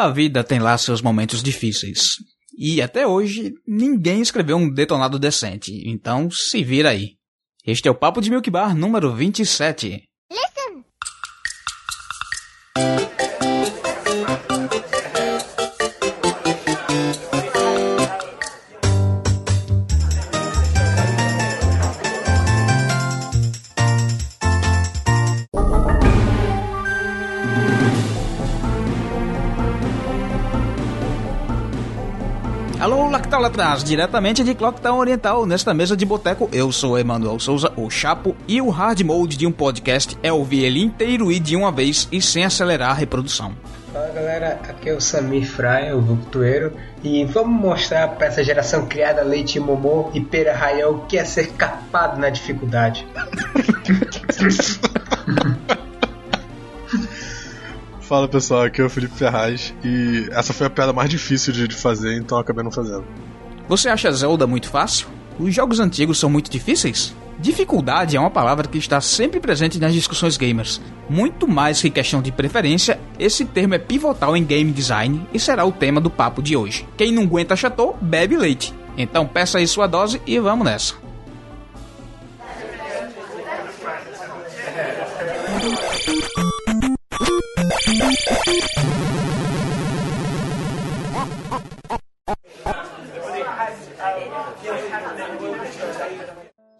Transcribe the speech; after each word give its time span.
A 0.00 0.08
vida 0.08 0.42
tem 0.42 0.58
lá 0.58 0.78
seus 0.78 1.02
momentos 1.02 1.42
difíceis. 1.42 2.14
E 2.56 2.80
até 2.80 3.06
hoje, 3.06 3.52
ninguém 3.68 4.22
escreveu 4.22 4.56
um 4.56 4.72
detonado 4.72 5.18
decente. 5.18 5.70
Então, 5.86 6.30
se 6.30 6.64
vira 6.64 6.88
aí. 6.88 7.16
Este 7.66 7.86
é 7.86 7.90
o 7.90 7.94
Papo 7.94 8.22
de 8.22 8.30
Milk 8.30 8.50
Bar 8.50 8.74
número 8.74 9.14
27. 9.14 10.02
Atrás, 33.60 33.84
diretamente 33.84 34.42
de 34.42 34.54
Clocktown 34.54 34.96
Oriental, 34.96 35.44
nesta 35.44 35.74
mesa 35.74 35.94
de 35.94 36.06
boteco, 36.06 36.48
eu 36.50 36.72
sou 36.72 36.98
Emanuel 36.98 37.38
Souza, 37.38 37.70
o 37.76 37.90
Chapo, 37.90 38.34
e 38.48 38.58
o 38.58 38.70
hard 38.70 39.02
mode 39.02 39.36
de 39.36 39.46
um 39.46 39.52
podcast 39.52 40.16
é 40.22 40.32
ouvir 40.32 40.64
ele 40.64 40.80
inteiro 40.80 41.30
e 41.30 41.38
de 41.38 41.54
uma 41.56 41.70
vez 41.70 42.08
e 42.10 42.22
sem 42.22 42.42
acelerar 42.42 42.92
a 42.92 42.94
reprodução. 42.94 43.52
Fala 43.92 44.08
galera, 44.12 44.58
aqui 44.66 44.88
é 44.88 44.94
o 44.94 45.00
Samir 45.00 45.46
Fraia, 45.46 45.94
o 45.94 46.00
Vultueiro, 46.00 46.72
e 47.04 47.22
vamos 47.26 47.60
mostrar 47.60 48.08
para 48.08 48.28
essa 48.28 48.42
geração 48.42 48.86
criada 48.86 49.22
leite 49.22 49.60
momô 49.60 50.10
e 50.14 50.22
pera 50.22 50.56
raião 50.56 50.92
o 50.92 51.00
que 51.00 51.18
é 51.18 51.24
ser 51.26 51.52
capado 51.52 52.18
na 52.18 52.30
dificuldade. 52.30 53.06
Fala 58.00 58.26
pessoal, 58.26 58.62
aqui 58.62 58.80
é 58.80 58.84
o 58.84 58.88
Felipe 58.88 59.16
Ferraz 59.16 59.74
e 59.84 60.30
essa 60.32 60.54
foi 60.54 60.66
a 60.66 60.70
piada 60.70 60.94
mais 60.94 61.10
difícil 61.10 61.52
de 61.52 61.76
fazer, 61.76 62.16
então 62.16 62.38
eu 62.38 62.42
acabei 62.42 62.64
não 62.64 62.72
fazendo. 62.72 63.04
Você 63.70 63.88
acha 63.88 64.10
Zelda 64.10 64.48
muito 64.48 64.68
fácil? 64.68 65.06
Os 65.38 65.54
jogos 65.54 65.78
antigos 65.78 66.18
são 66.18 66.28
muito 66.28 66.50
difíceis? 66.50 67.14
Dificuldade 67.38 68.16
é 68.16 68.20
uma 68.20 68.28
palavra 68.28 68.66
que 68.66 68.78
está 68.78 69.00
sempre 69.00 69.38
presente 69.38 69.78
nas 69.78 69.92
discussões 69.92 70.36
gamers. 70.36 70.80
Muito 71.08 71.46
mais 71.46 71.80
que 71.80 71.88
questão 71.88 72.20
de 72.20 72.32
preferência, 72.32 72.98
esse 73.16 73.44
termo 73.44 73.74
é 73.74 73.78
pivotal 73.78 74.36
em 74.36 74.44
game 74.44 74.72
design 74.72 75.24
e 75.32 75.38
será 75.38 75.64
o 75.64 75.70
tema 75.70 76.00
do 76.00 76.10
papo 76.10 76.42
de 76.42 76.56
hoje. 76.56 76.84
Quem 76.96 77.12
não 77.12 77.22
aguenta 77.22 77.54
chateau, 77.54 77.96
bebe 78.00 78.36
leite. 78.36 78.74
Então 78.98 79.24
peça 79.24 79.58
aí 79.58 79.68
sua 79.68 79.86
dose 79.86 80.20
e 80.26 80.36
vamos 80.40 80.64
nessa. 80.64 81.09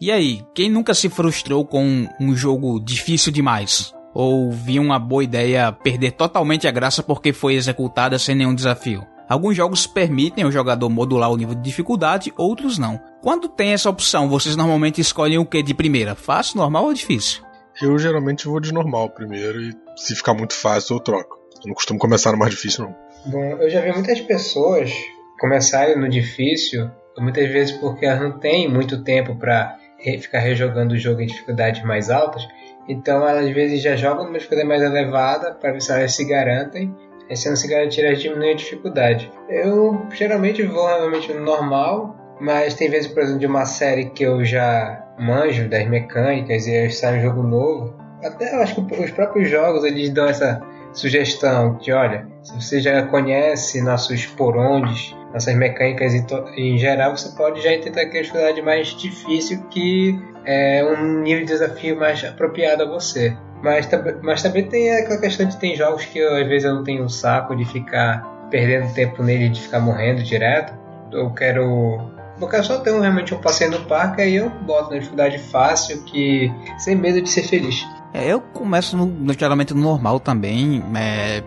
E 0.00 0.10
aí, 0.10 0.42
quem 0.54 0.70
nunca 0.70 0.94
se 0.94 1.10
frustrou 1.10 1.62
com 1.62 2.08
um 2.18 2.34
jogo 2.34 2.80
difícil 2.80 3.30
demais? 3.30 3.92
Ou 4.14 4.50
viu 4.50 4.80
uma 4.80 4.98
boa 4.98 5.22
ideia 5.22 5.70
perder 5.70 6.12
totalmente 6.12 6.66
a 6.66 6.70
graça 6.70 7.02
porque 7.02 7.34
foi 7.34 7.52
executada 7.52 8.18
sem 8.18 8.34
nenhum 8.34 8.54
desafio? 8.54 9.06
Alguns 9.28 9.54
jogos 9.54 9.86
permitem 9.86 10.46
o 10.46 10.50
jogador 10.50 10.88
modular 10.88 11.30
o 11.30 11.36
nível 11.36 11.54
de 11.54 11.60
dificuldade, 11.60 12.32
outros 12.38 12.78
não. 12.78 12.98
Quando 13.20 13.46
tem 13.46 13.74
essa 13.74 13.90
opção, 13.90 14.26
vocês 14.26 14.56
normalmente 14.56 15.02
escolhem 15.02 15.36
o 15.36 15.44
que 15.44 15.62
de 15.62 15.74
primeira? 15.74 16.14
Fácil, 16.14 16.56
normal 16.56 16.86
ou 16.86 16.94
difícil? 16.94 17.42
Eu 17.82 17.98
geralmente 17.98 18.48
vou 18.48 18.58
de 18.58 18.72
normal 18.72 19.10
primeiro 19.10 19.60
e 19.60 19.76
se 19.96 20.16
ficar 20.16 20.32
muito 20.32 20.54
fácil 20.54 20.96
eu 20.96 21.00
troco. 21.00 21.38
Eu 21.62 21.68
não 21.68 21.74
costumo 21.74 21.98
começar 21.98 22.32
no 22.32 22.38
mais 22.38 22.52
difícil 22.52 22.84
não. 22.84 22.96
Bom, 23.26 23.44
eu 23.60 23.68
já 23.68 23.82
vi 23.82 23.92
muitas 23.92 24.18
pessoas 24.22 24.90
começarem 25.38 25.98
no 25.98 26.08
difícil, 26.08 26.90
muitas 27.18 27.46
vezes 27.50 27.76
porque 27.76 28.06
elas 28.06 28.22
não 28.22 28.38
têm 28.38 28.66
muito 28.66 29.04
tempo 29.04 29.36
para 29.36 29.78
ficar 30.02 30.40
rejogando 30.40 30.94
o 30.94 30.98
jogo 30.98 31.20
em 31.20 31.26
dificuldades 31.26 31.82
mais 31.82 32.10
altas. 32.10 32.46
Então, 32.88 33.24
às 33.24 33.48
vezes 33.50 33.82
já 33.82 33.94
jogam 33.96 34.24
numa 34.24 34.38
dificuldade 34.38 34.68
mais 34.68 34.82
elevada 34.82 35.52
para 35.52 35.72
ver 35.72 35.80
se 35.80 35.92
elas 35.92 36.14
se 36.14 36.24
garantem. 36.24 36.94
E 37.28 37.36
se 37.36 37.48
não 37.48 37.54
se 37.54 37.68
garantir, 37.68 38.04
elas 38.04 38.20
diminuem 38.20 38.52
a 38.52 38.56
dificuldade. 38.56 39.30
Eu 39.48 40.04
geralmente 40.12 40.64
vou 40.64 40.86
realmente 40.86 41.32
no 41.32 41.44
normal, 41.44 42.16
mas 42.40 42.74
tem 42.74 42.90
vezes, 42.90 43.06
por 43.06 43.22
exemplo, 43.22 43.38
de 43.38 43.46
uma 43.46 43.64
série 43.64 44.06
que 44.06 44.24
eu 44.24 44.44
já 44.44 45.06
manjo 45.16 45.68
das 45.68 45.86
mecânicas 45.86 46.66
e 46.66 46.90
sai 46.90 47.18
um 47.18 47.22
jogo 47.22 47.42
novo. 47.42 47.94
Até 48.24 48.54
eu 48.54 48.62
acho 48.62 48.74
que 48.84 49.00
os 49.00 49.10
próprios 49.12 49.48
jogos 49.48 49.84
eles 49.84 50.10
dão 50.10 50.26
essa 50.26 50.60
sugestão 50.92 51.76
de, 51.76 51.92
olha, 51.92 52.26
se 52.42 52.54
você 52.54 52.80
já 52.80 53.02
conhece 53.06 53.80
nossos 53.80 54.26
porondes, 54.26 55.14
nossas 55.32 55.54
mecânicas 55.54 56.14
em, 56.56 56.78
geral, 56.78 57.16
você 57.16 57.30
pode 57.36 57.60
já 57.62 57.70
tentar 57.78 58.02
aquela 58.02 58.22
dificuldade 58.22 58.62
mais 58.62 58.88
difícil 58.88 59.62
que 59.70 60.18
é 60.44 60.84
um 60.84 61.22
nível 61.22 61.44
de 61.44 61.52
desafio 61.52 61.98
mais 61.98 62.22
apropriado 62.24 62.82
a 62.82 62.86
você. 62.86 63.36
Mas, 63.62 63.88
mas 64.22 64.42
também 64.42 64.66
tem 64.66 64.90
aquela 64.90 65.20
questão 65.20 65.46
de 65.46 65.56
tem 65.58 65.76
jogos 65.76 66.04
que 66.06 66.18
eu, 66.18 66.34
às 66.36 66.48
vezes 66.48 66.64
eu 66.64 66.74
não 66.74 66.82
tenho 66.82 67.04
um 67.04 67.08
saco 67.08 67.54
de 67.54 67.64
ficar 67.64 68.22
perdendo 68.50 68.92
tempo 68.94 69.22
nele, 69.22 69.50
de 69.50 69.60
ficar 69.60 69.80
morrendo 69.80 70.22
direto. 70.22 70.72
Eu 71.12 71.30
quero 71.30 72.10
eu 72.40 72.48
quero 72.48 72.64
só 72.64 72.78
ter 72.78 72.90
um, 72.90 73.00
realmente 73.00 73.34
um 73.34 73.38
passeio 73.38 73.70
no 73.70 73.80
parque, 73.84 74.22
aí 74.22 74.36
eu 74.36 74.48
boto 74.48 74.90
na 74.90 74.96
dificuldade 74.96 75.38
fácil, 75.38 76.02
que 76.04 76.50
sem 76.78 76.96
medo 76.96 77.20
de 77.20 77.28
ser 77.28 77.42
feliz. 77.42 77.86
É, 78.14 78.32
eu 78.32 78.40
começo 78.40 78.96
no, 78.96 79.32
geralmente 79.34 79.74
no 79.74 79.80
normal 79.80 80.18
também. 80.18 80.82
É, 80.96 81.42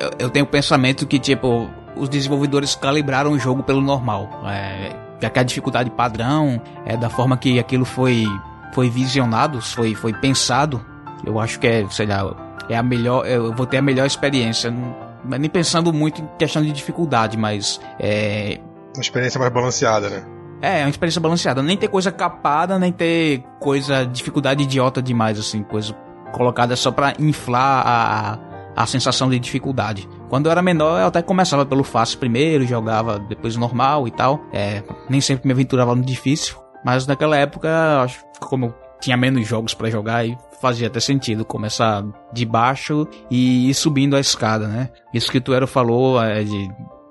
eu, 0.00 0.10
eu, 0.18 0.30
tenho 0.30 0.46
o 0.46 0.48
pensamento 0.48 1.06
que, 1.06 1.18
tipo, 1.18 1.68
os 1.98 2.08
desenvolvedores 2.08 2.74
calibraram 2.74 3.32
o 3.32 3.38
jogo 3.38 3.62
pelo 3.62 3.80
normal. 3.80 4.28
É, 4.46 4.94
já 5.20 5.28
que 5.28 5.38
a 5.38 5.42
dificuldade 5.42 5.90
padrão, 5.90 6.60
é 6.86 6.96
da 6.96 7.10
forma 7.10 7.36
que 7.36 7.58
aquilo 7.58 7.84
foi, 7.84 8.24
foi 8.72 8.88
visionado, 8.88 9.60
foi, 9.60 9.94
foi 9.94 10.12
pensado, 10.12 10.84
eu 11.24 11.38
acho 11.40 11.58
que 11.58 11.66
é, 11.66 11.86
sei 11.90 12.06
lá, 12.06 12.34
é 12.68 12.76
a 12.76 12.82
melhor, 12.82 13.26
eu 13.26 13.52
vou 13.52 13.66
ter 13.66 13.78
a 13.78 13.82
melhor 13.82 14.06
experiência. 14.06 14.70
Não, 14.70 14.94
nem 15.24 15.50
pensando 15.50 15.92
muito 15.92 16.22
em 16.22 16.28
questão 16.38 16.62
de 16.62 16.70
dificuldade, 16.72 17.36
mas 17.36 17.80
é. 17.98 18.60
Uma 18.94 19.02
experiência 19.02 19.38
mais 19.38 19.52
balanceada, 19.52 20.08
né? 20.08 20.22
É, 20.60 20.80
é 20.80 20.84
uma 20.84 20.90
experiência 20.90 21.20
balanceada. 21.20 21.62
Nem 21.62 21.76
ter 21.76 21.88
coisa 21.88 22.10
capada, 22.10 22.78
nem 22.78 22.92
ter 22.92 23.44
coisa, 23.60 24.04
dificuldade 24.04 24.62
idiota 24.62 25.00
demais, 25.00 25.38
assim, 25.38 25.62
coisa 25.62 25.94
colocada 26.32 26.76
só 26.76 26.90
para 26.90 27.14
inflar 27.18 27.86
a, 27.86 28.38
a 28.76 28.86
sensação 28.86 29.28
de 29.30 29.38
dificuldade. 29.38 30.08
Quando 30.28 30.46
eu 30.46 30.52
era 30.52 30.62
menor, 30.62 31.00
eu 31.00 31.06
até 31.06 31.22
começava 31.22 31.64
pelo 31.64 31.82
fácil 31.82 32.18
primeiro, 32.18 32.66
jogava 32.66 33.18
depois 33.18 33.56
normal 33.56 34.06
e 34.06 34.10
tal. 34.10 34.40
É, 34.52 34.82
nem 35.08 35.20
sempre 35.20 35.46
me 35.46 35.52
aventurava 35.52 35.94
no 35.94 36.02
difícil, 36.02 36.56
mas 36.84 37.06
naquela 37.06 37.36
época, 37.36 38.02
acho 38.02 38.20
que 38.20 38.40
como 38.40 38.66
eu 38.66 38.74
tinha 39.00 39.16
menos 39.16 39.46
jogos 39.46 39.74
para 39.74 39.90
jogar 39.90 40.26
e 40.26 40.36
fazia 40.60 40.88
até 40.88 41.00
sentido 41.00 41.44
começar 41.44 42.04
de 42.32 42.44
baixo 42.44 43.06
e 43.30 43.70
ir 43.70 43.74
subindo 43.74 44.16
a 44.16 44.20
escada, 44.20 44.66
né? 44.66 44.90
Isso 45.14 45.30
que 45.30 45.40
tu 45.40 45.52
era 45.52 45.66
falou 45.66 46.22
é 46.22 46.42
de 46.42 46.68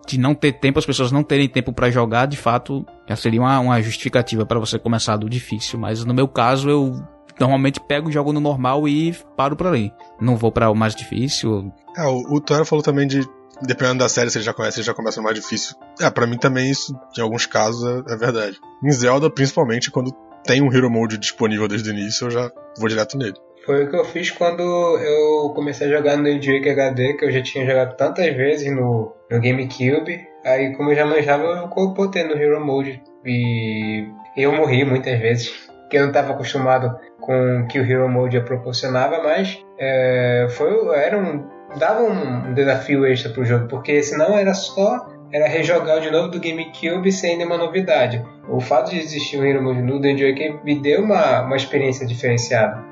de 0.08 0.18
não 0.18 0.34
ter 0.34 0.54
tempo, 0.54 0.80
as 0.80 0.86
pessoas 0.86 1.12
não 1.12 1.22
terem 1.22 1.50
tempo 1.50 1.74
para 1.74 1.92
jogar, 1.92 2.28
de 2.28 2.38
fato, 2.38 2.86
já 3.06 3.16
seria 3.18 3.42
uma, 3.42 3.60
uma 3.60 3.82
justificativa 3.82 4.46
para 4.46 4.58
você 4.58 4.80
começar 4.80 5.18
do 5.18 5.30
difícil. 5.30 5.78
Mas 5.78 6.06
no 6.06 6.14
meu 6.14 6.30
caso, 6.30 6.70
eu 6.70 7.04
normalmente 7.38 7.80
pego, 7.80 8.10
jogo 8.10 8.32
no 8.32 8.40
normal 8.40 8.88
e 8.88 9.14
paro 9.36 9.56
por 9.56 9.68
ali. 9.68 9.92
Não 10.20 10.38
vou 10.38 10.52
para 10.52 10.70
o 10.70 10.76
mais 10.76 10.96
difícil. 10.96 11.72
É, 11.98 12.04
o, 12.04 12.38
o 12.38 12.66
falou 12.66 12.84
também 12.84 13.08
de 13.08 13.28
dependendo 13.62 14.00
da 14.00 14.10
série, 14.10 14.30
se 14.30 14.38
ele 14.38 14.46
já 14.46 14.54
conhece, 14.54 14.80
ele 14.80 14.86
já 14.86 14.94
começa 14.94 15.22
mais 15.22 15.36
difícil. 15.36 15.76
É, 16.00 16.10
para 16.10 16.28
mim 16.28 16.38
também 16.38 16.70
isso, 16.70 16.98
em 17.18 17.22
alguns 17.22 17.46
casos, 17.46 17.84
é, 17.84 18.14
é, 18.14 18.18
verdade. 18.18 18.60
Em 18.84 18.92
Zelda, 18.92 19.30
principalmente, 19.30 19.90
quando 19.90 20.12
tem 20.44 20.62
um 20.62 20.72
Hero 20.72 20.90
Mode 20.90 21.18
disponível 21.18 21.68
desde 21.68 21.90
o 21.90 21.94
início, 21.94 22.28
eu 22.28 22.32
já 22.32 22.52
vou 22.78 22.88
direto 22.88 23.18
nele. 23.18 23.36
Foi 23.66 23.84
o 23.84 23.90
que 23.90 23.96
eu 23.98 24.06
fiz 24.06 24.32
quando 24.32 24.62
eu 24.62 25.50
comecei 25.54 25.88
a 25.88 25.98
jogar 25.98 26.16
no 26.16 26.24
Wind 26.24 26.48
HD, 26.48 27.16
que 27.16 27.26
eu 27.26 27.32
já 27.32 27.42
tinha 27.42 27.66
jogado 27.66 27.98
tantas 27.98 28.34
vezes 28.34 28.72
no, 28.74 29.14
no 29.30 29.42
GameCube. 29.42 30.26
Aí, 30.46 30.74
como 30.76 30.92
eu 30.92 30.96
já 30.96 31.06
manjava, 31.06 31.70
eu 31.76 31.88
botei 31.90 32.24
no 32.24 32.38
Hero 32.38 32.66
Mode. 32.66 33.02
E 33.26 34.08
eu 34.38 34.54
morri 34.54 34.86
muitas 34.86 35.20
vezes, 35.20 35.50
porque 35.82 35.98
eu 35.98 36.04
não 36.04 36.10
estava 36.10 36.32
acostumado 36.32 36.98
com 37.20 37.64
o 37.64 37.68
que 37.68 37.78
o 37.78 37.84
Hero 37.84 38.08
Mode 38.08 38.40
proporcionava, 38.42 39.22
mas 39.22 39.62
é, 39.78 40.48
foi, 40.50 40.96
era 40.96 41.18
um, 41.18 41.46
dava 41.76 42.04
um 42.04 42.54
desafio 42.54 43.06
extra 43.06 43.32
pro 43.32 43.46
jogo, 43.46 43.68
porque 43.68 44.02
senão 44.02 44.38
era 44.38 44.54
só 44.54 45.08
era 45.32 45.48
rejogar 45.48 46.00
de 46.00 46.10
novo 46.10 46.30
do 46.30 46.40
GameCube 46.40 47.12
sem 47.12 47.38
nenhuma 47.38 47.58
novidade. 47.58 48.24
O 48.50 48.60
fato 48.60 48.92
de 48.92 49.00
existir 49.00 49.38
o 49.38 49.46
Hero 49.46 49.62
Mode 49.62 49.82
no 49.82 50.02
Wind 50.02 50.22
Waker 50.22 50.64
me 50.64 50.80
deu 50.80 51.04
uma, 51.04 51.42
uma 51.42 51.56
experiência 51.56 52.06
diferenciada. 52.06 52.84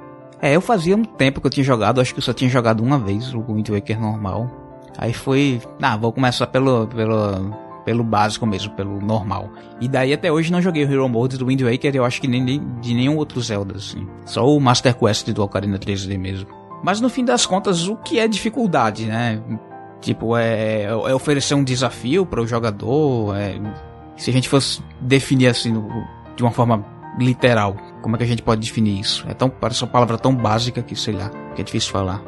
É, 0.41 0.55
eu 0.55 0.61
fazia 0.61 0.95
um 0.95 1.03
tempo 1.03 1.39
que 1.39 1.47
eu 1.47 1.51
tinha 1.51 1.63
jogado, 1.63 2.01
acho 2.01 2.13
que 2.13 2.19
eu 2.19 2.23
só 2.23 2.33
tinha 2.33 2.49
jogado 2.49 2.83
uma 2.83 2.99
vez 2.99 3.33
o 3.33 3.41
Wind 3.41 3.69
Waker 3.69 3.99
normal. 3.99 4.51
Aí 4.97 5.13
foi, 5.13 5.61
ah, 5.81 5.95
vou 5.95 6.11
começar 6.11 6.47
pelo, 6.47 6.87
pelo, 6.87 7.53
pelo 7.85 8.03
básico 8.03 8.45
mesmo, 8.45 8.73
pelo 8.73 8.99
normal. 8.99 9.49
E 9.79 9.87
daí 9.87 10.13
até 10.13 10.31
hoje 10.31 10.51
não 10.51 10.61
joguei 10.61 10.83
o 10.85 10.91
Hero 10.91 11.07
Mode 11.07 11.37
do 11.37 11.47
Wind 11.47 11.61
Waker, 11.61 11.95
eu 11.95 12.03
acho 12.03 12.19
que 12.19 12.27
nem 12.27 12.45
de 12.81 12.93
nenhum 12.93 13.17
outro 13.17 13.41
Zelda, 13.41 13.77
assim. 13.77 14.07
Só 14.25 14.45
o 14.45 14.59
Master 14.59 14.93
Quest 14.93 15.29
do 15.29 15.41
Ocarina 15.43 15.79
3D 15.79 16.17
mesmo. 16.17 16.64
Mas 16.85 17.01
no 17.01 17.09
fim 17.09 17.25
das 17.25 17.47
contas, 17.47 17.87
o 17.87 17.95
que 17.95 18.19
é 18.19 18.27
dificuldade, 18.27 19.07
né? 19.07 19.41
Tipo, 19.99 20.37
é, 20.37 20.83
é 20.83 21.15
oferecer 21.15 21.55
um 21.55 21.63
desafio 21.63 22.27
para 22.27 22.39
o 22.39 22.45
jogador. 22.45 23.35
É, 23.35 23.59
se 24.15 24.29
a 24.29 24.33
gente 24.33 24.47
fosse 24.47 24.83
definir 25.01 25.47
assim 25.47 25.73
de 26.35 26.43
uma 26.43 26.51
forma 26.51 26.85
literal, 27.17 27.75
como 28.03 28.15
é 28.15 28.19
que 28.19 28.23
a 28.23 28.27
gente 28.27 28.43
pode 28.43 28.61
definir 28.61 28.99
isso? 28.99 29.25
É 29.27 29.33
tão, 29.33 29.49
parece 29.49 29.81
uma 29.81 29.89
palavra 29.89 30.15
tão 30.19 30.35
básica 30.35 30.83
que, 30.83 30.95
sei 30.95 31.15
lá, 31.15 31.31
que 31.55 31.61
é 31.61 31.63
difícil 31.63 31.91
falar. 31.91 32.21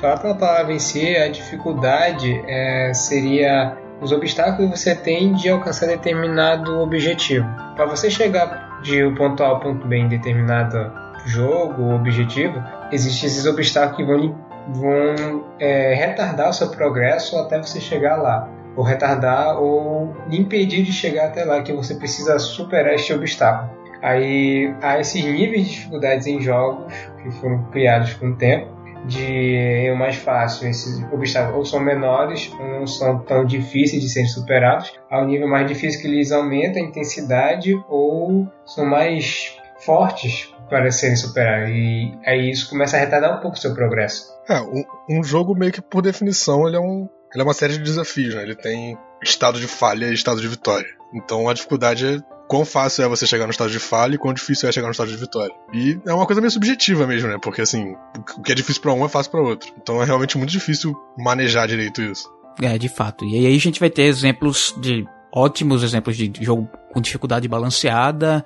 Falar 0.00 0.18
pela 0.18 0.34
palavra 0.34 0.72
em 0.72 0.80
si, 0.80 1.14
a 1.16 1.28
dificuldade 1.28 2.42
é, 2.48 2.92
seria 2.92 3.78
os 4.00 4.10
obstáculos 4.10 4.72
que 4.72 4.76
você 4.76 4.96
tem 4.96 5.34
de 5.34 5.48
alcançar 5.50 5.86
determinado 5.86 6.80
objetivo. 6.80 7.46
Para 7.76 7.86
você 7.86 8.10
chegar 8.10 8.80
de 8.82 9.08
ponto 9.14 9.40
A 9.44 9.46
ao 9.46 9.60
ponto 9.60 9.86
B 9.86 9.98
em 9.98 10.08
determinado 10.08 10.90
jogo 11.26 11.84
ou 11.84 11.94
objetivo, 11.94 12.60
existem 12.92 13.28
esses 13.28 13.46
obstáculos 13.46 13.96
que 13.96 14.04
vão, 14.04 14.34
vão 14.68 15.44
é, 15.58 15.94
retardar 15.94 16.50
o 16.50 16.52
seu 16.52 16.68
progresso 16.68 17.36
até 17.38 17.58
você 17.58 17.80
chegar 17.80 18.16
lá. 18.16 18.48
Ou 18.76 18.84
retardar 18.84 19.60
ou 19.60 20.14
impedir 20.30 20.82
de 20.82 20.92
chegar 20.92 21.26
até 21.26 21.44
lá, 21.44 21.60
que 21.62 21.72
você 21.72 21.94
precisa 21.94 22.38
superar 22.38 22.94
este 22.94 23.12
obstáculo. 23.12 23.70
Aí 24.02 24.74
há 24.80 24.98
esses 24.98 25.22
níveis 25.24 25.66
de 25.66 25.70
dificuldades 25.74 26.26
em 26.26 26.40
jogos 26.40 26.92
que 27.22 27.30
foram 27.32 27.64
criados 27.64 28.14
com 28.14 28.28
o 28.28 28.36
tempo 28.36 28.80
de 29.06 29.90
o 29.92 29.96
mais 29.96 30.16
fácil, 30.16 30.68
esses 30.68 31.02
obstáculos 31.12 31.58
ou 31.58 31.64
são 31.64 31.80
menores 31.80 32.52
ou 32.58 32.66
não 32.66 32.86
são 32.86 33.18
tão 33.20 33.44
difíceis 33.44 34.02
de 34.02 34.08
serem 34.08 34.28
superados, 34.28 34.92
ao 35.10 35.26
nível 35.26 35.48
mais 35.48 35.66
difícil 35.66 36.00
que 36.00 36.06
eles 36.06 36.32
aumentam 36.32 36.82
a 36.82 36.86
intensidade 36.86 37.74
ou 37.88 38.46
são 38.64 38.84
mais 38.84 39.56
fortes 39.80 40.54
para 40.70 40.90
serem 40.90 41.16
superados 41.16 41.68
e 41.70 42.16
aí 42.24 42.50
isso 42.50 42.70
começa 42.70 42.96
a 42.96 43.00
retardar 43.00 43.36
um 43.36 43.42
pouco 43.42 43.56
o 43.56 43.60
seu 43.60 43.74
progresso. 43.74 44.30
É, 44.48 44.60
um, 44.60 44.84
um 45.10 45.22
jogo 45.22 45.54
meio 45.54 45.72
que 45.72 45.82
por 45.82 46.00
definição 46.00 46.66
ele 46.66 46.76
é, 46.76 46.80
um, 46.80 47.08
ele 47.34 47.42
é 47.42 47.44
uma 47.44 47.52
série 47.52 47.74
de 47.74 47.80
desafios, 47.80 48.34
né? 48.34 48.42
ele 48.42 48.54
tem 48.54 48.96
estado 49.22 49.60
de 49.60 49.66
falha 49.66 50.06
e 50.06 50.14
estado 50.14 50.40
de 50.40 50.48
vitória. 50.48 50.88
Então 51.12 51.48
a 51.48 51.52
dificuldade 51.52 52.06
é 52.06 52.18
quão 52.48 52.64
fácil 52.64 53.04
é 53.04 53.08
você 53.08 53.26
chegar 53.26 53.44
no 53.44 53.50
estado 53.50 53.70
de 53.70 53.78
falha 53.78 54.14
e 54.14 54.18
quão 54.18 54.32
difícil 54.32 54.68
é 54.68 54.72
chegar 54.72 54.86
no 54.86 54.92
estado 54.92 55.10
de 55.10 55.16
vitória. 55.16 55.54
E 55.72 55.98
é 56.06 56.12
uma 56.12 56.26
coisa 56.26 56.40
meio 56.40 56.50
subjetiva 56.50 57.06
mesmo, 57.06 57.28
né? 57.28 57.38
Porque 57.40 57.60
assim, 57.60 57.94
o 58.36 58.42
que 58.42 58.52
é 58.52 58.54
difícil 58.54 58.82
para 58.82 58.92
um 58.92 59.04
é 59.04 59.08
fácil 59.08 59.30
para 59.30 59.40
outro. 59.40 59.72
Então 59.80 60.02
é 60.02 60.04
realmente 60.04 60.38
muito 60.38 60.50
difícil 60.50 60.94
manejar 61.18 61.68
direito 61.68 62.02
isso. 62.02 62.28
É, 62.60 62.76
de 62.76 62.88
fato. 62.88 63.24
E 63.24 63.46
aí 63.46 63.54
a 63.54 63.60
gente 63.60 63.78
vai 63.78 63.90
ter 63.90 64.02
exemplos 64.02 64.74
de 64.80 65.04
ótimos 65.32 65.82
exemplos 65.82 66.16
de 66.16 66.32
jogo 66.40 66.68
com 66.92 67.00
dificuldade 67.00 67.46
balanceada, 67.46 68.44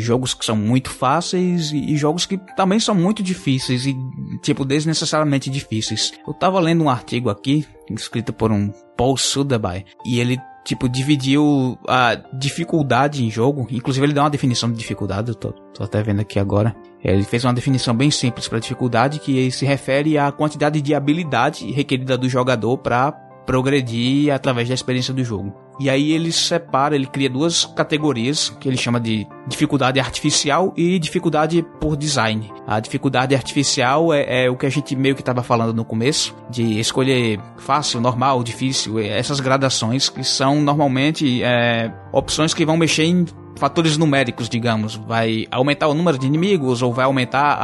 jogos 0.00 0.34
que 0.34 0.44
são 0.44 0.56
muito 0.56 0.90
fáceis 0.90 1.72
e 1.72 1.96
jogos 1.96 2.26
que 2.26 2.38
também 2.54 2.78
são 2.78 2.94
muito 2.94 3.22
difíceis 3.22 3.86
e 3.86 3.96
tipo 4.42 4.64
desnecessariamente 4.64 5.48
difíceis. 5.48 6.12
Eu 6.26 6.34
tava 6.34 6.60
lendo 6.60 6.84
um 6.84 6.90
artigo 6.90 7.30
aqui 7.30 7.66
escrito 7.90 8.32
por 8.32 8.52
um 8.52 8.70
Paul 8.96 9.16
Sudaby 9.16 9.86
e 10.04 10.20
ele 10.20 10.38
tipo, 10.66 10.88
dividiu 10.88 11.78
a 11.86 12.16
dificuldade 12.32 13.24
em 13.24 13.30
jogo. 13.30 13.68
Inclusive, 13.70 14.04
ele 14.04 14.12
deu 14.12 14.22
uma 14.24 14.30
definição 14.30 14.70
de 14.70 14.76
dificuldade, 14.76 15.28
eu 15.28 15.34
tô, 15.34 15.52
tô 15.52 15.84
até 15.84 16.02
vendo 16.02 16.20
aqui 16.20 16.40
agora. 16.40 16.74
Ele 17.02 17.22
fez 17.22 17.44
uma 17.44 17.54
definição 17.54 17.94
bem 17.94 18.10
simples 18.10 18.48
para 18.48 18.58
dificuldade, 18.58 19.20
que 19.20 19.48
se 19.52 19.64
refere 19.64 20.18
à 20.18 20.32
quantidade 20.32 20.80
de 20.82 20.92
habilidade 20.92 21.70
requerida 21.70 22.18
do 22.18 22.28
jogador 22.28 22.78
para 22.78 23.12
progredir 23.46 24.34
através 24.34 24.68
da 24.68 24.74
experiência 24.74 25.14
do 25.14 25.24
jogo. 25.24 25.54
E 25.78 25.88
aí 25.90 26.12
ele 26.12 26.32
separa, 26.32 26.94
ele 26.94 27.06
cria 27.06 27.28
duas 27.28 27.64
categorias 27.64 28.48
que 28.60 28.68
ele 28.68 28.76
chama 28.78 28.98
de 28.98 29.26
dificuldade 29.46 30.00
artificial 30.00 30.72
e 30.76 30.98
dificuldade 30.98 31.64
por 31.80 31.96
design. 31.96 32.50
A 32.66 32.80
dificuldade 32.80 33.34
artificial 33.34 34.12
é, 34.12 34.44
é 34.44 34.50
o 34.50 34.56
que 34.56 34.66
a 34.66 34.70
gente 34.70 34.96
meio 34.96 35.14
que 35.14 35.20
estava 35.20 35.42
falando 35.42 35.74
no 35.74 35.84
começo, 35.84 36.34
de 36.50 36.80
escolher 36.80 37.38
fácil, 37.58 38.00
normal, 38.00 38.42
difícil, 38.42 38.98
essas 38.98 39.38
gradações 39.38 40.08
que 40.08 40.24
são 40.24 40.60
normalmente 40.62 41.42
é, 41.42 41.92
opções 42.10 42.54
que 42.54 42.64
vão 42.64 42.76
mexer 42.76 43.04
em 43.04 43.26
fatores 43.56 43.96
numéricos, 43.96 44.48
digamos, 44.48 44.96
vai 44.96 45.46
aumentar 45.50 45.88
o 45.88 45.94
número 45.94 46.18
de 46.18 46.26
inimigos, 46.26 46.82
ou 46.82 46.92
vai 46.92 47.04
aumentar 47.04 47.58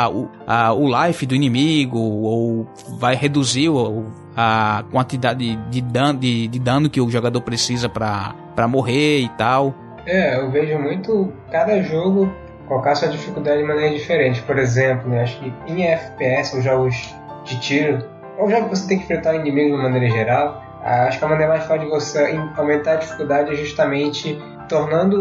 a, 0.46 0.66
a, 0.66 0.72
o 0.72 0.88
life 1.06 1.26
do 1.26 1.34
inimigo, 1.34 1.98
ou 1.98 2.66
vai 2.98 3.14
reduzir 3.14 3.68
o, 3.68 4.06
a 4.36 4.84
quantidade 4.90 5.56
de 5.70 5.80
dano, 5.80 6.18
de, 6.18 6.48
de 6.48 6.58
dano 6.58 6.88
que 6.88 7.00
o 7.00 7.10
jogador 7.10 7.40
precisa 7.42 7.88
para 7.88 8.68
morrer 8.68 9.20
e 9.20 9.28
tal. 9.30 9.74
É, 10.06 10.38
eu 10.40 10.50
vejo 10.50 10.78
muito 10.78 11.32
cada 11.50 11.82
jogo 11.82 12.32
colocar 12.66 12.94
sua 12.94 13.08
dificuldade 13.08 13.58
de 13.58 13.64
maneira 13.64 13.94
diferente. 13.94 14.40
Por 14.42 14.58
exemplo, 14.58 15.08
né, 15.08 15.22
acho 15.22 15.38
que 15.38 15.52
em 15.66 15.84
FPS, 15.84 16.56
os 16.56 16.64
jogos 16.64 17.14
de 17.44 17.60
tiro, 17.60 18.04
ou 18.38 18.50
já 18.50 18.62
que 18.62 18.68
você 18.70 18.88
tem 18.88 18.98
que 18.98 19.04
enfrentar 19.04 19.34
o 19.34 19.40
inimigo 19.40 19.76
de 19.76 19.82
maneira 19.82 20.10
geral, 20.10 20.62
acho 20.82 21.18
que 21.18 21.24
a 21.24 21.28
maneira 21.28 21.52
mais 21.52 21.64
fácil 21.64 21.84
de 21.84 21.90
você 21.90 22.40
aumentar 22.56 22.92
a 22.92 22.96
dificuldade 22.96 23.52
é 23.52 23.54
justamente 23.54 24.40
tornando 24.68 25.20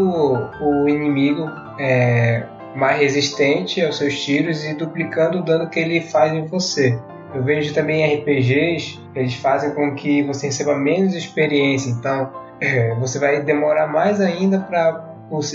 o, 0.60 0.88
inimigo 0.88 1.48
é, 1.78 2.44
mais 2.74 2.98
resistente 2.98 3.84
aos 3.84 3.98
seus 3.98 4.18
tiros 4.18 4.64
e 4.64 4.74
duplicando 4.74 5.38
o 5.38 5.42
dano 5.42 5.68
que 5.68 5.78
ele 5.78 6.00
faz 6.00 6.32
em 6.32 6.46
você. 6.46 6.98
Eu 7.34 7.42
vejo 7.42 7.72
também 7.72 8.04
RPGs, 8.16 9.00
eles 9.14 9.34
fazem 9.34 9.74
com 9.74 9.94
que 9.94 10.22
você 10.22 10.46
receba 10.46 10.76
menos 10.76 11.14
experiência, 11.14 11.90
então 11.90 12.30
é, 12.60 12.94
você 12.96 13.18
vai 13.18 13.42
demorar 13.42 13.86
mais 13.86 14.20
ainda 14.20 14.58
para 14.58 15.12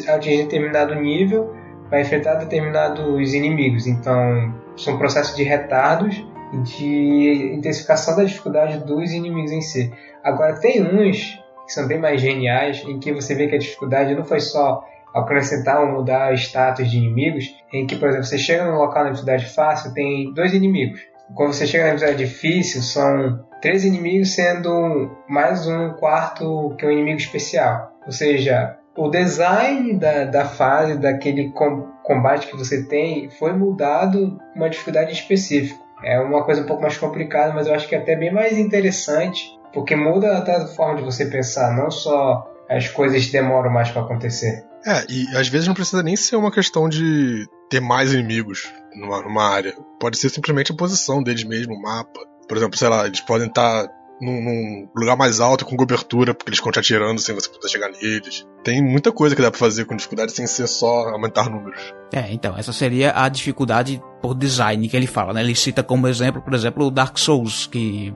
atingir 0.08 0.44
determinado 0.44 0.96
nível 0.96 1.56
para 1.90 2.02
enfrentar 2.02 2.36
determinados 2.36 3.34
inimigos. 3.34 3.88
Então, 3.88 4.54
são 4.76 4.98
processos 4.98 5.36
de 5.36 5.44
retardos 5.44 6.26
e 6.54 6.58
de 6.58 7.52
intensificação 7.56 8.16
da 8.16 8.24
dificuldade 8.24 8.80
dos 8.80 9.12
inimigos 9.12 9.52
em 9.52 9.62
si. 9.62 9.94
Agora, 10.24 10.60
tem 10.60 10.82
uns 10.82 11.40
que 11.66 11.74
são 11.74 11.88
bem 11.88 12.00
mais 12.00 12.22
geniais, 12.22 12.84
em 12.88 12.98
que 12.98 13.12
você 13.12 13.36
vê 13.36 13.48
que 13.48 13.56
a 13.56 13.60
dificuldade 13.60 14.16
não 14.16 14.24
foi 14.24 14.40
só 14.40 14.84
acrescentar 15.14 15.82
ou 15.82 15.92
mudar 15.92 16.34
status 16.34 16.90
de 16.90 16.98
inimigos, 16.98 17.54
em 17.74 17.86
que, 17.86 17.96
por 17.96 18.08
exemplo, 18.08 18.26
você 18.26 18.38
chega 18.38 18.66
num 18.66 18.78
local 18.78 19.04
na 19.04 19.10
dificuldade 19.10 19.46
fácil, 19.54 19.94
tem 19.94 20.34
dois 20.34 20.54
inimigos. 20.54 21.02
Quando 21.36 21.54
você 21.54 21.68
chega 21.68 21.86
na 21.86 21.94
dificuldade 21.94 22.26
difícil, 22.26 22.82
são 22.82 23.46
três 23.62 23.84
inimigos, 23.84 24.34
sendo 24.34 25.12
mais 25.28 25.68
um 25.68 25.92
quarto 25.94 26.76
que 26.78 26.86
um 26.86 26.92
inimigo 26.92 27.18
especial. 27.18 27.92
Ou 28.06 28.12
seja, 28.12 28.78
o 28.96 29.10
design 29.10 29.94
da, 29.94 30.26
da 30.26 30.46
fase, 30.46 30.98
daquele 30.98 31.52
com, 31.52 31.88
combate 32.04 32.48
que 32.48 32.58
você 32.58 32.84
tem, 32.84 33.30
foi 33.30 33.54
mudado 33.54 34.40
uma 34.56 34.70
dificuldade 34.70 35.12
específica. 35.12 35.80
É 36.04 36.20
uma 36.20 36.44
coisa 36.44 36.62
um 36.62 36.66
pouco 36.66 36.82
mais 36.82 36.98
complicada, 36.98 37.54
mas 37.54 37.68
eu 37.68 37.74
acho 37.74 37.88
que 37.88 37.96
é 37.96 37.98
até 37.98 38.16
bem 38.16 38.32
mais 38.32 38.58
interessante 38.58 39.58
porque 39.74 39.96
muda 39.96 40.38
até 40.38 40.56
a 40.56 40.68
forma 40.68 40.96
de 40.96 41.04
você 41.04 41.26
pensar, 41.26 41.76
não 41.76 41.92
só 41.92 42.52
as 42.70 42.88
coisas 42.88 43.28
demoram 43.28 43.70
mais 43.70 43.92
para 43.92 44.02
acontecer. 44.02 44.66
É, 44.86 45.06
e 45.10 45.36
às 45.36 45.48
vezes 45.48 45.68
não 45.68 45.74
precisa 45.74 46.04
nem 46.04 46.16
ser 46.16 46.36
uma 46.36 46.52
questão 46.52 46.88
de 46.88 47.46
ter 47.70 47.82
mais 47.82 48.14
inimigos 48.14 48.72
numa, 48.96 49.22
numa 49.22 49.44
área. 49.44 49.76
Pode 50.00 50.18
ser 50.18 50.30
simplesmente 50.30 50.72
a 50.72 50.76
posição 50.76 51.22
deles 51.22 51.44
mesmo, 51.44 51.74
o 51.74 51.82
mapa. 51.82 52.20
Por 52.48 52.58
exemplo, 52.58 52.78
sei 52.78 52.88
lá, 52.88 53.06
eles 53.06 53.20
podem 53.20 53.48
estar 53.48 53.88
num, 54.22 54.42
num, 54.42 54.90
lugar 54.96 55.16
mais 55.16 55.40
alto 55.40 55.66
com 55.66 55.76
cobertura, 55.76 56.34
porque 56.34 56.50
eles 56.50 56.60
ficam 56.60 56.72
te 56.72 56.80
atirando 56.80 57.20
sem 57.20 57.36
você 57.36 57.50
poder 57.50 57.70
chegar 57.70 57.90
neles. 57.90 58.46
Tem 58.64 58.82
muita 58.82 59.12
coisa 59.12 59.36
que 59.36 59.42
dá 59.42 59.52
pra 59.52 59.60
fazer 59.60 59.86
com 59.86 59.96
dificuldade 59.96 60.32
sem 60.32 60.48
ser 60.48 60.68
só 60.68 61.10
aumentar 61.10 61.50
números. 61.50 61.94
É, 62.12 62.32
então, 62.32 62.58
essa 62.58 62.74
seria 62.74 63.14
a 63.16 63.30
dificuldade 63.30 64.02
por 64.22 64.34
design 64.34 64.88
que 64.88 64.96
ele 64.96 65.08
fala, 65.08 65.34
né? 65.34 65.42
Ele 65.42 65.56
cita 65.56 65.84
como 65.84 66.08
exemplo, 66.08 66.42
por 66.42 66.54
exemplo, 66.54 66.86
o 66.86 66.92
Dark 66.92 67.18
Souls, 67.18 67.68
que 67.68 68.14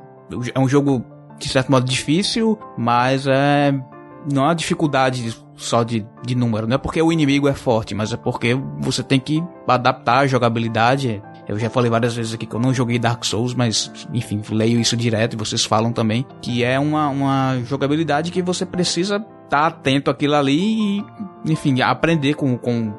é 0.54 0.60
um 0.60 0.68
jogo 0.68 1.06
de 1.38 1.50
certo 1.50 1.72
modo 1.72 1.86
difícil, 1.86 2.58
mas 2.78 3.26
é 3.28 3.74
não 4.30 4.44
uma 4.44 4.54
dificuldade 4.54 5.36
só 5.56 5.84
de, 5.84 6.06
de 6.26 6.36
número, 6.36 6.68
não 6.68 6.76
é 6.76 6.78
porque 6.78 7.02
o 7.02 7.12
inimigo 7.12 7.48
é 7.48 7.54
forte, 7.54 7.94
mas 7.94 8.12
é 8.12 8.18
porque 8.18 8.58
você 8.80 9.04
tem 9.04 9.20
que 9.20 9.44
adaptar 9.68 10.20
a 10.20 10.28
jogabilidade. 10.28 11.22
Eu 11.48 11.58
já 11.60 11.70
falei 11.70 11.90
várias 11.90 12.16
vezes 12.16 12.34
aqui 12.34 12.46
que 12.46 12.56
eu 12.56 12.60
não 12.60 12.74
joguei 12.74 12.98
Dark 12.98 13.24
Souls, 13.24 13.54
mas 13.54 13.92
enfim, 14.14 14.42
leio 14.50 14.80
isso 14.80 14.98
direto 14.98 15.34
e 15.34 15.38
vocês 15.38 15.64
falam 15.64 15.92
também, 15.92 16.26
que 16.42 16.64
é 16.64 16.80
uma, 16.80 17.10
uma 17.10 17.60
jogabilidade 17.64 18.32
que 18.32 18.42
você 18.42 18.66
precisa 18.66 19.18
estar 19.18 19.50
tá 19.50 19.68
atento 19.68 20.10
àquilo 20.10 20.36
ali 20.36 21.00
e, 21.00 21.06
enfim, 21.46 21.82
aprender 21.82 22.36
com, 22.36 22.58
com 22.58 22.94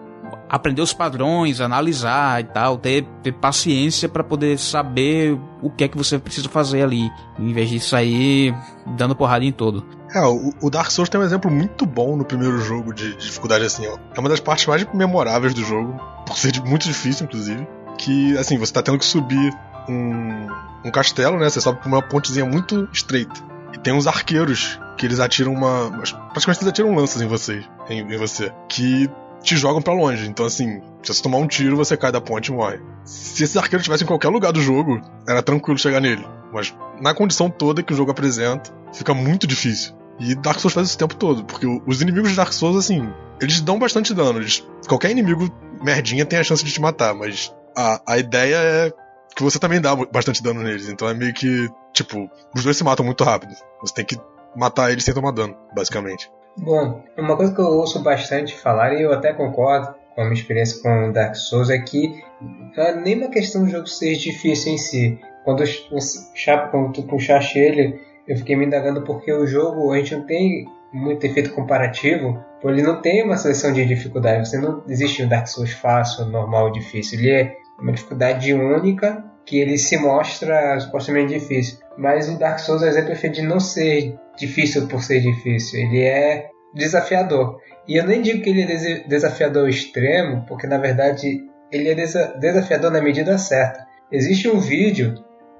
aprender 0.52 0.82
os 0.82 0.92
padrões, 0.92 1.62
analisar 1.62 2.42
e 2.42 2.44
tal, 2.44 2.76
ter, 2.76 3.06
ter 3.22 3.32
paciência 3.32 4.06
para 4.06 4.22
poder 4.22 4.58
saber 4.58 5.38
o 5.62 5.70
que 5.70 5.84
é 5.84 5.88
que 5.88 5.96
você 5.96 6.18
precisa 6.18 6.46
fazer 6.46 6.82
ali, 6.82 7.10
em 7.38 7.54
vez 7.54 7.70
de 7.70 7.80
sair 7.80 8.54
dando 8.86 9.16
porrada 9.16 9.46
em 9.46 9.50
todo. 9.50 9.82
É, 10.14 10.20
o, 10.26 10.68
Dark 10.68 10.90
Souls 10.90 11.08
tem 11.08 11.18
um 11.18 11.24
exemplo 11.24 11.50
muito 11.50 11.86
bom 11.86 12.18
no 12.18 12.24
primeiro 12.24 12.58
jogo 12.58 12.92
de, 12.92 13.16
de 13.16 13.24
dificuldade 13.24 13.64
assim, 13.64 13.86
ó. 13.86 13.96
É 14.14 14.20
uma 14.20 14.28
das 14.28 14.40
partes 14.40 14.66
mais 14.66 14.86
memoráveis 14.92 15.54
do 15.54 15.64
jogo, 15.64 15.98
por 16.26 16.36
ser 16.36 16.60
muito 16.60 16.86
difícil, 16.86 17.24
inclusive. 17.24 17.66
Que, 17.96 18.36
assim, 18.36 18.58
você 18.58 18.74
tá 18.74 18.82
tendo 18.82 18.98
que 18.98 19.06
subir 19.06 19.54
um, 19.88 20.48
um 20.84 20.90
castelo, 20.90 21.38
né? 21.38 21.48
Você 21.48 21.62
sobe 21.62 21.80
por 21.80 21.88
uma 21.88 22.02
pontezinha 22.02 22.44
muito 22.44 22.86
estreita. 22.92 23.40
E 23.72 23.78
tem 23.78 23.94
uns 23.94 24.06
arqueiros 24.06 24.78
que 24.98 25.06
eles 25.06 25.18
atiram 25.18 25.54
uma. 25.54 25.90
Praticamente 26.32 26.60
eles 26.60 26.68
atiram 26.68 26.94
lanças 26.94 27.22
em 27.22 27.26
você. 27.26 27.64
Em, 27.88 28.00
em 28.00 28.18
você. 28.18 28.52
Que 28.68 29.08
te 29.42 29.56
jogam 29.56 29.82
para 29.82 29.92
longe. 29.92 30.28
Então, 30.28 30.46
assim, 30.46 30.80
se 31.02 31.12
você 31.12 31.22
tomar 31.22 31.38
um 31.38 31.46
tiro, 31.46 31.76
você 31.76 31.96
cai 31.96 32.12
da 32.12 32.20
ponte 32.20 32.48
e 32.48 32.52
morre. 32.52 32.80
Se 33.04 33.44
esses 33.44 33.56
arqueiros 33.56 33.82
estivessem 33.82 34.04
em 34.04 34.08
qualquer 34.08 34.28
lugar 34.28 34.52
do 34.52 34.60
jogo, 34.60 35.00
era 35.28 35.42
tranquilo 35.42 35.78
chegar 35.78 36.00
nele. 36.00 36.26
Mas 36.52 36.74
na 37.00 37.14
condição 37.14 37.50
toda 37.50 37.82
que 37.82 37.92
o 37.92 37.96
jogo 37.96 38.10
apresenta, 38.10 38.72
fica 38.92 39.12
muito 39.12 39.46
difícil. 39.46 39.94
E 40.20 40.34
Dark 40.34 40.60
Souls 40.60 40.74
faz 40.74 40.88
isso 40.88 40.96
o 40.96 40.98
tempo 40.98 41.16
todo, 41.16 41.44
porque 41.44 41.66
os 41.66 42.00
inimigos 42.00 42.30
de 42.30 42.36
Dark 42.36 42.52
Souls, 42.52 42.76
assim, 42.76 43.12
eles 43.40 43.60
dão 43.60 43.78
bastante 43.78 44.14
dano. 44.14 44.38
Eles, 44.38 44.64
qualquer 44.86 45.10
inimigo 45.10 45.50
merdinha 45.82 46.24
tem 46.24 46.38
a 46.38 46.44
chance 46.44 46.64
de 46.64 46.70
te 46.70 46.80
matar, 46.80 47.14
mas 47.14 47.52
a, 47.76 48.00
a 48.06 48.18
ideia 48.18 48.56
é 48.56 48.92
que 49.34 49.42
você 49.42 49.58
também 49.58 49.80
dá 49.80 49.96
bastante 49.96 50.42
dano 50.42 50.62
neles. 50.62 50.88
Então 50.88 51.08
é 51.08 51.14
meio 51.14 51.32
que, 51.32 51.68
tipo, 51.92 52.30
os 52.54 52.62
dois 52.62 52.76
se 52.76 52.84
matam 52.84 53.04
muito 53.04 53.24
rápido. 53.24 53.54
Você 53.80 53.94
tem 53.94 54.04
que 54.04 54.16
matar 54.54 54.92
eles 54.92 55.04
sem 55.04 55.14
tomar 55.14 55.32
dano, 55.32 55.56
basicamente. 55.74 56.30
Bom, 56.56 57.02
uma 57.16 57.36
coisa 57.36 57.54
que 57.54 57.60
eu 57.60 57.66
ouço 57.66 58.02
bastante 58.02 58.54
falar, 58.56 58.94
e 58.94 59.02
eu 59.02 59.12
até 59.12 59.32
concordo 59.32 59.94
com 60.14 60.20
a 60.20 60.24
minha 60.24 60.34
experiência 60.34 60.82
com 60.82 61.10
Dark 61.10 61.34
Souls, 61.34 61.70
é 61.70 61.78
que 61.78 62.22
não 62.76 62.84
é 62.84 62.94
nem 62.94 63.16
uma 63.16 63.28
questão 63.28 63.64
do 63.64 63.70
jogo 63.70 63.86
ser 63.86 64.14
difícil 64.14 64.72
em 64.72 64.78
si. 64.78 65.18
Quando, 65.44 65.62
eu, 65.62 65.68
quando 66.70 66.92
tu 66.92 67.02
puxaste 67.04 67.58
ele, 67.58 68.00
eu 68.28 68.36
fiquei 68.36 68.54
me 68.54 68.66
indagando 68.66 69.02
porque 69.02 69.32
o 69.32 69.46
jogo, 69.46 69.92
a 69.92 69.98
gente 69.98 70.14
não 70.14 70.26
tem 70.26 70.66
muito 70.92 71.24
efeito 71.24 71.52
comparativo, 71.52 72.38
porque 72.60 72.78
ele 72.78 72.86
não 72.86 73.00
tem 73.00 73.24
uma 73.24 73.36
seleção 73.36 73.72
de 73.72 73.84
dificuldade. 73.84 74.48
Você 74.48 74.58
não 74.58 74.84
existe 74.88 75.22
um 75.22 75.28
Dark 75.28 75.46
Souls 75.48 75.72
fácil, 75.72 76.26
normal, 76.26 76.70
difícil. 76.70 77.18
Ele 77.18 77.30
é 77.30 77.56
uma 77.78 77.92
dificuldade 77.92 78.52
única 78.52 79.24
que 79.44 79.58
ele 79.58 79.76
se 79.78 79.96
mostra 79.96 80.78
supostamente 80.78 81.34
difícil. 81.34 81.78
Mas 81.96 82.28
o 82.28 82.38
Dark 82.38 82.58
Souls 82.58 82.82
é 82.82 82.86
um 82.86 82.88
exemplo 82.88 83.08
perfeito 83.08 83.34
de 83.36 83.42
não 83.42 83.58
ser 83.58 84.16
difícil 84.36 84.88
por 84.88 85.02
ser 85.02 85.20
difícil. 85.20 85.80
Ele 85.80 86.02
é 86.02 86.48
desafiador. 86.74 87.58
E 87.86 87.96
eu 87.96 88.06
nem 88.06 88.22
digo 88.22 88.42
que 88.42 88.50
ele 88.50 88.62
é 88.62 89.08
desafiador 89.08 89.68
extremo, 89.68 90.44
porque 90.46 90.66
na 90.66 90.78
verdade 90.78 91.42
ele 91.70 91.88
é 91.88 91.94
desafiador 91.94 92.90
na 92.90 93.00
medida 93.00 93.36
certa. 93.38 93.86
Existe 94.10 94.48
um 94.48 94.58
vídeo 94.58 95.14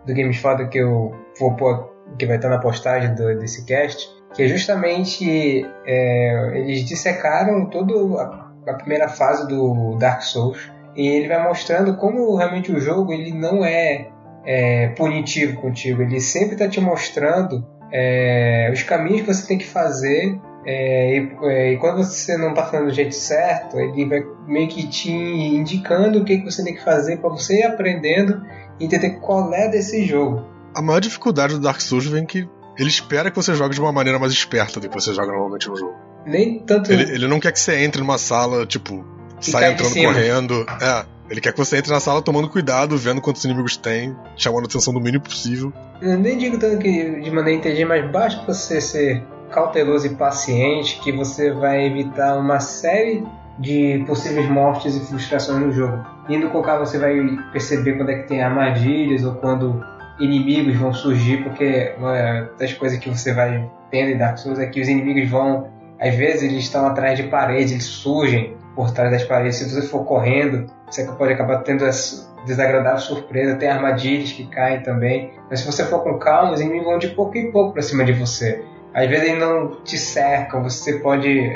do 0.06 0.14
Games 0.14 0.36
Foda 0.36 0.66
que 0.68 0.78
eu 0.78 1.12
vou 1.38 1.56
pôr, 1.56 1.90
que 2.18 2.26
vai 2.26 2.36
estar 2.36 2.48
na 2.48 2.58
postagem 2.58 3.14
do, 3.14 3.38
desse 3.38 3.64
cast, 3.64 4.08
que 4.34 4.42
é 4.42 4.48
justamente 4.48 5.66
é, 5.86 6.58
eles 6.58 6.84
dissecaram 6.84 7.66
toda 7.66 8.22
a 8.66 8.74
primeira 8.74 9.08
fase 9.08 9.48
do 9.48 9.96
Dark 9.98 10.22
Souls 10.22 10.70
e 10.94 11.06
ele 11.06 11.28
vai 11.28 11.42
mostrando 11.42 11.96
como 11.96 12.36
realmente 12.36 12.70
o 12.70 12.78
jogo 12.78 13.12
ele 13.12 13.32
não 13.32 13.64
é, 13.64 14.08
é 14.44 14.88
punitivo 14.88 15.60
contigo, 15.60 16.02
ele 16.02 16.20
sempre 16.20 16.54
está 16.54 16.68
te 16.68 16.80
mostrando 16.80 17.66
é, 17.92 18.70
os 18.72 18.82
caminhos 18.82 19.20
que 19.20 19.34
você 19.34 19.46
tem 19.46 19.58
que 19.58 19.66
fazer 19.66 20.40
é, 20.64 21.16
e, 21.18 21.36
é, 21.42 21.72
e, 21.72 21.76
quando 21.78 22.04
você 22.04 22.36
não 22.36 22.50
está 22.50 22.64
fazendo 22.64 22.88
do 22.88 22.94
jeito 22.94 23.14
certo, 23.14 23.78
ele 23.78 24.06
vai 24.06 24.24
meio 24.46 24.68
que 24.68 24.86
te 24.86 25.10
indicando 25.10 26.20
o 26.20 26.24
que, 26.24 26.38
que 26.38 26.44
você 26.44 26.62
tem 26.64 26.74
que 26.74 26.84
fazer 26.84 27.18
para 27.18 27.30
você 27.30 27.60
ir 27.60 27.64
aprendendo 27.64 28.42
e 28.78 28.84
entender 28.84 29.18
qual 29.20 29.52
é 29.52 29.68
desse 29.68 30.04
jogo. 30.06 30.46
A 30.74 30.80
maior 30.80 31.00
dificuldade 31.00 31.54
do 31.54 31.60
Dark 31.60 31.80
Souls 31.80 32.06
vem 32.06 32.24
que 32.24 32.48
ele 32.78 32.88
espera 32.88 33.30
que 33.30 33.36
você 33.36 33.54
jogue 33.54 33.74
de 33.74 33.80
uma 33.80 33.92
maneira 33.92 34.18
mais 34.18 34.32
esperta 34.32 34.80
do 34.80 34.88
que 34.88 34.94
você 34.94 35.12
joga 35.12 35.28
normalmente 35.28 35.68
no 35.68 35.76
jogo. 35.76 35.94
Nem 36.24 36.60
tanto. 36.60 36.92
Ele, 36.92 37.02
ele 37.02 37.26
não 37.26 37.40
quer 37.40 37.52
que 37.52 37.60
você 37.60 37.84
entre 37.84 38.00
numa 38.00 38.16
sala, 38.16 38.64
tipo, 38.64 39.04
sai 39.40 39.72
entrando 39.72 39.94
correndo. 39.94 40.66
É. 40.80 41.11
Ele 41.30 41.40
quer 41.40 41.52
que 41.52 41.58
você 41.58 41.78
entre 41.78 41.90
na 41.90 42.00
sala 42.00 42.20
tomando 42.20 42.48
cuidado, 42.48 42.96
vendo 42.96 43.20
quantos 43.20 43.44
inimigos 43.44 43.76
tem, 43.76 44.14
chamando 44.36 44.64
a 44.64 44.66
atenção 44.66 44.92
do 44.92 45.00
mínimo 45.00 45.22
possível. 45.22 45.72
Eu 46.00 46.18
nem 46.18 46.36
digo 46.36 46.58
tanto 46.58 46.78
que 46.78 47.20
de 47.20 47.30
maneira 47.30 47.58
inteligente, 47.58 47.88
mas 47.88 48.10
basta 48.10 48.44
você 48.46 48.80
ser 48.80 49.22
cauteloso 49.50 50.06
e 50.06 50.10
paciente 50.10 51.00
que 51.02 51.12
você 51.12 51.52
vai 51.52 51.86
evitar 51.86 52.36
uma 52.36 52.58
série 52.58 53.24
de 53.58 54.02
possíveis 54.06 54.48
mortes 54.48 54.96
e 54.96 55.00
frustrações 55.00 55.64
no 55.64 55.72
jogo. 55.72 56.04
Indo 56.28 56.48
com 56.50 56.62
calma 56.62 56.86
você 56.86 56.98
vai 56.98 57.14
perceber 57.52 57.96
quando 57.96 58.10
é 58.10 58.18
que 58.20 58.28
tem 58.28 58.42
armadilhas 58.42 59.24
ou 59.24 59.34
quando 59.34 59.84
inimigos 60.18 60.76
vão 60.76 60.92
surgir, 60.92 61.42
porque 61.42 61.94
uma 61.98 62.50
das 62.58 62.72
coisas 62.72 62.98
que 62.98 63.08
você 63.08 63.32
vai 63.32 63.70
tendo 63.90 64.10
em 64.10 64.18
Dark 64.18 64.38
Souls 64.38 64.58
é 64.58 64.66
que 64.66 64.80
os 64.80 64.88
inimigos 64.88 65.30
vão, 65.30 65.68
às 66.00 66.14
vezes 66.14 66.42
eles 66.42 66.64
estão 66.64 66.86
atrás 66.86 67.16
de 67.16 67.24
paredes, 67.24 67.72
eles 67.72 67.84
surgem 67.84 68.56
por 68.74 68.90
trás 68.92 69.10
das 69.10 69.24
paredes. 69.24 69.56
Se 69.56 69.70
você 69.70 69.82
for 69.82 70.04
correndo, 70.04 70.66
você 70.86 71.04
pode 71.04 71.32
acabar 71.32 71.58
tendo 71.62 71.84
essa 71.84 72.32
desagradável 72.44 73.00
surpresa. 73.00 73.56
Tem 73.56 73.68
armadilhas 73.68 74.32
que 74.32 74.46
caem 74.46 74.82
também. 74.82 75.32
Mas 75.50 75.60
se 75.60 75.66
você 75.66 75.84
for 75.84 76.02
com 76.02 76.18
calma, 76.18 76.52
os 76.52 76.60
inimigos 76.60 76.86
vão 76.86 76.98
de 76.98 77.08
pouco 77.08 77.36
em 77.36 77.50
pouco 77.50 77.72
para 77.72 77.82
cima 77.82 78.04
de 78.04 78.12
você. 78.12 78.64
Às 78.94 79.08
vezes 79.08 79.28
eles 79.28 79.40
não 79.40 79.82
te 79.82 79.96
cercam, 79.96 80.62
você 80.62 80.98
pode. 80.98 81.52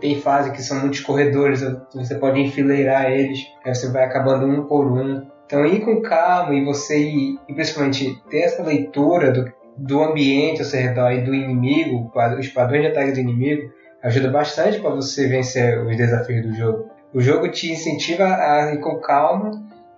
Tem 0.00 0.18
fase 0.18 0.50
que 0.52 0.62
são 0.62 0.80
muitos 0.80 1.00
corredores, 1.00 1.62
você 1.94 2.14
pode 2.14 2.40
enfileirar 2.40 3.10
eles, 3.10 3.46
aí 3.64 3.74
você 3.74 3.90
vai 3.90 4.04
acabando 4.04 4.46
um 4.46 4.64
por 4.66 4.90
um. 4.90 5.26
Então 5.44 5.66
ir 5.66 5.80
com 5.80 6.00
calma 6.00 6.54
e 6.54 6.64
você 6.64 6.98
ir, 6.98 7.38
e 7.48 7.52
principalmente 7.52 8.18
ter 8.30 8.38
essa 8.38 8.62
leitura 8.62 9.30
do, 9.30 9.52
do 9.76 10.02
ambiente 10.02 10.60
ao 10.60 10.64
seu 10.64 10.80
redor 10.80 11.12
e 11.12 11.22
do 11.22 11.34
inimigo, 11.34 12.10
os 12.38 12.48
padrões 12.48 12.82
de 12.82 12.88
ataque 12.88 13.12
do 13.12 13.20
inimigo, 13.20 13.70
ajuda 14.02 14.30
bastante 14.30 14.80
para 14.80 14.90
você 14.90 15.28
vencer 15.28 15.78
os 15.84 15.96
desafios 15.96 16.46
do 16.46 16.54
jogo. 16.54 16.90
O 17.12 17.20
jogo 17.20 17.50
te 17.50 17.72
incentiva 17.72 18.24
a 18.24 18.72
ir 18.72 18.80
com 18.80 19.00
calma 19.00 19.50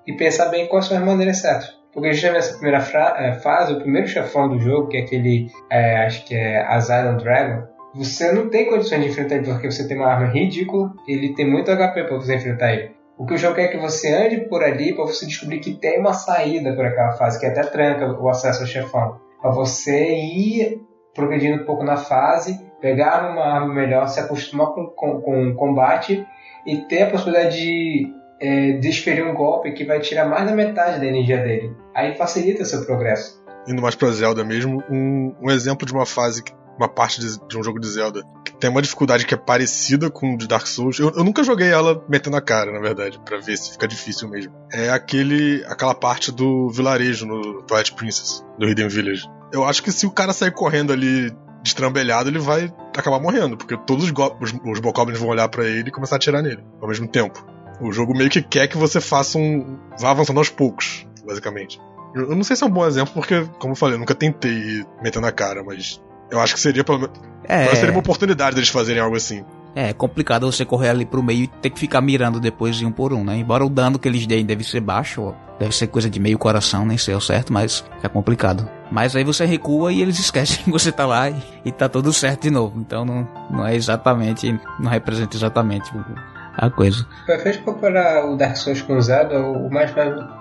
e 0.07 0.13
pensar 0.15 0.49
bem 0.49 0.67
quais 0.67 0.87
são 0.87 0.97
as 0.97 1.05
maneiras 1.05 1.39
certas. 1.39 1.77
Porque 1.93 2.13
justamente 2.13 2.37
nessa 2.37 2.59
primeira 2.59 2.79
é, 3.19 3.33
fase, 3.35 3.75
o 3.75 3.81
primeiro 3.81 4.09
chefão 4.09 4.49
do 4.49 4.59
jogo, 4.59 4.89
que 4.89 4.97
é 4.97 5.01
aquele, 5.01 5.49
é, 5.71 6.07
acho 6.07 6.25
que 6.25 6.35
é 6.35 6.65
Asylum 6.67 7.19
Dragon, 7.19 7.67
você 7.95 8.33
não 8.33 8.49
tem 8.49 8.71
condições 8.71 9.03
de 9.03 9.09
enfrentar 9.11 9.37
ele 9.37 9.45
porque 9.45 9.71
você 9.71 9.87
tem 9.87 9.99
uma 9.99 10.09
arma 10.09 10.27
ridícula, 10.27 10.91
ele 11.07 11.35
tem 11.35 11.49
muito 11.49 11.71
HP 11.71 12.05
para 12.05 12.17
você 12.17 12.37
enfrentar 12.37 12.73
ele. 12.73 12.91
O 13.19 13.27
que 13.27 13.35
o 13.35 13.39
jogo 13.39 13.57
quer 13.57 13.65
é 13.65 13.69
que 13.69 13.77
você 13.77 14.13
ande 14.15 14.49
por 14.49 14.65
ali 14.65 14.95
para 14.95 15.05
você 15.05 15.27
descobrir 15.27 15.59
que 15.61 15.75
tem 15.75 16.01
uma 16.01 16.15
saída 16.15 16.75
por 16.75 16.87
aquela 16.87 17.13
fase, 17.13 17.39
que 17.39 17.45
até 17.45 17.61
tranca 17.61 18.19
o 18.19 18.29
acesso 18.31 18.63
ao 18.63 18.67
chefão. 18.67 19.21
Para 19.43 19.51
você 19.51 20.15
ir 20.15 20.81
progredindo 21.15 21.63
um 21.63 21.67
pouco 21.67 21.85
na 21.85 21.99
fase, 21.99 22.59
pegar 22.83 23.31
uma 23.31 23.45
arma 23.45 23.73
melhor, 23.73 24.09
se 24.09 24.19
acostumar 24.19 24.75
com, 24.75 24.89
com, 24.89 25.23
com 25.23 25.49
o 25.49 25.55
combate 25.55 26.27
e 26.67 26.79
ter 26.79 27.05
a 27.05 27.11
possibilidade 27.11 27.57
de 27.57 28.13
é, 28.41 28.73
desferir 28.73 29.25
um 29.25 29.33
golpe 29.33 29.73
que 29.73 29.85
vai 29.85 30.01
tirar 30.01 30.27
mais 30.27 30.45
da 30.45 30.55
metade 30.55 30.99
da 30.99 31.07
energia 31.07 31.39
dele. 31.39 31.75
Aí 31.95 32.17
facilita 32.17 32.65
seu 32.65 32.85
progresso. 32.85 33.41
Indo 33.69 33.81
mais 33.81 33.95
pra 33.95 34.11
Zelda 34.11 34.45
mesmo, 34.45 34.83
um, 34.91 35.33
um 35.41 35.51
exemplo 35.51 35.87
de 35.87 35.93
uma 35.93 36.05
fase, 36.05 36.43
uma 36.77 36.89
parte 36.89 37.21
de, 37.21 37.39
de, 37.47 37.57
um 37.57 37.63
jogo 37.63 37.79
de 37.79 37.87
Zelda 37.89 38.23
que 38.45 38.53
tem 38.57 38.69
uma 38.69 38.83
dificuldade 38.83 39.25
que 39.25 39.35
é 39.35 39.37
parecida 39.37 40.11
com 40.11 40.35
o 40.35 40.37
de 40.37 40.49
Dark 40.49 40.67
Souls. 40.67 40.99
Eu, 40.99 41.13
eu 41.15 41.23
nunca 41.23 41.45
joguei 41.45 41.71
ela 41.71 42.05
metendo 42.09 42.37
a 42.37 42.43
cara, 42.43 42.73
na 42.73 42.81
verdade, 42.81 43.21
para 43.25 43.39
ver 43.39 43.57
se 43.57 43.71
fica 43.71 43.87
difícil 43.87 44.29
mesmo. 44.29 44.53
É 44.73 44.91
aquele, 44.91 45.65
aquela 45.69 45.95
parte 45.95 46.33
do 46.33 46.69
vilarejo 46.71 47.25
no 47.25 47.63
Twilight 47.63 47.95
Princess, 47.95 48.45
do 48.59 48.69
Hidden 48.69 48.89
Village. 48.89 49.31
Eu 49.53 49.65
acho 49.65 49.85
que 49.85 49.93
se 49.93 50.05
o 50.05 50.11
cara 50.11 50.33
sair 50.33 50.51
correndo 50.51 50.93
ali 50.93 51.33
destrambelhado, 51.63 52.29
ele 52.29 52.39
vai 52.39 52.73
acabar 52.97 53.21
morrendo, 53.21 53.57
porque 53.57 53.77
todos 53.77 54.05
os, 54.05 54.13
os, 54.41 54.55
os 54.65 54.81
Bokoblins 54.81 55.19
vão 55.19 55.29
olhar 55.29 55.49
para 55.49 55.65
ele 55.65 55.89
e 55.89 55.93
começar 55.93 56.17
a 56.17 56.19
atirar 56.19 56.43
nele 56.43 56.63
ao 56.81 56.89
mesmo 56.89 57.07
tempo. 57.07 57.45
O 57.81 57.93
jogo 57.93 58.17
meio 58.17 58.31
que 58.31 58.43
quer 58.43 58.69
que 58.69 58.77
você 58.77 59.01
faça 59.01 59.39
um. 59.39 59.79
vá 59.99 60.11
avançando 60.11 60.39
aos 60.39 60.49
poucos, 60.49 61.07
basicamente. 61.27 61.81
Eu 62.15 62.37
não 62.37 62.45
sei 62.45 62.55
se 62.55 62.63
é 62.63 62.67
um 62.67 62.71
bom 62.71 62.87
exemplo, 62.87 63.13
porque, 63.15 63.47
como 63.59 63.73
eu 63.73 63.77
falei, 63.77 63.95
eu 63.95 63.99
nunca 63.99 64.15
tentei 64.15 64.85
meter 65.03 65.21
na 65.21 65.33
cara, 65.33 65.65
mas 65.65 66.01
eu 66.31 66.39
acho 66.39 66.55
que 66.55 66.61
seria 66.61 66.85
pelo 66.85 67.01
menos. 67.01 67.21
É... 67.45 67.75
Seria 67.75 67.91
uma 67.91 68.01
oportunidade 68.01 68.55
deles 68.55 68.69
fazerem 68.69 69.03
algo 69.03 69.17
assim. 69.17 69.45
É, 69.75 69.93
complicado 69.93 70.51
você 70.51 70.65
correr 70.65 70.91
ali 70.91 71.07
pro 71.07 71.23
meio 71.23 71.45
e 71.45 71.47
ter 71.47 71.71
que 71.71 71.79
ficar 71.79 72.01
mirando 72.01 72.39
depois 72.39 72.77
de 72.77 72.85
um 72.85 72.93
por 72.93 73.13
um, 73.13 73.25
né? 73.25 73.37
Embora 73.37 73.65
o 73.65 73.71
dano 73.71 73.99
que 73.99 74.07
eles 74.07 74.27
deem 74.27 74.45
deve 74.45 74.65
ser 74.65 74.81
baixo, 74.81 75.35
deve 75.59 75.75
ser 75.75 75.87
coisa 75.87 76.11
de 76.11 76.21
meio 76.21 76.39
coração, 76.39 76.85
nem 76.85 76.99
sei 76.99 77.15
o 77.15 77.21
certo, 77.21 77.53
mas 77.53 77.85
é 78.03 78.09
complicado. 78.09 78.69
Mas 78.91 79.17
aí 79.17 79.25
você 79.25 79.47
recua 79.47 79.93
e 79.93 80.03
eles 80.03 80.19
esquecem 80.21 80.65
que 80.65 80.71
você 80.71 80.93
tá 80.93 81.07
lá 81.07 81.31
e, 81.31 81.37
e 81.65 81.73
tá 81.73 81.89
tudo 81.89 82.13
certo 82.13 82.43
de 82.43 82.51
novo. 82.51 82.79
Então 82.79 83.05
não, 83.05 83.27
não 83.51 83.67
é 83.67 83.75
exatamente, 83.75 84.59
não 84.79 84.91
representa 84.91 85.37
exatamente 85.37 85.91
a 86.57 86.71
coisa. 86.71 87.07
Perfeito 87.27 87.63
comparar 87.63 88.27
o 88.27 88.37
Dark 88.37 88.57
Souls 88.57 88.83
com 88.83 88.95
o 88.95 89.03
Zelda, 89.03 89.41
o 89.41 89.71
mais, 89.71 89.93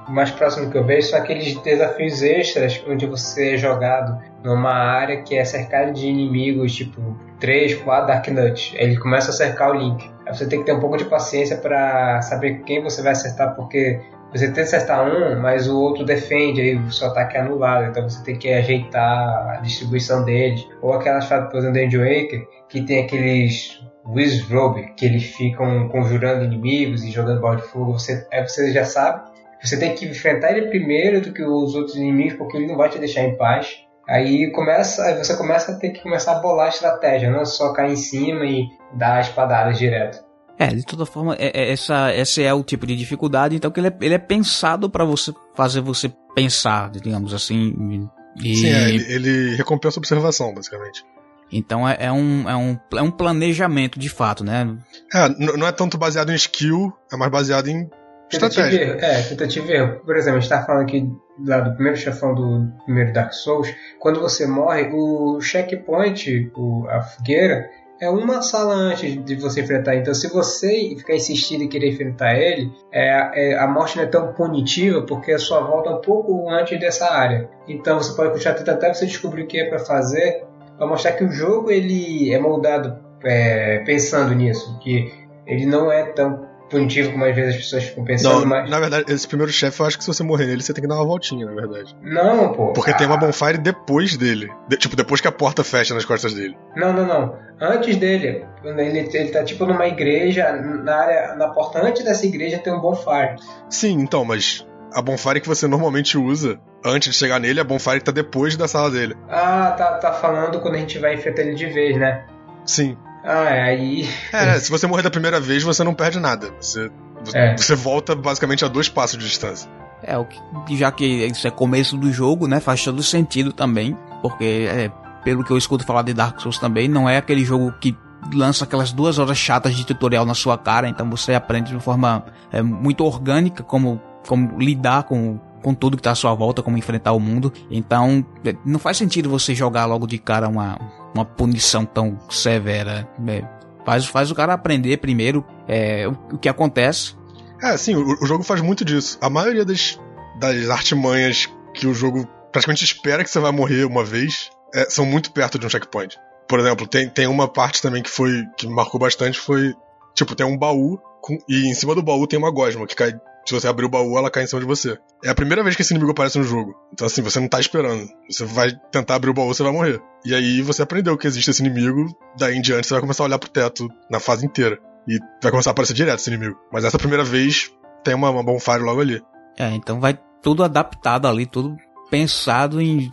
o 0.08 0.12
mais 0.12 0.32
próximo 0.32 0.70
que 0.70 0.78
eu 0.78 0.86
vejo 0.86 1.10
são 1.10 1.20
aqueles 1.20 1.56
desafios 1.62 2.22
extras 2.22 2.84
onde 2.88 3.06
você 3.06 3.54
é 3.54 3.58
jogado 3.58 4.20
numa 4.44 4.74
área 4.74 5.22
que 5.22 5.36
é 5.38 5.46
cercada 5.46 5.92
de 5.92 6.08
inimigos, 6.08 6.76
tipo 6.76 7.18
3, 7.40 7.76
4 7.76 8.08
Dark 8.08 8.28
Nuts. 8.28 8.74
Ele 8.76 8.98
começa 8.98 9.32
a 9.32 9.34
cercar 9.34 9.72
o 9.72 9.74
Link. 9.74 10.10
Aí 10.26 10.36
você 10.36 10.48
tem 10.48 10.60
que 10.60 10.66
ter 10.66 10.74
um 10.74 10.80
pouco 10.80 10.98
de 10.98 11.06
paciência 11.06 11.58
para 11.58 12.22
saber 12.22 12.64
quem 12.64 12.82
você 12.82 13.02
vai 13.02 13.14
acertar, 13.14 13.56
porque 13.56 14.00
você 14.32 14.50
que 14.50 14.60
acertar 14.62 15.06
um, 15.06 15.40
mas 15.42 15.68
o 15.68 15.78
outro 15.78 16.06
defende, 16.06 16.62
aí 16.62 16.76
o 16.78 16.92
seu 16.92 17.08
ataque 17.08 17.36
é 17.36 17.42
anulado, 17.42 17.86
então 17.86 18.08
você 18.08 18.24
tem 18.24 18.38
que 18.38 18.52
ajeitar 18.52 19.50
a 19.50 19.60
distribuição 19.62 20.24
deles. 20.24 20.66
Ou 20.82 20.94
aquelas 20.94 21.26
fases, 21.26 21.50
por 21.50 21.58
exemplo, 21.58 21.90
do 21.90 21.98
Waker, 21.98 22.48
que 22.70 22.82
tem 22.82 23.04
aqueles 23.04 23.82
Wizrobe, 24.14 24.94
que 24.96 25.06
eles 25.06 25.24
ficam 25.24 25.88
conjurando 25.90 26.46
inimigos 26.46 27.04
e 27.04 27.12
jogando 27.12 27.42
bola 27.42 27.58
de 27.58 27.64
fogo, 27.64 27.94
você, 27.94 28.28
aí 28.32 28.48
você 28.48 28.72
já 28.72 28.84
sabe. 28.84 29.30
Você 29.64 29.78
tem 29.78 29.94
que 29.94 30.06
enfrentar 30.06 30.52
ele 30.52 30.70
primeiro 30.70 31.22
do 31.22 31.32
que 31.32 31.44
os 31.44 31.76
outros 31.76 31.96
inimigos, 31.96 32.34
porque 32.34 32.58
ele 32.58 32.68
não 32.68 32.78
vai 32.78 32.90
te 32.90 32.98
deixar 32.98 33.22
em 33.22 33.38
paz. 33.38 33.86
Aí 34.10 34.52
começa, 34.52 35.04
aí 35.04 35.18
você 35.18 35.38
começa 35.38 35.72
a 35.72 35.76
ter 35.76 35.92
que 35.92 36.02
começar 36.02 36.34
a 36.34 36.40
bolar 36.40 36.66
a 36.66 36.70
estratégia, 36.70 37.30
não 37.30 37.46
só 37.46 37.72
cair 37.72 37.94
em 37.94 37.96
cima 37.96 38.46
e 38.46 38.68
dar 38.94 39.22
espadadas 39.22 39.78
direto. 39.78 40.24
É, 40.58 40.68
de 40.68 40.86
toda 40.86 41.06
forma, 41.06 41.36
é, 41.40 41.52
é, 41.54 41.72
essa, 41.72 42.14
esse 42.14 42.44
é 42.44 42.54
o 42.54 42.64
tipo 42.64 42.86
de 42.86 42.96
dificuldade, 42.96 43.56
então 43.56 43.72
que 43.72 43.80
ele 43.80 43.88
é, 43.88 43.98
ele 44.02 44.14
é 44.14 44.20
pensado 44.20 44.90
para 44.90 45.06
você 45.06 45.34
fazer 45.56 45.82
você 45.82 46.12
pensar, 46.36 46.90
digamos 46.92 47.34
assim, 47.34 48.10
E... 48.38 48.56
Sim, 48.56 48.70
é, 48.70 48.90
ele, 48.90 49.14
ele 49.14 49.56
recompensa 49.56 50.00
a 50.00 50.02
observação, 50.02 50.54
basicamente. 50.54 51.04
Então 51.52 51.88
é, 51.88 51.98
é, 52.00 52.12
um, 52.12 52.50
é, 52.50 52.56
um, 52.56 52.80
é 52.96 53.02
um 53.02 53.12
planejamento 53.12 54.00
de 54.00 54.10
fato, 54.10 54.44
né? 54.44 54.78
É, 55.14 55.30
não 55.58 55.68
é 55.68 55.72
tanto 55.72 55.98
baseado 55.98 56.32
em 56.32 56.36
skill, 56.36 56.94
é 57.12 57.18
mais 57.18 57.32
baseado 57.32 57.68
em 57.68 57.90
estratégia. 58.32 58.82
Erro. 58.82 59.00
É, 59.00 59.22
tentativa 59.24 59.72
erro. 59.72 60.00
Por 60.06 60.16
exemplo, 60.16 60.38
a 60.38 60.42
gente 60.42 60.50
tá 60.50 60.64
falando 60.64 60.84
aqui 60.84 61.10
lá 61.46 61.60
do 61.60 61.74
primeiro 61.74 61.98
chefão 61.98 62.34
do 62.34 62.72
primeiro 62.86 63.14
Dark 63.14 63.34
Souls. 63.34 63.68
Quando 64.00 64.20
você 64.20 64.48
morre, 64.48 64.90
o 64.94 65.40
checkpoint, 65.42 66.52
o, 66.56 66.88
a 66.90 67.02
fogueira, 67.02 67.70
é 68.02 68.10
uma 68.10 68.42
sala 68.42 68.74
antes 68.74 69.24
de 69.24 69.36
você 69.36 69.62
enfrentar. 69.62 69.96
Então, 69.96 70.14
se 70.14 70.28
você 70.28 70.96
ficar 70.98 71.14
insistindo 71.14 71.64
em 71.64 71.70
querer 71.70 71.92
enfrentar 71.92 72.36
ele, 72.36 72.72
é, 72.92 73.52
é, 73.52 73.60
a 73.60 73.68
morte 73.68 73.96
não 73.98 74.04
é 74.04 74.08
tão 74.08 74.34
punitiva 74.34 75.04
porque 75.04 75.32
a 75.32 75.38
sua 75.38 75.60
volta 75.62 75.92
é 75.92 75.94
um 75.94 76.02
pouco 76.02 76.50
antes 76.50 76.80
dessa 76.80 77.12
área. 77.12 77.48
Então, 77.68 78.02
você 78.02 78.16
pode 78.16 78.32
continuar 78.32 78.56
tentando 78.56 78.78
até 78.78 78.94
você 78.94 79.06
descobrir 79.06 79.44
o 79.44 79.48
que 79.48 79.60
é 79.60 79.70
para 79.70 79.78
fazer 79.78 80.44
para 80.82 80.90
mostrar 80.90 81.12
que 81.12 81.24
o 81.24 81.32
jogo 81.32 81.70
ele 81.70 82.34
é 82.34 82.40
moldado 82.40 82.98
é, 83.24 83.84
pensando 83.86 84.34
nisso, 84.34 84.80
que 84.80 85.14
ele 85.46 85.64
não 85.64 85.92
é 85.92 86.06
tão 86.06 86.50
punitivo 86.72 87.12
como 87.12 87.24
às 87.24 87.36
vezes 87.36 87.54
as 87.54 87.62
pessoas 87.62 87.84
ficam 87.84 88.04
pensando. 88.04 88.40
Não, 88.40 88.46
mas... 88.48 88.68
Na 88.68 88.80
verdade, 88.80 89.14
esse 89.14 89.28
primeiro 89.28 89.52
chefe, 89.54 89.80
eu 89.80 89.86
acho 89.86 89.96
que 90.00 90.04
se 90.04 90.12
você 90.12 90.24
morrer 90.24 90.48
nele, 90.48 90.64
você 90.64 90.74
tem 90.74 90.82
que 90.82 90.88
dar 90.88 90.96
uma 90.96 91.06
voltinha, 91.06 91.46
na 91.46 91.54
verdade. 91.54 91.96
Não, 92.02 92.52
pô. 92.54 92.74
Porque 92.74 92.90
ah. 92.90 92.94
tem 92.96 93.06
uma 93.06 93.18
bonfire 93.18 93.60
depois 93.60 94.18
dele. 94.18 94.50
De, 94.68 94.76
tipo, 94.76 94.96
depois 94.96 95.22
que 95.22 95.28
a 95.28 95.32
porta 95.32 95.64
fecha 95.64 95.94
nas 95.94 96.04
costas 96.04 96.34
dele. 96.34 96.58
Não, 96.76 96.92
não, 96.92 97.06
não. 97.06 97.36
Antes 97.60 97.98
dele. 97.98 98.44
Ele, 98.64 99.00
ele 99.14 99.30
tá 99.30 99.44
tipo 99.44 99.68
numa 99.68 99.86
igreja, 99.86 100.52
na 100.52 100.96
área, 100.96 101.36
na 101.36 101.50
porta 101.50 101.86
antes 101.86 102.04
dessa 102.04 102.26
igreja 102.26 102.58
tem 102.58 102.74
um 102.74 102.80
bonfire. 102.82 103.36
Sim, 103.70 104.00
então, 104.00 104.26
mas 104.26 104.66
a 104.94 105.02
bonfire 105.02 105.42
que 105.42 105.48
você 105.48 105.68
normalmente 105.68 106.18
usa 106.18 106.60
antes 106.84 107.12
de 107.12 107.18
chegar 107.18 107.40
nele, 107.40 107.60
a 107.60 107.64
bonfire 107.64 108.02
tá 108.02 108.12
depois 108.12 108.56
da 108.56 108.68
sala 108.68 108.92
dele. 108.92 109.16
Ah, 109.30 109.74
tá, 109.78 109.94
tá 109.98 110.14
falando 110.14 110.60
quando 110.60 110.76
a 110.76 110.80
gente 110.80 111.00
vai 111.00 111.16
enfrentar 111.16 111.42
ele 111.42 111.56
de 111.56 111.68
vez, 111.68 111.98
né? 111.98 112.26
Sim. 112.66 112.98
Ah, 113.24 113.50
é 113.50 113.62
aí. 113.62 114.10
É, 114.34 114.60
se 114.60 114.70
você 114.70 114.88
morrer 114.88 115.04
da 115.04 115.12
primeira 115.12 115.40
vez, 115.40 115.64
você 115.64 115.84
não 115.84 115.94
perde 115.94 116.20
nada. 116.20 116.52
Você, 116.60 116.90
é. 117.34 117.56
você 117.56 117.76
volta 117.76 118.16
basicamente 118.16 118.66
a 118.66 118.68
dois 118.68 118.90
passos 118.90 119.18
de 119.18 119.26
distância. 119.26 119.70
É, 120.04 120.18
o 120.18 120.26
que, 120.26 120.76
já 120.76 120.92
que 120.92 121.06
isso 121.06 121.48
é 121.48 121.52
começo 121.52 121.96
do 121.96 122.12
jogo, 122.12 122.48
né? 122.48 122.60
Faz 122.60 122.84
todo 122.84 123.04
sentido 123.04 123.54
também. 123.54 123.96
Porque, 124.22 124.68
é, 124.70 124.92
pelo 125.24 125.44
que 125.44 125.52
eu 125.52 125.58
escuto 125.58 125.86
falar 125.86 126.02
de 126.02 126.14
Dark 126.14 126.40
Souls 126.40 126.58
também, 126.58 126.88
não 126.88 127.08
é 127.08 127.18
aquele 127.18 127.46
jogo 127.46 127.72
que 127.80 127.96
lança 128.34 128.64
aquelas 128.64 128.92
duas 128.92 129.20
horas 129.20 129.38
chatas 129.38 129.76
de 129.76 129.86
tutorial 129.86 130.26
na 130.26 130.34
sua 130.34 130.58
cara, 130.58 130.88
então 130.88 131.10
você 131.10 131.34
aprende 131.34 131.70
de 131.70 131.76
uma 131.76 131.82
forma 131.82 132.24
é, 132.52 132.62
muito 132.62 133.04
orgânica 133.04 133.64
como 133.64 134.00
como 134.28 134.60
lidar 134.60 135.04
com, 135.04 135.40
com 135.62 135.74
tudo 135.74 135.98
que 135.98 136.04
tá 136.04 136.12
à 136.12 136.16
sua 136.16 136.34
volta, 136.34 136.64
como 136.64 136.78
enfrentar 136.78 137.14
o 137.14 137.20
mundo. 137.20 137.52
Então, 137.70 138.26
é, 138.46 138.56
não 138.66 138.80
faz 138.80 138.98
sentido 138.98 139.30
você 139.30 139.54
jogar 139.54 139.86
logo 139.86 140.08
de 140.08 140.18
cara 140.18 140.48
uma, 140.48 140.80
uma 141.14 141.26
punição 141.26 141.86
tão 141.86 142.20
severa. 142.30 143.08
É, 143.28 143.44
faz, 143.86 144.06
faz 144.06 144.32
o 144.32 144.36
cara 144.36 144.54
aprender 144.54 144.98
primeiro 144.98 145.46
é, 145.68 146.08
o, 146.08 146.36
o, 146.36 146.38
que 146.38 146.50
acontece. 146.50 147.16
É, 147.62 147.76
sim, 147.78 147.96
o, 147.96 148.22
o, 148.22 148.26
jogo 148.26 148.44
faz 148.44 148.62
muito 148.62 148.84
disso. 148.84 149.18
A 149.22 149.30
maioria 149.30 149.66
das, 149.66 150.00
das 150.40 150.70
artimanhas 150.70 151.50
que 151.74 151.88
o 151.88 151.94
jogo 151.94 152.28
praticamente 152.52 152.84
espera 152.84 153.24
que 153.24 153.30
você 153.30 153.40
vai 153.40 153.52
morrer 153.52 153.86
uma 153.86 154.04
vez 154.04 154.50
é, 154.74 154.90
são 154.90 155.06
muito 155.06 155.32
perto 155.32 155.60
de 155.60 155.66
um 155.66 155.70
checkpoint. 155.70 156.18
Por 156.48 156.60
exemplo, 156.60 156.86
tem, 156.88 157.08
tem 157.08 157.28
uma 157.28 157.48
parte 157.48 157.82
também 157.82 158.04
que 158.04 158.10
foi 158.10 158.44
que 158.58 158.68
me 158.68 158.76
marcou 158.76 159.00
bastante 159.00 159.40
foi 159.40 159.74
tipo 160.14 160.36
tem 160.36 160.46
um 160.46 160.58
baú 160.58 161.00
com, 161.22 161.38
e 161.48 161.70
em 161.70 161.74
cima 161.74 161.96
do 161.96 162.04
baú 162.04 162.28
tem 162.28 162.38
uma 162.38 162.52
gosma 162.52 162.86
que 162.86 162.96
cai 162.96 163.14
se 163.46 163.54
você 163.54 163.68
abrir 163.68 163.86
o 163.86 163.90
baú, 163.90 164.18
ela 164.18 164.30
cai 164.30 164.44
em 164.44 164.48
cima 164.48 164.62
de 164.62 164.68
você. 164.68 164.98
É 165.24 165.30
a 165.30 165.36
primeira 165.36 165.64
vez 165.64 165.76
que 165.76 165.82
esse 165.82 165.94
inimigo 165.94 166.12
aparece 166.12 166.38
no 166.38 166.44
jogo. 166.44 166.76
Então, 166.94 167.08
assim, 167.08 167.22
você 167.22 167.40
não 167.40 167.48
tá 167.48 167.60
esperando. 167.60 168.08
Você 168.30 168.46
vai 168.46 168.72
tentar 168.92 169.16
abrir 169.16 169.30
o 169.30 169.34
baú, 169.34 169.48
você 169.48 169.64
vai 169.64 169.72
morrer. 169.72 170.02
E 170.26 170.34
aí 170.36 170.62
você 170.62 170.82
aprendeu 170.82 171.18
que 171.18 171.28
existe 171.28 171.50
esse 171.50 171.64
inimigo, 171.64 172.06
daí 172.38 172.56
em 172.56 172.62
diante 172.62 172.88
você 172.88 172.94
vai 172.94 173.02
começar 173.02 173.24
a 173.24 173.26
olhar 173.26 173.40
pro 173.40 173.50
teto 173.50 173.88
na 174.10 174.20
fase 174.20 174.46
inteira. 174.46 174.80
E 175.08 175.18
vai 175.42 175.52
começar 175.52 175.72
a 175.72 175.74
aparecer 175.74 175.94
direto 175.94 176.20
esse 176.20 176.30
inimigo. 176.30 176.58
Mas 176.72 176.84
essa 176.84 176.98
primeira 176.98 177.24
vez 177.24 177.72
tem 178.04 178.14
uma, 178.14 178.30
uma 178.30 178.44
bonfire 178.44 178.80
logo 178.80 179.02
ali. 179.02 179.22
É, 179.58 179.70
então 179.72 180.00
vai 180.00 180.18
tudo 180.42 180.64
adaptado 180.64 181.28
ali, 181.28 181.46
tudo 181.46 181.76
pensado 182.12 182.82
em. 182.82 183.10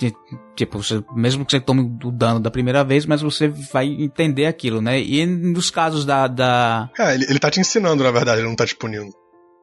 Tipo, 0.56 0.82
você, 0.82 1.02
mesmo 1.14 1.46
que 1.46 1.52
você 1.52 1.60
tome 1.60 1.82
o 2.04 2.10
dano 2.10 2.40
da 2.40 2.50
primeira 2.50 2.82
vez, 2.82 3.06
mas 3.06 3.22
você 3.22 3.48
vai 3.48 3.86
entender 3.86 4.46
aquilo, 4.46 4.82
né? 4.82 5.00
E 5.00 5.24
nos 5.24 5.70
casos 5.70 6.04
da. 6.04 6.26
da... 6.26 6.90
É, 6.98 7.14
ele, 7.14 7.24
ele 7.30 7.38
tá 7.38 7.50
te 7.50 7.60
ensinando, 7.60 8.02
na 8.02 8.10
verdade, 8.10 8.40
ele 8.40 8.48
não 8.48 8.56
tá 8.56 8.66
te 8.66 8.74
punindo. 8.74 9.12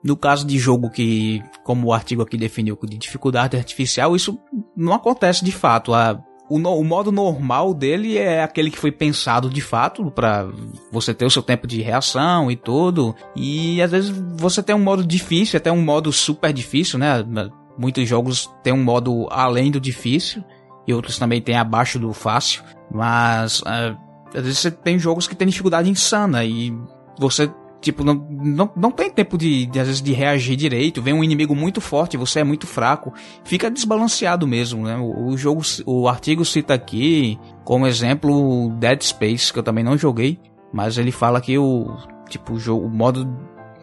No 0.05 0.15
caso 0.15 0.45
de 0.45 0.59
jogo 0.59 0.87
que, 0.91 1.41
como 1.63 1.87
o 1.87 1.93
artigo 1.93 2.21
aqui 2.21 2.37
definiu, 2.37 2.77
de 2.83 2.95
dificuldade 2.95 3.57
artificial, 3.57 4.15
isso 4.15 4.37
não 4.77 4.93
acontece 4.93 5.43
de 5.43 5.51
fato. 5.51 5.95
A, 5.95 6.21
o, 6.47 6.59
o, 6.59 6.83
modo 6.83 7.11
normal 7.11 7.73
dele 7.73 8.15
é 8.15 8.43
aquele 8.43 8.69
que 8.69 8.77
foi 8.77 8.91
pensado 8.91 9.49
de 9.49 9.61
fato 9.61 10.11
para 10.11 10.47
você 10.91 11.11
ter 11.11 11.25
o 11.25 11.29
seu 11.31 11.41
tempo 11.41 11.65
de 11.65 11.81
reação 11.81 12.51
e 12.51 12.55
tudo. 12.55 13.15
E 13.35 13.81
às 13.81 13.89
vezes 13.89 14.11
você 14.37 14.61
tem 14.61 14.75
um 14.75 14.83
modo 14.83 15.03
difícil, 15.03 15.57
até 15.57 15.71
um 15.71 15.81
modo 15.81 16.11
super 16.11 16.53
difícil, 16.53 16.99
né? 16.99 17.25
Muitos 17.75 18.07
jogos 18.07 18.47
têm 18.61 18.73
um 18.73 18.83
modo 18.83 19.27
além 19.31 19.71
do 19.71 19.79
difícil 19.79 20.43
e 20.87 20.93
outros 20.93 21.17
também 21.17 21.41
têm 21.41 21.57
abaixo 21.57 21.97
do 21.97 22.13
fácil. 22.13 22.61
Mas 22.93 23.61
uh, 23.61 23.97
às 24.35 24.43
vezes 24.43 24.59
você 24.59 24.69
tem 24.69 24.99
jogos 24.99 25.27
que 25.27 25.35
tem 25.35 25.47
dificuldade 25.47 25.89
insana 25.89 26.45
e 26.45 26.71
você 27.19 27.51
Tipo, 27.85 28.03
não, 28.03 28.15
não, 28.31 28.71
não 28.75 28.89
tem 28.89 29.11
tempo 29.11 29.37
de, 29.37 29.67
de, 29.67 29.79
às 29.79 29.85
vezes, 29.85 30.01
de 30.01 30.11
reagir 30.11 30.55
direito. 30.55 31.03
Vem 31.03 31.13
um 31.13 31.23
inimigo 31.23 31.55
muito 31.55 31.79
forte, 31.79 32.17
você 32.17 32.39
é 32.39 32.43
muito 32.43 32.65
fraco. 32.65 33.13
Fica 33.43 33.69
desbalanceado 33.69 34.47
mesmo, 34.47 34.85
né? 34.85 34.97
O, 34.97 35.27
o 35.27 35.37
jogo, 35.37 35.61
o 35.85 36.07
artigo 36.07 36.43
cita 36.43 36.73
aqui, 36.73 37.37
como 37.63 37.85
exemplo, 37.85 38.71
Dead 38.79 39.03
Space, 39.03 39.53
que 39.53 39.59
eu 39.59 39.63
também 39.63 39.83
não 39.83 39.95
joguei. 39.95 40.39
Mas 40.73 40.97
ele 40.97 41.11
fala 41.11 41.39
que 41.39 41.59
o, 41.59 41.95
tipo, 42.27 42.53
o, 42.53 42.59
jogo, 42.59 42.87
o 42.87 42.89
modo 42.89 43.31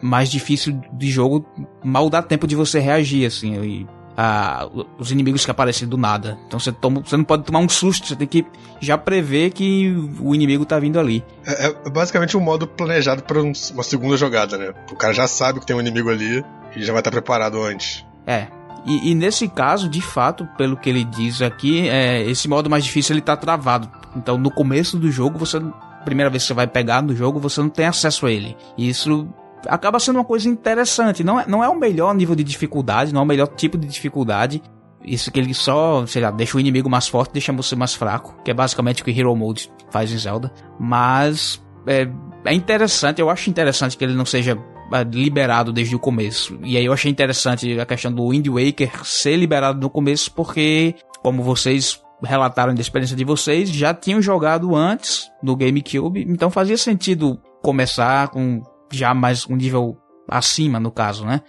mais 0.01 0.29
difícil 0.29 0.77
de 0.91 1.09
jogo 1.09 1.45
mal 1.81 2.09
dá 2.09 2.21
tempo 2.21 2.45
de 2.45 2.57
você 2.57 2.81
reagir, 2.81 3.25
assim. 3.25 3.53
E 3.63 3.87
a, 4.17 4.67
os 4.97 5.11
inimigos 5.11 5.45
que 5.45 5.51
aparecem 5.51 5.87
do 5.87 5.97
nada. 5.97 6.37
Então 6.47 6.59
você, 6.59 6.71
toma, 6.71 7.01
você 7.01 7.17
não 7.17 7.23
pode 7.23 7.43
tomar 7.43 7.59
um 7.59 7.69
susto, 7.69 8.07
você 8.07 8.15
tem 8.15 8.27
que 8.27 8.45
já 8.79 8.97
prever 8.97 9.51
que 9.51 9.95
o 10.19 10.33
inimigo 10.33 10.65
tá 10.65 10.79
vindo 10.79 10.99
ali. 10.99 11.23
É, 11.45 11.67
é 11.67 11.89
basicamente 11.89 12.35
um 12.37 12.41
modo 12.41 12.67
planejado 12.67 13.23
para 13.23 13.41
um, 13.41 13.51
uma 13.73 13.83
segunda 13.83 14.17
jogada, 14.17 14.57
né? 14.57 14.73
O 14.91 14.95
cara 14.95 15.13
já 15.13 15.27
sabe 15.27 15.59
que 15.59 15.65
tem 15.65 15.75
um 15.75 15.81
inimigo 15.81 16.09
ali 16.09 16.43
e 16.75 16.83
já 16.83 16.91
vai 16.91 16.99
estar 16.99 17.11
preparado 17.11 17.61
antes. 17.61 18.05
É. 18.25 18.47
E, 18.85 19.11
e, 19.11 19.15
nesse 19.15 19.47
caso, 19.47 19.87
de 19.87 20.01
fato, 20.01 20.45
pelo 20.57 20.75
que 20.75 20.89
ele 20.89 21.05
diz 21.05 21.41
aqui, 21.41 21.87
é, 21.87 22.21
esse 22.23 22.49
modo 22.49 22.69
mais 22.69 22.83
difícil 22.83 23.13
ele 23.13 23.21
tá 23.21 23.37
travado. 23.37 23.89
Então 24.15 24.37
no 24.37 24.51
começo 24.51 24.97
do 24.97 25.11
jogo, 25.11 25.37
você. 25.37 25.61
Primeira 26.03 26.29
vez 26.29 26.43
que 26.43 26.47
você 26.47 26.53
vai 26.53 26.67
pegar 26.67 27.01
no 27.01 27.15
jogo, 27.15 27.39
você 27.39 27.61
não 27.61 27.69
tem 27.69 27.85
acesso 27.85 28.25
a 28.25 28.31
ele. 28.31 28.57
E 28.77 28.89
isso 28.89 29.25
acaba 29.67 29.99
sendo 29.99 30.17
uma 30.17 30.25
coisa 30.25 30.47
interessante. 30.49 31.23
Não 31.23 31.39
é, 31.39 31.45
não 31.47 31.63
é 31.63 31.69
o 31.69 31.75
melhor 31.75 32.13
nível 32.13 32.35
de 32.35 32.43
dificuldade, 32.43 33.13
não 33.13 33.21
é 33.21 33.23
o 33.23 33.27
melhor 33.27 33.47
tipo 33.47 33.77
de 33.77 33.87
dificuldade. 33.87 34.61
Isso 35.05 35.31
que 35.31 35.39
ele 35.39 35.53
só, 35.53 36.05
sei 36.05 36.21
lá, 36.21 36.31
deixa 36.31 36.55
o 36.55 36.59
inimigo 36.59 36.89
mais 36.89 37.07
forte, 37.07 37.33
deixa 37.33 37.51
você 37.51 37.75
mais 37.75 37.93
fraco, 37.93 38.35
que 38.43 38.51
é 38.51 38.53
basicamente 38.53 39.01
o 39.01 39.05
que 39.05 39.11
Hero 39.11 39.35
Mode 39.35 39.69
faz 39.89 40.11
em 40.11 40.17
Zelda. 40.17 40.51
Mas 40.79 41.61
é, 41.85 42.07
é 42.45 42.53
interessante, 42.53 43.19
eu 43.19 43.29
acho 43.29 43.49
interessante 43.49 43.97
que 43.97 44.03
ele 44.03 44.13
não 44.13 44.25
seja 44.25 44.57
é, 44.93 45.03
liberado 45.03 45.73
desde 45.73 45.95
o 45.95 45.99
começo. 45.99 46.57
E 46.63 46.77
aí 46.77 46.85
eu 46.85 46.93
achei 46.93 47.11
interessante 47.11 47.79
a 47.79 47.85
questão 47.85 48.13
do 48.13 48.29
Wind 48.29 48.47
Waker 48.47 49.05
ser 49.05 49.35
liberado 49.35 49.79
no 49.79 49.89
começo, 49.89 50.31
porque, 50.31 50.95
como 51.21 51.43
vocês 51.43 52.01
relataram 52.23 52.73
da 52.73 52.81
experiência 52.81 53.17
de 53.17 53.25
vocês, 53.25 53.69
já 53.69 53.93
tinham 53.93 54.21
jogado 54.21 54.75
antes 54.75 55.29
no 55.41 55.55
GameCube, 55.55 56.25
então 56.29 56.49
fazia 56.49 56.77
sentido 56.77 57.37
começar 57.61 58.29
com 58.29 58.61
já 58.95 59.13
mais 59.13 59.47
um 59.49 59.55
nível 59.55 59.97
acima, 60.27 60.79
no 60.79 60.91
caso, 60.91 61.25
né? 61.25 61.41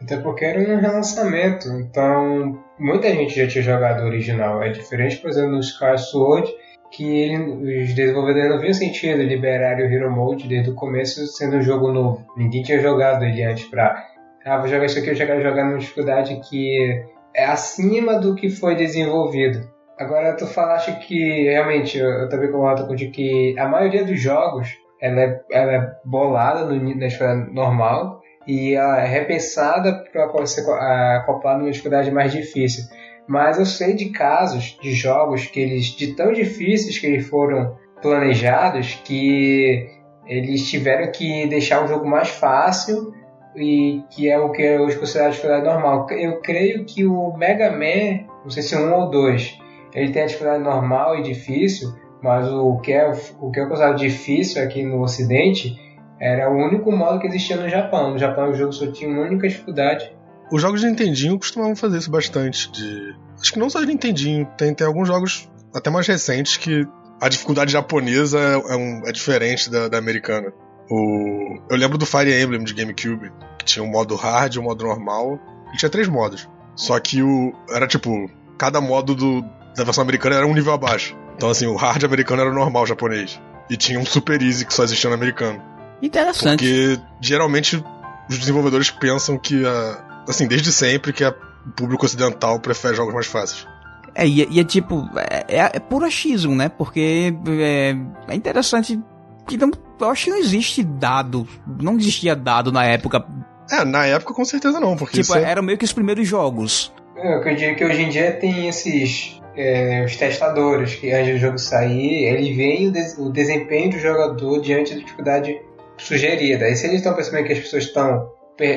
Até 0.00 0.16
porque 0.16 0.44
era 0.44 0.58
um 0.58 0.80
relançamento, 0.80 1.68
então 1.68 2.58
muita 2.78 3.08
gente 3.10 3.36
já 3.36 3.46
tinha 3.46 3.62
jogado 3.62 4.02
o 4.02 4.06
original. 4.06 4.62
É 4.62 4.70
diferente, 4.70 5.16
por 5.18 5.30
exemplo, 5.30 5.52
no 5.52 5.60
Sky 5.60 5.96
Sword, 5.96 6.52
que 6.90 7.04
ele, 7.04 7.84
os 7.84 7.94
desenvolvedores 7.94 8.50
não 8.50 8.60
viam 8.60 8.74
sentido 8.74 9.22
liberar 9.22 9.78
o 9.78 9.84
Hero 9.84 10.10
Mode 10.10 10.48
desde 10.48 10.70
o 10.70 10.74
começo 10.74 11.26
sendo 11.28 11.56
um 11.56 11.62
jogo 11.62 11.92
novo. 11.92 12.26
Ninguém 12.36 12.62
tinha 12.62 12.80
jogado 12.80 13.24
ele 13.24 13.42
antes 13.44 13.64
pra. 13.68 14.04
Ah, 14.44 14.58
vou 14.58 14.68
jogar 14.68 14.86
isso 14.86 14.98
aqui, 14.98 15.10
eu 15.10 15.14
quero 15.16 15.40
jogar 15.40 15.64
numa 15.64 15.78
dificuldade 15.78 16.40
que 16.48 17.04
é 17.34 17.44
acima 17.44 18.18
do 18.18 18.34
que 18.34 18.50
foi 18.50 18.74
desenvolvido. 18.74 19.70
Agora, 19.98 20.36
tu 20.36 20.46
falaste 20.46 20.92
que 21.06 21.44
realmente, 21.44 21.96
eu, 21.96 22.08
eu 22.08 22.28
também 22.28 22.50
concordo 22.50 22.86
contigo 22.86 23.12
que 23.12 23.56
a 23.56 23.68
maioria 23.68 24.04
dos 24.04 24.20
jogos 24.20 24.68
ela 25.02 25.20
é, 25.20 25.40
ela 25.50 25.72
é 25.72 25.92
bolada 26.04 26.64
no, 26.64 26.96
na 26.96 27.06
esfera 27.06 27.34
normal 27.34 28.22
e 28.46 28.74
ela 28.74 29.00
é 29.00 29.06
repensada 29.06 30.04
para 30.12 30.46
ser 30.46 30.62
acoplada 30.70 31.58
numa 31.58 31.70
dificuldade 31.70 32.10
mais 32.10 32.32
difícil. 32.32 32.84
Mas 33.26 33.58
eu 33.58 33.66
sei 33.66 33.94
de 33.94 34.10
casos 34.10 34.78
de 34.80 34.92
jogos 34.92 35.46
que 35.46 35.60
eles 35.60 35.86
de 35.96 36.14
tão 36.14 36.32
difíceis 36.32 36.98
que 36.98 37.06
eles 37.06 37.28
foram 37.28 37.76
planejados 38.00 39.00
que 39.04 39.88
eles 40.26 40.68
tiveram 40.68 41.10
que 41.10 41.46
deixar 41.46 41.84
o 41.84 41.88
jogo 41.88 42.06
mais 42.06 42.28
fácil 42.28 43.12
e 43.56 44.02
que 44.10 44.28
é 44.28 44.38
o 44.38 44.50
que 44.50 44.78
hoje 44.78 44.98
considerado 44.98 45.32
dificuldade 45.32 45.64
normal. 45.64 46.06
Eu 46.10 46.40
creio 46.40 46.84
que 46.84 47.04
o 47.04 47.32
Mega 47.36 47.70
Man, 47.70 48.26
não 48.42 48.50
sei 48.50 48.62
se 48.62 48.76
um 48.76 48.92
ou 48.92 49.10
dois, 49.10 49.58
ele 49.94 50.12
tem 50.12 50.22
a 50.22 50.26
dificuldade 50.26 50.62
normal 50.62 51.18
e 51.18 51.22
difícil, 51.22 51.92
mas 52.22 52.48
o 52.48 52.78
que 52.78 52.92
é 52.92 53.10
o 53.40 53.50
que 53.50 53.60
eu 53.60 53.68
considerava 53.68 53.96
difícil 53.96 54.62
aqui 54.62 54.84
no 54.84 55.02
Ocidente 55.02 55.76
era 56.20 56.48
o 56.48 56.54
único 56.54 56.92
modo 56.92 57.18
que 57.18 57.26
existia 57.26 57.56
no 57.56 57.68
Japão. 57.68 58.12
No 58.12 58.18
Japão 58.18 58.50
o 58.50 58.54
jogo 58.54 58.72
só 58.72 58.86
tinha 58.86 59.10
uma 59.10 59.22
única 59.22 59.48
dificuldade. 59.48 60.14
Os 60.52 60.62
jogos 60.62 60.80
de 60.80 60.86
Nintendinho 60.86 61.36
costumavam 61.38 61.74
fazer 61.74 61.98
isso 61.98 62.10
bastante. 62.10 62.70
De... 62.70 63.16
Acho 63.40 63.52
que 63.52 63.58
não 63.58 63.68
só 63.68 63.80
de 63.80 63.86
Nintendinho, 63.86 64.46
tem, 64.56 64.72
tem 64.72 64.86
alguns 64.86 65.08
jogos 65.08 65.50
até 65.74 65.90
mais 65.90 66.06
recentes 66.06 66.56
que 66.56 66.86
a 67.20 67.28
dificuldade 67.28 67.72
japonesa 67.72 68.38
é, 68.38 68.72
é, 68.72 68.76
um, 68.76 69.02
é 69.06 69.12
diferente 69.12 69.68
da, 69.68 69.88
da 69.88 69.98
americana. 69.98 70.52
O... 70.88 71.58
Eu 71.70 71.76
lembro 71.76 71.98
do 71.98 72.06
Fire 72.06 72.40
Emblem 72.40 72.62
de 72.62 72.74
GameCube, 72.74 73.32
que 73.58 73.64
tinha 73.64 73.82
um 73.82 73.90
modo 73.90 74.14
hard 74.14 74.56
um 74.58 74.62
modo 74.62 74.84
normal. 74.84 75.40
Ele 75.68 75.78
tinha 75.78 75.90
três 75.90 76.06
modos. 76.06 76.48
Só 76.76 76.98
que 77.00 77.22
o. 77.22 77.52
Era 77.70 77.86
tipo. 77.86 78.30
Cada 78.58 78.80
modo 78.80 79.14
do, 79.14 79.42
da 79.76 79.82
versão 79.82 80.02
americana 80.02 80.36
era 80.36 80.46
um 80.46 80.54
nível 80.54 80.72
abaixo. 80.72 81.16
Então, 81.42 81.50
assim, 81.50 81.66
o 81.66 81.74
hard 81.74 82.04
americano 82.04 82.40
era 82.40 82.50
o 82.52 82.54
normal 82.54 82.86
japonês. 82.86 83.40
E 83.68 83.76
tinha 83.76 83.98
um 83.98 84.06
super 84.06 84.40
easy 84.40 84.64
que 84.64 84.72
só 84.72 84.84
existia 84.84 85.10
no 85.10 85.16
americano. 85.16 85.60
Interessante. 86.00 86.60
Porque 86.60 87.00
geralmente 87.20 87.82
os 88.30 88.38
desenvolvedores 88.38 88.92
pensam 88.92 89.36
que, 89.36 89.66
a, 89.66 90.22
assim, 90.28 90.46
desde 90.46 90.70
sempre, 90.70 91.12
que 91.12 91.24
o 91.24 91.34
público 91.74 92.06
ocidental 92.06 92.60
prefere 92.60 92.94
jogos 92.94 93.12
mais 93.12 93.26
fáceis. 93.26 93.66
É, 94.14 94.24
e, 94.24 94.46
e 94.52 94.60
é 94.60 94.62
tipo, 94.62 95.04
é, 95.16 95.44
é, 95.48 95.70
é 95.74 95.80
puro 95.80 96.04
achismo, 96.04 96.54
né? 96.54 96.68
Porque 96.68 97.34
é, 97.48 97.96
é 98.28 98.34
interessante 98.36 99.00
que 99.48 99.56
não, 99.56 99.72
eu 100.00 100.10
acho 100.10 100.26
que 100.26 100.30
não 100.30 100.38
existe 100.38 100.84
dado, 100.84 101.48
não 101.66 101.96
existia 101.98 102.36
dado 102.36 102.70
na 102.70 102.84
época. 102.84 103.26
É, 103.68 103.84
na 103.84 104.06
época 104.06 104.32
com 104.32 104.44
certeza 104.44 104.78
não, 104.78 104.96
porque 104.96 105.20
tipo, 105.20 105.36
é... 105.36 105.42
eram 105.42 105.64
meio 105.64 105.76
que 105.76 105.84
os 105.84 105.92
primeiros 105.92 106.28
jogos. 106.28 106.92
É, 107.16 107.34
eu 107.34 107.56
diria 107.56 107.74
que 107.74 107.84
hoje 107.84 108.02
em 108.02 108.10
dia 108.10 108.30
tem 108.38 108.68
esses 108.68 109.41
é, 109.56 110.04
os 110.04 110.16
testadores 110.16 110.94
que 110.94 111.12
antes 111.12 111.34
do 111.34 111.38
jogo 111.38 111.58
sair, 111.58 112.24
eles 112.24 112.56
veem 112.56 112.88
o, 112.88 112.92
des 112.92 113.18
o 113.18 113.30
desempenho 113.30 113.90
do 113.90 113.98
jogador 113.98 114.60
diante 114.60 114.94
da 114.94 115.00
dificuldade 115.00 115.60
sugerida. 115.98 116.68
E 116.68 116.76
se 116.76 116.86
eles 116.86 116.98
estão 116.98 117.14
percebendo 117.14 117.46
que 117.46 117.52
as 117.52 117.60
pessoas 117.60 117.84
estão 117.84 118.30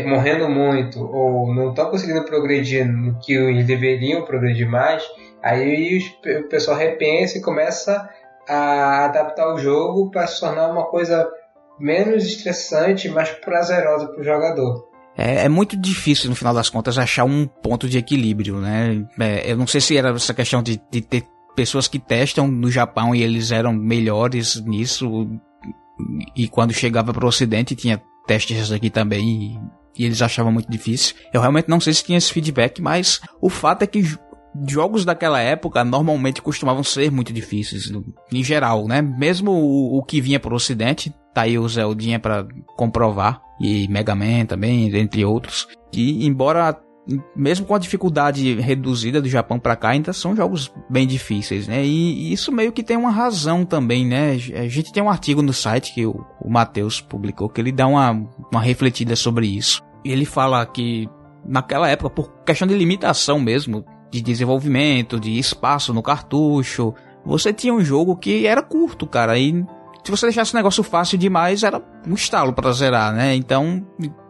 morrendo 0.05 0.49
muito 0.49 0.99
ou 0.99 1.53
não 1.53 1.69
estão 1.69 1.89
conseguindo 1.89 2.23
progredir 2.23 2.85
no 2.87 3.19
que 3.19 3.33
eles 3.33 3.65
deveriam 3.65 4.23
progredir 4.23 4.67
mais, 4.67 5.03
aí 5.43 5.99
o 6.39 6.49
pessoal 6.49 6.77
repensa 6.77 7.37
e 7.37 7.41
começa 7.41 8.09
a 8.47 9.05
adaptar 9.05 9.53
o 9.53 9.57
jogo 9.57 10.09
para 10.09 10.27
se 10.27 10.39
tornar 10.39 10.69
uma 10.71 10.85
coisa 10.85 11.29
menos 11.79 12.23
estressante, 12.25 13.09
mais 13.09 13.29
prazerosa 13.31 14.07
para 14.07 14.21
o 14.21 14.23
jogador. 14.23 14.84
É, 15.17 15.45
é, 15.45 15.49
muito 15.49 15.77
difícil, 15.77 16.29
no 16.29 16.35
final 16.35 16.53
das 16.53 16.69
contas, 16.69 16.97
achar 16.97 17.23
um 17.23 17.47
ponto 17.47 17.87
de 17.87 17.97
equilíbrio, 17.97 18.59
né? 18.59 19.05
É, 19.19 19.51
eu 19.51 19.57
não 19.57 19.65
sei 19.65 19.79
se 19.79 19.97
era 19.97 20.09
essa 20.09 20.33
questão 20.33 20.61
de, 20.61 20.79
de 20.91 21.01
ter 21.01 21.23
pessoas 21.55 21.87
que 21.87 21.97
testam 21.97 22.47
no 22.47 22.69
Japão 22.69 23.15
e 23.15 23.23
eles 23.23 23.51
eram 23.51 23.71
melhores 23.71 24.61
nisso, 24.61 25.27
e 26.35 26.47
quando 26.47 26.73
chegava 26.73 27.13
para 27.13 27.25
o 27.25 27.29
Ocidente 27.29 27.75
tinha 27.75 28.01
testes 28.27 28.71
aqui 28.71 28.89
também 28.89 29.59
e, 29.95 30.01
e, 30.01 30.05
eles 30.05 30.21
achavam 30.21 30.51
muito 30.51 30.69
difícil. 30.69 31.15
Eu 31.33 31.39
realmente 31.39 31.69
não 31.69 31.79
sei 31.79 31.93
se 31.93 32.03
tinha 32.03 32.17
esse 32.17 32.33
feedback, 32.33 32.81
mas 32.81 33.21
o 33.39 33.49
fato 33.49 33.83
é 33.83 33.87
que 33.87 34.03
jogos 34.67 35.03
daquela 35.03 35.39
época 35.39 35.83
normalmente 35.83 36.41
costumavam 36.41 36.83
ser 36.83 37.11
muito 37.11 37.33
difíceis, 37.33 37.91
em 38.31 38.43
geral, 38.43 38.87
né? 38.87 39.01
Mesmo 39.01 39.51
o, 39.51 39.97
o 39.97 40.03
que 40.03 40.21
vinha 40.21 40.39
para 40.39 40.53
o 40.53 40.55
Ocidente, 40.55 41.13
tá 41.33 41.41
aí 41.41 41.57
o 41.57 41.67
Zeldinha 41.67 42.19
para 42.19 42.47
comprovar 42.75 43.41
e 43.59 43.87
Mega 43.87 44.15
Man 44.15 44.45
também, 44.45 44.95
entre 44.95 45.25
outros. 45.25 45.67
E 45.93 46.25
embora 46.25 46.79
mesmo 47.35 47.65
com 47.65 47.75
a 47.75 47.79
dificuldade 47.79 48.55
reduzida 48.55 49.21
do 49.21 49.29
Japão 49.29 49.59
para 49.59 49.75
cá, 49.75 49.89
ainda 49.89 50.11
são 50.11 50.35
jogos 50.35 50.73
bem 50.89 51.05
difíceis, 51.05 51.67
né? 51.67 51.85
E, 51.85 52.33
isso 52.33 52.51
meio 52.51 52.71
que 52.71 52.83
tem 52.83 52.97
uma 52.97 53.11
razão 53.11 53.63
também, 53.63 54.05
né? 54.05 54.31
A 54.31 54.67
gente 54.67 54.91
tem 54.91 55.03
um 55.03 55.09
artigo 55.09 55.41
no 55.41 55.53
site 55.53 55.93
que 55.93 56.05
o, 56.05 56.25
o 56.41 56.49
Matheus 56.49 56.99
publicou 56.99 57.47
que 57.47 57.61
ele 57.61 57.71
dá 57.71 57.85
uma, 57.87 58.11
uma 58.51 58.61
refletida 58.61 59.15
sobre 59.15 59.45
isso. 59.47 59.83
E 60.03 60.11
ele 60.11 60.25
fala 60.25 60.65
que 60.65 61.07
naquela 61.47 61.87
época, 61.87 62.09
por 62.09 62.43
questão 62.43 62.67
de 62.67 62.75
limitação 62.75 63.39
mesmo, 63.39 63.85
de 64.15 64.21
desenvolvimento, 64.21 65.19
de 65.19 65.37
espaço 65.37 65.93
no 65.93 66.01
cartucho, 66.01 66.93
você 67.25 67.51
tinha 67.51 67.73
um 67.73 67.83
jogo 67.83 68.15
que 68.15 68.47
era 68.47 68.61
curto, 68.61 69.05
cara, 69.05 69.37
e 69.37 69.65
se 70.03 70.11
você 70.11 70.27
deixasse 70.27 70.53
o 70.53 70.55
negócio 70.55 70.83
fácil 70.83 71.17
demais, 71.17 71.63
era 71.63 71.81
um 72.07 72.13
estalo 72.13 72.53
para 72.53 72.71
zerar, 72.71 73.11
né? 73.11 73.35
Então, 73.35 73.85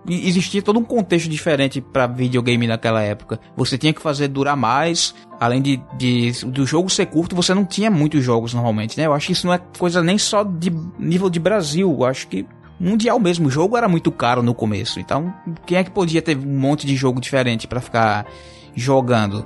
existia 0.09 0.61
todo 0.61 0.79
um 0.79 0.83
contexto 0.83 1.29
diferente 1.29 1.81
para 1.81 2.07
videogame 2.07 2.65
naquela 2.65 3.01
época. 3.01 3.39
Você 3.57 3.77
tinha 3.77 3.93
que 3.93 4.01
fazer 4.01 4.29
durar 4.29 4.55
mais, 4.55 5.13
além 5.39 5.61
de, 5.61 5.81
de, 5.97 6.31
do 6.45 6.65
jogo 6.65 6.89
ser 6.89 7.07
curto, 7.07 7.35
você 7.35 7.53
não 7.53 7.65
tinha 7.65 7.91
muitos 7.91 8.23
jogos 8.23 8.53
normalmente, 8.53 8.97
né? 8.97 9.05
Eu 9.05 9.13
acho 9.13 9.27
que 9.27 9.33
isso 9.33 9.45
não 9.45 9.53
é 9.53 9.59
coisa 9.77 10.01
nem 10.01 10.17
só 10.17 10.43
de 10.43 10.71
nível 10.97 11.29
de 11.29 11.39
Brasil, 11.39 11.91
eu 11.91 12.05
acho 12.05 12.27
que 12.27 12.47
mundial 12.79 13.19
mesmo. 13.19 13.47
O 13.47 13.51
jogo 13.51 13.75
era 13.77 13.89
muito 13.89 14.11
caro 14.11 14.41
no 14.41 14.55
começo, 14.55 14.99
então 14.99 15.33
quem 15.65 15.77
é 15.77 15.83
que 15.83 15.91
podia 15.91 16.21
ter 16.21 16.37
um 16.37 16.59
monte 16.59 16.87
de 16.87 16.95
jogo 16.95 17.19
diferente 17.19 17.67
para 17.67 17.81
ficar 17.81 18.25
jogando? 18.73 19.45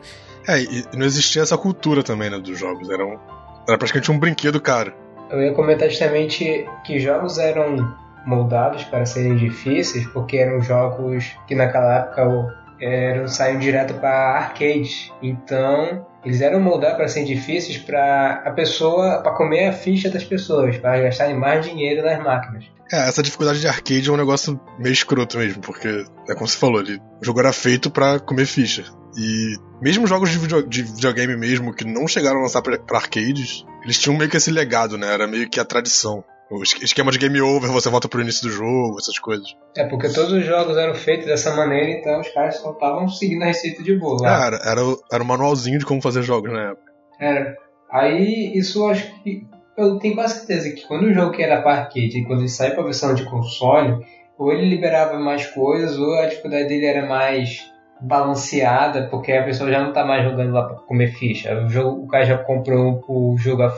É, 0.50 0.62
e 0.64 0.84
não 0.96 1.06
existia 1.06 1.44
essa 1.44 1.56
cultura 1.56 2.02
também, 2.02 2.28
né, 2.28 2.40
dos 2.40 2.58
jogos. 2.58 2.90
Era, 2.90 3.06
um, 3.06 3.20
era 3.68 3.78
praticamente 3.78 4.12
um 4.12 4.18
brinquedo 4.18 4.60
caro. 4.60 4.92
Eu 5.30 5.44
ia 5.44 5.54
comentar 5.54 5.88
justamente 5.88 6.68
que 6.84 7.00
jogos 7.00 7.38
eram 7.38 7.96
moldados 8.26 8.84
para 8.86 9.06
serem 9.06 9.36
difíceis 9.36 10.08
porque 10.08 10.38
eram 10.38 10.60
jogos 10.60 11.38
que 11.48 11.54
naquela 11.54 12.00
época 12.00 12.56
eram 12.82 13.28
saíam 13.28 13.60
direto 13.60 13.94
para 13.94 14.38
arcades. 14.38 15.12
Então, 15.22 16.08
eles 16.26 16.42
eram 16.42 16.60
moldados 16.60 16.98
para 16.98 17.08
serem 17.08 17.28
difíceis 17.28 17.78
para 17.78 18.42
a 18.44 18.50
pessoa, 18.50 19.22
para 19.22 19.34
comer 19.34 19.68
a 19.68 19.72
ficha 19.72 20.10
das 20.10 20.24
pessoas, 20.24 20.78
para 20.78 21.00
gastarem 21.00 21.36
mais 21.36 21.64
dinheiro 21.64 22.04
nas 22.04 22.24
máquinas. 22.24 22.66
É, 22.92 23.08
essa 23.08 23.22
dificuldade 23.22 23.60
de 23.60 23.68
arcade 23.68 24.10
é 24.10 24.12
um 24.12 24.18
negócio 24.18 24.60
meio 24.80 24.94
escroto 24.94 25.38
mesmo, 25.38 25.62
porque 25.62 26.06
é 26.28 26.34
como 26.34 26.48
você 26.48 26.58
falou, 26.58 26.80
ele, 26.82 27.00
o 27.22 27.24
jogo 27.24 27.40
era 27.40 27.54
feito 27.54 27.92
para 27.92 28.20
comer 28.20 28.48
ficha. 28.48 28.84
E 29.18 29.56
mesmo 29.82 30.08
jogos 30.08 30.30
de, 30.30 30.38
video, 30.38 30.68
de 30.68 30.84
videogame 30.84 31.36
mesmo 31.36 31.74
que 31.74 31.86
não 31.86 32.08
chegaram 32.08 32.40
a 32.40 32.44
lançar 32.44 32.62
para 32.62 32.80
arcades, 32.94 33.66
eles 33.84 34.00
tinham 34.00 34.18
meio 34.18 34.30
que 34.30 34.38
esse 34.38 34.52
legado, 34.52 34.98
né? 34.98 35.14
Era 35.14 35.28
meio 35.28 35.50
que 35.50 35.60
a 35.60 35.66
tradição. 35.66 36.24
O 36.52 36.64
esquema 36.64 37.12
de 37.12 37.20
game 37.20 37.40
over, 37.42 37.70
você 37.70 37.90
volta 37.90 38.08
pro 38.08 38.22
início 38.22 38.48
do 38.48 38.50
jogo, 38.52 38.98
essas 38.98 39.20
coisas. 39.20 39.56
É, 39.78 39.86
porque 39.86 40.10
todos 40.10 40.32
os 40.32 40.44
jogos 40.44 40.76
eram 40.78 40.96
feitos 40.96 41.28
dessa 41.28 41.56
maneira, 41.56 41.92
então 41.92 42.20
os 42.20 42.28
caras 42.30 42.58
só 42.58 42.72
estavam 42.72 43.08
seguindo 43.08 43.44
a 43.44 43.46
receita 43.46 43.84
de 43.84 43.96
bolo. 43.96 44.26
É, 44.26 44.48
era, 44.48 44.58
era, 44.66 44.82
era 45.12 45.24
um 45.24 45.28
manualzinho 45.28 45.78
de 45.78 45.86
como 45.86 46.02
fazer 46.02 46.24
jogos 46.24 46.52
na 46.52 46.72
época. 46.72 46.92
Era. 47.20 47.56
Aí, 47.92 48.52
isso 48.56 48.80
eu 48.80 48.90
acho 48.90 49.24
que. 49.24 49.46
Eu 49.78 49.98
tenho 50.00 50.16
quase 50.16 50.40
certeza 50.40 50.72
que 50.72 50.86
quando 50.88 51.04
o 51.04 51.14
jogo 51.14 51.32
que 51.32 51.42
era 51.42 51.62
para 51.62 51.82
arcade 51.82 52.18
e 52.18 52.26
quando 52.26 52.40
ele 52.40 52.50
saiu 52.50 52.74
pra 52.74 52.84
versão 52.84 53.14
de 53.14 53.24
console, 53.30 54.04
ou 54.38 54.52
ele 54.52 54.68
liberava 54.68 55.18
mais 55.20 55.46
coisas, 55.46 55.98
ou 55.98 56.16
a 56.16 56.26
dificuldade 56.26 56.68
dele 56.68 56.86
era 56.86 57.08
mais 57.08 57.69
balanceada, 58.02 59.08
porque 59.10 59.32
a 59.32 59.44
pessoa 59.44 59.72
já 59.72 59.84
não 59.84 59.94
tá 59.94 60.06
mais 60.06 60.24
jogando 60.24 60.54
lá 60.54 60.64
para 60.64 60.78
comer 60.78 61.14
ficha. 61.14 61.54
O, 61.66 61.70
jogo, 61.70 62.04
o 62.04 62.08
cara 62.08 62.26
já 62.26 62.38
comprou 62.38 63.04
o 63.08 63.38
jogo 63.38 63.64
a, 63.64 63.74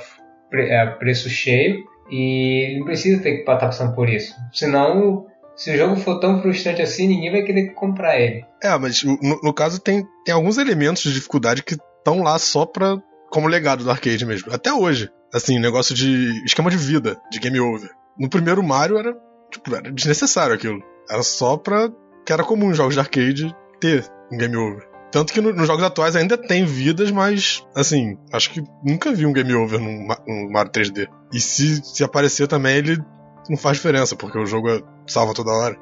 pre, 0.50 0.76
a 0.76 0.92
preço 0.92 1.30
cheio 1.30 1.84
e 2.10 2.66
ele 2.66 2.80
não 2.80 2.86
precisa 2.86 3.22
ter 3.22 3.34
que 3.34 3.40
estar 3.40 3.58
passando 3.58 3.96
por 3.96 4.10
isso. 4.10 4.36
Senão, 4.54 5.26
se 5.56 5.72
o 5.72 5.78
jogo 5.78 5.96
for 5.96 6.20
tão 6.20 6.42
frustrante 6.42 6.82
assim, 6.82 7.08
ninguém 7.08 7.32
vai 7.32 7.44
querer 7.44 7.74
comprar 7.74 8.20
ele. 8.20 8.46
É, 8.64 8.78
mas 8.78 9.04
no, 9.04 9.40
no 9.44 9.54
caso 9.54 9.80
tem, 9.80 10.06
tem 10.26 10.34
alguns 10.34 10.58
elementos 10.58 11.02
de 11.04 11.14
dificuldade 11.14 11.64
que 11.64 11.76
estão 11.76 12.22
lá 12.22 12.38
só 12.38 12.66
pra, 12.66 12.98
como 13.30 13.48
legado 13.48 13.84
do 13.84 13.92
arcade 13.92 14.26
mesmo. 14.26 14.54
Até 14.54 14.72
hoje. 14.72 15.10
Assim, 15.34 15.60
negócio 15.60 15.96
de 15.96 16.44
esquema 16.46 16.70
de 16.70 16.76
vida, 16.76 17.18
de 17.32 17.40
game 17.40 17.58
over. 17.60 17.90
No 18.20 18.30
primeiro 18.30 18.62
Mario 18.62 18.98
era, 18.98 19.16
tipo, 19.50 19.74
era 19.74 19.90
desnecessário 19.90 20.54
aquilo. 20.54 20.84
Era 21.10 21.24
só 21.24 21.56
pra. 21.56 21.90
que 22.26 22.34
era 22.34 22.44
comum 22.44 22.74
jogos 22.74 22.96
de 22.96 23.00
arcade 23.00 23.56
ter 23.82 24.06
um 24.32 24.38
game 24.38 24.56
over. 24.56 24.88
Tanto 25.12 25.34
que 25.34 25.42
no, 25.42 25.52
nos 25.52 25.68
jogos 25.68 25.84
atuais 25.84 26.16
ainda 26.16 26.38
tem 26.38 26.64
vidas, 26.64 27.12
mas, 27.12 27.66
assim, 27.76 28.18
acho 28.32 28.50
que 28.52 28.64
nunca 28.82 29.12
vi 29.12 29.26
um 29.26 29.34
game 29.34 29.54
over 29.54 29.78
num, 29.78 30.08
num 30.26 30.50
Mario 30.50 30.72
3D. 30.72 31.10
E 31.34 31.42
se, 31.42 31.84
se 31.84 32.04
aparecer 32.04 32.48
também, 32.48 32.78
ele 32.78 32.98
não 33.50 33.58
faz 33.58 33.76
diferença, 33.78 34.16
porque 34.16 34.40
o 34.40 34.46
jogo 34.46 34.70
é, 34.70 34.82
salva 35.06 35.34
toda 35.34 35.52
hora. 35.52 35.78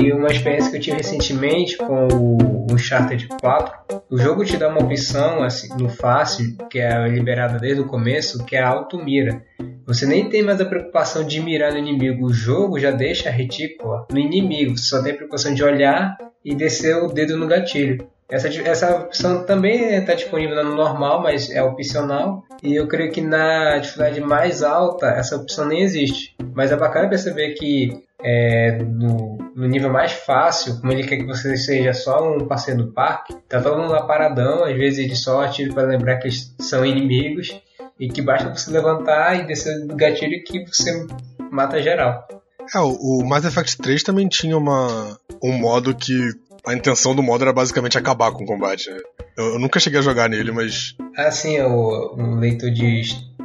E 0.00 0.12
uma 0.12 0.28
experiência 0.28 0.70
que 0.70 0.76
eu 0.76 0.80
tive 0.80 0.96
recentemente 0.98 1.76
com 1.76 2.06
o 2.06 2.72
Uncharted 2.72 3.26
4, 3.40 3.98
o 4.08 4.16
jogo 4.16 4.44
te 4.44 4.56
dá 4.56 4.68
uma 4.68 4.80
opção 4.80 5.42
assim, 5.42 5.68
no 5.76 5.88
fácil, 5.88 6.56
que 6.70 6.78
é 6.78 7.08
liberada 7.08 7.58
desde 7.58 7.82
o 7.82 7.86
começo, 7.86 8.44
que 8.44 8.54
é 8.54 8.62
a 8.62 8.68
auto-mira. 8.68 9.42
Você 9.84 10.06
nem 10.06 10.28
tem 10.28 10.40
mais 10.40 10.60
a 10.60 10.64
preocupação 10.64 11.26
de 11.26 11.40
mirar 11.40 11.72
no 11.72 11.78
inimigo, 11.78 12.26
o 12.26 12.32
jogo 12.32 12.78
já 12.78 12.92
deixa 12.92 13.28
a 13.28 13.32
retícula 13.32 14.06
no 14.12 14.20
inimigo, 14.20 14.78
você 14.78 14.84
só 14.84 15.02
tem 15.02 15.10
a 15.10 15.16
preocupação 15.16 15.52
de 15.52 15.64
olhar 15.64 16.16
e 16.44 16.54
descer 16.54 16.96
o 17.02 17.08
dedo 17.08 17.36
no 17.36 17.48
gatilho. 17.48 18.06
Essa, 18.30 18.48
essa 18.48 18.96
opção 18.98 19.42
também 19.44 19.96
está 19.96 20.14
disponível 20.14 20.62
no 20.62 20.76
normal, 20.76 21.22
mas 21.22 21.50
é 21.50 21.62
opcional. 21.62 22.44
E 22.62 22.76
eu 22.76 22.86
creio 22.86 23.10
que 23.10 23.22
na 23.22 23.78
dificuldade 23.78 24.20
mais 24.20 24.62
alta 24.62 25.06
essa 25.06 25.34
opção 25.34 25.66
nem 25.66 25.80
existe. 25.80 26.36
Mas 26.54 26.70
é 26.70 26.76
bacana 26.76 27.08
perceber 27.08 27.54
que 27.54 28.06
é, 28.22 28.72
no, 28.82 29.38
no, 29.54 29.68
nível 29.68 29.92
mais 29.92 30.12
fácil, 30.12 30.80
como 30.80 30.92
ele 30.92 31.06
quer 31.06 31.18
que 31.18 31.26
você 31.26 31.56
seja 31.56 31.92
só 31.92 32.34
um 32.34 32.46
parceiro 32.46 32.84
do 32.84 32.92
parque, 32.92 33.34
tá 33.48 33.60
todo 33.60 33.80
mundo 33.80 33.92
lá 33.92 34.02
paradão, 34.02 34.64
às 34.64 34.76
vezes 34.76 34.98
ele 34.98 35.14
só 35.14 35.48
para 35.72 35.84
lembrar 35.84 36.16
que 36.16 36.26
eles 36.26 36.54
são 36.58 36.84
inimigos 36.84 37.60
e 37.98 38.08
que 38.08 38.22
basta 38.22 38.48
você 38.48 38.70
levantar 38.70 39.38
e 39.38 39.46
descer 39.46 39.86
do 39.86 39.96
gatilho 39.96 40.42
que 40.44 40.64
você 40.66 41.06
mata 41.50 41.82
geral. 41.82 42.26
É, 42.74 42.78
o 42.78 43.24
Mass 43.24 43.44
Effect 43.44 43.78
3 43.78 44.02
também 44.02 44.28
tinha 44.28 44.56
uma, 44.56 45.18
um 45.42 45.52
modo 45.52 45.94
que 45.94 46.32
a 46.66 46.74
intenção 46.74 47.14
do 47.14 47.22
modo 47.22 47.42
era 47.42 47.52
basicamente 47.52 47.96
acabar 47.96 48.30
com 48.32 48.44
o 48.44 48.46
combate. 48.46 48.90
Né? 48.90 48.98
Eu, 49.36 49.54
eu, 49.54 49.58
nunca 49.58 49.80
cheguei 49.80 50.00
a 50.00 50.02
jogar 50.02 50.28
nele, 50.28 50.52
mas. 50.52 50.94
Ah, 51.16 51.30
sim, 51.30 51.56
é 51.56 51.66
o, 51.66 52.14
um 52.16 52.38
leitor 52.38 52.70
de 52.70 53.02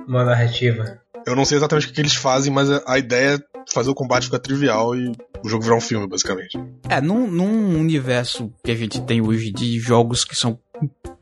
uma 0.08 0.26
narrativa. 0.26 1.00
Eu 1.26 1.36
não 1.36 1.46
sei 1.46 1.58
exatamente 1.58 1.88
o 1.88 1.94
que 1.94 2.02
eles 2.02 2.16
fazem, 2.16 2.52
mas 2.52 2.70
a 2.86 2.98
ideia 2.98 3.36
é 3.36 3.53
fazer 3.72 3.90
o 3.90 3.96
combate 3.96 4.26
ficar 4.26 4.40
trivial 4.40 4.96
e 4.96 5.12
o 5.44 5.50
jogo 5.50 5.64
virar 5.64 5.76
um 5.76 5.82
filme, 5.82 6.08
basicamente. 6.08 6.60
É, 6.90 7.00
num, 7.02 7.30
num 7.30 7.80
universo 7.80 8.52
que 8.64 8.72
a 8.72 8.76
gente 8.76 9.02
tem 9.02 9.22
hoje 9.22 9.52
de 9.52 9.80
jogos 9.80 10.24
que 10.26 10.36
são 10.36 10.58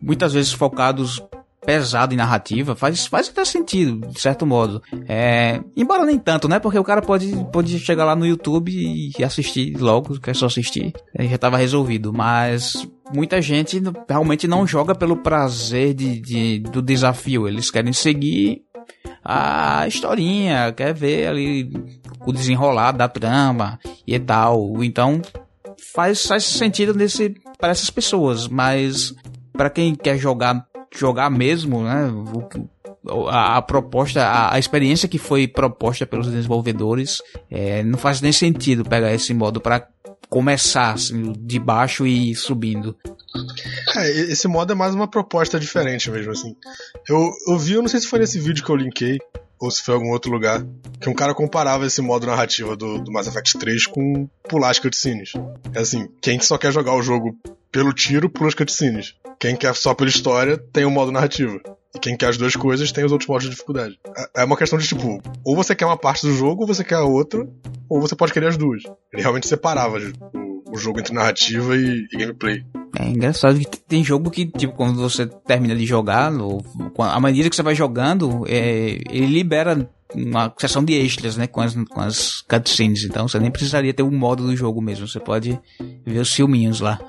muitas 0.02 0.34
vezes 0.34 0.52
focados 0.52 1.22
pesado 1.66 2.14
em 2.14 2.18
narrativa, 2.18 2.76
faz, 2.76 3.06
faz 3.06 3.30
até 3.30 3.46
sentido, 3.46 4.08
de 4.08 4.20
certo 4.20 4.46
modo. 4.46 4.82
É, 5.08 5.62
embora 5.78 6.06
nem 6.06 6.18
tanto, 6.18 6.48
né? 6.48 6.60
Porque 6.60 6.80
o 6.80 6.84
cara 6.84 7.02
pode, 7.02 7.32
pode 7.52 7.78
chegar 7.80 8.04
lá 8.04 8.16
no 8.16 8.26
YouTube 8.26 8.72
e 8.72 9.24
assistir 9.24 9.78
logo, 9.78 10.20
quer 10.20 10.36
só 10.36 10.48
assistir, 10.48 10.92
e 11.18 11.28
já 11.28 11.38
tava 11.38 11.58
resolvido. 11.58 12.12
Mas 12.12 12.88
muita 13.14 13.42
gente 13.42 13.82
realmente 14.10 14.48
não 14.48 14.66
joga 14.66 14.96
pelo 14.96 15.18
prazer 15.18 15.94
de, 15.94 16.20
de, 16.20 16.60
do 16.60 16.82
desafio. 16.82 17.48
Eles 17.48 17.70
querem 17.70 17.94
seguir 17.94 18.64
a 19.24 19.88
historinha, 19.88 20.74
quer 20.74 20.94
ver 20.94 21.28
ali 21.28 21.72
o 22.26 22.32
desenrolar 22.34 22.92
da 22.92 23.08
trama 23.08 23.80
e 24.06 24.20
tal. 24.20 24.84
Então 24.84 25.22
faz, 25.94 26.26
faz 26.26 26.44
sentido 26.44 26.94
nesse 26.94 27.36
para 27.58 27.72
essas 27.72 27.90
pessoas, 27.90 28.48
mas 28.48 29.14
para 29.54 29.70
quem 29.70 29.96
quer 29.96 30.18
jogar 30.18 30.66
jogar 30.94 31.30
mesmo, 31.30 31.84
né? 31.84 32.12
A, 33.30 33.58
a, 33.58 33.62
proposta, 33.62 34.22
a, 34.22 34.56
a, 34.56 34.60
experiência 34.60 35.08
que 35.08 35.18
foi 35.18 35.48
proposta 35.48 36.06
pelos 36.06 36.28
desenvolvedores, 36.28 37.18
é, 37.50 37.82
não 37.84 37.98
faz 37.98 38.22
nem 38.22 38.32
sentido 38.32 38.84
pegar 38.84 39.12
esse 39.12 39.34
modo 39.34 39.60
para 39.60 39.88
começar 40.30 40.94
assim, 40.94 41.34
de 41.34 41.60
baixo 41.60 42.06
e 42.06 42.32
ir 42.32 42.36
subindo. 42.36 42.96
É, 43.98 44.10
esse 44.10 44.48
modo 44.48 44.74
é 44.74 44.76
mais 44.76 44.94
uma 44.94 45.08
proposta 45.08 45.60
diferente 45.60 46.12
mesmo, 46.12 46.32
assim. 46.32 46.56
Eu, 47.10 47.32
eu 47.48 47.58
vi, 47.58 47.74
eu 47.74 47.82
não 47.82 47.90
sei 47.90 48.00
se 48.00 48.08
foi 48.08 48.20
nesse 48.20 48.40
vídeo 48.40 48.64
que 48.64 48.70
eu 48.70 48.76
linkei, 48.76 49.18
ou 49.62 49.70
se 49.70 49.84
foi 49.84 49.94
em 49.94 49.98
algum 49.98 50.12
outro 50.12 50.32
lugar, 50.32 50.66
que 51.00 51.08
um 51.08 51.14
cara 51.14 51.36
comparava 51.36 51.86
esse 51.86 52.02
modo 52.02 52.26
narrativa 52.26 52.76
do, 52.76 52.98
do 52.98 53.12
Mass 53.12 53.28
Effect 53.28 53.60
3 53.60 53.86
com 53.86 54.28
pular 54.50 54.72
as 54.72 54.80
cutscenes. 54.80 55.34
É 55.74 55.80
assim, 55.80 56.10
quem 56.20 56.40
só 56.40 56.58
quer 56.58 56.72
jogar 56.72 56.96
o 56.96 57.04
jogo 57.04 57.38
pelo 57.72 57.94
tiro, 57.94 58.28
pula 58.28 58.50
as 58.50 58.56
cutscenes. 58.56 59.16
Quem 59.40 59.56
quer 59.56 59.76
só 59.76 59.94
pela 59.94 60.10
história, 60.10 60.58
tem 60.58 60.84
o 60.84 60.92
modo 60.92 61.12
narrativo. 61.12 61.62
E 61.94 62.00
quem 62.00 62.18
quer 62.18 62.30
as 62.30 62.38
duas 62.38 62.56
coisas, 62.56 62.92
tem 62.92 63.06
os 63.06 63.12
outros 63.12 63.28
modos 63.28 63.44
de 63.44 63.52
dificuldade. 63.52 64.00
É, 64.18 64.42
é 64.42 64.44
uma 64.44 64.58
questão 64.58 64.80
de, 64.80 64.88
tipo, 64.88 65.22
ou 65.46 65.56
você 65.56 65.76
quer 65.76 65.86
uma 65.86 65.98
parte 65.98 66.26
do 66.26 66.34
jogo, 66.34 66.62
ou 66.62 66.68
você 66.68 66.84
quer 66.84 66.96
a 66.96 67.04
outra, 67.04 67.48
ou 67.88 68.02
você 68.02 68.16
pode 68.16 68.34
querer 68.34 68.48
as 68.48 68.58
duas. 68.58 68.84
Ele 69.14 69.22
realmente 69.22 69.48
separava 69.48 70.00
o 70.72 70.78
jogo 70.78 71.00
entre 71.00 71.14
narrativa 71.14 71.76
e, 71.76 72.08
e 72.12 72.18
gameplay. 72.18 72.64
É 72.98 73.08
engraçado 73.08 73.60
que 73.60 73.78
tem 73.78 74.04
jogo 74.04 74.30
que, 74.30 74.46
tipo, 74.46 74.74
quando 74.74 75.00
você 75.00 75.26
termina 75.26 75.76
de 75.76 75.86
jogar, 75.86 76.32
no, 76.32 76.64
a 76.98 77.20
maneira 77.20 77.50
que 77.50 77.56
você 77.56 77.64
vai 77.64 77.76
jogando, 77.76 78.46
é, 78.48 79.00
ele 79.10 79.28
libera 79.28 79.90
uma 80.14 80.54
seção 80.58 80.84
de 80.84 80.94
extras, 80.94 81.38
né, 81.38 81.48
com 81.48 81.62
as, 81.62 81.74
com 81.74 82.02
as 82.02 82.42
cutscenes. 82.42 83.04
Então 83.04 83.28
você 83.28 83.40
nem 83.40 83.52
precisaria 83.52 83.94
ter 83.94 84.04
um 84.04 84.12
modo 84.12 84.46
do 84.46 84.56
jogo 84.56 84.82
mesmo. 84.82 85.08
Você 85.08 85.20
pode 85.20 85.60
ver 86.06 86.20
os 86.20 86.34
filminhos 86.34 86.80
lá. 86.80 87.00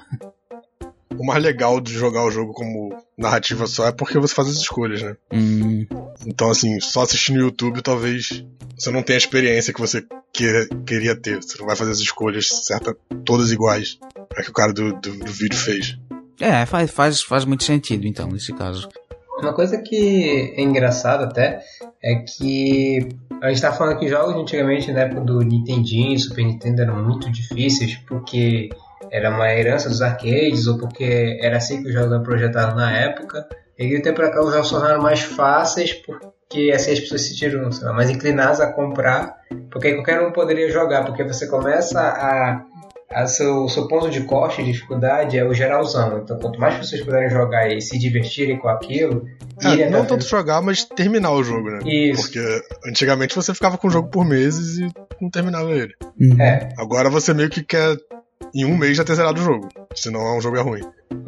O 1.18 1.24
mais 1.24 1.42
legal 1.42 1.80
de 1.80 1.92
jogar 1.92 2.24
o 2.24 2.30
jogo 2.30 2.52
como 2.52 2.96
narrativa 3.16 3.66
só 3.66 3.86
é 3.86 3.92
porque 3.92 4.18
você 4.18 4.34
faz 4.34 4.48
as 4.48 4.56
escolhas, 4.56 5.02
né? 5.02 5.16
Hum. 5.32 5.86
Então, 6.26 6.50
assim, 6.50 6.80
só 6.80 7.02
assistindo 7.02 7.36
no 7.36 7.42
YouTube, 7.42 7.82
talvez 7.82 8.44
você 8.76 8.90
não 8.90 9.02
tenha 9.02 9.16
a 9.16 9.18
experiência 9.18 9.72
que 9.72 9.80
você 9.80 10.04
que, 10.32 10.68
queria 10.86 11.14
ter. 11.14 11.42
Você 11.42 11.58
não 11.58 11.66
vai 11.66 11.76
fazer 11.76 11.92
as 11.92 11.98
escolhas 11.98 12.48
certas, 12.48 12.94
todas 13.24 13.52
iguais. 13.52 13.98
É 14.36 14.42
que 14.42 14.50
o 14.50 14.54
cara 14.54 14.72
do, 14.72 14.92
do, 14.94 15.16
do 15.18 15.32
vídeo 15.32 15.58
fez. 15.58 15.98
É, 16.40 16.66
faz, 16.66 16.90
faz, 16.90 17.22
faz 17.22 17.44
muito 17.44 17.64
sentido, 17.64 18.06
então, 18.06 18.26
nesse 18.28 18.52
caso. 18.52 18.88
Uma 19.38 19.52
coisa 19.52 19.78
que 19.78 20.54
é 20.56 20.62
engraçada 20.62 21.24
até 21.24 21.60
é 22.02 22.16
que 22.16 23.08
a 23.40 23.48
gente 23.48 23.60
tá 23.60 23.72
falando 23.72 23.98
que 23.98 24.08
jogos 24.08 24.34
antigamente, 24.34 24.92
na 24.92 25.00
época 25.00 25.20
do 25.22 25.40
Nintendinho, 25.40 26.18
Super 26.18 26.44
Nintendo, 26.44 26.82
eram 26.82 27.04
muito 27.04 27.30
difíceis 27.30 27.96
porque 28.06 28.70
era 29.10 29.30
uma 29.30 29.52
herança 29.52 29.88
dos 29.88 30.02
arcades 30.02 30.66
ou 30.66 30.78
porque 30.78 31.38
era 31.40 31.56
assim 31.56 31.82
que 31.82 31.88
os 31.88 31.94
jogos 31.94 32.12
eram 32.12 32.22
projetados 32.22 32.74
na 32.74 32.96
época. 32.96 33.46
E 33.78 33.88
de 33.88 34.02
tempo 34.02 34.16
para 34.16 34.30
cá 34.30 34.42
os 34.42 34.52
jogos 34.52 34.70
tornaram 34.70 35.02
mais 35.02 35.22
fáceis 35.22 35.92
porque 35.92 36.72
assim 36.74 36.92
as 36.92 37.00
pessoas 37.00 37.22
se 37.22 37.30
sentiram 37.30 37.68
lá, 37.82 37.92
mais 37.92 38.10
inclinadas 38.10 38.60
a 38.60 38.72
comprar, 38.72 39.36
porque 39.70 39.94
qualquer 39.94 40.20
um 40.20 40.32
poderia 40.32 40.70
jogar, 40.70 41.04
porque 41.04 41.24
você 41.24 41.46
começa 41.46 42.00
a 42.00 42.64
a 43.14 43.26
seu, 43.26 43.68
seu 43.68 43.86
ponto 43.86 44.10
de 44.10 44.22
corte 44.22 44.62
de 44.62 44.72
dificuldade 44.72 45.38
é 45.38 45.44
o 45.44 45.54
geralzão. 45.54 46.18
Então, 46.18 46.38
quanto 46.38 46.58
mais 46.58 46.76
pessoas 46.76 47.02
puderem 47.02 47.30
jogar 47.30 47.70
e 47.70 47.80
se 47.80 47.98
divertirem 47.98 48.58
com 48.58 48.68
aquilo. 48.68 49.26
É, 49.60 49.88
não 49.88 50.04
tanto 50.04 50.26
jogar, 50.26 50.62
mas 50.62 50.84
terminar 50.84 51.32
o 51.32 51.44
jogo, 51.44 51.70
né? 51.70 51.80
Isso. 51.84 52.22
Porque 52.22 52.62
antigamente 52.86 53.34
você 53.34 53.54
ficava 53.54 53.78
com 53.78 53.88
o 53.88 53.90
jogo 53.90 54.08
por 54.08 54.24
meses 54.24 54.78
e 54.78 54.92
não 55.20 55.30
terminava 55.30 55.70
ele. 55.72 55.94
É. 56.40 56.70
Agora 56.76 57.10
você 57.10 57.32
meio 57.34 57.50
que 57.50 57.62
quer 57.62 57.96
em 58.54 58.64
um 58.64 58.76
mês 58.76 58.96
já 58.96 59.04
ter 59.04 59.14
zerado 59.14 59.40
o 59.40 59.44
jogo. 59.44 59.68
Senão 59.94 60.20
é 60.20 60.36
um 60.36 60.40
jogo 60.40 60.56
é 60.56 60.60
ruim. 60.60 60.82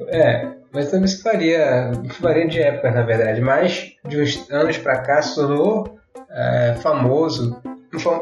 É, 0.09 0.47
mas 0.73 0.91
também 0.91 1.07
se 1.07 1.23
faria, 1.23 1.93
faria 2.11 2.47
de 2.47 2.61
época, 2.61 2.91
na 2.91 3.03
verdade. 3.03 3.41
Mas 3.41 3.93
de 4.07 4.21
uns 4.21 4.51
anos 4.51 4.79
pra 4.79 4.99
cá 4.99 5.23
se 5.23 5.35
tornou 5.35 5.99
é, 6.31 6.75
famoso 6.81 7.61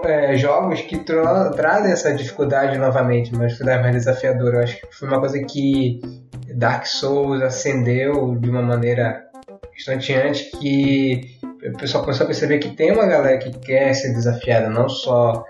é, 0.04 0.36
jogos 0.36 0.82
que 0.82 0.98
tra 0.98 1.50
trazem 1.50 1.92
essa 1.92 2.12
dificuldade 2.12 2.76
novamente, 2.78 3.32
uma 3.32 3.46
dificuldade 3.46 3.82
mais 3.82 3.94
desafiadora. 3.94 4.58
Eu 4.58 4.62
acho 4.62 4.80
que 4.80 4.94
foi 4.94 5.08
uma 5.08 5.18
coisa 5.18 5.42
que 5.42 6.00
Dark 6.54 6.86
Souls 6.86 7.42
acendeu 7.42 8.36
de 8.36 8.50
uma 8.50 8.62
maneira 8.62 9.24
instanteante 9.74 10.50
que 10.58 11.38
o 11.42 11.76
pessoal 11.78 12.04
começou 12.04 12.24
a 12.24 12.26
perceber 12.26 12.58
que 12.58 12.70
tem 12.70 12.92
uma 12.92 13.06
galera 13.06 13.38
que 13.38 13.50
quer 13.60 13.94
ser 13.94 14.12
desafiada, 14.12 14.68
não 14.68 14.88
só 14.88 15.44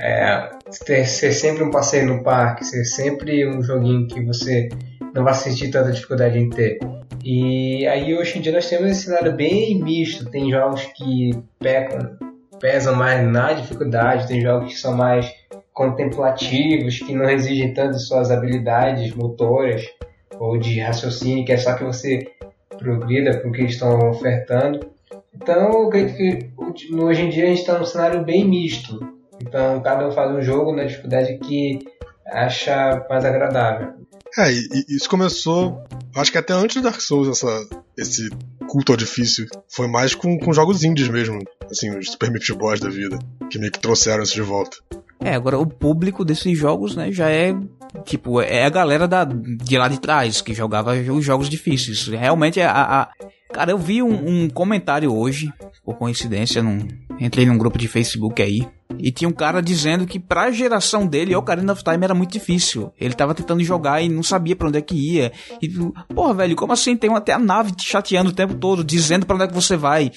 é, 0.00 0.50
ter, 0.84 1.04
ser 1.04 1.32
sempre 1.32 1.62
um 1.62 1.70
passeio 1.70 2.06
no 2.06 2.22
parque, 2.22 2.64
ser 2.64 2.84
sempre 2.84 3.46
um 3.46 3.62
joguinho 3.62 4.08
que 4.08 4.20
você 4.22 4.68
não 5.14 5.22
vai 5.24 5.34
sentir 5.34 5.70
tanta 5.70 5.92
dificuldade 5.92 6.38
em 6.38 6.48
ter. 6.48 6.78
E 7.22 7.86
aí 7.86 8.16
hoje 8.16 8.38
em 8.38 8.40
dia 8.40 8.52
nós 8.52 8.68
temos 8.68 8.90
esse 8.90 9.04
cenário 9.04 9.36
bem 9.36 9.78
misto. 9.82 10.24
Tem 10.30 10.50
jogos 10.50 10.84
que 10.96 11.32
pecam, 11.58 12.16
pesam 12.58 12.96
mais 12.96 13.26
na 13.28 13.52
dificuldade, 13.52 14.26
tem 14.26 14.40
jogos 14.40 14.72
que 14.72 14.78
são 14.78 14.96
mais 14.96 15.30
contemplativos, 15.72 16.98
que 16.98 17.14
não 17.14 17.28
exigem 17.28 17.74
tanto 17.74 17.98
suas 17.98 18.30
habilidades 18.30 19.14
motoras 19.14 19.84
ou 20.38 20.56
de 20.56 20.80
raciocínio, 20.80 21.44
que 21.44 21.52
é 21.52 21.58
só 21.58 21.74
que 21.74 21.84
você 21.84 22.26
progrida 22.78 23.38
com 23.38 23.48
o 23.48 23.52
que 23.52 23.60
eles 23.60 23.72
estão 23.72 24.10
ofertando. 24.10 24.80
Então, 25.34 25.70
eu 25.72 25.88
acredito 25.88 26.16
que 26.16 26.94
hoje 26.94 27.22
em 27.22 27.28
dia 27.28 27.44
a 27.44 27.48
gente 27.48 27.60
está 27.60 27.78
num 27.78 27.84
cenário 27.84 28.24
bem 28.24 28.48
misto. 28.48 29.19
Então 29.40 29.80
cada 29.82 30.06
um 30.06 30.12
faz 30.12 30.30
um 30.30 30.42
jogo 30.42 30.74
na 30.74 30.84
dificuldade 30.84 31.38
que 31.38 31.86
acha 32.26 33.04
mais 33.08 33.24
agradável. 33.24 33.94
É, 34.38 34.52
e, 34.52 34.84
isso 34.88 35.08
começou, 35.08 35.82
acho 36.14 36.30
que 36.30 36.38
até 36.38 36.52
antes 36.52 36.76
do 36.76 36.82
Dark 36.82 37.00
Souls, 37.00 37.28
essa, 37.28 37.66
esse 37.96 38.30
culto 38.68 38.92
ao 38.92 38.96
difícil. 38.96 39.46
Foi 39.68 39.88
mais 39.88 40.14
com, 40.14 40.38
com 40.38 40.52
jogos 40.52 40.84
indies 40.84 41.08
mesmo, 41.08 41.42
assim, 41.70 41.90
os 41.96 42.10
Super 42.10 42.30
Meat 42.30 42.52
Boys 42.52 42.80
da 42.80 42.88
vida, 42.88 43.18
que 43.50 43.58
meio 43.58 43.72
que 43.72 43.80
trouxeram 43.80 44.22
isso 44.22 44.34
de 44.34 44.42
volta. 44.42 44.76
É, 45.22 45.34
agora 45.34 45.58
o 45.58 45.66
público 45.66 46.24
desses 46.24 46.56
jogos, 46.56 46.96
né, 46.96 47.12
já 47.12 47.28
é 47.28 47.54
tipo, 48.04 48.40
é 48.40 48.64
a 48.64 48.70
galera 48.70 49.06
da, 49.08 49.24
de 49.24 49.76
lá 49.76 49.88
de 49.88 50.00
trás 50.00 50.40
que 50.40 50.54
jogava 50.54 50.92
os 50.94 51.24
jogos 51.24 51.48
difíceis. 51.48 52.06
Realmente 52.06 52.60
é 52.60 52.64
a, 52.64 53.02
a... 53.02 53.08
Cara, 53.52 53.72
eu 53.72 53.78
vi 53.78 54.00
um, 54.02 54.44
um 54.44 54.48
comentário 54.48 55.12
hoje, 55.12 55.52
por 55.84 55.96
coincidência, 55.98 56.62
num, 56.62 56.86
entrei 57.20 57.46
num 57.46 57.58
grupo 57.58 57.78
de 57.78 57.86
Facebook 57.86 58.42
aí, 58.42 58.66
e 58.98 59.12
tinha 59.12 59.28
um 59.28 59.32
cara 59.32 59.62
dizendo 59.62 60.06
que 60.06 60.18
pra 60.18 60.50
geração 60.50 61.06
dele, 61.06 61.34
Ocarina 61.34 61.72
of 61.72 61.84
Time 61.84 62.02
era 62.02 62.14
muito 62.14 62.32
difícil. 62.32 62.92
Ele 63.00 63.14
tava 63.14 63.34
tentando 63.34 63.62
jogar 63.62 64.02
e 64.02 64.08
não 64.08 64.22
sabia 64.22 64.56
pra 64.56 64.68
onde 64.68 64.78
é 64.78 64.82
que 64.82 64.94
ia. 64.94 65.32
E, 65.62 65.68
porra, 66.12 66.34
velho, 66.34 66.56
como 66.56 66.72
assim? 66.72 66.96
Tem 66.96 67.14
até 67.14 67.32
a 67.32 67.38
nave 67.38 67.72
te 67.72 67.86
chateando 67.86 68.30
o 68.30 68.34
tempo 68.34 68.54
todo, 68.54 68.82
dizendo 68.82 69.26
pra 69.26 69.36
onde 69.36 69.44
é 69.44 69.48
que 69.48 69.54
você 69.54 69.76
vai. 69.76 70.10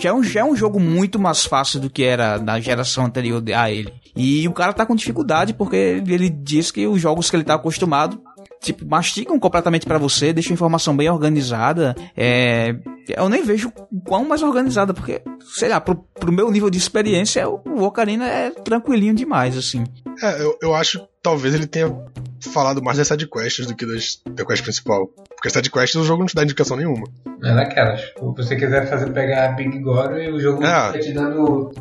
Já 0.00 0.10
é 0.10 0.12
um, 0.12 0.22
já 0.22 0.40
é 0.40 0.44
um 0.44 0.56
jogo 0.56 0.80
muito 0.80 1.18
mais 1.18 1.44
fácil 1.44 1.78
do 1.80 1.88
que 1.88 2.02
era 2.02 2.38
na 2.38 2.58
geração 2.58 3.04
anterior 3.04 3.42
a 3.54 3.70
ele. 3.70 3.92
E 4.16 4.48
o 4.48 4.52
cara 4.52 4.72
tá 4.72 4.84
com 4.84 4.96
dificuldade 4.96 5.54
porque 5.54 5.76
ele 5.76 6.28
diz 6.28 6.70
que 6.70 6.86
os 6.86 7.00
jogos 7.00 7.30
que 7.30 7.36
ele 7.36 7.44
tá 7.44 7.54
acostumado 7.54 8.20
tipo, 8.66 8.84
mastigam 8.86 9.38
completamente 9.38 9.86
para 9.86 9.98
você, 9.98 10.32
deixam 10.32 10.52
a 10.52 10.54
informação 10.54 10.96
bem 10.96 11.08
organizada. 11.08 11.94
É, 12.16 12.74
eu 13.08 13.28
nem 13.28 13.44
vejo 13.44 13.72
quão 14.04 14.24
mais 14.24 14.42
organizada, 14.42 14.92
porque, 14.92 15.22
sei 15.54 15.68
lá, 15.68 15.80
pro, 15.80 15.94
pro 15.94 16.32
meu 16.32 16.50
nível 16.50 16.68
de 16.68 16.78
experiência, 16.78 17.48
o, 17.48 17.60
o 17.64 17.82
Ocarina 17.84 18.26
é 18.26 18.50
tranquilinho 18.50 19.14
demais, 19.14 19.56
assim. 19.56 19.84
É, 20.22 20.42
eu, 20.42 20.58
eu 20.60 20.74
acho 20.74 21.00
que 21.00 21.06
talvez 21.22 21.54
ele 21.54 21.66
tenha 21.66 21.94
falado 22.40 22.82
mais 22.82 22.98
das 22.98 23.08
sidequests 23.08 23.66
do 23.66 23.74
que 23.74 23.86
das, 23.86 24.20
da 24.28 24.44
quest 24.44 24.62
principal. 24.62 25.06
Porque 25.06 25.48
as 25.48 25.52
sidequests 25.52 25.94
o 26.00 26.04
jogo 26.04 26.20
não 26.20 26.26
te 26.26 26.34
dá 26.34 26.42
indicação 26.42 26.76
nenhuma. 26.76 27.06
É 27.42 27.54
daquelas. 27.54 28.00
Se 28.00 28.14
você 28.20 28.56
quiser 28.56 28.88
fazer 28.88 29.12
pegar 29.12 29.48
Big 29.56 29.78
Goro 29.78 30.20
e 30.20 30.30
o 30.30 30.40
jogo 30.40 30.64
é. 30.64 30.66
tá 30.66 30.98
te 30.98 31.12
dando. 31.12 31.72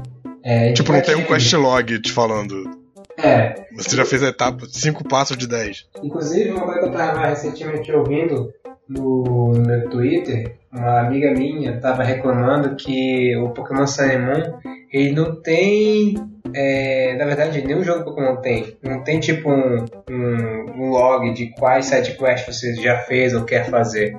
É, 0.43 0.73
tipo, 0.73 0.91
não 0.91 1.01
tem 1.01 1.15
um 1.15 1.25
quest 1.25 1.51
log 1.53 1.99
te 1.99 2.11
falando. 2.11 2.84
É. 3.25 3.55
Você 3.75 3.95
já 3.95 4.05
fez 4.05 4.23
a 4.23 4.27
etapa 4.27 4.65
5 4.69 5.07
passos 5.07 5.37
de 5.37 5.47
10. 5.47 5.87
Inclusive, 6.03 6.51
uma 6.51 6.61
coisa 6.61 6.79
que 6.79 6.85
eu 6.85 6.91
tava 6.91 7.25
recentemente 7.25 7.91
ouvindo 7.91 8.53
no, 8.87 9.53
no 9.53 9.89
Twitter, 9.89 10.57
uma 10.71 11.01
amiga 11.01 11.31
minha 11.31 11.79
tava 11.79 12.03
reclamando 12.03 12.75
que 12.75 13.35
o 13.37 13.49
Pokémon 13.49 13.85
Moon, 13.85 14.59
ele 14.91 15.11
não 15.11 15.41
tem 15.41 16.15
é, 16.53 17.15
na 17.15 17.25
verdade, 17.25 17.61
nenhum 17.61 17.83
jogo 17.83 18.05
Pokémon 18.05 18.37
tem. 18.37 18.77
Não 18.81 19.03
tem 19.03 19.19
tipo 19.19 19.51
um, 19.51 19.85
um, 20.09 20.71
um 20.77 20.89
log 20.89 21.33
de 21.33 21.47
quais 21.55 21.87
sidequests 21.87 22.55
você 22.55 22.75
já 22.75 22.99
fez 22.99 23.33
ou 23.33 23.43
quer 23.43 23.69
fazer. 23.69 24.15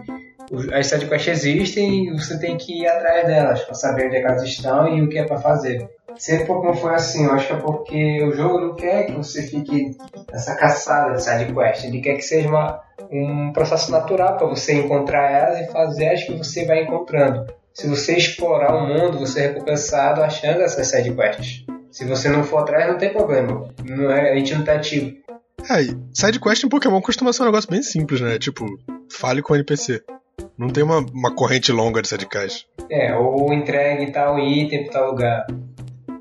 As 0.73 0.87
sidequests 0.87 1.45
existem 1.45 2.09
e 2.09 2.12
você 2.12 2.38
tem 2.38 2.57
que 2.57 2.83
ir 2.83 2.87
atrás 2.87 3.27
delas 3.27 3.62
para 3.62 3.75
saber 3.75 4.07
onde 4.07 4.16
é 4.16 4.21
elas 4.21 4.42
estão 4.42 4.88
e 4.88 5.03
o 5.03 5.09
que 5.09 5.19
é 5.19 5.25
para 5.25 5.38
fazer. 5.38 5.88
Sempre 6.19 6.47
Pokémon 6.47 6.75
foi 6.75 6.95
assim, 6.95 7.25
eu 7.25 7.33
acho 7.33 7.47
que 7.47 7.53
é 7.53 7.57
porque 7.57 8.25
o 8.25 8.33
jogo 8.33 8.61
não 8.61 8.75
quer 8.75 9.07
que 9.07 9.13
você 9.13 9.43
fique 9.43 9.97
nessa 10.33 10.55
caçada 10.55 11.15
de 11.15 11.23
sidequest. 11.23 11.85
Ele 11.85 12.01
quer 12.01 12.15
que 12.15 12.23
seja 12.23 12.49
uma, 12.49 12.81
um 13.11 13.53
processo 13.53 13.91
natural 13.91 14.37
para 14.37 14.47
você 14.47 14.75
encontrar 14.75 15.31
elas 15.31 15.61
e 15.61 15.73
fazer 15.73 16.09
as 16.09 16.25
que 16.25 16.37
você 16.37 16.65
vai 16.65 16.83
encontrando. 16.83 17.47
Se 17.75 17.87
você 17.87 18.17
explorar 18.17 18.75
o 18.75 18.87
mundo, 18.87 19.19
você 19.19 19.41
é 19.41 19.47
recompensado 19.49 20.23
achando 20.23 20.63
essas 20.63 20.87
sidequests. 20.89 21.67
Se 21.91 22.05
você 22.05 22.29
não 22.29 22.43
for 22.43 22.59
atrás, 22.59 22.89
não 22.89 22.99
tem 22.99 23.13
problema. 23.13 23.69
Não 23.85 24.11
é, 24.11 24.33
a 24.33 24.37
gente 24.37 24.55
não 24.55 24.65
tá 24.65 24.75
ativo. 24.75 25.15
É, 25.69 25.95
sidequest 26.15 26.65
em 26.65 26.69
Pokémon 26.69 27.01
costuma 27.01 27.33
ser 27.33 27.43
um 27.43 27.47
negócio 27.47 27.71
bem 27.71 27.83
simples, 27.83 28.21
né? 28.21 28.39
Tipo, 28.39 28.65
fale 29.11 29.43
com 29.43 29.53
o 29.53 29.57
NPC. 29.57 30.03
Não 30.57 30.69
tem 30.69 30.83
uma, 30.83 30.99
uma 30.99 31.35
corrente 31.35 31.73
longa 31.73 32.01
de 32.01 32.09
sidequest. 32.09 32.65
É, 32.91 33.15
ou 33.15 33.53
entregue 33.53 34.11
tal 34.11 34.39
item 34.39 34.85
pra 34.85 34.93
tal 34.93 35.11
lugar. 35.11 35.47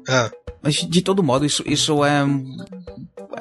É. 0.08 0.32
Mas 0.62 0.76
de 0.76 1.02
todo 1.02 1.24
modo, 1.24 1.46
isso, 1.46 1.63
isso 1.65 2.04
é. 2.04 2.26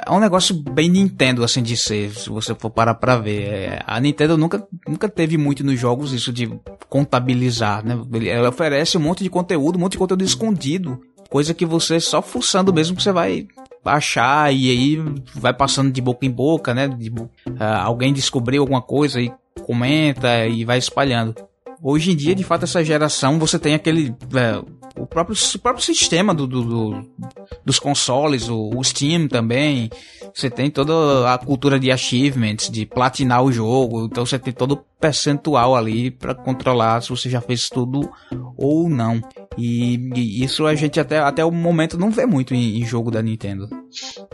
É 0.06 0.10
um 0.10 0.18
negócio 0.18 0.54
bem 0.54 0.88
Nintendo, 0.88 1.44
assim, 1.44 1.62
de 1.62 1.76
ser, 1.76 2.10
se 2.10 2.28
você 2.28 2.54
for 2.54 2.70
parar 2.70 2.94
pra 2.94 3.16
ver. 3.16 3.42
É, 3.44 3.82
a 3.86 3.98
Nintendo 4.00 4.36
nunca, 4.36 4.66
nunca 4.86 5.08
teve 5.08 5.38
muito 5.38 5.64
nos 5.64 5.78
jogos 5.78 6.12
isso 6.12 6.32
de 6.32 6.50
contabilizar, 6.88 7.84
né? 7.84 7.96
Ela 8.28 8.48
oferece 8.48 8.98
um 8.98 9.00
monte 9.00 9.22
de 9.22 9.30
conteúdo, 9.30 9.76
um 9.76 9.80
monte 9.80 9.92
de 9.92 9.98
conteúdo 9.98 10.24
escondido 10.24 11.00
coisa 11.34 11.52
que 11.52 11.66
você 11.66 11.98
só 11.98 12.22
fuçando 12.22 12.72
mesmo 12.72 12.96
que 12.96 13.02
você 13.02 13.10
vai 13.10 13.48
achar 13.84 14.54
e 14.54 14.70
aí 14.70 14.96
vai 15.34 15.52
passando 15.52 15.90
de 15.90 16.00
boca 16.00 16.24
em 16.24 16.30
boca, 16.30 16.72
né? 16.72 16.86
De, 16.86 17.10
uh, 17.10 17.28
alguém 17.82 18.12
descobriu 18.12 18.62
alguma 18.62 18.80
coisa 18.80 19.20
e 19.20 19.32
comenta 19.64 20.46
e 20.46 20.64
vai 20.64 20.78
espalhando. 20.78 21.34
Hoje 21.86 22.12
em 22.12 22.16
dia, 22.16 22.34
de 22.34 22.42
fato, 22.42 22.64
essa 22.64 22.82
geração 22.82 23.38
você 23.38 23.58
tem 23.58 23.74
aquele. 23.74 24.08
Uh, 24.08 24.66
o, 24.96 25.06
próprio, 25.06 25.36
o 25.54 25.58
próprio 25.58 25.84
sistema 25.84 26.34
do, 26.34 26.46
do, 26.46 26.62
do 26.62 27.10
dos 27.62 27.78
consoles, 27.78 28.48
o, 28.48 28.70
o, 28.74 28.82
Steam 28.82 29.28
também. 29.28 29.90
Você 30.32 30.48
tem 30.48 30.70
toda 30.70 31.30
a 31.30 31.36
cultura 31.36 31.78
de 31.78 31.90
achievements, 31.90 32.70
de 32.70 32.86
platinar 32.86 33.44
o 33.44 33.52
jogo. 33.52 34.06
Então 34.06 34.24
você 34.24 34.38
tem 34.38 34.50
todo 34.50 34.72
o 34.72 34.76
percentual 34.98 35.76
ali 35.76 36.10
para 36.10 36.34
controlar 36.34 37.02
se 37.02 37.10
você 37.10 37.28
já 37.28 37.42
fez 37.42 37.68
tudo 37.68 38.10
ou 38.56 38.88
não. 38.88 39.20
E, 39.58 39.96
e, 40.16 40.42
isso 40.42 40.66
a 40.66 40.74
gente 40.74 40.98
até, 40.98 41.18
até 41.18 41.44
o 41.44 41.50
momento 41.50 41.98
não 41.98 42.10
vê 42.10 42.24
muito 42.24 42.54
em, 42.54 42.80
em 42.80 42.86
jogo 42.86 43.10
da 43.10 43.20
Nintendo. 43.20 43.68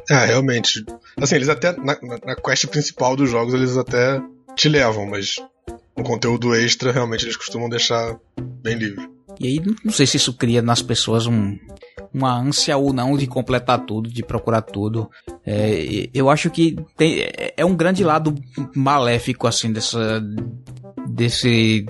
É, 0.09 0.27
realmente. 0.27 0.85
Assim, 1.21 1.35
eles 1.35 1.49
até. 1.49 1.73
Na, 1.73 1.99
na 2.25 2.37
quest 2.37 2.69
principal 2.69 3.17
dos 3.17 3.29
jogos, 3.29 3.55
eles 3.55 3.77
até 3.77 4.23
te 4.55 4.69
levam, 4.69 5.07
mas 5.07 5.35
conteúdo 6.03 6.55
extra 6.55 6.93
realmente 6.93 7.25
eles 7.25 7.37
costumam 7.37 7.69
deixar 7.69 8.17
bem 8.63 8.77
livre. 8.77 9.09
E 9.39 9.47
aí, 9.47 9.63
não 9.85 9.93
sei 9.93 10.07
se 10.07 10.17
isso 10.17 10.35
cria 10.35 10.61
nas 10.61 10.83
pessoas 10.83 11.27
um, 11.27 11.57
uma 12.13 12.37
ânsia 12.37 12.77
ou 12.77 12.93
não 12.93 13.17
de 13.17 13.27
completar 13.27 13.85
tudo, 13.87 14.11
de 14.11 14.23
procurar 14.23 14.63
tudo. 14.63 15.11
É, 15.47 16.09
eu 16.13 16.29
acho 16.29 16.51
que 16.51 16.77
tem, 16.97 17.27
é 17.57 17.65
um 17.65 17.77
grande 17.77 18.05
lado 18.05 18.35
maléfico, 18.75 19.47
assim, 19.47 19.73
dessa, 19.73 20.23
desse 21.09 21.87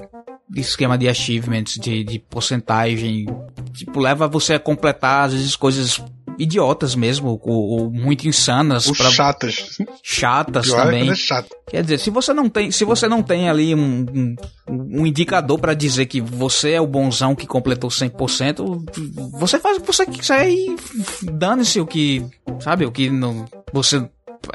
esquema 0.54 0.98
de 0.98 1.08
achievements, 1.08 1.78
de, 1.78 2.04
de 2.04 2.18
porcentagem. 2.18 3.26
Tipo, 3.72 4.00
leva 4.00 4.28
você 4.28 4.54
a 4.54 4.60
completar, 4.60 5.26
às 5.26 5.32
vezes, 5.32 5.56
coisas 5.56 6.02
idiotas 6.40 6.94
mesmo, 6.94 7.38
ou, 7.42 7.80
ou 7.80 7.90
muito 7.90 8.26
insanas. 8.26 8.86
Ou 8.86 8.94
pra... 8.94 9.10
chatas. 9.10 9.78
Chatas 10.02 10.66
Pior 10.66 10.80
é 10.80 10.84
também. 10.84 11.10
É 11.10 11.14
chato. 11.14 11.48
Quer 11.68 11.82
dizer, 11.82 11.98
se 11.98 12.10
você 12.10 12.32
não 12.32 12.48
tem, 12.48 12.70
se 12.70 12.84
você 12.84 13.06
não 13.06 13.22
tem 13.22 13.48
ali 13.48 13.74
um, 13.74 14.06
um, 14.12 14.36
um 14.68 15.06
indicador 15.06 15.58
para 15.58 15.74
dizer 15.74 16.06
que 16.06 16.20
você 16.20 16.72
é 16.72 16.80
o 16.80 16.86
bonzão 16.86 17.36
que 17.36 17.46
completou 17.46 17.90
100%, 17.90 19.38
você 19.38 19.58
faz 19.58 19.76
o 19.76 19.80
que 19.82 19.86
você 19.86 20.06
quiser 20.06 20.48
e 20.48 20.74
dane-se 21.22 21.78
o 21.78 21.86
que, 21.86 22.24
sabe, 22.60 22.86
o 22.86 22.90
que 22.90 23.10
não, 23.10 23.44
você 23.72 24.08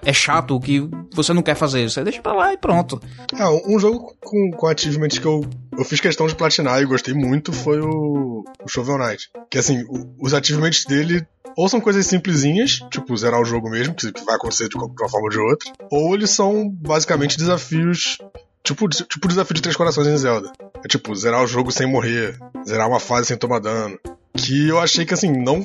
é 0.04 0.12
chato, 0.12 0.56
o 0.56 0.60
que 0.60 0.82
você 1.14 1.34
não 1.34 1.44
quer 1.44 1.56
fazer, 1.56 1.90
você 1.90 2.04
deixa 2.04 2.22
pra 2.22 2.34
lá 2.34 2.54
e 2.54 2.58
pronto. 2.58 3.00
É, 3.38 3.48
um 3.48 3.80
jogo 3.80 4.16
com, 4.20 4.52
com 4.52 4.68
achievements 4.68 5.20
que 5.20 5.26
eu, 5.26 5.46
eu 5.78 5.86
fiz 5.86 6.00
questão 6.00 6.26
de 6.28 6.36
platinar 6.36 6.82
e 6.82 6.86
gostei 6.86 7.14
muito 7.14 7.54
foi 7.54 7.80
o, 7.80 8.44
o 8.64 8.68
Shovel 8.68 8.98
Knight. 8.98 9.30
Que 9.50 9.60
assim, 9.60 9.84
o, 9.84 10.16
os 10.20 10.34
achievements 10.34 10.86
dele 10.86 11.26
ou 11.56 11.70
são 11.70 11.80
coisas 11.80 12.06
simplesinhas, 12.06 12.82
tipo 12.90 13.16
zerar 13.16 13.42
o 13.42 13.46
jogo 13.46 13.70
mesmo, 13.70 13.94
que 13.94 14.12
vai 14.26 14.36
acontecer 14.36 14.70
de 14.70 14.76
uma 14.76 14.90
forma 15.10 15.26
ou 15.26 15.30
de 15.30 15.40
outra, 15.40 15.72
ou 15.92 16.14
eles 16.14 16.30
são 16.30 16.70
basicamente 16.70 17.38
desafios 17.38 18.18
Tipo, 18.66 18.90
tipo 18.90 19.28
o 19.28 19.30
desafio 19.30 19.54
de 19.54 19.62
Três 19.62 19.78
Corações 19.78 20.08
em 20.08 20.18
Zelda. 20.18 20.52
É 20.84 20.88
tipo, 20.88 21.16
zerar 21.16 21.44
o 21.44 21.48
jogo 21.48 21.72
sem 21.72 21.86
morrer, 21.86 22.36
zerar 22.68 22.90
uma 22.90 23.00
fase 23.00 23.28
sem 23.28 23.38
tomar 23.38 23.60
dano. 23.60 24.00
Que 24.36 24.68
eu 24.68 24.80
achei 24.80 25.06
que 25.06 25.14
assim, 25.14 25.32
não 25.32 25.64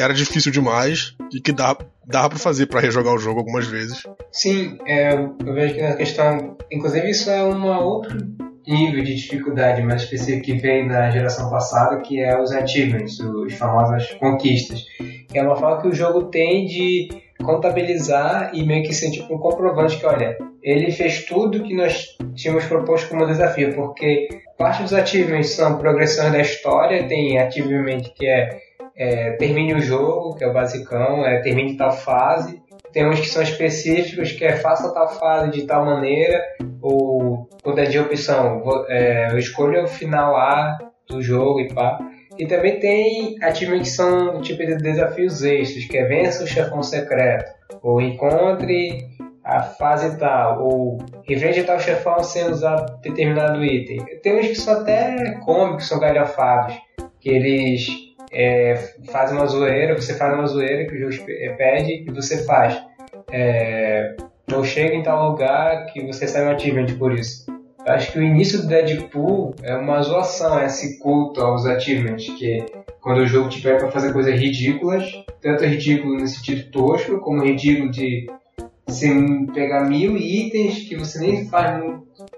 era 0.00 0.14
difícil 0.14 0.50
demais 0.50 1.14
e 1.32 1.40
que 1.40 1.52
dava, 1.52 1.86
dava 2.06 2.30
pra 2.30 2.38
fazer 2.38 2.66
para 2.66 2.80
rejogar 2.80 3.14
o 3.14 3.18
jogo 3.18 3.40
algumas 3.40 3.66
vezes. 3.66 4.02
Sim, 4.32 4.78
é, 4.86 5.12
eu 5.14 5.54
vejo 5.54 5.74
que 5.74 5.82
na 5.82 5.96
questão. 5.96 6.56
Inclusive, 6.70 7.10
isso 7.10 7.30
é 7.30 7.42
uma 7.42 7.80
outra 7.80 8.16
nível 8.66 9.02
de 9.02 9.14
dificuldade 9.14 9.82
mais 9.82 10.02
específico 10.02 10.44
que 10.44 10.54
vem 10.54 10.86
da 10.86 11.10
geração 11.10 11.50
passada, 11.50 12.00
que 12.00 12.20
é 12.20 12.40
os 12.40 12.52
achievements, 12.52 13.18
os 13.20 13.54
famosas 13.54 14.12
conquistas. 14.14 14.84
É 15.32 15.42
uma 15.42 15.56
forma 15.56 15.82
que 15.82 15.88
o 15.88 15.94
jogo 15.94 16.24
tem 16.24 16.66
de 16.66 17.08
contabilizar 17.42 18.50
e 18.54 18.64
meio 18.64 18.82
que 18.84 18.94
ser 18.94 19.10
tipo 19.10 19.34
um 19.34 19.38
comprovante 19.38 19.98
que, 19.98 20.06
olha, 20.06 20.36
ele 20.62 20.90
fez 20.92 21.24
tudo 21.24 21.62
que 21.62 21.74
nós 21.74 22.16
tínhamos 22.34 22.64
proposto 22.66 23.08
como 23.08 23.26
desafio, 23.26 23.74
porque 23.74 24.28
parte 24.58 24.82
dos 24.82 24.92
achievements 24.92 25.50
são 25.50 25.78
progressões 25.78 26.32
da 26.32 26.40
história, 26.40 27.08
tem 27.08 27.38
achievement 27.38 28.02
que 28.14 28.26
é, 28.26 28.60
é 29.02 29.32
termine 29.32 29.74
o 29.74 29.80
jogo, 29.80 30.36
que 30.36 30.44
é 30.44 30.46
o 30.46 30.52
basicão, 30.52 31.24
é 31.24 31.40
termine 31.40 31.76
tal 31.76 31.92
fase, 31.92 32.60
tem 32.92 33.08
uns 33.08 33.20
que 33.20 33.28
são 33.28 33.42
específicos, 33.42 34.32
que 34.32 34.44
é 34.44 34.56
faça 34.56 34.92
tal 34.92 35.08
fase 35.08 35.50
de 35.50 35.62
tal 35.62 35.84
maneira, 35.84 36.42
ou 36.82 37.48
quando 37.62 37.78
é 37.78 37.84
de 37.84 37.98
opção, 37.98 38.62
é, 38.88 39.28
eu 39.32 39.38
escolho 39.38 39.84
o 39.84 39.88
final 39.88 40.36
A 40.36 40.78
do 41.08 41.22
jogo 41.22 41.60
e 41.60 41.72
pá. 41.72 41.98
E 42.38 42.46
também 42.46 42.78
tem 42.78 43.36
ativos 43.42 43.80
que 43.80 43.88
são 43.88 44.40
tipo 44.40 44.64
de 44.64 44.76
desafios 44.76 45.42
extras, 45.42 45.84
que 45.84 45.98
é 45.98 46.04
vença 46.06 46.44
o 46.44 46.46
chefão 46.46 46.82
secreto, 46.82 47.52
ou 47.82 48.00
encontre 48.00 49.08
a 49.44 49.62
fase 49.62 50.18
tal, 50.18 50.62
ou 50.62 50.98
enfrente 51.28 51.62
tal 51.64 51.78
chefão 51.80 52.22
sem 52.22 52.44
usar 52.44 52.76
determinado 53.02 53.64
item. 53.64 53.98
Tem 54.22 54.38
uns 54.38 54.46
que 54.46 54.54
são 54.54 54.80
até 54.80 55.38
cômicos, 55.44 55.88
são 55.88 55.98
galhofados, 55.98 56.74
que 57.20 57.30
eles 57.30 58.09
é, 58.32 58.74
fazem 59.10 59.36
uma 59.36 59.46
zoeira, 59.46 59.94
você 59.94 60.14
faz 60.14 60.34
uma 60.34 60.46
zoeira 60.46 60.86
que 60.86 60.94
o 60.94 61.10
jogo 61.10 61.26
pede 61.56 62.04
e 62.06 62.10
você 62.10 62.44
faz. 62.44 62.80
É, 63.32 64.14
ou 64.52 64.64
chega 64.64 64.94
em 64.94 65.02
tal 65.02 65.30
lugar 65.30 65.86
que 65.86 66.04
você 66.04 66.26
sai 66.26 66.46
um 66.46 66.50
achievement 66.50 66.96
por 66.98 67.12
isso. 67.12 67.46
Eu 67.86 67.94
acho 67.94 68.12
que 68.12 68.18
o 68.18 68.22
início 68.22 68.60
do 68.60 68.68
Deadpool 68.68 69.54
é 69.62 69.74
uma 69.74 70.02
zoação, 70.02 70.58
é 70.58 70.66
esse 70.66 70.98
culto 70.98 71.40
aos 71.40 71.64
achievements, 71.64 72.28
que 72.38 72.64
quando 73.00 73.18
o 73.18 73.26
jogo 73.26 73.48
pede 73.48 73.78
para 73.78 73.90
fazer 73.90 74.12
coisas 74.12 74.38
ridículas, 74.38 75.10
tanto 75.40 75.64
ridículo 75.64 76.18
no 76.18 76.26
sentido 76.26 76.70
tosco, 76.70 77.20
como 77.20 77.42
ridículo 77.42 77.90
de 77.90 78.26
você 78.86 79.08
pegar 79.54 79.88
mil 79.88 80.16
itens 80.16 80.80
que 80.80 80.96
você 80.96 81.20
nem 81.20 81.46
faz 81.48 81.82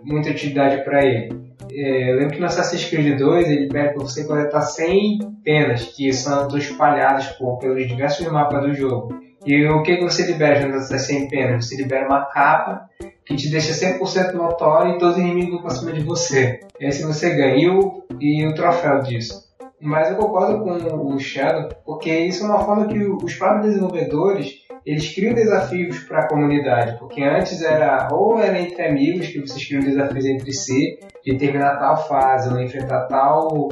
muita 0.05 0.30
utilidade 0.30 0.84
para 0.84 1.05
ele. 1.05 1.42
É, 1.70 2.11
eu 2.11 2.16
lembro 2.16 2.34
que 2.34 2.40
no 2.40 2.46
Assassin's 2.46 2.84
Creed 2.84 3.18
2 3.18 3.48
ele 3.48 3.68
pede 3.68 3.94
para 3.94 4.03
você 4.03 4.24
coletar 4.24 4.61
100 4.61 5.18
penas 5.44 5.84
que 5.84 6.12
são 6.12 6.48
espalhadas 6.57 7.26
por, 7.38 7.59
pelos 7.59 7.86
diversos 7.86 8.26
mapas 8.28 8.62
do 8.62 8.74
jogo. 8.74 9.20
E 9.44 9.66
o 9.66 9.82
que 9.82 10.00
você 10.00 10.24
libera 10.24 10.70
dessas 10.70 11.03
100 11.03 11.28
penas? 11.28 11.66
Você 11.66 11.76
libera 11.76 12.07
uma 12.07 12.26
capa 12.26 12.88
que 13.24 13.34
te 13.34 13.50
deixa 13.50 13.72
100% 13.72 14.34
notório 14.34 14.94
e 14.94 14.98
todos 14.98 15.16
os 15.16 15.22
inimigos 15.22 15.61
vão 15.61 15.70
cima 15.70 15.92
de 15.92 16.05
você. 16.05 16.61
E 16.78 16.84
aí 16.84 16.92
se 16.92 17.05
você 17.05 17.30
ganha 17.30 17.57
e 17.57 17.68
o, 17.68 18.05
e 18.20 18.46
o 18.46 18.55
troféu 18.55 19.00
disso. 19.00 19.50
Mas 19.80 20.11
eu 20.11 20.16
concordo 20.16 20.62
com 20.62 21.12
o 21.12 21.18
Shadow, 21.18 21.68
porque 21.84 22.09
isso 22.16 22.44
é 22.44 22.46
uma 22.46 22.64
forma 22.64 22.86
que 22.86 22.98
os 22.98 23.34
próprios 23.34 23.66
desenvolvedores 23.66 24.62
eles 24.85 25.14
criam 25.14 25.35
desafios 25.35 26.01
para 26.01 26.20
a 26.20 26.28
comunidade, 26.28 26.99
porque 26.99 27.22
antes 27.22 27.62
era 27.62 28.09
ou 28.11 28.41
era 28.41 28.59
entre 28.59 28.83
amigos 28.85 29.28
que 29.28 29.41
vocês 29.41 29.64
criam 29.66 29.83
desafios 29.83 30.26
entre 30.26 30.53
si, 30.53 30.99
de 31.24 31.37
terminar 31.37 31.78
tal 31.78 32.09
fase 32.09 32.53
ou 32.53 32.61
enfrentar 32.61 33.07
tal 33.07 33.68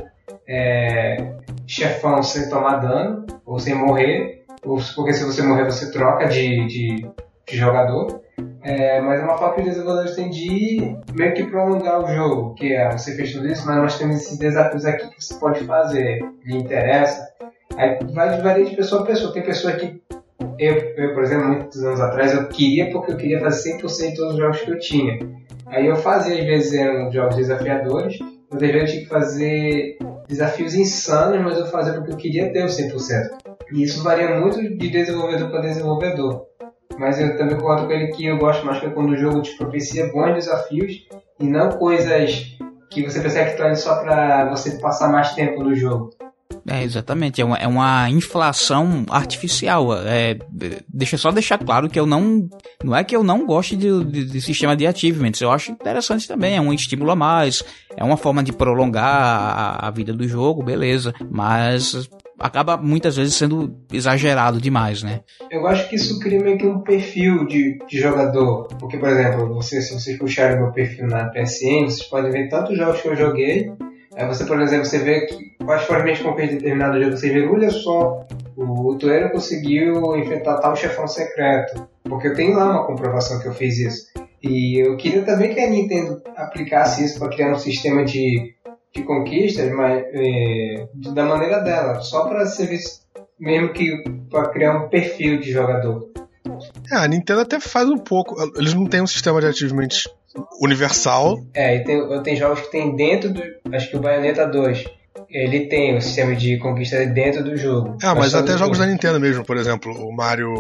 é, 0.49 1.35
chefão 1.67 2.23
sem 2.23 2.49
tomar 2.49 2.77
dano 2.77 3.27
ou 3.45 3.59
sem 3.59 3.75
morrer, 3.75 4.45
ou 4.65 4.79
porque 4.95 5.13
se 5.13 5.25
você 5.25 5.43
morrer 5.43 5.65
você 5.65 5.91
troca 5.91 6.29
de, 6.29 6.67
de, 6.67 7.09
de 7.49 7.57
jogador. 7.57 8.21
É, 8.63 9.01
mas 9.01 9.21
é 9.21 9.25
uma 9.25 9.39
forma 9.39 9.55
que 9.55 9.61
os 9.61 9.67
desenvolvedores 9.69 10.15
têm 10.15 10.31
de 10.31 10.97
meio 11.15 11.35
que 11.35 11.45
prolongar 11.45 12.03
o 12.03 12.07
jogo, 12.07 12.55
que 12.55 12.75
é 12.75 12.91
você 12.91 13.17
fez 13.17 13.33
tudo 13.33 13.47
isso, 13.47 13.67
mas 13.67 13.77
nós 13.77 13.99
temos 13.99 14.17
esses 14.17 14.39
desafios 14.39 14.85
aqui 14.85 15.09
que 15.09 15.23
você 15.23 15.35
pode 15.35 15.65
fazer, 15.65 16.21
lhe 16.45 16.57
interessa. 16.57 17.27
Aí 17.77 17.99
vai 18.13 18.41
varia 18.41 18.65
de 18.65 18.77
pessoa 18.77 19.03
a 19.03 19.07
pessoa. 19.07 19.33
Tem 19.33 19.43
pessoa 19.43 19.75
que 19.75 20.03
eu, 20.59 20.75
eu, 20.97 21.15
por 21.15 21.23
exemplo, 21.23 21.49
muitos 21.49 21.83
anos 21.83 22.01
atrás, 22.01 22.35
eu 22.35 22.49
queria 22.49 22.91
porque 22.91 23.13
eu 23.13 23.17
queria 23.17 23.41
fazer 23.41 23.79
100% 23.79 24.11
de 24.11 24.17
todos 24.17 24.35
os 24.35 24.39
jogos 24.39 24.61
que 24.61 24.71
eu 24.71 24.79
tinha. 24.79 25.19
Aí 25.67 25.87
eu 25.87 25.97
fazia, 25.97 26.39
às 26.39 26.45
vezes, 26.45 26.75
eram 26.75 27.11
jogos 27.13 27.37
desafiadores, 27.37 28.19
às 28.51 28.61
vezes 28.61 28.77
eu 28.77 28.87
tinha 28.87 29.03
que 29.03 29.09
fazer 29.09 29.99
desafios 30.29 30.75
insanos, 30.75 31.41
mas 31.41 31.59
eu 31.59 31.67
fazia 31.67 31.93
porque 31.95 32.13
eu 32.13 32.17
queria 32.17 32.53
ter 32.53 32.65
o 32.65 32.69
100%. 32.69 33.41
E 33.73 33.83
isso 33.83 34.03
varia 34.03 34.41
muito 34.41 34.61
de 34.61 34.89
desenvolvedor 34.91 35.51
para 35.51 35.61
desenvolvedor. 35.61 36.47
Mas 36.99 37.21
eu 37.21 37.37
também 37.39 37.57
concordo 37.57 37.87
com 37.87 37.93
ele 37.93 38.09
que 38.09 38.27
eu 38.27 38.37
gosto 38.37 38.67
mais 38.67 38.81
que 38.81 38.91
quando 38.91 39.11
o 39.11 39.17
jogo 39.17 39.41
te 39.41 39.57
propicia 39.57 40.13
bons 40.13 40.35
desafios 40.35 41.07
e 41.39 41.47
não 41.47 41.71
coisas 41.71 42.59
que 42.91 43.03
você 43.03 43.21
pensa 43.21 43.45
que 43.45 43.51
estão 43.51 43.75
só 43.77 44.03
para 44.03 44.51
você 44.51 44.73
passar 44.73 45.09
mais 45.11 45.33
tempo 45.35 45.63
no 45.63 45.75
jogo. 45.75 46.11
É, 46.69 46.83
exatamente. 46.83 47.41
É 47.41 47.45
uma, 47.45 47.57
é 47.57 47.67
uma 47.67 48.09
inflação 48.11 49.05
artificial. 49.09 49.95
É, 50.07 50.39
deixa 50.89 51.17
só 51.17 51.31
deixar 51.31 51.59
claro 51.59 51.89
que 51.89 51.99
eu 51.99 52.07
não. 52.07 52.49
Não 52.83 52.95
é 52.95 53.03
que 53.03 53.15
eu 53.15 53.23
não 53.23 53.47
goste 53.47 53.77
de, 53.77 54.05
de, 54.05 54.25
de, 54.25 54.41
sistema 54.41 54.77
de 54.77 54.87
achievements. 54.87 55.41
Eu 55.41 55.51
acho 55.51 55.73
interessante 55.73 56.29
também. 56.29 56.57
É 56.57 56.61
um 56.61 56.73
estímulo 56.73 57.11
a 57.11 57.17
mais. 57.17 57.63
É 57.97 58.05
uma 58.05 58.17
forma 58.17 58.43
de 58.43 58.53
prolongar 58.53 59.05
a, 59.05 59.89
a 59.89 59.91
vida 59.91 60.13
do 60.13 60.27
jogo, 60.27 60.63
beleza. 60.63 61.13
Mas 61.31 62.09
acaba 62.39 62.77
muitas 62.77 63.17
vezes 63.17 63.35
sendo 63.35 63.77
exagerado 63.93 64.61
demais, 64.61 65.03
né? 65.03 65.21
Eu 65.51 65.67
acho 65.67 65.89
que 65.89 65.97
isso 65.97 66.19
cria 66.19 66.41
meio 66.41 66.57
que 66.57 66.67
um 66.67 66.81
perfil 66.81 67.47
de, 67.47 67.79
de 67.87 67.99
jogador. 67.99 68.69
Porque, 68.79 68.97
por 68.97 69.09
exemplo, 69.09 69.55
você, 69.55 69.83
se 69.83 69.93
vocês 69.93 70.19
puxarem 70.19 70.59
meu 70.59 70.73
perfil 70.73 71.07
na 71.07 71.29
PSN, 71.31 71.85
vocês 71.85 72.05
podem 72.05 72.31
ver 72.31 72.49
tantos 72.49 72.77
jogos 72.77 73.01
que 73.01 73.09
eu 73.09 73.17
joguei 73.17 73.73
Aí 74.17 74.27
você, 74.27 74.45
por 74.45 74.61
exemplo, 74.61 74.85
você 74.85 74.99
vê 74.99 75.27
que 75.27 75.51
quais 75.65 75.83
foram 75.83 76.01
as 76.01 76.05
minhas 76.05 76.21
conquistas 76.21 76.51
de 76.51 76.57
determinado 76.57 77.01
jogo. 77.01 77.17
Você 77.17 77.31
vê, 77.31 77.47
olha 77.47 77.71
só, 77.71 78.27
o 78.57 78.97
Tuero 78.97 79.31
conseguiu 79.31 80.17
enfrentar 80.17 80.59
tal 80.59 80.75
chefão 80.75 81.07
secreto. 81.07 81.89
Porque 82.05 82.29
eu 82.29 82.35
tenho 82.35 82.57
lá 82.57 82.71
uma 82.71 82.87
comprovação 82.87 83.41
que 83.41 83.47
eu 83.47 83.55
fiz 83.55 83.79
isso. 83.79 84.07
E 84.43 84.85
eu 84.85 84.97
queria 84.97 85.23
também 85.23 85.55
que 85.55 85.61
a 85.61 85.71
Nintendo 85.71 86.23
aplicasse 86.37 87.05
isso 87.05 87.19
para 87.19 87.29
criar 87.29 87.53
um 87.53 87.59
sistema 87.59 88.05
de, 88.05 88.55
de 88.95 89.03
conquistas, 89.03 89.71
mas 89.71 90.03
é, 90.13 90.89
da 91.13 91.25
maneira 91.25 91.61
dela, 91.61 92.01
só 92.01 92.27
para 92.27 92.47
servir 92.47 92.81
mesmo 93.39 93.73
que 93.73 94.03
para 94.31 94.51
criar 94.51 94.77
um 94.77 94.89
perfil 94.89 95.39
de 95.39 95.53
jogador. 95.53 96.11
É, 96.91 96.97
a 96.97 97.09
Nintendo 97.09 97.41
até 97.41 97.61
faz 97.61 97.89
um 97.89 97.99
pouco. 97.99 98.37
Eles 98.57 98.75
não 98.75 98.87
têm 98.87 99.03
um 99.03 99.07
sistema 99.07 99.41
de 99.41 99.47
achievements 99.47 100.09
universal. 100.61 101.43
É, 101.55 101.77
e 101.77 101.85
tem, 101.85 102.23
tem 102.23 102.37
jogos 102.37 102.61
que 102.61 102.71
tem 102.71 102.95
dentro 102.95 103.33
do. 103.33 103.43
Acho 103.73 103.91
que 103.91 103.97
o 103.97 104.01
Bayonetta 104.01 104.47
2. 104.47 104.85
Ele 105.29 105.67
tem 105.67 105.97
o 105.97 106.01
sistema 106.01 106.35
de 106.35 106.59
conquista 106.59 107.05
dentro 107.07 107.45
do 107.45 107.57
jogo. 107.57 107.97
É, 108.03 108.13
mas 108.15 108.35
até 108.35 108.57
jogos 108.57 108.79
da 108.79 108.87
Nintendo 108.87 109.21
mesmo, 109.21 109.45
por 109.45 109.57
exemplo, 109.57 109.93
o 109.93 110.15
Mario. 110.15 110.53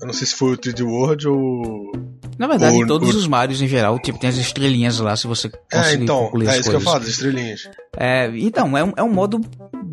Eu 0.00 0.06
não 0.06 0.12
sei 0.12 0.26
se 0.26 0.34
foi 0.34 0.52
o 0.52 0.58
3D 0.58 0.84
World 0.84 1.28
ou. 1.28 1.92
Na 2.38 2.46
verdade, 2.46 2.84
o, 2.84 2.86
todos 2.86 3.12
o... 3.14 3.18
os 3.18 3.26
Marios 3.26 3.60
em 3.60 3.66
geral, 3.66 3.98
tipo, 3.98 4.18
tem 4.18 4.30
as 4.30 4.36
estrelinhas 4.36 5.00
lá, 5.00 5.16
se 5.16 5.26
você 5.26 5.48
é, 5.48 5.76
conseguir 5.76 6.00
É, 6.00 6.04
então, 6.04 6.22
é 6.22 6.26
isso 6.26 6.32
coisas. 6.32 6.68
que 6.68 6.74
eu 6.76 6.80
falo, 6.80 6.98
as 6.98 7.08
estrelinhas. 7.08 7.68
É, 7.96 8.30
então, 8.36 8.78
é 8.78 8.84
um, 8.84 8.92
é 8.96 9.02
um 9.02 9.12
modo 9.12 9.40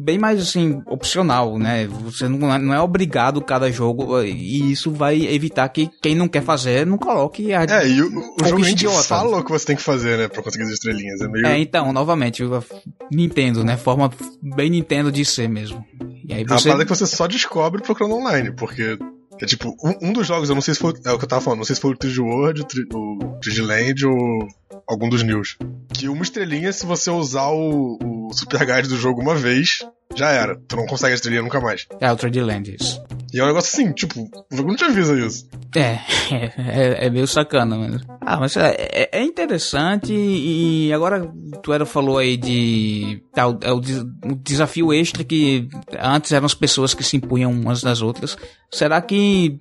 bem 0.06 0.20
mais 0.20 0.40
assim 0.40 0.84
opcional, 0.86 1.58
né? 1.58 1.88
Você 1.88 2.30
não, 2.30 2.54
é, 2.54 2.60
não 2.60 2.74
é 2.74 2.80
obrigado 2.80 3.42
cada 3.42 3.72
jogo 3.72 4.22
e 4.22 4.72
isso 4.72 4.92
vai 4.92 5.26
evitar 5.26 5.68
que 5.70 5.90
quem 6.02 6.14
não 6.14 6.28
quer 6.28 6.44
fazer 6.44 6.86
não 6.86 6.98
coloque 6.98 7.52
a 7.52 7.64
É, 7.64 7.88
e 7.88 8.02
o, 8.02 8.36
o 8.40 8.48
jogo 8.48 8.66
idiota. 8.66 9.04
fala 9.04 9.40
o 9.40 9.44
que 9.44 9.52
você 9.52 9.66
tem 9.66 9.76
que 9.76 9.82
fazer, 9.82 10.18
né, 10.18 10.28
para 10.28 10.44
conseguir 10.44 10.66
as 10.66 10.70
estrelinhas. 10.70 11.22
É, 11.22 11.28
meio... 11.28 11.48
é, 11.48 11.58
então, 11.58 11.92
novamente, 11.92 12.44
Nintendo, 13.12 13.64
né, 13.64 13.76
forma 13.78 14.12
bem 14.56 14.70
Nintendo 14.70 15.12
de 15.12 15.26
ser 15.26 15.50
mesmo. 15.50 15.84
E 16.28 16.34
aí 16.34 16.44
você... 16.44 16.70
É 16.70 16.72
uma 16.72 16.78
parada 16.78 16.86
que 16.86 16.96
você 16.96 17.08
só 17.08 17.26
descobre 17.26 17.82
procurando 17.82 18.16
online, 18.16 18.52
porque 18.52 19.00
é 19.42 19.46
tipo, 19.46 19.76
um, 19.84 20.10
um, 20.10 20.14
dos 20.14 20.28
jogos, 20.28 20.50
eu 20.50 20.56
não 20.56 20.62
sei 20.62 20.74
se 20.74 20.80
foi. 20.80 20.94
É 21.06 21.12
o 21.12 21.18
que 21.18 21.26
eu 21.26 21.30
tava 21.30 21.42
falando, 21.42 21.60
não 21.60 21.66
sei 21.66 21.76
se 21.76 21.82
foi 21.82 21.92
o 21.92 21.98
3D 21.98 22.20
World, 22.20 22.62
o 22.94 23.40
3D 23.40 23.66
Land 23.66 24.06
ou 24.06 24.48
algum 24.88 25.10
dos 25.10 25.24
News. 25.24 25.58
Que 25.94 26.08
uma 26.08 26.24
estrelinha, 26.24 26.72
se 26.72 26.86
você 26.86 27.10
usar 27.10 27.50
o, 27.50 27.98
o 28.02 28.34
Super 28.34 28.66
Guide 28.66 28.90
do 28.90 28.98
jogo 28.98 29.22
uma 29.22 29.36
vez, 29.36 29.80
já 30.16 30.32
era. 30.32 30.56
Tu 30.68 30.76
não 30.76 30.86
consegue 30.86 31.14
a 31.14 31.16
estrelinha 31.16 31.42
nunca 31.42 31.60
mais. 31.60 31.88
É 32.00 32.12
o 32.12 32.16
3D 32.16 32.44
Land, 32.44 32.76
isso. 32.80 33.04
E 33.36 33.40
é 33.40 33.44
um 33.44 33.48
negócio 33.48 33.82
assim, 33.82 33.92
tipo, 33.92 34.22
o 34.50 34.56
jogo 34.56 34.70
não 34.70 34.78
te 34.78 34.86
avisa 34.86 35.14
isso. 35.20 35.50
É, 35.76 36.00
é, 36.58 37.08
é 37.08 37.10
meio 37.10 37.28
sacana, 37.28 37.78
mano. 37.78 38.00
Ah, 38.22 38.40
mas 38.40 38.56
é, 38.56 38.78
é, 38.80 39.10
é 39.12 39.24
interessante 39.26 40.14
e 40.14 40.94
agora 40.94 41.30
tu 41.62 41.74
era 41.74 41.86
falou 41.86 42.18
aí 42.18 42.38
de 42.38 43.22
tá, 43.34 43.50
o, 43.50 43.60
é 43.62 43.74
o, 43.74 43.76
o 43.76 44.36
desafio 44.42 44.94
extra 44.94 45.22
que 45.22 45.68
antes 46.00 46.32
eram 46.32 46.46
as 46.46 46.54
pessoas 46.54 46.94
que 46.94 47.04
se 47.04 47.18
impunham 47.18 47.52
umas 47.52 47.82
das 47.82 48.02
outras. 48.02 48.38
Será 48.72 49.02
que 49.02 49.60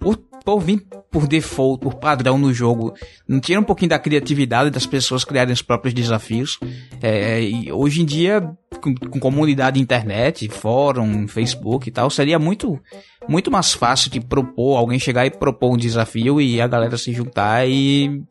por, 0.00 0.16
por 0.44 0.58
vir 0.58 0.84
por 1.14 1.28
default, 1.28 1.80
por 1.80 1.94
padrão 1.94 2.36
no 2.36 2.52
jogo, 2.52 2.92
não 3.28 3.38
tira 3.38 3.60
um 3.60 3.62
pouquinho 3.62 3.90
da 3.90 4.00
criatividade 4.00 4.68
das 4.68 4.84
pessoas 4.84 5.22
criarem 5.22 5.52
os 5.52 5.62
próprios 5.62 5.94
desafios. 5.94 6.58
É, 7.00 7.38
hoje 7.72 8.02
em 8.02 8.04
dia, 8.04 8.42
com, 8.84 8.94
com 8.94 9.18
comunidade 9.18 9.80
internet, 9.80 10.46
fórum, 10.48 11.26
Facebook 11.26 11.88
e 11.88 11.92
tal, 11.92 12.10
seria 12.10 12.38
muito, 12.38 12.78
muito 13.26 13.50
mais 13.50 13.72
fácil 13.72 14.10
de 14.10 14.20
propor, 14.20 14.76
alguém 14.76 14.98
chegar 14.98 15.24
e 15.24 15.30
propor 15.30 15.72
um 15.72 15.76
desafio 15.76 16.40
e 16.40 16.60
a 16.60 16.66
galera 16.66 16.98
se 16.98 17.12
juntar 17.12 17.66
e 17.66 18.22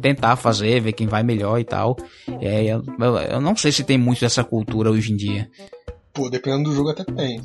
tentar 0.00 0.34
fazer, 0.34 0.80
ver 0.80 0.92
quem 0.92 1.06
vai 1.06 1.22
melhor 1.22 1.60
e 1.60 1.64
tal. 1.64 1.96
É, 2.40 2.64
eu, 2.64 2.82
eu 3.30 3.40
não 3.40 3.54
sei 3.54 3.70
se 3.70 3.84
tem 3.84 3.96
muito 3.96 4.20
dessa 4.20 4.42
cultura 4.42 4.90
hoje 4.90 5.12
em 5.12 5.16
dia. 5.16 5.48
Pô, 6.12 6.28
dependendo 6.28 6.70
do 6.70 6.74
jogo 6.74 6.90
até 6.90 7.04
tem. 7.04 7.40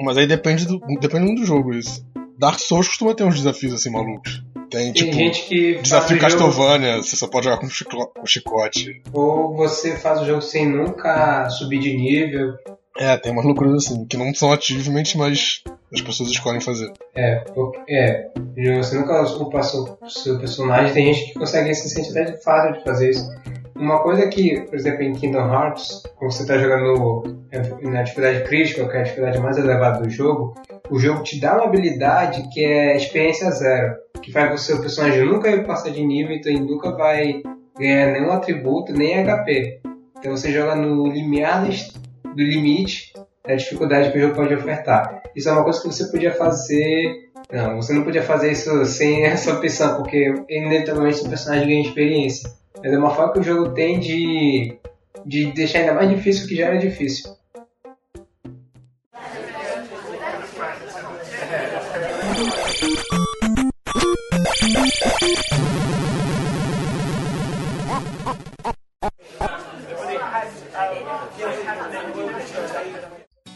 Mas 0.00 0.16
aí 0.16 0.26
depende 0.26 0.66
do, 0.66 0.80
depende 1.00 1.36
do 1.36 1.46
jogo 1.46 1.72
isso. 1.72 2.04
Dark 2.38 2.58
Souls 2.60 2.86
costuma 2.86 3.14
ter 3.14 3.24
uns 3.24 3.36
desafios 3.36 3.74
assim 3.74 3.90
malucos. 3.90 4.42
Tem, 4.70 4.92
Tem 4.92 4.92
tipo, 4.92 5.12
gente 5.12 5.48
que 5.48 5.78
desafio 5.80 6.20
Castlevania, 6.20 6.92
jogo... 6.92 7.02
você 7.02 7.16
só 7.16 7.26
pode 7.26 7.44
jogar 7.44 7.58
com, 7.58 7.66
com 7.66 8.26
chicote. 8.26 9.02
Ou 9.12 9.56
você 9.56 9.96
faz 9.96 10.20
o 10.20 10.26
jogo 10.26 10.42
sem 10.42 10.68
nunca 10.68 11.48
subir 11.50 11.80
de 11.80 11.96
nível. 11.96 12.54
É, 12.98 13.16
tem 13.16 13.32
umas 13.32 13.44
loucuras 13.44 13.86
assim, 13.86 14.04
que 14.06 14.16
não 14.16 14.34
são 14.34 14.52
ativamente, 14.52 15.16
mas 15.16 15.62
as 15.92 16.00
pessoas 16.00 16.30
escolhem 16.30 16.60
fazer. 16.60 16.92
É, 17.14 17.44
é, 17.88 18.28
você 18.76 18.96
nunca 18.96 19.22
upa 19.22 19.62
seu, 19.62 19.98
seu 20.08 20.38
personagem, 20.38 20.92
tem 20.92 21.14
gente 21.14 21.32
que 21.32 21.38
consegue 21.38 21.72
se 21.74 21.88
sentir 21.88 22.10
até 22.18 22.36
fácil 22.38 22.74
de 22.74 22.84
fazer 22.84 23.10
isso. 23.10 23.28
Uma 23.78 24.02
coisa 24.02 24.26
que, 24.26 24.60
por 24.62 24.74
exemplo, 24.74 25.02
em 25.02 25.12
Kingdom 25.12 25.52
Hearts, 25.52 26.02
quando 26.16 26.32
você 26.32 26.42
está 26.42 26.58
jogando 26.58 27.22
na 27.82 28.02
dificuldade 28.02 28.42
crítica, 28.42 28.88
que 28.88 28.96
é 28.96 29.00
a 29.00 29.02
dificuldade 29.04 29.38
mais 29.38 29.56
elevada 29.56 30.00
do 30.02 30.10
jogo, 30.10 30.54
o 30.90 30.98
jogo 30.98 31.22
te 31.22 31.40
dá 31.40 31.54
uma 31.54 31.66
habilidade 31.66 32.48
que 32.52 32.64
é 32.64 32.96
experiência 32.96 33.50
zero, 33.52 33.94
que 34.20 34.32
faz 34.32 34.50
você, 34.50 34.74
o 34.74 34.80
personagem 34.80 35.24
nunca 35.24 35.62
passar 35.62 35.90
de 35.90 36.04
nível, 36.04 36.34
então 36.34 36.50
ele 36.50 36.62
nunca 36.62 36.90
vai 36.90 37.40
ganhar 37.78 38.12
nenhum 38.12 38.32
atributo, 38.32 38.92
nem 38.92 39.22
HP. 39.22 39.80
Então 40.18 40.36
você 40.36 40.50
joga 40.50 40.74
no 40.74 41.06
limiar 41.06 41.68
do 42.34 42.42
limite 42.42 43.12
da 43.46 43.54
dificuldade 43.54 44.10
que 44.10 44.18
o 44.18 44.20
jogo 44.20 44.34
pode 44.34 44.54
ofertar. 44.54 45.22
Isso 45.36 45.48
é 45.48 45.52
uma 45.52 45.62
coisa 45.62 45.80
que 45.80 45.86
você 45.86 46.10
podia 46.10 46.32
fazer. 46.32 47.28
Não, 47.52 47.76
você 47.76 47.92
não 47.92 48.02
podia 48.02 48.22
fazer 48.22 48.50
isso 48.50 48.84
sem 48.86 49.22
essa 49.26 49.52
opção, 49.52 49.98
porque 49.98 50.34
inevitavelmente 50.48 51.20
o 51.22 51.28
personagem 51.28 51.68
ganha 51.68 51.82
experiência. 51.82 52.57
Mas 52.82 52.92
é 52.92 52.98
uma 52.98 53.10
forma 53.10 53.32
que 53.32 53.40
o 53.40 53.42
jogo 53.42 53.70
tem 53.70 53.98
de, 53.98 54.78
de 55.26 55.52
deixar 55.52 55.80
ainda 55.80 55.94
mais 55.94 56.08
difícil 56.10 56.44
o 56.44 56.48
que 56.48 56.56
já 56.56 56.66
era 56.66 56.78
difícil. 56.78 57.36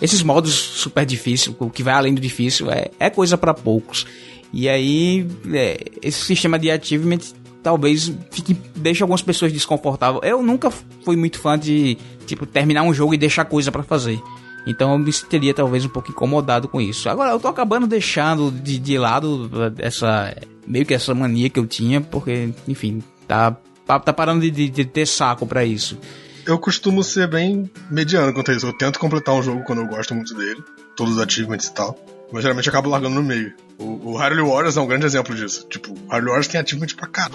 Esses 0.01 0.23
modos 0.25 0.53
super 0.53 1.07
difícil, 1.07 1.55
o 1.61 1.71
que 1.71 1.83
vai 1.85 1.95
além 1.95 2.13
do 2.13 2.21
difícil, 2.21 2.73
é, 2.73 2.87
é 2.99 3.09
coisa 3.09 3.39
para 3.39 3.55
poucos. 3.55 4.05
E 4.53 4.69
aí, 4.69 5.25
é, 5.55 5.79
esse 6.03 6.25
sistema 6.25 6.59
de 6.59 6.73
achievement 6.73 7.21
talvez 7.63 8.13
fique, 8.31 8.55
deixe 8.75 9.03
algumas 9.03 9.23
pessoas 9.23 9.53
desconfortáveis. 9.53 10.23
Eu 10.25 10.43
nunca 10.43 10.71
fui 10.71 11.17
muito 11.17 11.39
fã 11.39 11.59
de, 11.59 11.97
tipo, 12.27 12.45
terminar 12.45 12.83
um 12.83 12.93
jogo 12.93 13.15
e 13.15 13.19
deixar 13.19 13.45
coisa 13.45 13.71
para 13.71 13.83
fazer. 13.83 14.21
Então 14.67 14.93
eu 14.93 14.99
me 14.99 15.13
sentiria 15.13 15.55
talvez 15.55 15.85
um 15.85 15.89
pouco 15.89 16.11
incomodado 16.11 16.69
com 16.69 16.81
isso. 16.81 17.09
Agora 17.09 17.31
eu 17.31 17.41
tô 17.41 17.49
acabando 17.49 17.87
deixando 17.87 18.51
de, 18.51 18.79
de 18.79 18.99
lado 18.99 19.51
essa 19.79 20.35
meio 20.67 20.87
que 20.87 20.95
essa 20.95 21.15
mania 21.15 21.51
que 21.51 21.59
eu 21.59 21.67
tinha, 21.67 22.01
porque, 22.01 22.51
enfim, 22.69 23.03
tá, 23.27 23.57
tá, 23.87 23.99
tá 23.99 24.13
parando 24.13 24.41
de, 24.43 24.51
de, 24.51 24.69
de 24.69 24.85
ter 24.85 25.07
saco 25.07 25.47
para 25.47 25.65
isso. 25.65 25.99
Eu 26.47 26.59
costumo 26.59 27.03
ser 27.05 27.29
bem 27.29 27.71
mediano 27.91 28.33
quanto 28.33 28.51
a 28.51 28.55
isso. 28.55 28.67
Eu 28.67 28.73
tento 28.73 28.99
completar 28.99 29.35
um 29.35 29.43
jogo 29.43 29.63
quando 29.65 29.81
eu 29.81 29.87
gosto 29.87 30.15
muito 30.15 30.35
dele, 30.35 30.63
todos 30.97 31.15
os 31.15 31.23
achievements 31.23 31.67
e 31.67 31.75
tal. 31.75 31.99
Mas 32.33 32.43
geralmente 32.43 32.67
eu 32.67 32.71
acabo 32.71 32.89
largando 32.89 33.15
no 33.15 33.23
meio. 33.23 33.53
O, 33.79 34.13
o 34.13 34.19
Harley 34.19 34.43
Warriors 34.43 34.77
é 34.77 34.81
um 34.81 34.87
grande 34.87 35.05
exemplo 35.05 35.35
disso. 35.35 35.67
Tipo, 35.69 35.93
o 35.93 36.11
Harley 36.11 36.29
Warriors 36.29 36.49
tem 36.49 36.61
achievement 36.61 36.95
pra 36.97 37.07
cá. 37.07 37.29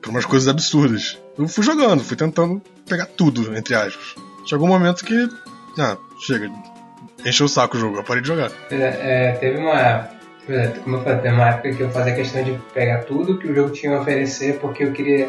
Por 0.00 0.10
umas 0.10 0.24
coisas 0.24 0.48
absurdas. 0.48 1.18
Eu 1.36 1.46
fui 1.48 1.62
jogando, 1.62 2.02
fui 2.02 2.16
tentando 2.16 2.62
pegar 2.88 3.06
tudo, 3.06 3.56
entre 3.56 3.74
aspas. 3.74 4.14
Chegou 4.46 4.66
um 4.66 4.70
momento 4.70 5.04
que. 5.04 5.28
Ah, 5.78 5.98
chega. 6.26 6.50
Encheu 7.24 7.46
o 7.46 7.48
saco 7.48 7.76
o 7.76 7.80
jogo, 7.80 7.96
eu 7.98 8.04
parei 8.04 8.22
de 8.22 8.28
jogar. 8.28 8.50
É, 8.70 8.76
é, 8.76 9.32
teve 9.32 9.58
uma. 9.58 10.08
Como 10.82 10.96
eu 10.96 11.02
falei, 11.02 11.18
teve 11.18 11.34
uma 11.34 11.48
época 11.48 11.72
que 11.74 11.80
eu 11.82 11.90
fazia 11.90 12.14
questão 12.14 12.42
de 12.42 12.58
pegar 12.72 13.04
tudo 13.04 13.36
que 13.36 13.48
o 13.48 13.54
jogo 13.54 13.70
tinha 13.70 13.94
a 13.94 14.00
oferecer, 14.00 14.58
porque 14.60 14.84
eu 14.84 14.92
queria 14.92 15.28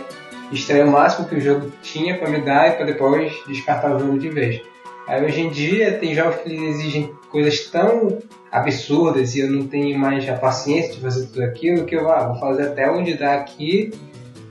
extrair 0.50 0.86
o 0.86 0.92
máximo 0.92 1.28
que 1.28 1.36
o 1.36 1.42
jogo 1.42 1.72
tinha 1.82 2.18
para 2.18 2.30
me 2.30 2.42
dar 2.42 2.70
e 2.70 2.72
para 2.72 2.86
depois 2.86 3.34
descartar 3.48 3.96
o 3.96 4.00
jogo 4.00 4.18
de 4.18 4.30
vez. 4.30 4.62
Aí 5.10 5.26
hoje 5.26 5.42
em 5.42 5.50
dia 5.50 5.98
tem 5.98 6.14
jogos 6.14 6.36
que 6.44 6.54
exigem 6.54 7.12
coisas 7.32 7.66
tão 7.66 8.20
absurdas 8.52 9.34
e 9.34 9.40
eu 9.40 9.50
não 9.50 9.68
tenho 9.68 9.98
mais 9.98 10.30
a 10.30 10.36
paciência 10.36 10.94
de 10.94 11.02
fazer 11.02 11.26
tudo 11.26 11.44
aquilo 11.46 11.84
que 11.88 11.96
eu 11.96 12.12
ah, 12.12 12.28
vou 12.28 12.40
fazer 12.40 12.68
até 12.68 12.92
onde 12.92 13.16
dá 13.16 13.34
aqui. 13.34 13.92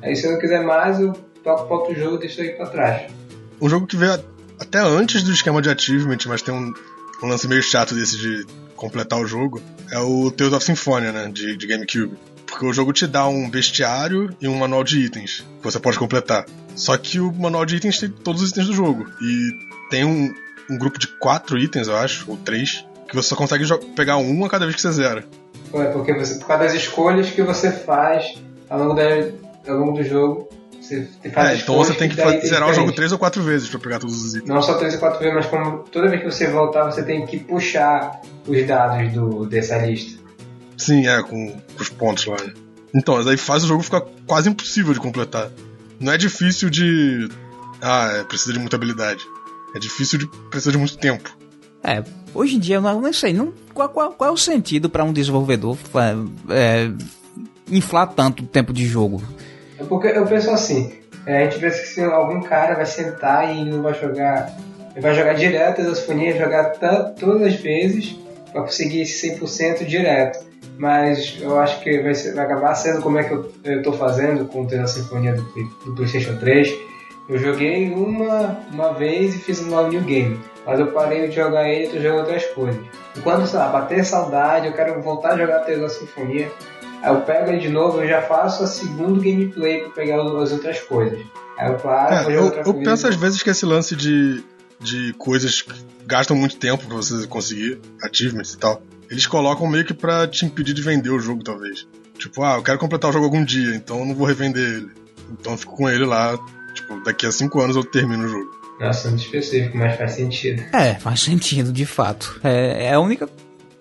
Aí 0.02 0.16
se 0.16 0.26
eu 0.26 0.32
não 0.32 0.40
quiser 0.40 0.64
mais, 0.64 0.98
eu 0.98 1.12
toco 1.44 1.68
para 1.68 1.76
outro 1.76 1.94
jogo 1.94 2.16
e 2.16 2.18
deixo 2.18 2.40
aí 2.40 2.50
para 2.50 2.66
trás. 2.66 3.12
Um 3.60 3.68
jogo 3.68 3.86
que 3.86 3.96
veio 3.96 4.18
até 4.58 4.80
antes 4.80 5.22
do 5.22 5.30
esquema 5.30 5.62
de 5.62 5.70
achievement, 5.70 6.18
mas 6.26 6.42
tem 6.42 6.52
um, 6.52 6.74
um 7.22 7.28
lance 7.28 7.46
meio 7.46 7.62
chato 7.62 7.94
desse 7.94 8.18
de 8.18 8.44
completar 8.74 9.20
o 9.20 9.26
jogo, 9.26 9.62
é 9.92 9.98
o 10.00 10.28
Tales 10.32 10.52
of 10.54 10.64
Symphonia, 10.64 11.12
né, 11.12 11.30
de, 11.32 11.56
de 11.56 11.66
GameCube. 11.68 12.16
Porque 12.46 12.66
o 12.66 12.72
jogo 12.72 12.92
te 12.92 13.06
dá 13.06 13.28
um 13.28 13.48
bestiário 13.48 14.34
e 14.40 14.48
um 14.48 14.56
manual 14.56 14.82
de 14.82 15.04
itens 15.04 15.46
que 15.58 15.64
você 15.64 15.78
pode 15.78 16.00
completar. 16.00 16.46
Só 16.74 16.96
que 16.96 17.20
o 17.20 17.32
manual 17.32 17.64
de 17.64 17.76
itens 17.76 18.00
tem 18.00 18.08
todos 18.08 18.42
os 18.42 18.50
itens 18.50 18.66
do 18.66 18.72
jogo. 18.72 19.06
E 19.20 19.68
tem 19.90 20.04
um, 20.04 20.32
um 20.70 20.76
grupo 20.78 20.98
de 20.98 21.06
quatro 21.06 21.58
itens, 21.58 21.88
eu 21.88 21.96
acho, 21.96 22.30
ou 22.30 22.36
três, 22.36 22.86
que 23.08 23.14
você 23.14 23.28
só 23.28 23.36
consegue 23.36 23.64
pegar 23.96 24.16
um 24.18 24.44
a 24.44 24.48
cada 24.48 24.64
vez 24.66 24.76
que 24.76 24.82
você 24.82 24.92
zera. 24.92 25.24
É, 25.72 25.84
porque 25.86 26.12
você, 26.14 26.36
por 26.36 26.46
causa 26.46 26.64
das 26.64 26.74
escolhas 26.74 27.30
que 27.30 27.42
você 27.42 27.70
faz 27.70 28.34
ao 28.68 28.78
longo, 28.78 28.94
da, 28.94 29.02
ao 29.66 29.78
longo 29.78 29.98
do 29.98 30.04
jogo, 30.04 30.48
você 30.80 31.06
faz 31.32 31.50
é, 31.50 31.62
então 31.62 31.76
você 31.76 31.94
tem 31.94 32.08
que, 32.08 32.16
que 32.16 32.46
zerar 32.46 32.70
o 32.70 32.72
jogo 32.72 32.92
três 32.92 33.12
ou 33.12 33.18
quatro 33.18 33.42
vezes 33.42 33.68
para 33.68 33.78
pegar 33.78 33.98
todos 33.98 34.24
os 34.24 34.34
itens. 34.34 34.48
Não 34.48 34.62
só 34.62 34.74
três 34.74 34.94
ou 34.94 35.00
quatro 35.00 35.18
vezes, 35.18 35.34
mas 35.34 35.46
como 35.46 35.78
toda 35.90 36.08
vez 36.08 36.22
que 36.22 36.30
você 36.30 36.46
voltar, 36.46 36.84
você 36.84 37.02
tem 37.02 37.26
que 37.26 37.38
puxar 37.38 38.20
os 38.46 38.66
dados 38.66 39.12
do, 39.12 39.46
dessa 39.46 39.76
lista. 39.78 40.22
Sim, 40.76 41.06
é, 41.06 41.22
com, 41.22 41.50
com 41.50 41.82
os 41.82 41.88
pontos 41.88 42.26
lá. 42.26 42.36
Então, 42.94 43.16
mas 43.16 43.26
aí 43.26 43.36
faz 43.36 43.64
o 43.64 43.66
jogo 43.66 43.82
ficar 43.82 44.02
quase 44.26 44.48
impossível 44.48 44.94
de 44.94 45.00
completar. 45.00 45.50
Não 46.00 46.12
é 46.12 46.16
difícil 46.16 46.70
de. 46.70 47.28
Ah, 47.82 48.10
é, 48.14 48.24
precisa 48.24 48.52
de 48.52 48.58
muita 48.58 48.76
habilidade. 48.76 49.22
É 49.74 49.78
difícil 49.78 50.18
de. 50.18 50.26
precisa 50.50 50.72
de 50.72 50.78
muito 50.78 50.96
tempo. 50.98 51.36
É, 51.82 52.02
hoje 52.34 52.56
em 52.56 52.58
dia 52.58 52.76
eu 52.76 52.80
não, 52.80 53.00
não 53.00 53.12
sei, 53.12 53.32
não, 53.32 53.52
qual, 53.72 53.88
qual, 53.88 54.12
qual 54.12 54.30
é 54.30 54.32
o 54.32 54.36
sentido 54.36 54.90
para 54.90 55.04
um 55.04 55.12
desenvolvedor 55.12 55.78
é, 56.50 56.90
inflar 57.70 58.08
tanto 58.08 58.42
o 58.42 58.46
tempo 58.46 58.72
de 58.72 58.84
jogo? 58.84 59.22
É 59.78 59.84
porque 59.84 60.08
eu 60.08 60.26
penso 60.26 60.50
assim, 60.50 60.92
é, 61.24 61.42
a 61.42 61.44
gente 61.44 61.60
pensa 61.60 61.80
que 61.80 61.88
se 61.88 62.02
algum 62.02 62.40
cara 62.40 62.74
vai 62.74 62.86
sentar 62.86 63.54
e 63.54 63.64
não 63.64 63.82
vai 63.82 63.94
jogar, 63.94 64.56
ele 64.92 65.00
vai 65.00 65.14
jogar 65.14 65.34
direto 65.34 65.82
as 65.82 66.00
fonias, 66.00 66.36
jogar 66.36 66.72
todas 67.18 67.42
as 67.42 67.54
vezes 67.54 68.16
para 68.50 68.62
conseguir 68.62 69.02
esse 69.02 69.38
100% 69.38 69.84
direto. 69.84 70.46
Mas 70.76 71.36
eu 71.40 71.58
acho 71.58 71.80
que 71.80 72.00
vai, 72.00 72.14
ser, 72.14 72.34
vai 72.34 72.44
acabar 72.44 72.74
sendo 72.74 73.02
como 73.02 73.18
é 73.18 73.24
que 73.24 73.32
eu, 73.32 73.52
estou 73.64 73.92
fazendo 73.92 74.44
com 74.46 74.62
o 74.62 74.88
Sinfonia 74.88 75.34
do, 75.34 75.42
do 75.84 75.94
PlayStation 75.94 76.36
3. 76.38 76.72
Eu 77.28 77.38
joguei 77.38 77.92
uma, 77.92 78.58
uma 78.72 78.94
vez 78.94 79.34
e 79.34 79.38
fiz 79.38 79.60
um 79.60 79.88
new 79.88 80.00
game, 80.00 80.40
mas 80.64 80.80
eu 80.80 80.86
parei 80.92 81.28
de 81.28 81.34
jogar 81.34 81.68
ele 81.68 81.84
e 81.84 81.90
tô 81.90 82.00
jogando 82.00 82.20
outras 82.20 82.46
coisas. 82.46 82.80
E 83.14 83.20
quando, 83.20 83.46
sei 83.46 83.58
lá, 83.58 83.68
bater 83.68 84.02
saudade, 84.02 84.66
eu 84.66 84.72
quero 84.72 85.02
voltar 85.02 85.34
a 85.34 85.38
jogar 85.38 85.58
a 85.58 85.88
Sinfonia, 85.90 86.50
aí 87.02 87.12
eu 87.12 87.20
pego 87.20 87.50
ele 87.50 87.60
de 87.60 87.68
novo 87.68 88.02
e 88.02 88.08
já 88.08 88.22
faço 88.22 88.64
a 88.64 88.66
segundo 88.66 89.20
gameplay 89.20 89.82
para 89.82 89.90
pegar 89.90 90.22
as 90.22 90.52
outras 90.52 90.80
coisas. 90.80 91.18
Aí 91.58 91.70
eu 91.70 91.76
paro, 91.76 92.30
é, 92.30 92.34
eu, 92.34 92.52
eu 92.64 92.74
penso 92.74 93.06
às 93.06 93.16
vezes 93.16 93.42
que 93.42 93.50
esse 93.50 93.66
lance 93.66 93.94
de, 93.94 94.42
de 94.80 95.12
coisas 95.18 95.60
que 95.60 95.72
gastam 96.06 96.34
muito 96.34 96.56
tempo 96.56 96.86
pra 96.86 96.96
você 96.96 97.26
conseguir, 97.26 97.78
achievements 98.02 98.54
e 98.54 98.58
tal, 98.58 98.80
eles 99.10 99.26
colocam 99.26 99.66
meio 99.66 99.84
que 99.84 99.92
pra 99.92 100.26
te 100.26 100.46
impedir 100.46 100.72
de 100.72 100.80
vender 100.80 101.10
o 101.10 101.20
jogo, 101.20 101.44
talvez. 101.44 101.86
Tipo, 102.16 102.42
ah, 102.42 102.56
eu 102.56 102.62
quero 102.62 102.78
completar 102.78 103.10
o 103.10 103.12
jogo 103.12 103.26
algum 103.26 103.44
dia, 103.44 103.74
então 103.74 103.98
eu 103.98 104.06
não 104.06 104.14
vou 104.14 104.26
revender 104.26 104.62
ele. 104.62 104.90
Então 105.30 105.52
eu 105.52 105.58
fico 105.58 105.76
com 105.76 105.88
ele 105.88 106.04
lá, 106.06 106.38
tipo, 106.80 107.02
daqui 107.04 107.26
a 107.26 107.32
5 107.32 107.60
anos 107.60 107.76
eu 107.76 107.84
termino 107.84 108.24
o 108.24 108.28
jogo. 108.28 108.58
Nossa, 108.80 109.08
muito 109.08 109.24
específico, 109.24 109.76
mas 109.76 109.96
faz 109.96 110.12
sentido. 110.12 110.62
É, 110.72 110.94
faz 110.94 111.20
sentido, 111.20 111.72
de 111.72 111.84
fato. 111.84 112.40
É, 112.44 112.86
é 112.86 112.94
a 112.94 113.00
única. 113.00 113.28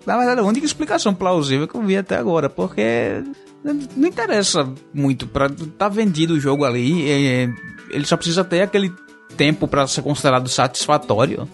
Na 0.04 0.16
verdade, 0.16 0.40
a 0.40 0.44
única 0.44 0.66
explicação 0.66 1.14
plausível 1.14 1.68
que 1.68 1.74
eu 1.74 1.82
vi 1.82 1.96
até 1.96 2.16
agora, 2.16 2.48
porque 2.48 3.22
não 3.62 4.08
interessa 4.08 4.72
muito 4.92 5.26
para 5.26 5.48
tá 5.76 5.88
vendido 5.88 6.34
o 6.34 6.40
jogo 6.40 6.64
ali, 6.64 7.08
é, 7.10 7.48
ele 7.90 8.06
só 8.06 8.16
precisa 8.16 8.44
ter 8.44 8.62
aquele 8.62 8.92
tempo 9.36 9.68
para 9.68 9.86
ser 9.86 10.02
considerado 10.02 10.48
satisfatório. 10.48 11.48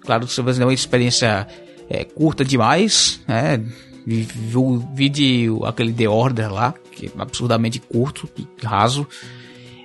Claro, 0.00 0.26
se 0.26 0.40
você 0.42 0.58
tem 0.58 0.66
uma 0.66 0.74
experiência 0.74 1.46
é, 1.88 2.04
curta 2.04 2.44
demais, 2.44 3.20
né? 3.26 3.64
Vi, 4.04 5.08
de 5.08 5.46
aquele 5.64 5.92
The 5.92 6.08
Order 6.08 6.52
lá, 6.52 6.74
que 6.90 7.06
é 7.06 7.10
absurdamente 7.16 7.78
curto, 7.78 8.28
raso. 8.60 9.06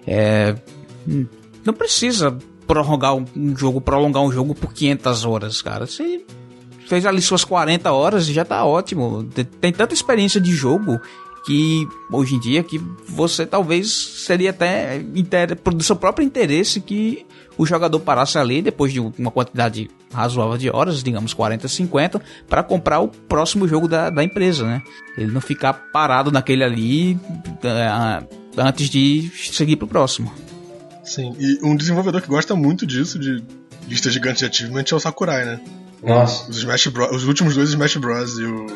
É, 0.07 0.55
não 1.65 1.73
precisa 1.73 2.37
prorrogar 2.65 3.15
um 3.15 3.55
jogo, 3.55 3.79
prolongar 3.79 4.21
um 4.23 4.31
jogo 4.31 4.53
por 4.53 4.73
500 4.73 5.25
horas, 5.25 5.61
cara. 5.61 5.87
Você 5.87 6.21
fez 6.87 7.05
ali 7.05 7.21
suas 7.21 7.43
40 7.43 7.91
horas 7.91 8.27
e 8.27 8.33
já 8.33 8.43
tá 8.43 8.63
ótimo. 8.65 9.23
Tem 9.61 9.71
tanta 9.71 9.93
experiência 9.93 10.39
de 10.39 10.51
jogo 10.51 10.99
que 11.45 11.87
hoje 12.11 12.35
em 12.35 12.39
dia 12.39 12.61
que 12.61 12.77
você 13.07 13.45
talvez 13.45 13.89
seria 14.25 14.49
até 14.49 14.99
do 14.99 15.83
seu 15.83 15.95
próprio 15.95 16.25
interesse 16.25 16.81
que 16.81 17.25
o 17.57 17.65
jogador 17.65 17.99
parasse 18.01 18.37
ali 18.37 18.61
depois 18.61 18.91
de 18.91 18.99
uma 18.99 19.31
quantidade 19.31 19.89
razoável 20.13 20.57
de 20.57 20.69
horas, 20.69 21.01
digamos 21.01 21.33
40, 21.33 21.67
50, 21.67 22.21
para 22.47 22.61
comprar 22.63 22.99
o 22.99 23.07
próximo 23.07 23.67
jogo 23.67 23.87
da, 23.87 24.09
da 24.09 24.23
empresa, 24.23 24.65
né? 24.65 24.81
Ele 25.17 25.31
não 25.31 25.41
ficar 25.41 25.73
parado 25.73 26.31
naquele 26.31 26.63
ali 26.63 27.13
uh, 27.13 28.27
antes 28.57 28.89
de 28.89 29.31
seguir 29.35 29.77
pro 29.77 29.87
próximo. 29.87 30.31
Sim, 31.07 31.33
e 31.39 31.59
um 31.63 31.75
desenvolvedor 31.75 32.21
que 32.21 32.27
gosta 32.27 32.53
muito 32.53 32.85
disso, 32.85 33.17
de 33.17 33.41
lista 33.87 34.09
gigante 34.09 34.39
de 34.39 34.45
achievement, 34.45 34.83
é 34.91 34.95
o 34.95 34.99
Sakurai, 34.99 35.45
né? 35.45 35.61
Nossa. 36.03 36.49
Os, 36.51 36.57
Smash 36.57 36.87
Bros, 36.87 37.15
os 37.15 37.23
últimos 37.23 37.55
dois 37.55 37.69
Smash 37.69 37.95
Bros. 37.95 38.37
e 38.37 38.43
o 38.43 38.67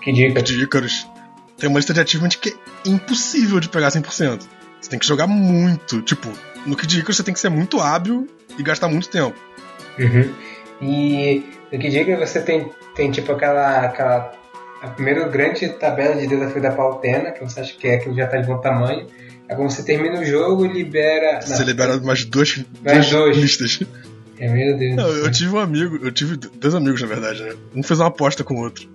Kid 0.00 0.62
Icarus. 0.62 1.06
Tem 1.58 1.68
uma 1.68 1.78
lista 1.78 1.92
de 1.92 2.00
achievement 2.00 2.30
que 2.30 2.50
é 2.50 2.88
impossível 2.88 3.58
de 3.58 3.68
pegar 3.68 3.88
100%. 3.88 4.42
Você 4.80 4.90
tem 4.90 4.98
que 4.98 5.06
jogar 5.06 5.26
muito. 5.26 6.00
Tipo, 6.02 6.28
no 6.64 6.76
Kid 6.76 7.00
Icarus 7.00 7.16
você 7.16 7.24
tem 7.24 7.34
que 7.34 7.40
ser 7.40 7.48
muito 7.48 7.80
hábil 7.80 8.28
e 8.56 8.62
gastar 8.62 8.88
muito 8.88 9.08
tempo. 9.08 9.36
Uhum. 9.98 10.32
E 10.80 11.44
no 11.72 11.78
Kid 11.80 11.98
Icarus 11.98 12.30
você 12.30 12.42
tem, 12.42 12.70
tem 12.94 13.10
tipo 13.10 13.32
aquela, 13.32 13.86
aquela 13.86 14.32
a 14.80 14.88
primeira 14.88 15.28
grande 15.28 15.68
tabela 15.68 16.14
de 16.14 16.28
desafio 16.28 16.62
da 16.62 16.70
Pautena, 16.70 17.32
que 17.32 17.40
você 17.40 17.60
acha 17.60 17.76
que 17.76 17.88
é 17.88 17.96
aquilo 17.96 18.14
já 18.14 18.24
está 18.24 18.38
de 18.38 18.46
bom 18.46 18.58
tamanho. 18.58 19.06
Quando 19.54 19.70
você 19.70 19.82
termina 19.82 20.20
o 20.20 20.24
jogo, 20.24 20.66
libera. 20.66 21.40
Você 21.40 21.58
não, 21.58 21.66
libera 21.66 21.98
mais 22.00 22.24
duas, 22.24 22.64
mais 22.82 23.08
duas 23.10 23.36
listas. 23.36 23.80
É, 24.38 24.52
meu 24.52 24.76
Deus. 24.76 24.96
Não, 24.96 25.08
eu 25.08 25.30
tive 25.30 25.54
um 25.54 25.58
amigo, 25.58 25.98
eu 26.02 26.10
tive 26.10 26.36
dois 26.36 26.74
amigos 26.74 27.00
na 27.00 27.06
verdade, 27.06 27.42
né? 27.42 27.54
Um 27.74 27.82
fez 27.82 28.00
uma 28.00 28.08
aposta 28.08 28.42
com 28.42 28.54
o 28.54 28.60
outro. 28.60 28.88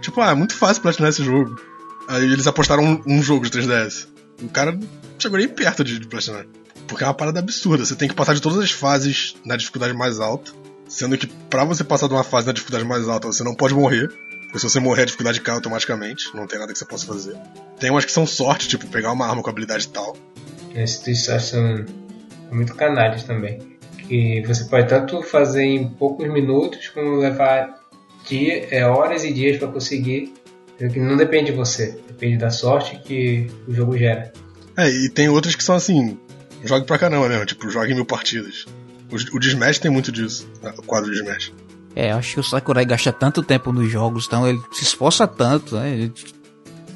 Tipo, 0.00 0.20
ah, 0.20 0.30
é 0.30 0.34
muito 0.34 0.54
fácil 0.54 0.82
platinar 0.82 1.10
esse 1.10 1.22
jogo. 1.22 1.60
Aí 2.08 2.24
eles 2.24 2.46
apostaram 2.46 2.84
um, 2.84 3.02
um 3.06 3.22
jogo 3.22 3.48
de 3.48 3.58
3DS. 3.58 4.06
O 4.42 4.48
cara 4.48 4.78
chegou 5.18 5.38
nem 5.38 5.48
perto 5.48 5.84
de, 5.84 5.98
de 5.98 6.06
platinar. 6.06 6.46
Porque 6.86 7.02
é 7.02 7.06
uma 7.06 7.14
parada 7.14 7.40
absurda. 7.40 7.84
Você 7.84 7.94
tem 7.94 8.08
que 8.08 8.14
passar 8.14 8.34
de 8.34 8.42
todas 8.42 8.58
as 8.58 8.70
fases 8.70 9.34
na 9.44 9.56
dificuldade 9.56 9.94
mais 9.94 10.20
alta. 10.20 10.52
Sendo 10.88 11.16
que 11.16 11.26
para 11.26 11.64
você 11.64 11.82
passar 11.82 12.06
de 12.06 12.14
uma 12.14 12.24
fase 12.24 12.46
na 12.46 12.52
dificuldade 12.52 12.86
mais 12.86 13.08
alta, 13.08 13.26
você 13.26 13.42
não 13.42 13.54
pode 13.54 13.74
morrer. 13.74 14.10
Porque 14.54 14.68
se 14.68 14.72
você 14.72 14.78
morrer, 14.78 15.02
a 15.02 15.06
dificuldade 15.06 15.40
cai 15.40 15.52
automaticamente. 15.52 16.30
Não 16.32 16.46
tem 16.46 16.60
nada 16.60 16.72
que 16.72 16.78
você 16.78 16.84
possa 16.84 17.04
fazer. 17.04 17.36
Tem 17.76 17.90
umas 17.90 18.04
que 18.04 18.12
são 18.12 18.24
sorte, 18.24 18.68
tipo 18.68 18.86
pegar 18.86 19.10
uma 19.10 19.26
arma 19.26 19.42
com 19.42 19.50
habilidade 19.50 19.88
tal. 19.88 20.16
Esses 20.72 21.24
são 21.24 21.84
muito 22.52 22.72
canalhas 22.76 23.24
também. 23.24 23.58
Que 24.06 24.44
você 24.46 24.62
pode 24.66 24.88
tanto 24.88 25.24
fazer 25.24 25.64
em 25.64 25.88
poucos 25.88 26.32
minutos, 26.32 26.86
como 26.86 27.16
levar 27.16 27.80
dia, 28.28 28.68
é, 28.70 28.86
horas 28.86 29.24
e 29.24 29.32
dias 29.32 29.58
para 29.58 29.66
conseguir. 29.66 30.32
Que 30.78 31.00
não 31.00 31.16
depende 31.16 31.50
de 31.50 31.56
você, 31.56 31.98
depende 32.06 32.36
da 32.36 32.50
sorte 32.50 33.00
que 33.04 33.50
o 33.66 33.74
jogo 33.74 33.98
gera. 33.98 34.32
É, 34.76 34.88
e 34.88 35.08
tem 35.08 35.28
outras 35.28 35.56
que 35.56 35.64
são 35.64 35.74
assim, 35.74 36.16
jogue 36.62 36.86
pra 36.86 36.96
caramba 36.96 37.28
mesmo, 37.28 37.44
tipo, 37.44 37.68
jogue 37.68 37.92
mil 37.92 38.06
partidas. 38.06 38.66
O, 39.10 39.36
o 39.36 39.40
de 39.40 39.48
Smash 39.48 39.80
tem 39.80 39.90
muito 39.90 40.12
disso, 40.12 40.48
né, 40.62 40.72
o 40.78 40.82
quadro 40.82 41.10
de 41.10 41.18
Smash. 41.18 41.52
É, 41.96 42.10
acho 42.12 42.34
que 42.34 42.40
o 42.40 42.44
Sakurai 42.44 42.84
gasta 42.84 43.12
tanto 43.12 43.42
tempo 43.42 43.72
nos 43.72 43.90
jogos, 43.90 44.26
então 44.26 44.46
ele 44.46 44.60
se 44.72 44.82
esforça 44.82 45.26
tanto, 45.26 45.76
né? 45.76 45.90
Ele, 45.90 46.12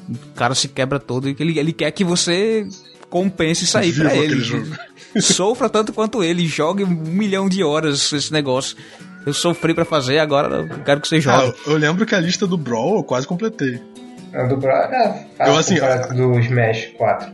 o 0.09 0.33
cara 0.35 0.53
se 0.53 0.67
quebra 0.67 0.99
todo 0.99 1.29
e 1.29 1.35
ele, 1.39 1.57
ele 1.57 1.73
quer 1.73 1.91
que 1.91 2.03
você 2.03 2.67
compense 3.09 3.63
isso 3.63 3.77
aí 3.77 3.93
pra 3.93 4.15
ele. 4.15 4.39
Jogo. 4.41 4.75
Sofra 5.19 5.69
tanto 5.69 5.93
quanto 5.93 6.23
ele, 6.23 6.45
jogue 6.45 6.83
um 6.83 6.89
milhão 6.89 7.49
de 7.49 7.63
horas 7.63 8.11
esse 8.11 8.31
negócio. 8.31 8.77
Eu 9.25 9.33
sofri 9.33 9.73
para 9.73 9.83
fazer, 9.83 10.19
agora 10.19 10.57
eu 10.57 10.83
quero 10.83 11.01
que 11.01 11.07
você 11.07 11.19
jogue. 11.19 11.53
Ah, 11.53 11.69
eu 11.69 11.77
lembro 11.77 12.05
que 12.05 12.15
a 12.15 12.19
lista 12.19 12.47
do 12.47 12.57
Brawl 12.57 12.97
eu 12.97 13.03
quase 13.03 13.27
completei. 13.27 13.81
A 14.33 14.43
do 14.43 14.57
Brawl 14.57 14.83
é 14.93 15.27
fácil 15.37 15.77
eu, 15.77 15.85
assim, 15.85 16.15
do 16.15 16.39
Smash 16.39 16.91
4. 16.97 17.31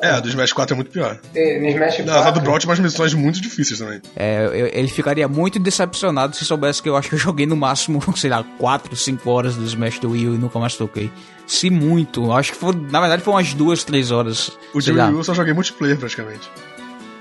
É, 0.00 0.10
a 0.10 0.20
do 0.20 0.28
Smash 0.28 0.52
4 0.52 0.74
é 0.74 0.76
muito 0.76 0.90
pior. 0.90 1.18
E, 1.34 1.58
no 1.58 1.68
Smash 1.68 1.96
4... 1.96 2.06
Não, 2.06 2.18
a 2.18 2.30
do 2.30 2.40
Brawl 2.40 2.58
tinha 2.58 2.70
umas 2.70 2.78
missões 2.78 3.14
muito 3.14 3.40
difíceis 3.40 3.80
também. 3.80 4.00
É, 4.14 4.44
eu, 4.44 4.66
ele 4.66 4.88
ficaria 4.88 5.26
muito 5.26 5.58
decepcionado 5.58 6.36
se 6.36 6.44
soubesse 6.44 6.82
que 6.82 6.88
eu 6.88 6.96
acho 6.96 7.08
que 7.08 7.14
eu 7.16 7.18
joguei 7.18 7.46
no 7.46 7.56
máximo, 7.56 8.00
sei 8.16 8.30
lá, 8.30 8.44
4, 8.58 8.94
5 8.94 9.30
horas 9.30 9.56
do 9.56 9.64
Smash 9.64 9.98
do 9.98 10.10
Wii 10.10 10.28
U 10.28 10.34
e 10.34 10.38
nunca 10.38 10.58
mais 10.58 10.76
toquei. 10.76 11.10
Se 11.46 11.70
muito, 11.70 12.30
acho 12.32 12.52
que 12.52 12.58
foi, 12.58 12.74
na 12.74 13.00
verdade 13.00 13.22
foi 13.22 13.34
umas 13.34 13.52
2, 13.54 13.84
3 13.84 14.10
horas. 14.10 14.56
O 14.72 14.80
de 14.80 14.92
Wii 14.92 15.14
U 15.14 15.18
eu 15.18 15.24
só 15.24 15.34
joguei 15.34 15.52
multiplayer 15.52 15.98
praticamente. 15.98 16.48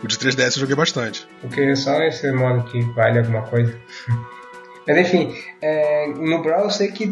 O 0.04 0.08
de 0.08 0.16
3DS 0.16 0.58
eu 0.58 0.62
joguei 0.62 0.76
bastante. 0.76 1.28
Porque 1.42 1.62
é 1.62 1.76
só 1.76 2.00
esse 2.04 2.32
modo 2.32 2.64
que 2.66 2.82
vale 2.94 3.20
alguma 3.20 3.42
coisa. 3.44 3.76
Mas 4.88 4.98
enfim, 5.00 5.36
é, 5.62 6.08
no 6.08 6.42
Brawl 6.42 6.66
eu 6.66 6.70
sei 6.70 6.92
que 6.92 7.12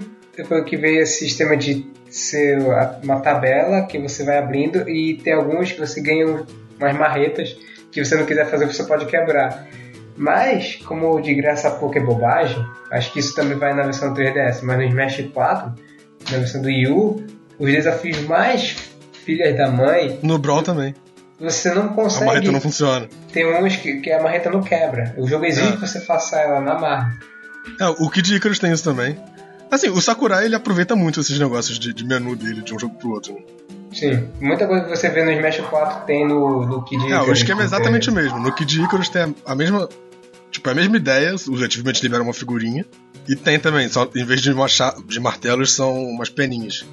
que 0.66 0.78
veio 0.78 1.02
esse 1.02 1.20
sistema 1.20 1.56
de 1.56 1.86
ser 2.10 2.60
uma 3.04 3.20
tabela 3.20 3.86
que 3.86 3.98
você 3.98 4.24
vai 4.24 4.38
abrindo 4.38 4.90
e 4.90 5.18
tem 5.18 5.34
alguns 5.34 5.72
que 5.72 5.80
você 5.80 6.02
ganha 6.02 6.26
umas 6.80 6.96
marretas 6.96 7.56
que 7.92 8.04
você 8.04 8.16
não 8.16 8.26
quiser 8.26 8.50
fazer, 8.50 8.66
você 8.66 8.84
pode 8.84 9.06
quebrar. 9.06 9.68
Mas, 10.18 10.76
como 10.86 11.20
de 11.22 11.34
graça 11.34 11.68
a 11.68 11.72
pouco 11.72 11.98
é 11.98 12.02
bobagem, 12.02 12.64
acho 12.92 13.12
que 13.12 13.20
isso 13.20 13.36
também 13.36 13.58
vai 13.58 13.74
na 13.74 13.84
versão 13.84 14.14
3DS, 14.14 14.62
mas 14.64 14.78
no 14.78 14.84
Smash 14.84 15.30
4, 15.34 15.74
na 16.32 16.38
versão 16.38 16.62
do 16.62 16.68
Wii 16.68 16.88
U, 16.88 17.24
os 17.60 17.72
desafios 17.72 18.20
mais 18.22 18.76
filhas 19.26 19.58
da 19.58 19.70
mãe. 19.70 20.20
No 20.22 20.38
Brawl 20.38 20.62
também. 20.62 20.94
Você 21.40 21.74
não 21.74 21.90
consegue. 21.90 22.24
A 22.24 22.28
marreta 22.28 22.52
não 22.52 22.62
funciona. 22.62 23.10
Tem 23.34 23.46
uns 23.46 23.76
que, 23.76 24.00
que 24.00 24.12
a 24.12 24.22
marreta 24.22 24.50
não 24.50 24.62
quebra. 24.62 25.14
O 25.18 25.28
jogo 25.28 25.46
exige 25.46 25.68
é. 25.68 25.72
que 25.74 25.82
você 25.82 26.00
faça 26.00 26.40
ela 26.40 26.62
na 26.62 26.80
marra. 26.80 27.20
É, 27.80 27.88
o 27.88 28.10
Kid 28.10 28.36
Icarus 28.36 28.60
tem 28.60 28.72
isso 28.72 28.84
também. 28.84 29.18
Assim, 29.76 29.90
o 29.90 30.02
Sakurai 30.02 30.46
ele 30.46 30.56
aproveita 30.56 30.96
muito 30.96 31.20
esses 31.20 31.38
negócios 31.38 31.78
de, 31.78 31.94
de 31.94 32.06
menu 32.06 32.34
dele, 32.36 32.62
de 32.62 32.74
um 32.74 32.80
jogo 32.80 32.96
pro 32.96 33.10
outro. 33.10 33.34
Né? 33.34 33.42
Sim, 33.94 34.28
muita 34.40 34.66
coisa 34.66 34.86
que 34.86 34.90
você 34.90 35.10
vê 35.10 35.24
no 35.24 35.32
Smash 35.32 35.60
4 35.70 36.06
tem 36.06 36.26
no, 36.26 36.66
no 36.66 36.84
Kid 36.84 37.06
Icarus. 37.06 37.28
É, 37.28 37.30
o 37.30 37.34
esquema 37.34 37.62
é 37.62 37.66
exatamente 37.66 38.10
o 38.10 38.14
mesmo. 38.14 38.40
No 38.40 38.54
Kid 38.54 38.82
Icarus 38.82 39.10
tem 39.10 39.36
a 39.46 39.56
mesma. 39.56 39.90
Tipo, 40.50 40.70
a 40.70 40.74
mesma 40.74 40.96
ideia, 40.96 41.36
os 41.36 41.62
achievements 41.62 42.02
liberam 42.02 42.24
uma 42.24 42.34
figurinha. 42.34 42.86
E 43.28 43.36
tem 43.36 43.60
também, 43.60 43.90
só, 43.90 44.10
em 44.16 44.24
vez 44.24 44.42
de, 44.42 44.54
de 45.08 45.20
martelos, 45.20 45.74
são 45.74 45.94
umas 46.06 46.30
peninhas. 46.30 46.86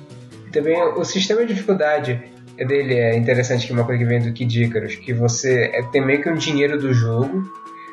Também 0.52 0.80
o 0.82 1.04
sistema 1.04 1.42
de 1.46 1.54
dificuldade 1.54 2.20
dele 2.56 2.94
é 2.94 3.16
interessante, 3.16 3.66
que 3.66 3.72
é 3.72 3.76
uma 3.76 3.84
coisa 3.84 4.02
que 4.02 4.08
vem 4.08 4.20
do 4.20 4.32
Kid 4.32 4.64
Icarus, 4.64 4.96
que 4.96 5.12
você 5.12 5.70
é, 5.72 5.82
tem 5.84 6.04
meio 6.04 6.20
que 6.20 6.28
um 6.28 6.34
dinheiro 6.34 6.80
do 6.80 6.92
jogo 6.92 7.48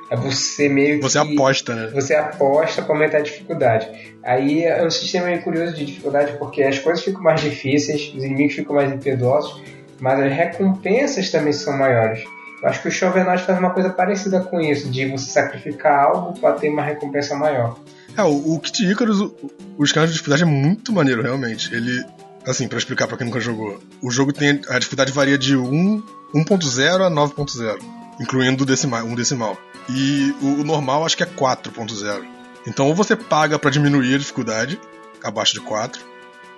é 0.10 0.16
você 0.16 0.68
meio 0.68 1.02
Você 1.02 1.20
que, 1.24 1.34
aposta, 1.34 1.76
né? 1.76 1.92
Você 1.94 2.16
aposta 2.16 2.82
para 2.82 2.94
aumentar 2.94 3.18
a 3.18 3.22
dificuldade. 3.22 3.88
Aí 4.24 4.64
é 4.64 4.84
um 4.84 4.90
sistema 4.90 5.28
meio 5.28 5.42
curioso 5.42 5.76
de 5.76 5.86
dificuldade 5.86 6.38
porque 6.38 6.64
as 6.64 6.80
coisas 6.80 7.04
ficam 7.04 7.22
mais 7.22 7.42
difíceis, 7.42 8.14
os 8.16 8.24
inimigos 8.24 8.56
ficam 8.56 8.76
mais 8.76 8.92
impiedosos, 8.92 9.62
mas 10.00 10.20
as 10.20 10.34
recompensas 10.34 11.30
também 11.30 11.54
são 11.54 11.78
maiores. 11.78 12.24
Eu 12.62 12.68
acho 12.68 12.82
que 12.82 12.88
o 12.90 12.92
Chauvenage 12.92 13.46
faz 13.46 13.58
uma 13.58 13.70
coisa 13.70 13.90
parecida 13.90 14.42
com 14.42 14.60
isso, 14.60 14.90
de 14.90 15.06
você 15.06 15.30
sacrificar 15.30 16.08
algo 16.08 16.38
para 16.40 16.56
ter 16.56 16.70
uma 16.70 16.82
recompensa 16.82 17.36
maior. 17.36 17.78
É, 18.18 18.24
o, 18.24 18.56
o 18.56 18.60
Kit 18.60 18.86
Icarus, 18.86 19.22
o, 19.22 19.34
o 19.78 19.84
esquema 19.84 20.06
de 20.06 20.12
dificuldade 20.12 20.44
é 20.44 20.46
muito 20.46 20.92
maneiro, 20.92 21.22
realmente. 21.22 21.74
Ele, 21.74 22.04
assim, 22.46 22.68
para 22.68 22.78
explicar 22.78 23.08
para 23.08 23.16
quem 23.16 23.28
nunca 23.28 23.40
jogou, 23.40 23.80
o 24.02 24.12
jogo 24.12 24.34
tem. 24.34 24.60
A 24.68 24.78
dificuldade 24.78 25.12
varia 25.12 25.38
de 25.38 25.56
1.0 25.56 27.06
a 27.06 27.10
9.0, 27.10 27.80
incluindo 28.20 28.66
decimal, 28.66 29.06
um 29.06 29.16
decimal. 29.16 29.58
E 29.90 30.36
o 30.42 30.64
normal 30.64 31.06
acho 31.06 31.18
que 31.18 31.24
é 31.24 31.26
4.0. 31.26 32.24
Então 32.68 32.88
ou 32.88 32.96
você 32.96 33.16
paga 33.16 33.58
para 33.58 33.72
diminuir 33.72 34.16
a 34.16 34.18
dificuldade, 34.18 34.80
abaixo 35.24 35.54
de 35.54 35.62
4, 35.62 36.00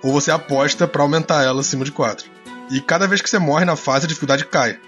ou 0.02 0.12
você 0.12 0.30
aposta 0.30 0.86
para 0.86 1.02
aumentar 1.02 1.42
ela 1.44 1.60
acima 1.60 1.84
de 1.84 1.92
4. 1.92 2.28
E 2.70 2.80
cada 2.80 3.06
vez 3.06 3.20
que 3.22 3.30
você 3.30 3.38
morre 3.38 3.64
na 3.64 3.76
fase, 3.76 4.04
a 4.04 4.08
dificuldade 4.08 4.44
cai. 4.44 4.78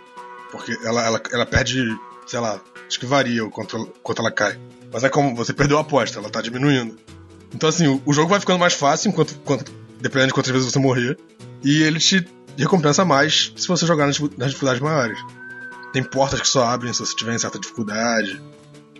Porque 0.51 0.77
ela, 0.85 1.05
ela, 1.05 1.23
ela 1.33 1.47
perde, 1.47 1.85
sei 2.27 2.41
lá, 2.41 2.61
acho 2.87 3.01
que 3.01 3.07
varia 3.07 3.45
o 3.45 3.51
quanto, 3.51 3.87
quanto 4.03 4.21
ela 4.21 4.31
cai. 4.31 4.59
Mas 4.93 5.05
é 5.05 5.09
como 5.09 5.35
você 5.35 5.53
perdeu 5.53 5.79
a 5.79 5.81
aposta, 5.81 6.19
ela 6.19 6.31
tá 6.31 6.41
diminuindo. 6.41 6.97
Então 7.53 7.69
assim, 7.69 7.87
o, 7.87 8.03
o 8.05 8.13
jogo 8.13 8.29
vai 8.29 8.41
ficando 8.41 8.59
mais 8.59 8.75
fácil 8.75 9.09
enquanto, 9.09 9.35
enquanto, 9.35 9.73
dependendo 10.01 10.29
de 10.29 10.35
quantas 10.35 10.53
vezes 10.53 10.71
você 10.71 10.79
morrer. 10.79 11.19
E 11.63 11.83
ele 11.83 11.99
te 11.99 12.27
recompensa 12.57 13.05
mais 13.05 13.53
se 13.57 13.67
você 13.67 13.87
jogar 13.87 14.07
nas, 14.07 14.19
nas 14.19 14.49
dificuldades 14.49 14.81
maiores. 14.83 15.19
Tem 15.95 16.03
portas 16.03 16.41
que 16.41 16.49
só 16.49 16.65
abrem 16.65 16.93
se 16.93 16.99
você 16.99 17.15
tiver 17.15 17.37
em 17.37 17.39
certa 17.39 17.57
dificuldade, 17.57 18.43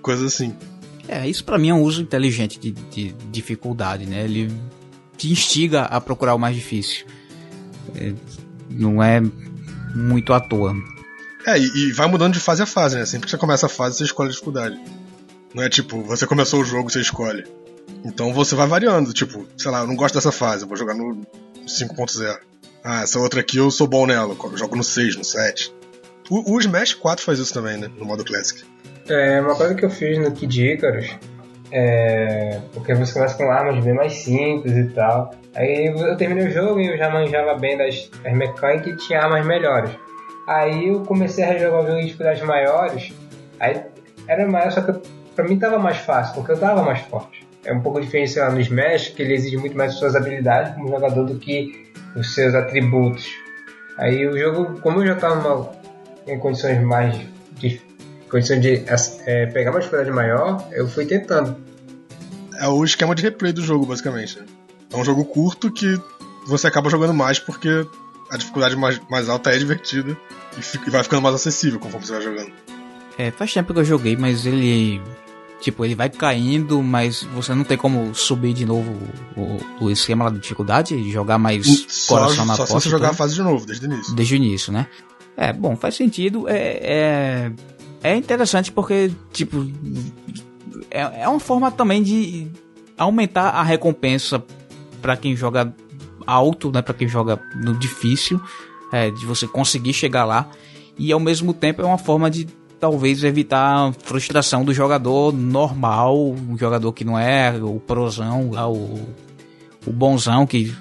coisas 0.01 0.33
assim. 0.33 0.57
É, 1.09 1.29
isso 1.29 1.45
para 1.45 1.59
mim 1.59 1.71
é 1.71 1.75
um 1.75 1.83
uso 1.83 2.01
inteligente 2.01 2.57
de, 2.57 2.71
de, 2.71 3.13
dificuldade, 3.33 4.07
né? 4.07 4.23
Ele 4.23 4.49
te 5.17 5.29
instiga 5.29 5.83
a 5.83 6.01
procurar 6.01 6.37
o 6.37 6.39
mais 6.39 6.55
difícil. 6.55 7.05
É, 7.97 8.15
não 8.71 9.03
é 9.03 9.21
muito 9.93 10.33
à 10.33 10.39
toa. 10.39 10.73
É, 11.45 11.59
e, 11.59 11.65
e, 11.65 11.93
vai 11.93 12.07
mudando 12.07 12.35
de 12.35 12.39
fase 12.39 12.63
a 12.63 12.67
fase, 12.67 12.97
né? 12.97 13.05
Sempre 13.05 13.27
que 13.27 13.33
você 13.33 13.39
começa 13.39 13.67
a 13.67 13.69
fase, 13.69 13.99
você 13.99 14.05
escolhe 14.05 14.29
a 14.29 14.31
dificuldade. 14.33 14.81
Não 15.53 15.65
é 15.65 15.69
tipo, 15.69 16.01
você 16.05 16.29
começou 16.29 16.61
o 16.61 16.65
jogo, 16.65 16.93
você 16.93 17.01
escolhe. 17.01 17.45
Então 18.05 18.33
você 18.33 18.55
vai 18.55 18.69
variando, 18.69 19.13
tipo, 19.13 19.45
sei 19.57 19.73
lá, 19.73 19.81
eu 19.81 19.89
não 19.89 19.97
gosto 19.97 20.15
dessa 20.15 20.31
fase, 20.31 20.63
eu 20.63 20.69
vou 20.69 20.77
jogar 20.77 20.95
no 20.95 21.27
5.0. 21.67 22.39
Ah, 22.85 23.03
essa 23.03 23.19
outra 23.19 23.41
aqui 23.41 23.57
eu 23.57 23.69
sou 23.73 23.89
bom 23.89 24.07
nela, 24.07 24.37
eu 24.41 24.57
jogo 24.57 24.77
no 24.77 24.85
6, 24.85 25.17
no 25.17 25.25
7. 25.25 25.74
O, 26.31 26.55
o 26.55 26.59
Smash 26.59 26.95
4 26.95 27.25
faz 27.25 27.39
isso 27.39 27.53
também, 27.53 27.77
né? 27.77 27.91
No 27.99 28.05
modo 28.05 28.25
Classic. 28.25 28.65
É, 29.09 29.41
uma 29.41 29.55
coisa 29.55 29.75
que 29.75 29.85
eu 29.85 29.91
fiz 29.91 30.19
no 30.19 30.33
Kid 30.33 30.73
Icarus 30.73 31.15
é. 31.75 32.61
Porque 32.73 32.95
você 32.95 33.13
começa 33.13 33.37
com 33.37 33.51
armas 33.51 33.85
bem 33.85 33.95
mais 33.95 34.13
simples 34.15 34.77
e 34.77 34.85
tal. 34.91 35.35
Aí 35.57 35.87
eu 35.87 36.17
terminei 36.17 36.47
o 36.47 36.51
jogo 36.51 36.81
e 36.81 36.87
eu 36.87 36.97
já 36.97 37.11
manjava 37.11 37.59
bem 37.59 37.77
das, 37.77 38.09
das 38.23 38.33
mecânicas 38.33 38.93
e 38.93 38.97
tinha 38.97 39.21
armas 39.21 39.45
melhores. 39.45 39.91
Aí 40.47 40.89
eu 40.89 41.01
comecei 41.01 41.45
a 41.45 41.59
jogar 41.59 41.81
o 41.81 41.87
jogo 41.87 41.99
em 41.99 42.05
dificuldades 42.05 42.43
maiores. 42.43 43.13
Aí 43.59 43.83
era 44.29 44.47
maior, 44.47 44.71
só 44.71 44.83
que 44.83 44.93
pra 45.35 45.45
mim 45.45 45.59
tava 45.59 45.79
mais 45.79 45.97
fácil, 45.99 46.35
porque 46.35 46.53
eu 46.53 46.59
tava 46.59 46.83
mais 46.83 47.01
forte. 47.01 47.45
É 47.65 47.73
um 47.73 47.81
pouco 47.81 48.01
diferente, 48.01 48.31
sei 48.31 48.43
lá, 48.43 48.51
no 48.51 48.61
Smash, 48.61 49.09
que 49.09 49.23
ele 49.23 49.35
exige 49.35 49.57
muito 49.57 49.77
mais 49.77 49.95
suas 49.95 50.15
habilidades 50.15 50.75
como 50.75 50.89
jogador 50.89 51.25
do 51.25 51.39
que 51.39 51.93
os 52.15 52.35
seus 52.35 52.55
atributos. 52.55 53.27
Aí 53.99 54.27
o 54.29 54.39
jogo, 54.39 54.81
como 54.81 55.01
eu 55.01 55.07
já 55.07 55.15
tava 55.17 55.37
numa 55.37 55.84
em 56.27 56.39
condições 56.39 56.81
mais 56.83 57.15
de 57.59 57.81
condições 58.31 58.61
de 58.61 58.85
é, 59.27 59.47
pegar 59.47 59.71
uma 59.71 59.79
dificuldade 59.79 60.11
maior, 60.11 60.67
eu 60.73 60.89
fui 60.89 61.07
tentando. 61.07 61.57
É 62.59 62.67
o 62.69 62.85
esquema 62.85 63.15
de 63.15 63.23
replay 63.23 63.53
do 63.53 63.63
jogo, 63.63 63.87
basicamente. 63.87 64.39
É 64.93 64.97
um 64.97 65.05
jogo 65.05 65.25
curto 65.25 65.71
que 65.71 66.01
você 66.47 66.67
acaba 66.67 66.91
jogando 66.91 67.15
mais 67.15 67.39
porque 67.39 67.87
a 68.31 68.37
dificuldade 68.37 68.77
mais, 68.77 69.01
mais 69.11 69.29
alta 69.29 69.51
é 69.51 69.59
divertida 69.59 70.17
e, 70.59 70.63
fica, 70.63 70.89
e 70.89 70.91
vai 70.91 71.03
ficando 71.03 71.23
mais 71.23 71.35
acessível 71.35 71.79
conforme 71.79 72.07
você 72.07 72.13
vai 72.13 72.23
jogando. 72.23 72.53
É, 73.17 73.31
faz 73.31 73.53
tempo 73.53 73.73
que 73.73 73.81
eu 73.81 73.85
joguei, 73.85 74.17
mas 74.17 74.47
ele. 74.47 75.01
Tipo, 75.61 75.85
ele 75.85 75.95
vai 75.95 76.11
caindo, 76.11 76.83
mas 76.83 77.23
você 77.23 77.55
não 77.55 77.65
tem 77.65 77.79
como 77.79 78.15
subir 78.15 78.53
de 78.53 78.67
novo 78.67 78.99
o, 79.35 79.85
o 79.85 79.91
esquema 79.91 80.25
lá 80.25 80.31
da 80.31 80.39
dificuldade, 80.39 81.11
jogar 81.11 81.39
mais 81.39 81.87
só, 81.89 82.19
coração 82.19 82.45
na 82.45 82.55
só 82.55 82.67
Só 82.67 82.79
se 82.79 82.85
você 82.85 82.91
jogar 82.91 83.11
a 83.11 83.15
fase 83.15 83.35
de 83.35 83.43
novo, 83.43 83.65
desde 83.65 83.87
o 83.87 83.91
início. 83.91 84.15
Desde 84.15 84.35
o 84.35 84.37
início, 84.37 84.73
né? 84.73 84.87
É, 85.37 85.53
bom, 85.53 85.77
faz 85.77 85.95
sentido. 85.95 86.49
É, 86.49 86.79
é, 86.83 87.53
é 88.03 88.17
interessante 88.17 88.71
porque, 88.71 89.11
tipo, 89.33 89.67
é, 90.91 91.23
é 91.23 91.29
uma 91.29 91.41
forma 91.41 91.71
também 91.71 92.03
de 92.03 92.49
aumentar 92.97 93.51
a 93.51 93.63
recompensa 93.63 94.43
para 95.03 95.17
quem 95.17 95.37
joga 95.37 95.75
alto, 96.27 96.71
né? 96.73 96.81
Para 96.83 96.95
quem 96.95 97.09
joga 97.09 97.41
no 97.57 97.75
difícil, 97.75 98.41
é, 98.93 99.11
de 99.11 99.27
você 99.27 99.47
conseguir 99.47 99.93
chegar 99.93 100.25
lá. 100.25 100.49
E 100.97 101.13
ao 101.13 101.21
mesmo 101.21 101.53
tempo 101.53 101.83
é 101.83 101.85
uma 101.85 101.99
forma 101.99 102.31
de 102.31 102.47
talvez 102.79 103.25
evitar 103.25 103.89
a 103.89 103.93
frustração 103.93 104.65
do 104.65 104.73
jogador 104.73 105.33
normal, 105.33 106.31
um 106.31 106.57
jogador 106.57 106.93
que 106.93 107.05
não 107.05 107.19
é 107.19 107.53
o 107.61 107.81
prosão, 107.81 108.51
o, 108.51 109.09
o 109.87 109.93
bonzão 109.93 110.47
que 110.47 110.75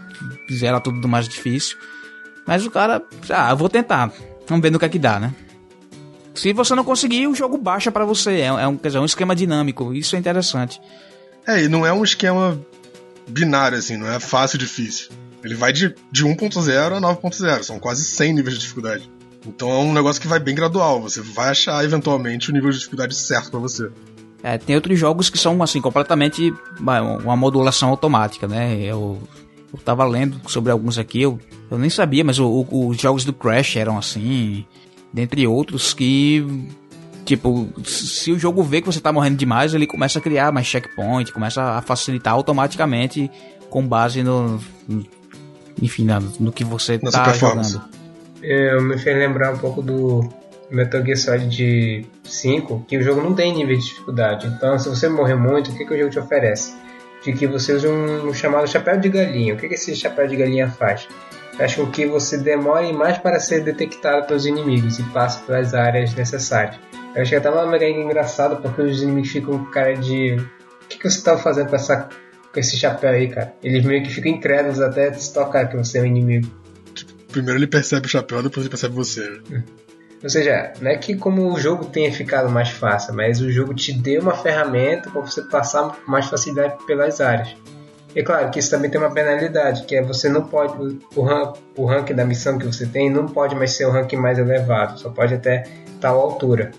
zera 0.51 0.80
tudo 0.80 1.01
do 1.01 1.08
mais 1.08 1.28
difícil. 1.28 1.78
Mas 2.45 2.66
o 2.66 2.72
cara, 2.72 3.01
ah, 3.30 3.51
eu 3.51 3.58
vou 3.58 3.70
tentar. 3.70 4.12
Vamos 4.48 4.62
ver 4.62 4.72
no 4.72 4.80
que 4.80 4.86
é 4.86 4.89
que 4.89 5.00
dá, 5.00 5.20
né? 5.20 5.34
Se 6.36 6.52
você 6.52 6.74
não 6.76 6.84
conseguir, 6.84 7.28
o 7.28 7.36
jogo 7.36 7.58
baixa 7.58 7.91
para 7.91 8.06
você. 8.06 8.32
É, 8.32 8.46
é, 8.46 8.68
um, 8.68 8.78
quer 8.78 8.89
dizer, 8.89 9.00
um 9.00 9.06
esquema 9.06 9.36
dinâmico. 9.36 9.94
Isso 9.94 10.16
é 10.16 10.20
interessante. 10.20 10.82
É, 11.46 11.64
e 11.64 11.68
não 11.68 11.86
é 11.86 11.94
um 11.94 12.04
esquema 12.04 12.60
binário, 13.28 13.78
assim, 13.78 13.98
não 13.98 14.08
é 14.08 14.20
fácil 14.20 14.58
e 14.58 14.60
difícil. 14.60 15.10
Ele 15.44 15.56
vai 15.56 15.74
de, 15.74 15.94
de 16.12 16.26
1.0 16.26 16.98
a 16.98 17.02
9.0, 17.02 17.64
são 17.64 17.80
quase 17.80 18.06
100 18.06 18.34
níveis 18.34 18.56
de 18.56 18.62
dificuldade. 18.62 19.10
Então 19.46 19.70
é 19.70 19.78
um 19.80 19.94
negócio 19.94 20.22
que 20.22 20.28
vai 20.28 20.39
bem 20.39 20.56
gradual. 20.56 21.02
Você 21.02 21.22
vai 21.22 21.50
achar 21.50 21.84
eventualmente 21.84 22.50
o 22.50 22.54
nível 22.54 22.70
de 22.70 22.78
dificuldade 22.78 23.14
certo 23.14 23.52
para 23.52 23.60
você. 23.60 23.89
É, 24.41 24.58
tem 24.58 24.76
outros 24.76 24.98
jogos 24.98 25.30
que 25.30 25.38
são 25.38 25.62
assim 25.62 25.82
completamente 25.82 26.54
uma 26.80 27.36
modulação 27.36 27.89
automática, 27.89 28.48
né? 28.48 28.78
Eu, 28.82 29.22
eu 29.74 29.80
tava 29.80 30.05
lendo 30.05 30.39
sobre 30.47 30.71
alguns 30.71 30.97
aqui, 30.97 31.21
eu, 31.21 31.39
eu 31.69 31.78
nem 31.78 31.89
sabia, 31.89 32.24
mas 32.24 32.39
o, 32.39 32.47
o, 32.47 32.88
os 32.89 32.97
jogos 32.97 33.26
do 33.26 33.34
Crash 33.34 33.76
eram 33.76 33.97
assim, 33.97 34.65
dentre 35.11 35.47
outros 35.47 35.93
que 35.93 36.45
tipo, 37.26 37.67
se 37.86 38.32
o 38.32 38.39
jogo 38.39 38.61
vê 38.61 38.82
que 38.82 38.88
você 38.88 38.99
tá 38.99 39.11
morrendo 39.11 39.38
demais, 39.38 39.74
ele 39.74 39.88
começa 39.88 40.19
a 40.19 40.21
criar 40.21 40.51
mais 40.51 40.67
checkpoint, 40.67 41.32
começa 41.32 41.61
a 41.63 41.82
facilitar 41.82 42.34
automaticamente 42.34 43.32
com 43.69 43.88
base 43.88 44.21
no, 44.21 44.59
enfim, 45.82 46.05
no 46.39 46.51
que 46.51 46.63
você 46.63 46.99
Nossa 47.01 47.24
tá 47.24 47.34
jogando. 47.34 47.82
Eu 48.41 48.82
me 48.82 48.97
fez 48.97 49.17
lembrar 49.17 49.53
um 49.53 49.57
pouco 49.57 49.82
do 49.82 50.30
Metal 50.69 51.03
Gear 51.03 51.17
Solid 51.17 52.05
5, 52.24 52.86
que 52.88 52.97
o 52.97 53.01
jogo 53.01 53.21
não 53.21 53.34
tem 53.34 53.55
nível 53.55 53.76
de 53.78 53.84
dificuldade. 53.84 54.47
Então, 54.47 54.78
se 54.78 54.89
você 54.89 55.07
morrer 55.07 55.36
muito, 55.36 55.71
o 55.71 55.76
que, 55.76 55.86
que 55.86 55.93
o 55.93 55.97
jogo 55.97 56.09
te 56.09 56.19
oferece? 56.19 56.76
De 57.24 57.34
que 57.34 57.47
você 57.47 57.74
usa 57.74 57.89
um 57.89 58.34
chamado 58.34 58.67
chapéu 58.67 58.99
de 58.99 59.09
galinha. 59.09 59.53
O 59.53 59.57
que, 59.57 59.67
que 59.67 59.76
esse 59.76 59.95
chapéu 59.95 60.28
de 60.28 60.36
galinha 60.36 60.69
faz? 60.69 61.07
Faz 61.57 61.76
com 61.76 61.89
que 61.89 62.05
você 62.05 62.38
demore 62.38 62.91
mais 62.91 63.17
para 63.17 63.39
ser 63.39 63.63
detectado 63.63 64.28
pelos 64.28 64.45
inimigos 64.45 64.99
e 64.99 65.03
passe 65.03 65.41
pelas 65.43 65.74
áreas 65.74 66.13
necessárias. 66.15 66.80
Eu 67.15 67.21
acho 67.21 67.30
que 67.30 67.36
até 67.36 67.49
uma 67.49 67.65
mecânica 67.65 67.99
engraçada 67.99 68.55
porque 68.55 68.82
os 68.82 69.01
inimigos 69.01 69.30
ficam 69.30 69.59
com 69.59 69.71
cara 69.71 69.93
de. 69.95 70.36
O 70.36 70.88
que, 70.89 70.97
que 70.97 71.09
você 71.09 71.19
estava 71.19 71.39
fazendo 71.39 71.69
com, 71.69 71.76
essa, 71.76 72.09
com 72.51 72.59
esse 72.59 72.76
chapéu 72.76 73.11
aí, 73.11 73.30
cara? 73.30 73.53
Eles 73.63 73.86
meio 73.86 74.03
que 74.03 74.09
ficam 74.09 74.32
incrédulos 74.32 74.82
até 74.82 75.13
se 75.13 75.34
tocar 75.34 75.67
que 75.67 75.78
você 75.78 75.99
é 75.99 76.01
um 76.01 76.05
inimigo. 76.05 76.47
Primeiro 77.32 77.59
ele 77.59 77.67
percebe 77.67 78.07
o 78.07 78.09
chapéu, 78.09 78.43
depois 78.43 78.65
ele 78.65 78.69
percebe 78.69 78.95
você. 78.95 79.41
Né? 79.49 79.63
Ou 80.24 80.30
seja, 80.30 80.71
não 80.80 80.89
é 80.89 80.95
que 80.95 81.15
como 81.15 81.51
o 81.51 81.59
jogo 81.59 81.86
tenha 81.86 82.11
ficado 82.11 82.49
mais 82.49 82.69
fácil, 82.69 83.13
mas 83.13 83.41
o 83.41 83.51
jogo 83.51 83.74
te 83.74 83.91
deu 83.91 84.21
uma 84.21 84.34
ferramenta 84.34 85.09
para 85.09 85.21
você 85.21 85.41
passar 85.41 85.99
mais 86.07 86.28
facilidade 86.28 86.76
pelas 86.88 87.19
áreas. 87.19 87.55
E 88.15 88.24
claro 88.24 88.49
que 88.49 88.59
isso 88.59 88.69
também 88.69 88.89
tem 88.89 89.01
uma 89.01 89.11
penalidade, 89.11 89.84
que 89.84 89.95
é 89.95 90.01
você 90.01 90.30
não 90.30 90.43
pode, 90.43 90.97
o, 91.15 91.21
rank, 91.24 91.57
o 91.76 91.86
ranking 91.86 92.13
da 92.13 92.24
missão 92.24 92.57
que 92.57 92.65
você 92.65 92.86
tem 92.86 93.09
não 93.09 93.26
pode 93.26 93.55
mais 93.55 93.71
ser 93.71 93.86
o 93.86 93.91
ranking 93.91 94.15
mais 94.15 94.38
elevado, 94.38 94.99
só 94.99 95.09
pode 95.09 95.34
até 95.34 95.63
tal 95.99 96.19
altura. 96.19 96.71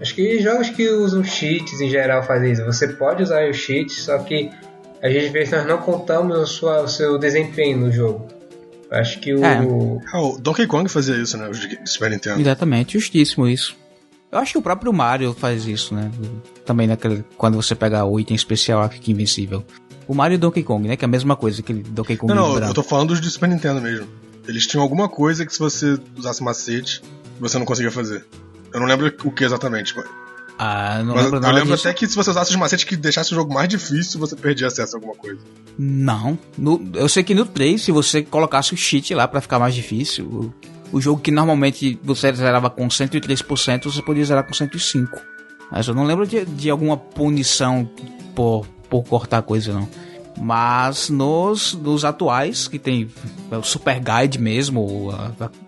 Acho 0.00 0.14
que 0.14 0.40
jogos 0.40 0.70
que 0.70 0.88
usam 0.88 1.24
cheats 1.24 1.80
em 1.80 1.88
geral 1.88 2.22
fazem 2.22 2.52
isso. 2.52 2.64
Você 2.64 2.88
pode 2.88 3.22
usar 3.22 3.48
os 3.48 3.56
cheats, 3.56 4.02
só 4.02 4.18
que 4.18 4.50
às 5.02 5.12
vezes 5.12 5.50
nós 5.50 5.66
não 5.66 5.78
contamos 5.78 6.38
o, 6.38 6.46
sua, 6.46 6.82
o 6.82 6.88
seu 6.88 7.18
desempenho 7.18 7.78
no 7.78 7.90
jogo. 7.90 8.26
Acho 8.90 9.18
que 9.20 9.34
o. 9.34 9.44
É. 9.44 9.58
Ah, 10.12 10.20
o 10.20 10.38
Donkey 10.38 10.66
Kong 10.66 10.88
fazia 10.88 11.16
isso, 11.16 11.36
né? 11.36 11.48
O 11.48 11.86
Super 11.88 12.10
Nintendo. 12.10 12.40
Exatamente, 12.40 12.94
justíssimo 12.94 13.48
isso. 13.48 13.76
Eu 14.30 14.38
acho 14.38 14.52
que 14.52 14.58
o 14.58 14.62
próprio 14.62 14.92
Mario 14.92 15.32
faz 15.32 15.66
isso, 15.66 15.94
né? 15.94 16.10
Também 16.64 16.86
naquele. 16.86 17.24
Quando 17.36 17.54
você 17.54 17.74
pega 17.74 18.04
o 18.04 18.18
item 18.18 18.34
especial 18.34 18.82
aqui 18.82 19.12
Invencível. 19.12 19.64
O 20.06 20.14
Mario 20.14 20.34
e 20.34 20.38
o 20.38 20.40
Donkey 20.40 20.62
Kong, 20.62 20.88
né? 20.88 20.96
Que 20.96 21.04
é 21.04 21.06
a 21.06 21.10
mesma 21.10 21.36
coisa, 21.36 21.60
aquele 21.60 21.82
Donkey 21.82 22.16
Kong. 22.16 22.32
Não, 22.34 22.58
não, 22.58 22.68
eu 22.68 22.74
tô 22.74 22.82
falando 22.82 23.08
dos 23.08 23.20
de 23.20 23.30
Super 23.30 23.48
Nintendo 23.48 23.80
mesmo. 23.80 24.06
Eles 24.46 24.66
tinham 24.66 24.82
alguma 24.82 25.08
coisa 25.08 25.46
que 25.46 25.52
se 25.52 25.58
você 25.58 25.98
usasse 26.16 26.42
macete, 26.42 27.00
você 27.40 27.58
não 27.58 27.64
conseguia 27.64 27.90
fazer. 27.90 28.26
Eu 28.72 28.80
não 28.80 28.86
lembro 28.86 29.12
o 29.24 29.30
que 29.30 29.44
exatamente, 29.44 29.96
mas. 29.96 30.06
Ah, 30.58 31.02
não 31.04 31.14
Mas 31.14 31.24
lembro 31.24 31.46
eu 31.46 31.52
lembro 31.52 31.74
disso. 31.74 31.88
até 31.88 31.96
que 31.96 32.06
se 32.06 32.14
você 32.14 32.30
usasse 32.30 32.50
os 32.50 32.56
macetes 32.56 32.84
que 32.84 32.96
deixasse 32.96 33.32
o 33.32 33.34
jogo 33.34 33.52
mais 33.52 33.68
difícil, 33.68 34.20
você 34.20 34.36
perdia 34.36 34.68
acesso 34.68 34.94
a 34.94 34.98
alguma 34.98 35.14
coisa. 35.14 35.40
Não. 35.76 36.38
No, 36.56 36.90
eu 36.94 37.08
sei 37.08 37.24
que 37.24 37.34
no 37.34 37.44
3, 37.44 37.82
se 37.82 37.90
você 37.90 38.22
colocasse 38.22 38.72
o 38.72 38.76
cheat 38.76 39.12
lá 39.14 39.26
para 39.26 39.40
ficar 39.40 39.58
mais 39.58 39.74
difícil, 39.74 40.24
o, 40.92 40.96
o, 40.96 41.00
jogo 41.00 41.20
que 41.20 41.32
normalmente 41.32 41.98
você 42.02 42.32
zerava 42.32 42.70
com 42.70 42.86
103%, 42.86 43.84
você 43.84 44.02
podia 44.02 44.24
zerar 44.24 44.44
com 44.44 44.52
105%. 44.52 45.08
Mas 45.72 45.88
eu 45.88 45.94
não 45.94 46.04
lembro 46.04 46.26
de, 46.26 46.44
de 46.44 46.70
alguma 46.70 46.96
punição 46.96 47.90
por, 48.34 48.64
por 48.88 49.02
cortar 49.02 49.42
coisa, 49.42 49.72
não. 49.72 49.88
Mas 50.38 51.08
nos, 51.08 51.74
nos 51.74 52.04
atuais, 52.04 52.68
que 52.68 52.78
tem 52.78 53.08
o 53.50 53.62
Super 53.62 54.00
Guide 54.00 54.38
mesmo, 54.38 54.80
o, 54.80 55.10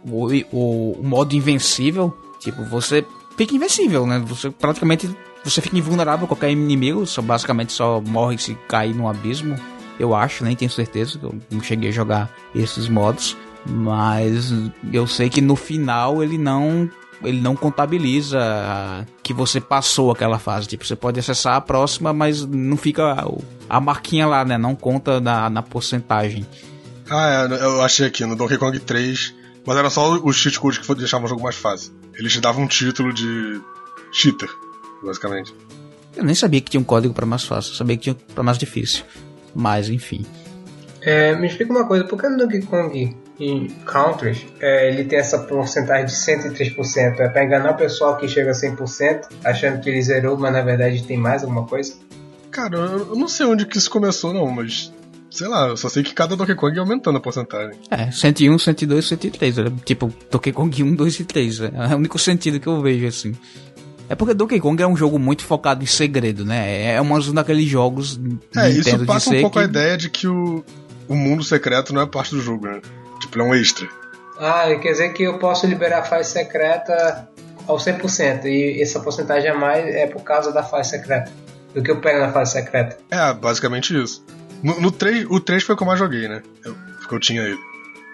o, 0.05 0.27
o, 0.53 0.93
o 1.01 1.03
modo 1.03 1.35
invencível, 1.35 2.17
tipo, 2.41 2.65
você 2.65 3.05
fica 3.37 3.55
invencível, 3.55 4.07
né? 4.07 4.19
Você 4.27 4.51
praticamente 4.51 5.09
você 5.45 5.61
fica 5.61 5.79
invulnerável 5.79 6.25
a 6.25 6.29
qualquer 6.29 6.51
inimigo, 6.51 7.07
só 7.07 7.23
basicamente 7.23 7.73
só 7.73 8.01
morre 8.01 8.37
se 8.39 8.55
cair 8.69 8.95
no 8.95 9.09
abismo. 9.09 9.57
Eu 9.99 10.15
acho, 10.15 10.45
nem 10.45 10.57
tenho 10.57 10.71
certeza, 10.71 11.19
eu 11.23 11.35
não 11.51 11.63
cheguei 11.63 11.89
a 11.89 11.93
jogar 11.93 12.31
esses 12.55 12.89
modos, 12.89 13.37
mas 13.65 14.53
eu 14.93 15.07
sei 15.07 15.31
que 15.31 15.41
no 15.41 15.57
final 15.57 16.23
ele 16.23 16.37
não 16.37 16.91
ele 17.25 17.41
não 17.41 17.57
contabiliza 17.57 18.39
que 19.23 19.33
você 19.33 19.59
passou 19.59 20.11
aquela 20.11 20.39
fase. 20.39 20.67
Tipo, 20.67 20.85
você 20.85 20.95
pode 20.95 21.19
acessar 21.19 21.55
a 21.55 21.61
próxima, 21.61 22.13
mas 22.13 22.45
não 22.45 22.77
fica 22.77 23.27
a 23.71 23.81
marquinha 23.81 24.27
lá, 24.27 24.45
né? 24.45 24.59
Não 24.59 24.75
conta 24.75 25.19
na, 25.19 25.49
na 25.49 25.63
porcentagem. 25.63 26.47
Ah, 27.09 27.49
é, 27.51 27.65
eu 27.65 27.83
achei 27.83 28.07
aqui 28.07 28.27
no 28.27 28.37
Donkey 28.37 28.59
Kong 28.59 28.79
3 28.79 29.35
mas 29.67 29.77
era 29.77 29.91
só 29.91 30.13
os 30.13 30.37
cheat 30.37 30.61
codes 30.61 30.79
que 30.79 30.95
deixavam 30.95 31.27
o 31.27 31.29
jogo 31.29 31.43
mais 31.43 31.57
fácil. 31.57 31.93
Eles 32.19 32.33
te 32.33 32.41
davam 32.41 32.65
um 32.65 32.67
título 32.67 33.13
de 33.13 33.61
cheater, 34.13 34.49
basicamente. 35.03 35.55
Eu 36.17 36.25
nem 36.25 36.35
sabia 36.35 36.61
que 36.61 36.71
tinha 36.71 36.81
um 36.81 36.85
código 36.85 37.13
para 37.13 37.27
mais 37.27 37.45
fácil, 37.45 37.73
eu 37.73 37.77
sabia 37.77 37.97
que 37.97 38.05
tinha 38.05 38.17
para 38.35 38.43
mais 38.43 38.57
difícil. 38.57 39.05
Mas, 39.55 39.89
enfim. 39.89 40.25
É, 41.03 41.37
me 41.37 41.47
explica 41.47 41.73
uma 41.73 41.87
coisa, 41.87 42.05
por 42.05 42.21
que 42.21 42.29
no 42.29 42.39
Donkey 42.39 42.63
Kong 42.63 43.17
em 43.39 43.69
Countries 43.85 44.45
é, 44.61 44.89
ele 44.89 45.05
tem 45.05 45.19
essa 45.19 45.39
porcentagem 45.41 46.07
de 46.07 46.13
103%? 46.13 47.21
É 47.21 47.29
para 47.29 47.45
enganar 47.45 47.73
o 47.73 47.77
pessoal 47.77 48.17
que 48.17 48.27
chega 48.27 48.51
a 48.51 48.55
100%, 48.55 49.29
achando 49.45 49.81
que 49.81 49.91
ele 49.91 50.03
zerou, 50.03 50.37
mas 50.37 50.53
na 50.53 50.63
verdade 50.63 51.07
tem 51.07 51.17
mais 51.17 51.43
alguma 51.43 51.67
coisa? 51.67 51.95
Cara, 52.51 52.77
eu 52.77 53.15
não 53.15 53.29
sei 53.29 53.45
onde 53.47 53.67
que 53.67 53.77
isso 53.77 53.91
começou 53.91 54.33
não, 54.33 54.51
mas 54.51 54.93
sei 55.37 55.49
lá, 55.49 55.69
eu 55.69 55.77
só 55.77 55.89
sei 55.89 56.03
que 56.03 56.15
cada 56.15 56.35
Donkey 56.35 56.55
Kong 56.55 56.75
ia 56.75 56.81
aumentando 56.81 57.19
a 57.19 57.21
porcentagem. 57.21 57.79
É, 57.91 58.11
101, 58.11 58.59
102, 58.59 59.07
103. 59.07 59.57
Né? 59.59 59.73
Tipo, 59.85 60.13
Donkey 60.31 60.53
Kong 60.53 60.83
1, 60.83 60.95
2 60.95 61.21
e 61.21 61.25
3. 61.25 61.59
Né? 61.61 61.71
É 61.91 61.95
o 61.95 61.99
único 61.99 62.19
sentido 62.19 62.59
que 62.59 62.67
eu 62.67 62.81
vejo, 62.81 63.07
assim. 63.07 63.35
É 64.09 64.15
porque 64.15 64.33
Donkey 64.33 64.61
Kong 64.61 64.83
é 64.83 64.87
um 64.87 64.97
jogo 64.97 65.19
muito 65.19 65.45
focado 65.45 65.83
em 65.83 65.87
segredo, 65.87 66.45
né? 66.45 66.95
É 66.95 67.03
um 67.03 67.33
daqueles 67.33 67.69
jogos. 67.69 68.19
É, 68.57 68.69
Nintendo 68.69 68.97
isso 68.97 69.07
passa 69.07 69.31
um 69.31 69.41
pouco 69.41 69.59
que... 69.59 69.65
a 69.65 69.65
ideia 69.65 69.97
de 69.97 70.09
que 70.09 70.29
o, 70.29 70.65
o 71.09 71.15
mundo 71.15 71.43
secreto 71.43 71.93
não 71.93 72.01
é 72.01 72.07
parte 72.07 72.35
do 72.35 72.41
jogo, 72.41 72.67
né? 72.67 72.81
Tipo, 73.21 73.41
é 73.41 73.43
um 73.43 73.55
extra. 73.55 73.89
Ah, 74.39 74.67
quer 74.81 74.93
dizer 74.93 75.13
que 75.13 75.25
eu 75.25 75.39
posso 75.39 75.67
liberar 75.67 76.01
a 76.01 76.05
fase 76.05 76.31
secreta 76.31 77.29
ao 77.67 77.77
100%. 77.77 78.45
E 78.45 78.81
essa 78.81 79.01
porcentagem 79.01 79.51
a 79.51 79.55
mais 79.55 79.85
é 79.85 80.07
por 80.07 80.23
causa 80.23 80.53
da 80.53 80.63
fase 80.63 80.91
secreta. 80.91 81.31
Do 81.75 81.83
que 81.83 81.91
eu 81.91 82.01
pego 82.01 82.21
na 82.21 82.33
fase 82.33 82.53
secreta. 82.53 82.97
É, 83.11 83.35
basicamente 83.35 84.01
isso. 84.01 84.25
No, 84.63 84.81
no 84.81 84.91
3, 84.91 85.27
o 85.29 85.41
3 85.41 85.63
foi 85.63 85.75
o 85.75 85.79
que 85.79 85.83
eu 85.83 85.87
mais 85.87 85.99
joguei, 85.99 86.29
né? 86.29 86.43
Eu, 86.65 86.77
que 87.09 87.15
eu 87.15 87.21
tinha 87.21 87.43
ele. 87.43 87.59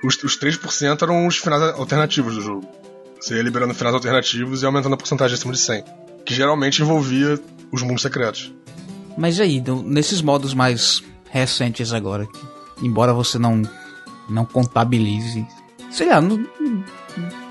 Os, 0.04 0.20
os 0.22 0.38
3% 0.38 1.02
eram 1.02 1.26
os 1.26 1.36
finais 1.36 1.62
alternativos 1.62 2.34
do 2.34 2.40
jogo. 2.40 2.68
Você 3.20 3.36
ia 3.36 3.42
liberando 3.42 3.74
finais 3.74 3.94
alternativos 3.94 4.62
e 4.62 4.66
aumentando 4.66 4.94
a 4.94 4.98
porcentagem 4.98 5.34
acima 5.34 5.52
de 5.52 5.60
100. 5.60 5.84
Que 6.26 6.34
geralmente 6.34 6.82
envolvia 6.82 7.38
os 7.70 7.82
mundos 7.82 8.02
secretos. 8.02 8.52
Mas 9.16 9.38
aí, 9.38 9.62
nesses 9.84 10.20
modos 10.20 10.54
mais 10.54 11.02
recentes 11.30 11.92
agora, 11.92 12.26
embora 12.82 13.12
você 13.12 13.38
não, 13.38 13.62
não 14.28 14.44
contabilize, 14.44 15.46
sei 15.90 16.08
lá, 16.08 16.20
não, 16.20 16.44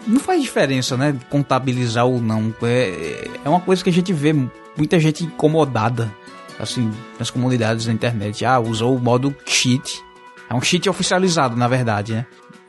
não 0.05 0.19
faz 0.19 0.41
diferença, 0.41 0.97
né? 0.97 1.17
Contabilizar 1.29 2.05
ou 2.05 2.21
não. 2.21 2.53
É, 2.63 3.29
é 3.45 3.49
uma 3.49 3.61
coisa 3.61 3.83
que 3.83 3.89
a 3.89 3.93
gente 3.93 4.11
vê 4.11 4.33
muita 4.75 4.99
gente 4.99 5.23
incomodada 5.23 6.13
assim, 6.61 6.91
nas 7.17 7.29
comunidades 7.29 7.85
da 7.85 7.91
internet. 7.91 8.45
Ah, 8.45 8.59
usou 8.59 8.95
o 8.95 8.99
modo 8.99 9.35
cheat. 9.45 10.01
É 10.49 10.53
um 10.53 10.61
cheat 10.61 10.89
oficializado, 10.89 11.55
na 11.55 11.67
verdade, 11.67 12.13
né? 12.13 12.25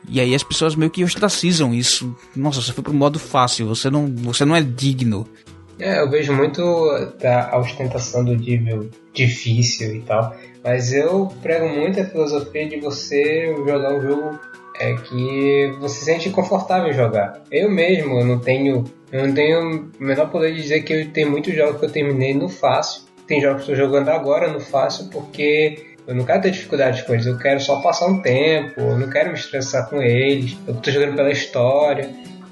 E 0.07 0.19
aí 0.19 0.35
as 0.35 0.43
pessoas 0.43 0.75
meio 0.75 0.91
que 0.91 1.03
ostracizam 1.03 1.73
isso. 1.73 2.15
Nossa, 2.35 2.61
você 2.61 2.73
foi 2.73 2.83
pro 2.83 2.93
modo 2.93 3.19
fácil, 3.19 3.67
você 3.67 3.89
não, 3.89 4.07
você 4.07 4.43
não 4.43 4.55
é 4.55 4.61
digno. 4.61 5.27
É, 5.79 5.99
eu 5.99 6.09
vejo 6.09 6.33
muito 6.33 6.61
da 7.19 7.57
ostentação 7.57 8.23
do 8.23 8.35
nível 8.35 8.89
difícil 9.13 9.95
e 9.95 10.01
tal. 10.01 10.35
Mas 10.63 10.93
eu 10.93 11.27
prego 11.41 11.67
muito 11.67 11.99
a 11.99 12.05
filosofia 12.05 12.67
de 12.67 12.79
você 12.79 13.53
jogar 13.55 13.93
um 13.93 14.01
jogo 14.01 14.39
é, 14.79 14.93
que 14.93 15.75
você 15.79 15.99
se 15.99 16.05
sente 16.05 16.29
confortável 16.29 16.89
em 16.89 16.93
jogar. 16.93 17.41
Eu 17.51 17.69
mesmo, 17.69 18.19
eu 18.19 18.25
não 18.25 18.39
tenho, 18.39 18.83
eu 19.11 19.27
não 19.27 19.33
tenho 19.33 19.91
o 19.99 20.03
menor 20.03 20.29
poder 20.29 20.53
de 20.53 20.61
dizer 20.61 20.83
que 20.83 20.93
eu 20.93 21.11
tenho 21.11 21.31
muitos 21.31 21.53
jogos 21.53 21.79
que 21.79 21.85
eu 21.85 21.91
terminei 21.91 22.33
no 22.33 22.49
fácil 22.49 23.03
tem 23.27 23.41
jogos 23.41 23.65
que 23.65 23.71
estou 23.71 23.85
jogando 23.85 24.09
agora 24.09 24.51
no 24.51 24.59
fácil 24.59 25.09
porque 25.09 25.93
eu 26.05 26.13
não 26.13 26.25
quero 26.25 26.41
ter 26.41 26.51
dificuldade 26.51 27.03
com 27.03 27.13
eles, 27.13 27.25
eu 27.25 27.37
quero 27.37 27.59
só 27.59 27.81
passar 27.81 28.07
um 28.07 28.21
tempo, 28.21 28.81
eu 28.81 28.97
não 28.97 29.09
quero 29.09 29.29
me 29.29 29.37
estressar 29.37 29.89
com 29.89 30.01
eles, 30.01 30.57
eu 30.67 30.75
estou 30.75 30.93
jogando 30.93 31.15
pela 31.15 31.31
história. 31.31 32.09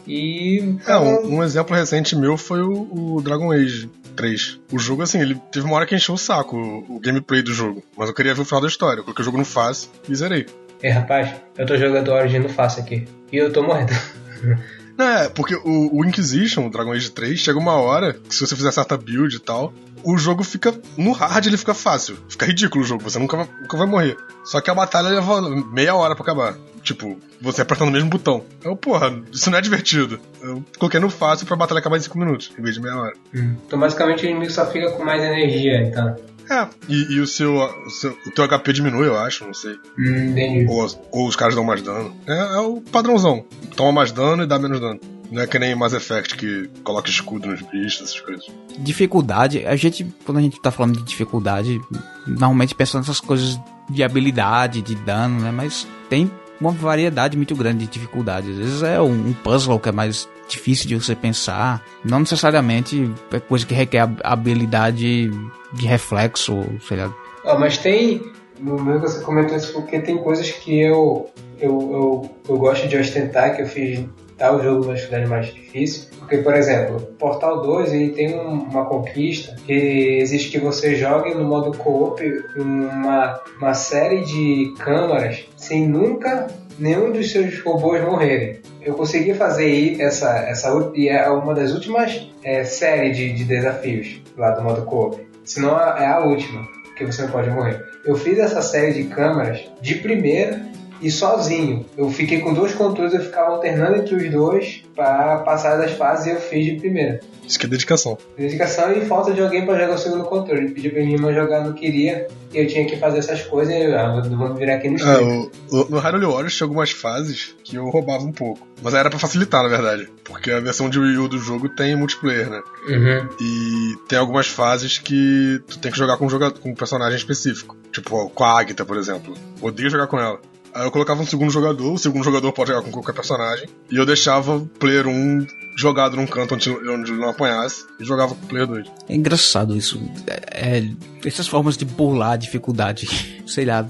E. 0.07 0.77
É, 0.87 0.97
um, 0.97 1.35
um, 1.35 1.43
exemplo 1.43 1.75
recente 1.75 2.15
meu 2.15 2.37
foi 2.37 2.61
o, 2.61 3.15
o, 3.15 3.21
Dragon 3.21 3.51
Age 3.51 3.89
3. 4.15 4.59
O 4.71 4.79
jogo, 4.79 5.03
assim, 5.03 5.19
ele 5.19 5.35
teve 5.51 5.65
uma 5.65 5.75
hora 5.75 5.85
que 5.85 5.95
encheu 5.95 6.15
o 6.15 6.17
saco, 6.17 6.57
o, 6.57 6.95
o 6.95 6.99
gameplay 6.99 7.41
do 7.41 7.53
jogo. 7.53 7.83
Mas 7.95 8.09
eu 8.09 8.15
queria 8.15 8.33
ver 8.33 8.41
o 8.41 8.45
final 8.45 8.61
da 8.61 8.67
história. 8.67 8.99
Eu 8.99 9.03
coloquei 9.03 9.21
o 9.21 9.25
jogo 9.25 9.37
no 9.37 9.45
fácil 9.45 9.89
e 10.09 10.15
zerei. 10.15 10.45
É, 10.81 10.89
rapaz, 10.89 11.29
eu 11.57 11.65
tô 11.65 11.77
jogando 11.77 12.11
Origin 12.11 12.39
no 12.39 12.49
fácil 12.49 12.81
aqui. 12.81 13.07
E 13.31 13.37
eu 13.37 13.53
tô 13.53 13.61
morrendo. 13.61 13.93
Não, 14.97 15.07
é, 15.07 15.29
porque 15.29 15.55
o, 15.55 15.99
o 15.99 16.05
Inquisition, 16.05 16.67
o 16.67 16.69
Dragon 16.69 16.91
Age 16.91 17.11
3, 17.11 17.39
chega 17.39 17.57
uma 17.57 17.75
hora 17.75 18.13
que 18.13 18.35
se 18.35 18.45
você 18.45 18.55
fizer 18.55 18.71
certa 18.71 18.97
build 18.97 19.35
e 19.35 19.39
tal, 19.39 19.73
o 20.03 20.17
jogo 20.17 20.43
fica. 20.43 20.73
No 20.97 21.11
hard 21.11 21.45
ele 21.45 21.57
fica 21.57 21.73
fácil. 21.73 22.17
Fica 22.29 22.45
ridículo 22.45 22.83
o 22.83 22.87
jogo, 22.87 23.03
você 23.03 23.19
nunca 23.19 23.37
vai, 23.37 23.49
nunca 23.61 23.77
vai 23.77 23.87
morrer. 23.87 24.17
Só 24.43 24.59
que 24.61 24.69
a 24.69 24.75
batalha 24.75 25.09
leva 25.09 25.41
meia 25.71 25.95
hora 25.95 26.15
pra 26.15 26.23
acabar. 26.23 26.55
Tipo, 26.83 27.17
você 27.39 27.61
apertando 27.61 27.89
o 27.89 27.91
mesmo 27.91 28.09
botão. 28.09 28.43
Eu, 28.63 28.75
porra, 28.75 29.13
isso 29.31 29.49
não 29.51 29.57
é 29.57 29.61
divertido. 29.61 30.19
Eu 30.41 30.63
coloquei 30.79 30.99
no 30.99 31.09
fácil 31.09 31.45
pra 31.45 31.55
batalha 31.55 31.79
acabar 31.79 31.97
em 31.97 32.01
5 32.01 32.17
minutos, 32.17 32.51
em 32.57 32.61
vez 32.61 32.75
de 32.75 32.81
meia 32.81 32.95
hora. 32.95 33.13
Hum. 33.35 33.55
Então 33.65 33.79
basicamente 33.79 34.25
o 34.25 34.29
inimigo 34.29 34.51
só 34.51 34.65
fica 34.65 34.91
com 34.91 35.03
mais 35.03 35.21
energia, 35.21 35.83
então. 35.83 36.15
É, 36.49 36.67
e, 36.89 37.13
e 37.13 37.19
o, 37.19 37.27
seu, 37.27 37.55
o 37.55 37.89
seu. 37.89 38.17
O 38.25 38.31
teu 38.31 38.45
HP 38.45 38.73
diminui, 38.73 39.07
eu 39.07 39.17
acho, 39.17 39.45
não 39.45 39.53
sei. 39.53 39.79
Hum, 39.97 40.31
entendi. 40.31 40.65
Ou, 40.67 41.07
ou 41.11 41.27
os 41.27 41.35
caras 41.35 41.55
dão 41.55 41.63
mais 41.63 41.81
dano. 41.81 42.13
É, 42.27 42.55
é 42.55 42.59
o 42.59 42.81
padrãozão. 42.81 43.45
Toma 43.75 43.91
mais 43.91 44.11
dano 44.11 44.43
e 44.43 44.45
dá 44.47 44.59
menos 44.59 44.81
dano. 44.81 44.99
Não 45.31 45.41
é 45.41 45.47
que 45.47 45.57
nem 45.57 45.73
Mass 45.73 45.93
Effect 45.93 46.35
que 46.35 46.69
coloca 46.83 47.09
escudo 47.09 47.47
nos 47.47 47.61
bichos, 47.61 48.01
essas 48.01 48.19
coisas. 48.19 48.45
Dificuldade, 48.77 49.65
a 49.65 49.77
gente, 49.77 50.05
quando 50.25 50.39
a 50.39 50.41
gente 50.41 50.59
tá 50.61 50.71
falando 50.71 50.97
de 50.97 51.03
dificuldade, 51.03 51.79
normalmente 52.27 52.75
pensa 52.75 52.97
nessas 52.97 53.21
coisas 53.21 53.57
de 53.89 54.03
habilidade, 54.03 54.81
de 54.81 54.93
dano, 54.93 55.39
né? 55.39 55.49
Mas 55.49 55.87
tem 56.09 56.29
uma 56.59 56.71
variedade 56.71 57.37
muito 57.37 57.55
grande 57.55 57.85
de 57.85 57.91
dificuldades. 57.91 58.51
Às 58.51 58.57
vezes 58.57 58.83
é 58.83 58.99
um, 58.99 59.31
puzzle 59.33 59.79
que 59.79 59.87
é 59.87 59.91
mais 59.93 60.27
difícil 60.49 60.87
de 60.87 60.95
você 60.95 61.15
pensar. 61.15 61.81
Não 62.03 62.19
necessariamente 62.19 63.09
é 63.31 63.39
coisa 63.39 63.65
que 63.65 63.73
requer 63.73 64.07
habilidade 64.23 65.31
de 65.73 65.87
reflexo, 65.87 66.61
sei 66.87 66.97
lá. 66.97 67.13
Ah, 67.45 67.57
mas 67.57 67.77
tem. 67.77 68.21
No 68.59 68.79
meu 68.79 68.99
que 69.01 69.07
você 69.07 69.23
comentou 69.23 69.57
isso 69.57 69.73
porque 69.73 69.99
tem 69.99 70.17
coisas 70.17 70.51
que 70.51 70.79
eu, 70.79 71.31
eu, 71.59 71.71
eu, 71.71 72.31
eu 72.47 72.57
gosto 72.57 72.87
de 72.87 72.95
ostentar, 72.95 73.55
que 73.55 73.63
eu 73.63 73.65
fiz 73.65 74.05
tal 74.41 74.61
jogo 74.61 74.87
na 74.87 74.95
dificuldade 74.95 75.29
mais 75.29 75.53
difícil. 75.53 76.09
Porque, 76.17 76.37
por 76.37 76.55
exemplo, 76.55 76.99
Portal 77.19 77.61
2 77.61 77.93
ele 77.93 78.09
tem 78.09 78.33
uma 78.33 78.85
conquista 78.85 79.55
que 79.65 79.71
existe 80.19 80.49
que 80.49 80.59
você 80.59 80.95
jogue 80.95 81.35
no 81.35 81.43
modo 81.43 81.77
co-op 81.77 82.21
uma, 82.55 83.39
uma 83.59 83.73
série 83.75 84.25
de 84.25 84.73
câmaras 84.79 85.45
sem 85.55 85.87
nunca 85.87 86.47
nenhum 86.79 87.11
dos 87.11 87.31
seus 87.31 87.61
robôs 87.61 88.03
morrerem. 88.03 88.59
Eu 88.81 88.95
consegui 88.95 89.35
fazer 89.35 90.01
essa, 90.01 90.39
essa 90.39 90.69
e 90.95 91.07
é 91.07 91.29
uma 91.29 91.53
das 91.53 91.71
últimas 91.71 92.27
é, 92.43 92.63
séries 92.63 93.15
de, 93.15 93.33
de 93.33 93.43
desafios 93.43 94.21
lá 94.35 94.49
do 94.51 94.63
modo 94.63 94.81
co-op. 94.83 95.23
Se 95.43 95.59
não 95.59 95.77
é 95.77 96.07
a 96.07 96.19
última, 96.19 96.67
que 96.97 97.05
você 97.05 97.21
não 97.23 97.29
pode 97.29 97.51
morrer. 97.51 97.79
Eu 98.03 98.15
fiz 98.15 98.39
essa 98.39 98.61
série 98.63 98.93
de 98.93 99.03
câmaras 99.03 99.69
de 99.81 99.95
primeira 99.95 100.70
e 101.01 101.09
sozinho. 101.09 101.85
Eu 101.97 102.09
fiquei 102.09 102.39
com 102.39 102.53
dois 102.53 102.73
controles, 102.73 103.13
eu 103.13 103.21
ficava 103.21 103.51
alternando 103.51 103.97
entre 103.97 104.15
os 104.15 104.31
dois 104.31 104.83
para 104.95 105.39
passar 105.39 105.77
das 105.77 105.91
fases 105.93 106.27
e 106.27 106.29
eu 106.31 106.39
fiz 106.39 106.65
de 106.65 106.75
primeira. 106.75 107.19
Isso 107.45 107.59
que 107.59 107.65
é 107.65 107.69
dedicação. 107.69 108.17
Dedicação 108.37 108.91
e 108.93 109.05
falta 109.05 109.33
de 109.33 109.41
alguém 109.41 109.65
para 109.65 109.79
jogar 109.79 109.95
o 109.95 109.97
segundo 109.97 110.23
controle. 110.23 110.61
Ele 110.61 110.73
pediu 110.73 110.91
pra 110.91 111.01
minha 111.01 111.15
irmã 111.15 111.33
jogar, 111.33 111.61
não 111.61 111.73
queria, 111.73 112.27
e 112.53 112.57
eu 112.57 112.67
tinha 112.67 112.85
que 112.85 112.95
fazer 112.95 113.17
essas 113.17 113.41
coisas 113.43 113.73
e 113.73 113.83
eu 113.83 113.99
ah, 113.99 114.21
vou 114.21 114.53
virar 114.55 114.75
aqui 114.75 114.89
no 114.89 114.95
ah, 114.95 115.13
estúdio. 115.13 115.51
Ah, 115.73 115.85
no 115.89 115.99
Hyrule 115.99 116.25
Warriors 116.25 116.55
tinha 116.55 116.65
algumas 116.65 116.91
fases 116.91 117.55
que 117.63 117.75
eu 117.75 117.89
roubava 117.89 118.23
um 118.23 118.31
pouco. 118.31 118.65
Mas 118.81 118.93
era 118.93 119.09
para 119.09 119.19
facilitar, 119.19 119.63
na 119.63 119.69
verdade. 119.69 120.07
Porque 120.23 120.51
a 120.51 120.59
versão 120.59 120.89
de 120.89 120.99
Wii 120.99 121.17
U 121.17 121.27
do 121.27 121.39
jogo 121.39 121.67
tem 121.69 121.95
multiplayer, 121.95 122.49
né? 122.49 122.61
Uhum. 122.87 123.29
E 123.39 123.97
tem 124.07 124.17
algumas 124.17 124.47
fases 124.47 124.97
que 124.97 125.61
tu 125.67 125.77
tem 125.79 125.91
que 125.91 125.97
jogar 125.97 126.17
com 126.17 126.25
um, 126.25 126.29
jogador, 126.29 126.57
com 126.59 126.69
um 126.69 126.75
personagem 126.75 127.17
específico. 127.17 127.75
Tipo, 127.91 128.29
com 128.29 128.43
a 128.43 128.59
Agatha, 128.59 128.85
por 128.85 128.97
exemplo. 128.97 129.33
Odeio 129.61 129.89
jogar 129.89 130.07
com 130.07 130.17
ela. 130.19 130.39
Aí 130.73 130.85
eu 130.85 130.91
colocava 130.91 131.21
um 131.21 131.25
segundo 131.25 131.51
jogador, 131.51 131.93
o 131.93 131.97
segundo 131.97 132.23
jogador 132.23 132.51
pode 132.53 132.71
jogar 132.71 132.83
com 132.83 132.91
qualquer 132.91 133.13
personagem, 133.13 133.67
e 133.89 133.95
eu 133.95 134.05
deixava 134.05 134.55
o 134.55 134.65
player 134.65 135.07
1 135.07 135.45
jogado 135.75 136.15
num 136.15 136.27
canto 136.27 136.55
onde, 136.55 136.69
onde 136.69 137.11
não 137.13 137.29
apanhasse 137.29 137.85
e 137.99 138.05
jogava 138.05 138.35
com 138.35 138.45
o 138.45 138.47
player 138.47 138.67
2. 138.67 138.87
É 139.09 139.15
engraçado 139.15 139.75
isso. 139.75 140.01
É, 140.27 140.77
é, 140.77 140.89
essas 141.25 141.47
formas 141.47 141.77
de 141.77 141.85
burlar 141.85 142.33
a 142.33 142.37
dificuldade. 142.37 143.07
Sei 143.47 143.65
lá. 143.65 143.85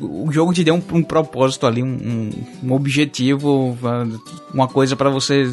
O 0.00 0.30
jogo 0.30 0.52
te 0.52 0.62
deu 0.62 0.74
um, 0.74 0.82
um 0.92 1.02
propósito 1.02 1.66
ali, 1.66 1.82
um, 1.82 2.30
um, 2.62 2.72
objetivo, 2.72 3.76
uma 4.54 4.68
coisa 4.68 4.94
para 4.94 5.10
você 5.10 5.44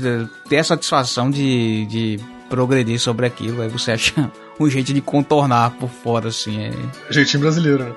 ter 0.47 0.57
a 0.57 0.63
satisfação 0.63 1.31
de, 1.31 1.87
de 1.87 2.19
progredir 2.47 2.99
sobre 2.99 3.25
aquilo. 3.25 3.63
Aí 3.63 3.69
você 3.69 3.93
acha 3.93 4.31
um 4.59 4.69
jeito 4.69 4.93
de 4.93 5.01
contornar 5.01 5.71
por 5.71 5.89
fora, 5.89 6.29
assim. 6.29 6.59
É... 6.59 6.71
Jeitinho 7.09 7.41
brasileiro, 7.41 7.85
né? 7.85 7.95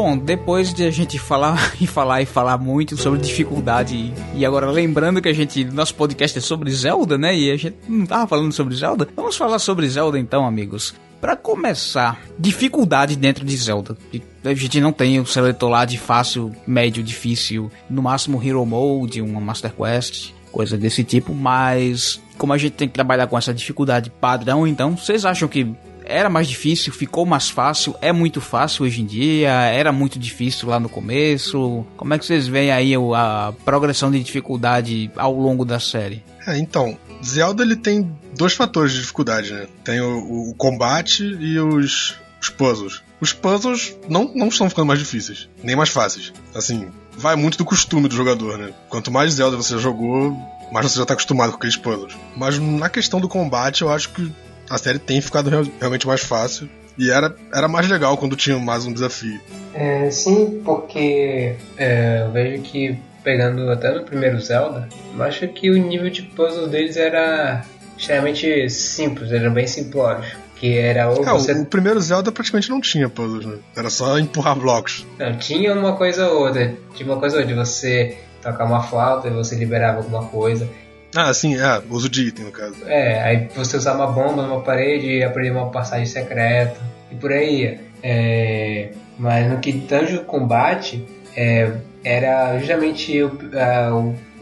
Bom, 0.00 0.16
depois 0.16 0.72
de 0.72 0.84
a 0.84 0.92
gente 0.92 1.18
falar 1.18 1.74
e 1.82 1.84
falar 1.84 2.22
e 2.22 2.24
falar 2.24 2.56
muito 2.56 2.96
sobre 2.96 3.18
dificuldade 3.18 4.14
e 4.32 4.46
agora 4.46 4.70
lembrando 4.70 5.20
que 5.20 5.28
a 5.28 5.32
gente 5.32 5.64
nosso 5.64 5.92
podcast 5.96 6.38
é 6.38 6.40
sobre 6.40 6.70
Zelda, 6.70 7.18
né? 7.18 7.36
E 7.36 7.50
a 7.50 7.56
gente 7.56 7.76
não 7.88 8.06
tava 8.06 8.24
falando 8.28 8.52
sobre 8.52 8.76
Zelda. 8.76 9.08
Vamos 9.16 9.36
falar 9.36 9.58
sobre 9.58 9.88
Zelda 9.88 10.16
então, 10.16 10.46
amigos. 10.46 10.94
Para 11.20 11.34
começar, 11.34 12.16
dificuldade 12.38 13.16
dentro 13.16 13.44
de 13.44 13.56
Zelda. 13.56 13.98
A 14.44 14.54
gente 14.54 14.80
não 14.80 14.92
tem 14.92 15.18
o 15.18 15.26
seletor 15.26 15.68
lá 15.68 15.84
de 15.84 15.98
fácil, 15.98 16.54
médio, 16.64 17.02
difícil, 17.02 17.68
no 17.90 18.00
máximo 18.00 18.40
Hero 18.40 18.64
Mode, 18.64 19.20
uma 19.20 19.40
Master 19.40 19.72
Quest, 19.72 20.30
coisa 20.52 20.78
desse 20.78 21.02
tipo, 21.02 21.34
mas 21.34 22.22
como 22.38 22.52
a 22.52 22.56
gente 22.56 22.74
tem 22.74 22.86
que 22.86 22.94
trabalhar 22.94 23.26
com 23.26 23.36
essa 23.36 23.52
dificuldade 23.52 24.10
padrão, 24.10 24.64
então, 24.64 24.96
vocês 24.96 25.24
acham 25.24 25.48
que 25.48 25.66
era 26.08 26.30
mais 26.30 26.48
difícil, 26.48 26.92
ficou 26.92 27.26
mais 27.26 27.50
fácil, 27.50 27.94
é 28.00 28.12
muito 28.12 28.40
fácil 28.40 28.86
hoje 28.86 29.02
em 29.02 29.06
dia, 29.06 29.50
era 29.50 29.92
muito 29.92 30.18
difícil 30.18 30.68
lá 30.68 30.80
no 30.80 30.88
começo. 30.88 31.86
Como 31.96 32.14
é 32.14 32.18
que 32.18 32.24
vocês 32.24 32.48
veem 32.48 32.72
aí 32.72 32.94
a 33.14 33.52
progressão 33.64 34.10
de 34.10 34.20
dificuldade 34.22 35.10
ao 35.16 35.34
longo 35.34 35.64
da 35.64 35.78
série? 35.78 36.24
É, 36.46 36.56
então, 36.58 36.96
Zelda 37.22 37.62
ele 37.62 37.76
tem 37.76 38.10
dois 38.36 38.54
fatores 38.54 38.92
de 38.92 39.00
dificuldade, 39.00 39.52
né? 39.52 39.66
Tem 39.84 40.00
o, 40.00 40.50
o 40.50 40.54
combate 40.54 41.22
e 41.22 41.58
os, 41.60 42.16
os 42.40 42.48
puzzles. 42.48 43.02
Os 43.20 43.32
puzzles 43.32 43.94
não, 44.08 44.32
não 44.34 44.48
estão 44.48 44.70
ficando 44.70 44.86
mais 44.86 45.00
difíceis, 45.00 45.48
nem 45.62 45.76
mais 45.76 45.90
fáceis. 45.90 46.32
Assim, 46.54 46.88
vai 47.16 47.36
muito 47.36 47.58
do 47.58 47.64
costume 47.64 48.08
do 48.08 48.14
jogador, 48.14 48.56
né? 48.56 48.72
Quanto 48.88 49.10
mais 49.10 49.34
Zelda 49.34 49.56
você 49.56 49.76
jogou, 49.78 50.34
mais 50.72 50.90
você 50.90 50.96
já 50.96 51.02
está 51.02 51.14
acostumado 51.14 51.50
com 51.50 51.56
aqueles 51.56 51.76
puzzles. 51.76 52.16
Mas 52.36 52.58
na 52.58 52.88
questão 52.88 53.20
do 53.20 53.28
combate, 53.28 53.82
eu 53.82 53.92
acho 53.92 54.10
que 54.10 54.32
a 54.68 54.78
série 54.78 54.98
tem 54.98 55.20
ficado 55.20 55.50
realmente 55.78 56.06
mais 56.06 56.20
fácil. 56.20 56.68
E 56.98 57.10
era, 57.10 57.34
era 57.54 57.68
mais 57.68 57.88
legal 57.88 58.16
quando 58.16 58.34
tinha 58.34 58.58
mais 58.58 58.84
um 58.84 58.92
desafio. 58.92 59.40
É, 59.72 60.10
sim, 60.10 60.60
porque 60.64 61.54
é, 61.76 62.22
eu 62.26 62.32
vejo 62.32 62.62
que, 62.62 62.98
pegando 63.22 63.70
até 63.70 63.92
no 63.94 64.02
primeiro 64.02 64.40
Zelda, 64.40 64.88
eu 65.14 65.22
acho 65.22 65.46
que 65.48 65.70
o 65.70 65.76
nível 65.76 66.10
de 66.10 66.22
puzzle 66.22 66.66
deles 66.66 66.96
era 66.96 67.64
extremamente 67.96 68.68
simples, 68.68 69.30
eram 69.30 69.52
bem 69.52 69.66
simplórios. 69.66 70.26
Que 70.56 70.76
era 70.76 71.08
ou 71.08 71.22
é, 71.22 71.30
você... 71.30 71.52
O 71.52 71.66
primeiro 71.66 72.00
Zelda 72.00 72.32
praticamente 72.32 72.68
não 72.68 72.80
tinha 72.80 73.08
puzzles, 73.08 73.46
né? 73.46 73.58
Era 73.76 73.88
só 73.88 74.18
empurrar 74.18 74.58
blocos. 74.58 75.06
Não, 75.16 75.38
tinha 75.38 75.72
uma 75.72 75.94
coisa 75.94 76.28
ou 76.28 76.46
outra. 76.46 76.74
Tinha 76.94 77.08
uma 77.08 77.20
coisa 77.20 77.36
ou 77.36 77.42
outra 77.42 77.54
de 77.54 77.60
você 77.60 78.18
tocar 78.42 78.64
uma 78.64 78.82
flauta 78.82 79.28
e 79.28 79.30
você 79.30 79.54
liberava 79.54 79.98
alguma 79.98 80.24
coisa. 80.24 80.68
Ah, 81.14 81.32
sim, 81.32 81.56
é, 81.56 81.82
uso 81.90 82.08
de 82.08 82.28
item 82.28 82.44
no 82.46 82.52
caso. 82.52 82.76
É, 82.86 83.22
aí 83.22 83.48
você 83.54 83.76
usar 83.76 83.94
uma 83.94 84.06
bomba 84.06 84.42
numa 84.42 84.60
parede 84.60 85.06
e 85.06 85.24
abrir 85.24 85.50
uma 85.50 85.70
passagem 85.70 86.06
secreta 86.06 86.80
e 87.10 87.14
por 87.14 87.32
aí. 87.32 87.78
É, 88.02 88.90
mas 89.18 89.50
no 89.50 89.58
que 89.58 89.72
tange 89.72 90.16
o 90.16 90.24
combate, 90.24 91.04
é, 91.36 91.72
era 92.04 92.58
justamente 92.58 93.22
o, 93.22 93.38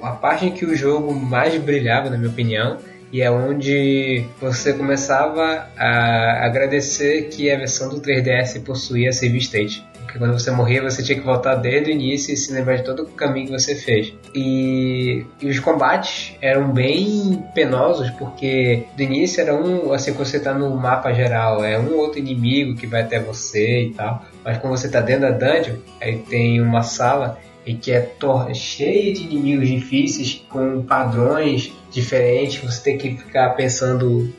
a, 0.03 0.09
a 0.09 0.13
parte 0.13 0.47
em 0.47 0.53
que 0.53 0.65
o 0.65 0.77
jogo 0.77 1.15
mais 1.15 1.57
brilhava, 1.61 2.11
na 2.11 2.19
minha 2.19 2.31
opinião, 2.31 2.79
e 3.13 3.23
é 3.23 3.31
onde 3.31 4.25
você 4.41 4.73
começava 4.73 5.69
a 5.77 6.45
agradecer 6.45 7.29
que 7.29 7.51
a 7.51 7.57
versão 7.57 7.89
do 7.89 8.01
3DS 8.01 8.63
possuía 8.63 9.13
save 9.13 9.39
state. 9.39 9.87
Quando 10.19 10.33
você 10.33 10.51
morria, 10.51 10.83
você 10.83 11.03
tinha 11.03 11.19
que 11.19 11.25
voltar 11.25 11.57
desde 11.57 11.91
o 11.91 11.93
início 11.93 12.33
e 12.33 12.37
se 12.37 12.53
lembrar 12.53 12.77
de 12.77 12.85
todo 12.85 13.03
o 13.03 13.07
caminho 13.07 13.47
que 13.47 13.53
você 13.53 13.75
fez. 13.75 14.13
E, 14.35 15.25
e 15.41 15.49
os 15.49 15.59
combates 15.59 16.35
eram 16.41 16.73
bem 16.73 17.45
penosos, 17.55 18.11
porque 18.11 18.85
do 18.97 19.03
início 19.03 19.41
era 19.41 19.55
um, 19.55 19.93
assim, 19.93 20.13
quando 20.13 20.27
você 20.27 20.41
tá 20.41 20.55
no 20.55 20.75
mapa 20.77 21.13
geral, 21.13 21.65
é 21.65 21.79
um 21.79 21.97
outro 21.97 22.19
inimigo 22.19 22.77
que 22.77 22.87
vai 22.87 23.03
até 23.03 23.21
você 23.21 23.85
e 23.85 23.91
tal. 23.91 24.25
Mas 24.45 24.59
quando 24.59 24.77
você 24.77 24.89
tá 24.89 25.01
dentro 25.01 25.23
da 25.23 25.31
dungeon, 25.31 25.77
aí 26.01 26.19
tem 26.19 26.61
uma 26.61 26.83
sala 26.83 27.39
e 27.67 27.75
que 27.75 27.91
é 27.91 28.09
cheia 28.55 29.13
de 29.13 29.25
inimigos 29.25 29.69
difíceis 29.69 30.47
com 30.49 30.83
padrões 30.83 31.73
diferentes. 31.91 32.63
Você 32.63 32.81
tem 32.81 32.97
que 32.97 33.17
ficar 33.17 33.51
pensando 33.51 34.33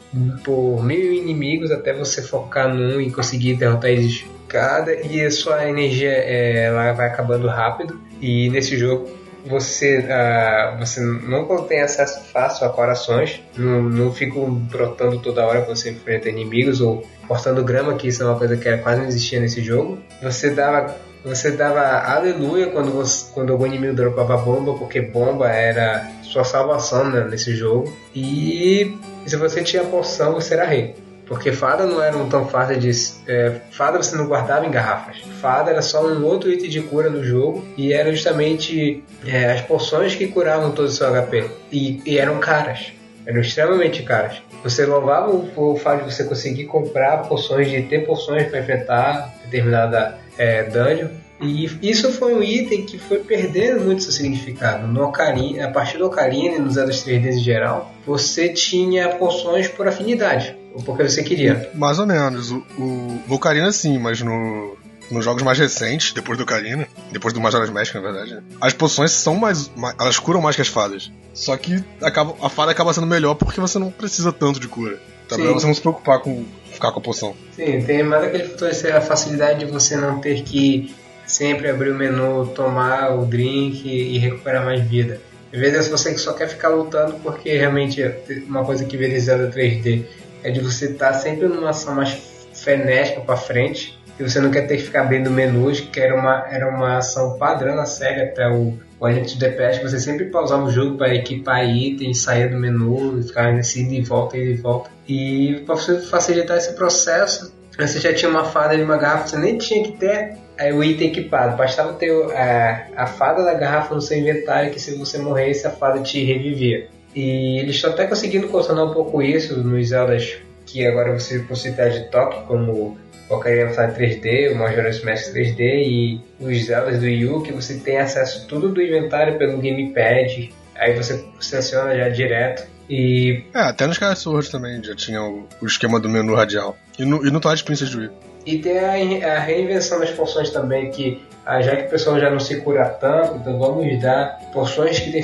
por 0.45 0.82
mil 0.82 1.11
inimigos 1.11 1.69
até 1.69 1.93
você 1.93 2.21
focar 2.21 2.73
num 2.73 3.01
e 3.01 3.11
conseguir 3.11 3.55
derrotar 3.55 3.91
eles 3.91 4.25
cada 4.47 4.93
e 4.93 5.23
a 5.23 5.31
sua 5.31 5.67
energia 5.67 6.11
é, 6.11 6.65
ela 6.65 6.93
vai 6.93 7.07
acabando 7.07 7.47
rápido 7.47 7.99
e 8.21 8.49
nesse 8.49 8.77
jogo 8.77 9.09
você, 9.45 9.99
uh, 9.99 10.77
você 10.77 10.99
não 10.99 11.45
tem 11.63 11.81
acesso 11.81 12.21
fácil 12.31 12.65
a 12.65 12.69
corações, 12.69 13.41
não, 13.57 13.81
não 13.81 14.11
ficam 14.11 14.49
brotando 14.49 15.19
toda 15.19 15.45
hora 15.45 15.61
quando 15.61 15.77
você 15.77 15.91
enfrenta 15.91 16.29
inimigos 16.29 16.81
ou 16.81 17.07
cortando 17.27 17.63
grama, 17.63 17.95
que 17.95 18.07
isso 18.07 18.23
é 18.23 18.25
uma 18.25 18.37
coisa 18.37 18.57
que 18.57 18.77
quase 18.77 19.01
não 19.01 19.07
existia 19.07 19.39
nesse 19.39 19.61
jogo. 19.61 19.97
Você 20.21 20.49
dava 20.49 20.95
você 21.23 21.51
dava 21.51 21.81
aleluia 21.81 22.67
quando, 22.67 22.91
você, 22.91 23.31
quando 23.33 23.51
algum 23.51 23.65
inimigo 23.65 23.93
dropava 23.93 24.37
bomba, 24.37 24.73
porque 24.75 25.01
bomba 25.01 25.49
era 25.49 26.09
sua 26.23 26.45
salvação 26.45 27.09
né, 27.09 27.27
nesse 27.29 27.53
jogo. 27.53 27.93
E 28.15 28.97
se 29.25 29.35
você 29.35 29.61
tinha 29.61 29.83
poção, 29.83 30.35
você 30.35 30.53
era 30.53 30.65
rei. 30.65 30.95
Porque 31.28 31.51
fada 31.51 31.86
não 31.86 32.01
era 32.01 32.17
tão 32.25 32.47
fácil 32.47 32.80
de. 32.80 32.91
É, 33.28 33.59
fada 33.71 33.97
você 33.97 34.15
não 34.15 34.28
guardava 34.28 34.65
em 34.65 34.71
garrafas. 34.71 35.17
Fada 35.41 35.71
era 35.71 35.82
só 35.82 36.05
um 36.05 36.23
outro 36.25 36.49
item 36.49 36.69
de 36.69 36.82
cura 36.82 37.09
no 37.09 37.23
jogo. 37.23 37.65
E 37.78 37.91
eram 37.91 38.11
justamente 38.11 39.03
é, 39.25 39.51
as 39.51 39.61
poções 39.61 40.15
que 40.15 40.28
curavam 40.28 40.71
todo 40.71 40.86
o 40.86 40.91
seu 40.91 41.07
HP. 41.09 41.49
E, 41.71 42.01
e 42.05 42.17
eram 42.17 42.39
caras. 42.39 42.93
Eram 43.25 43.41
extremamente 43.41 44.03
caras. 44.03 44.41
Você 44.63 44.86
louvava 44.86 45.30
o, 45.30 45.73
o 45.73 45.75
fato 45.75 46.05
de 46.05 46.13
você 46.13 46.23
conseguir 46.23 46.65
comprar 46.65 47.28
poções, 47.28 47.69
de 47.69 47.82
ter 47.84 48.05
poções 48.05 48.47
para 48.47 48.59
enfrentar 48.59 49.36
determinada 49.43 50.17
é, 50.38 50.63
dungeon. 50.63 51.09
E 51.39 51.69
isso 51.84 52.11
foi 52.13 52.34
um 52.34 52.41
item 52.41 52.86
que 52.86 52.97
foi 52.97 53.19
perdendo 53.19 53.84
muito 53.86 54.01
seu 54.01 54.11
significado. 54.11 54.88
No 54.88 55.03
Ocarina, 55.03 55.67
a 55.67 55.71
partir 55.71 55.97
do 55.97 56.07
Ocarina 56.07 56.55
e 56.55 56.59
nos 56.59 56.73
Zeldas 56.73 57.05
3D 57.05 57.28
em 57.28 57.39
geral, 57.39 57.93
você 58.05 58.49
tinha 58.49 59.09
poções 59.09 59.67
por 59.67 59.88
afinidade, 59.88 60.55
porque 60.84 61.03
você 61.03 61.23
queria. 61.23 61.69
Mais 61.73 61.99
ou 61.99 62.05
menos. 62.05 62.51
O, 62.51 62.57
o, 62.78 63.21
no 63.28 63.36
Ocarina 63.36 63.71
sim, 63.71 63.97
mas 63.97 64.21
no, 64.21 64.78
nos 65.09 65.23
jogos 65.23 65.43
mais 65.43 65.57
recentes, 65.57 66.11
depois 66.11 66.38
do 66.38 66.43
Ocarina, 66.43 66.88
depois 67.11 67.34
do 67.34 67.39
Majora's 67.39 67.69
Mask, 67.69 67.95
na 67.95 68.01
verdade, 68.01 68.43
as 68.59 68.73
poções 68.73 69.11
são 69.11 69.36
mais, 69.36 69.69
mais, 69.75 69.95
elas 69.99 70.19
curam 70.19 70.41
mais 70.41 70.55
que 70.55 70.61
as 70.61 70.67
fadas. 70.67 71.11
Só 71.34 71.55
que 71.55 71.84
acaba, 72.01 72.36
a 72.41 72.49
fada 72.49 72.71
acaba 72.71 72.93
sendo 72.93 73.07
melhor 73.07 73.36
porque 73.36 73.59
você 73.59 73.80
não 73.80 73.91
precisa 73.91 74.32
tanto 74.32 74.59
de 74.59 74.67
cura. 74.67 74.99
Tá 75.28 75.38
melhor 75.38 75.53
você 75.53 75.67
não 75.67 75.73
se 75.73 75.82
preocupar 75.82 76.19
com 76.19 76.45
ficar 76.71 76.91
com 76.91 76.99
a 76.99 77.03
poção. 77.03 77.36
Sim, 77.55 77.82
tem 77.82 78.03
mais 78.03 78.23
aquele 78.23 78.45
fator 78.45 78.71
de 78.71 78.88
a 78.88 79.01
facilidade 79.01 79.59
de 79.59 79.65
você 79.65 79.95
não 79.95 80.19
ter 80.19 80.43
que 80.43 80.93
sempre 81.25 81.69
abrir 81.69 81.91
o 81.91 81.95
menu, 81.95 82.47
tomar 82.55 83.13
o 83.13 83.25
drink 83.25 83.88
e 83.88 84.17
recuperar 84.17 84.63
mais 84.63 84.82
vida. 84.82 85.19
Às 85.51 85.59
vezes 85.59 85.88
você 85.88 86.17
só 86.17 86.34
quer 86.34 86.47
ficar 86.47 86.69
lutando 86.69 87.15
porque 87.23 87.55
realmente 87.57 88.01
uma 88.47 88.63
coisa 88.63 88.86
que 88.86 88.97
vê 88.97 89.19
Zelda 89.19 89.49
3D 89.49 90.05
é 90.47 90.51
de 90.51 90.61
você 90.61 90.85
estar 90.85 91.11
tá 91.11 91.13
sempre 91.13 91.45
numa 91.47 91.71
ação 91.71 91.93
mais 91.93 92.17
frenética 92.53 93.19
para 93.19 93.35
frente 93.35 93.99
e 94.17 94.23
você 94.23 94.39
não 94.39 94.49
quer 94.49 94.61
ter 94.61 94.77
que 94.77 94.83
ficar 94.83 95.01
abrindo 95.01 95.29
menus, 95.29 95.81
que 95.81 95.99
era 95.99 96.15
uma, 96.15 96.47
era 96.49 96.69
uma 96.69 96.97
ação 96.97 97.37
padrão 97.37 97.75
na 97.75 97.85
série 97.85 98.21
até 98.21 98.47
o, 98.47 98.79
o 98.97 99.05
Agent 99.05 99.33
of 99.33 99.39
the 99.39 99.49
Past, 99.49 99.83
você 99.83 99.99
sempre 99.99 100.25
pausava 100.25 100.63
o 100.63 100.71
jogo 100.71 100.97
para 100.97 101.13
equipar 101.13 101.67
itens, 101.67 102.21
sair 102.21 102.49
do 102.49 102.57
menu, 102.57 103.21
ficar 103.21 103.53
nesse 103.53 103.83
ida 103.83 103.93
e 103.93 104.01
volta, 104.01 104.37
ida 104.37 104.51
e 104.51 104.55
volta. 104.55 104.89
E 105.07 105.63
para 105.65 105.75
você 105.75 105.99
facilitar 105.99 106.57
esse 106.57 106.73
processo, 106.73 107.53
você 107.77 107.99
já 107.99 108.13
tinha 108.13 108.31
uma 108.31 108.45
fada 108.45 108.75
de 108.75 108.81
uma 108.81 108.97
garrafa, 108.97 109.27
você 109.27 109.37
nem 109.37 109.57
tinha 109.57 109.83
que 109.83 109.97
ter 109.97 110.37
é, 110.57 110.73
o 110.73 110.81
item 110.81 111.09
equipado, 111.09 111.57
bastava 111.57 111.93
ter 111.93 112.09
é, 112.31 112.87
a 112.95 113.05
fada 113.05 113.43
da 113.43 113.53
garrafa 113.53 113.93
no 113.93 114.01
seu 114.01 114.17
inventário, 114.17 114.71
que 114.71 114.79
se 114.79 114.97
você 114.97 115.17
morresse, 115.19 115.67
a 115.67 115.71
fada 115.71 116.01
te 116.01 116.23
revivia. 116.23 116.87
E 117.15 117.59
eles 117.59 117.75
estão 117.75 117.91
até 117.91 118.05
conseguindo 118.05 118.47
contornar 118.47 118.85
um 118.85 118.93
pouco 118.93 119.21
isso 119.21 119.57
nos 119.63 119.89
Zeldas 119.89 120.37
que 120.65 120.85
agora 120.85 121.17
você 121.17 121.39
pode 121.39 121.59
citar 121.59 121.89
de 121.89 122.09
toque, 122.11 122.45
como 122.45 122.97
Ocarina 123.29 123.69
of 123.69 123.75
Time 123.75 123.93
3D, 123.93 124.51
o 124.51 124.55
Majora's 124.55 125.03
Mask 125.03 125.33
3D 125.33 125.59
e 125.59 126.21
os 126.39 126.65
Zeldas 126.65 126.99
do 126.99 127.05
Wii 127.05 127.25
U, 127.25 127.41
que 127.41 127.51
você 127.51 127.79
tem 127.79 127.97
acesso 127.97 128.47
tudo 128.47 128.69
do 128.69 128.81
inventário 128.81 129.37
pelo 129.37 129.57
gamepad, 129.57 130.53
aí 130.75 130.93
você 130.95 131.25
seleciona 131.39 131.95
já 131.95 132.09
direto. 132.09 132.67
E... 132.89 133.43
É, 133.53 133.59
até 133.59 133.85
nos 133.85 133.95
Skyward 133.95 134.19
Sword 134.19 134.51
também 134.51 134.83
já 134.83 134.95
tinha 134.95 135.21
o, 135.21 135.47
o, 135.61 135.65
esquema 135.65 135.99
do 135.99 136.07
menu 136.07 136.35
radial. 136.35 136.77
E 136.97 137.03
no, 137.03 137.25
e 137.25 137.31
no 137.31 137.39
Twilight 137.39 137.63
Princess 137.63 137.89
do 137.89 137.99
Wii. 137.99 138.09
E 138.47 138.59
tem 138.59 138.79
a, 139.25 139.39
reinvenção 139.39 139.99
das 139.99 140.09
poções 140.11 140.49
também, 140.49 140.89
que 140.89 141.21
ah, 141.45 141.61
já 141.61 141.75
que 141.75 141.83
o 141.83 141.89
pessoal 141.89 142.17
já 142.17 142.29
não 142.29 142.39
se 142.39 142.61
cura 142.61 142.85
tanto, 142.85 143.35
então 143.35 143.59
vamos 143.59 144.01
dar 144.01 144.39
poções 144.53 144.97
que 144.99 145.11
têm 145.11 145.21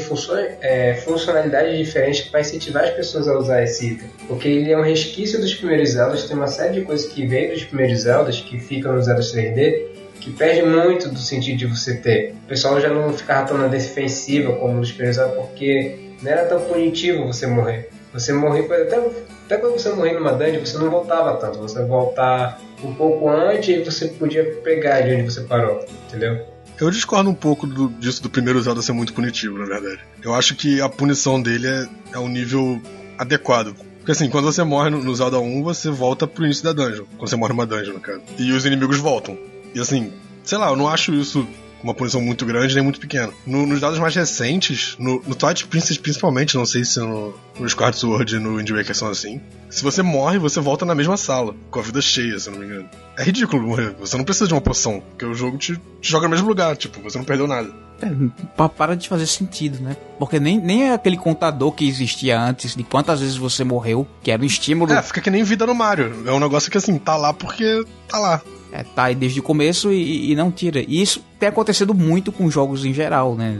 é, 0.61 0.95
funcionalidades 0.95 1.78
diferentes 1.78 2.24
para 2.24 2.41
incentivar 2.41 2.84
as 2.84 2.89
pessoas 2.89 3.30
a 3.30 3.38
usar 3.38 3.63
esse 3.63 3.93
item. 3.93 4.09
Porque 4.28 4.49
ele 4.49 4.74
é 4.74 4.78
um 4.78 4.82
resquício 4.82 5.39
dos 5.39 5.55
primeiros 5.55 5.91
Zeldas, 5.91 6.26
tem 6.26 6.36
uma 6.36 6.47
série 6.47 6.74
de 6.74 6.82
coisas 6.82 7.09
que 7.09 7.26
vem 7.26 7.49
dos 7.49 7.63
primeiros 7.63 8.01
Zeldas, 8.01 8.41
que 8.41 8.59
ficam 8.59 8.91
nos 8.91 9.05
Zeldas 9.05 9.34
3D, 9.34 9.86
que 10.19 10.30
perde 10.32 10.63
muito 10.63 11.07
do 11.07 11.19
sentido 11.19 11.59
de 11.59 11.65
você 11.65 11.95
ter. 11.95 12.36
O 12.43 12.47
pessoal 12.49 12.82
já 12.82 12.89
não 12.89 13.13
ficava 13.13 13.47
tão 13.47 13.57
na 13.57 13.67
defensiva 13.67 14.51
como 14.57 14.74
nos 14.74 14.91
primeiros 14.91 15.15
Zeldas, 15.15 15.38
porque 15.38 15.97
não 16.21 16.30
era 16.30 16.43
tão 16.43 16.59
punitivo 16.59 17.26
você 17.26 17.47
morrer. 17.47 17.89
Você 18.13 18.34
morrer, 18.34 18.65
até, 18.69 18.97
até 19.45 19.57
quando 19.57 19.80
você 19.80 19.89
morrer 19.93 20.11
numa 20.11 20.34
dungeon, 20.34 20.59
você 20.59 20.78
não 20.78 20.89
voltava 20.89 21.38
tanto, 21.38 21.57
você 21.59 21.82
voltar 21.86 22.59
um 22.84 22.93
pouco 22.93 23.29
antes 23.29 23.69
e 23.69 23.84
você 23.84 24.07
podia 24.07 24.43
pegar 24.63 25.01
de 25.01 25.13
onde 25.13 25.23
você 25.23 25.41
parou, 25.41 25.86
entendeu? 26.07 26.45
Eu 26.79 26.89
discordo 26.89 27.29
um 27.29 27.36
pouco 27.36 27.67
do, 27.67 27.88
disso 27.89 28.21
do 28.23 28.29
primeiro 28.29 28.61
Zelda 28.61 28.81
ser 28.81 28.93
muito 28.93 29.13
punitivo, 29.13 29.57
na 29.57 29.65
verdade. 29.65 29.99
Eu 30.23 30.34
acho 30.34 30.55
que 30.55 30.81
a 30.81 30.89
punição 30.89 31.41
dele 31.41 31.67
é, 31.67 31.88
é 32.13 32.19
um 32.19 32.27
nível 32.27 32.81
adequado. 33.17 33.75
Porque 33.97 34.11
assim, 34.11 34.29
quando 34.29 34.45
você 34.45 34.63
morre 34.63 34.89
no, 34.89 35.01
no 35.01 35.15
Zelda 35.15 35.39
1, 35.39 35.63
você 35.63 35.89
volta 35.89 36.27
pro 36.27 36.43
início 36.43 36.63
da 36.63 36.73
dungeon. 36.73 37.05
Quando 37.17 37.29
você 37.29 37.36
morre 37.36 37.53
numa 37.53 37.65
dungeon, 37.65 37.93
no 37.93 37.99
caso. 37.99 38.21
E 38.38 38.51
os 38.51 38.65
inimigos 38.65 38.97
voltam. 38.97 39.38
E 39.73 39.79
assim, 39.79 40.11
sei 40.43 40.57
lá, 40.57 40.69
eu 40.69 40.75
não 40.75 40.89
acho 40.89 41.13
isso 41.13 41.47
uma 41.84 41.93
punição 41.93 42.21
muito 42.21 42.45
grande 42.45 42.73
nem 42.73 42.84
muito 42.84 42.99
pequena. 42.99 43.31
No, 43.45 43.67
nos 43.67 43.79
dados 43.79 43.99
mais 43.99 44.15
recentes, 44.15 44.95
no, 44.97 45.21
no 45.27 45.36
Twilight 45.36 45.67
Princess 45.67 45.97
principalmente, 45.97 46.55
não 46.55 46.65
sei 46.65 46.86
se 46.86 46.99
no, 46.99 47.34
no 47.59 47.67
Skyward 47.67 47.97
Sword 47.97 48.36
e 48.36 48.39
no 48.39 48.57
Wind 48.57 48.69
Waker 48.69 48.95
são 48.95 49.09
assim, 49.09 49.41
se 49.69 49.84
você 49.84 50.01
morre, 50.01 50.39
você 50.39 50.59
volta 50.59 50.86
na 50.86 50.95
mesma 50.95 51.17
sala, 51.17 51.53
com 51.69 51.79
a 51.79 51.84
vida 51.84 52.01
cheia, 52.01 52.39
se 52.39 52.49
não 52.49 52.59
me 52.59 52.65
engano. 52.65 52.89
É 53.18 53.24
ridículo 53.24 53.61
morrer, 53.61 53.95
você 53.99 54.18
não 54.18 54.24
precisa 54.24 54.47
de 54.47 54.53
uma 54.53 54.61
poção, 54.61 55.01
porque 55.09 55.26
o 55.26 55.36
jogo 55.36 55.57
te, 55.57 55.76
te 56.01 56.11
joga 56.11 56.28
no 56.28 56.32
mesmo 56.32 56.47
lugar, 56.47 56.76
tipo, 56.76 56.99
você 57.01 57.18
não 57.18 57.26
perdeu 57.26 57.47
nada. 57.47 57.70
É, 58.01 58.68
para 58.68 58.95
de 58.95 59.07
fazer 59.07 59.28
sentido, 59.28 59.82
né? 59.82 59.95
Porque 60.18 60.39
nem, 60.39 60.59
nem 60.59 60.89
é 60.89 60.93
aquele 60.93 61.16
contador 61.16 61.72
que 61.72 61.88
existia 61.88 62.39
antes 62.39 62.76
de 62.76 62.84
quantas 62.84 63.20
vezes 63.22 63.38
você 63.38 63.64
morreu, 63.64 64.07
que 64.22 64.32
era 64.32 64.41
um 64.41 64.45
estímulo. 64.45 64.91
É, 64.91 65.01
fica 65.01 65.22
que 65.22 65.30
nem 65.30 65.43
vida 65.43 65.66
no 65.66 65.76
Mario. 65.76 66.24
É 66.26 66.32
um 66.32 66.39
negócio 66.39 66.72
que 66.72 66.78
assim, 66.78 66.97
tá 66.97 67.16
lá 67.16 67.34
porque 67.34 67.86
tá 68.07 68.20
lá. 68.20 68.41
É, 68.72 68.84
tá 68.84 69.03
aí 69.05 69.16
desde 69.16 69.39
o 69.39 69.43
começo 69.43 69.91
e, 69.91 70.32
e 70.32 70.36
não 70.36 70.51
tira. 70.51 70.82
E 70.82 71.01
isso 71.01 71.24
tem 71.39 71.47
acontecido 71.47 71.93
muito 71.93 72.32
com 72.32 72.49
jogos 72.49 72.84
em 72.84 72.93
geral, 72.93 73.36
né? 73.36 73.55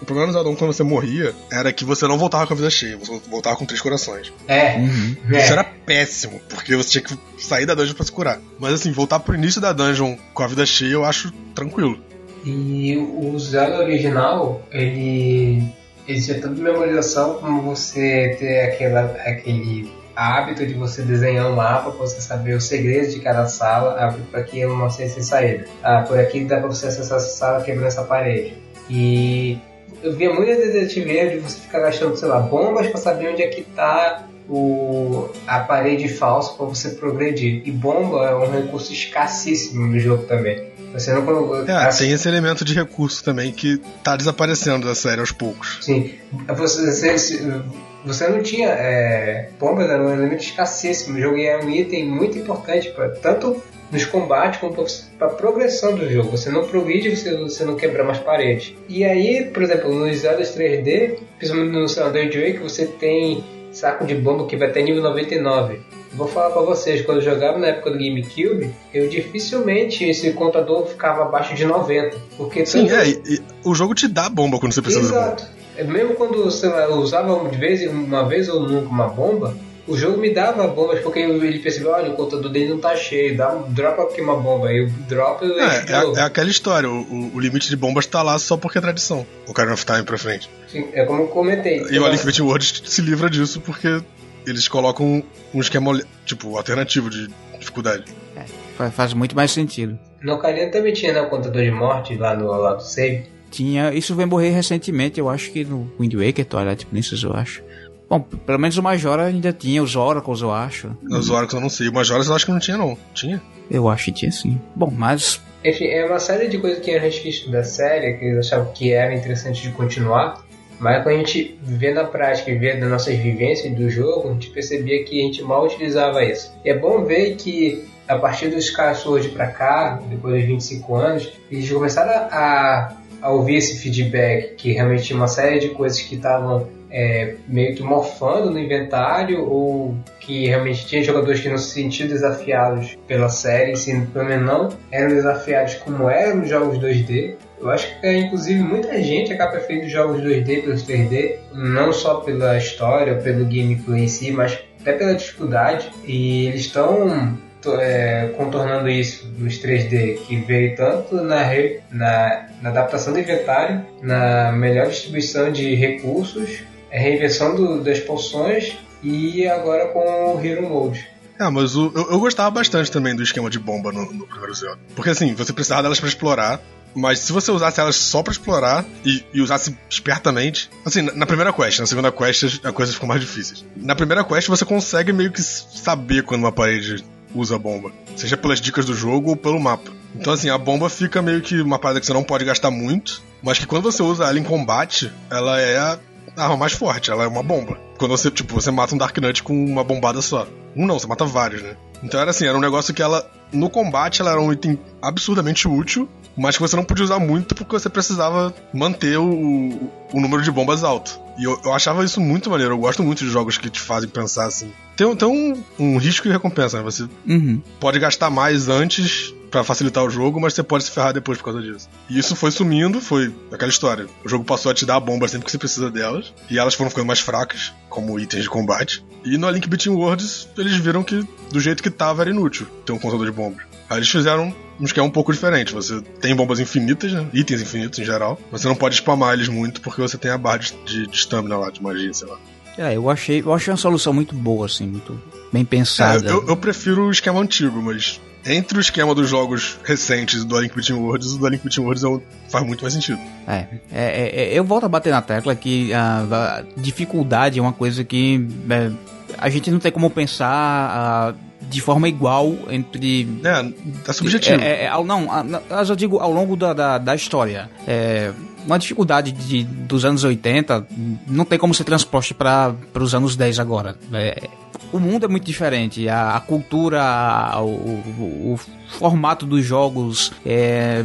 O 0.00 0.04
problema 0.04 0.28
do 0.28 0.32
Zelda 0.32 0.48
1 0.50 0.56
quando 0.56 0.72
você 0.72 0.82
morria 0.82 1.34
era 1.50 1.72
que 1.72 1.84
você 1.84 2.06
não 2.06 2.16
voltava 2.16 2.46
com 2.46 2.52
a 2.52 2.56
vida 2.56 2.70
cheia, 2.70 2.96
você 2.96 3.20
voltava 3.28 3.56
com 3.56 3.66
três 3.66 3.80
corações. 3.80 4.32
É. 4.46 4.76
Uhum. 4.76 5.16
é. 5.32 5.38
Isso 5.38 5.52
era 5.52 5.64
péssimo, 5.64 6.40
porque 6.48 6.76
você 6.76 7.00
tinha 7.00 7.04
que 7.04 7.44
sair 7.44 7.66
da 7.66 7.74
dungeon 7.74 7.94
pra 7.94 8.04
se 8.04 8.12
curar. 8.12 8.40
Mas 8.58 8.74
assim, 8.74 8.92
voltar 8.92 9.18
pro 9.20 9.34
início 9.34 9.60
da 9.60 9.72
dungeon 9.72 10.16
com 10.32 10.42
a 10.42 10.46
vida 10.46 10.64
cheia 10.64 10.92
eu 10.92 11.04
acho 11.04 11.32
tranquilo. 11.54 11.98
E 12.44 12.96
o 12.96 13.38
Zelda 13.38 13.78
original, 13.78 14.62
ele 14.70 15.62
existia 16.06 16.40
tanto 16.40 16.60
memorização 16.60 17.34
como 17.34 17.62
você 17.62 18.36
ter 18.38 18.60
aquela, 18.60 19.02
aquele 19.26 19.92
hábito 20.16 20.66
de 20.66 20.74
você 20.74 21.02
desenhar 21.02 21.50
um 21.50 21.56
mapa 21.56 21.90
para 21.90 22.00
você 22.00 22.20
saber 22.20 22.54
os 22.56 22.64
segredos 22.64 23.14
de 23.14 23.20
cada 23.20 23.46
sala, 23.46 23.96
ah, 23.98 24.14
para 24.30 24.42
que 24.42 24.58
eu 24.58 24.76
não 24.76 24.88
sei 24.88 25.08
se 25.08 25.22
saída. 25.22 25.66
Ah, 25.82 26.02
por 26.02 26.18
aqui 26.18 26.44
dá 26.44 26.58
para 26.58 26.68
você 26.68 26.86
acessar 26.86 27.18
essa 27.18 27.28
sala 27.28 27.62
quebrando 27.62 27.86
essa 27.86 28.02
parede. 28.02 28.54
E 28.90 29.58
eu 30.02 30.14
via 30.14 30.32
muita 30.32 30.54
detetive 30.54 31.30
de 31.30 31.38
você 31.38 31.60
ficar 31.60 31.80
gastando, 31.80 32.16
sei 32.16 32.28
lá, 32.28 32.40
bombas 32.40 32.86
para 32.86 32.98
saber 32.98 33.32
onde 33.32 33.42
é 33.42 33.48
que 33.48 33.62
tá 33.62 34.26
o, 34.48 35.28
a 35.46 35.60
parede 35.60 36.08
falsa 36.08 36.54
para 36.54 36.66
você 36.66 36.90
progredir. 36.90 37.62
E 37.64 37.70
bomba 37.70 38.24
é 38.24 38.34
um 38.34 38.50
recurso 38.50 38.92
escassíssimo 38.92 39.86
no 39.86 39.98
jogo 39.98 40.24
também. 40.24 40.68
Você 40.92 41.12
não 41.12 41.66
é, 41.66 41.86
assim, 41.86 42.04
tem 42.04 42.14
esse 42.14 42.26
elemento 42.26 42.64
de 42.64 42.72
recurso 42.72 43.22
também 43.22 43.52
que 43.52 43.78
tá 44.02 44.16
desaparecendo 44.16 44.86
da 44.86 44.94
série 44.94 45.20
aos 45.20 45.30
poucos. 45.30 45.78
Sim. 45.82 46.14
Você, 46.56 46.86
você, 47.18 47.62
você 48.04 48.28
não 48.28 48.42
tinha. 48.42 48.68
É, 48.68 49.50
bombas 49.60 49.88
era 49.90 50.02
um 50.02 50.12
elemento 50.12 50.42
escassíssimo. 50.42 51.18
O 51.18 51.20
jogo 51.20 51.36
é 51.36 51.62
um 51.62 51.68
item 51.68 52.08
muito 52.08 52.38
importante 52.38 52.90
para 52.90 53.10
tanto 53.10 53.62
nos 53.90 54.04
combates 54.04 54.60
como 54.60 54.74
para 55.18 55.26
a 55.28 55.30
progressão 55.30 55.94
do 55.94 56.10
jogo. 56.10 56.30
Você 56.30 56.50
não 56.50 56.66
progride, 56.66 57.14
você, 57.16 57.36
você 57.36 57.64
não 57.64 57.76
quebra 57.76 58.04
mais 58.04 58.18
paredes. 58.18 58.74
E 58.88 59.04
aí, 59.04 59.44
por 59.52 59.62
exemplo, 59.62 59.92
nos 59.92 60.18
Zeldas 60.18 60.56
3D, 60.56 61.18
principalmente 61.38 61.72
no 61.72 61.86
Thunder 61.86 62.30
Drake, 62.30 62.58
você 62.58 62.86
tem 62.86 63.42
saco 63.72 64.04
de 64.04 64.14
bomba 64.14 64.46
que 64.46 64.56
vai 64.56 64.68
até 64.68 64.82
nível 64.82 65.02
99. 65.02 65.80
Vou 66.12 66.26
falar 66.26 66.50
para 66.50 66.62
vocês, 66.62 67.04
quando 67.04 67.18
eu 67.18 67.24
jogava 67.24 67.58
na 67.58 67.68
época 67.68 67.90
do 67.90 67.98
GameCube, 67.98 68.70
eu 68.92 69.08
dificilmente 69.08 70.04
esse 70.04 70.32
contador 70.32 70.86
ficava 70.86 71.22
abaixo 71.22 71.54
de 71.54 71.64
90. 71.64 72.16
Porque 72.36 72.64
Sim, 72.64 72.86
tanto... 72.86 72.94
é, 72.94 73.08
e, 73.08 73.42
o 73.62 73.74
jogo 73.74 73.94
te 73.94 74.08
dá 74.08 74.28
bomba 74.28 74.58
quando 74.58 74.72
você 74.72 74.82
precisa 74.82 75.06
Exato. 75.06 75.46
É, 75.76 75.84
mesmo 75.84 76.14
quando 76.14 76.42
você 76.42 76.66
usava 76.66 77.48
de 77.48 77.56
vez, 77.56 77.88
uma 77.88 78.24
vez 78.24 78.48
ou 78.48 78.60
nunca 78.60 78.88
uma 78.88 79.06
bomba, 79.06 79.54
o 79.88 79.96
jogo 79.96 80.18
me 80.18 80.32
dava 80.32 80.68
bombas 80.68 81.00
porque 81.00 81.20
ele 81.20 81.58
percebeu, 81.58 81.90
olha, 81.90 82.10
o 82.10 82.14
contador 82.14 82.50
dele 82.50 82.68
não 82.68 82.78
tá 82.78 82.94
cheio, 82.94 83.36
dá, 83.36 83.54
dropa 83.68 84.02
aqui 84.02 84.20
uma 84.20 84.36
bomba. 84.36 84.68
Aí 84.68 84.78
eu 84.78 84.90
dropo 85.08 85.44
e 85.44 85.58
é, 85.58 85.64
é, 85.64 86.20
é, 86.20 86.22
aquela 86.22 86.50
história, 86.50 86.88
o, 86.88 87.34
o, 87.34 87.40
limite 87.40 87.68
de 87.68 87.76
bombas 87.76 88.06
tá 88.06 88.22
lá 88.22 88.38
só 88.38 88.56
porque 88.56 88.78
é 88.78 88.80
tradição. 88.80 89.26
O 89.46 89.50
Ocarina 89.50 89.74
of 89.74 89.84
Time 89.84 90.02
pra 90.02 90.18
frente. 90.18 90.48
Sim, 90.68 90.88
é 90.92 91.04
como 91.04 91.22
eu 91.22 91.28
comentei. 91.28 91.82
E 91.90 91.98
o 91.98 92.04
A 92.04 92.10
Link 92.10 92.24
Between 92.24 92.46
Worlds 92.46 92.82
se 92.84 93.00
livra 93.00 93.30
disso 93.30 93.60
porque 93.60 94.02
eles 94.46 94.68
colocam 94.68 95.22
um 95.54 95.60
esquema, 95.60 95.98
tipo, 96.26 96.56
alternativo 96.56 97.08
de 97.08 97.28
dificuldade. 97.58 98.04
É, 98.36 98.90
faz 98.90 99.14
muito 99.14 99.34
mais 99.34 99.50
sentido. 99.50 99.98
No 100.22 100.34
Ocarina 100.34 100.70
também 100.70 100.92
tinha 100.92 101.12
né, 101.12 101.20
o 101.22 101.30
contador 101.30 101.62
de 101.62 101.70
morte 101.70 102.14
lá 102.14 102.36
no 102.36 102.46
lado 102.46 102.82
save. 102.82 103.24
Tinha, 103.50 103.94
isso 103.94 104.14
vem 104.14 104.26
morrer 104.26 104.50
recentemente, 104.50 105.18
eu 105.18 105.28
acho 105.28 105.50
que 105.50 105.64
no 105.64 105.90
Wind 105.98 106.14
Waker, 106.14 106.44
Twilight 106.44 106.84
Princess, 106.84 107.22
eu 107.22 107.32
acho. 107.32 107.62
Bom, 108.08 108.20
pelo 108.20 108.58
menos 108.58 108.78
o 108.78 108.82
Majora 108.82 109.26
ainda 109.26 109.52
tinha, 109.52 109.82
os 109.82 109.94
Oracles, 109.94 110.40
eu 110.40 110.50
acho. 110.50 110.96
Os 111.10 111.28
Oracles 111.28 111.54
eu 111.54 111.60
não 111.60 111.68
sei, 111.68 111.88
o 111.88 111.92
Majora 111.92 112.24
eu 112.24 112.34
acho 112.34 112.46
que 112.46 112.52
não 112.52 112.58
tinha, 112.58 112.76
não. 112.76 112.96
Tinha? 113.12 113.42
Eu 113.70 113.88
acho 113.88 114.06
que 114.06 114.12
tinha 114.12 114.32
sim. 114.32 114.58
Bom, 114.74 114.90
mas. 114.90 115.42
Enfim, 115.64 115.86
é 115.86 116.06
uma 116.06 116.18
série 116.18 116.48
de 116.48 116.58
coisas 116.58 116.78
que 116.80 116.90
a 116.90 116.98
gente 117.00 117.22
visto 117.22 117.50
da 117.50 117.62
série, 117.62 118.14
que 118.14 118.24
eles 118.24 118.46
achavam 118.46 118.72
que 118.72 118.92
era 118.92 119.14
interessante 119.14 119.60
de 119.60 119.70
continuar. 119.72 120.42
Mas 120.78 121.02
quando 121.02 121.16
a 121.16 121.18
gente 121.18 121.58
vê 121.60 121.92
na 121.92 122.04
prática 122.04 122.50
e 122.50 122.56
vê 122.56 122.76
das 122.76 122.88
nossas 122.88 123.16
vivências 123.16 123.74
do 123.74 123.90
jogo, 123.90 124.30
a 124.30 124.32
gente 124.32 124.50
percebia 124.50 125.04
que 125.04 125.20
a 125.20 125.24
gente 125.24 125.42
mal 125.42 125.66
utilizava 125.66 126.24
isso. 126.24 126.52
E 126.64 126.70
é 126.70 126.78
bom 126.78 127.04
ver 127.04 127.34
que 127.34 127.84
a 128.06 128.16
partir 128.16 128.48
dos 128.48 128.70
casos 128.70 129.02
Sword 129.02 129.28
pra 129.30 129.48
cá, 129.48 130.00
depois 130.08 130.34
dos 130.36 130.44
25 130.44 130.94
anos, 130.94 131.32
eles 131.50 131.70
começaram 131.70 132.28
a, 132.30 132.96
a 133.20 133.30
ouvir 133.30 133.56
esse 133.56 133.76
feedback, 133.78 134.54
que 134.54 134.72
realmente 134.72 135.02
tinha 135.02 135.16
uma 135.16 135.28
série 135.28 135.58
de 135.58 135.70
coisas 135.70 136.00
que 136.00 136.14
estavam 136.14 136.68
é, 136.90 137.34
meio 137.46 137.74
que 137.74 137.82
morfando 137.82 138.50
no 138.50 138.58
inventário 138.58 139.44
ou 139.44 139.94
que 140.20 140.46
realmente 140.46 140.86
tinha 140.86 141.02
jogadores 141.02 141.40
que 141.40 141.48
não 141.48 141.58
se 141.58 141.70
sentiam 141.70 142.08
desafiados 142.08 142.96
pela 143.06 143.28
série, 143.28 143.76
se 143.76 143.98
pelo 144.06 144.24
menos 144.24 144.46
não 144.46 144.68
eram 144.90 145.08
desafiados 145.08 145.74
como 145.76 146.08
eram 146.08 146.42
os 146.42 146.48
jogos 146.48 146.78
2D. 146.78 147.34
Eu 147.60 147.70
acho 147.70 148.00
que 148.00 148.12
inclusive 148.16 148.62
muita 148.62 149.02
gente 149.02 149.32
acaba 149.32 149.52
preferindo 149.52 149.88
jogos 149.88 150.22
2D 150.22 150.62
pelos 150.62 150.84
3D, 150.84 151.36
não 151.52 151.92
só 151.92 152.16
pela 152.16 152.56
história 152.56 153.14
ou 153.14 153.22
pelo 153.22 153.44
gameplay 153.44 154.04
em 154.04 154.08
si, 154.08 154.30
mas 154.30 154.58
até 154.80 154.92
pela 154.92 155.14
dificuldade. 155.14 155.90
E 156.04 156.46
eles 156.46 156.62
estão 156.62 157.36
é, 157.80 158.30
contornando 158.36 158.88
isso 158.88 159.26
nos 159.36 159.60
3D, 159.60 160.18
que 160.18 160.36
veio 160.36 160.76
tanto 160.76 161.16
na, 161.16 161.44
na, 161.90 162.46
na 162.62 162.70
adaptação 162.70 163.12
do 163.12 163.18
inventário, 163.18 163.84
na 164.02 164.52
melhor 164.52 164.86
distribuição 164.86 165.50
de 165.50 165.74
recursos 165.74 166.62
reinvenção 166.90 167.54
do, 167.54 167.82
das 167.82 168.00
poções 168.00 168.76
e 169.02 169.46
agora 169.46 169.88
com 169.88 170.36
o 170.36 170.44
Hero 170.44 170.68
Mode. 170.68 171.06
É, 171.38 171.48
mas 171.48 171.76
o, 171.76 171.92
eu, 171.94 172.10
eu, 172.10 172.18
gostava 172.18 172.50
bastante 172.50 172.90
também 172.90 173.14
do 173.14 173.22
esquema 173.22 173.48
de 173.48 173.58
bomba 173.58 173.92
no, 173.92 174.12
no 174.12 174.26
primeiro 174.26 174.54
Zelda. 174.54 174.80
Porque 174.96 175.10
assim, 175.10 175.34
você 175.34 175.52
precisava 175.52 175.82
delas 175.82 176.00
para 176.00 176.08
explorar, 176.08 176.60
mas 176.94 177.20
se 177.20 177.32
você 177.32 177.52
usasse 177.52 177.78
elas 177.80 177.94
só 177.94 178.22
para 178.22 178.32
explorar 178.32 178.84
e, 179.04 179.24
e, 179.32 179.40
usasse 179.40 179.76
espertamente. 179.88 180.68
Assim, 180.84 181.02
na, 181.02 181.14
na, 181.14 181.26
primeira 181.26 181.52
quest, 181.52 181.78
na 181.78 181.86
segunda 181.86 182.10
quest 182.10 182.60
a 182.64 182.72
coisa 182.72 182.92
ficou 182.92 183.08
mais 183.08 183.20
difícil. 183.20 183.58
Na 183.76 183.94
primeira 183.94 184.24
quest 184.24 184.48
você 184.48 184.64
consegue 184.64 185.12
meio 185.12 185.30
que 185.30 185.40
saber 185.40 186.24
quando 186.24 186.42
uma 186.42 186.52
parede 186.52 187.04
usa 187.32 187.56
bomba. 187.56 187.92
Seja 188.16 188.36
pelas 188.36 188.60
dicas 188.60 188.84
do 188.84 188.94
jogo 188.94 189.30
ou 189.30 189.36
pelo 189.36 189.60
mapa. 189.60 189.92
Então 190.16 190.32
assim, 190.32 190.50
a 190.50 190.58
bomba 190.58 190.90
fica 190.90 191.22
meio 191.22 191.40
que 191.40 191.60
uma 191.60 191.78
parada 191.78 192.00
que 192.00 192.06
você 192.06 192.12
não 192.12 192.24
pode 192.24 192.44
gastar 192.44 192.70
muito. 192.70 193.22
Mas 193.40 193.58
que 193.58 193.66
quando 193.66 193.84
você 193.84 194.02
usa 194.02 194.24
ela 194.24 194.38
em 194.38 194.42
combate, 194.42 195.12
ela 195.30 195.60
é 195.60 195.78
a 195.78 195.98
arma 196.44 196.56
mais 196.56 196.72
forte, 196.72 197.10
ela 197.10 197.24
é 197.24 197.26
uma 197.26 197.42
bomba. 197.42 197.78
Quando 197.98 198.16
você, 198.16 198.30
tipo, 198.30 198.54
você 198.54 198.70
mata 198.70 198.94
um 198.94 198.98
Dark 198.98 199.16
Knight 199.18 199.42
com 199.42 199.52
uma 199.52 199.84
bombada 199.84 200.22
só. 200.22 200.46
Um 200.76 200.86
não, 200.86 200.98
você 200.98 201.06
mata 201.06 201.24
vários, 201.24 201.62
né? 201.62 201.76
Então 202.02 202.20
era 202.20 202.30
assim, 202.30 202.46
era 202.46 202.56
um 202.56 202.60
negócio 202.60 202.94
que 202.94 203.02
ela, 203.02 203.28
no 203.52 203.68
combate, 203.68 204.20
ela 204.20 204.30
era 204.30 204.40
um 204.40 204.52
item 204.52 204.78
absurdamente 205.02 205.66
útil, 205.66 206.08
mas 206.36 206.56
que 206.56 206.62
você 206.62 206.76
não 206.76 206.84
podia 206.84 207.04
usar 207.04 207.18
muito 207.18 207.54
porque 207.54 207.72
você 207.72 207.88
precisava 207.88 208.54
manter 208.72 209.18
o, 209.18 209.90
o 210.12 210.20
número 210.20 210.42
de 210.42 210.50
bombas 210.50 210.84
alto. 210.84 211.18
E 211.36 211.44
eu, 211.44 211.60
eu, 211.64 211.72
achava 211.72 212.04
isso 212.04 212.20
muito 212.20 212.50
maneiro. 212.50 212.74
Eu 212.74 212.78
gosto 212.78 213.02
muito 213.02 213.24
de 213.24 213.30
jogos 213.30 213.58
que 213.58 213.68
te 213.68 213.80
fazem 213.80 214.08
pensar 214.08 214.46
assim. 214.46 214.72
Tem, 214.98 215.14
tem 215.14 215.28
um, 215.28 215.62
um 215.78 215.96
risco 215.96 216.26
e 216.26 216.30
recompensa, 216.32 216.78
né? 216.78 216.82
Você 216.82 217.08
uhum. 217.24 217.62
pode 217.78 218.00
gastar 218.00 218.30
mais 218.30 218.68
antes 218.68 219.32
para 219.48 219.62
facilitar 219.62 220.04
o 220.04 220.10
jogo, 220.10 220.40
mas 220.40 220.54
você 220.54 220.62
pode 220.64 220.82
se 220.82 220.90
ferrar 220.90 221.12
depois 221.12 221.38
por 221.38 221.44
causa 221.44 221.62
disso. 221.62 221.88
E 222.10 222.18
isso 222.18 222.34
foi 222.34 222.50
sumindo, 222.50 223.00
foi 223.00 223.32
aquela 223.52 223.70
história. 223.70 224.06
O 224.24 224.28
jogo 224.28 224.44
passou 224.44 224.72
a 224.72 224.74
te 224.74 224.84
dar 224.84 224.98
bombas 224.98 225.30
sempre 225.30 225.44
que 225.44 225.52
você 225.52 225.56
precisa 225.56 225.88
delas, 225.88 226.34
e 226.50 226.58
elas 226.58 226.74
foram 226.74 226.90
ficando 226.90 227.06
mais 227.06 227.20
fracas, 227.20 227.72
como 227.88 228.18
itens 228.18 228.42
de 228.42 228.50
combate. 228.50 229.04
E 229.24 229.38
no 229.38 229.48
Link 229.48 229.68
Between 229.68 229.94
Worlds, 229.94 230.48
eles 230.58 230.74
viram 230.74 231.04
que 231.04 231.24
do 231.52 231.60
jeito 231.60 231.80
que 231.80 231.90
tava 231.90 232.22
era 232.22 232.30
inútil 232.30 232.66
ter 232.84 232.90
um 232.90 232.98
contador 232.98 233.24
de 233.24 233.32
bombas. 233.32 233.62
Aí 233.88 233.98
eles 233.98 234.10
fizeram 234.10 234.52
um 234.80 234.84
esquema 234.84 235.06
um 235.06 235.10
pouco 235.10 235.32
diferente. 235.32 235.72
Você 235.72 236.00
tem 236.20 236.34
bombas 236.34 236.58
infinitas, 236.58 237.12
né? 237.12 237.24
itens 237.32 237.62
infinitos 237.62 238.00
em 238.00 238.04
geral. 238.04 238.38
Você 238.50 238.66
não 238.66 238.74
pode 238.74 238.96
spamar 238.96 239.34
eles 239.34 239.48
muito 239.48 239.80
porque 239.80 240.00
você 240.00 240.18
tem 240.18 240.30
a 240.30 240.36
barra 240.36 240.58
de, 240.58 241.06
de 241.06 241.16
stamina 241.16 241.56
lá, 241.56 241.70
de 241.70 241.80
magia, 241.80 242.12
sei 242.12 242.28
lá. 242.28 242.36
É, 242.78 242.96
eu 242.96 243.10
achei, 243.10 243.40
eu 243.40 243.52
achei 243.52 243.72
uma 243.72 243.76
solução 243.76 244.12
muito 244.12 244.34
boa, 244.34 244.66
assim, 244.66 244.86
muito 244.86 245.20
bem 245.52 245.64
pensada. 245.64 246.28
É, 246.28 246.32
eu, 246.32 246.46
eu, 246.46 246.56
prefiro 246.56 247.06
o 247.06 247.10
esquema 247.10 247.40
antigo, 247.40 247.82
mas 247.82 248.20
entre 248.46 248.78
o 248.78 248.80
esquema 248.80 249.14
dos 249.14 249.28
jogos 249.28 249.78
recentes 249.84 250.44
do 250.44 250.56
A 250.56 250.60
Link 250.60 250.74
Worlds, 250.92 251.32
o 251.32 251.38
do 251.38 251.46
A 251.46 251.50
Link 251.50 251.64
Between 251.64 251.84
Worlds 251.84 252.04
é 252.04 252.20
faz 252.48 252.64
muito 252.64 252.82
mais 252.82 252.94
sentido. 252.94 253.18
É, 253.46 253.66
é, 253.92 254.42
é, 254.52 254.58
eu 254.58 254.64
volto 254.64 254.84
a 254.84 254.88
bater 254.88 255.10
na 255.10 255.20
tecla 255.20 255.54
que 255.54 255.92
a, 255.92 256.20
a 256.30 256.64
dificuldade 256.76 257.58
é 257.58 257.62
uma 257.62 257.72
coisa 257.72 258.04
que 258.04 258.46
é, 258.70 258.90
a 259.36 259.50
gente 259.50 259.70
não 259.70 259.78
tem 259.78 259.90
como 259.90 260.08
pensar 260.08 260.48
a, 260.48 261.34
de 261.68 261.80
forma 261.80 262.08
igual 262.08 262.56
entre. 262.70 263.28
É, 263.44 264.08
é 264.08 264.12
subjetivo. 264.12 264.62
É, 264.62 264.84
é, 264.84 264.86
é 264.86 265.04
não, 265.04 265.26
mas 265.68 265.90
eu 265.90 265.96
digo 265.96 266.18
ao 266.18 266.32
longo 266.32 266.56
da, 266.56 266.72
da, 266.72 266.98
da 266.98 267.14
história. 267.14 267.68
É, 267.86 268.32
uma 268.68 268.78
dificuldade 268.78 269.32
de, 269.32 269.64
dos 269.64 270.04
anos 270.04 270.24
80 270.24 270.86
não 271.26 271.44
tem 271.44 271.58
como 271.58 271.72
ser 271.72 271.84
transposta 271.84 272.34
para 272.34 272.74
os 273.02 273.14
anos 273.14 273.34
10 273.34 273.58
agora. 273.58 273.96
É, 274.12 274.48
o 274.92 274.98
mundo 274.98 275.24
é 275.24 275.28
muito 275.28 275.44
diferente, 275.44 276.06
a, 276.08 276.36
a 276.36 276.40
cultura, 276.40 277.02
a, 277.02 277.62
o, 277.62 277.68
o, 277.68 278.54
o, 278.54 278.60
formato 278.98 279.46
dos 279.46 279.64
jogos. 279.64 280.32
É, 280.44 281.02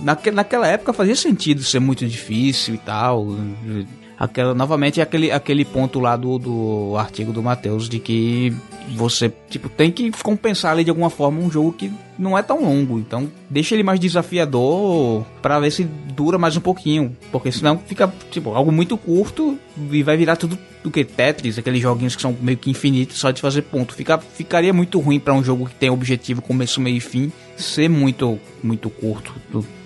naque, 0.00 0.32
naquela 0.32 0.66
época 0.66 0.92
fazia 0.92 1.14
sentido 1.14 1.62
ser 1.62 1.78
muito 1.78 2.04
difícil 2.04 2.74
e 2.74 2.78
tal. 2.78 3.28
Aquela, 4.18 4.54
novamente, 4.54 5.00
aquele, 5.00 5.30
aquele 5.30 5.64
ponto 5.64 5.98
lá 5.98 6.16
do, 6.16 6.38
do 6.38 6.96
artigo 6.96 7.32
do 7.32 7.42
Matheus 7.42 7.88
de 7.88 7.98
que 7.98 8.54
você 8.94 9.32
tipo 9.48 9.68
tem 9.68 9.90
que 9.90 10.10
compensar 10.22 10.72
ali 10.72 10.84
de 10.84 10.90
alguma 10.90 11.10
forma 11.10 11.40
um 11.40 11.50
jogo 11.50 11.72
que 11.72 11.90
não 12.18 12.38
é 12.38 12.42
tão 12.42 12.62
longo. 12.62 12.98
Então, 12.98 13.30
deixa 13.50 13.74
ele 13.74 13.82
mais 13.82 13.98
desafiador 13.98 15.24
para 15.42 15.58
ver 15.58 15.70
se 15.70 15.84
dura 15.84 16.38
mais 16.38 16.56
um 16.56 16.60
pouquinho, 16.60 17.16
porque 17.32 17.50
senão 17.50 17.78
fica 17.78 18.12
tipo 18.30 18.54
algo 18.54 18.70
muito 18.70 18.96
curto 18.96 19.58
e 19.90 20.02
vai 20.02 20.16
virar 20.16 20.36
tudo 20.36 20.56
do 20.82 20.90
que 20.90 21.04
Tetris, 21.04 21.58
aqueles 21.58 21.80
joguinhos 21.80 22.14
que 22.14 22.22
são 22.22 22.36
meio 22.40 22.58
que 22.58 22.70
infinitos 22.70 23.18
só 23.18 23.30
de 23.30 23.40
fazer 23.40 23.62
ponto. 23.62 23.94
Fica, 23.94 24.18
ficaria 24.18 24.72
muito 24.72 25.00
ruim 25.00 25.18
para 25.18 25.34
um 25.34 25.42
jogo 25.42 25.66
que 25.66 25.74
tem 25.74 25.90
objetivo 25.90 26.42
começo, 26.42 26.80
meio 26.80 26.98
e 26.98 27.00
fim 27.00 27.32
ser 27.56 27.88
muito 27.88 28.38
muito 28.62 28.90
curto. 28.90 29.34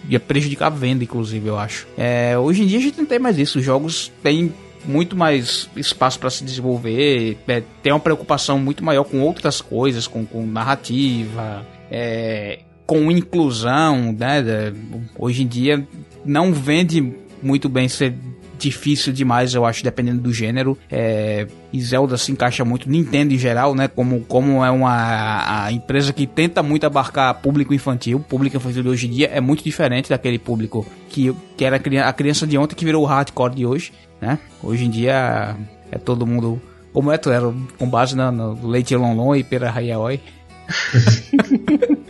Ia 0.09 0.19
prejudicar 0.19 0.67
a 0.67 0.71
venda, 0.71 1.05
inclusive, 1.05 1.47
eu 1.47 1.59
acho. 1.59 1.87
É, 1.97 2.37
hoje 2.39 2.63
em 2.63 2.67
dia 2.67 2.79
a 2.79 2.83
gente 2.83 2.99
não 2.99 3.07
tem 3.07 3.19
mais 3.19 3.39
isso. 3.39 3.59
Os 3.59 3.65
jogos 3.65 4.11
têm 4.23 4.53
muito 4.85 5.17
mais 5.17 5.69
espaço 5.77 6.19
para 6.19 6.31
se 6.31 6.45
desenvolver, 6.45 7.37
é, 7.47 7.63
tem 7.83 7.93
uma 7.93 8.01
preocupação 8.01 8.59
muito 8.59 8.85
maior 8.85 9.05
com 9.05 9.21
outras 9.21 9.61
coisas, 9.61 10.07
com, 10.07 10.25
com 10.25 10.47
narrativa, 10.47 11.67
é, 11.91 12.61
com 12.87 13.11
inclusão, 13.11 14.13
né? 14.13 14.73
Hoje 15.19 15.43
em 15.43 15.47
dia 15.47 15.87
não 16.25 16.53
vende 16.53 17.13
muito 17.43 17.69
bem 17.69 17.89
ser 17.89 18.15
difícil 18.59 19.13
demais, 19.13 19.55
eu 19.55 19.65
acho, 19.65 19.83
dependendo 19.83 20.21
do 20.21 20.33
gênero. 20.33 20.77
É, 20.91 21.47
e 21.73 21.81
Zelda 21.81 22.17
se 22.17 22.33
encaixa 22.33 22.65
muito, 22.65 22.89
Nintendo 22.89 23.33
em 23.35 23.39
geral, 23.39 23.75
né? 23.75 23.89
Como, 23.89 24.21
como 24.23 24.65
é 24.65 24.71
uma 24.71 25.69
empresa 25.71 26.13
que 26.13 26.27
tenta 26.27 26.63
muito 26.63 26.85
abarcar 26.85 27.35
público 27.41 27.73
infantil. 27.73 28.21
Público 28.21 28.57
infantil 28.57 28.83
de 28.83 28.89
hoje 28.89 29.07
em 29.07 29.11
dia 29.11 29.29
é 29.29 29.41
muito 29.41 29.63
diferente 29.63 30.11
daquele 30.11 30.39
público 30.39 30.87
que, 31.09 31.35
que 31.57 31.65
era 31.65 31.77
a 31.77 32.13
criança 32.13 32.47
de 32.47 32.59
ontem 32.59 32.75
que 32.75 32.85
virou 32.85 33.03
o 33.03 33.07
hardcore 33.07 33.55
de 33.55 33.65
hoje, 33.67 33.93
né? 34.21 34.39
Hoje 34.63 34.85
em 34.85 34.91
dia 34.91 35.57
é 35.91 35.99
todo 35.99 36.27
mundo. 36.27 36.61
Como 36.93 37.13
é, 37.13 37.19
tu 37.19 37.31
era 37.31 37.53
com 37.79 37.89
base 37.89 38.17
no, 38.17 38.69
Leite 38.69 38.95
Lonlon 38.97 39.37
e 39.37 39.45
Pera 39.45 39.71
Hayaoi. 39.71 40.21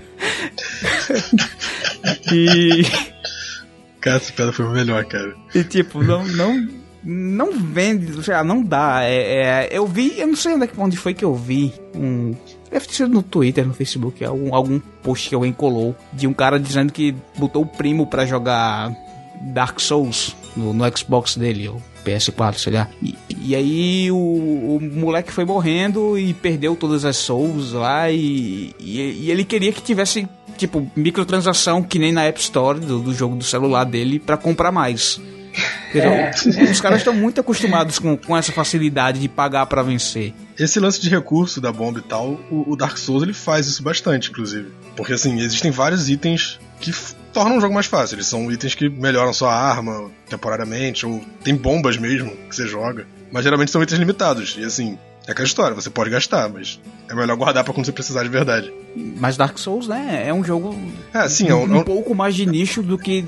e 2.32 2.82
Cara, 4.08 4.16
essa 4.16 4.32
piada 4.32 4.52
foi 4.52 4.66
melhor, 4.70 5.04
cara. 5.04 5.34
E 5.54 5.62
tipo, 5.62 6.02
não, 6.02 6.26
não, 6.26 6.68
não 7.04 7.52
vende, 7.52 8.24
sei 8.24 8.32
lá, 8.32 8.42
não 8.42 8.62
dá. 8.62 9.02
É, 9.02 9.66
é, 9.66 9.68
eu 9.70 9.86
vi, 9.86 10.18
eu 10.18 10.26
não 10.26 10.36
sei 10.36 10.54
onde, 10.54 10.64
é 10.64 10.70
onde 10.78 10.96
foi 10.96 11.12
que 11.12 11.24
eu 11.24 11.34
vi 11.34 11.74
um. 11.94 12.34
Deve 12.70 12.86
ter 12.86 12.94
sido 12.94 13.12
no 13.12 13.22
Twitter, 13.22 13.66
no 13.66 13.74
Facebook, 13.74 14.24
algum, 14.24 14.54
algum 14.54 14.80
post 15.02 15.28
que 15.28 15.34
alguém 15.34 15.52
colou 15.52 15.94
de 16.12 16.26
um 16.26 16.32
cara 16.32 16.58
dizendo 16.58 16.90
que 16.90 17.14
botou 17.36 17.62
o 17.62 17.66
primo 17.66 18.06
para 18.06 18.24
jogar 18.24 18.94
Dark 19.52 19.78
Souls 19.78 20.34
no, 20.56 20.72
no 20.72 20.96
Xbox 20.96 21.36
dele, 21.36 21.68
o 21.68 21.82
PS4, 22.04 22.54
sei 22.56 22.72
lá. 22.72 22.88
E, 23.02 23.14
e 23.40 23.54
aí 23.54 24.10
o, 24.10 24.16
o, 24.16 24.78
moleque 24.80 25.32
foi 25.32 25.44
morrendo 25.44 26.18
e 26.18 26.32
perdeu 26.32 26.74
todas 26.74 27.04
as 27.04 27.16
souls 27.16 27.72
lá 27.72 28.10
e, 28.10 28.74
e, 28.80 29.00
e 29.00 29.30
ele 29.30 29.44
queria 29.44 29.72
que 29.72 29.82
tivesse 29.82 30.26
tipo 30.58 30.90
microtransação 30.94 31.82
que 31.82 31.98
nem 31.98 32.12
na 32.12 32.24
App 32.24 32.38
Store 32.40 32.78
do, 32.78 32.98
do 33.00 33.14
jogo 33.14 33.36
do 33.36 33.44
celular 33.44 33.84
dele 33.84 34.18
para 34.18 34.36
comprar 34.36 34.70
mais. 34.72 35.18
É. 35.94 36.30
Os 36.70 36.80
caras 36.80 36.98
estão 36.98 37.14
muito 37.14 37.40
acostumados 37.40 37.98
com, 37.98 38.16
com 38.16 38.36
essa 38.36 38.52
facilidade 38.52 39.18
de 39.18 39.28
pagar 39.28 39.66
para 39.66 39.82
vencer. 39.82 40.34
Esse 40.58 40.78
lance 40.78 41.00
de 41.00 41.08
recurso 41.08 41.60
da 41.60 41.72
bomba 41.72 42.00
e 42.00 42.02
tal, 42.02 42.38
o, 42.50 42.72
o, 42.72 42.76
Dark 42.76 42.96
Souls 42.98 43.22
ele 43.22 43.32
faz 43.32 43.66
isso 43.66 43.82
bastante, 43.82 44.30
inclusive. 44.30 44.70
Porque 44.96 45.12
assim, 45.14 45.40
existem 45.40 45.70
vários 45.70 46.10
itens 46.10 46.60
que 46.80 46.92
tornam 47.32 47.58
o 47.58 47.60
jogo 47.60 47.74
mais 47.74 47.86
fácil. 47.86 48.16
Eles 48.16 48.26
são 48.26 48.50
itens 48.52 48.74
que 48.74 48.88
melhoram 48.88 49.32
sua 49.32 49.54
arma 49.54 50.10
temporariamente, 50.28 51.06
ou 51.06 51.24
tem 51.42 51.54
bombas 51.54 51.96
mesmo 51.96 52.30
que 52.48 52.54
você 52.54 52.66
joga. 52.66 53.06
Mas 53.32 53.44
geralmente 53.44 53.70
são 53.70 53.82
itens 53.82 53.98
limitados. 53.98 54.56
E 54.58 54.64
assim, 54.64 54.98
é 55.28 55.32
aquela 55.32 55.46
história, 55.46 55.74
você 55.74 55.90
pode 55.90 56.08
gastar, 56.08 56.48
mas 56.48 56.80
é 57.06 57.14
melhor 57.14 57.36
guardar 57.36 57.62
para 57.62 57.74
quando 57.74 57.84
você 57.84 57.92
precisar 57.92 58.22
de 58.22 58.30
verdade. 58.30 58.72
Mas 58.96 59.36
Dark 59.36 59.58
Souls, 59.58 59.86
né, 59.86 60.24
é 60.26 60.32
um 60.32 60.42
jogo 60.42 60.74
é, 61.12 61.28
sim, 61.28 61.48
é 61.48 61.54
um, 61.54 61.64
um, 61.64 61.78
um 61.80 61.84
pouco 61.84 62.14
mais 62.14 62.34
de 62.34 62.46
nicho 62.46 62.82
do 62.82 62.96
que 62.96 63.22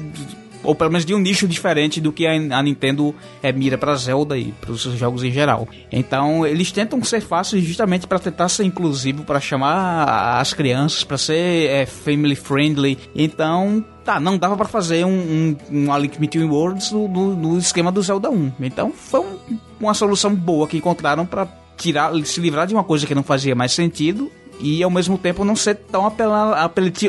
ou 0.63 0.75
pelo 0.75 0.91
menos 0.91 1.05
de 1.05 1.15
um 1.15 1.19
nicho 1.19 1.47
diferente 1.47 2.01
do 2.01 2.13
que 2.13 2.27
a, 2.27 2.63
Nintendo 2.63 3.15
é, 3.43 3.53
mira 3.53 3.79
para 3.79 3.95
Zelda 3.97 4.37
e 4.37 4.53
para 4.53 4.73
os 4.73 4.83
jogos 4.83 5.25
em 5.25 5.31
geral. 5.31 5.69
Então 5.91 6.47
eles 6.47 6.73
tentam 6.73 7.03
ser 7.05 7.21
fáceis 7.21 7.65
justamente 7.65 8.07
para 8.07 8.19
tentar 8.19 8.49
ser 8.49 8.65
inclusivo, 8.65 9.25
para 9.25 9.41
chamar 9.41 10.39
as 10.39 10.53
crianças, 10.53 11.05
para 11.05 11.19
ser 11.19 11.69
é, 11.71 11.87
family 11.87 12.37
friendly. 12.37 12.99
Então 13.15 13.85
tá, 14.05 14.21
não 14.21 14.39
dava 14.39 14.57
para 14.57 14.67
fazer 14.69 15.05
um, 15.05 15.11
um, 15.11 15.57
um 15.71 15.93
A 15.93 15.99
Link 15.99 16.19
Between 16.19 16.49
Worlds 16.49 16.93
no, 16.93 17.09
no, 17.09 17.37
no, 17.37 17.59
esquema 17.59 17.91
do 17.91 18.03
Zelda 18.03 18.31
1. 18.31 18.53
Então 18.61 18.93
foi 18.93 19.21
um, 19.21 19.39
uma 19.81 19.95
solução 19.95 20.35
boa 20.35 20.67
que 20.67 20.77
encontraram 20.77 21.25
para 21.25 21.60
tirar, 21.81 22.13
se 22.25 22.41
livrar 22.41 22.67
de 22.67 22.75
uma 22.75 22.85
coisa 22.85 23.07
que 23.07 23.15
não 23.15 23.23
fazia 23.23 23.55
mais 23.55 23.73
sentido 23.73 24.31
e 24.61 24.83
ao 24.83 24.91
mesmo 24.91 25.17
tempo 25.17 25.43
não 25.43 25.57
ser 25.57 25.75
tão 25.75 26.07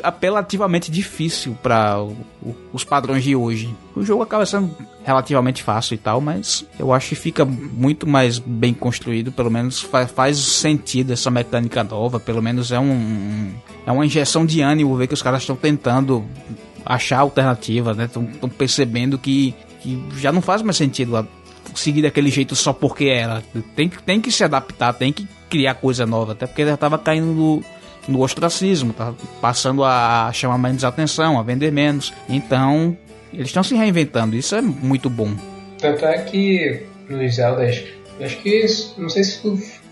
apelativamente 0.04 0.90
difícil 0.90 1.58
para 1.62 1.98
os 2.72 2.84
padrões 2.86 3.24
de 3.24 3.36
hoje. 3.36 3.76
O 3.94 4.04
jogo 4.04 4.24
acaba 4.24 4.46
sendo 4.46 4.74
relativamente 5.04 5.62
fácil 5.62 5.96
e 5.96 5.98
tal, 5.98 6.22
mas 6.22 6.66
eu 6.80 6.94
acho 6.94 7.10
que 7.10 7.16
fica 7.16 7.44
muito 7.44 8.08
mais 8.08 8.40
bem 8.40 8.74
construído, 8.74 9.32
pelo 9.32 9.52
menos 9.52 9.82
faz, 9.82 10.38
sentido 10.38 11.12
essa 11.12 11.30
mecânica 11.30 11.84
nova, 11.84 12.20
pelo 12.20 12.42
menos 12.42 12.72
é 12.72 12.80
um 12.80 13.52
é 13.86 13.92
uma 13.92 14.06
injeção 14.06 14.46
de 14.46 14.62
ânimo 14.62 14.96
ver 14.96 15.08
que 15.08 15.14
os 15.14 15.22
caras 15.22 15.42
estão 15.42 15.56
tentando 15.56 16.24
achar 16.86 17.20
alternativa, 17.20 17.94
né? 17.94 18.06
Estão 18.06 18.50
percebendo 18.50 19.18
que, 19.18 19.54
que 19.82 20.02
já 20.18 20.32
não 20.32 20.42
faz 20.42 20.62
mais 20.62 20.78
sentido 20.78 21.28
seguir 21.76 22.02
daquele 22.02 22.30
jeito 22.30 22.56
só 22.56 22.74
porque 22.74 23.06
era. 23.06 23.42
Tem, 23.76 23.90
tem 23.90 24.22
que 24.22 24.32
se 24.32 24.44
adaptar, 24.44 24.94
tem 24.94 25.12
que 25.12 25.28
criar 25.50 25.76
coisa 25.76 26.06
nova, 26.06 26.32
até 26.32 26.48
porque 26.48 26.66
já 26.66 26.78
tava 26.78 26.98
caindo 26.98 27.28
no, 27.28 27.64
no 28.08 28.22
ostracismo, 28.22 28.94
tá 28.94 29.14
passando 29.42 29.84
a 29.84 30.32
chamar 30.34 30.58
menos 30.58 30.84
atenção, 30.84 31.40
a 31.40 31.44
vender 31.44 31.72
menos. 31.72 32.14
Então, 32.30 32.98
eles 33.34 33.48
estão 33.48 33.64
se 33.64 33.76
reinventando, 33.76 34.36
isso 34.36 34.56
é 34.56 34.62
muito 34.62 35.10
bom. 35.10 35.34
Tanto 35.78 36.06
é 36.06 36.20
que 36.20 36.84
no 37.10 37.28
Zelda, 37.30 37.64
acho 37.64 38.38
que 38.42 38.66
não 38.98 39.10
sei 39.10 39.24
se 39.24 39.42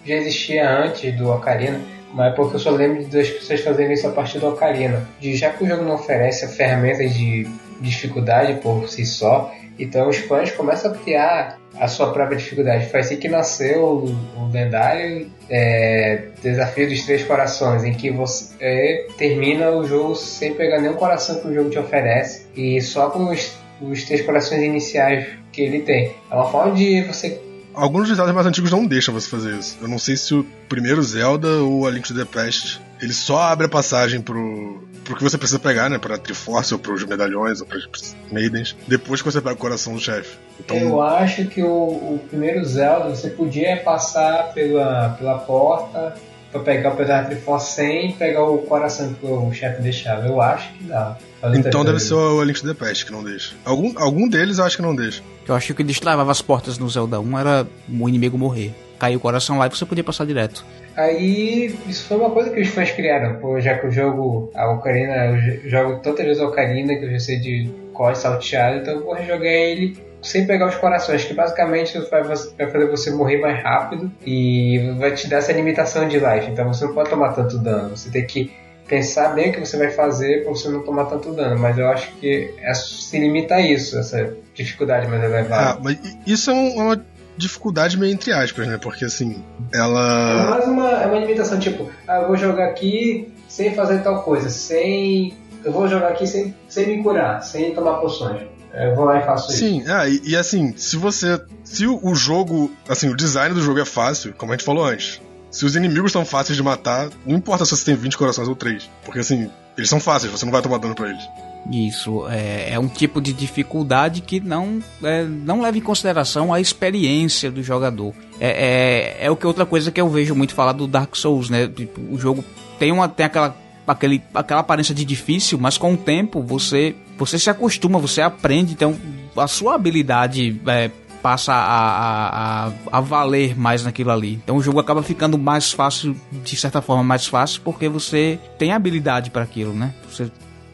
já 0.05 0.15
existia 0.15 0.85
antes 0.85 1.15
do 1.17 1.29
Ocarina, 1.29 1.81
mas 2.13 2.31
é 2.31 2.35
porque 2.35 2.55
eu 2.55 2.59
só 2.59 2.71
lembro 2.71 3.03
das 3.05 3.29
pessoas 3.29 3.61
fazerem 3.61 3.93
isso 3.93 4.07
a 4.07 4.11
partir 4.11 4.39
do 4.39 4.47
Ocarina. 4.47 5.07
De, 5.19 5.35
já 5.35 5.49
que 5.51 5.63
o 5.63 5.67
jogo 5.67 5.83
não 5.83 5.95
oferece 5.95 6.47
ferramentas 6.55 7.13
de 7.13 7.47
dificuldade 7.79 8.61
por 8.61 8.89
si 8.89 9.05
só, 9.05 9.53
então 9.77 10.09
os 10.09 10.17
fãs 10.17 10.51
começam 10.51 10.91
a 10.91 10.95
criar 10.95 11.57
a 11.79 11.87
sua 11.87 12.11
própria 12.11 12.37
dificuldade. 12.37 12.87
Foi 12.87 12.99
assim 12.99 13.17
que 13.17 13.29
nasceu 13.29 14.05
o, 14.35 14.49
lendário 14.51 15.31
é, 15.49 16.23
Desafio 16.41 16.89
dos 16.89 17.03
Três 17.03 17.23
Corações, 17.23 17.83
em 17.83 17.93
que 17.93 18.11
você 18.11 18.53
é, 18.59 19.07
termina 19.17 19.71
o 19.71 19.87
jogo 19.87 20.15
sem 20.15 20.53
pegar 20.53 20.81
nenhum 20.81 20.95
coração 20.95 21.39
que 21.39 21.47
o 21.47 21.53
jogo 21.53 21.69
te 21.69 21.79
oferece 21.79 22.47
e 22.55 22.81
só 22.81 23.09
com 23.09 23.31
os, 23.31 23.57
os 23.81 24.03
três 24.03 24.21
corações 24.25 24.61
iniciais 24.61 25.27
que 25.51 25.61
ele 25.61 25.79
tem. 25.79 26.13
É 26.29 26.35
uma 26.35 26.51
forma 26.51 26.73
de 26.73 27.01
você 27.03 27.39
Alguns 27.73 28.09
Zeldas 28.09 28.35
mais 28.35 28.45
antigos 28.45 28.71
não 28.71 28.85
deixam 28.85 29.13
você 29.13 29.29
fazer 29.29 29.53
isso. 29.53 29.77
Eu 29.81 29.87
não 29.87 29.99
sei 29.99 30.17
se 30.17 30.33
o 30.33 30.45
primeiro 30.67 31.01
Zelda 31.01 31.47
ou 31.59 31.87
a 31.87 31.91
Link 31.91 32.05
to 32.05 32.13
the 32.13 32.25
Past 32.25 32.81
ele 33.01 33.13
só 33.13 33.39
abre 33.39 33.67
a 33.67 33.69
passagem 33.69 34.19
pro, 34.19 34.83
pro 35.09 35.17
que 35.17 35.23
você 35.23 35.37
precisa 35.37 35.57
pegar, 35.57 35.89
né? 35.89 35.97
Pra 35.97 36.17
Triforce 36.17 36.73
ou 36.73 36.79
pros 36.79 37.03
medalhões 37.03 37.59
ou 37.59 37.67
pros 37.67 38.15
Maidens, 38.31 38.75
depois 38.87 39.21
que 39.21 39.31
você 39.31 39.41
pega 39.41 39.55
o 39.55 39.57
coração 39.57 39.93
do 39.93 39.99
chefe. 39.99 40.37
Então... 40.59 40.77
Eu 40.77 41.01
acho 41.01 41.45
que 41.45 41.63
o, 41.63 41.67
o, 41.67 42.21
primeiro 42.29 42.63
Zelda 42.63 43.09
você 43.09 43.29
podia 43.29 43.77
passar 43.77 44.53
pela, 44.53 45.09
pela 45.17 45.39
porta 45.39 46.15
pra 46.51 46.61
pegar 46.61 46.93
o 46.93 46.95
pedaço 46.95 47.23
da 47.23 47.29
Triforce 47.29 47.73
sem 47.73 48.11
pegar 48.13 48.43
o 48.43 48.59
coração 48.59 49.13
que 49.13 49.25
o 49.25 49.51
chefe 49.51 49.81
deixava. 49.81 50.27
Eu 50.27 50.39
acho 50.39 50.71
que 50.73 50.83
dá. 50.83 51.17
Então 51.55 51.83
deve 51.83 51.99
ser 51.99 52.13
o 52.13 52.43
Link 52.43 52.61
to 52.61 52.67
the 52.67 52.73
Past 52.73 53.05
que 53.05 53.11
não 53.11 53.23
deixa. 53.23 53.55
Algum, 53.65 53.97
algum 53.97 54.27
deles 54.27 54.59
eu 54.59 54.65
acho 54.65 54.75
que 54.75 54.81
não 54.81 54.95
deixa. 54.95 55.23
Eu 55.47 55.55
acho 55.55 55.73
que 55.73 55.83
destravava 55.83 56.31
as 56.31 56.41
portas 56.41 56.77
no 56.77 56.87
Zelda 56.87 57.19
1 57.19 57.39
era 57.39 57.67
o 57.89 58.09
inimigo 58.09 58.37
morrer. 58.37 58.73
Caiu 58.99 59.17
o 59.17 59.21
coração 59.21 59.57
lá 59.57 59.65
e 59.65 59.69
você 59.69 59.85
podia 59.85 60.03
passar 60.03 60.25
direto. 60.25 60.65
Aí, 60.99 61.73
isso 61.87 62.03
foi 62.09 62.17
uma 62.17 62.29
coisa 62.29 62.49
que 62.49 62.59
os 62.59 62.67
fãs 62.67 62.91
criaram, 62.91 63.39
pô, 63.39 63.57
já 63.61 63.77
que 63.77 63.87
o 63.87 63.91
jogo, 63.91 64.51
a 64.53 64.69
Ocarina, 64.69 65.27
eu 65.27 65.69
jogo 65.69 66.01
tantas 66.01 66.25
vezes 66.25 66.41
a 66.41 66.45
Ocarina 66.45 66.93
que 66.93 67.05
eu 67.05 67.11
já 67.11 67.19
sei 67.19 67.39
de 67.39 67.69
qual 67.93 68.11
é 68.11 68.15
salteado, 68.15 68.79
então 68.79 68.95
eu 68.95 69.05
vou 69.05 69.15
jogar 69.23 69.47
ele 69.47 69.97
sem 70.21 70.45
pegar 70.45 70.67
os 70.67 70.75
corações, 70.75 71.23
que 71.23 71.33
basicamente 71.33 71.97
vai, 72.11 72.25
fazer 72.25 72.89
você 72.89 73.11
morrer 73.11 73.37
mais 73.37 73.63
rápido 73.63 74.11
e 74.25 74.93
vai 74.97 75.13
te 75.13 75.29
dar 75.29 75.37
essa 75.37 75.53
limitação 75.53 76.05
de 76.05 76.19
life. 76.19 76.51
Então 76.51 76.67
você 76.67 76.83
não 76.83 76.93
pode 76.93 77.09
tomar 77.09 77.31
tanto 77.31 77.57
dano, 77.57 77.95
você 77.95 78.09
tem 78.09 78.25
que 78.25 78.51
pensar 78.85 79.29
bem 79.29 79.51
o 79.51 79.53
que 79.53 79.59
você 79.61 79.77
vai 79.77 79.91
fazer 79.91 80.43
para 80.43 80.51
você 80.51 80.67
não 80.67 80.83
tomar 80.83 81.05
tanto 81.05 81.31
dano. 81.31 81.57
Mas 81.57 81.77
eu 81.77 81.87
acho 81.87 82.11
que 82.15 82.53
é, 82.61 82.73
se 82.73 83.17
limita 83.17 83.55
a 83.55 83.61
isso, 83.61 83.97
essa 83.97 84.35
dificuldade 84.53 85.07
mais 85.07 85.23
elevada. 85.23 85.77
Ah, 85.77 85.79
mas 85.81 85.97
isso 86.27 86.51
é, 86.51 86.53
é 86.53 86.81
uma 86.81 87.05
dificuldade 87.39 87.97
meio 87.97 88.13
entre 88.13 88.31
aspas, 88.31 88.67
né? 88.67 88.77
Porque 88.77 89.05
assim, 89.05 89.43
ela. 89.73 90.43
É 90.45 90.49
mais 90.49 90.65
uma, 90.67 90.89
é 90.89 91.07
uma 91.07 91.19
limitação, 91.19 91.59
tipo, 91.59 91.89
ah, 92.07 92.21
eu 92.21 92.27
vou 92.27 92.37
jogar 92.37 92.65
aqui 92.65 93.33
sem 93.47 93.73
fazer 93.73 94.03
tal 94.03 94.23
coisa, 94.23 94.49
sem. 94.49 95.33
Eu 95.63 95.71
vou 95.71 95.87
jogar 95.87 96.09
aqui 96.09 96.27
sem, 96.27 96.55
sem 96.67 96.87
me 96.87 97.03
curar, 97.03 97.41
sem 97.41 97.73
tomar 97.73 97.95
poções. 97.95 98.43
Eu 98.73 98.95
vou 98.95 99.05
lá 99.05 99.19
e 99.19 99.25
faço 99.25 99.51
Sim, 99.51 99.77
isso. 99.77 99.85
Sim, 99.87 99.91
é, 99.91 100.09
e, 100.09 100.21
e, 100.29 100.35
assim, 100.35 100.73
se 100.77 100.95
você. 100.95 101.41
Se 101.63 101.87
o 101.87 102.13
jogo. 102.13 102.71
Assim, 102.87 103.09
o 103.09 103.15
design 103.15 103.53
do 103.53 103.61
jogo 103.61 103.79
é 103.79 103.85
fácil, 103.85 104.33
como 104.37 104.51
a 104.51 104.55
gente 104.55 104.65
falou 104.65 104.85
antes. 104.85 105.21
Se 105.51 105.65
os 105.65 105.75
inimigos 105.75 106.11
são 106.11 106.23
fáceis 106.23 106.55
de 106.55 106.61
matar, 106.61 107.09
não 107.25 107.35
importa 107.35 107.65
se 107.65 107.71
você 107.75 107.85
tem 107.85 107.95
20 107.95 108.17
corações 108.17 108.47
ou 108.47 108.55
3. 108.55 108.87
Porque 109.03 109.19
assim, 109.19 109.49
eles 109.75 109.89
são 109.89 109.99
fáceis, 109.99 110.31
você 110.31 110.45
não 110.45 110.51
vai 110.51 110.61
tomar 110.61 110.77
dano 110.77 110.93
pra 110.93 111.09
eles. 111.09 111.23
Isso, 111.71 112.27
é, 112.29 112.73
é 112.73 112.79
um 112.79 112.87
tipo 112.87 113.21
de 113.21 113.31
dificuldade 113.33 114.21
que 114.21 114.39
não, 114.39 114.79
é, 115.03 115.23
não 115.23 115.61
leva 115.61 115.77
em 115.77 115.81
consideração 115.81 116.53
a 116.53 116.59
experiência 116.59 117.51
do 117.51 117.61
jogador. 117.61 118.13
É, 118.39 119.17
é, 119.19 119.25
é 119.25 119.31
o 119.31 119.35
que 119.35 119.45
outra 119.45 119.65
coisa 119.65 119.91
que 119.91 120.01
eu 120.01 120.09
vejo 120.09 120.33
muito 120.33 120.53
falar 120.53 120.71
do 120.71 120.87
Dark 120.87 121.15
Souls, 121.15 121.49
né? 121.49 121.67
Tipo, 121.67 122.01
o 122.11 122.17
jogo 122.17 122.43
tem, 122.79 122.91
uma, 122.91 123.07
tem 123.07 123.25
aquela, 123.25 123.55
aquele, 123.85 124.21
aquela 124.33 124.61
aparência 124.61 124.95
de 124.95 125.05
difícil, 125.05 125.59
mas 125.59 125.77
com 125.77 125.93
o 125.93 125.97
tempo 125.97 126.41
você, 126.41 126.95
você 127.17 127.37
se 127.37 127.49
acostuma, 127.49 127.99
você 127.99 128.21
aprende, 128.21 128.73
então 128.73 128.95
a 129.37 129.47
sua 129.47 129.75
habilidade 129.75 130.59
é, 130.65 130.89
passa 131.21 131.53
a, 131.53 132.67
a, 132.67 132.71
a, 132.91 133.01
valer 133.01 133.57
mais 133.57 133.83
naquilo 133.83 134.11
ali. 134.11 134.33
Então 134.43 134.57
o 134.57 134.61
jogo 134.61 134.79
acaba 134.79 135.03
ficando 135.03 135.37
mais 135.37 135.71
fácil, 135.71 136.15
de 136.43 136.55
certa 136.55 136.81
forma, 136.81 137.03
mais 137.03 137.27
fácil, 137.27 137.61
porque 137.63 137.87
você 137.87 138.39
tem 138.57 138.71
habilidade 138.71 139.29
para 139.29 139.43
aquilo, 139.43 139.73
né? 139.73 139.93
Você... 140.09 140.31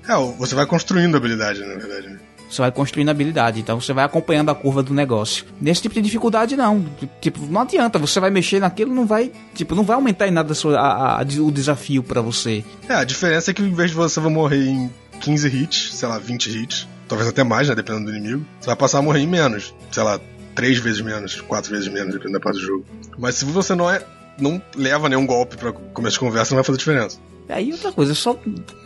É, 0.08 0.14
você 0.38 0.56
vai 0.56 0.66
construindo 0.66 1.16
habilidade, 1.18 1.62
na 1.62 1.76
verdade. 1.76 2.08
Né? 2.08 2.20
Você 2.50 2.62
vai 2.62 2.72
construindo 2.72 3.10
habilidade, 3.10 3.60
então 3.60 3.82
você 3.82 3.92
vai 3.92 4.06
acompanhando 4.06 4.50
a 4.50 4.56
curva 4.56 4.84
do 4.84 4.94
negócio. 4.94 5.46
Nesse 5.60 5.82
tipo 5.82 5.96
de 5.96 6.02
dificuldade, 6.02 6.56
não. 6.56 6.86
Tipo, 7.20 7.42
não 7.48 7.62
adianta, 7.62 7.98
você 7.98 8.20
vai 8.20 8.30
mexer 8.30 8.60
naquilo, 8.60 8.94
não 8.94 9.06
vai. 9.06 9.32
Tipo, 9.54 9.74
não 9.74 9.84
vai 9.84 9.96
aumentar 9.96 10.28
em 10.28 10.32
nada 10.32 10.52
a 10.52 10.56
sua, 10.56 10.80
a, 10.80 11.22
a, 11.22 11.24
o 11.24 11.52
desafio 11.52 12.04
para 12.04 12.22
você. 12.22 12.64
É, 12.88 12.94
a 12.94 13.04
diferença 13.04 13.52
é 13.52 13.54
que 13.54 13.64
em 13.64 13.74
vez 13.74 13.92
de 13.92 13.96
você 13.96 14.20
vai 14.20 14.32
morrer 14.32 14.64
em 14.64 14.92
15 15.22 15.48
hits, 15.48 15.96
sei 15.96 16.08
lá, 16.08 16.20
20 16.20 16.50
hits, 16.50 16.88
talvez 17.08 17.28
até 17.28 17.44
mais, 17.44 17.68
né, 17.68 17.76
dependendo 17.76 18.12
do 18.12 18.16
inimigo, 18.16 18.46
você 18.60 18.68
vai 18.68 18.76
passar 18.76 19.00
a 19.00 19.02
morrer 19.02 19.22
em 19.22 19.28
menos, 19.28 19.74
sei 19.92 20.04
lá, 20.04 20.20
três 20.54 20.78
vezes 20.78 21.02
menos, 21.02 21.42
quatro 21.42 21.72
vezes 21.72 21.88
menos, 21.88 22.14
dependendo 22.14 22.34
da 22.34 22.40
parte 22.40 22.60
do 22.60 22.66
jogo. 22.66 22.86
Mas 23.18 23.36
se 23.36 23.46
você 23.46 23.74
não 23.76 23.90
é. 23.90 24.02
não 24.40 24.62
leva 24.76 25.10
nenhum 25.10 25.26
golpe 25.26 25.58
para 25.58 25.72
começo 25.72 26.14
de 26.14 26.20
conversa, 26.20 26.52
não 26.52 26.58
vai 26.58 26.64
fazer 26.64 26.78
diferença. 26.78 27.18
Aí 27.48 27.72
outra 27.72 27.92
coisa, 27.92 28.16
só, 28.16 28.38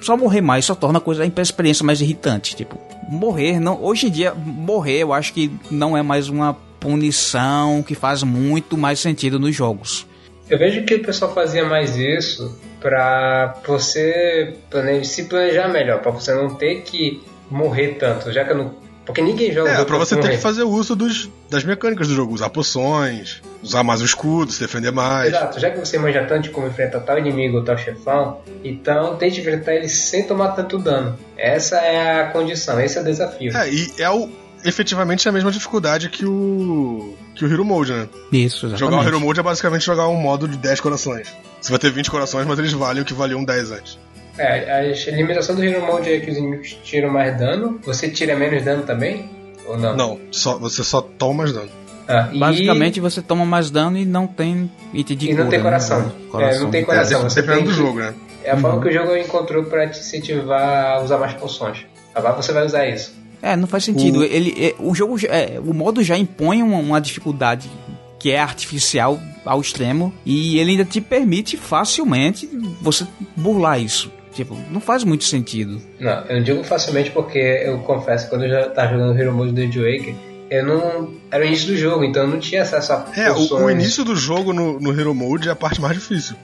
só 0.02 0.18
morrer 0.18 0.42
mais 0.42 0.66
só 0.66 0.76
torna 0.76 0.98
a 0.98 1.02
coisa 1.02 1.24
a 1.24 1.42
experiência 1.42 1.86
mais 1.86 2.02
irritante. 2.02 2.56
Tipo, 2.56 2.80
morrer, 3.08 3.60
não. 3.60 3.82
Hoje 3.82 4.08
em 4.08 4.12
dia, 4.12 4.34
morrer 4.34 5.00
eu 5.00 5.14
acho 5.14 5.34
que 5.34 5.52
não 5.72 5.96
é 5.98 6.02
mais 6.02 6.28
uma 6.30 6.56
punição 6.80 7.84
que 7.84 7.96
faz 7.96 8.24
muito 8.24 8.78
mais 8.78 9.00
sentido 9.00 9.40
nos 9.40 9.56
jogos. 9.56 10.06
Eu 10.50 10.58
vejo 10.58 10.84
que 10.84 10.96
o 10.96 11.04
pessoal 11.04 11.34
fazia 11.34 11.64
mais 11.64 11.96
isso 11.96 12.58
para 12.82 13.56
você 13.66 14.56
se 15.04 15.26
planejar 15.26 15.68
melhor, 15.68 16.02
para 16.02 16.12
você 16.12 16.34
não 16.34 16.56
ter 16.56 16.82
que 16.82 17.22
morrer 17.52 17.98
tanto, 18.00 18.32
já 18.32 18.44
que 18.44 18.54
no 18.54 18.74
Porque 19.06 19.22
ninguém 19.22 19.52
joga. 19.52 19.70
É, 19.72 19.86
pra 19.86 19.98
você 19.98 20.16
ter 20.16 20.32
que 20.32 20.38
fazer 20.38 20.64
uso 20.64 20.96
dos, 20.96 21.30
das 21.50 21.64
mecânicas 21.64 22.08
do 22.08 22.14
jogo, 22.14 22.34
usar 22.34 22.50
poções, 22.50 23.42
usar 23.62 23.84
mais 23.84 24.02
o 24.02 24.06
escudo, 24.06 24.52
se 24.52 24.60
defender 24.60 24.92
mais. 24.92 25.30
Exato, 25.30 25.60
já 25.60 25.70
que 25.70 25.80
você 25.80 25.98
manja 25.98 26.24
tanto 26.26 26.44
de 26.44 26.50
como 26.50 26.68
enfrentar 26.68 27.00
tal 27.02 27.18
inimigo 27.18 27.58
ou 27.58 27.64
tal 27.64 27.78
chefão, 27.78 28.42
então 28.64 29.16
tente 29.18 29.40
enfrentar 29.40 29.76
ele 29.76 29.90
sem 29.90 30.26
tomar 30.26 30.50
tanto 30.50 30.78
dano. 30.78 31.18
Essa 31.38 31.78
é 31.78 32.22
a 32.22 32.28
condição, 32.32 32.80
esse 32.80 32.98
é 32.98 33.02
o 33.02 33.04
desafio. 33.04 33.56
É, 33.56 33.70
e 33.70 33.94
é 33.98 34.10
o, 34.10 34.30
efetivamente 34.64 35.28
a 35.28 35.32
mesma 35.32 35.52
dificuldade 35.52 36.10
que 36.10 36.26
o. 36.26 37.16
que 37.36 37.46
o 37.46 37.52
Hero 37.52 37.66
Mode, 37.66 37.94
né? 37.94 38.10
Isso, 38.32 38.66
exatamente. 38.66 38.80
Jogar 38.80 39.04
o 39.04 39.08
Hero 39.08 39.20
Mode 39.20 39.40
é 39.40 39.44
basicamente 39.44 39.86
jogar 39.86 40.08
um 40.08 40.18
modo 40.18 40.48
de 40.48 40.58
10 40.58 40.80
corações. 40.80 41.28
Você 41.62 41.72
vai 41.72 41.80
ter 41.80 41.92
20 41.92 42.10
corações, 42.10 42.46
mas 42.46 42.58
eles 42.60 42.72
valem 42.74 43.02
o 43.02 43.06
que 43.06 43.14
valiam 43.14 43.44
10 43.44 43.72
antes. 43.72 44.00
É, 44.38 44.72
a 44.72 45.12
limitação 45.12 45.54
do 45.54 45.64
Hero 45.64 45.86
Mode 45.86 46.10
é 46.10 46.20
que 46.20 46.32
os 46.32 46.38
inimigos 46.38 46.78
tiram 46.84 47.10
mais 47.10 47.38
dano. 47.38 47.80
Você 47.84 48.10
tira 48.10 48.38
menos 48.38 48.64
dano 48.64 48.84
também? 48.84 49.30
Ou 49.66 49.78
não? 49.78 49.96
Não, 49.96 50.20
só, 50.32 50.58
você 50.58 50.84
só 50.84 51.02
toma 51.02 51.44
mais 51.44 51.54
dano. 51.54 51.70
Ah, 52.10 52.28
Basicamente 52.34 52.98
e... 52.98 53.00
você 53.00 53.22
toma 53.22 53.46
mais 53.46 53.70
dano 53.70 53.96
e 53.96 54.04
não 54.04 54.26
tem 54.26 54.70
item 54.92 55.16
de 55.16 55.30
E 55.30 55.34
não 55.36 55.48
tem 55.48 55.62
coração. 55.62 56.02
Né? 56.02 56.12
coração. 56.32 56.60
É, 56.60 56.64
não 56.64 56.72
tem 56.72 56.84
coração. 56.84 57.22
É, 57.22 57.24
você 57.24 57.42
dependendo 57.42 57.70
do 57.70 57.74
jogo, 57.74 58.00
né? 58.00 58.16
É 58.44 58.50
a 58.50 58.56
uhum. 58.56 58.62
forma 58.62 58.82
que 58.82 58.88
o 58.88 58.92
jogo 58.92 59.16
encontrou 59.16 59.64
para 59.66 59.88
te 59.88 60.00
incentivar 60.00 60.98
a 60.98 61.02
usar 61.02 61.20
mais 61.20 61.34
poções. 61.34 61.86
Agora 62.16 62.36
você 62.36 62.52
vai 62.52 62.66
usar 62.66 62.88
isso. 62.88 63.14
É, 63.44 63.56
não 63.56 63.68
faz 63.68 63.84
sentido. 63.84 64.20
O, 64.20 64.24
ele, 64.24 64.56
é, 64.58 64.76
o 64.80 64.96
jogo, 64.96 65.18
é, 65.28 65.60
o 65.60 65.72
modo 65.72 66.02
já 66.04 66.18
impõe 66.18 66.64
uma, 66.64 66.78
uma 66.78 67.00
dificuldade 67.00 67.70
que 68.18 68.32
é 68.32 68.40
artificial 68.40 69.20
ao 69.46 69.62
extremo 69.62 70.14
e 70.26 70.58
ele 70.60 70.72
ainda 70.72 70.86
te 70.86 71.00
permite 71.00 71.58
facilmente 71.58 72.50
você 72.82 73.06
burlar 73.36 73.80
isso. 73.80 74.12
Tipo, 74.34 74.58
não 74.72 74.82
faz 74.82 75.04
muito 75.04 75.24
sentido. 75.24 75.82
Não, 76.00 76.26
eu 76.26 76.36
não 76.38 76.44
digo 76.44 76.64
facilmente 76.64 77.12
porque 77.12 77.38
eu 77.38 77.80
confesso 77.80 78.26
que 78.26 78.30
quando 78.30 78.46
eu 78.46 78.50
já 78.50 78.70
tava 78.70 78.94
jogando 78.94 79.20
Hero 79.20 79.34
Mode 79.34 79.52
do 79.52 79.62
Age 79.62 79.80
Waker, 79.80 80.16
eu 80.50 80.66
não. 80.66 81.14
Era 81.30 81.44
o 81.44 81.48
início 81.48 81.68
do 81.68 81.78
jogo, 81.78 82.04
então 82.04 82.24
eu 82.24 82.30
não 82.30 82.40
tinha 82.40 82.64
acesso 82.64 82.94
a. 82.94 83.06
É, 83.16 83.32
o, 83.32 83.64
o, 83.64 83.70
início 83.70 84.04
do 84.04 84.16
jogo 84.16 84.52
no, 84.52 84.80
no 84.80 84.98
Hero 84.98 85.14
Mode 85.14 85.48
é 85.48 85.52
a 85.52 85.56
parte 85.56 85.80
mais 85.80 85.94
difícil. 85.94 86.36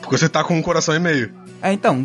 Porque 0.00 0.16
você 0.16 0.28
tá 0.28 0.44
com 0.44 0.56
um 0.56 0.62
coração 0.62 0.94
e 0.94 0.98
meio. 0.98 1.32
É, 1.60 1.72
então, 1.72 2.04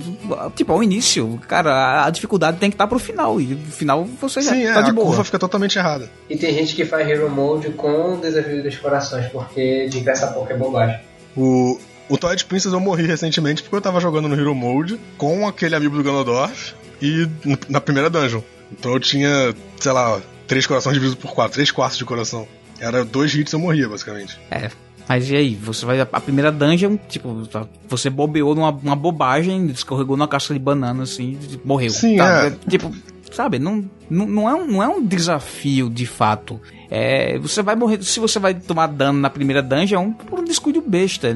tipo, 0.56 0.72
ao 0.72 0.82
início, 0.82 1.40
cara, 1.48 2.06
a 2.06 2.10
dificuldade 2.10 2.58
tem 2.58 2.70
que 2.70 2.76
estar 2.76 2.86
tá 2.86 2.90
pro 2.90 2.98
final. 2.98 3.40
E 3.40 3.46
no 3.46 3.72
final 3.72 4.04
você 4.20 4.42
Sim, 4.42 4.64
já 4.64 4.72
é, 4.72 4.74
tá 4.74 4.82
de 4.82 4.90
a 4.90 4.94
boa. 4.94 5.08
curva 5.08 5.24
fica 5.24 5.38
totalmente 5.38 5.78
errada. 5.78 6.10
E 6.30 6.36
tem 6.36 6.54
gente 6.54 6.76
que 6.76 6.86
faz 6.86 7.08
Hero 7.08 7.30
Mode 7.30 7.70
com 7.72 8.16
o 8.16 8.18
desafio 8.18 8.64
dos 8.64 8.76
corações, 8.78 9.28
porque 9.28 9.88
de 9.88 10.00
graça 10.00 10.28
pouco 10.28 10.52
é 10.52 10.58
bobagem. 10.58 11.00
O, 11.36 11.80
o 12.10 12.18
Twilight 12.18 12.46
Princess 12.46 12.74
eu 12.74 12.80
morri 12.80 13.06
recentemente 13.06 13.62
porque 13.62 13.76
eu 13.76 13.82
tava 13.82 14.00
jogando 14.00 14.28
no 14.28 14.36
Hero 14.36 14.56
Mode 14.56 15.00
com 15.18 15.48
aquele 15.48 15.76
amigo 15.76 15.96
do 15.96 16.04
Ganondorf 16.04 16.74
e 17.02 17.28
na 17.70 17.80
primeira 17.80 18.10
dungeon. 18.10 18.42
Então 18.72 18.94
eu 18.94 19.00
tinha, 19.00 19.54
sei 19.80 19.92
lá, 19.92 20.20
três 20.54 20.68
corações 20.68 20.94
divididos 20.94 21.20
por 21.20 21.34
quatro, 21.34 21.54
três 21.54 21.72
quartos 21.72 21.98
de 21.98 22.06
coração. 22.06 22.48
Era 22.80 23.04
dois 23.04 23.34
hits 23.34 23.52
e 23.52 23.56
eu 23.56 23.60
morria, 23.60 23.90
basicamente. 23.90 24.40
É, 24.52 24.70
mas 25.08 25.28
e 25.30 25.36
aí? 25.36 25.56
Você 25.56 25.84
vai. 25.84 26.00
A 26.00 26.06
primeira 26.06 26.52
dungeon, 26.52 26.96
tipo, 27.10 27.48
tá, 27.48 27.66
você 27.90 28.08
bobeou 28.10 28.54
numa 28.54 28.70
uma 28.70 28.96
bobagem, 28.96 29.66
escorregou 29.68 30.16
numa 30.16 30.28
casca 30.28 30.54
de 30.54 30.60
banana, 30.60 31.04
assim, 31.04 31.40
morreu. 31.66 31.90
Sim, 31.90 32.18
tá, 32.18 32.46
é. 32.46 32.70
Tipo, 32.70 32.92
sabe, 33.32 33.58
não, 33.58 33.90
não, 34.08 34.28
não, 34.28 34.50
é 34.50 34.54
um, 34.54 34.68
não 34.68 34.84
é 34.84 34.88
um 34.88 35.04
desafio 35.04 35.90
de 35.90 36.06
fato. 36.06 36.62
É, 36.92 37.40
você 37.40 37.64
vai 37.64 37.76
morrer. 37.76 38.04
Se 38.04 38.20
você 38.20 38.38
vai 38.38 38.54
tomar 38.54 38.88
dano 38.88 39.20
na 39.20 39.32
primeira 39.32 39.64
dungeon, 39.64 40.14
é 40.20 40.24
por 40.24 40.40
um 40.40 40.44
descuido 40.44 40.82
besta. 40.82 41.36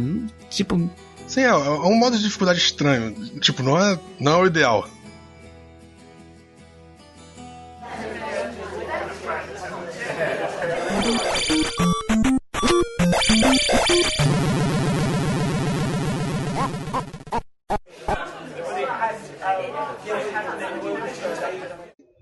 Tipo. 0.52 0.90
Sim, 1.26 1.42
é, 1.42 1.48
é 1.48 1.58
um 1.58 1.98
modo 1.98 2.16
de 2.16 2.24
dificuldade 2.24 2.60
estranho. 2.60 3.14
Tipo, 3.42 3.64
não 3.64 3.78
é, 3.78 4.00
não 4.20 4.34
é 4.34 4.38
o 4.44 4.46
ideal. 4.46 4.88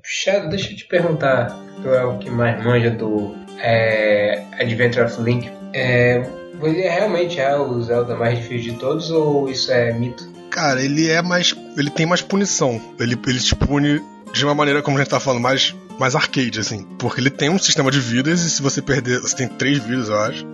Shadow, 0.08 0.50
deixa 0.50 0.72
eu 0.72 0.76
te 0.76 0.86
perguntar, 0.86 1.48
tu 1.82 1.90
é 1.90 2.06
o 2.06 2.20
que 2.20 2.30
mais 2.30 2.64
manja 2.64 2.92
do 2.92 3.36
é, 3.58 4.44
Adventure 4.60 5.06
of 5.06 5.22
Link. 5.22 5.50
É, 5.74 6.24
ele 6.62 6.82
realmente 6.82 7.40
é 7.40 7.58
o 7.58 7.82
Zelda 7.82 8.16
mais 8.16 8.38
difícil 8.38 8.74
de 8.74 8.80
todos 8.80 9.10
ou 9.10 9.50
isso 9.50 9.72
é 9.72 9.92
mito? 9.92 10.32
Cara, 10.52 10.82
ele 10.82 11.10
é 11.10 11.22
mais. 11.22 11.56
Ele 11.76 11.90
tem 11.90 12.06
mais 12.06 12.22
punição. 12.22 12.80
Ele, 13.00 13.20
ele 13.28 13.40
te 13.40 13.56
pune 13.56 14.02
de 14.32 14.46
uma 14.46 14.54
maneira, 14.54 14.82
como 14.82 14.98
a 14.98 15.02
gente 15.02 15.10
tá 15.10 15.20
falando, 15.20 15.42
mais, 15.42 15.76
mais 16.00 16.16
arcade, 16.16 16.60
assim. 16.60 16.84
Porque 17.00 17.20
ele 17.20 17.30
tem 17.30 17.50
um 17.50 17.60
sistema 17.60 17.90
de 17.90 18.00
vidas 18.00 18.42
e 18.42 18.50
se 18.50 18.62
você 18.62 18.82
perder. 18.82 19.20
Você 19.20 19.36
tem 19.36 19.48
três 19.48 19.80
vidas, 19.80 20.08
eu 20.08 20.20
acho. 20.20 20.46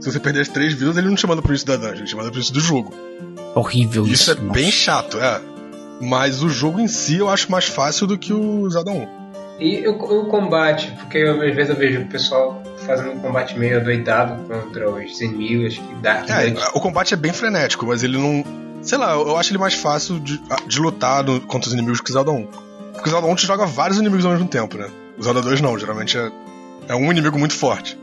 Se 0.00 0.12
você 0.12 0.20
perder 0.20 0.42
as 0.42 0.48
três 0.48 0.74
vidas, 0.74 0.96
ele 0.96 1.08
não 1.08 1.16
te 1.16 1.26
manda 1.26 1.42
pro 1.42 1.50
início 1.50 1.66
da 1.66 1.76
dungeon, 1.76 1.96
ele 1.96 2.04
te 2.04 2.14
manda 2.14 2.28
pro 2.28 2.38
início 2.38 2.54
do 2.54 2.60
jogo. 2.60 2.94
Horrível 3.54 4.04
isso. 4.04 4.12
Isso 4.12 4.30
é 4.30 4.34
nossa. 4.34 4.52
bem 4.52 4.70
chato, 4.70 5.18
é. 5.18 5.40
Mas 6.00 6.42
o 6.42 6.48
jogo 6.48 6.80
em 6.80 6.88
si 6.88 7.18
eu 7.18 7.28
acho 7.28 7.50
mais 7.50 7.66
fácil 7.66 8.06
do 8.06 8.16
que 8.16 8.32
o 8.32 8.68
Zelda 8.70 8.90
1. 8.90 9.18
E 9.60 9.88
o, 9.88 10.26
combate, 10.26 10.92
porque 10.98 11.18
eu, 11.18 11.42
às 11.42 11.54
vezes 11.54 11.70
eu 11.70 11.76
vejo 11.76 12.02
o 12.02 12.06
pessoal 12.06 12.62
fazendo 12.86 13.10
um 13.10 13.18
combate 13.18 13.58
meio 13.58 13.78
adoidado 13.78 14.44
contra 14.44 14.88
os 14.88 15.20
inimigos 15.20 15.78
que 15.78 15.94
dá. 15.96 16.24
É, 16.28 16.54
o 16.74 16.80
combate 16.80 17.12
é 17.14 17.16
bem 17.16 17.32
frenético, 17.32 17.84
mas 17.84 18.04
ele 18.04 18.16
não. 18.16 18.44
Sei 18.82 18.96
lá, 18.96 19.14
eu 19.14 19.36
acho 19.36 19.50
ele 19.50 19.58
mais 19.58 19.74
fácil 19.74 20.20
de, 20.20 20.40
de 20.66 20.80
lutar 20.80 21.24
no, 21.24 21.40
contra 21.40 21.68
os 21.68 21.74
inimigos 21.74 22.00
que 22.00 22.10
o 22.10 22.12
Zelda 22.12 22.30
1. 22.30 22.46
Porque 22.92 23.08
o 23.08 23.12
Zelda 23.12 23.26
1 23.26 23.34
te 23.34 23.46
joga 23.46 23.66
vários 23.66 23.98
inimigos 23.98 24.24
ao 24.24 24.32
mesmo 24.32 24.46
tempo, 24.46 24.78
né? 24.78 24.88
O 25.18 25.22
Zelda 25.24 25.42
2 25.42 25.60
não, 25.60 25.76
geralmente 25.76 26.16
é, 26.16 26.30
é 26.88 26.94
um 26.94 27.10
inimigo 27.10 27.36
muito 27.36 27.54
forte. 27.54 27.98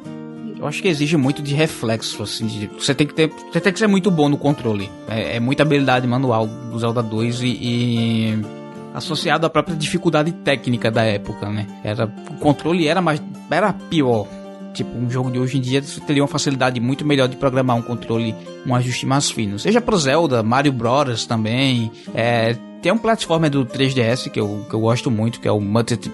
Eu 0.57 0.67
acho 0.67 0.81
que 0.81 0.87
exige 0.87 1.17
muito 1.17 1.41
de 1.41 1.53
reflexo, 1.53 2.23
assim. 2.23 2.47
De, 2.47 2.67
você 2.67 2.93
tem 2.93 3.05
que 3.05 3.13
ter. 3.13 3.29
Você 3.51 3.59
tem 3.59 3.73
que 3.73 3.79
ser 3.79 3.87
muito 3.87 4.09
bom 4.09 4.29
no 4.29 4.37
controle. 4.37 4.89
É, 5.07 5.35
é 5.35 5.39
muita 5.39 5.63
habilidade 5.63 6.07
manual 6.07 6.47
do 6.47 6.79
Zelda 6.79 7.03
2 7.03 7.41
e, 7.41 7.47
e 7.47 8.45
associado 8.93 9.45
à 9.45 9.49
própria 9.49 9.75
dificuldade 9.75 10.31
técnica 10.31 10.89
da 10.89 11.03
época, 11.03 11.49
né? 11.49 11.67
Era, 11.83 12.05
o 12.05 12.35
controle 12.35 12.87
era 12.87 13.01
mais. 13.01 13.21
era 13.51 13.73
pior. 13.73 14.27
Tipo, 14.73 14.97
um 14.97 15.09
jogo 15.09 15.31
de 15.31 15.39
hoje 15.39 15.57
em 15.57 15.61
dia 15.61 15.81
você 15.81 16.01
teria 16.01 16.21
uma 16.21 16.27
facilidade 16.27 16.79
muito 16.81 17.05
melhor 17.05 17.29
de 17.29 17.37
programar 17.37 17.77
um 17.77 17.81
controle, 17.81 18.35
um 18.65 18.75
ajuste 18.75 19.05
mais 19.05 19.31
fino. 19.31 19.57
Seja 19.57 19.79
pro 19.79 19.97
Zelda, 19.97 20.43
Mario 20.43 20.73
Bros. 20.73 21.25
também. 21.25 21.91
É, 22.13 22.57
tem 22.81 22.91
um 22.91 22.97
platformer 22.97 23.49
do 23.49 23.65
3DS 23.65 24.29
que 24.29 24.39
eu, 24.39 24.65
que 24.69 24.75
eu 24.75 24.79
gosto 24.79 25.09
muito, 25.09 25.39
que 25.39 25.47
é 25.47 25.51
o 25.51 25.61
Mutant, 25.61 26.07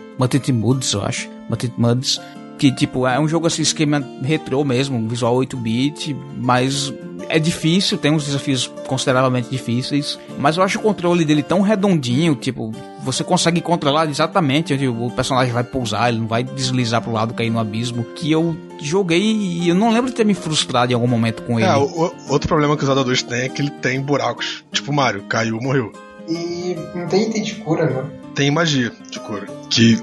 Moods, 0.54 0.94
eu 0.94 1.04
acho. 1.04 1.28
Mutant 1.50 1.74
Moods. 1.76 2.22
Que, 2.62 2.72
tipo, 2.72 3.08
é 3.08 3.20
um 3.20 3.28
jogo 3.28 3.48
assim, 3.48 3.64
esquema 3.64 4.08
retrô 4.22 4.64
mesmo, 4.64 5.10
visual 5.10 5.36
8-bit, 5.38 6.16
mas 6.38 6.94
é 7.28 7.40
difícil, 7.40 7.98
tem 7.98 8.12
uns 8.12 8.26
desafios 8.26 8.68
consideravelmente 8.86 9.50
difíceis, 9.50 10.20
mas 10.38 10.58
eu 10.58 10.64
acho 10.64 10.78
o 10.78 10.82
controle 10.84 11.26
dele 11.26 11.42
tão 11.42 11.62
redondinho, 11.62 12.36
tipo, 12.36 12.72
você 13.04 13.24
consegue 13.24 13.62
controlar 13.62 14.08
exatamente 14.08 14.76
onde 14.76 14.88
o 14.88 15.10
personagem 15.10 15.52
vai 15.52 15.64
pousar, 15.64 16.10
ele 16.10 16.20
não 16.20 16.28
vai 16.28 16.44
deslizar 16.44 17.02
pro 17.02 17.12
lado, 17.12 17.34
cair 17.34 17.50
no 17.50 17.58
abismo, 17.58 18.04
que 18.04 18.32
eu 18.32 18.56
joguei 18.80 19.24
e 19.24 19.68
eu 19.68 19.74
não 19.74 19.92
lembro 19.92 20.12
de 20.12 20.16
ter 20.16 20.24
me 20.24 20.36
frustrado 20.36 20.92
em 20.92 20.94
algum 20.94 21.08
momento 21.08 21.42
com 21.42 21.60
é, 21.60 21.64
ele. 21.64 21.72
É, 21.72 21.76
o, 21.78 22.14
outro 22.30 22.48
problema 22.48 22.78
que 22.78 22.84
os 22.84 22.94
Zelda 22.94 23.04
tem 23.28 23.42
é 23.42 23.50
que 23.50 23.60
ele 23.60 23.72
tem 23.72 24.00
buracos, 24.00 24.64
tipo 24.72 24.94
Mario, 24.94 25.24
caiu, 25.24 25.60
morreu. 25.60 25.92
E 26.30 26.78
não 26.94 27.08
tem 27.08 27.24
item 27.24 27.42
de 27.42 27.56
cura, 27.56 27.90
não? 27.90 28.34
Tem 28.36 28.52
magia 28.52 28.92
de 29.10 29.20
cura, 29.20 29.48
que, 29.68 29.98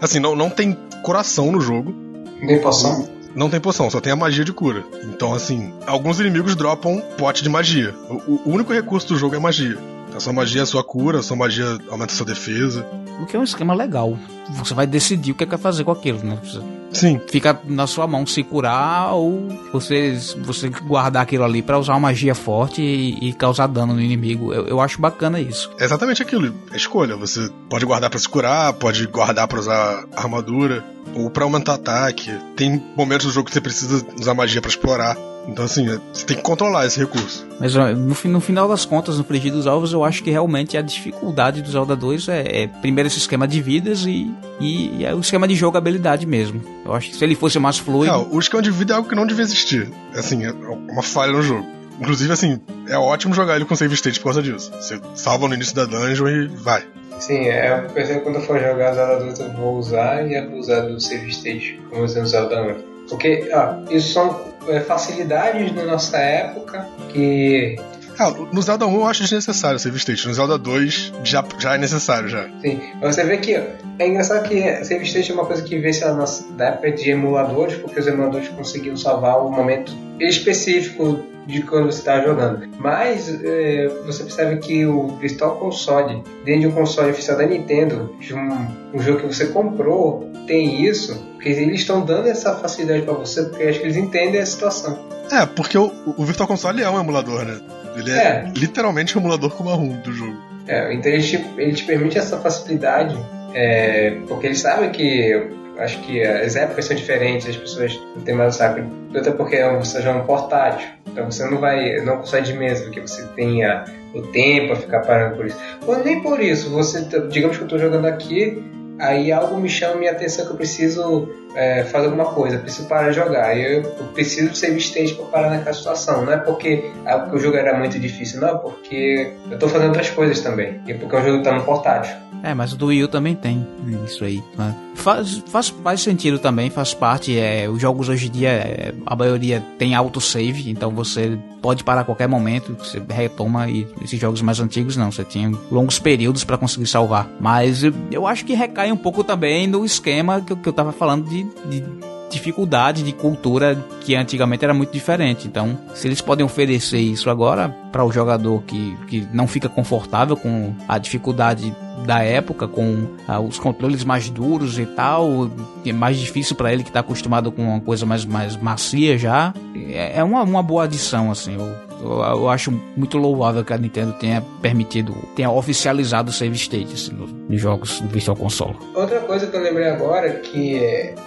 assim, 0.00 0.18
não, 0.18 0.34
não 0.34 0.48
tem 0.48 0.74
coração 1.02 1.52
no 1.52 1.60
jogo. 1.60 1.94
Nem 2.40 2.60
poção? 2.60 3.08
não 3.34 3.48
tem 3.48 3.60
poção, 3.60 3.88
só 3.88 4.00
tem 4.00 4.12
a 4.12 4.16
magia 4.16 4.44
de 4.44 4.52
cura. 4.52 4.84
Então, 5.04 5.32
assim, 5.32 5.72
alguns 5.86 6.18
inimigos 6.18 6.56
dropam 6.56 7.00
pote 7.16 7.42
de 7.42 7.48
magia. 7.48 7.94
O, 8.26 8.48
o 8.48 8.52
único 8.52 8.72
recurso 8.72 9.08
do 9.08 9.16
jogo 9.16 9.36
é 9.36 9.38
magia. 9.38 9.78
A 10.14 10.20
sua 10.20 10.32
magia 10.32 10.60
é 10.60 10.64
a 10.64 10.66
sua 10.66 10.82
cura, 10.82 11.20
a 11.20 11.22
sua 11.22 11.36
magia 11.36 11.78
aumenta 11.88 12.12
a 12.12 12.16
sua 12.16 12.26
defesa. 12.26 12.86
O 13.20 13.26
que 13.26 13.36
é 13.36 13.38
um 13.38 13.44
esquema 13.44 13.74
legal. 13.74 14.18
Você 14.50 14.74
vai 14.74 14.86
decidir 14.86 15.32
o 15.32 15.34
que 15.34 15.44
é 15.44 15.46
quer 15.46 15.58
fazer 15.58 15.84
com 15.84 15.90
aquilo, 15.90 16.22
né? 16.24 16.38
Você 16.42 16.60
Sim. 16.92 17.20
Fica 17.28 17.60
na 17.64 17.86
sua 17.86 18.06
mão 18.06 18.26
se 18.26 18.42
curar 18.42 19.12
ou 19.14 19.46
você, 19.72 20.18
você 20.38 20.68
guardar 20.68 21.22
aquilo 21.22 21.44
ali 21.44 21.62
para 21.62 21.78
usar 21.78 21.92
uma 21.92 22.00
magia 22.00 22.34
forte 22.34 22.82
e, 22.82 23.28
e, 23.28 23.32
causar 23.32 23.66
dano 23.66 23.94
no 23.94 24.00
inimigo. 24.00 24.52
Eu, 24.52 24.66
eu 24.66 24.80
acho 24.80 25.00
bacana 25.00 25.40
isso. 25.40 25.70
É 25.78 25.84
exatamente 25.84 26.22
aquilo. 26.22 26.54
É 26.72 26.76
escolha. 26.76 27.16
Você 27.16 27.50
pode 27.68 27.84
guardar 27.84 28.10
para 28.10 28.18
se 28.18 28.28
curar, 28.28 28.72
pode 28.72 29.06
guardar 29.06 29.46
para 29.46 29.60
usar 29.60 30.04
armadura 30.16 30.84
ou 31.14 31.30
para 31.30 31.44
aumentar 31.44 31.74
ataque. 31.74 32.30
Tem 32.56 32.82
momentos 32.96 33.26
do 33.26 33.32
jogo 33.32 33.46
que 33.46 33.52
você 33.52 33.60
precisa 33.60 34.04
usar 34.18 34.34
magia 34.34 34.60
para 34.60 34.70
explorar. 34.70 35.16
Então, 35.48 35.64
assim, 35.64 35.88
é, 35.88 35.98
você 36.12 36.26
tem 36.26 36.36
que 36.36 36.42
controlar 36.42 36.86
esse 36.86 37.00
recurso. 37.00 37.46
Mas 37.58 37.74
no, 37.74 38.14
no 38.14 38.40
final 38.40 38.68
das 38.68 38.84
contas, 38.84 39.16
no 39.16 39.24
Frigir 39.24 39.50
dos 39.50 39.66
Alvos, 39.66 39.94
eu 39.94 40.04
acho 40.04 40.22
que 40.22 40.30
realmente 40.30 40.76
a 40.76 40.82
dificuldade 40.82 41.62
do 41.62 41.70
Zelda 41.70 41.96
2 41.96 42.28
é, 42.28 42.62
é 42.62 42.66
primeiro 42.66 43.06
esse 43.06 43.18
esquema 43.18 43.48
de 43.48 43.60
vidas 43.62 44.04
e, 44.04 44.30
e, 44.60 44.98
e, 44.98 45.04
é 45.06 45.14
o 45.14 45.20
esquema 45.20 45.48
de 45.48 45.54
jogabilidade 45.54 46.26
mesmo. 46.26 46.62
Eu 46.84 46.92
acho 46.94 47.08
que 47.08 47.16
se 47.16 47.24
ele 47.24 47.34
fosse 47.34 47.58
mais 47.58 47.78
fluido. 47.78 48.12
Não, 48.12 48.28
o 48.30 48.38
esquema 48.38 48.62
de 48.62 48.70
vida 48.70 48.92
é 48.92 48.96
algo 48.96 49.08
que 49.08 49.14
não 49.14 49.26
devia 49.26 49.42
existir. 49.42 49.90
Assim, 50.14 50.44
é 50.44 50.52
uma 50.52 51.02
falha 51.02 51.32
no 51.32 51.42
jogo. 51.42 51.66
Inclusive, 51.98 52.32
assim, 52.32 52.60
é 52.86 52.98
ótimo 52.98 53.34
jogar 53.34 53.56
ele 53.56 53.64
com 53.64 53.74
save 53.74 53.94
state 53.94 54.20
por 54.20 54.24
causa 54.24 54.42
disso. 54.42 54.70
Você 54.78 55.00
salva 55.14 55.48
no 55.48 55.54
início 55.54 55.74
da 55.74 55.86
dungeon 55.86 56.28
e 56.28 56.46
vai. 56.46 56.84
Sim, 57.18 57.48
é, 57.48 57.80
por 57.80 58.00
exemplo, 58.00 58.22
quando 58.22 58.36
eu 58.36 58.42
for 58.42 58.60
jogar 58.60 58.92
Zelda 58.92 59.24
2 59.24 59.40
eu 59.40 59.52
vou 59.54 59.76
usar 59.76 60.24
e 60.24 60.34
eu 60.34 60.48
vou 60.50 60.60
usar 60.60 60.82
do 60.82 61.00
save 61.00 61.28
state, 61.30 61.80
como 61.90 62.04
usei 62.04 62.22
no 62.22 62.28
Zelda 62.28 62.62
1. 62.62 62.87
Porque, 63.08 63.48
ó, 63.52 63.90
isso 63.90 64.12
são 64.12 64.40
é, 64.68 64.80
facilidades 64.80 65.72
da 65.72 65.84
nossa 65.84 66.18
época 66.18 66.86
que 67.10 67.76
ah, 68.18 68.32
no 68.52 68.60
Zelda 68.60 68.84
1 68.84 68.94
eu 68.96 69.06
acho 69.06 69.22
desnecessário 69.22 69.76
o 69.76 69.78
save 69.78 69.96
state. 69.96 70.26
No 70.26 70.34
Zelda 70.34 70.58
2 70.58 71.12
já, 71.22 71.44
já 71.56 71.76
é 71.76 71.78
necessário 71.78 72.28
já. 72.28 72.48
Sim. 72.60 72.80
Você 73.00 73.22
vê 73.22 73.38
que 73.38 73.54
é 73.54 74.06
engraçado 74.06 74.48
que 74.48 74.84
save 74.84 75.04
state 75.04 75.30
é 75.30 75.34
uma 75.34 75.46
coisa 75.46 75.62
que 75.62 75.78
vê 75.78 75.92
se 75.92 76.04
na 76.04 76.24
da 76.56 76.66
época 76.66 76.90
de 76.90 77.10
emuladores, 77.10 77.76
porque 77.76 78.00
os 78.00 78.06
emuladores 78.08 78.48
conseguiam 78.48 78.96
salvar 78.96 79.38
o 79.38 79.50
momento 79.52 79.92
específico 80.18 81.20
de 81.48 81.62
quando 81.62 81.86
você 81.86 82.00
está 82.00 82.20
jogando. 82.20 82.68
Mas 82.78 83.42
é, 83.42 83.88
você 84.04 84.22
percebe 84.22 84.58
que 84.58 84.84
o 84.84 85.08
Virtual 85.16 85.56
Console, 85.56 86.22
dentro 86.44 86.60
de 86.60 86.66
um 86.66 86.72
console 86.72 87.10
oficial 87.10 87.38
da 87.38 87.46
Nintendo, 87.46 88.14
de 88.20 88.34
um, 88.34 88.68
um 88.94 89.00
jogo 89.00 89.20
que 89.20 89.34
você 89.34 89.46
comprou, 89.46 90.30
tem 90.46 90.84
isso, 90.84 91.18
porque 91.32 91.48
eles 91.48 91.80
estão 91.80 92.04
dando 92.04 92.28
essa 92.28 92.54
facilidade 92.54 93.02
para 93.02 93.14
você, 93.14 93.44
porque 93.44 93.64
acho 93.64 93.80
que 93.80 93.86
eles 93.86 93.96
entendem 93.96 94.40
a 94.40 94.46
situação. 94.46 94.98
É, 95.32 95.46
porque 95.46 95.78
o, 95.78 95.90
o 96.16 96.24
Virtual 96.24 96.46
Console 96.46 96.82
é 96.82 96.90
um 96.90 97.00
emulador, 97.00 97.44
né? 97.44 97.58
Ele 97.96 98.12
é, 98.12 98.14
é. 98.14 98.52
literalmente 98.54 99.16
o 99.16 99.20
emulador 99.20 99.50
como 99.50 99.70
a 99.70 99.74
ROM 99.74 99.96
do 100.02 100.12
jogo. 100.12 100.36
É, 100.66 100.92
então 100.92 101.10
ele 101.10 101.22
te, 101.22 101.44
ele 101.56 101.72
te 101.72 101.84
permite 101.84 102.18
essa 102.18 102.36
facilidade, 102.38 103.18
é, 103.54 104.18
porque 104.28 104.46
ele 104.46 104.54
sabe 104.54 104.90
que 104.90 105.48
acho 105.78 106.00
que 106.02 106.22
as 106.22 106.56
épocas 106.56 106.84
são 106.84 106.96
diferentes, 106.96 107.48
as 107.48 107.56
pessoas 107.56 107.98
não 108.14 108.22
têm 108.22 108.34
mais 108.34 108.54
o 108.54 108.58
saco. 108.58 108.80
Até 109.14 109.30
porque 109.30 109.62
você 109.80 110.02
joga 110.02 110.20
um 110.20 110.26
portátil, 110.26 110.88
então 111.06 111.24
você 111.24 111.48
não 111.48 111.58
vai, 111.58 112.00
não 112.00 112.18
consegue 112.18 112.46
de 112.46 112.52
mesa, 112.54 112.84
porque 112.84 113.00
você 113.00 113.24
tenha 113.34 113.84
o 114.14 114.22
tempo 114.22 114.72
a 114.72 114.76
ficar 114.76 115.00
parando 115.00 115.36
por 115.36 115.46
isso. 115.46 115.56
Ou 115.86 115.98
nem 115.98 116.20
por 116.20 116.40
isso, 116.40 116.70
você, 116.70 117.02
digamos 117.30 117.56
que 117.56 117.62
eu 117.62 117.66
estou 117.66 117.78
jogando 117.78 118.06
aqui, 118.06 118.62
aí 118.98 119.30
algo 119.30 119.58
me 119.58 119.68
chama 119.68 119.96
minha 119.96 120.12
atenção 120.12 120.44
que 120.44 120.52
eu 120.52 120.56
preciso 120.56 121.28
é, 121.54 121.84
fazer 121.84 122.06
alguma 122.06 122.26
coisa, 122.26 122.58
preciso 122.58 122.88
parar 122.88 123.10
de 123.10 123.16
jogar. 123.16 123.56
Eu, 123.56 123.82
eu 123.82 124.04
preciso 124.14 124.54
save 124.54 124.78
state 124.78 125.14
para 125.14 125.24
parar 125.26 125.50
naquela 125.50 125.74
situação. 125.74 126.24
Não 126.24 126.32
é 126.32 126.36
porque, 126.36 126.92
é 127.04 127.18
porque 127.18 127.36
o 127.36 127.38
jogo 127.38 127.56
era 127.56 127.76
muito 127.78 127.98
difícil, 127.98 128.40
não, 128.40 128.58
porque 128.58 129.32
eu 129.48 129.54
estou 129.54 129.68
fazendo 129.68 129.88
outras 129.88 130.10
coisas 130.10 130.40
também. 130.40 130.80
E 130.86 130.94
porque 130.94 131.16
o 131.16 131.22
jogo 131.22 131.38
está 131.38 131.52
no 131.52 131.64
portátil. 131.64 132.14
É, 132.42 132.54
mas 132.54 132.72
o 132.72 132.76
do 132.76 132.86
Wii 132.86 133.04
U 133.04 133.08
também 133.08 133.34
tem 133.34 133.66
isso 134.04 134.24
aí. 134.24 134.42
Né? 134.56 134.74
Faz, 134.94 135.42
faz, 135.46 135.68
faz 135.68 136.00
sentido 136.00 136.38
também, 136.38 136.70
faz 136.70 136.94
parte. 136.94 137.38
É, 137.38 137.68
os 137.68 137.80
jogos 137.80 138.08
hoje 138.08 138.28
em 138.28 138.30
dia, 138.30 138.50
é, 138.50 138.94
a 139.06 139.16
maioria 139.16 139.62
tem 139.78 139.94
autosave, 139.94 140.70
então 140.70 140.90
você 140.90 141.38
pode 141.60 141.82
parar 141.82 142.02
a 142.02 142.04
qualquer 142.04 142.28
momento, 142.28 142.76
você 142.78 143.02
retoma. 143.08 143.68
E 143.68 143.86
esses 144.02 144.18
jogos 144.20 144.42
mais 144.42 144.60
antigos 144.60 144.96
não, 144.96 145.10
você 145.10 145.24
tinha 145.24 145.50
longos 145.70 145.98
períodos 145.98 146.44
para 146.44 146.56
conseguir 146.56 146.86
salvar. 146.86 147.28
Mas 147.40 147.82
eu, 147.82 147.92
eu, 148.10 148.26
acho 148.26 148.44
que 148.44 148.54
recai 148.54 148.92
um 148.92 148.96
pouco 148.96 149.24
também 149.24 149.66
no 149.66 149.84
esquema 149.84 150.40
que, 150.40 150.54
que 150.54 150.68
eu 150.68 150.72
tava 150.72 150.92
falando 150.92 151.28
de, 151.28 151.37
de 151.44 151.84
dificuldade 152.30 153.02
de 153.02 153.12
cultura 153.12 153.76
que 154.02 154.14
antigamente 154.14 154.64
era 154.64 154.74
muito 154.74 154.92
diferente. 154.92 155.46
Então, 155.46 155.78
se 155.94 156.06
eles 156.06 156.20
podem 156.20 156.44
oferecer 156.44 156.98
isso 156.98 157.30
agora 157.30 157.68
para 157.90 158.04
o 158.04 158.12
jogador 158.12 158.62
que, 158.62 158.96
que 159.06 159.26
não 159.32 159.46
fica 159.46 159.68
confortável 159.68 160.36
com 160.36 160.74
a 160.86 160.98
dificuldade 160.98 161.74
da 162.06 162.22
época, 162.22 162.68
com 162.68 163.08
ah, 163.26 163.40
os 163.40 163.58
controles 163.58 164.04
mais 164.04 164.30
duros 164.30 164.78
e 164.78 164.86
tal, 164.86 165.50
é 165.84 165.92
mais 165.92 166.18
difícil 166.18 166.54
para 166.54 166.72
ele 166.72 166.82
que 166.82 166.90
está 166.90 167.00
acostumado 167.00 167.50
com 167.50 167.62
uma 167.62 167.80
coisa 167.80 168.06
mais, 168.06 168.24
mais 168.24 168.56
macia 168.56 169.18
já, 169.18 169.52
é, 169.74 170.18
é 170.18 170.24
uma, 170.24 170.42
uma 170.42 170.62
boa 170.62 170.84
adição, 170.84 171.30
assim. 171.30 171.54
Eu, 171.54 171.87
eu, 172.00 172.20
eu, 172.20 172.48
acho 172.48 172.70
muito 172.96 173.18
louvável 173.18 173.64
que 173.64 173.72
a 173.72 173.78
Nintendo 173.78 174.12
tenha 174.14 174.42
permitido, 174.62 175.14
tenha 175.34 175.50
oficializado 175.50 176.30
o 176.30 176.32
save 176.32 176.54
state 176.54 176.94
assim, 176.94 177.12
nos 177.48 177.60
jogos 177.60 178.00
do 178.00 178.08
Virtual 178.08 178.36
Console. 178.36 178.76
Outra 178.94 179.20
coisa 179.20 179.46
que 179.46 179.56
eu 179.56 179.60
lembrei 179.60 179.88
agora 179.88 180.30
que 180.30 180.78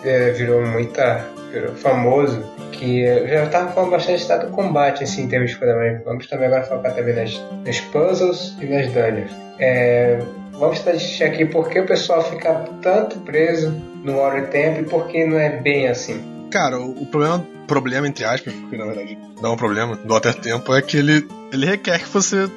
é, 0.04 0.32
virou 0.32 0.66
muita 0.66 1.26
virou 1.52 1.76
famoso 1.76 2.42
que 2.72 3.06
já 3.28 3.44
estava 3.44 3.72
falando 3.74 3.92
bastante 3.92 4.26
do 4.28 4.48
combate 4.52 5.04
assim, 5.04 5.24
em 5.24 5.28
termos 5.28 5.52
de 5.52 5.58
fundamento. 5.58 6.04
Vamos 6.06 6.28
também 6.28 6.48
agora 6.48 6.64
focar 6.64 6.96
também 6.96 7.14
nas, 7.14 7.40
nas 7.66 7.80
puzzles 7.80 8.56
e 8.60 8.66
nas 8.66 8.88
dungeons. 8.88 9.32
É, 9.60 10.20
vamos 10.54 10.84
discutir 10.84 11.24
aqui 11.26 11.46
por 11.46 11.70
que 11.70 11.80
o 11.80 11.86
pessoal 11.86 12.24
fica 12.24 12.66
tanto 12.82 13.20
preso 13.20 13.72
no 14.04 14.18
Water 14.18 14.50
Tempo 14.50 14.80
e 14.80 14.84
por 14.84 15.08
que 15.08 15.26
não 15.26 15.38
é 15.38 15.50
bem 15.50 15.88
assim. 15.88 16.22
Cara, 16.50 16.80
o, 16.80 17.04
o 17.04 17.06
problema 17.06 17.46
problema, 17.68 18.08
entre 18.08 18.24
aspas, 18.24 18.54
porque 18.54 18.78
na 18.78 18.86
verdade 18.86 19.18
não 19.42 19.52
é 19.52 19.54
um 19.54 19.58
problema, 19.58 19.96
do 19.96 20.14
Water 20.14 20.36
Tempo 20.36 20.74
é 20.74 20.82
que 20.82 20.98
ele, 20.98 21.28
ele 21.52 21.66
requer 21.66 22.00
que 22.00 22.10
você 22.10 22.50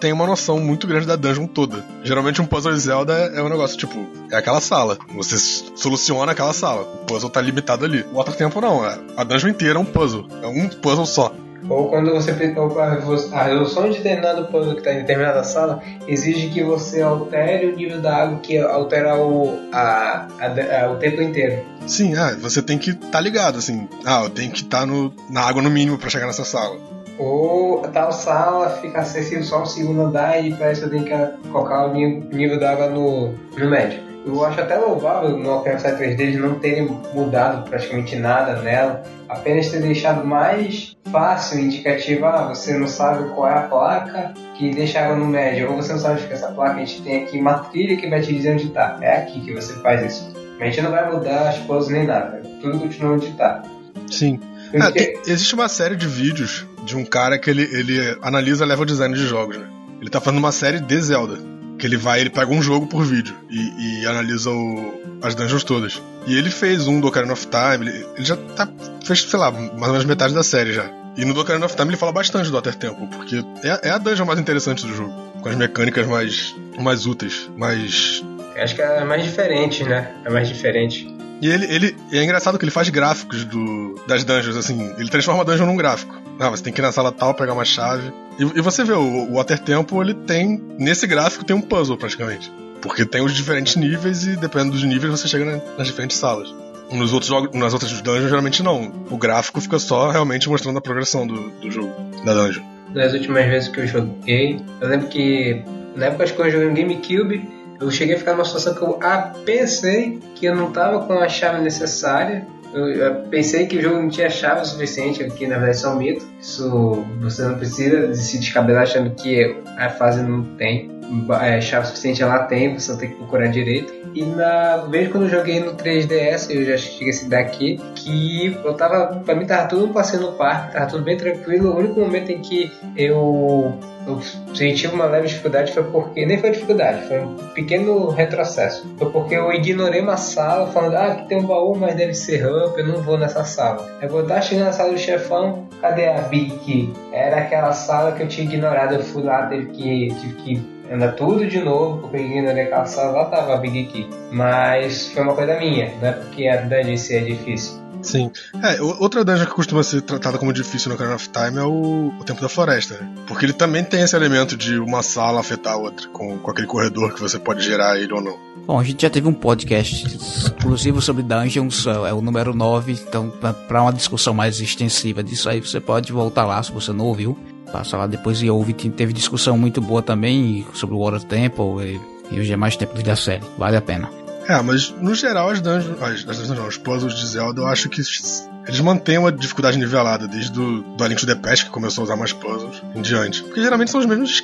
tenha 0.00 0.14
uma 0.14 0.26
noção 0.26 0.58
muito 0.58 0.86
grande 0.86 1.06
da 1.06 1.16
dungeon 1.16 1.46
toda. 1.46 1.84
Geralmente 2.02 2.40
um 2.40 2.46
puzzle 2.46 2.76
Zelda 2.76 3.12
é 3.12 3.42
um 3.42 3.48
negócio, 3.48 3.76
tipo, 3.76 4.06
é 4.30 4.36
aquela 4.36 4.60
sala. 4.60 4.98
Você 5.14 5.38
soluciona 5.76 6.32
aquela 6.32 6.52
sala. 6.52 6.82
O 6.82 7.04
puzzle 7.04 7.30
tá 7.30 7.40
limitado 7.40 7.84
ali. 7.84 8.04
O 8.12 8.16
Water 8.16 8.34
Tempo 8.34 8.60
não, 8.60 8.84
é, 8.84 8.98
a 9.16 9.24
dungeon 9.24 9.50
inteira 9.50 9.78
é 9.78 9.80
um 9.80 9.84
puzzle. 9.84 10.26
É 10.42 10.46
um 10.46 10.68
puzzle 10.68 11.06
só. 11.06 11.34
Ou 11.68 11.88
quando 11.88 12.12
você 12.12 12.30
a 12.30 13.42
resolução 13.44 13.90
de 13.90 13.98
determinado 13.98 14.46
puzzle 14.46 14.72
que 14.74 14.80
está 14.80 14.92
em 14.92 14.98
determinada 14.98 15.44
sala 15.44 15.82
exige 16.08 16.48
que 16.48 16.62
você 16.62 17.02
altere 17.02 17.66
o 17.66 17.76
nível 17.76 18.00
da 18.00 18.16
água 18.16 18.38
que 18.38 18.58
altera 18.58 19.16
o, 19.16 19.58
a, 19.72 20.26
a, 20.38 20.84
a, 20.84 20.90
o 20.90 20.96
tempo 20.96 21.20
inteiro. 21.22 21.62
Sim, 21.86 22.14
ah, 22.16 22.36
você 22.40 22.62
tem 22.62 22.78
que 22.78 22.90
estar 22.90 23.08
tá 23.08 23.20
ligado, 23.20 23.58
assim. 23.58 23.88
Ah, 24.04 24.22
eu 24.24 24.30
tenho 24.30 24.50
que 24.50 24.62
estar 24.62 24.86
tá 24.86 24.92
na 25.28 25.42
água 25.42 25.62
no 25.62 25.70
mínimo 25.70 25.98
para 25.98 26.08
chegar 26.08 26.26
nessa 26.26 26.44
sala. 26.44 26.78
Ou 27.18 27.82
tal 27.92 28.10
sala 28.12 28.70
fica 28.80 29.00
acessível 29.00 29.44
só 29.44 29.60
no 29.60 29.66
segundo 29.66 30.00
andar 30.00 30.42
e 30.42 30.54
parece 30.54 30.80
que 30.80 30.86
eu 30.86 30.90
tenho 30.90 31.04
que 31.04 31.48
colocar 31.50 31.86
o 31.86 31.92
nível 31.92 32.58
da 32.58 32.72
água 32.72 32.88
no, 32.88 33.34
no 33.58 33.70
médio. 33.70 34.09
Eu 34.24 34.44
acho 34.44 34.60
até 34.60 34.76
louvável 34.76 35.36
no 35.38 35.56
Ocarina 35.56 35.80
3D 35.80 36.20
eles 36.20 36.40
não 36.40 36.58
terem 36.58 36.86
mudado 37.14 37.68
praticamente 37.68 38.16
nada 38.16 38.60
nela, 38.60 39.02
apenas 39.28 39.70
ter 39.70 39.80
deixado 39.80 40.26
mais 40.26 40.96
fácil 41.10 41.58
indicativo, 41.58 42.26
ah, 42.26 42.48
você 42.48 42.76
não 42.76 42.86
sabe 42.86 43.30
qual 43.30 43.48
é 43.48 43.54
a 43.54 43.62
placa 43.62 44.34
que 44.54 44.74
deixa 44.74 45.00
água 45.00 45.16
no 45.16 45.26
médio, 45.26 45.70
ou 45.70 45.76
você 45.76 45.92
não 45.92 45.98
sabe 45.98 46.20
que 46.26 46.32
essa 46.32 46.48
placa, 46.48 46.76
a 46.76 46.84
gente 46.84 47.00
tem 47.02 47.24
aqui 47.24 47.38
uma 47.38 47.60
trilha 47.60 47.96
que 47.96 48.08
vai 48.10 48.20
te 48.20 48.34
dizer 48.34 48.52
onde 48.52 48.66
está. 48.66 48.98
É 49.00 49.22
aqui 49.22 49.40
que 49.40 49.54
você 49.54 49.72
faz 49.80 50.12
isso. 50.12 50.32
A 50.60 50.64
gente 50.66 50.82
não 50.82 50.90
vai 50.90 51.10
mudar 51.10 51.48
as 51.48 51.58
poses 51.60 51.90
nem 51.90 52.06
nada, 52.06 52.42
tudo 52.60 52.78
continua 52.78 53.14
onde 53.14 53.28
está. 53.28 53.62
Sim. 54.06 54.38
Ah, 54.78 54.92
tem, 54.92 55.14
existe 55.26 55.54
uma 55.54 55.68
série 55.68 55.96
de 55.96 56.06
vídeos 56.06 56.66
de 56.84 56.96
um 56.96 57.04
cara 57.04 57.38
que 57.38 57.48
ele, 57.48 57.62
ele 57.62 58.18
analisa 58.20 58.66
level 58.66 58.84
design 58.84 59.14
de 59.14 59.26
jogos, 59.26 59.56
né? 59.56 59.66
Ele 60.00 60.10
tá 60.10 60.20
fazendo 60.20 60.38
uma 60.38 60.52
série 60.52 60.78
de 60.78 61.00
Zelda 61.00 61.59
que 61.80 61.86
ele 61.86 61.96
vai, 61.96 62.20
ele 62.20 62.30
pega 62.30 62.52
um 62.52 62.62
jogo 62.62 62.86
por 62.86 63.04
vídeo 63.04 63.34
e, 63.48 64.02
e 64.02 64.06
analisa 64.06 64.50
o, 64.50 65.18
as 65.22 65.34
dungeons 65.34 65.64
todas. 65.64 66.02
E 66.26 66.36
ele 66.36 66.50
fez 66.50 66.86
um 66.86 67.00
do 67.00 67.08
Ocarina 67.08 67.32
of 67.32 67.46
Time, 67.46 67.88
ele, 67.88 68.06
ele, 68.14 68.24
já 68.24 68.36
tá, 68.36 68.68
fez, 69.04 69.22
sei 69.22 69.38
lá, 69.38 69.50
mais 69.50 69.72
ou 69.72 69.92
menos 69.92 70.04
metade 70.04 70.34
da 70.34 70.42
série 70.42 70.72
já. 70.72 70.88
E 71.16 71.24
no 71.24 71.38
Ocarina 71.38 71.66
of 71.66 71.74
Time 71.74 71.88
ele 71.88 71.96
fala 71.96 72.12
bastante 72.12 72.50
do 72.50 72.54
Water 72.54 72.74
Temple, 72.74 73.08
porque 73.08 73.44
é, 73.64 73.88
é 73.88 73.90
a 73.90 73.98
dungeon 73.98 74.26
mais 74.26 74.38
interessante 74.38 74.86
do 74.86 74.94
jogo, 74.94 75.12
com 75.40 75.48
as 75.48 75.56
mecânicas 75.56 76.06
mais, 76.06 76.54
mais 76.78 77.06
úteis, 77.06 77.50
mais... 77.56 78.22
Acho 78.56 78.74
que 78.74 78.82
é 78.82 79.04
mais 79.04 79.24
diferente, 79.24 79.84
né? 79.84 80.12
É 80.24 80.30
mais 80.30 80.46
diferente. 80.46 81.19
E 81.40 81.48
ele, 81.48 81.64
ele 81.66 81.96
é 82.12 82.22
engraçado 82.22 82.58
que 82.58 82.64
ele 82.64 82.70
faz 82.70 82.88
gráficos 82.90 83.44
do, 83.44 83.94
das 84.06 84.24
dungeons, 84.24 84.56
assim, 84.56 84.94
ele 84.98 85.08
transforma 85.08 85.40
a 85.40 85.44
dungeon 85.44 85.66
num 85.66 85.76
gráfico. 85.76 86.14
Ah, 86.38 86.50
você 86.50 86.62
tem 86.62 86.72
que 86.72 86.80
ir 86.80 86.82
na 86.82 86.92
sala 86.92 87.10
tal, 87.10 87.34
pegar 87.34 87.54
uma 87.54 87.64
chave. 87.64 88.12
E, 88.38 88.42
e 88.42 88.60
você 88.60 88.84
vê, 88.84 88.92
o, 88.92 89.30
o 89.30 89.34
Water 89.34 89.58
Temple, 89.58 89.98
ele 89.98 90.14
tem. 90.14 90.62
Nesse 90.78 91.06
gráfico 91.06 91.44
tem 91.44 91.56
um 91.56 91.60
puzzle 91.60 91.96
praticamente. 91.96 92.52
Porque 92.82 93.04
tem 93.04 93.22
os 93.22 93.34
diferentes 93.34 93.76
níveis 93.76 94.26
e 94.26 94.36
dependendo 94.36 94.72
dos 94.72 94.84
níveis 94.84 95.10
você 95.10 95.28
chega 95.28 95.44
na, 95.44 95.76
nas 95.76 95.86
diferentes 95.86 96.16
salas. 96.16 96.52
Nos 96.90 97.12
outros 97.12 97.28
jogos, 97.28 97.58
nas 97.58 97.72
outras 97.72 97.92
dungeons, 98.00 98.28
geralmente 98.28 98.62
não. 98.62 98.92
O 99.10 99.16
gráfico 99.16 99.60
fica 99.60 99.78
só 99.78 100.10
realmente 100.10 100.48
mostrando 100.48 100.78
a 100.78 100.80
progressão 100.80 101.26
do, 101.26 101.50
do 101.50 101.70
jogo, 101.70 101.92
da 102.24 102.34
dungeon. 102.34 102.62
Das 102.92 103.12
últimas 103.12 103.46
vezes 103.46 103.68
que 103.68 103.80
eu 103.80 103.86
joguei, 103.86 104.60
eu 104.80 104.88
lembro 104.88 105.06
que 105.08 105.62
na 105.94 106.06
época 106.06 106.24
que 106.26 106.40
eu 106.40 106.50
joguei 106.50 106.68
no 106.68 106.74
GameCube, 106.74 107.48
eu 107.80 107.90
cheguei 107.90 108.14
a 108.14 108.18
ficar 108.18 108.32
numa 108.32 108.44
situação 108.44 108.74
que 108.74 108.82
eu 108.82 108.98
ah, 109.02 109.32
pensei 109.44 110.20
que 110.34 110.46
eu 110.46 110.54
não 110.54 110.70
tava 110.70 111.06
com 111.06 111.14
a 111.14 111.28
chave 111.28 111.62
necessária. 111.62 112.46
Eu, 112.72 113.22
pensei 113.30 113.66
que 113.66 113.78
o 113.78 113.82
jogo 113.82 113.96
não 113.96 114.08
tinha 114.08 114.30
chave 114.30 114.64
suficiente, 114.64 115.24
que 115.30 115.46
na 115.46 115.56
verdade 115.56 115.76
isso 115.78 115.86
é 115.86 115.90
um 115.90 115.96
mito. 115.96 116.24
Isso 116.40 117.04
você 117.20 117.42
não 117.42 117.56
precisa 117.56 118.14
se 118.14 118.38
descabelar 118.38 118.82
achando 118.82 119.10
que 119.10 119.56
a 119.76 119.88
fase 119.88 120.22
não 120.22 120.44
tem 120.56 121.00
é, 121.40 121.60
chave 121.60 121.86
suficiente, 121.88 122.22
ela 122.22 122.44
tem, 122.44 122.72
você 122.72 122.96
tem 122.96 123.08
que 123.08 123.16
procurar 123.16 123.48
direito. 123.48 123.92
E 124.14 124.24
na 124.24 124.78
vez 124.88 125.10
quando 125.10 125.24
eu 125.24 125.30
joguei 125.30 125.60
no 125.60 125.74
3DS, 125.74 126.50
eu 126.50 126.64
já 126.64 126.76
cheguei 126.76 127.12
a 127.12 127.28
daqui, 127.28 127.80
que 127.94 128.56
eu 128.64 128.74
tava. 128.74 129.20
Pra 129.24 129.34
mim 129.34 129.46
tava 129.46 129.66
tudo 129.68 129.86
um 129.86 129.92
passeio 129.92 130.22
no 130.22 130.32
parque, 130.32 130.74
tava 130.74 130.86
tudo 130.86 131.02
bem 131.02 131.16
tranquilo. 131.16 131.70
O 131.70 131.78
único 131.78 131.98
momento 131.98 132.30
em 132.30 132.40
que 132.40 132.70
eu 132.96 133.74
eu 134.06 134.20
senti 134.54 134.86
uma 134.86 135.06
leve 135.06 135.28
dificuldade 135.28 135.72
foi 135.72 135.84
porque 135.84 136.26
nem 136.26 136.38
foi 136.38 136.50
dificuldade, 136.50 137.06
foi 137.06 137.20
um 137.20 137.36
pequeno 137.54 138.08
retrocesso. 138.10 138.88
Foi 138.98 139.10
porque 139.10 139.34
eu 139.34 139.52
ignorei 139.52 140.00
uma 140.00 140.16
sala 140.16 140.66
falando, 140.68 140.96
ah, 140.96 141.24
tem 141.28 141.38
um 141.38 141.46
baú, 141.46 141.76
mas 141.76 141.94
deve 141.94 142.14
ser 142.14 142.42
ramp, 142.42 142.78
eu 142.78 142.86
não 142.86 143.02
vou 143.02 143.18
nessa 143.18 143.44
sala. 143.44 143.88
Eu 144.00 144.08
vou 144.08 144.22
estar 144.22 144.40
chegando 144.40 144.66
na 144.66 144.72
sala 144.72 144.92
do 144.92 144.98
chefão, 144.98 145.66
cadê 145.80 146.08
a 146.08 146.22
Big 146.22 146.50
Key? 146.58 146.92
Era 147.12 147.38
aquela 147.38 147.72
sala 147.72 148.12
que 148.12 148.22
eu 148.22 148.28
tinha 148.28 148.46
ignorado, 148.46 148.94
eu 148.94 149.02
fui 149.02 149.22
lá, 149.22 149.46
teve 149.46 149.66
que, 149.66 150.08
tive 150.20 150.34
que 150.34 150.80
andar 150.90 151.12
tudo 151.12 151.46
de 151.46 151.60
novo, 151.60 151.98
porque 151.98 152.16
ignorei 152.18 152.64
aquela 152.64 152.86
sala, 152.86 153.12
lá 153.12 153.24
tava 153.26 153.54
a 153.54 153.56
Big 153.58 153.84
Key. 153.84 154.08
Mas 154.32 155.08
foi 155.08 155.22
uma 155.22 155.34
coisa 155.34 155.58
minha, 155.58 155.92
não 156.00 156.08
é 156.08 156.12
porque 156.12 156.48
a 156.48 156.56
dungeon 156.62 157.16
é 157.16 157.20
difícil. 157.20 157.79
Sim. 158.02 158.30
É, 158.62 158.80
outra 158.80 159.24
dungeon 159.24 159.46
que 159.46 159.52
costuma 159.52 159.82
ser 159.82 160.02
tratada 160.02 160.38
como 160.38 160.52
difícil 160.52 160.88
no 160.88 160.94
Ocarina 160.94 161.16
of 161.16 161.28
Time 161.28 161.58
é 161.58 161.62
o, 161.62 162.12
o 162.18 162.24
Tempo 162.24 162.40
da 162.40 162.48
Floresta, 162.48 162.94
né? 162.94 163.08
Porque 163.26 163.46
ele 163.46 163.52
também 163.52 163.84
tem 163.84 164.02
esse 164.02 164.16
elemento 164.16 164.56
de 164.56 164.78
uma 164.78 165.02
sala 165.02 165.40
afetar 165.40 165.74
a 165.74 165.76
outra, 165.76 166.08
com, 166.08 166.38
com 166.38 166.50
aquele 166.50 166.66
corredor 166.66 167.14
que 167.14 167.20
você 167.20 167.38
pode 167.38 167.62
gerar 167.62 167.98
ele 167.98 168.12
ou 168.12 168.20
não. 168.20 168.38
Bom, 168.66 168.78
a 168.78 168.84
gente 168.84 169.02
já 169.02 169.10
teve 169.10 169.26
um 169.26 169.32
podcast 169.32 170.06
exclusivo 170.06 171.00
sobre 171.02 171.22
dungeons, 171.22 171.86
é 171.86 172.12
o 172.12 172.20
número 172.20 172.54
9, 172.54 172.92
então 172.92 173.30
para 173.68 173.82
uma 173.82 173.92
discussão 173.92 174.32
mais 174.32 174.60
extensiva 174.60 175.22
disso 175.22 175.48
aí, 175.48 175.60
você 175.60 175.80
pode 175.80 176.12
voltar 176.12 176.44
lá 176.44 176.62
se 176.62 176.70
você 176.72 176.92
não 176.92 177.06
ouviu. 177.06 177.36
Passa 177.72 177.96
lá 177.96 178.06
depois 178.06 178.42
e 178.42 178.50
ouve. 178.50 178.72
Teve 178.72 179.12
discussão 179.12 179.56
muito 179.56 179.80
boa 179.80 180.02
também 180.02 180.66
sobre 180.74 180.94
o 180.94 180.98
Water 180.98 181.22
Temple 181.22 182.00
e, 182.30 182.34
e 182.34 182.40
os 182.40 182.46
demais 182.46 182.76
templos 182.76 183.02
da 183.02 183.14
série. 183.14 183.44
Vale 183.56 183.76
a 183.76 183.80
pena. 183.80 184.19
É, 184.50 184.60
mas 184.62 184.92
no 185.00 185.14
geral 185.14 185.50
as 185.50 185.60
dungeons, 185.60 186.02
as, 186.02 186.28
as 186.28 186.38
dungeons 186.38 186.58
não, 186.58 186.66
os 186.66 186.76
puzzles 186.76 187.14
de 187.14 187.24
Zelda 187.24 187.60
eu 187.60 187.66
acho 187.68 187.88
que 187.88 188.00
eles 188.00 188.80
mantêm 188.80 189.16
uma 189.16 189.30
dificuldade 189.30 189.78
nivelada 189.78 190.26
desde 190.26 190.50
do, 190.50 190.82
do 190.82 191.04
A 191.04 191.06
Link 191.06 191.20
to 191.20 191.26
the 191.26 191.36
Past 191.36 191.66
que 191.66 191.70
começou 191.70 192.02
a 192.02 192.04
usar 192.06 192.16
mais 192.16 192.32
puzzles 192.32 192.82
em 192.96 193.00
diante. 193.00 193.44
Porque 193.44 193.62
geralmente 193.62 193.92
são 193.92 194.00
os 194.00 194.06
mesmos, 194.06 194.42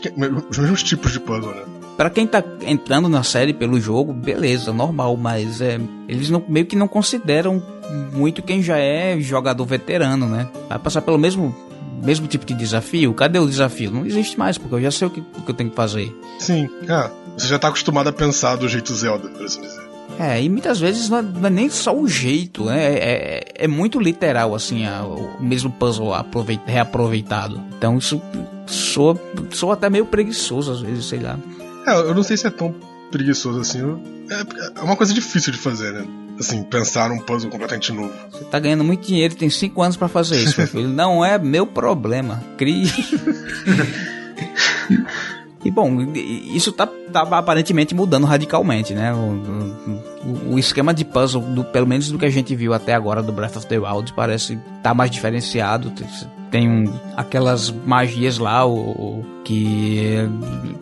os 0.48 0.58
mesmos 0.58 0.84
tipos 0.84 1.10
de 1.10 1.18
puzzle, 1.18 1.52
né? 1.52 1.62
Pra 1.96 2.08
quem 2.08 2.24
tá 2.24 2.40
entrando 2.62 3.08
na 3.08 3.24
série 3.24 3.52
pelo 3.52 3.80
jogo, 3.80 4.12
beleza, 4.12 4.72
normal, 4.72 5.16
mas 5.16 5.60
é, 5.60 5.80
eles 6.06 6.30
não, 6.30 6.44
meio 6.48 6.66
que 6.66 6.76
não 6.76 6.86
consideram 6.86 7.60
muito 8.12 8.42
quem 8.42 8.62
já 8.62 8.78
é 8.78 9.18
jogador 9.18 9.64
veterano, 9.64 10.28
né? 10.28 10.46
Vai 10.68 10.78
passar 10.78 11.02
pelo 11.02 11.18
mesmo 11.18 11.52
mesmo 12.00 12.28
tipo 12.28 12.44
de 12.44 12.54
desafio, 12.54 13.12
cadê 13.14 13.38
o 13.38 13.46
desafio? 13.46 13.90
Não 13.90 14.06
existe 14.06 14.38
mais, 14.38 14.56
porque 14.56 14.74
eu 14.76 14.82
já 14.82 14.90
sei 14.90 15.08
o 15.08 15.10
que, 15.10 15.20
o 15.20 15.42
que 15.42 15.50
eu 15.50 15.54
tenho 15.54 15.70
que 15.70 15.76
fazer. 15.76 16.14
Sim, 16.38 16.68
é. 16.88 17.10
Você 17.36 17.48
já 17.48 17.58
tá 17.58 17.68
acostumado 17.68 18.08
a 18.08 18.12
pensar 18.12 18.56
do 18.56 18.68
jeito 18.68 18.94
Zelda, 18.94 19.28
por 19.28 19.44
assim 19.44 19.60
dizer. 19.60 19.85
É, 20.18 20.42
e 20.42 20.48
muitas 20.48 20.80
vezes 20.80 21.08
não 21.08 21.18
é, 21.18 21.22
não 21.22 21.46
é 21.46 21.50
nem 21.50 21.68
só 21.68 21.94
o 21.94 22.08
jeito, 22.08 22.64
né? 22.64 22.84
É, 22.84 22.94
é, 22.94 23.44
é 23.64 23.68
muito 23.68 24.00
literal, 24.00 24.54
assim, 24.54 24.86
a, 24.86 25.04
o 25.04 25.42
mesmo 25.42 25.70
puzzle 25.70 26.12
reaproveitado. 26.66 27.62
Então 27.76 27.98
isso 27.98 28.20
soa, 28.66 29.20
soa 29.52 29.74
até 29.74 29.90
meio 29.90 30.06
preguiçoso 30.06 30.72
às 30.72 30.80
vezes, 30.80 31.04
sei 31.04 31.20
lá. 31.20 31.38
É, 31.86 31.94
eu 31.94 32.14
não 32.14 32.22
sei 32.22 32.36
se 32.36 32.46
é 32.46 32.50
tão 32.50 32.74
preguiçoso 33.10 33.60
assim. 33.60 33.80
É, 34.30 34.80
é 34.80 34.82
uma 34.82 34.96
coisa 34.96 35.12
difícil 35.12 35.52
de 35.52 35.58
fazer, 35.58 35.92
né? 35.92 36.06
Assim, 36.38 36.62
pensar 36.64 37.10
um 37.10 37.18
puzzle 37.18 37.50
completamente 37.50 37.92
novo. 37.92 38.12
Você 38.30 38.44
tá 38.44 38.58
ganhando 38.58 38.84
muito 38.84 39.06
dinheiro 39.06 39.34
e 39.34 39.36
tem 39.36 39.48
5 39.48 39.82
anos 39.82 39.96
para 39.96 40.08
fazer 40.08 40.36
isso, 40.36 40.54
meu 40.58 40.68
filho. 40.68 40.88
Não 40.88 41.24
é 41.24 41.38
meu 41.38 41.66
problema. 41.66 42.42
Crie. 42.56 42.90
E 45.66 45.70
bom, 45.72 46.00
isso 46.14 46.70
tá, 46.70 46.86
tá, 46.86 47.22
aparentemente 47.22 47.92
mudando 47.92 48.24
radicalmente, 48.24 48.94
né? 48.94 49.12
O, 49.12 49.16
o, 49.16 50.54
o, 50.54 50.58
esquema 50.60 50.94
de 50.94 51.04
puzzle, 51.04 51.42
do, 51.42 51.64
pelo 51.64 51.88
menos 51.88 52.08
do 52.08 52.20
que 52.20 52.24
a 52.24 52.30
gente 52.30 52.54
viu 52.54 52.72
até 52.72 52.94
agora 52.94 53.20
do 53.20 53.32
Breath 53.32 53.56
of 53.56 53.66
the 53.66 53.76
Wild, 53.76 54.12
parece 54.12 54.56
tá 54.80 54.94
mais 54.94 55.10
diferenciado. 55.10 55.92
Tem 56.52 56.68
um, 56.70 56.84
aquelas 57.16 57.68
magias 57.68 58.38
lá, 58.38 58.64
o, 58.64 59.24
que 59.42 60.14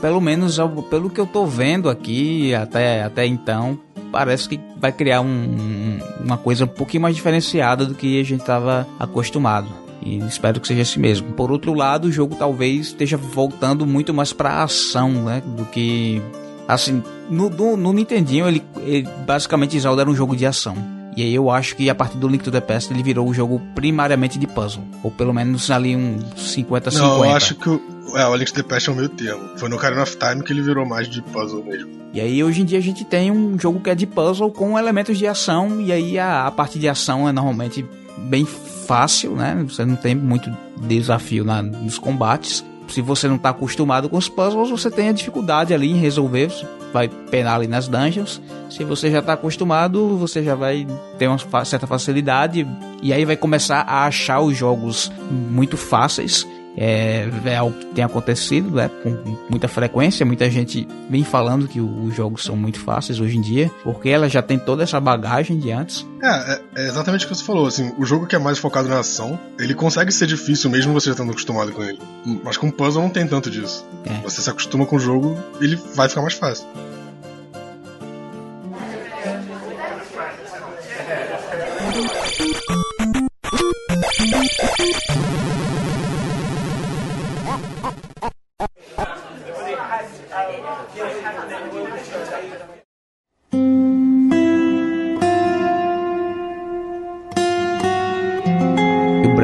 pelo 0.03 0.21
menos 0.21 0.59
pelo 0.91 1.09
que 1.09 1.19
eu 1.19 1.27
tô 1.27 1.47
vendo 1.47 1.89
aqui 1.89 2.55
até, 2.55 3.05
até 3.05 3.25
então, 3.25 3.79
parece 4.13 4.51
que 4.51 4.61
vai 4.79 4.93
criar 4.93 5.23
um, 5.23 5.99
uma 6.23 6.37
coisa 6.37 6.67
um 6.67 6.69
pouquinho 6.69 7.05
mais 7.05 7.17
diferenciada 7.17 7.87
do 7.87 7.95
que 7.95 8.21
a 8.21 8.23
gente 8.23 8.41
estava 8.41 8.87
acostumado. 9.01 9.84
E 10.05 10.19
espero 10.19 10.61
que 10.61 10.69
seja 10.69 10.83
assim 10.83 11.01
mesmo. 11.01 11.33
Por 11.33 11.51
outro 11.51 11.73
lado, 11.73 12.09
o 12.09 12.13
jogo 12.13 12.37
talvez 12.37 12.89
esteja 12.89 13.17
voltando 13.17 13.87
muito 13.87 14.13
mais 14.13 14.33
pra 14.33 14.63
ação, 14.63 15.11
né? 15.11 15.43
Do 15.45 15.65
que. 15.65 16.21
Assim, 16.69 17.03
no, 17.31 17.49
no, 17.49 17.77
no 17.77 17.93
Nintendinho, 17.93 18.47
ele, 18.47 18.63
ele 18.79 19.09
basicamente 19.27 19.79
Zelda 19.79 20.03
era 20.03 20.11
um 20.11 20.15
jogo 20.15 20.37
de 20.37 20.47
ação. 20.47 20.77
E 21.17 21.23
aí 21.23 21.35
eu 21.35 21.49
acho 21.49 21.77
que 21.77 21.89
a 21.89 21.95
partir 21.95 22.19
do 22.19 22.27
Link 22.27 22.43
to 22.43 22.51
the 22.51 22.61
Past 22.61 22.93
ele 22.93 23.03
virou 23.03 23.29
um 23.29 23.33
jogo 23.33 23.61
primariamente 23.75 24.39
de 24.39 24.47
puzzle. 24.47 24.83
Ou 25.03 25.11
pelo 25.11 25.33
menos 25.33 25.71
ali 25.71 25.95
um 25.95 26.19
50-50. 26.37 26.99
Não, 26.99 27.25
eu 27.25 27.37
acho 27.37 27.55
que 27.55 27.69
o, 27.69 27.81
é, 28.17 28.27
o 28.27 28.35
Link 28.35 28.53
to 28.53 28.63
the 28.63 28.69
Past 28.69 28.89
é 28.89 28.93
o 28.93 28.97
meio 28.97 29.09
termo. 29.09 29.43
Foi 29.57 29.69
no 29.69 29.77
Ocarina 29.77 30.03
of 30.03 30.17
Time 30.17 30.43
que 30.43 30.53
ele 30.53 30.63
virou 30.63 30.85
mais 30.85 31.09
de 31.09 31.23
puzzle 31.23 31.63
mesmo. 31.65 31.91
E 32.13 32.21
aí 32.21 32.43
hoje 32.43 32.63
em 32.63 32.65
dia 32.65 32.79
a 32.79 32.83
gente 32.83 33.05
tem 33.05 33.31
um 33.31 33.59
jogo 33.59 33.81
que 33.81 33.91
é 33.91 33.95
de 33.95 34.07
puzzle 34.07 34.51
com 34.51 34.77
elementos 34.77 35.17
de 35.17 35.27
ação. 35.27 35.81
E 35.81 35.93
aí 35.93 36.19
a, 36.19 36.47
a 36.47 36.51
parte 36.51 36.81
de 36.81 36.89
ação 36.89 37.29
é 37.29 37.33
normalmente 37.33 37.87
bem 38.19 38.45
fácil, 38.87 39.35
né? 39.35 39.65
Você 39.69 39.85
não 39.85 39.97
tem 39.97 40.15
muito 40.15 40.51
desafio 40.81 41.45
na, 41.45 41.63
nos 41.63 41.99
combates. 41.99 42.65
Se 42.89 43.01
você 43.01 43.27
não 43.27 43.37
está 43.37 43.49
acostumado 43.49 44.09
com 44.09 44.17
os 44.17 44.29
puzzles, 44.29 44.71
você 44.71 44.91
tem 44.91 45.09
a 45.09 45.13
dificuldade 45.13 45.73
ali 45.73 45.91
em 45.91 45.97
resolver. 45.97 46.51
Você 46.51 46.67
vai 46.93 47.09
penar 47.09 47.57
ali 47.57 47.67
nas 47.67 47.89
dungeons. 47.89 48.41
Se 48.71 48.85
você 48.85 49.11
já 49.11 49.21
está 49.21 49.33
acostumado, 49.33 50.17
você 50.19 50.43
já 50.43 50.55
vai 50.55 50.87
ter 51.19 51.27
uma 51.27 51.65
certa 51.65 51.87
facilidade. 51.87 52.67
E 53.03 53.13
aí 53.13 53.25
vai 53.25 53.37
começar 53.37 53.81
a 53.81 54.05
achar 54.05 54.41
os 54.41 54.57
jogos 54.57 55.11
muito 55.31 55.77
fáceis 55.77 56.47
é, 56.77 57.29
é 57.45 57.57
algo 57.57 57.79
que 57.79 57.87
tem 57.87 58.05
acontecido 58.05 58.71
né, 58.71 58.91
com 59.03 59.11
muita 59.49 59.69
frequência. 59.69 60.27
Muita 60.27 60.51
gente 60.51 60.87
vem 61.09 61.25
falando 61.25 61.69
que 61.69 61.81
os 61.81 62.15
jogos 62.15 62.45
são 62.45 62.57
muito 62.57 62.81
fáceis 62.81 63.21
hoje 63.21 63.37
em 63.37 63.41
dia, 63.41 63.71
porque 63.83 64.09
ela 64.09 64.29
já 64.29 64.43
tem 64.43 64.59
toda 64.59 64.83
essa 64.83 65.01
bagagem 65.01 65.59
de 65.59 65.71
antes. 65.71 66.07
É, 66.23 66.55
é, 66.55 66.61
é 66.77 66.89
exatamente 66.89 67.25
o 67.25 67.29
que 67.29 67.35
você 67.35 67.45
falou. 67.45 67.67
Assim, 67.67 67.93
o 67.99 68.05
jogo 68.05 68.27
que 68.27 68.35
é 68.35 68.39
mais 68.39 68.59
focado 68.59 68.89
na 68.89 69.01
ação, 69.01 69.39
ele 69.59 69.75
consegue 69.75 70.11
ser 70.13 70.27
difícil 70.27 70.71
mesmo 70.71 70.93
você 70.93 71.07
já 71.07 71.13
estando 71.13 71.31
acostumado 71.31 71.73
com 71.73 71.83
ele. 71.83 71.99
Mas 72.43 72.57
com 72.57 72.71
puzzle 72.71 73.03
não 73.03 73.11
tem 73.11 73.27
tanto 73.27 73.51
disso. 73.51 73.87
É. 74.05 74.23
Você 74.23 74.41
se 74.41 74.51
acostuma 74.51 74.87
com 74.87 74.97
o 74.97 75.01
jogo, 75.01 75.37
ele 75.61 75.79
vai 75.95 76.09
ficar 76.09 76.23
mais 76.23 76.35
fácil. 76.35 76.67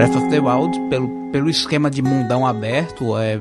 Breath 0.01 0.16
of 0.16 0.31
the 0.31 0.40
Wild, 0.40 0.81
pelo, 0.89 1.09
pelo 1.31 1.51
esquema 1.51 1.90
de 1.90 2.01
mundão 2.01 2.47
aberto, 2.47 3.18
é, 3.18 3.39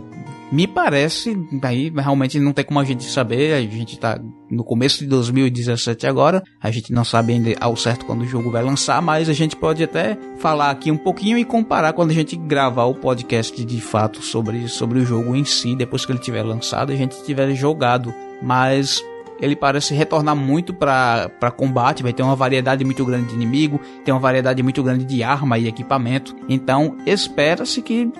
me 0.51 0.67
parece, 0.67 1.41
aí 1.61 1.89
realmente 1.89 2.37
não 2.37 2.51
tem 2.51 2.65
como 2.65 2.81
a 2.81 2.83
gente 2.83 3.05
saber, 3.05 3.53
a 3.53 3.61
gente 3.61 3.97
tá 3.97 4.19
no 4.51 4.61
começo 4.61 4.99
de 4.99 5.05
2017 5.05 6.05
agora, 6.05 6.43
a 6.61 6.69
gente 6.69 6.91
não 6.91 7.05
sabe 7.05 7.31
ainda 7.31 7.55
ao 7.61 7.77
certo 7.77 8.05
quando 8.05 8.23
o 8.23 8.27
jogo 8.27 8.51
vai 8.51 8.61
lançar, 8.61 9.01
mas 9.01 9.29
a 9.29 9.33
gente 9.33 9.55
pode 9.55 9.81
até 9.81 10.17
falar 10.37 10.69
aqui 10.69 10.91
um 10.91 10.97
pouquinho 10.97 11.37
e 11.37 11.45
comparar 11.45 11.93
quando 11.93 12.11
a 12.11 12.13
gente 12.13 12.35
gravar 12.35 12.83
o 12.83 12.95
podcast 12.95 13.63
de 13.63 13.79
fato 13.79 14.21
sobre, 14.21 14.67
sobre 14.67 14.99
o 14.99 15.05
jogo 15.05 15.37
em 15.37 15.45
si, 15.45 15.77
depois 15.77 16.05
que 16.05 16.11
ele 16.11 16.19
tiver 16.19 16.43
lançado, 16.43 16.91
a 16.91 16.95
gente 16.97 17.23
tiver 17.23 17.55
jogado. 17.55 18.13
Mas 18.41 19.01
ele 19.41 19.55
parece 19.55 19.93
retornar 19.93 20.35
muito 20.35 20.73
para 20.73 21.51
combate, 21.55 22.03
vai 22.03 22.13
ter 22.13 22.23
uma 22.23 22.35
variedade 22.35 22.83
muito 22.83 23.05
grande 23.05 23.27
de 23.27 23.35
inimigo, 23.35 23.79
tem 24.03 24.13
uma 24.13 24.19
variedade 24.19 24.61
muito 24.61 24.81
grande 24.83 25.05
de 25.05 25.23
arma 25.23 25.57
e 25.57 25.67
equipamento. 25.67 26.35
Então, 26.47 26.97
espera-se 27.05 27.81
que 27.81 28.11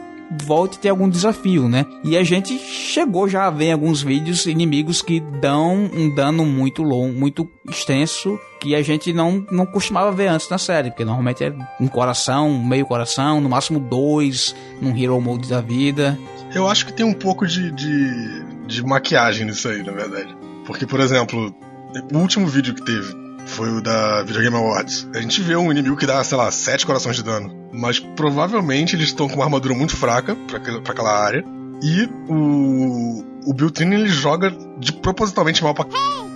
volte 0.43 0.77
a 0.77 0.81
ter 0.81 0.89
algum 0.89 1.09
desafio, 1.09 1.67
né? 1.67 1.85
E 2.03 2.15
a 2.15 2.23
gente 2.23 2.57
chegou 2.57 3.27
já 3.27 3.47
a 3.47 3.49
ver 3.49 3.71
alguns 3.71 4.01
vídeos 4.01 4.45
inimigos 4.45 5.01
que 5.01 5.19
dão 5.19 5.89
um 5.91 6.13
dano 6.13 6.45
muito 6.45 6.83
longo, 6.83 7.17
muito 7.17 7.49
extenso, 7.67 8.39
que 8.59 8.75
a 8.75 8.81
gente 8.81 9.11
não, 9.11 9.45
não 9.51 9.65
costumava 9.65 10.11
ver 10.11 10.27
antes 10.27 10.49
na 10.49 10.57
série, 10.57 10.91
porque 10.91 11.05
normalmente 11.05 11.43
é 11.43 11.53
um 11.79 11.87
coração, 11.87 12.61
meio 12.63 12.85
coração, 12.85 13.41
no 13.41 13.49
máximo 13.49 13.79
dois, 13.79 14.55
num 14.81 14.95
Hero 14.95 15.19
Mode 15.19 15.49
da 15.49 15.61
vida. 15.61 16.17
Eu 16.53 16.67
acho 16.67 16.85
que 16.85 16.93
tem 16.93 17.05
um 17.05 17.13
pouco 17.13 17.47
de, 17.47 17.71
de, 17.71 18.43
de 18.67 18.83
maquiagem 18.83 19.45
nisso 19.45 19.67
aí, 19.67 19.83
na 19.83 19.91
verdade. 19.91 20.38
Porque, 20.69 20.85
por 20.85 20.99
exemplo, 20.99 21.51
o 22.13 22.17
último 22.19 22.45
vídeo 22.45 22.75
que 22.75 22.83
teve 22.83 23.11
foi 23.47 23.71
o 23.71 23.81
da 23.81 24.21
Video 24.21 24.43
Game 24.43 24.55
Awards. 24.55 25.09
A 25.15 25.19
gente 25.19 25.41
vê 25.41 25.55
um 25.55 25.71
inimigo 25.71 25.97
que 25.97 26.05
dá, 26.05 26.23
sei 26.23 26.37
lá, 26.37 26.51
7 26.51 26.85
corações 26.85 27.15
de 27.15 27.23
dano. 27.23 27.51
Mas 27.73 27.97
provavelmente 27.99 28.95
eles 28.95 29.07
estão 29.07 29.27
com 29.27 29.33
uma 29.33 29.45
armadura 29.45 29.73
muito 29.73 29.97
fraca 29.97 30.35
para 30.35 30.59
aquela 30.91 31.25
área. 31.25 31.43
E 31.81 32.07
o, 32.27 33.25
o 33.47 33.51
Biltrin 33.51 33.91
ele 33.93 34.09
joga 34.09 34.55
de 34.77 34.93
propositalmente 34.93 35.63
mal 35.63 35.73
pra. 35.73 35.87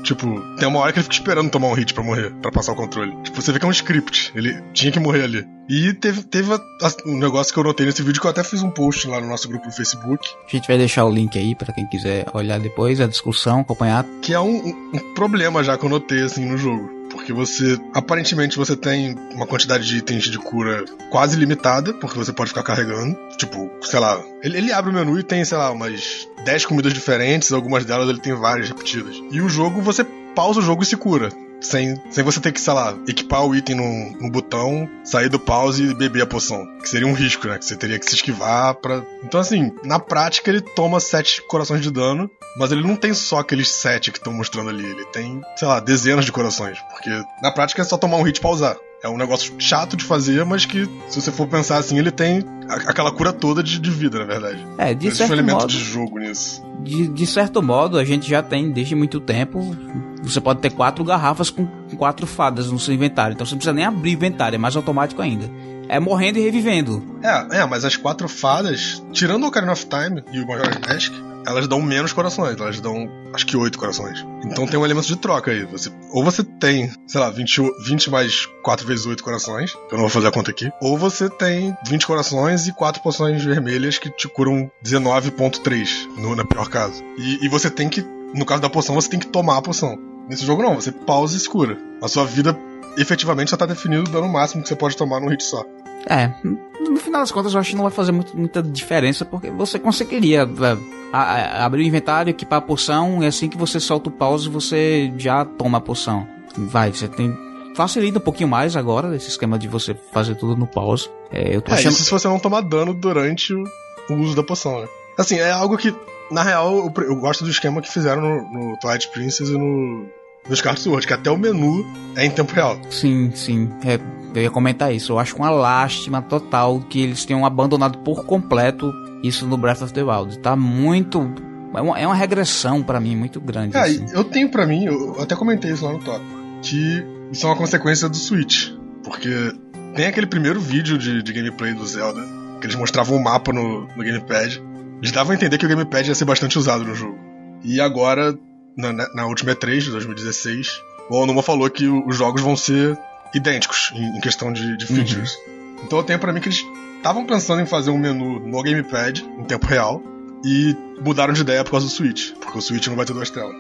Tipo, 0.02 0.42
tem 0.58 0.68
uma 0.68 0.80
hora 0.80 0.92
que 0.92 0.98
ele 0.98 1.04
fica 1.04 1.16
esperando 1.16 1.52
tomar 1.52 1.68
um 1.68 1.74
hit 1.74 1.94
para 1.94 2.04
morrer, 2.04 2.34
para 2.42 2.52
passar 2.52 2.72
o 2.72 2.76
controle. 2.76 3.16
Tipo, 3.22 3.40
você 3.40 3.52
vê 3.52 3.60
que 3.60 3.66
é 3.66 3.68
um 3.68 3.72
script, 3.72 4.32
ele 4.34 4.60
tinha 4.74 4.92
que 4.92 5.00
morrer 5.00 5.26
ali. 5.26 5.48
E 5.70 5.94
teve, 5.94 6.24
teve 6.24 6.54
a, 6.54 6.56
a, 6.56 6.94
um 7.06 7.18
negócio 7.18 7.54
que 7.54 7.60
eu 7.60 7.64
notei 7.64 7.86
nesse 7.86 8.04
vídeo 8.04 8.20
que 8.20 8.28
eu 8.28 8.32
até 8.32 8.44
fiz 8.44 8.62
um 8.62 8.70
post 8.70 9.08
lá 9.08 9.22
no 9.22 9.28
nosso 9.28 9.48
grupo 9.48 9.68
do 9.68 9.74
Facebook. 9.74 10.28
A 10.48 10.52
gente 10.52 10.68
vai 10.68 10.78
deixar 10.78 11.06
o 11.06 11.10
link 11.10 11.38
aí 11.38 11.56
para 11.56 11.74
quem 11.74 11.88
quiser 11.88 12.26
olhar 12.34 12.60
depois 12.60 13.00
a 13.00 13.08
discussão, 13.08 13.62
acompanhar. 13.62 14.06
Que 14.22 14.34
é 14.34 14.40
um, 14.40 14.68
um, 14.68 14.92
um 14.94 15.14
problema 15.14 15.64
já 15.64 15.78
que 15.78 15.86
eu 15.86 15.90
notei 15.90 16.22
assim 16.22 16.46
no 16.46 16.58
jogo 16.58 17.04
porque 17.14 17.32
você 17.32 17.80
aparentemente 17.94 18.58
você 18.58 18.76
tem 18.76 19.16
uma 19.32 19.46
quantidade 19.46 19.86
de 19.86 19.98
itens 19.98 20.24
de 20.24 20.40
cura 20.40 20.84
quase 21.12 21.38
limitada, 21.38 21.94
porque 21.94 22.18
você 22.18 22.34
pode 22.34 22.50
ficar 22.50 22.64
carregando. 22.64 23.16
Tipo, 23.38 23.70
sei 23.84 24.00
lá, 24.00 24.20
ele, 24.42 24.58
ele 24.58 24.74
abre 24.74 24.90
o 24.90 24.94
menu 24.94 25.20
e 25.20 25.24
tem, 25.24 25.46
sei 25.46 25.58
lá, 25.58 25.72
umas 25.72 26.28
10 26.44 26.66
comidas 26.66 26.92
diferentes, 26.92 27.52
algumas 27.52 27.86
delas 27.86 28.10
ele 28.10 28.20
tem 28.20 28.34
várias 28.34 28.68
repetidas. 28.68 29.16
E 29.32 29.40
o 29.42 29.48
jogo 29.48 29.80
você 29.80 30.04
pausa 30.36 30.60
o 30.60 30.64
jogo 30.64 30.82
e 30.82 30.86
se 30.88 30.98
cura 30.98 31.30
sem, 31.68 32.02
sem 32.12 32.24
você 32.24 32.40
ter 32.40 32.52
que, 32.52 32.62
sei 32.62 32.74
lá, 32.74 32.98
equipar 33.08 33.46
o 33.46 33.56
item 33.56 33.76
no, 33.76 34.22
no 34.22 34.32
botão, 34.32 34.90
sair 35.04 35.30
do 35.30 35.40
pause 35.40 35.84
e 35.84 35.94
beber 35.94 36.24
a 36.24 36.28
poção. 36.28 36.66
Que 36.80 36.90
seria 36.90 37.08
um 37.08 37.14
risco, 37.14 37.48
né? 37.48 37.58
Que 37.58 37.66
você 37.66 37.76
teria 37.76 38.00
que 38.00 38.06
se 38.06 38.16
esquivar 38.16 38.76
pra. 38.76 39.04
Então, 39.24 39.40
assim, 39.40 39.72
na 39.84 40.00
prática 40.00 40.50
ele 40.50 40.62
toma 40.62 41.00
sete 41.00 41.42
corações 41.44 41.82
de 41.82 41.92
dano, 41.92 42.30
mas 42.58 42.72
ele 42.72 42.86
não 42.86 42.96
tem 42.96 43.14
só 43.14 43.40
aqueles 43.40 43.70
sete 43.70 44.12
que 44.12 44.18
estão 44.18 44.34
mostrando 44.34 44.70
ali. 44.70 44.86
Ele 44.86 45.06
tem, 45.06 45.42
sei 45.56 45.68
lá, 45.68 45.80
dezenas 45.80 46.26
de 46.26 46.32
corações. 46.32 46.78
Porque 46.92 47.10
na 47.42 47.52
prática 47.52 47.82
é 47.82 47.86
só 47.86 47.98
tomar 47.98 48.18
um 48.18 48.24
hit 48.24 48.38
e 48.38 48.42
pausar. 48.42 48.76
É 49.04 49.10
um 49.10 49.18
negócio 49.18 49.54
chato 49.60 49.98
de 49.98 50.04
fazer, 50.06 50.46
mas 50.46 50.66
que, 50.66 50.90
se 51.10 51.22
você 51.22 51.30
for 51.30 51.46
pensar 51.46 51.78
assim, 51.78 52.00
ele 52.00 52.10
tem 52.10 52.42
aquela 52.70 53.12
cura 53.12 53.34
toda 53.34 53.62
de, 53.62 53.78
de 53.78 53.92
vida, 53.92 54.18
na 54.20 54.24
verdade. 54.24 54.66
É, 54.78 54.94
de 54.94 55.08
Existe 55.08 55.18
certo 55.18 55.32
um 55.32 55.34
elemento 55.34 55.60
modo. 55.60 55.68
de 55.68 55.78
jogo 55.78 56.20
nisso. 56.20 56.64
De, 56.80 57.10
de 57.10 57.28
certo 57.28 57.62
modo, 57.62 57.98
a 57.98 58.06
gente 58.06 58.30
já 58.30 58.42
tem 58.42 58.72
desde 58.72 58.96
muito 58.96 59.20
tempo. 59.20 59.76
Você 60.22 60.40
pode 60.40 60.62
ter 60.62 60.70
quatro 60.70 61.04
garrafas 61.04 61.50
com 61.50 61.68
quatro 61.98 62.26
fadas 62.26 62.72
no 62.72 62.80
seu 62.80 62.94
inventário. 62.94 63.34
Então 63.34 63.46
você 63.46 63.54
não 63.54 63.58
precisa 63.58 63.74
nem 63.74 63.84
abrir 63.84 64.12
o 64.12 64.14
inventário, 64.14 64.56
é 64.56 64.58
mais 64.58 64.74
automático 64.78 65.22
ainda. 65.22 65.50
É 65.90 66.00
morrendo 66.00 66.40
e 66.40 66.42
revivendo. 66.42 67.20
É, 67.22 67.60
é, 67.60 67.66
mas 67.66 67.84
as 67.84 67.98
quatro 67.98 68.30
fadas, 68.30 69.04
tirando 69.12 69.44
o 69.44 69.48
Ocarina 69.48 69.74
of 69.74 69.86
Time 69.86 70.24
e 70.32 70.40
o 70.40 70.48
Majora's 70.48 70.80
Mask, 70.80 71.12
elas 71.46 71.68
dão 71.68 71.82
menos 71.82 72.14
corações, 72.14 72.60
elas 72.60 72.80
dão 72.80 73.08
acho 73.34 73.46
que 73.46 73.58
oito 73.58 73.78
corações. 73.80 74.26
Então 74.46 74.66
tem 74.68 74.80
um 74.80 74.86
elemento 74.86 75.08
de 75.08 75.16
troca 75.18 75.52
aí. 75.52 75.64
Você, 75.66 75.90
ou 76.12 76.24
você 76.24 76.44
tem, 76.44 76.92
sei 77.08 77.20
lá, 77.20 77.30
20, 77.30 77.62
o- 77.62 77.84
20 77.86 78.10
mais 78.10 78.46
4 78.64 78.86
vezes 78.86 79.06
8 79.06 79.24
corações, 79.24 79.74
eu 79.92 79.94
não 79.94 80.02
vou 80.02 80.10
fazer 80.10 80.28
a 80.28 80.32
conta 80.32 80.52
aqui. 80.52 80.70
Ou 80.82 80.98
você 80.98 81.30
tem 81.30 81.76
20 81.88 82.06
corações 82.08 82.68
e 82.68 82.74
4 82.74 83.02
poções 83.02 83.44
vermelhas 83.44 83.98
que 83.98 84.10
te 84.10 84.28
curam 84.28 84.70
19.3, 84.84 86.08
no, 86.18 86.36
na 86.36 86.46
pior 86.46 86.70
caso. 86.70 87.04
E, 87.18 87.46
e 87.46 87.50
você 87.50 87.70
tem 87.70 87.90
que, 87.90 88.02
no 88.34 88.46
caso 88.46 88.62
da 88.62 88.70
poção, 88.70 88.96
você 88.96 89.10
tem 89.10 89.20
que 89.20 89.28
tomar 89.28 89.58
a 89.58 89.62
poção. 89.62 89.98
Nesse 90.30 90.46
jogo 90.46 90.62
não, 90.62 90.76
você 90.76 90.92
pausa 90.92 91.36
e 91.38 91.50
cura. 91.50 91.78
A 92.02 92.08
sua 92.08 92.26
vida 92.26 92.58
efetivamente 92.98 93.50
só 93.50 93.58
tá 93.58 93.66
definido 93.66 94.10
o 94.10 94.14
dano 94.14 94.30
máximo 94.30 94.62
que 94.62 94.70
você 94.70 94.76
pode 94.76 94.96
tomar 94.96 95.20
num 95.20 95.30
hit 95.30 95.44
só. 95.44 95.64
É, 96.08 96.32
no 96.44 96.98
final 96.98 97.22
das 97.22 97.32
contas 97.32 97.54
eu 97.54 97.60
acho 97.60 97.70
que 97.72 97.76
não 97.76 97.84
vai 97.84 97.92
fazer 97.92 98.12
muito- 98.12 98.38
muita 98.38 98.62
diferença, 98.62 99.24
porque 99.26 99.50
você 99.50 99.80
conseguiria 99.80 100.42
é, 100.42 100.78
a- 101.14 101.22
a- 101.62 101.66
abrir 101.66 101.84
o 101.84 101.86
inventário, 101.88 102.32
equipar 102.32 102.58
a 102.60 102.62
poção, 102.62 103.24
e 103.24 103.28
assim 103.28 103.48
que 103.48 103.58
você 103.58 103.80
solta 103.80 104.10
o 104.10 104.12
pause, 104.12 104.50
você 104.50 105.14
já 105.18 105.46
toma 105.46 105.78
a 105.78 105.82
poção. 105.82 106.28
Vai, 106.58 106.92
você 106.92 107.08
tem. 107.08 107.34
Facilita 107.76 108.18
um 108.20 108.22
pouquinho 108.22 108.50
mais 108.50 108.76
agora, 108.76 109.16
esse 109.16 109.30
esquema 109.30 109.58
de 109.58 109.68
você 109.68 109.96
fazer 110.12 110.36
tudo 110.36 110.56
no 110.56 110.68
pause. 110.68 111.10
É, 111.32 111.56
eu 111.56 111.62
tô 111.62 111.72
É, 111.72 111.76
achando. 111.76 111.94
isso 111.94 112.04
se 112.04 112.12
você 112.12 112.28
não 112.28 112.38
tomar 112.40 112.62
dano 112.62 112.94
durante 112.94 113.54
o, 113.54 113.64
uso 114.12 114.36
da 114.36 114.44
poção, 114.44 114.82
né? 114.82 114.88
Assim, 115.18 115.38
é 115.40 115.50
algo 115.52 115.78
que, 115.78 115.96
na 116.32 116.44
real, 116.44 116.76
eu, 116.78 117.04
eu 117.04 117.16
gosto 117.16 117.44
do 117.44 117.50
esquema 117.50 117.82
que 117.82 117.92
fizeram 117.92 118.22
no, 118.22 118.42
no 118.72 118.78
Twilight 118.80 119.08
Princess 119.10 119.50
e 119.50 119.58
no, 119.58 120.06
no 120.48 120.54
Skyward 120.54 120.82
Sword, 120.82 121.08
que 121.08 121.14
até 121.14 121.32
o 121.32 121.38
menu 121.38 121.86
é 122.16 122.26
em 122.26 122.32
tempo 122.32 122.54
real. 122.54 122.80
Sim, 122.90 123.32
sim. 123.34 123.70
É, 123.86 124.00
eu 124.36 124.44
ia 124.44 124.52
comentar 124.52 124.94
isso. 124.94 125.14
Eu 125.14 125.20
acho 125.20 125.36
uma 125.36 125.50
lástima 125.50 126.22
total 126.22 126.80
que 126.82 127.02
eles 127.02 127.26
tenham 127.26 127.46
abandonado 127.46 128.00
por 128.00 128.26
completo 128.26 128.92
isso 129.24 129.48
no 129.48 129.58
Breath 129.58 129.82
of 129.82 129.94
the 129.94 130.04
Wild. 130.04 130.40
Tá 130.40 130.56
muito. 130.56 131.32
É 131.74 131.82
uma, 131.82 132.00
é 132.00 132.06
uma 132.06 132.16
regressão 132.16 132.84
pra 132.84 133.00
mim 133.00 133.16
muito 133.16 133.40
grande. 133.40 133.76
É, 133.76 133.82
assim. 133.82 134.06
eu 134.14 134.24
tenho 134.24 134.50
pra 134.50 134.66
mim, 134.66 134.86
eu 134.86 135.20
até 135.20 135.36
comentei 135.36 135.72
isso 135.72 135.86
lá 135.86 135.94
no 135.94 136.00
top, 136.00 136.24
que 136.62 137.04
isso 137.32 137.46
é 137.46 137.50
uma 137.50 137.56
consequência 137.56 138.08
do 138.08 138.16
Switch. 138.16 138.72
Porque 139.04 139.54
tem 139.96 140.06
aquele 140.06 140.28
primeiro 140.28 140.60
vídeo 140.60 140.98
de, 140.98 141.24
de 141.24 141.34
gameplay 141.34 141.74
do 141.74 141.86
Zelda, 141.86 142.22
que 142.60 142.68
eles 142.68 142.76
mostravam 142.76 143.18
o 143.18 143.24
mapa 143.24 143.52
no, 143.52 143.88
no 143.88 144.04
gamepad. 144.04 144.62
Eles 145.00 145.12
davam 145.12 145.32
a 145.32 145.36
entender 145.36 145.58
que 145.58 145.66
o 145.66 145.70
gamepad 145.70 146.08
ia 146.08 146.16
ser 146.16 146.26
bastante 146.26 146.58
usado 146.58 146.84
no 146.84 146.94
jogo. 146.94 147.18
E 147.64 147.82
agora, 147.82 148.38
na, 148.78 148.94
na, 148.94 149.26
última 149.26 149.54
E3 149.54 149.80
de 149.80 149.92
2016, 149.92 150.82
o 151.10 151.16
Onuma 151.16 151.42
falou 151.42 151.70
que 151.70 151.88
os 151.88 152.16
jogos 152.16 152.42
vão 152.42 152.56
ser 152.56 152.98
idênticos 153.34 153.92
em, 153.96 154.18
em 154.18 154.22
questão 154.22 154.52
de, 154.52 154.78
de 154.78 154.86
features. 154.86 155.38
Então 155.84 156.00
eu 156.00 156.04
tenho 156.04 156.20
pra 156.20 156.32
mim 156.32 156.40
que 156.40 156.48
eles 156.48 156.66
estavam 156.98 157.26
pensando 157.26 157.62
em 157.62 157.66
fazer 157.66 157.92
um 157.92 157.98
menu 157.98 158.40
no 158.40 158.64
gamepad, 158.64 159.22
em 159.38 159.44
tempo 159.44 159.66
real, 159.68 160.02
e 160.46 160.76
mudaram 161.04 161.34
de 161.34 161.42
ideia 161.42 161.64
por 161.64 161.72
causa 161.72 161.86
do 161.86 161.92
Switch, 161.92 162.32
porque 162.40 162.58
o 162.58 162.62
Switch 162.62 162.88
não 162.88 162.96
vai 162.96 163.06
ter 163.06 163.14
duas 163.14 163.30
telas. 163.30 163.56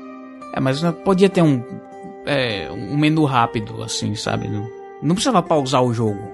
É, 0.53 0.60
mas 0.60 0.81
podia 1.03 1.30
ter 1.30 1.41
um, 1.41 1.64
é, 2.26 2.69
um 2.72 2.98
menu 2.98 3.26
rápido, 3.26 3.81
assim, 3.84 4.15
sabe? 4.15 4.48
Não, 4.48 4.69
não 5.02 5.15
precisava 5.15 5.41
pausar 5.41 5.84
o 5.84 5.94
jogo. 5.94 6.31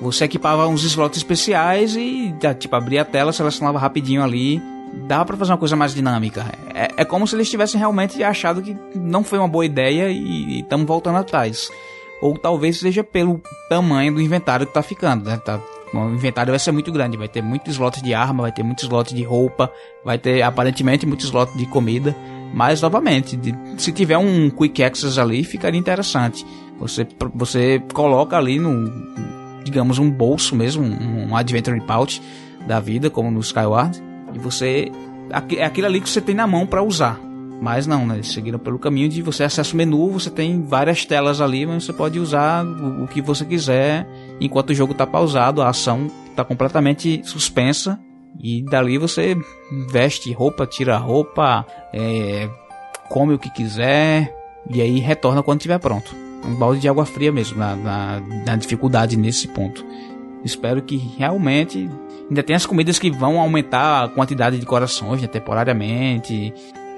Você 0.00 0.24
equipava 0.24 0.66
uns 0.66 0.84
slots 0.84 1.18
especiais 1.18 1.96
e, 1.96 2.34
tipo, 2.58 2.74
abria 2.74 3.02
a 3.02 3.04
tela, 3.04 3.32
selecionava 3.32 3.78
rapidinho 3.78 4.22
ali. 4.22 4.62
Dava 5.06 5.24
pra 5.24 5.36
fazer 5.36 5.52
uma 5.52 5.58
coisa 5.58 5.76
mais 5.76 5.94
dinâmica. 5.94 6.44
É, 6.74 6.88
é 6.98 7.04
como 7.04 7.26
se 7.26 7.34
eles 7.34 7.50
tivessem 7.50 7.78
realmente 7.78 8.22
achado 8.22 8.60
que 8.62 8.76
não 8.94 9.24
foi 9.24 9.38
uma 9.38 9.48
boa 9.48 9.64
ideia 9.64 10.10
e 10.10 10.60
estamos 10.60 10.86
voltando 10.86 11.16
atrás. 11.18 11.70
Ou 12.20 12.36
talvez 12.36 12.78
seja 12.78 13.02
pelo 13.04 13.40
tamanho 13.68 14.14
do 14.14 14.20
inventário 14.20 14.66
que 14.66 14.74
tá 14.74 14.82
ficando, 14.82 15.24
né? 15.24 15.36
Tá, 15.38 15.60
o 15.94 16.10
inventário 16.10 16.50
vai 16.52 16.58
ser 16.58 16.72
muito 16.72 16.90
grande, 16.92 17.16
vai 17.16 17.28
ter 17.28 17.40
muitos 17.42 17.72
slots 17.74 18.02
de 18.02 18.12
arma, 18.12 18.42
vai 18.42 18.52
ter 18.52 18.62
muitos 18.62 18.84
slots 18.84 19.14
de 19.14 19.22
roupa, 19.22 19.72
vai 20.04 20.18
ter 20.18 20.42
aparentemente 20.42 21.06
muitos 21.06 21.26
slots 21.26 21.56
de 21.56 21.64
comida. 21.66 22.14
Mas, 22.52 22.82
novamente, 22.82 23.36
de- 23.36 23.54
se 23.76 23.92
tiver 23.92 24.18
um 24.18 24.50
Quick 24.50 24.82
Access 24.82 25.18
ali, 25.20 25.44
ficaria 25.44 25.78
interessante. 25.78 26.44
Você, 26.80 27.06
você 27.34 27.82
coloca 27.92 28.36
ali 28.36 28.58
no, 28.58 28.90
digamos, 29.64 29.98
um 29.98 30.10
bolso 30.10 30.56
mesmo, 30.56 30.82
um, 30.82 31.28
um 31.30 31.36
Adventure 31.36 31.80
Pouch 31.82 32.20
da 32.66 32.80
vida, 32.80 33.08
como 33.10 33.30
no 33.30 33.40
Skyward, 33.40 34.02
e 34.34 34.38
você. 34.38 34.90
É 35.56 35.64
aquilo 35.64 35.86
ali 35.86 36.00
que 36.00 36.08
você 36.08 36.20
tem 36.20 36.34
na 36.34 36.46
mão 36.46 36.66
para 36.66 36.82
usar. 36.82 37.20
Mas 37.60 37.86
não, 37.86 38.06
né? 38.06 38.14
Eles 38.14 38.28
seguiram 38.28 38.58
pelo 38.58 38.78
caminho 38.78 39.08
de 39.08 39.20
você 39.20 39.42
acessa 39.42 39.74
o 39.74 39.76
menu, 39.76 40.12
você 40.12 40.30
tem 40.30 40.62
várias 40.62 41.04
telas 41.04 41.40
ali, 41.40 41.66
mas 41.66 41.84
você 41.84 41.92
pode 41.92 42.18
usar 42.18 42.64
o, 42.64 43.04
o 43.04 43.08
que 43.08 43.20
você 43.20 43.44
quiser 43.44 44.06
enquanto 44.40 44.70
o 44.70 44.74
jogo 44.74 44.94
tá 44.94 45.06
pausado, 45.06 45.60
a 45.60 45.68
ação 45.68 46.08
tá 46.36 46.44
completamente 46.44 47.20
suspensa. 47.24 47.98
E 48.40 48.62
dali 48.62 48.96
você 48.96 49.36
veste 49.90 50.32
roupa, 50.32 50.66
tira 50.66 50.96
roupa, 50.96 51.66
é, 51.92 52.48
come 53.08 53.34
o 53.34 53.38
que 53.38 53.50
quiser 53.50 54.32
e 54.70 54.80
aí 54.80 55.00
retorna 55.00 55.42
quando 55.42 55.58
estiver 55.60 55.78
pronto. 55.78 56.14
Um 56.44 56.54
balde 56.54 56.80
de 56.80 56.88
água 56.88 57.04
fria 57.04 57.32
mesmo, 57.32 57.58
na, 57.58 57.74
na, 57.74 58.20
na 58.46 58.56
dificuldade 58.56 59.16
nesse 59.16 59.48
ponto. 59.48 59.84
Espero 60.44 60.80
que 60.82 60.96
realmente 60.96 61.90
ainda 62.28 62.42
tem 62.42 62.54
as 62.54 62.66
comidas 62.66 62.98
que 62.98 63.10
vão 63.10 63.40
aumentar 63.40 64.04
a 64.04 64.08
quantidade 64.08 64.58
de 64.58 64.66
corações 64.66 65.20
né, 65.20 65.28
temporariamente. 65.28 66.52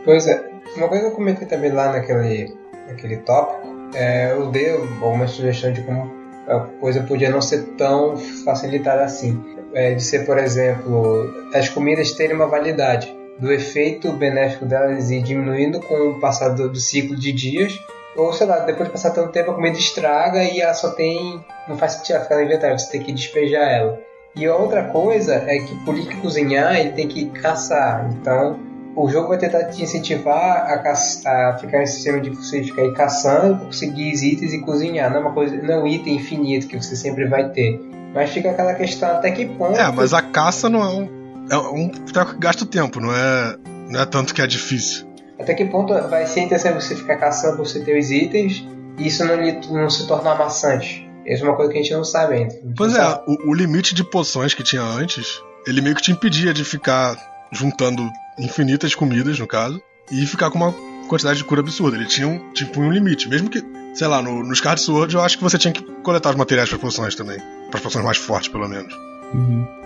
Pois 0.05 0.27
é, 0.27 0.43
uma 0.77 0.89
coisa 0.89 1.05
que 1.05 1.11
eu 1.11 1.15
comentei 1.15 1.47
também 1.47 1.71
lá 1.71 1.93
naquele, 1.93 2.55
naquele 2.89 3.19
tópico, 3.19 3.69
é, 3.95 4.33
eu 4.33 4.51
dei 4.51 4.71
alguma 4.73 5.27
sugestão 5.27 5.73
de 5.73 5.83
como 5.83 6.11
a 6.49 6.61
coisa 6.81 7.03
podia 7.03 7.31
não 7.31 7.41
ser 7.41 7.63
tão 7.77 8.17
facilitada 8.17 9.05
assim. 9.05 9.41
É, 9.73 9.95
de 9.95 10.03
ser, 10.03 10.27
por 10.27 10.37
exemplo, 10.37 11.33
as 11.55 11.69
comidas 11.69 12.11
terem 12.11 12.35
uma 12.35 12.49
validade, 12.49 13.15
do 13.39 13.53
efeito 13.53 14.13
benéfico 14.13 14.67
delas 14.67 15.11
ir 15.11 15.23
diminuindo 15.23 15.81
com 15.81 16.11
o 16.11 16.21
passar 16.21 16.51
do, 16.51 16.69
do 16.69 16.79
ciclo 16.79 17.17
de 17.17 17.33
dias, 17.33 17.81
ou 18.17 18.33
sei 18.33 18.47
lá, 18.47 18.59
depois 18.59 18.89
de 18.89 18.93
passar 18.93 19.13
tanto 19.13 19.31
tempo 19.31 19.53
a 19.53 19.55
comida 19.55 19.79
estraga 19.79 20.43
e 20.43 20.61
ela 20.61 20.75
só 20.75 20.91
tem. 20.91 21.43
não 21.69 21.79
faz 21.79 21.93
sentido 21.93 22.17
ela 22.17 22.25
ficar 22.25 22.37
no 22.37 22.43
inventário, 22.43 22.79
você 22.79 22.91
tem 22.91 23.03
que 23.03 23.13
despejar 23.13 23.63
ela. 23.63 24.10
E 24.37 24.47
a 24.47 24.55
outra 24.55 24.85
coisa 24.85 25.35
é 25.35 25.59
que 25.59 25.75
por 25.85 25.97
ir 25.99 26.07
cozinhar 26.21 26.77
ele 26.79 26.91
tem 26.91 27.09
que 27.09 27.27
caçar, 27.27 28.09
então 28.13 28.59
o 28.97 29.09
jogo 29.09 29.29
vai 29.29 29.39
tentar 29.39 29.65
te 29.65 29.83
incentivar 29.83 30.71
a, 30.71 30.79
caça- 30.79 31.29
a 31.31 31.59
ficar 31.59 31.79
nesse 31.79 31.95
sistema 31.95 32.21
de 32.21 32.31
você 32.31 32.63
ficar 32.63 32.83
aí 32.83 32.93
caçando, 32.93 33.65
conseguir 33.65 34.13
itens 34.13 34.53
e 34.53 34.61
cozinhar. 34.61 35.11
Não 35.11 35.19
é 35.19 35.21
uma 35.21 35.33
coisa, 35.33 35.57
não 35.57 35.75
é 35.75 35.79
um 35.79 35.87
item 35.87 36.17
infinito 36.17 36.67
que 36.67 36.77
você 36.77 36.97
sempre 36.97 37.27
vai 37.27 37.49
ter. 37.51 37.81
Mas 38.15 38.31
fica 38.31 38.51
aquela 38.51 38.75
questão 38.75 39.09
até 39.11 39.31
que 39.31 39.47
ponto. 39.47 39.79
É, 39.79 39.91
mas 39.93 40.13
a 40.13 40.21
caça 40.23 40.69
não 40.69 40.83
é 40.83 40.89
um. 40.89 41.21
É 41.51 41.57
um 41.57 41.89
treco 41.89 42.33
que 42.35 42.39
gasta 42.41 42.65
tempo, 42.67 43.01
não 43.01 43.13
é. 43.13 43.57
Não 43.89 44.01
é 44.01 44.07
tanto 44.07 44.33
que 44.35 44.41
é 44.43 44.47
difícil. 44.47 45.07
Até 45.39 45.55
que 45.55 45.65
ponto 45.65 45.93
vai 46.09 46.27
ser 46.27 46.41
interessante 46.41 46.75
você 46.85 46.95
ficar 46.95 47.17
caçando 47.17 47.57
você 47.59 47.81
ter 47.81 47.99
os 47.99 48.11
itens 48.11 48.65
e 48.99 49.07
isso 49.07 49.25
não, 49.25 49.37
lhe, 49.37 49.59
não 49.71 49.89
se 49.89 50.07
tornar 50.07 50.37
maçante. 50.39 51.10
Essa 51.27 51.45
é 51.45 51.49
uma 51.49 51.57
coisa 51.57 51.73
que 51.73 51.79
a 51.79 51.83
gente 51.83 51.93
não 51.93 52.05
sabe 52.05 52.35
ainda. 52.35 52.55
Pois 52.77 52.95
é, 52.95 53.23
o, 53.27 53.51
o 53.51 53.55
limite 53.55 53.95
de 53.95 54.05
poções 54.05 54.55
que 54.55 54.63
tinha 54.63 54.83
antes, 54.83 55.43
ele 55.67 55.81
meio 55.81 55.95
que 55.95 56.03
te 56.03 56.13
impedia 56.13 56.53
de 56.53 56.65
ficar 56.65 57.17
juntando 57.53 58.09
infinitas 58.39 58.95
comidas, 58.95 59.39
no 59.39 59.47
caso, 59.47 59.81
e 60.11 60.27
ficar 60.27 60.51
com 60.51 60.59
uma 60.59 60.75
quantidade 61.09 61.39
de 61.39 61.45
cura 61.45 61.61
absurda. 61.61 61.97
Ele 61.97 62.07
tinha 62.07 62.29
um, 62.29 62.53
tipo, 62.53 62.81
um 62.81 62.91
limite. 62.91 63.29
Mesmo 63.29 63.51
que, 63.51 63.63
sei 63.95 64.07
lá, 64.07 64.23
no, 64.23 64.43
no 64.43 64.53
Skyward 64.53 64.81
Sword 64.81 65.15
eu 65.15 65.21
acho 65.21 65.37
que 65.37 65.43
você 65.43 65.59
tinha 65.59 65.73
que 65.73 65.83
coletar 66.03 66.31
os 66.31 66.37
materiais 66.37 66.69
para 66.69 66.79
poções 66.79 67.15
também. 67.15 67.39
Para 67.71 67.81
poções 67.81 68.05
mais 68.05 68.19
fortes, 68.19 68.49
pelo 68.49 68.69
menos. 68.69 68.95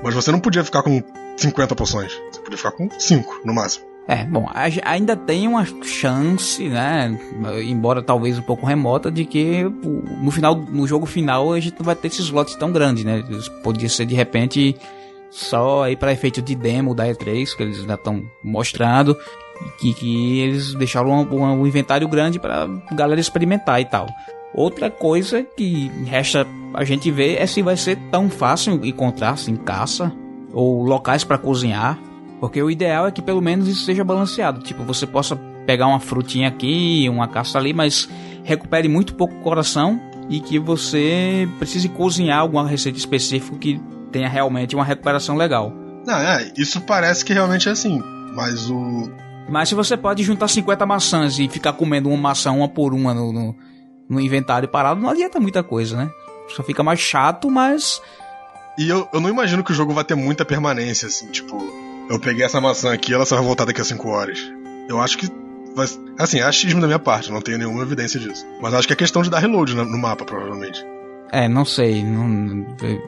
Mas 0.03 0.15
você 0.15 0.31
não 0.31 0.41
podia 0.41 0.65
ficar 0.65 0.83
com 0.83 1.03
50 1.37 1.75
poções. 1.75 2.13
Você 2.31 2.41
podia 2.41 2.57
ficar 2.57 2.73
com 2.73 2.89
5, 2.91 3.41
no 3.45 3.55
máximo. 3.55 3.94
É, 4.07 4.23
bom, 4.25 4.47
ainda 4.85 5.17
tem 5.17 5.49
uma 5.49 5.65
chance, 5.83 6.69
né? 6.69 7.19
Embora 7.65 8.03
talvez 8.03 8.39
um 8.39 8.43
pouco 8.43 8.67
remota, 8.67 9.11
de 9.11 9.25
que 9.25 9.63
no 10.21 10.31
final, 10.31 10.55
no 10.55 10.87
jogo 10.87 11.07
final, 11.07 11.55
a 11.55 11.61
gente 11.61 11.79
não 11.79 11.87
vai 11.87 11.97
ter 11.97 12.09
esses 12.09 12.29
lotes 12.29 12.55
tão 12.55 12.71
grandes, 12.71 13.03
né? 13.03 13.25
Podia 13.63 13.89
ser 13.89 14.05
de 14.05 14.15
repente 14.15 14.77
só 15.31 15.85
aí 15.85 15.97
para 15.97 16.13
efeito 16.13 16.43
de 16.43 16.55
demo 16.55 16.95
da 16.95 17.07
E3, 17.07 17.57
que 17.57 17.63
eles 17.63 17.81
ainda 17.81 17.95
estão 17.95 18.23
mostrando, 18.43 19.17
que, 19.81 19.95
que 19.95 20.39
eles 20.41 20.75
deixaram 20.75 21.11
um, 21.11 21.61
um 21.61 21.67
inventário 21.67 22.07
grande 22.07 22.39
para 22.39 22.69
galera 22.93 23.21
experimentar 23.21 23.81
e 23.81 23.87
tal. 23.87 24.07
Outra 24.55 24.91
coisa 24.91 25.43
que 25.43 25.91
resta 26.05 26.47
a 26.75 26.85
gente 26.85 27.11
ver 27.11 27.41
é 27.41 27.47
se 27.47 27.63
vai 27.63 27.77
ser 27.77 27.97
tão 28.11 28.29
fácil 28.29 28.85
encontrar 28.85 29.31
assim 29.31 29.57
caça 29.57 30.13
ou 30.53 30.85
locais 30.85 31.25
para 31.25 31.39
cozinhar 31.39 31.99
porque 32.45 32.63
o 32.63 32.71
ideal 32.71 33.07
é 33.07 33.11
que 33.11 33.23
pelo 33.23 33.41
menos 33.41 33.67
isso 33.67 33.87
seja 33.87 34.05
balanceado. 34.05 34.61
Tipo, 34.61 34.85
você 34.85 35.07
possa 35.07 35.35
pegar 35.65 35.87
uma 35.87 35.99
frutinha 35.99 36.47
aqui, 36.47 37.09
uma 37.09 37.27
caça 37.27 37.57
ali, 37.57 37.73
mas 37.73 38.07
recupere 38.43 38.87
muito 38.87 39.15
pouco 39.15 39.35
coração 39.37 39.99
e 40.29 40.41
que 40.41 40.59
você 40.59 41.49
precise 41.59 41.89
cozinhar 41.89 42.41
alguma 42.41 42.69
receita 42.69 42.99
específica 42.99 43.57
que 43.57 43.81
tenha 44.13 44.29
realmente 44.29 44.77
uma 44.77 44.85
recuperação 44.85 45.39
legal. 45.39 45.73
Não, 46.07 46.19
é, 46.19 46.53
isso 46.55 46.83
parece 46.83 47.25
que 47.25 47.33
realmente 47.33 47.67
é 47.67 47.73
assim, 47.73 48.03
mas 48.37 48.69
o. 48.69 49.11
Mas 49.49 49.71
se 49.71 49.75
você 49.75 49.97
pode 49.97 50.23
juntar 50.23 50.49
50 50.49 50.85
maçãs 50.85 51.39
e 51.39 51.49
ficar 51.49 51.73
comendo 51.73 52.11
uma 52.11 52.19
maçã 52.19 52.53
uma 52.53 52.69
por 52.69 52.93
uma 52.93 53.15
no, 53.15 53.33
no, 53.33 53.57
no 54.07 54.21
inventário 54.21 54.69
parado, 54.69 55.01
não 55.01 55.09
adianta 55.09 55.41
muita 55.41 55.63
coisa, 55.63 55.97
né? 55.97 56.11
Só 56.55 56.63
fica 56.63 56.83
mais 56.83 57.01
chato, 57.01 57.51
mas. 57.51 58.03
E 58.77 58.87
eu, 58.87 59.09
eu 59.15 59.19
não 59.19 59.31
imagino 59.31 59.65
que 59.65 59.73
o 59.73 59.75
jogo 59.75 59.95
vai 59.95 60.05
ter 60.05 60.15
muita 60.15 60.45
permanência, 60.45 61.09
assim, 61.09 61.29
tipo 61.29 61.84
eu 62.09 62.19
peguei 62.21 62.45
essa 62.45 62.61
maçã 62.61 62.93
aqui 62.93 63.15
ela 63.15 63.25
só 63.25 63.37
vai 63.37 63.45
voltar 63.45 63.65
daqui 63.65 63.81
a 63.81 63.85
5 63.85 64.09
horas. 64.09 64.39
Eu 64.89 65.01
acho 65.01 65.19
que. 65.19 65.29
Vai, 65.75 65.87
assim, 66.19 66.39
é 66.39 66.43
achismo 66.43 66.81
da 66.81 66.87
minha 66.87 66.99
parte, 66.99 67.33
não 67.33 67.41
tenho 67.41 67.59
nenhuma 67.59 67.83
evidência 67.83 68.21
disso. 68.21 68.47
Mas 68.61 68.75
acho 68.75 68.87
que 68.87 68.93
é 68.93 68.97
questão 68.97 69.23
de 69.23 69.31
dar 69.31 69.41
reload 69.41 69.75
no, 69.75 69.99
mapa, 69.99 70.25
provavelmente. 70.25 70.85
É, 71.33 71.49
não 71.49 71.65
sei. 71.65 72.05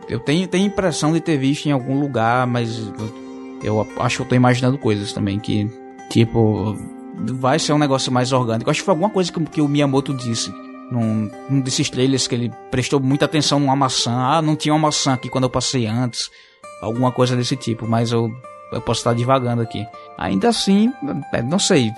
Eu 0.09 0.19
tenho, 0.21 0.49
tenho 0.49 0.67
impressão 0.67 1.13
de 1.13 1.21
ter 1.21 1.37
visto 1.37 1.67
em 1.67 1.71
algum 1.71 2.01
lugar, 2.01 2.45
mas 2.47 2.79
eu, 3.63 3.87
eu 3.87 4.03
acho 4.03 4.17
que 4.17 4.23
eu 4.23 4.27
tô 4.27 4.35
imaginando 4.35 4.79
coisas 4.79 5.13
também 5.13 5.39
que, 5.39 5.71
tipo, 6.11 6.77
vai 7.35 7.59
ser 7.61 7.73
um 7.73 7.79
negócio 7.79 8.11
mais 8.11 8.33
orgânico. 8.33 8.69
Acho 8.69 8.81
que 8.81 8.85
foi 8.85 8.93
alguma 8.93 9.11
coisa 9.11 9.31
que, 9.31 9.41
que 9.45 9.61
o 9.61 9.69
Miyamoto 9.69 10.13
disse 10.13 10.53
num, 10.91 11.31
num 11.49 11.61
desses 11.61 11.89
trailers 11.89 12.27
que 12.27 12.35
ele 12.35 12.53
prestou 12.71 12.99
muita 12.99 13.27
atenção 13.27 13.61
numa 13.61 13.77
maçã. 13.77 14.13
Ah, 14.13 14.43
não 14.43 14.57
tinha 14.57 14.75
uma 14.75 14.89
maçã 14.89 15.13
aqui 15.13 15.29
quando 15.29 15.45
eu 15.45 15.51
passei 15.51 15.87
antes. 15.87 16.31
Alguma 16.83 17.13
coisa 17.13 17.37
desse 17.37 17.55
tipo, 17.55 17.87
mas 17.87 18.11
eu 18.11 18.31
eu 18.73 18.81
posso 18.81 19.01
estar 19.01 19.15
divagando 19.15 19.63
aqui. 19.63 19.87
Ainda 20.19 20.49
assim, 20.49 20.93
é, 21.33 21.43
não 21.43 21.59
sei. 21.59 21.93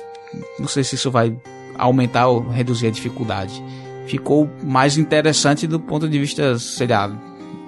Não 0.58 0.68
sei 0.68 0.84
se 0.84 0.94
isso 0.94 1.10
vai 1.10 1.34
aumentar 1.76 2.28
ou 2.28 2.46
reduzir 2.48 2.88
a 2.88 2.90
dificuldade. 2.90 3.62
Ficou 4.06 4.48
mais 4.62 4.98
interessante 4.98 5.66
do 5.66 5.78
ponto 5.78 6.08
de 6.08 6.18
vista, 6.18 6.58
sei 6.58 6.86
lá, 6.86 7.10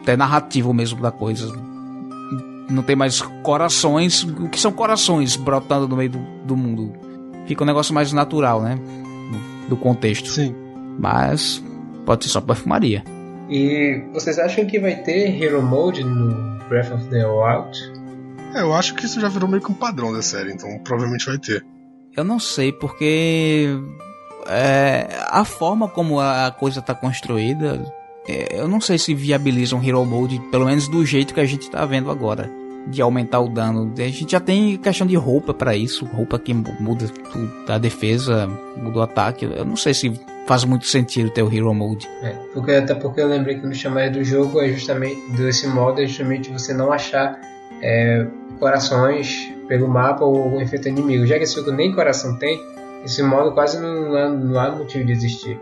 até 0.03 0.17
narrativo 0.17 0.73
mesmo 0.75 1.01
da 1.01 1.11
coisa. 1.11 1.53
Não 2.69 2.83
tem 2.83 2.97
mais 2.97 3.21
corações. 3.43 4.23
O 4.23 4.49
que 4.49 4.61
são 4.61 4.73
corações 4.73 5.37
brotando 5.37 5.89
no 5.89 5.97
meio 5.97 6.11
do, 6.11 6.19
do 6.45 6.57
mundo? 6.57 6.93
Fica 7.47 7.63
um 7.63 7.67
negócio 7.67 7.95
mais 7.95 8.13
natural, 8.13 8.63
né? 8.63 8.79
Do 9.69 9.77
contexto. 9.77 10.29
Sim. 10.29 10.55
Mas 10.99 11.63
pode 12.05 12.25
ser 12.25 12.31
só 12.31 12.41
perfumaria. 12.41 13.03
E 13.49 14.05
vocês 14.13 14.39
acham 14.39 14.65
que 14.65 14.79
vai 14.79 14.95
ter 14.97 15.43
Hero 15.43 15.61
Mode 15.61 16.05
no 16.05 16.59
Breath 16.69 16.93
of 16.93 17.05
the 17.09 17.27
Wild? 17.27 18.00
É, 18.55 18.63
eu 18.63 18.75
acho 18.75 18.95
que 18.95 19.05
isso 19.05 19.21
já 19.21 19.29
virou 19.29 19.49
meio 19.49 19.63
que 19.63 19.71
um 19.71 19.75
padrão 19.75 20.13
da 20.13 20.23
série, 20.23 20.53
então 20.53 20.79
provavelmente 20.79 21.27
vai 21.27 21.39
ter. 21.39 21.65
Eu 22.17 22.25
não 22.25 22.39
sei, 22.39 22.73
porque 22.73 23.69
é, 24.47 25.07
a 25.29 25.45
forma 25.45 25.89
como 25.89 26.21
a 26.21 26.51
coisa 26.51 26.81
está 26.81 26.95
construída, 26.95 27.81
é, 28.29 28.61
eu 28.61 28.69
não 28.69 28.81
sei 28.81 28.99
se 28.99 29.15
viabiliza 29.15 29.77
um 29.77 29.83
Hero 29.83 30.05
Mode, 30.05 30.41
pelo 30.51 30.67
menos 30.67 30.89
do 30.89 31.05
jeito 31.07 31.33
que 31.33 31.41
a 31.41 31.47
gente 31.47 31.63
está 31.63 31.85
vendo 31.87 32.11
agora, 32.11 32.51
de 32.89 33.01
aumentar 33.01 33.41
o 33.41 33.49
dano. 33.49 33.93
A 33.97 34.03
gente 34.03 34.33
já 34.33 34.41
tem 34.41 34.77
questão 34.77 35.07
de 35.07 35.15
roupa 35.15 35.55
para 35.55 35.77
isso, 35.77 36.05
roupa 36.05 36.39
que 36.39 36.53
muda 36.53 37.07
a 37.69 37.79
defesa, 37.79 38.49
muda 38.77 38.99
o 38.99 39.03
ataque. 39.03 39.45
Eu 39.45 39.65
não 39.65 39.77
sei 39.77 39.95
se 39.95 40.13
faz 40.47 40.65
muito 40.65 40.87
sentido 40.87 41.31
ter 41.31 41.43
o 41.43 41.55
Hero 41.55 41.73
Mode. 41.73 42.09
É, 42.23 42.33
porque, 42.53 42.73
até 42.73 42.95
porque 42.95 43.21
eu 43.21 43.29
lembrei 43.29 43.61
que 43.61 43.67
no 43.67 43.75
chamado 43.75 44.15
do 44.15 44.25
jogo 44.25 44.61
é 44.61 44.69
justamente 44.71 45.21
desse 45.31 45.69
modo 45.69 46.01
é 46.01 46.07
justamente 46.07 46.51
você 46.51 46.75
não 46.75 46.93
achar 46.93 47.41
é, 47.83 48.27
corações 48.61 49.51
pelo 49.67 49.89
mapa 49.89 50.25
ou 50.25 50.61
efeito 50.61 50.89
inimigo. 50.89 51.27
Já 51.27 51.37
que 51.37 51.45
esse 51.45 51.57
jogo 51.57 51.73
nem 51.73 51.93
coração 51.93 52.37
tem, 52.37 52.63
esse 53.05 53.23
modo 53.23 53.53
quase 53.53 53.81
não 53.81 54.15
há, 54.15 54.29
não 54.29 54.61
há 54.61 54.71
motivo 54.71 55.05
de 55.05 55.13
existir. 55.13 55.59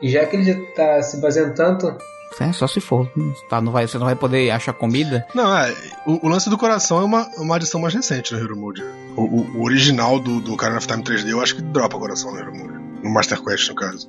E 0.00 0.08
já 0.08 0.26
que 0.26 0.36
ele 0.36 0.44
já 0.44 0.52
está 0.52 1.02
se 1.02 1.20
baseando 1.20 1.54
tanto. 1.54 1.96
É, 2.40 2.52
só 2.52 2.66
se 2.66 2.80
for. 2.80 3.10
Tá, 3.48 3.60
não 3.60 3.72
vai, 3.72 3.86
você 3.86 3.98
não 3.98 4.06
vai 4.06 4.16
poder 4.16 4.50
achar 4.50 4.72
comida. 4.72 5.24
Não, 5.34 5.56
é. 5.56 5.74
O, 6.06 6.26
o 6.26 6.28
lance 6.28 6.48
do 6.48 6.58
coração 6.58 7.00
é 7.00 7.04
uma, 7.04 7.28
uma 7.38 7.56
adição 7.56 7.80
mais 7.80 7.94
recente 7.94 8.32
no 8.34 8.40
Hero 8.40 8.56
Mode. 8.56 8.82
O, 9.16 9.22
o, 9.22 9.58
o 9.58 9.64
original 9.64 10.18
do, 10.18 10.40
do 10.40 10.54
Ocarina 10.54 10.78
of 10.78 10.86
Time 10.86 11.02
3D 11.02 11.28
eu 11.28 11.40
acho 11.40 11.56
que 11.56 11.62
dropa 11.62 11.98
coração 11.98 12.32
no 12.32 12.38
Hero 12.38 12.54
Mode. 12.54 12.78
No 13.02 13.10
Master 13.10 13.42
Quest, 13.42 13.68
no 13.68 13.74
caso. 13.74 14.08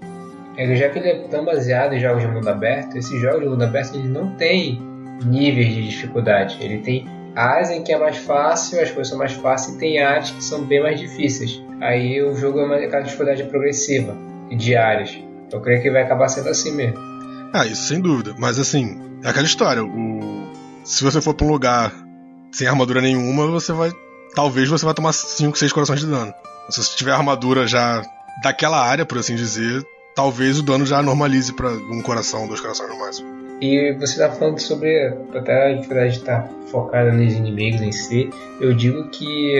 É, 0.57 0.75
já 0.75 0.89
que 0.89 0.99
ele 0.99 1.09
é 1.09 1.27
tão 1.27 1.43
baseado 1.45 1.93
em 1.93 1.99
jogos 1.99 2.21
de 2.21 2.27
mundo 2.27 2.47
aberto, 2.47 2.97
esses 2.97 3.19
jogos 3.19 3.41
de 3.41 3.49
mundo 3.49 3.63
aberto 3.63 3.95
ele 3.95 4.07
não 4.07 4.31
tem 4.35 4.81
níveis 5.25 5.73
de 5.73 5.89
dificuldade. 5.89 6.57
Ele 6.61 6.79
tem 6.79 7.07
áreas 7.35 7.69
em 7.69 7.83
que 7.83 7.91
é 7.91 7.97
mais 7.97 8.17
fácil, 8.17 8.81
as 8.81 8.89
coisas 8.89 9.09
são 9.09 9.17
mais 9.17 9.33
fáceis, 9.33 9.75
e 9.75 9.79
tem 9.79 9.99
áreas 9.99 10.31
que 10.31 10.43
são 10.43 10.63
bem 10.63 10.81
mais 10.81 10.99
difíceis. 10.99 11.61
Aí 11.81 12.21
o 12.21 12.35
jogo 12.35 12.59
é 12.59 12.65
uma 12.65 12.75
aquela 12.75 13.01
dificuldade 13.01 13.43
progressiva 13.45 14.15
e 14.49 14.55
diárias. 14.55 15.17
Eu 15.51 15.61
creio 15.61 15.81
que 15.81 15.91
vai 15.91 16.03
acabar 16.03 16.29
sendo 16.29 16.49
assim 16.49 16.71
mesmo. 16.75 16.97
Ah, 17.53 17.65
isso 17.65 17.87
sem 17.87 17.99
dúvida. 17.99 18.33
Mas 18.37 18.57
assim, 18.57 18.99
é 19.23 19.29
aquela 19.29 19.45
história. 19.45 19.83
O... 19.83 20.51
Se 20.83 21.03
você 21.03 21.21
for 21.21 21.33
pra 21.33 21.45
um 21.45 21.51
lugar 21.51 21.93
sem 22.51 22.67
armadura 22.67 23.01
nenhuma, 23.01 23.47
você 23.47 23.71
vai. 23.71 23.91
Talvez 24.35 24.67
você 24.67 24.83
vai 24.83 24.93
tomar 24.93 25.13
5, 25.13 25.57
6 25.57 25.71
corações 25.71 25.99
de 25.99 26.07
dano. 26.07 26.33
Se 26.69 26.83
você 26.83 26.95
tiver 26.95 27.11
armadura 27.11 27.67
já 27.67 28.03
daquela 28.41 28.83
área, 28.83 29.05
por 29.05 29.19
assim 29.19 29.35
dizer, 29.35 29.85
talvez 30.15 30.57
o 30.57 30.63
dano 30.63 30.85
já 30.85 31.01
normalize 31.03 31.53
para 31.53 31.69
um 31.69 32.01
coração, 32.01 32.47
dois 32.47 32.59
corações 32.59 32.89
no 32.89 32.99
máximo. 32.99 33.32
E 33.63 33.93
você 33.93 34.21
está 34.21 34.29
falando 34.29 34.59
sobre 34.59 35.13
até 35.33 35.67
a 35.67 35.73
dificuldade 35.73 36.11
de 36.11 36.17
estar 36.17 36.49
focada 36.65 37.13
nos 37.13 37.33
inimigos 37.33 37.81
em 37.81 37.93
si. 37.93 38.29
Eu 38.59 38.73
digo 38.73 39.07
que 39.07 39.57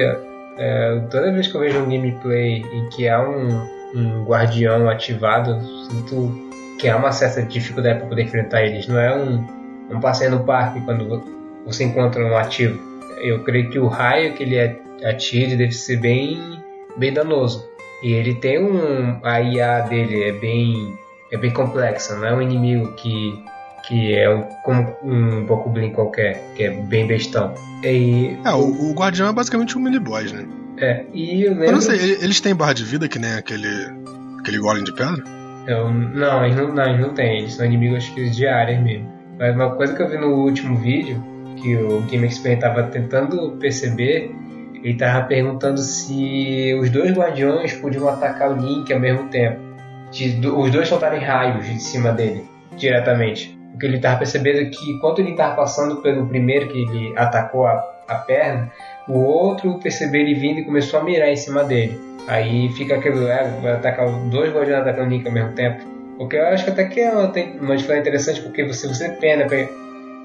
é, 0.58 1.02
toda 1.10 1.32
vez 1.32 1.48
que 1.48 1.56
eu 1.56 1.62
vejo 1.62 1.80
um 1.80 1.90
gameplay 1.90 2.58
em 2.58 2.90
que 2.90 3.08
há 3.08 3.22
um, 3.22 3.66
um 3.96 4.26
guardião 4.26 4.90
ativado, 4.90 5.58
sinto 5.90 6.52
que 6.78 6.90
há 6.90 6.98
uma 6.98 7.14
certa 7.14 7.44
dificuldade 7.44 8.00
para 8.00 8.10
poder 8.10 8.24
enfrentar 8.24 8.64
eles. 8.64 8.90
Não 8.90 9.00
é 9.00 9.16
um, 9.16 9.48
um 9.90 10.02
passeio 10.02 10.32
no 10.32 10.44
parque 10.44 10.82
quando 10.82 11.24
você 11.66 11.86
encontra 11.86 12.26
um 12.26 12.36
ativo. 12.36 12.78
Eu 13.22 13.42
creio 13.46 13.70
que 13.70 13.80
o 13.80 13.88
raio 13.88 14.34
que 14.34 14.44
ele 14.44 14.60
atira 15.02 15.56
deve 15.56 15.72
ser 15.72 15.96
bem, 16.02 16.42
bem 16.98 17.14
danoso. 17.14 17.66
E 18.04 18.12
ele 18.12 18.36
tem 18.36 18.62
um. 18.62 19.18
A 19.24 19.40
IA 19.40 19.80
dele 19.80 20.24
é 20.24 20.34
bem, 20.34 20.94
é 21.32 21.38
bem 21.38 21.52
complexa, 21.52 22.18
não 22.18 22.28
é 22.28 22.34
um 22.34 22.42
inimigo 22.42 22.92
que 22.96 23.42
que 23.84 24.16
é 24.16 24.30
um, 24.34 24.44
como 24.64 24.96
um 25.04 25.46
Bokublin 25.46 25.92
qualquer, 25.92 26.42
que 26.56 26.64
é 26.64 26.72
bem 26.72 27.06
bestão. 27.06 27.54
E, 27.84 28.38
é, 28.46 28.52
o, 28.52 28.92
o 28.92 28.94
Guardião 28.94 29.30
é 29.30 29.34
basicamente 29.34 29.78
um 29.78 29.82
mini 29.82 30.00
boss, 30.00 30.32
né? 30.32 30.46
É, 30.78 31.06
e 31.14 31.44
eu 31.44 31.52
lembro... 31.52 31.66
Eu 31.66 31.72
não 31.74 31.82
sei, 31.82 32.18
eles 32.22 32.42
têm 32.42 32.56
barra 32.56 32.74
de 32.74 32.84
vida 32.84 33.08
que 33.08 33.20
nem 33.20 33.34
aquele, 33.34 33.92
aquele 34.40 34.58
golem 34.58 34.84
de 34.84 34.94
pedra? 34.94 35.24
Eu, 35.68 35.94
não, 35.94 36.44
eles 36.44 36.58
não, 36.58 36.74
não, 36.74 36.84
eles 36.86 37.00
não 37.00 37.14
têm, 37.14 37.40
eles 37.40 37.54
são 37.54 37.66
inimigos 37.66 38.12
diários 38.36 38.82
mesmo. 38.82 39.12
Mas 39.38 39.56
uma 39.56 39.76
coisa 39.76 39.94
que 39.96 40.02
eu 40.02 40.10
vi 40.10 40.18
no 40.18 40.28
último 40.28 40.78
vídeo, 40.78 41.24
que 41.58 41.76
o 41.76 42.02
Game 42.02 42.26
Expert 42.26 42.56
estava 42.56 42.84
tentando 42.84 43.52
perceber, 43.60 44.34
ele 44.76 44.94
estava 44.94 45.26
perguntando 45.26 45.80
se 45.80 46.78
os 46.80 46.90
dois 46.90 47.12
guardiões 47.14 47.74
podiam 47.74 48.08
atacar 48.10 48.52
o 48.52 48.56
Link 48.56 48.92
ao 48.92 49.00
mesmo 49.00 49.30
tempo. 49.30 49.60
De, 50.12 50.48
os 50.48 50.72
dois 50.72 50.88
soltarem 50.88 51.22
raios 51.22 51.66
de 51.66 51.82
cima 51.82 52.12
dele, 52.12 52.46
diretamente. 52.78 53.53
Porque 53.74 53.88
ele 53.88 53.98
estava 53.98 54.20
percebendo 54.20 54.70
que 54.70 54.92
enquanto 54.92 55.20
ele 55.20 55.32
estava 55.32 55.56
passando 55.56 55.98
pelo 55.98 56.28
primeiro 56.28 56.68
que 56.68 56.84
ele 56.84 57.14
atacou 57.18 57.66
a, 57.66 57.84
a 58.08 58.16
perna, 58.16 58.72
o 59.08 59.20
outro 59.20 59.80
percebeu 59.80 60.22
ele 60.22 60.36
vindo 60.36 60.60
e 60.60 60.64
começou 60.64 61.00
a 61.00 61.04
mirar 61.04 61.30
em 61.30 61.36
cima 61.36 61.64
dele. 61.64 62.00
Aí 62.28 62.72
fica 62.74 62.96
aquele, 62.96 63.26
é, 63.26 63.50
vai 63.62 63.74
atacar 63.74 64.10
dois 64.30 64.54
guardiões 64.54 64.82
atacando 64.82 65.08
o 65.08 65.10
Nick 65.10 65.28
ao 65.28 65.34
mesmo 65.34 65.52
tempo. 65.54 65.84
Porque 66.18 66.38
eu 66.38 66.46
acho 66.48 66.64
que 66.64 66.70
até 66.70 66.86
que 66.86 67.00
é 67.02 67.12
uma, 67.12 67.32
uma 67.60 67.76
diferença 67.76 68.02
interessante, 68.02 68.42
porque 68.42 68.64
você, 68.64 68.88
você 68.88 69.10
pena. 69.10 69.46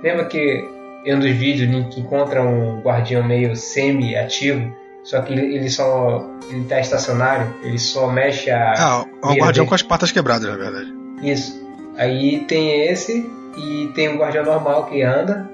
Lembra 0.03 0.27
que 0.27 0.65
em 1.05 1.15
um 1.15 1.19
dos 1.19 1.31
vídeos 1.31 1.69
o 1.69 1.73
Link 1.73 1.99
encontra 1.99 2.43
um 2.43 2.81
guardião 2.81 3.25
meio 3.25 3.57
semi-ativo, 3.57 4.73
só 5.03 5.23
que 5.23 5.33
ele, 5.33 5.57
ele 5.57 5.71
só 5.71 6.25
ele 6.51 6.65
tá 6.65 6.79
estacionário, 6.81 7.53
ele 7.63 7.79
só 7.79 8.07
mexe 8.07 8.51
a. 8.51 8.75
Ah, 8.77 9.05
é 9.23 9.27
um 9.27 9.31
guardião 9.31 9.53
dele. 9.53 9.67
com 9.67 9.75
as 9.75 9.83
patas 9.83 10.13
quebradas, 10.13 10.49
na 10.49 10.57
verdade. 10.57 10.93
Isso. 11.23 11.68
Aí 11.99 12.45
tem 12.47 12.89
esse, 12.89 13.29
e 13.57 13.91
tem 13.95 14.09
um 14.09 14.19
guardião 14.19 14.45
normal 14.45 14.87
que 14.87 15.03
anda 15.03 15.51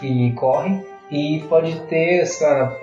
e 0.00 0.32
corre. 0.32 0.80
E 1.10 1.42
pode 1.48 1.80
ter, 1.88 2.24
lá, 2.40 2.78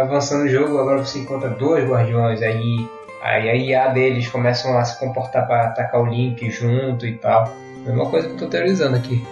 avançando 0.00 0.44
o 0.44 0.48
jogo, 0.48 0.78
agora 0.78 1.04
você 1.04 1.18
encontra 1.18 1.50
dois 1.50 1.86
guardiões, 1.88 2.40
aí, 2.40 2.88
aí 3.22 3.48
a 3.50 3.54
IA 3.54 3.88
deles 3.88 4.26
começam 4.28 4.76
a 4.78 4.84
se 4.84 4.98
comportar 4.98 5.46
para 5.46 5.66
atacar 5.66 6.00
o 6.00 6.06
Link 6.06 6.50
junto 6.50 7.06
e 7.06 7.14
tal. 7.16 7.54
Mesma 7.84 8.06
coisa 8.06 8.26
que 8.26 8.34
eu 8.34 8.38
tô 8.38 8.46
teorizando 8.46 8.96
aqui. 8.96 9.22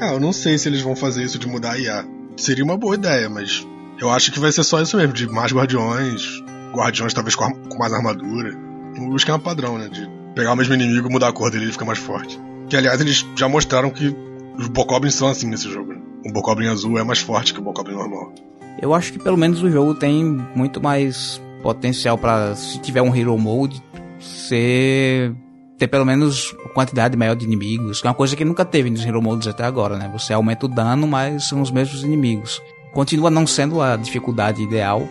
Ah, 0.00 0.12
eu 0.12 0.20
não 0.20 0.32
sei 0.32 0.58
se 0.58 0.68
eles 0.68 0.82
vão 0.82 0.94
fazer 0.94 1.22
isso 1.22 1.38
de 1.38 1.48
mudar 1.48 1.72
a 1.72 1.78
IA. 1.78 2.04
Seria 2.36 2.64
uma 2.64 2.76
boa 2.76 2.96
ideia, 2.96 3.28
mas 3.28 3.66
eu 4.00 4.10
acho 4.10 4.32
que 4.32 4.40
vai 4.40 4.52
ser 4.52 4.64
só 4.64 4.80
isso 4.82 4.96
mesmo, 4.96 5.12
de 5.12 5.28
mais 5.28 5.52
guardiões, 5.52 6.42
guardiões 6.72 7.14
talvez 7.14 7.34
com, 7.34 7.48
com 7.50 7.78
mais 7.78 7.92
armadura. 7.92 8.52
O 8.98 9.16
esquema 9.16 9.38
padrão, 9.38 9.78
né? 9.78 9.88
De 9.88 10.08
pegar 10.34 10.52
o 10.52 10.56
mesmo 10.56 10.74
inimigo, 10.74 11.10
mudar 11.10 11.28
a 11.28 11.32
cor 11.32 11.50
dele 11.50 11.62
e 11.62 11.66
ele 11.66 11.72
fica 11.72 11.84
mais 11.84 11.98
forte. 11.98 12.47
Que 12.68 12.76
aliás 12.76 13.00
eles 13.00 13.26
já 13.36 13.48
mostraram 13.48 13.90
que 13.90 14.14
os 14.58 14.68
Bokoblins 14.68 15.14
são 15.14 15.28
assim 15.28 15.46
nesse 15.46 15.70
jogo. 15.70 15.92
Né? 15.92 16.00
O 16.26 16.32
Bokoblin 16.32 16.68
azul 16.68 16.98
é 16.98 17.04
mais 17.04 17.20
forte 17.20 17.54
que 17.54 17.60
o 17.60 17.62
Bokoblin 17.62 17.94
normal. 17.94 18.32
Eu 18.80 18.94
acho 18.94 19.12
que 19.12 19.18
pelo 19.18 19.36
menos 19.36 19.62
o 19.62 19.70
jogo 19.70 19.94
tem 19.94 20.24
muito 20.54 20.80
mais 20.80 21.40
potencial 21.62 22.16
para 22.16 22.54
se 22.54 22.78
tiver 22.78 23.02
um 23.02 23.14
Hero 23.14 23.36
Mode 23.36 23.82
ser 24.20 25.34
ter 25.78 25.86
pelo 25.86 26.04
menos 26.04 26.54
quantidade 26.74 27.16
maior 27.16 27.36
de 27.36 27.44
inimigos, 27.44 28.00
que 28.00 28.06
é 28.06 28.10
uma 28.10 28.16
coisa 28.16 28.34
que 28.34 28.44
nunca 28.44 28.64
teve 28.64 28.90
nos 28.90 29.04
Hero 29.04 29.22
Modes 29.22 29.46
até 29.46 29.64
agora, 29.64 29.96
né? 29.96 30.10
Você 30.12 30.32
aumenta 30.32 30.66
o 30.66 30.68
dano, 30.68 31.06
mas 31.06 31.44
são 31.44 31.62
os 31.62 31.70
mesmos 31.70 32.02
inimigos. 32.02 32.60
Continua 32.92 33.30
não 33.30 33.46
sendo 33.46 33.80
a 33.80 33.96
dificuldade 33.96 34.62
ideal, 34.62 35.08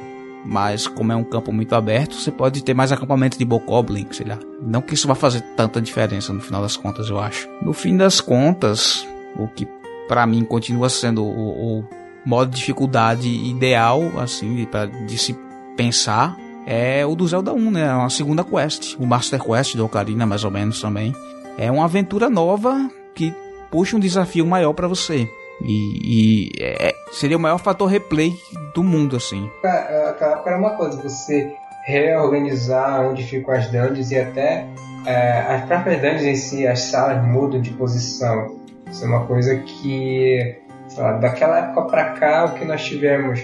mas 0.47 0.87
como 0.87 1.11
é 1.11 1.15
um 1.15 1.25
campo 1.25 1.51
muito 1.51 1.75
aberto, 1.75 2.15
você 2.15 2.31
pode 2.31 2.63
ter 2.63 2.73
mais 2.73 2.93
acampamento 2.93 3.37
de 3.37 3.43
Bokoblin, 3.43 4.07
sei 4.11 4.27
lá. 4.27 4.39
Não 4.61 4.81
que 4.81 4.93
isso 4.93 5.05
vá 5.05 5.13
fazer 5.13 5.41
tanta 5.57 5.81
diferença 5.81 6.31
no 6.31 6.39
final 6.39 6.61
das 6.61 6.77
contas, 6.77 7.09
eu 7.09 7.19
acho. 7.19 7.49
No 7.61 7.73
fim 7.73 7.97
das 7.97 8.21
contas, 8.21 9.05
o 9.35 9.49
que 9.49 9.67
para 10.07 10.25
mim 10.25 10.45
continua 10.45 10.87
sendo 10.87 11.21
o, 11.21 11.79
o, 11.79 11.83
modo 12.25 12.51
de 12.51 12.57
dificuldade 12.57 13.27
ideal, 13.27 14.01
assim, 14.17 14.65
pra, 14.65 14.85
de 14.85 15.17
se 15.17 15.37
pensar, 15.75 16.37
é 16.65 17.05
o 17.05 17.13
do 17.13 17.27
Zelda 17.27 17.53
1, 17.53 17.71
né? 17.71 17.85
É 17.85 17.93
uma 17.93 18.09
segunda 18.09 18.43
quest. 18.43 18.95
O 18.97 19.05
Master 19.05 19.43
Quest 19.43 19.75
do 19.75 19.85
Ocarina, 19.85 20.25
mais 20.25 20.45
ou 20.45 20.51
menos 20.51 20.79
também. 20.79 21.13
É 21.57 21.69
uma 21.69 21.83
aventura 21.83 22.29
nova 22.29 22.89
que 23.13 23.33
puxa 23.69 23.97
um 23.97 23.99
desafio 23.99 24.45
maior 24.45 24.71
para 24.71 24.87
você. 24.87 25.29
E, 25.61 26.51
e 26.59 26.63
é, 26.63 26.93
seria 27.11 27.37
o 27.37 27.39
maior 27.39 27.57
fator 27.57 27.87
replay 27.87 28.33
do 28.73 28.83
mundo, 28.83 29.15
assim. 29.15 29.49
Aquela 29.63 30.33
época 30.33 30.49
era 30.49 30.59
uma 30.59 30.71
coisa, 30.71 31.01
você 31.01 31.51
reorganizar 31.85 33.01
onde 33.07 33.23
ficam 33.23 33.53
as 33.53 33.67
dungeons 33.67 34.11
e 34.11 34.19
até 34.19 34.67
é, 35.05 35.39
as 35.55 35.65
próprias 35.65 36.01
dungeons 36.01 36.23
em 36.23 36.35
si, 36.35 36.67
as 36.67 36.81
salas 36.81 37.25
mudam 37.25 37.61
de 37.61 37.71
posição. 37.71 38.57
Isso 38.91 39.05
é 39.05 39.07
uma 39.07 39.25
coisa 39.25 39.55
que, 39.55 40.57
lá, 40.97 41.13
daquela 41.13 41.59
época 41.59 41.83
para 41.83 42.05
cá, 42.11 42.45
o 42.45 42.53
que 42.53 42.65
nós 42.65 42.83
tivemos 42.83 43.39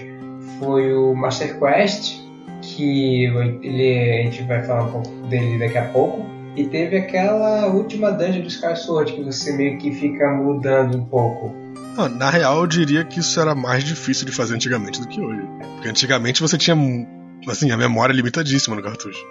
foi 0.58 0.94
o 0.94 1.14
Master 1.14 1.58
Quest, 1.58 2.22
que 2.60 3.24
ele, 3.62 4.20
a 4.20 4.22
gente 4.24 4.42
vai 4.44 4.62
falar 4.62 4.84
um 4.84 4.92
pouco 4.92 5.08
dele 5.28 5.58
daqui 5.58 5.78
a 5.78 5.86
pouco. 5.86 6.24
E 6.54 6.64
teve 6.66 6.98
aquela 6.98 7.66
última 7.66 8.12
dungeon 8.12 8.42
do 8.42 8.48
Sky 8.48 8.76
Sword 8.76 9.12
que 9.12 9.22
você 9.22 9.52
meio 9.52 9.78
que 9.78 9.90
fica 9.90 10.30
mudando 10.30 10.98
um 10.98 11.04
pouco. 11.04 11.63
Não, 11.96 12.08
na 12.08 12.28
real, 12.28 12.58
eu 12.58 12.66
diria 12.66 13.04
que 13.04 13.20
isso 13.20 13.40
era 13.40 13.54
mais 13.54 13.84
difícil 13.84 14.26
de 14.26 14.32
fazer 14.32 14.54
antigamente 14.54 15.00
do 15.00 15.06
que 15.06 15.20
hoje. 15.20 15.42
Porque 15.74 15.88
antigamente 15.88 16.40
você 16.40 16.58
tinha, 16.58 16.76
assim, 17.48 17.70
a 17.70 17.76
memória 17.76 18.12
limitadíssima 18.12 18.74
no 18.74 18.82
cartucho. 18.82 19.24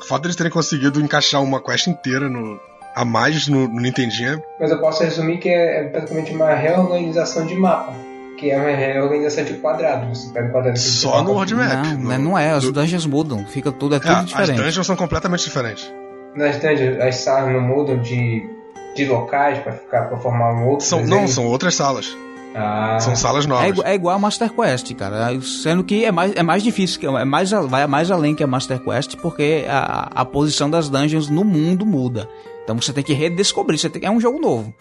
O 0.00 0.04
fato 0.04 0.22
deles 0.22 0.36
terem 0.36 0.50
conseguido 0.50 1.00
encaixar 1.00 1.42
uma 1.42 1.60
quest 1.62 1.86
inteira 1.86 2.28
no, 2.28 2.60
a 2.94 3.04
mais 3.04 3.46
no, 3.46 3.68
no 3.68 3.80
Nintendinho. 3.80 4.42
Mas 4.58 4.70
eu 4.70 4.80
posso 4.80 5.02
resumir 5.04 5.38
que 5.38 5.48
é, 5.48 5.82
é 5.82 5.88
praticamente 5.88 6.32
uma 6.32 6.52
reorganização 6.54 7.46
de 7.46 7.54
mapa. 7.54 7.92
Que 8.36 8.50
é 8.50 8.56
uma 8.56 8.70
reorganização 8.70 9.44
de 9.44 9.54
quadrado. 9.54 10.08
Você 10.08 10.32
pega 10.32 10.48
o 10.48 10.52
quadrado 10.52 10.78
Só 10.78 11.22
no 11.22 11.32
World 11.32 11.54
Map. 11.54 11.86
Não, 11.86 11.96
no, 11.96 12.18
não 12.18 12.38
é. 12.38 12.50
As 12.50 12.64
do... 12.64 12.72
dungeons 12.72 13.06
mudam. 13.06 13.44
Fica 13.46 13.72
tudo, 13.72 13.96
é 13.96 14.00
tudo 14.00 14.12
é, 14.12 14.24
diferente. 14.24 14.52
As 14.52 14.66
dungeons 14.66 14.86
são 14.86 14.96
completamente 14.96 15.44
diferentes. 15.44 15.92
Nas 16.36 16.56
dungeons, 16.56 17.00
as 17.00 17.16
salas 17.16 17.52
não 17.52 17.60
mudam 17.60 18.00
de, 18.00 18.48
de 18.94 19.04
locais 19.06 19.58
para 19.58 19.72
ficar 19.72 20.08
para 20.08 20.16
formar 20.18 20.52
um 20.54 20.68
outro. 20.68 20.86
São, 20.86 21.04
não, 21.04 21.26
são 21.26 21.46
outras 21.46 21.74
salas. 21.74 22.16
Ah. 22.54 22.98
São 23.00 23.14
salas 23.14 23.46
novas. 23.46 23.78
É, 23.84 23.92
é, 23.92 23.94
igual 23.94 24.16
a 24.16 24.18
Master 24.18 24.50
Quest, 24.50 24.92
cara. 24.94 25.40
Sendo 25.42 25.84
que 25.84 26.04
é 26.04 26.10
mais, 26.10 26.32
é 26.34 26.42
mais 26.42 26.62
difícil, 26.62 27.16
é 27.16 27.24
mais, 27.24 27.50
vai 27.50 27.86
mais 27.86 28.10
além 28.10 28.34
que 28.34 28.42
a 28.42 28.46
Master 28.46 28.80
Quest, 28.80 29.16
porque 29.16 29.64
a, 29.68 30.10
a 30.14 30.24
posição 30.24 30.68
das 30.68 30.88
dungeons 30.88 31.28
no 31.28 31.44
mundo 31.44 31.86
muda. 31.86 32.28
Então 32.68 32.76
você 32.78 32.92
tem 32.92 33.02
que 33.02 33.14
redescobrir, 33.14 33.78
você 33.78 33.88
tem, 33.88 34.04
é 34.04 34.10
um 34.10 34.20
jogo 34.20 34.38
novo. 34.38 34.74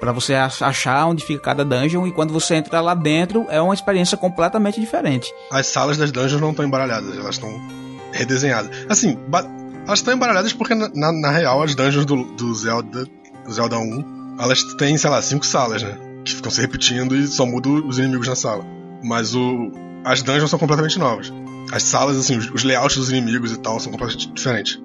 para 0.00 0.12
você 0.12 0.32
achar 0.34 1.06
onde 1.06 1.22
fica 1.22 1.42
cada 1.42 1.62
dungeon 1.62 2.06
e 2.06 2.12
quando 2.12 2.32
você 2.32 2.54
entra 2.54 2.80
lá 2.80 2.94
dentro 2.94 3.44
é 3.50 3.60
uma 3.60 3.74
experiência 3.74 4.16
completamente 4.16 4.80
diferente. 4.80 5.30
As 5.50 5.66
salas 5.66 5.98
das 5.98 6.10
dungeons 6.10 6.40
não 6.40 6.52
estão 6.52 6.64
embaralhadas, 6.64 7.18
elas 7.18 7.34
estão 7.34 7.50
redesenhadas. 8.12 8.70
Assim, 8.88 9.18
elas 9.86 9.98
estão 9.98 10.14
embaralhadas 10.14 10.54
porque 10.54 10.74
na, 10.74 10.88
na, 10.94 11.12
na, 11.12 11.30
real 11.30 11.62
as 11.62 11.74
dungeons 11.74 12.06
do, 12.06 12.24
do 12.24 12.54
Zelda, 12.54 13.06
Zelda 13.52 13.78
1, 13.78 14.36
elas 14.40 14.62
têm, 14.74 14.96
sei 14.96 15.10
lá, 15.10 15.20
cinco 15.22 15.44
salas, 15.44 15.82
né? 15.82 15.96
Que 16.24 16.34
ficam 16.34 16.50
se 16.50 16.60
repetindo 16.60 17.16
e 17.16 17.26
só 17.26 17.46
mudam 17.46 17.86
os 17.86 17.98
inimigos 17.98 18.28
na 18.28 18.34
sala. 18.34 18.64
Mas 19.02 19.34
o, 19.34 19.70
as 20.04 20.22
dungeons 20.22 20.50
são 20.50 20.58
completamente 20.58 20.98
novas. 20.98 21.32
As 21.72 21.82
salas, 21.82 22.16
assim, 22.16 22.36
os, 22.36 22.50
os 22.50 22.64
layouts 22.64 22.96
dos 22.96 23.10
inimigos 23.10 23.52
e 23.52 23.58
tal 23.58 23.78
são 23.78 23.92
completamente 23.92 24.32
diferentes. 24.32 24.80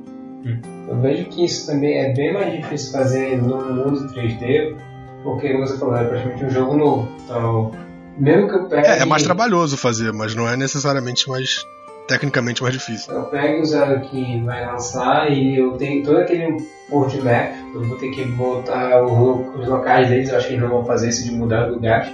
Eu 0.88 1.00
vejo 1.00 1.26
que 1.26 1.46
isso 1.46 1.66
também 1.66 1.98
é 1.98 2.14
bem 2.14 2.34
mais 2.34 2.52
difícil 2.62 2.92
fazer 2.92 3.42
no 3.42 3.58
mundo 3.74 4.14
3D, 4.14 4.76
porque, 5.24 5.52
como 5.54 5.66
você 5.66 5.78
falou, 5.78 5.96
é 5.96 6.04
praticamente 6.04 6.46
um 6.46 6.50
jogo 6.50 6.76
novo. 6.76 7.10
Então, 7.24 7.72
mesmo 8.18 8.50
que 8.50 8.56
eu 8.56 8.66
pegue. 8.66 8.88
É, 8.88 9.00
é 9.00 9.06
mais 9.06 9.24
trabalhoso 9.24 9.78
fazer, 9.78 10.12
mas 10.12 10.36
não 10.36 10.48
é 10.48 10.58
necessariamente 10.58 11.30
mais. 11.30 11.66
Tecnicamente 12.08 12.62
mais 12.62 12.74
difícil. 12.74 13.14
Eu 13.14 13.24
pego 13.24 13.62
o 13.62 13.66
Zelda 13.66 14.00
que 14.00 14.42
vai 14.42 14.66
lançar 14.66 15.32
e 15.32 15.58
eu 15.58 15.74
tenho 15.78 16.04
todo 16.04 16.18
aquele 16.18 16.58
world 16.92 17.22
map, 17.22 17.54
eu 17.74 17.84
vou 17.84 17.98
ter 17.98 18.12
que 18.12 18.26
botar 18.26 19.04
o, 19.04 19.58
os 19.58 19.68
locais 19.68 20.10
deles, 20.10 20.30
eu 20.30 20.38
acho 20.38 20.48
que 20.48 20.54
eles 20.54 20.64
não 20.64 20.70
vão 20.70 20.86
fazer 20.86 21.10
isso 21.10 21.24
de 21.24 21.32
mudar 21.32 21.68
o 21.68 21.74
lugar. 21.74 22.08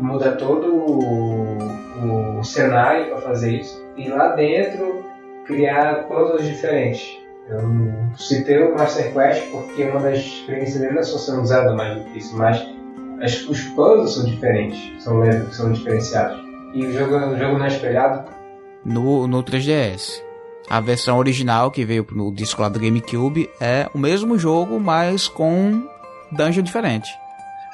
Mudar 0.00 0.32
todo 0.32 0.74
o, 0.74 2.38
o 2.38 2.44
cenário 2.44 3.06
para 3.06 3.18
fazer 3.18 3.60
isso. 3.60 3.84
E 3.96 4.08
lá 4.08 4.34
dentro 4.34 5.04
criar 5.46 6.08
puzzles 6.08 6.44
diferentes 6.46 7.24
eu 7.48 7.60
citei 8.16 8.62
o 8.62 8.74
Master 8.74 9.12
Quest 9.12 9.50
porque 9.50 9.84
uma 9.84 10.00
das 10.00 10.18
experiências 10.18 10.80
dele 10.80 10.94
não 10.94 11.00
é 11.00 11.04
só 11.04 11.18
ser 11.18 11.44
Zelda 11.44 11.74
mais 11.74 12.02
difícil, 12.02 12.38
mas 12.38 12.66
as, 13.20 13.42
os 13.42 13.60
puzzles 13.70 14.14
são 14.14 14.24
diferentes, 14.24 15.02
são, 15.02 15.22
são 15.52 15.72
diferenciados. 15.72 16.42
E 16.72 16.86
o 16.86 16.92
jogo, 16.92 17.16
o 17.16 17.36
jogo 17.36 17.58
não 17.58 17.64
é 17.64 17.68
espelhado? 17.68 18.28
No, 18.84 19.26
no 19.26 19.42
3DS. 19.42 20.22
A 20.68 20.80
versão 20.80 21.18
original 21.18 21.70
que 21.70 21.84
veio 21.84 22.06
no 22.12 22.32
disco 22.32 22.62
lá 22.62 22.68
do 22.68 22.80
GameCube 22.80 23.50
é 23.60 23.88
o 23.94 23.98
mesmo 23.98 24.38
jogo, 24.38 24.80
mas 24.80 25.28
com 25.28 25.86
dungeon 26.32 26.62
diferente. 26.62 27.10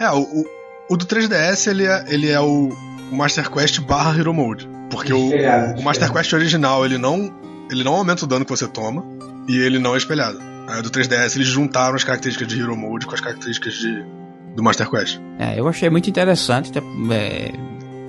É, 0.01 0.11
o, 0.11 0.23
o, 0.23 0.45
o 0.91 0.97
do 0.97 1.07
3DS 1.07 1.71
ele 1.71 1.87
é, 1.87 2.05
ele 2.09 2.31
é 2.31 2.41
o 2.41 2.71
Master 3.13 3.51
Quest 3.51 3.81
barra 3.81 4.19
Hero 4.19 4.35
Mode. 4.35 4.69
Porque 4.91 5.13
o, 5.13 5.31
o 5.79 5.83
Master 5.83 6.13
Quest 6.13 6.33
original 6.33 6.85
ele 6.85 6.99
não, 6.99 7.33
ele 7.71 7.85
não 7.85 7.95
aumenta 7.95 8.25
o 8.25 8.29
dano 8.29 8.45
que 8.45 8.51
você 8.51 8.67
toma 8.67 9.05
e 9.49 9.57
ele 9.59 9.79
não 9.79 9.95
é 9.95 9.99
espelhado. 9.99 10.41
A 10.67 10.81
do 10.81 10.91
3DS 10.91 11.37
eles 11.37 11.49
juntaram 11.49 11.95
as 11.95 12.05
características 12.05 12.49
de 12.49 12.61
Hero 12.61 12.77
Mode 12.77 13.07
com 13.07 13.15
as 13.15 13.21
características 13.21 13.75
de, 13.75 14.05
do 14.55 14.63
Master 14.63 14.89
Quest. 14.91 15.21
É, 15.39 15.59
eu 15.59 15.69
achei 15.69 15.89
muito 15.91 16.11
interessante, 16.11 16.73
é, 16.77 17.53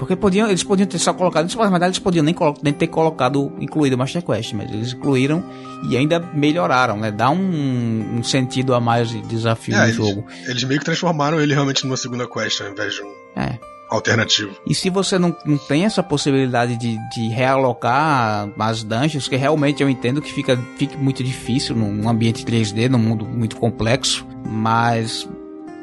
porque 0.01 0.15
podiam, 0.15 0.47
eles 0.47 0.63
podiam 0.63 0.87
ter 0.87 0.97
só 0.97 1.13
colocado, 1.13 1.47
na 1.55 1.69
verdade 1.69 1.91
eles 1.91 1.99
podiam 1.99 2.23
nem, 2.23 2.33
nem 2.63 2.73
ter 2.73 2.87
colocado, 2.87 3.53
incluído 3.59 3.95
o 3.95 3.99
Master 3.99 4.23
Quest, 4.23 4.51
mas 4.53 4.71
eles 4.71 4.93
incluíram 4.93 5.43
e 5.87 5.95
ainda 5.95 6.19
melhoraram, 6.33 6.97
né? 6.97 7.11
Dá 7.11 7.29
um, 7.29 8.17
um 8.17 8.23
sentido 8.23 8.73
a 8.73 8.79
mais 8.79 9.09
de 9.09 9.21
desafio 9.21 9.75
é, 9.75 9.77
no 9.77 9.83
eles, 9.83 9.95
jogo. 9.95 10.25
Eles 10.47 10.63
meio 10.63 10.79
que 10.79 10.85
transformaram 10.85 11.39
ele 11.39 11.53
realmente 11.53 11.85
numa 11.85 11.97
segunda 11.97 12.27
quest 12.27 12.61
ao 12.61 12.71
invés 12.71 12.95
de 12.95 13.03
um. 13.03 13.13
É 13.35 13.59
alternativo. 13.91 14.55
E 14.65 14.73
se 14.73 14.89
você 14.89 15.19
não, 15.19 15.35
não 15.45 15.57
tem 15.57 15.85
essa 15.85 16.01
possibilidade 16.01 16.77
de, 16.77 16.97
de 17.13 17.27
realocar 17.27 18.49
as 18.57 18.83
dungeons, 18.83 19.27
que 19.27 19.35
realmente 19.35 19.83
eu 19.83 19.89
entendo 19.89 20.19
que 20.19 20.33
fica, 20.33 20.57
fica 20.77 20.97
muito 20.97 21.23
difícil 21.23 21.75
num 21.75 22.09
ambiente 22.09 22.43
3D, 22.43 22.89
num 22.89 22.97
mundo 22.97 23.25
muito 23.25 23.57
complexo, 23.57 24.25
mas 24.49 25.29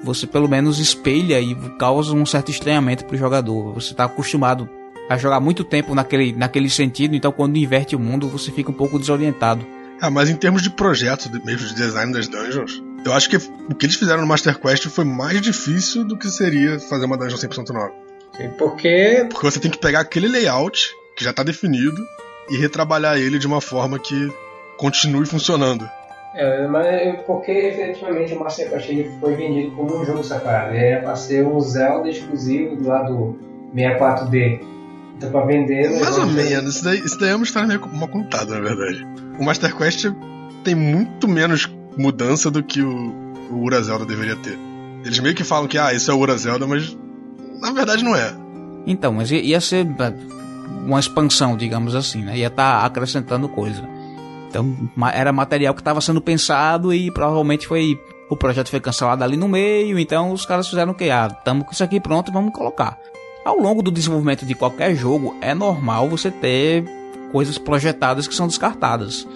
você 0.02 0.26
pelo 0.26 0.48
menos 0.48 0.78
espelha 0.78 1.40
e 1.40 1.54
causa 1.78 2.14
um 2.14 2.26
certo 2.26 2.50
estranhamento 2.50 3.04
para 3.04 3.14
o 3.14 3.18
jogador. 3.18 3.74
Você 3.74 3.92
está 3.92 4.04
acostumado 4.04 4.68
a 5.08 5.16
jogar 5.16 5.40
muito 5.40 5.64
tempo 5.64 5.94
naquele, 5.94 6.32
naquele 6.32 6.68
sentido, 6.68 7.16
então 7.16 7.32
quando 7.32 7.56
inverte 7.56 7.96
o 7.96 7.98
mundo 7.98 8.28
você 8.28 8.52
fica 8.52 8.70
um 8.70 8.74
pouco 8.74 8.98
desorientado. 8.98 9.66
Ah, 10.00 10.10
mas 10.10 10.28
em 10.28 10.36
termos 10.36 10.62
de 10.62 10.70
projeto, 10.70 11.28
mesmo 11.44 11.66
de 11.66 11.74
design 11.74 12.12
das 12.12 12.28
dungeons, 12.28 12.82
eu 13.04 13.12
acho 13.12 13.28
que 13.28 13.36
o 13.36 13.74
que 13.74 13.86
eles 13.86 13.96
fizeram 13.96 14.20
no 14.20 14.26
Master 14.26 14.58
Quest 14.58 14.86
foi 14.88 15.04
mais 15.04 15.40
difícil 15.40 16.04
do 16.04 16.16
que 16.16 16.28
seria 16.28 16.78
fazer 16.78 17.06
uma 17.06 17.16
dungeon 17.16 17.38
100% 17.38 17.70
nova. 17.70 17.92
Sim, 18.36 18.50
porque... 18.58 19.26
Porque 19.30 19.50
você 19.50 19.58
tem 19.58 19.70
que 19.70 19.78
pegar 19.78 20.00
aquele 20.00 20.28
layout 20.28 20.94
que 21.16 21.24
já 21.24 21.30
está 21.30 21.42
definido 21.42 22.06
e 22.50 22.56
retrabalhar 22.56 23.18
ele 23.18 23.38
de 23.38 23.46
uma 23.46 23.60
forma 23.60 23.98
que 23.98 24.32
continue 24.76 25.26
funcionando. 25.26 25.88
É, 26.38 26.68
mas 26.68 27.20
porque 27.26 27.50
efetivamente 27.50 28.32
o 28.32 28.38
Master 28.38 28.70
Quest 28.70 28.88
ele 28.88 29.10
foi 29.18 29.34
vendido 29.34 29.72
como 29.72 30.00
um 30.00 30.04
jogo 30.04 30.22
separado. 30.22 30.72
Ele 30.72 30.84
era 30.84 31.02
para 31.02 31.16
ser 31.16 31.44
um 31.44 31.58
Zelda 31.58 32.08
exclusivo 32.08 32.76
do 32.76 32.86
lado 32.86 33.36
64D. 33.74 34.60
Então 35.16 35.32
pra 35.32 35.44
vender. 35.44 35.90
Mais 36.00 36.16
ou 36.16 36.26
menos, 36.26 36.76
isso 36.76 36.84
daí, 36.84 36.98
isso 37.00 37.18
daí 37.18 37.30
é 37.30 37.34
uma 37.34 37.44
história 37.44 37.66
meio 37.66 37.84
mal 37.92 38.06
contada, 38.06 38.54
na 38.54 38.60
verdade. 38.60 39.04
O 39.36 39.44
Master 39.44 39.76
Quest 39.76 40.06
tem 40.62 40.76
muito 40.76 41.26
menos 41.26 41.68
mudança 41.96 42.52
do 42.52 42.62
que 42.62 42.82
o, 42.82 43.12
o 43.50 43.64
Ura 43.64 43.82
Zelda 43.82 44.06
deveria 44.06 44.36
ter. 44.36 44.56
Eles 45.04 45.18
meio 45.18 45.34
que 45.34 45.42
falam 45.42 45.66
que, 45.66 45.76
ah, 45.76 45.92
isso 45.92 46.08
é 46.08 46.14
o 46.14 46.18
Ura 46.18 46.36
Zelda, 46.36 46.68
mas 46.68 46.96
na 47.60 47.72
verdade 47.72 48.04
não 48.04 48.14
é. 48.14 48.32
Então, 48.86 49.12
mas 49.12 49.32
ia 49.32 49.60
ser 49.60 49.84
uma 50.86 51.00
expansão, 51.00 51.56
digamos 51.56 51.96
assim, 51.96 52.22
né? 52.22 52.38
Ia 52.38 52.46
estar 52.46 52.80
tá 52.80 52.86
acrescentando 52.86 53.48
coisa. 53.48 53.97
Então, 54.48 54.74
era 55.12 55.32
material 55.32 55.74
que 55.74 55.80
estava 55.80 56.00
sendo 56.00 56.20
pensado 56.20 56.92
e 56.92 57.10
provavelmente 57.10 57.66
foi. 57.66 58.00
O 58.30 58.36
projeto 58.36 58.68
foi 58.68 58.80
cancelado 58.80 59.24
ali 59.24 59.36
no 59.36 59.48
meio, 59.48 59.98
então 59.98 60.32
os 60.32 60.44
caras 60.44 60.68
fizeram 60.68 60.92
o 60.92 60.94
que? 60.94 61.08
Ah, 61.08 61.28
estamos 61.30 61.64
com 61.64 61.72
isso 61.72 61.82
aqui 61.82 61.98
pronto, 61.98 62.30
vamos 62.30 62.52
colocar. 62.52 62.98
Ao 63.42 63.56
longo 63.56 63.82
do 63.82 63.90
desenvolvimento 63.90 64.44
de 64.44 64.54
qualquer 64.54 64.94
jogo, 64.94 65.34
é 65.40 65.54
normal 65.54 66.10
você 66.10 66.30
ter 66.30 66.84
coisas 67.32 67.56
projetadas 67.56 68.28
que 68.28 68.34
são 68.34 68.46
descartadas. 68.46 69.26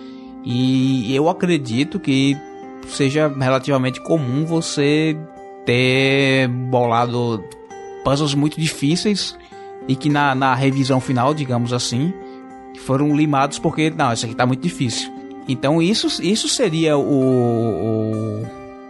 E 0.45 1.15
eu 1.15 1.29
acredito 1.29 1.99
que 1.99 2.37
seja 2.89 3.29
relativamente 3.29 4.01
comum 4.03 4.45
você 4.45 5.17
ter 5.65 6.49
bolado 6.49 7.43
puzzles 8.05 8.35
muito 8.35 8.61
difíceis 8.61 9.39
e 9.87 9.97
que 9.97 10.09
na, 10.09 10.35
na 10.35 10.55
revisão 10.55 11.01
final, 11.01 11.33
digamos 11.33 11.73
assim, 11.73 12.13
foram 12.81 13.15
limados 13.15 13.59
porque, 13.59 13.90
não, 13.90 14.12
isso 14.12 14.27
aqui 14.27 14.35
tá 14.35 14.47
muito 14.47 14.62
difícil. 14.62 15.12
Então 15.49 15.82
isso, 15.82 16.23
isso 16.23 16.49
seria 16.49 16.97
o, 16.97 17.03
o, 17.03 18.47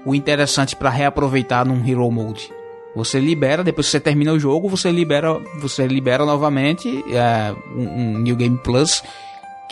o 0.07 0.15
interessante 0.15 0.77
para 0.77 0.91
reaproveitar 0.91 1.65
num 1.65 1.87
Hero 1.87 2.11
Mode. 2.11 2.51
Você 2.95 3.19
libera, 3.19 3.65
depois 3.65 3.87
que 3.87 3.93
você 3.93 4.01
termina 4.01 4.33
o 4.33 4.39
jogo, 4.39 4.69
você 4.69 4.93
libera, 4.93 5.41
você 5.61 5.87
libera 5.87 6.27
novamente 6.27 7.03
é, 7.11 7.55
um, 7.75 7.83
um 7.83 8.19
New 8.19 8.37
Game 8.37 8.59
Plus 8.59 9.03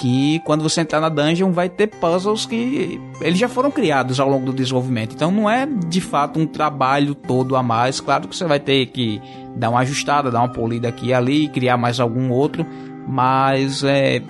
que 0.00 0.40
quando 0.46 0.62
você 0.62 0.80
entrar 0.80 0.98
na 0.98 1.10
dungeon 1.10 1.52
vai 1.52 1.68
ter 1.68 1.86
puzzles 1.86 2.46
que 2.46 2.98
eles 3.20 3.38
já 3.38 3.50
foram 3.50 3.70
criados 3.70 4.18
ao 4.18 4.30
longo 4.30 4.46
do 4.46 4.52
desenvolvimento. 4.54 5.14
Então 5.14 5.30
não 5.30 5.48
é 5.48 5.66
de 5.66 6.00
fato 6.00 6.40
um 6.40 6.46
trabalho 6.46 7.14
todo 7.14 7.54
a 7.54 7.62
mais. 7.62 8.00
Claro 8.00 8.26
que 8.26 8.34
você 8.34 8.46
vai 8.46 8.58
ter 8.58 8.86
que 8.86 9.20
dar 9.54 9.68
uma 9.68 9.80
ajustada, 9.80 10.30
dar 10.30 10.40
uma 10.40 10.48
polida 10.48 10.88
aqui 10.88 11.08
e 11.08 11.14
ali, 11.14 11.48
criar 11.48 11.76
mais 11.76 12.00
algum 12.00 12.30
outro, 12.30 12.64
mas 13.10 13.82
é, 13.84 14.22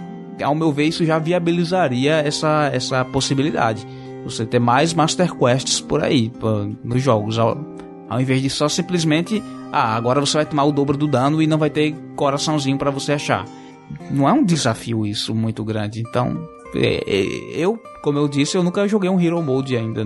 ao 0.42 0.54
meu 0.54 0.72
ver 0.72 0.86
isso 0.86 1.04
já 1.04 1.18
viabilizaria 1.18 2.14
essa, 2.14 2.70
essa 2.72 3.04
possibilidade. 3.04 3.86
Você 4.24 4.44
ter 4.44 4.58
mais 4.58 4.92
Master 4.92 5.34
Quests 5.34 5.80
por 5.80 6.02
aí, 6.02 6.30
nos 6.82 7.02
jogos, 7.02 7.38
ao, 7.38 7.56
ao 8.08 8.20
invés 8.20 8.42
de 8.42 8.50
só 8.50 8.68
simplesmente, 8.68 9.42
ah, 9.72 9.94
agora 9.94 10.20
você 10.20 10.38
vai 10.38 10.46
tomar 10.46 10.64
o 10.64 10.72
dobro 10.72 10.96
do 10.96 11.06
dano 11.06 11.40
e 11.40 11.46
não 11.46 11.58
vai 11.58 11.70
ter 11.70 11.94
coraçãozinho 12.16 12.76
para 12.76 12.90
você 12.90 13.12
achar 13.12 13.44
não 14.10 14.28
é 14.28 14.32
um 14.32 14.44
desafio 14.44 15.06
isso 15.06 15.34
muito 15.34 15.64
grande. 15.64 16.00
Então, 16.00 16.48
é, 16.74 17.02
é, 17.06 17.24
eu, 17.54 17.80
como 18.02 18.18
eu 18.18 18.28
disse, 18.28 18.56
eu 18.56 18.62
nunca 18.62 18.86
joguei 18.86 19.10
um 19.10 19.20
Hero 19.20 19.42
Mode 19.42 19.76
ainda. 19.76 20.04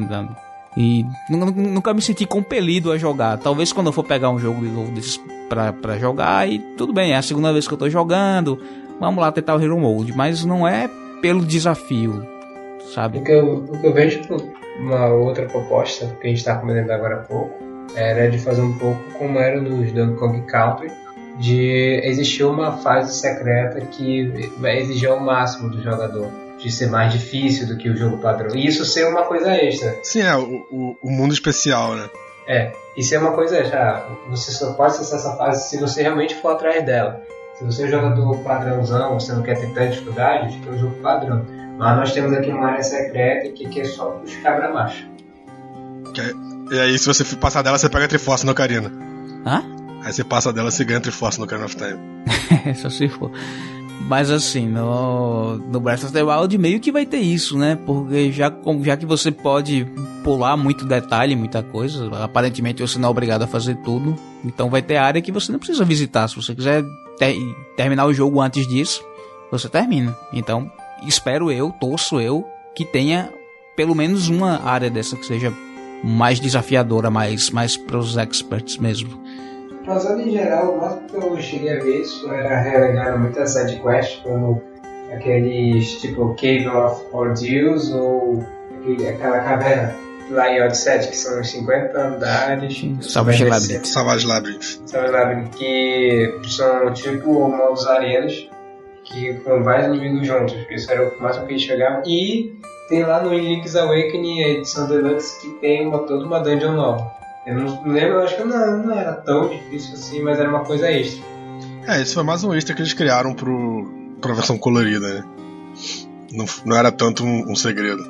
E 0.76 1.06
nunca 1.30 1.94
me 1.94 2.02
senti 2.02 2.26
compelido 2.26 2.90
a 2.90 2.98
jogar. 2.98 3.38
Talvez 3.38 3.72
quando 3.72 3.88
eu 3.88 3.92
for 3.92 4.04
pegar 4.04 4.30
um 4.30 4.38
jogo 4.38 4.60
de 4.60 4.72
novo 4.72 4.90
desses 4.92 5.20
pra, 5.48 5.72
pra 5.72 5.98
jogar, 5.98 6.48
e 6.48 6.58
tudo 6.76 6.92
bem, 6.92 7.12
é 7.12 7.16
a 7.16 7.22
segunda 7.22 7.52
vez 7.52 7.68
que 7.68 7.74
eu 7.74 7.78
tô 7.78 7.88
jogando. 7.88 8.58
Vamos 8.98 9.20
lá 9.20 9.30
tentar 9.30 9.54
o 9.54 9.62
Hero 9.62 9.78
Mode. 9.78 10.12
Mas 10.16 10.44
não 10.44 10.66
é 10.66 10.90
pelo 11.22 11.44
desafio, 11.44 12.26
sabe? 12.92 13.18
O 13.18 13.24
que 13.24 13.32
eu, 13.32 13.56
o 13.56 13.80
que 13.80 13.86
eu 13.86 13.92
vejo 13.92 14.20
uma 14.78 15.06
outra 15.06 15.46
proposta 15.46 16.06
que 16.20 16.26
a 16.26 16.30
gente 16.30 16.44
tá 16.44 16.56
comentando 16.56 16.90
agora 16.90 17.16
há 17.16 17.20
pouco 17.20 17.54
era 17.94 18.28
de 18.28 18.38
fazer 18.38 18.62
um 18.62 18.76
pouco 18.76 19.00
como 19.16 19.38
era 19.38 19.60
nos 19.60 19.92
Donkey 19.92 20.18
Kong 20.18 20.42
Country 20.42 20.90
de 21.38 22.00
existir 22.04 22.44
uma 22.44 22.72
fase 22.78 23.14
secreta 23.18 23.80
que 23.80 24.50
vai 24.58 24.78
exigir 24.78 25.08
ao 25.08 25.20
máximo 25.20 25.70
do 25.70 25.82
jogador. 25.82 26.43
De 26.64 26.72
ser 26.72 26.88
mais 26.88 27.12
difícil 27.12 27.66
do 27.66 27.76
que 27.76 27.90
o 27.90 27.96
jogo 27.96 28.16
padrão. 28.16 28.56
E 28.56 28.66
isso 28.66 28.86
ser 28.86 29.06
uma 29.06 29.24
coisa 29.24 29.54
extra. 29.54 29.98
Sim, 30.02 30.22
é, 30.22 30.34
o, 30.34 30.66
o, 30.70 30.96
o 31.02 31.10
mundo 31.10 31.34
especial, 31.34 31.94
né? 31.94 32.08
É, 32.48 32.72
isso 32.96 33.14
é 33.14 33.18
uma 33.18 33.32
coisa 33.32 33.58
extra. 33.58 34.06
Você 34.30 34.50
só 34.50 34.72
pode 34.72 34.94
acessar 34.94 35.18
essa 35.18 35.36
fase 35.36 35.68
se 35.68 35.76
você 35.78 36.00
realmente 36.00 36.34
for 36.36 36.52
atrás 36.52 36.82
dela. 36.82 37.20
Se 37.58 37.64
você 37.64 37.82
é 37.82 37.86
um 37.86 37.90
jogador 37.90 38.38
padrãozão, 38.38 39.20
você 39.20 39.32
não 39.34 39.42
quer 39.42 39.58
ter 39.58 39.66
tanta 39.68 39.88
dificuldade, 39.88 40.56
tem 40.56 40.72
um 40.72 40.78
jogo 40.78 40.94
padrão. 41.02 41.44
Mas 41.76 41.96
nós 41.98 42.12
temos 42.12 42.32
aqui 42.32 42.48
uma 42.48 42.68
área 42.68 42.82
secreta 42.82 43.50
que, 43.50 43.68
que 43.68 43.82
é 43.82 43.84
só 43.84 44.20
os 44.24 44.34
cabra-macho. 44.36 45.06
E 46.70 46.80
aí, 46.80 46.98
se 46.98 47.06
você 47.06 47.24
passar 47.36 47.60
dela, 47.60 47.76
você 47.76 47.90
pega 47.90 48.06
a 48.06 48.08
Triforce 48.08 48.46
no 48.46 48.54
Karina. 48.54 48.90
Hã? 49.44 49.62
Aí 50.02 50.12
você 50.12 50.24
passa 50.24 50.52
dela, 50.52 50.70
você 50.70 50.84
ganha 50.84 51.00
Triforce 51.00 51.38
no 51.38 51.46
Kind 51.46 51.62
of 51.62 51.76
Time. 51.76 51.98
Só 52.76 52.90
se 52.90 53.08
for. 53.08 53.30
Mas 54.00 54.30
assim, 54.30 54.68
no, 54.68 55.56
no 55.56 55.80
Breath 55.80 56.04
of 56.04 56.12
the 56.12 56.22
Wild 56.22 56.58
meio 56.58 56.78
que 56.78 56.92
vai 56.92 57.06
ter 57.06 57.18
isso, 57.18 57.56
né? 57.56 57.78
Porque 57.86 58.30
já, 58.30 58.52
já 58.82 58.96
que 58.96 59.06
você 59.06 59.30
pode 59.30 59.86
pular 60.22 60.56
muito 60.56 60.84
detalhe, 60.84 61.34
muita 61.34 61.62
coisa, 61.62 62.10
aparentemente 62.22 62.82
você 62.82 62.98
não 62.98 63.08
é 63.08 63.10
obrigado 63.10 63.42
a 63.42 63.46
fazer 63.46 63.76
tudo. 63.76 64.14
Então 64.44 64.68
vai 64.68 64.82
ter 64.82 64.96
área 64.96 65.22
que 65.22 65.32
você 65.32 65.50
não 65.50 65.58
precisa 65.58 65.84
visitar. 65.84 66.28
Se 66.28 66.36
você 66.36 66.54
quiser 66.54 66.84
ter, 67.18 67.36
terminar 67.76 68.06
o 68.06 68.12
jogo 68.12 68.40
antes 68.40 68.66
disso, 68.68 69.02
você 69.50 69.68
termina. 69.68 70.14
Então, 70.32 70.70
espero 71.06 71.50
eu, 71.50 71.70
torço 71.80 72.20
eu, 72.20 72.44
que 72.74 72.84
tenha 72.84 73.32
pelo 73.74 73.94
menos 73.94 74.28
uma 74.28 74.62
área 74.62 74.90
dessa 74.90 75.16
que 75.16 75.26
seja 75.26 75.52
mais 76.02 76.38
desafiadora, 76.38 77.10
mais, 77.10 77.50
mais 77.50 77.76
para 77.76 77.98
os 77.98 78.16
experts 78.16 78.76
mesmo. 78.76 79.23
Passando 79.84 80.22
em 80.22 80.30
geral, 80.30 80.74
o 80.74 80.80
máximo 80.80 81.08
que 81.08 81.16
eu 81.16 81.40
cheguei 81.40 81.76
a 81.76 81.82
ver 81.82 82.00
isso 82.00 82.32
era 82.32 82.60
relegado 82.60 83.18
muitas 83.18 83.52
sidequests, 83.52 84.20
como 84.22 84.62
aqueles 85.12 86.00
tipo 86.00 86.34
Cave 86.34 86.66
of 86.68 87.04
Ordeals 87.12 87.92
ou 87.92 88.42
aquele, 88.80 89.08
aquela 89.08 89.40
caverna 89.40 89.94
lá 90.30 90.50
em 90.50 90.62
Oddset, 90.62 91.08
que 91.08 91.16
são 91.16 91.42
50 91.42 91.98
andares. 91.98 92.82
Savage 93.00 93.44
Labyrinth. 93.44 93.84
Savage 93.84 94.26
Labyrinth. 94.26 94.80
Savage 94.86 95.12
Labyrinth, 95.12 95.50
que 95.54 96.40
são 96.48 96.92
tipo 96.92 97.48
modos 97.48 97.86
arenas, 97.86 98.48
que 99.04 99.34
com 99.34 99.62
vários 99.62 99.88
inimigos 99.88 100.26
juntos, 100.26 100.54
que 100.66 100.74
isso 100.74 100.90
era 100.90 101.08
o 101.08 101.22
máximo 101.22 101.46
que 101.46 101.52
eles 101.52 101.62
chegavam. 101.62 102.02
E 102.06 102.58
tem 102.88 103.02
lá 103.04 103.22
no 103.22 103.34
Link's 103.34 103.76
Awakening, 103.76 104.42
a 104.44 104.48
edição 104.48 104.86
Deluxe, 104.86 105.40
que 105.40 105.50
tem 105.60 105.86
uma, 105.86 105.98
toda 106.00 106.24
uma 106.24 106.40
dungeon 106.40 106.72
nova. 106.72 107.23
Eu 107.46 107.56
não 107.56 107.82
lembro, 107.84 108.14
eu 108.14 108.22
acho 108.22 108.36
que 108.36 108.44
não, 108.44 108.78
não 108.84 108.98
era 108.98 109.12
tão 109.12 109.48
difícil 109.48 109.94
assim, 109.94 110.22
mas 110.22 110.38
era 110.38 110.48
uma 110.48 110.60
coisa 110.60 110.90
extra. 110.90 111.22
É, 111.86 112.00
isso 112.00 112.14
foi 112.14 112.22
mais 112.22 112.42
um 112.42 112.54
extra 112.54 112.74
que 112.74 112.80
eles 112.80 112.94
criaram 112.94 113.34
pro, 113.34 113.86
pra 114.20 114.32
versão 114.32 114.56
colorida, 114.56 115.14
né? 115.14 115.24
Não, 116.32 116.46
não 116.64 116.76
era 116.76 116.90
tanto 116.90 117.22
um, 117.24 117.52
um 117.52 117.54
segredo. 117.54 118.02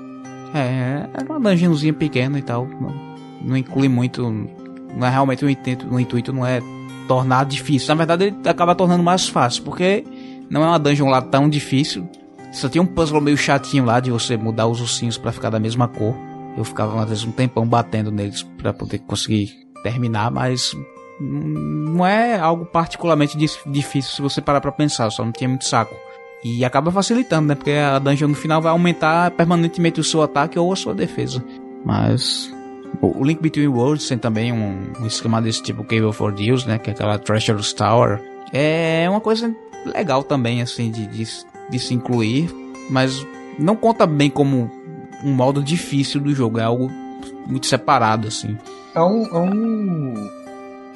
É, 0.54 1.08
era 1.12 1.24
uma 1.28 1.40
dungeonzinha 1.40 1.92
pequena 1.92 2.38
e 2.38 2.42
tal. 2.42 2.66
Não, 2.66 2.94
não 3.42 3.56
inclui 3.56 3.88
muito. 3.88 4.22
Não 4.22 5.06
é 5.06 5.10
realmente 5.10 5.44
o 5.44 5.50
intuito, 5.50 5.92
o 5.92 5.98
intuito 5.98 6.32
não 6.32 6.46
é 6.46 6.60
tornar 7.08 7.44
difícil. 7.44 7.88
Na 7.88 7.94
verdade, 7.96 8.26
ele 8.26 8.48
acaba 8.48 8.74
tornando 8.74 9.02
mais 9.02 9.28
fácil, 9.28 9.64
porque 9.64 10.04
não 10.48 10.62
é 10.62 10.66
uma 10.66 10.78
dungeon 10.78 11.08
lá 11.08 11.20
tão 11.20 11.48
difícil. 11.48 12.08
Só 12.52 12.68
tinha 12.68 12.80
um 12.80 12.86
puzzle 12.86 13.20
meio 13.20 13.36
chatinho 13.36 13.84
lá 13.84 13.98
de 13.98 14.12
você 14.12 14.36
mudar 14.36 14.68
os 14.68 14.80
ursinhos 14.80 15.18
para 15.18 15.32
ficar 15.32 15.50
da 15.50 15.58
mesma 15.58 15.88
cor. 15.88 16.14
Eu 16.56 16.64
ficava 16.64 17.02
às 17.02 17.08
vezes 17.08 17.24
um 17.24 17.32
tempão 17.32 17.66
batendo 17.66 18.10
neles 18.10 18.42
para 18.42 18.72
poder 18.72 18.98
conseguir 19.00 19.52
terminar, 19.82 20.30
mas 20.30 20.74
não 21.20 22.06
é 22.06 22.38
algo 22.38 22.64
particularmente 22.64 23.36
difícil 23.36 24.10
se 24.10 24.22
você 24.22 24.40
parar 24.40 24.60
para 24.60 24.72
pensar, 24.72 25.10
só 25.10 25.24
não 25.24 25.32
tinha 25.32 25.48
muito 25.48 25.64
saco. 25.64 25.94
E 26.44 26.64
acaba 26.64 26.90
facilitando, 26.90 27.48
né? 27.48 27.54
Porque 27.54 27.70
a 27.70 27.98
dungeon 27.98 28.28
no 28.28 28.34
final 28.34 28.60
vai 28.60 28.70
aumentar 28.70 29.30
permanentemente 29.30 29.98
o 29.98 30.04
seu 30.04 30.22
ataque 30.22 30.58
ou 30.58 30.70
a 30.72 30.76
sua 30.76 30.94
defesa. 30.94 31.42
Mas 31.84 32.52
o 33.00 33.24
Link 33.24 33.40
Between 33.40 33.68
Worlds 33.68 34.06
tem 34.06 34.18
também 34.18 34.52
um, 34.52 35.06
esquema 35.06 35.40
desse 35.40 35.62
tipo 35.62 35.82
Cable 35.84 36.12
for 36.12 36.32
Deals, 36.32 36.66
né? 36.66 36.78
Que 36.78 36.90
é 36.90 36.92
aquela 36.92 37.18
Treasure 37.18 37.74
Tower. 37.74 38.20
É 38.52 39.06
uma 39.08 39.20
coisa 39.20 39.54
legal 39.86 40.22
também, 40.22 40.60
assim, 40.60 40.90
de, 40.90 41.06
de, 41.06 41.26
de 41.70 41.78
se 41.78 41.94
incluir, 41.94 42.50
mas 42.90 43.26
não 43.58 43.74
conta 43.74 44.06
bem 44.06 44.28
como 44.28 44.70
um 45.24 45.32
modo 45.32 45.62
difícil 45.62 46.20
do 46.20 46.34
jogo, 46.34 46.58
é 46.58 46.64
algo 46.64 46.90
muito 47.46 47.66
separado, 47.66 48.28
assim. 48.28 48.56
É 48.94 49.00
um. 49.00 49.24
É 49.26 49.38
um, 49.38 50.30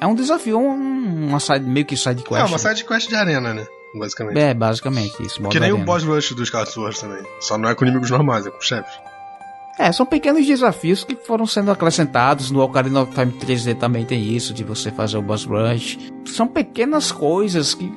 é 0.01 0.07
um 0.07 0.15
desafio, 0.15 0.57
um, 0.57 1.27
uma 1.27 1.39
side, 1.39 1.65
meio 1.65 1.85
que 1.85 1.97
side 1.97 2.23
quest. 2.23 2.41
É, 2.41 2.45
uma 2.45 2.57
side 2.57 2.85
quest 2.85 3.09
de 3.09 3.15
arena, 3.15 3.53
né? 3.53 3.65
Basicamente. 3.93 4.39
É, 4.39 4.53
basicamente 4.53 5.23
isso. 5.23 5.41
Que 5.49 5.59
nem 5.59 5.71
arena. 5.71 5.83
o 5.83 5.85
boss 5.85 6.03
rush 6.03 6.33
dos 6.33 6.49
Sword 6.49 6.99
também. 6.99 7.23
Só 7.41 7.57
não 7.57 7.69
é 7.69 7.75
com 7.75 7.83
inimigos 7.83 8.11
normais, 8.11 8.45
é 8.45 8.51
com 8.51 8.61
chefes. 8.61 8.93
É, 9.77 9.91
são 9.91 10.05
pequenos 10.05 10.45
desafios 10.45 11.03
que 11.03 11.15
foram 11.15 11.47
sendo 11.47 11.71
acrescentados. 11.71 12.51
No 12.51 12.61
Ocarina 12.61 13.01
of 13.01 13.13
Time 13.13 13.31
3D 13.31 13.77
também 13.77 14.05
tem 14.05 14.21
isso, 14.21 14.53
de 14.53 14.63
você 14.63 14.91
fazer 14.91 15.17
o 15.17 15.21
boss 15.21 15.45
rush. 15.45 15.97
São 16.25 16.47
pequenas 16.47 17.11
coisas 17.11 17.73
que. 17.73 17.91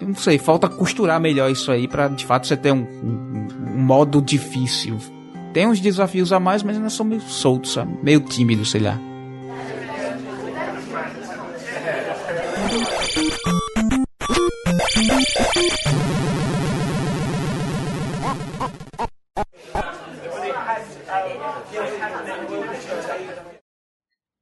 Não 0.00 0.14
sei, 0.14 0.38
falta 0.38 0.68
costurar 0.68 1.18
melhor 1.18 1.50
isso 1.50 1.72
aí 1.72 1.88
para 1.88 2.08
de 2.08 2.24
fato 2.26 2.46
você 2.46 2.54
ter 2.54 2.70
um, 2.70 2.86
um, 3.02 3.48
um 3.76 3.82
modo 3.82 4.20
difícil 4.20 4.98
tem 5.56 5.66
uns 5.66 5.80
desafios 5.80 6.34
a 6.34 6.38
mais, 6.38 6.62
mas 6.62 6.76
ainda 6.76 6.90
são 6.90 7.06
meio 7.06 7.22
soltos, 7.22 7.72
sabe? 7.72 7.90
meio 8.02 8.20
tímidos, 8.20 8.70
sei 8.70 8.82
lá. 8.82 9.00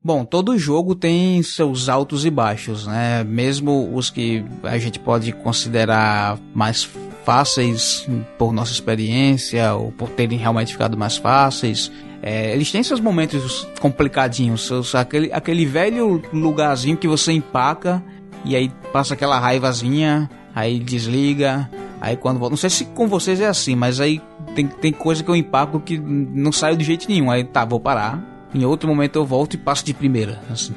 Bom, 0.02 0.24
todo 0.24 0.58
jogo 0.58 0.96
tem 0.96 1.40
seus 1.44 1.88
altos 1.88 2.26
e 2.26 2.30
baixos, 2.30 2.88
né? 2.88 3.22
Mesmo 3.22 3.96
os 3.96 4.10
que 4.10 4.44
a 4.64 4.76
gente 4.78 4.98
pode 4.98 5.32
considerar 5.32 6.40
mais 6.52 6.82
fáceis 7.24 8.06
por 8.38 8.52
nossa 8.52 8.72
experiência 8.72 9.74
ou 9.74 9.90
por 9.92 10.08
terem 10.10 10.38
realmente 10.38 10.72
ficado 10.72 10.96
mais 10.96 11.16
fáceis, 11.16 11.90
é, 12.22 12.52
eles 12.52 12.70
têm 12.70 12.82
seus 12.82 13.00
momentos 13.00 13.66
complicadinhos, 13.80 14.66
seus, 14.66 14.94
aquele, 14.94 15.32
aquele 15.32 15.66
velho 15.66 16.22
lugarzinho 16.32 16.96
que 16.96 17.08
você 17.08 17.32
empaca 17.32 18.02
e 18.44 18.54
aí 18.54 18.70
passa 18.92 19.14
aquela 19.14 19.38
raivazinha, 19.38 20.30
aí 20.54 20.78
desliga, 20.78 21.68
aí 22.00 22.16
quando 22.16 22.38
volta. 22.38 22.52
Não 22.52 22.56
sei 22.56 22.70
se 22.70 22.84
com 22.86 23.08
vocês 23.08 23.40
é 23.40 23.46
assim, 23.46 23.74
mas 23.74 24.00
aí 24.00 24.20
tem, 24.54 24.66
tem 24.66 24.92
coisa 24.92 25.22
que 25.22 25.30
eu 25.30 25.36
empaco 25.36 25.80
que 25.80 25.98
não 25.98 26.52
sai 26.52 26.76
de 26.76 26.84
jeito 26.84 27.08
nenhum. 27.08 27.30
Aí 27.30 27.44
tá, 27.44 27.64
vou 27.64 27.80
parar 27.80 28.34
em 28.54 28.64
outro 28.64 28.88
momento 28.88 29.16
eu 29.16 29.26
volto 29.26 29.54
e 29.54 29.58
passo 29.58 29.84
de 29.84 29.92
primeira. 29.92 30.40
Assim. 30.48 30.74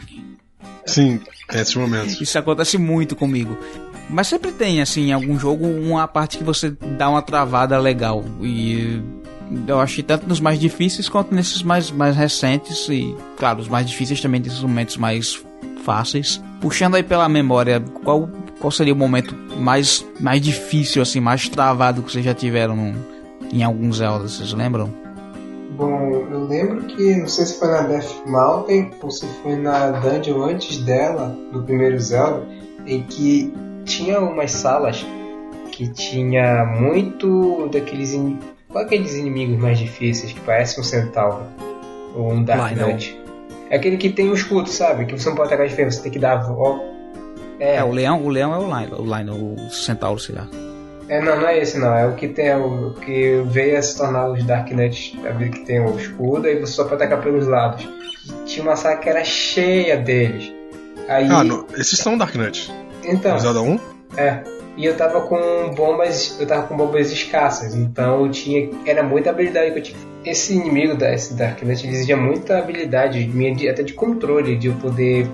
Sim, 0.85 1.19
tem 1.47 1.61
esses 1.61 1.75
momentos. 1.75 2.19
Isso 2.19 2.39
acontece 2.39 2.77
muito 2.77 3.15
comigo. 3.15 3.55
Mas 4.09 4.27
sempre 4.27 4.51
tem, 4.51 4.81
assim, 4.81 5.07
em 5.07 5.13
algum 5.13 5.37
jogo, 5.37 5.65
uma 5.65 6.07
parte 6.07 6.37
que 6.37 6.43
você 6.43 6.71
dá 6.97 7.09
uma 7.09 7.21
travada 7.21 7.77
legal. 7.77 8.23
E 8.41 9.01
eu 9.67 9.79
achei 9.79 10.03
tanto 10.03 10.27
nos 10.27 10.39
mais 10.39 10.59
difíceis 10.59 11.09
quanto 11.09 11.33
nesses 11.35 11.61
mais, 11.61 11.91
mais 11.91 12.15
recentes. 12.15 12.87
E, 12.89 13.15
claro, 13.37 13.59
os 13.59 13.67
mais 13.67 13.87
difíceis 13.87 14.21
também 14.21 14.39
nesses 14.39 14.61
momentos 14.61 14.97
mais 14.97 15.43
fáceis. 15.83 16.41
Puxando 16.61 16.95
aí 16.95 17.03
pela 17.03 17.27
memória, 17.27 17.79
qual, 18.03 18.29
qual 18.59 18.71
seria 18.71 18.93
o 18.93 18.97
momento 18.97 19.35
mais, 19.57 20.05
mais 20.19 20.41
difícil, 20.41 21.01
assim, 21.01 21.19
mais 21.19 21.49
travado 21.49 22.01
que 22.01 22.11
vocês 22.11 22.23
já 22.23 22.33
tiveram 22.33 22.93
em 23.51 23.63
alguns 23.63 23.97
Zelda? 23.97 24.27
Vocês 24.27 24.53
lembram? 24.53 24.91
Bom, 25.77 26.27
eu 26.31 26.45
lembro 26.45 26.83
que, 26.85 27.17
não 27.17 27.27
sei 27.27 27.45
se 27.45 27.59
foi 27.59 27.67
na 27.67 27.81
Death 27.81 28.25
Mountain 28.25 28.89
ou 29.01 29.11
se 29.11 29.27
foi 29.43 29.55
na 29.55 29.91
dungeon 29.91 30.41
antes 30.43 30.79
dela, 30.79 31.37
do 31.51 31.61
primeiro 31.61 31.99
Zelda, 31.99 32.47
em 32.87 33.03
que 33.03 33.53
tinha 33.87 34.19
umas 34.19 34.51
salas 34.51 35.05
que 35.71 35.87
tinha 35.87 36.65
muito 36.65 37.69
daqueles 37.71 38.13
in... 38.13 38.37
Qual 38.67 38.83
aqueles 38.83 39.15
inimigos 39.15 39.57
mais 39.57 39.79
difíceis 39.79 40.33
que 40.33 40.39
parecem 40.41 40.81
um 40.81 40.83
centauro 40.83 41.43
ou 42.13 42.33
um 42.33 42.43
Dark 42.43 42.75
Knight? 42.75 43.19
É 43.69 43.77
aquele 43.77 43.97
que 43.97 44.09
tem 44.09 44.27
o 44.27 44.31
um 44.31 44.33
escudo, 44.33 44.69
sabe? 44.69 45.05
Que 45.05 45.17
você 45.17 45.29
não 45.29 45.35
pode 45.35 45.47
atacar 45.47 45.67
de 45.67 45.73
frente, 45.73 45.95
você 45.95 46.01
tem 46.01 46.11
que 46.11 46.19
dar 46.19 46.33
a 46.33 46.37
volta. 46.37 46.83
É. 47.59 47.77
é, 47.77 47.83
o 47.83 47.91
leão, 47.91 48.23
o 48.23 48.29
leão 48.29 48.53
é 48.53 48.57
o 48.57 48.79
Lino, 48.79 49.01
o 49.01 49.17
Lino, 49.17 49.55
o 49.55 49.69
centauro, 49.71 50.19
sei 50.19 50.35
lá. 50.35 50.47
É, 51.09 51.21
não, 51.21 51.39
não 51.39 51.47
é 51.47 51.57
esse 51.59 51.79
não. 51.79 51.93
É 51.95 52.05
o 52.05 52.15
que 52.15 52.27
tem 52.27 52.53
o 52.53 52.93
que 52.93 53.41
veio 53.45 53.77
a 53.77 53.81
se 53.81 53.97
tornar 53.97 54.29
os 54.29 54.43
Dark 54.43 54.69
Knights 54.69 55.15
que 55.53 55.59
tem 55.65 55.79
o 55.79 55.97
escudo 55.97 56.47
e 56.47 56.59
você 56.59 56.73
só 56.73 56.83
pode 56.83 56.95
atacar 56.95 57.21
pelos 57.23 57.47
lados. 57.47 57.87
Tinha 58.45 58.63
uma 58.63 58.75
sala 58.75 58.97
que 58.97 59.07
era 59.07 59.23
cheia 59.23 59.95
deles. 59.95 60.51
Aí... 61.07 61.25
Ah, 61.29 61.43
não. 61.43 61.65
esses 61.77 61.97
são 61.97 62.17
Dark 62.17 62.35
Knights. 62.35 62.69
Então. 63.07 63.39
Zelda 63.39 63.61
1? 63.61 63.79
É. 64.17 64.43
E 64.75 64.85
eu 64.85 64.95
tava 64.95 65.21
com 65.21 65.73
bombas. 65.73 66.39
Eu 66.39 66.45
tava 66.45 66.67
com 66.67 66.77
bombas 66.77 67.11
escassas. 67.11 67.75
Então 67.75 68.25
eu 68.25 68.31
tinha. 68.31 68.69
Era 68.85 69.03
muita 69.03 69.29
habilidade 69.29 69.71
que 69.71 69.79
eu 69.79 69.83
tinha. 69.83 69.97
Esse 70.23 70.53
inimigo 70.53 70.95
da 70.95 71.13
esse 71.13 71.33
Dark 71.33 71.61
Knight 71.63 71.87
exigia 71.87 72.17
muita 72.17 72.57
habilidade, 72.57 73.25
minha, 73.27 73.71
até 73.71 73.81
de 73.81 73.93
controle, 73.93 74.57
de 74.57 74.67
eu 74.67 74.73
poder. 74.75 75.27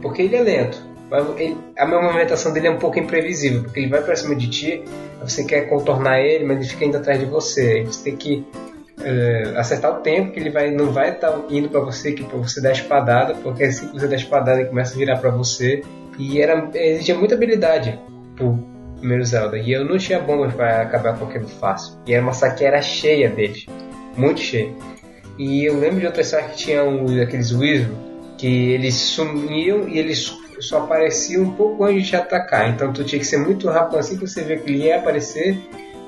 Porque 0.00 0.22
ele 0.22 0.36
é 0.36 0.40
lento. 0.40 0.96
Ele, 1.38 1.56
a 1.78 1.86
minha 1.86 2.00
movimentação 2.00 2.52
dele 2.52 2.66
é 2.66 2.70
um 2.70 2.78
pouco 2.78 2.98
imprevisível, 2.98 3.62
porque 3.62 3.80
ele 3.80 3.88
vai 3.88 4.02
pra 4.02 4.16
cima 4.16 4.34
de 4.34 4.48
ti, 4.48 4.84
você 5.22 5.44
quer 5.44 5.68
contornar 5.68 6.20
ele, 6.20 6.44
mas 6.44 6.58
ele 6.58 6.68
fica 6.68 6.84
indo 6.84 6.96
atrás 6.96 7.18
de 7.20 7.26
você. 7.26 7.78
Aí 7.78 7.86
você 7.86 8.04
tem 8.04 8.16
que 8.16 8.44
uh, 8.98 9.58
acertar 9.58 9.92
o 9.92 10.00
tempo, 10.00 10.32
que 10.32 10.40
ele 10.40 10.50
vai, 10.50 10.70
não 10.70 10.90
vai 10.90 11.10
estar 11.10 11.30
tá 11.30 11.44
indo 11.48 11.68
para 11.68 11.80
você, 11.80 12.12
que 12.12 12.24
para 12.24 12.38
você 12.38 12.60
dar 12.60 12.72
espadada, 12.72 13.34
porque 13.34 13.64
assim 13.64 13.88
que 13.88 14.00
você 14.00 14.08
dá 14.08 14.16
espadada 14.16 14.60
ele 14.60 14.68
começa 14.68 14.94
a 14.94 14.98
virar 14.98 15.18
para 15.18 15.30
você. 15.30 15.82
E 16.18 16.40
era, 16.40 16.70
exigia 16.74 17.16
muita 17.16 17.34
habilidade 17.34 17.98
pro 18.34 18.58
primeiro 18.98 19.24
Zelda. 19.24 19.58
E 19.58 19.72
eu 19.72 19.84
não 19.84 19.98
tinha 19.98 20.18
bombas 20.18 20.54
para 20.54 20.82
acabar 20.82 21.18
com 21.18 21.26
aquilo 21.26 21.48
fácil. 21.48 21.98
E 22.06 22.14
era 22.14 22.22
uma 22.22 22.32
saqueira 22.32 22.80
cheia 22.80 23.28
deles, 23.28 23.66
muito 24.16 24.40
cheia. 24.40 24.72
E 25.38 25.64
eu 25.64 25.78
lembro 25.78 26.00
de 26.00 26.06
outra 26.06 26.22
história 26.22 26.48
que 26.48 26.56
tinha 26.56 26.82
um, 26.82 27.22
aqueles 27.22 27.52
Wizard 27.52 27.92
que 28.38 28.72
eles 28.72 28.94
sumiam 28.94 29.88
e 29.88 29.98
eles 29.98 30.36
só 30.60 30.78
aparecia 30.78 31.40
um 31.40 31.50
pouco 31.52 31.84
antes 31.84 32.04
de 32.04 32.08
te 32.10 32.16
atacar. 32.16 32.68
Então 32.70 32.92
tu 32.92 33.04
tinha 33.04 33.18
que 33.18 33.26
ser 33.26 33.38
muito 33.38 33.68
rápido 33.68 33.98
assim 33.98 34.16
que 34.16 34.26
você 34.26 34.42
vê 34.42 34.56
que 34.56 34.70
ele 34.70 34.84
ia 34.84 34.98
aparecer 34.98 35.58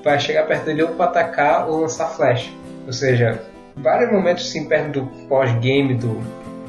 para 0.02 0.18
chegar 0.18 0.46
perto 0.46 0.66
dele 0.66 0.82
ou 0.82 0.88
para 0.90 1.06
atacar 1.06 1.68
ou 1.68 1.80
lançar 1.80 2.08
flash. 2.08 2.50
Ou 2.86 2.92
seja, 2.92 3.42
vários 3.76 4.10
momentos 4.10 4.46
assim 4.46 4.66
perto 4.66 5.00
do 5.00 5.06
pós-game, 5.26 5.94
do 5.94 6.20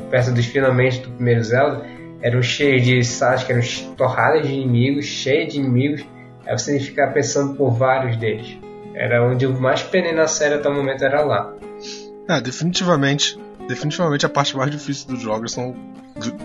perto 0.10 0.32
dos 0.32 0.45
finalmente 0.45 0.99
do 1.02 1.11
primeiro 1.11 1.44
Zelda, 1.44 1.86
eram 2.22 2.41
cheios 2.41 2.84
de 2.84 3.04
salas 3.04 3.44
que 3.44 3.52
eram 3.52 3.62
torradas 3.96 4.48
de 4.48 4.54
inimigos, 4.54 5.06
cheias 5.06 5.54
de 5.54 5.60
inimigos. 5.60 6.06
Aí 6.46 6.58
você 6.58 6.78
que 6.78 6.86
ficar 6.86 7.08
pensando 7.14 7.56
por 7.56 7.72
vários 7.72 8.18
deles. 8.18 8.58
Era 8.94 9.26
onde 9.26 9.46
eu 9.46 9.54
mais 9.60 9.84
penei 9.84 10.14
na 10.14 10.28
série 10.28 10.56
até 10.56 10.68
o 10.68 10.74
momento 10.74 11.04
era 11.04 11.22
lá. 11.22 11.54
Ah, 12.28 12.40
definitivamente. 12.40 13.40
Definitivamente 13.68 14.26
a 14.26 14.30
parte 14.30 14.58
mais 14.58 14.72
difícil 14.72 15.08
dos 15.08 15.22
jogos 15.22 15.52
são 15.52 15.76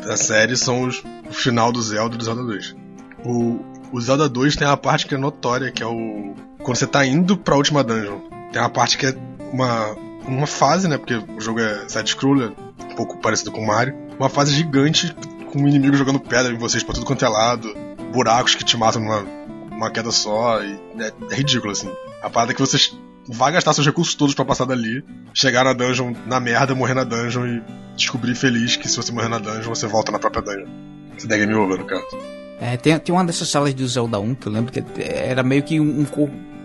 da 0.07 0.17
série 0.17 0.57
são 0.57 0.83
os, 0.83 1.03
o 1.29 1.33
final 1.33 1.73
do 1.73 1.83
Zelda 1.83 2.15
e 2.15 2.19
do 2.19 2.25
Zelda 2.25 2.43
2. 2.43 2.77
O, 3.25 3.61
o 3.93 4.01
Zelda 4.01 4.29
2 4.29 4.57
tem 4.57 4.67
uma 4.67 4.77
parte 4.77 5.07
que 5.07 5.15
é 5.15 5.19
notória, 5.19 5.73
que 5.73 5.83
é 5.83 5.87
o. 5.87 6.35
Quando 6.63 6.77
você 6.77 6.87
tá 6.87 7.05
indo 7.05 7.37
pra 7.37 7.57
última 7.57 7.83
dungeon. 7.83 8.21
Tem 8.53 8.63
uma 8.63 8.71
parte 8.71 8.97
que 8.97 9.07
é 9.07 9.15
uma, 9.53 9.97
uma 10.27 10.47
fase, 10.47 10.87
né? 10.87 10.97
Porque 10.97 11.15
o 11.15 11.41
jogo 11.41 11.61
é 11.61 11.89
side-scroller, 11.89 12.53
um 12.91 12.95
pouco 12.95 13.19
parecido 13.19 13.51
com 13.51 13.61
o 13.61 13.67
Mario. 13.67 13.95
Uma 14.19 14.29
fase 14.29 14.55
gigante 14.55 15.15
com 15.55 15.60
um 15.60 15.68
inimigo 15.68 15.97
jogando 15.97 16.18
pedra 16.18 16.52
em 16.52 16.59
vocês 16.59 16.82
pra 16.82 16.93
tudo 16.93 17.06
quanto 17.06 17.24
é 17.24 17.28
lado. 17.28 17.72
Buracos 18.12 18.56
que 18.56 18.64
te 18.64 18.76
matam 18.76 19.01
numa, 19.01 19.20
numa 19.70 19.90
queda 19.90 20.10
só. 20.10 20.60
E 20.60 20.72
é, 20.98 21.12
é 21.31 21.35
ridículo, 21.35 21.70
assim. 21.70 21.90
A 22.20 22.28
parada 22.28 22.52
é 22.52 22.55
que 22.55 22.60
vocês 22.60 22.98
vai 23.28 23.52
gastar 23.52 23.72
seus 23.72 23.86
recursos 23.86 24.14
todos 24.14 24.35
para 24.35 24.44
passar 24.44 24.66
dali, 24.66 25.02
chegar 25.32 25.64
na 25.64 25.72
dungeon 25.72 26.12
na 26.26 26.39
merda, 26.39 26.74
morrer 26.74 26.93
na 26.93 27.05
dungeon 27.05 27.47
e 27.47 27.62
descobrir 27.97 28.35
feliz 28.35 28.76
que 28.76 28.86
se 28.89 28.97
você 28.97 29.12
morrer 29.12 29.28
na 29.28 29.39
dungeon, 29.39 29.74
você 29.74 29.86
volta 29.86 30.12
na 30.12 30.18
própria 30.18 30.43
dungeon. 30.43 30.68
Você 31.16 31.26
der 31.28 31.39
game 31.39 31.55
over, 31.55 31.78
no 31.78 31.86
caso. 31.86 32.05
É, 32.60 32.76
tem, 32.76 32.98
tem 32.98 33.14
uma 33.14 33.24
dessas 33.24 33.48
salas 33.48 33.72
do 33.72 33.86
Zelda 33.86 34.18
1 34.18 34.35
que 34.35 34.47
eu 34.48 34.52
lembro 34.52 34.72
que 34.72 34.82
era 35.01 35.43
meio 35.43 35.62
que 35.62 35.78
um, 35.81 36.05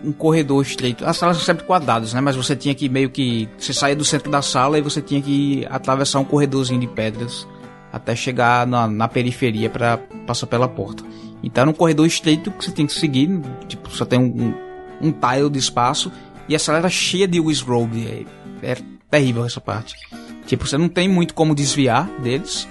um 0.03 0.11
corredor 0.11 0.63
estreito. 0.63 1.05
As 1.05 1.17
salas 1.17 1.37
são 1.37 1.45
sempre 1.45 1.63
quadradas, 1.65 2.13
né? 2.13 2.21
Mas 2.21 2.35
você 2.35 2.55
tinha 2.55 2.73
que 2.73 2.89
meio 2.89 3.09
que. 3.09 3.47
Você 3.57 3.73
saía 3.73 3.95
do 3.95 4.03
centro 4.03 4.31
da 4.31 4.41
sala 4.41 4.79
e 4.79 4.81
você 4.81 5.01
tinha 5.01 5.21
que 5.21 5.65
atravessar 5.69 6.19
um 6.19 6.25
corredorzinho 6.25 6.79
de 6.79 6.87
pedras 6.87 7.47
até 7.91 8.15
chegar 8.15 8.67
na, 8.67 8.87
na 8.87 9.07
periferia 9.07 9.69
para 9.69 9.97
passar 10.25 10.47
pela 10.47 10.67
porta. 10.67 11.03
Então 11.41 11.61
era 11.63 11.71
um 11.71 11.73
corredor 11.73 12.05
estreito 12.05 12.51
que 12.51 12.63
você 12.63 12.71
tinha 12.71 12.87
que 12.87 12.93
seguir, 12.93 13.29
tipo, 13.67 13.89
só 13.89 14.05
tem 14.05 14.19
um, 14.19 14.53
um, 15.01 15.07
um 15.07 15.11
tile 15.11 15.49
de 15.49 15.59
espaço 15.59 16.11
e 16.47 16.55
a 16.55 16.59
sala 16.59 16.79
era 16.79 16.89
cheia 16.89 17.27
de 17.27 17.39
Wizrobe. 17.39 18.25
É, 18.61 18.71
é 18.71 18.77
terrível 19.09 19.45
essa 19.45 19.61
parte. 19.61 19.95
Tipo, 20.45 20.67
você 20.67 20.77
não 20.77 20.89
tem 20.89 21.07
muito 21.07 21.33
como 21.33 21.53
desviar 21.53 22.07
deles. 22.19 22.67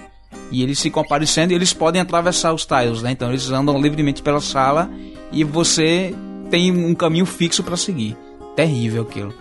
E 0.50 0.62
eles 0.62 0.80
ficam 0.80 1.02
aparecendo 1.02 1.52
e 1.52 1.54
eles 1.54 1.72
podem 1.72 2.00
atravessar 2.00 2.52
os 2.52 2.66
tiles, 2.66 3.02
né? 3.02 3.12
Então 3.12 3.28
eles 3.28 3.50
andam 3.50 3.80
livremente 3.80 4.22
pela 4.22 4.40
sala 4.40 4.90
e 5.30 5.44
você 5.44 6.14
tem 6.50 6.72
um 6.72 6.94
caminho 6.94 7.26
fixo 7.26 7.62
para 7.62 7.76
seguir. 7.76 8.16
Terrível 8.56 9.02
aquilo. 9.02 9.34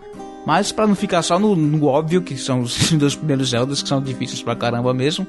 Mas 0.47 0.71
para 0.71 0.87
não 0.87 0.95
ficar 0.95 1.21
só 1.23 1.37
no, 1.37 1.57
no, 1.57 1.87
óbvio, 1.87 2.21
que 2.21 2.37
são 2.37 2.61
os 2.61 2.89
dois 2.95 3.13
primeiros 3.13 3.49
Zeldas 3.49 3.81
que 3.81 3.89
são 3.89 4.01
difíceis 4.01 4.41
pra 4.41 4.55
caramba 4.55 4.93
mesmo. 4.93 5.27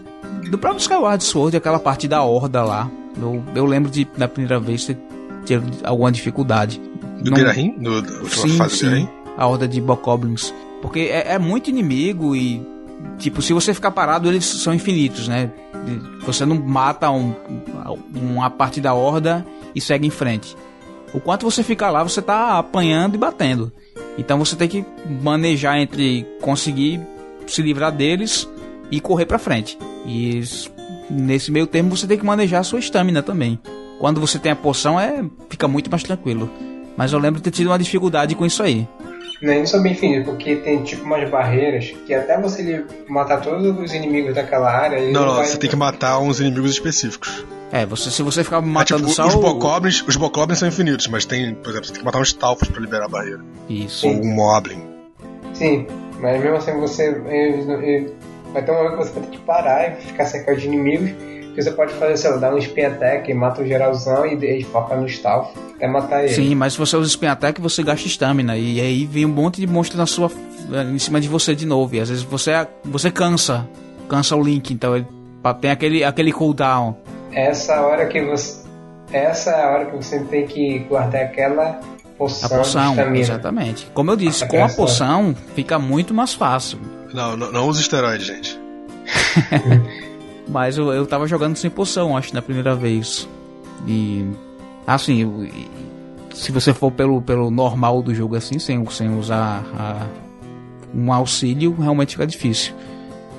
Do 0.49 0.57
próprio 0.57 0.81
Skyward 0.81 1.24
Sword, 1.24 1.57
aquela 1.57 1.81
parte 1.81 2.07
da 2.07 2.23
horda 2.23 2.62
lá. 2.62 2.89
Eu, 3.20 3.43
eu 3.53 3.66
lembro 3.66 3.90
de, 3.90 4.05
da 4.16 4.28
primeira 4.28 4.61
vez, 4.61 4.85
ter, 4.85 4.97
ter 5.45 5.61
alguma 5.82 6.12
dificuldade. 6.12 6.81
Do 7.20 7.32
não... 7.32 7.36
Guerahim? 7.36 7.73
Do, 7.81 7.95
última 7.95 8.69
sim, 8.69 8.77
sim. 8.77 9.05
do? 9.07 9.11
A 9.36 9.45
horda 9.45 9.66
de 9.66 9.81
Bokoblins. 9.81 10.55
Porque 10.81 11.01
é, 11.01 11.32
é, 11.32 11.39
muito 11.39 11.69
inimigo 11.69 12.36
e, 12.36 12.65
tipo, 13.19 13.43
se 13.43 13.53
você 13.53 13.74
ficar 13.74 13.90
parado, 13.90 14.28
eles 14.28 14.45
são 14.45 14.73
infinitos, 14.73 15.27
né? 15.27 15.51
Você 16.27 16.47
não 16.47 16.55
mata 16.55 17.11
um, 17.11 17.35
uma 18.15 18.49
parte 18.51 18.81
da 18.81 18.95
horda 18.95 19.45
e 19.74 19.81
segue 19.81 20.07
em 20.07 20.11
frente. 20.11 20.57
O 21.12 21.20
quanto 21.20 21.51
você 21.51 21.65
fica 21.65 21.90
lá, 21.90 22.05
você 22.05 22.23
tá 22.23 22.57
apanhando 22.59 23.16
e 23.16 23.19
batendo. 23.19 23.73
Então 24.19 24.39
você 24.39 24.57
tem 24.57 24.69
que 24.69 24.85
manejar 25.23 25.78
entre 25.78 26.27
conseguir 26.43 27.01
se 27.47 27.62
livrar 27.62 27.93
deles 27.93 28.49
e 28.90 29.01
correr 29.01 29.24
para 29.24 29.39
frente. 29.39 29.78
E 30.05 30.43
nesse 31.09 31.51
meio 31.51 31.66
termo 31.66 31.97
você 31.97 32.07
tem 32.07 32.19
que 32.19 32.27
manejar 32.27 32.61
a 32.61 32.65
sua 32.65 32.81
estamina 32.81 33.23
também. 33.23 33.59
Quando 33.99 34.20
você 34.20 34.39
tem 34.39 34.53
a 34.53 34.57
poção, 34.57 34.99
é 34.99 35.24
fica 35.49 35.69
muito 35.69 35.90
mais 35.90 36.03
tranquilo. 36.03 36.51
Mas 36.97 37.12
eu 37.12 37.19
lembro 37.19 37.40
de 37.40 37.45
ter 37.45 37.53
tido 37.53 37.69
uma 37.69 37.78
dificuldade 37.78 38.35
com 38.35 38.45
isso 38.45 38.62
aí. 38.62 38.86
Não, 39.40 39.62
isso 39.62 39.77
é 39.77 39.81
bem 39.81 39.93
infinito, 39.93 40.31
porque 40.31 40.57
tem 40.57 40.82
tipo 40.82 41.05
umas 41.05 41.28
barreiras 41.31 41.95
que 42.05 42.12
até 42.12 42.40
você 42.40 42.85
matar 43.09 43.40
todos 43.40 43.78
os 43.78 43.95
inimigos 43.95 44.35
daquela 44.35 44.69
área. 44.69 45.01
Não, 45.12 45.27
não, 45.27 45.35
vai... 45.36 45.47
você 45.47 45.57
tem 45.57 45.70
que 45.70 45.77
matar 45.77 46.19
uns 46.19 46.40
inimigos 46.40 46.73
específicos. 46.73 47.45
É, 47.70 47.85
você, 47.85 48.11
se 48.11 48.23
você 48.23 48.43
ficar 48.43 48.61
matando 48.61 49.05
é, 49.05 49.09
tipo, 49.09 49.15
só. 49.15 49.27
Os 49.27 49.35
bokoblins, 49.35 50.03
os 50.07 50.16
bokoblins 50.16 50.59
são 50.59 50.69
infinitos, 50.69 51.07
mas 51.09 51.24
tem, 51.24 51.55
por 51.55 51.70
exemplo, 51.70 51.86
você 51.86 51.93
tem 51.93 52.01
que 52.01 52.07
matar 52.07 52.20
uns 52.20 52.32
talfos 52.32 52.69
pra 52.69 52.81
liberar 52.81 53.07
a 53.07 53.09
barreira. 53.09 53.40
Isso. 53.69 54.07
Ou 54.07 54.15
um 54.15 54.35
moblin. 54.35 54.82
Sim. 55.55 55.86
Mas 56.20 56.40
mesmo 56.40 56.57
assim 56.57 56.78
você. 56.81 57.12
Vai 58.53 58.65
ter 58.65 58.70
uma 58.70 58.81
hora 58.81 58.90
que 58.93 58.97
você 58.97 59.12
vai 59.12 59.23
ter 59.24 59.31
que 59.31 59.39
parar 59.39 59.93
e 59.93 60.03
ficar 60.03 60.24
cercado 60.24 60.59
de 60.59 60.66
inimigos. 60.66 61.11
Que 61.55 61.62
você 61.62 61.70
pode 61.73 61.93
fazer, 61.95 62.16
sei 62.16 62.31
lá, 62.31 62.36
dar 62.36 62.55
um 62.55 62.59
spin 62.59 62.82
attack 62.82 63.31
e 63.31 63.35
mata 63.35 63.62
o 63.62 63.66
geralzão 63.66 64.24
e, 64.24 64.61
e 64.61 64.65
foca 64.65 64.97
no 64.97 65.09
stealth 65.09 65.51
até 65.74 65.86
matar 65.86 66.24
ele. 66.24 66.35
Sim, 66.35 66.55
mas 66.55 66.73
se 66.74 66.78
você 66.78 66.97
usa 66.97 67.09
spin 67.09 67.27
attack, 67.27 67.61
você 67.61 67.82
gasta 67.82 68.07
estamina. 68.07 68.57
E 68.57 68.81
aí 68.81 69.05
vem 69.07 69.24
um 69.27 69.28
monte 69.28 69.61
de 69.61 69.66
monstro 69.66 69.99
na 69.99 70.07
sua, 70.07 70.31
em 70.93 70.99
cima 70.99 71.20
de 71.20 71.28
você 71.28 71.55
de 71.55 71.66
novo. 71.66 71.95
E 71.95 72.01
às 72.01 72.09
vezes 72.09 72.24
você, 72.24 72.53
você 72.85 73.11
cansa. 73.11 73.69
Cansa 74.09 74.36
o 74.36 74.43
Link. 74.43 74.73
Então 74.73 74.97
ele 74.97 75.07
tem 75.61 75.70
aquele, 75.70 76.05
aquele 76.05 76.32
cooldown. 76.32 76.97
Essa 77.39 77.82
hora 77.82 78.05
que 78.06 78.20
você. 78.20 78.66
Essa 79.12 79.51
é 79.51 79.62
a 79.62 79.70
hora 79.70 79.86
que 79.86 79.97
você 79.97 80.19
tem 80.24 80.44
que 80.44 80.81
guardar 80.81 81.23
aquela 81.23 81.81
poção. 82.19 82.48
A 82.48 82.59
poção, 82.59 83.15
exatamente. 83.15 83.89
Como 83.94 84.10
eu 84.10 84.16
disse, 84.16 84.44
com 84.48 84.65
a 84.65 84.69
poção 84.69 85.36
fica 85.55 85.78
muito 85.78 86.12
mais 86.12 86.35
fácil. 86.35 86.81
Não, 87.15 87.36
não, 87.36 87.52
não 87.52 87.69
usa 87.69 87.81
esteroide, 87.81 88.24
gente. 88.24 88.60
Mas 90.51 90.77
eu, 90.77 90.93
eu 90.93 91.06
tava 91.06 91.28
jogando 91.28 91.56
sem 91.56 91.70
poção, 91.70 92.16
acho, 92.16 92.35
na 92.35 92.43
primeira 92.43 92.74
vez. 92.74 93.28
E. 93.86 94.27
Assim, 94.85 95.48
se 96.35 96.51
você 96.51 96.74
for 96.74 96.90
pelo, 96.90 97.23
pelo 97.23 97.52
normal 97.52 98.02
do 98.02 98.12
jogo 98.12 98.35
assim, 98.35 98.59
sem, 98.59 98.85
sem 98.90 99.16
usar 99.16 99.65
a, 99.78 100.06
um 100.93 101.12
auxílio, 101.12 101.77
realmente 101.78 102.12
fica 102.12 102.27
difícil. 102.27 102.74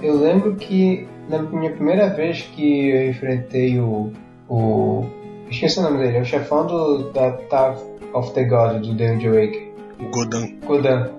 Eu 0.02 0.22
lembro 0.22 0.56
que 0.56 1.06
na 1.30 1.40
minha 1.44 1.72
primeira 1.72 2.10
vez 2.10 2.42
que 2.42 2.90
eu 2.90 3.10
enfrentei 3.10 3.80
o. 3.80 4.12
o 4.50 5.06
esqueci 5.50 5.80
o 5.80 5.84
nome 5.84 6.00
dele, 6.00 6.18
é 6.18 6.22
o 6.22 6.26
chefão 6.26 6.66
do, 6.66 7.12
da 7.12 7.32
Tower 7.32 7.78
of 8.14 8.34
the 8.34 8.44
God 8.44 8.82
do 8.82 8.94
Danger 8.96 9.34
Wake. 9.34 9.72
Godan. 10.12 10.48
Godan. 10.66 11.10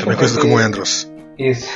Também 0.00 0.16
conhecido 0.16 0.40
como 0.40 0.58
Andros. 0.58 1.10
Isso. 1.38 1.68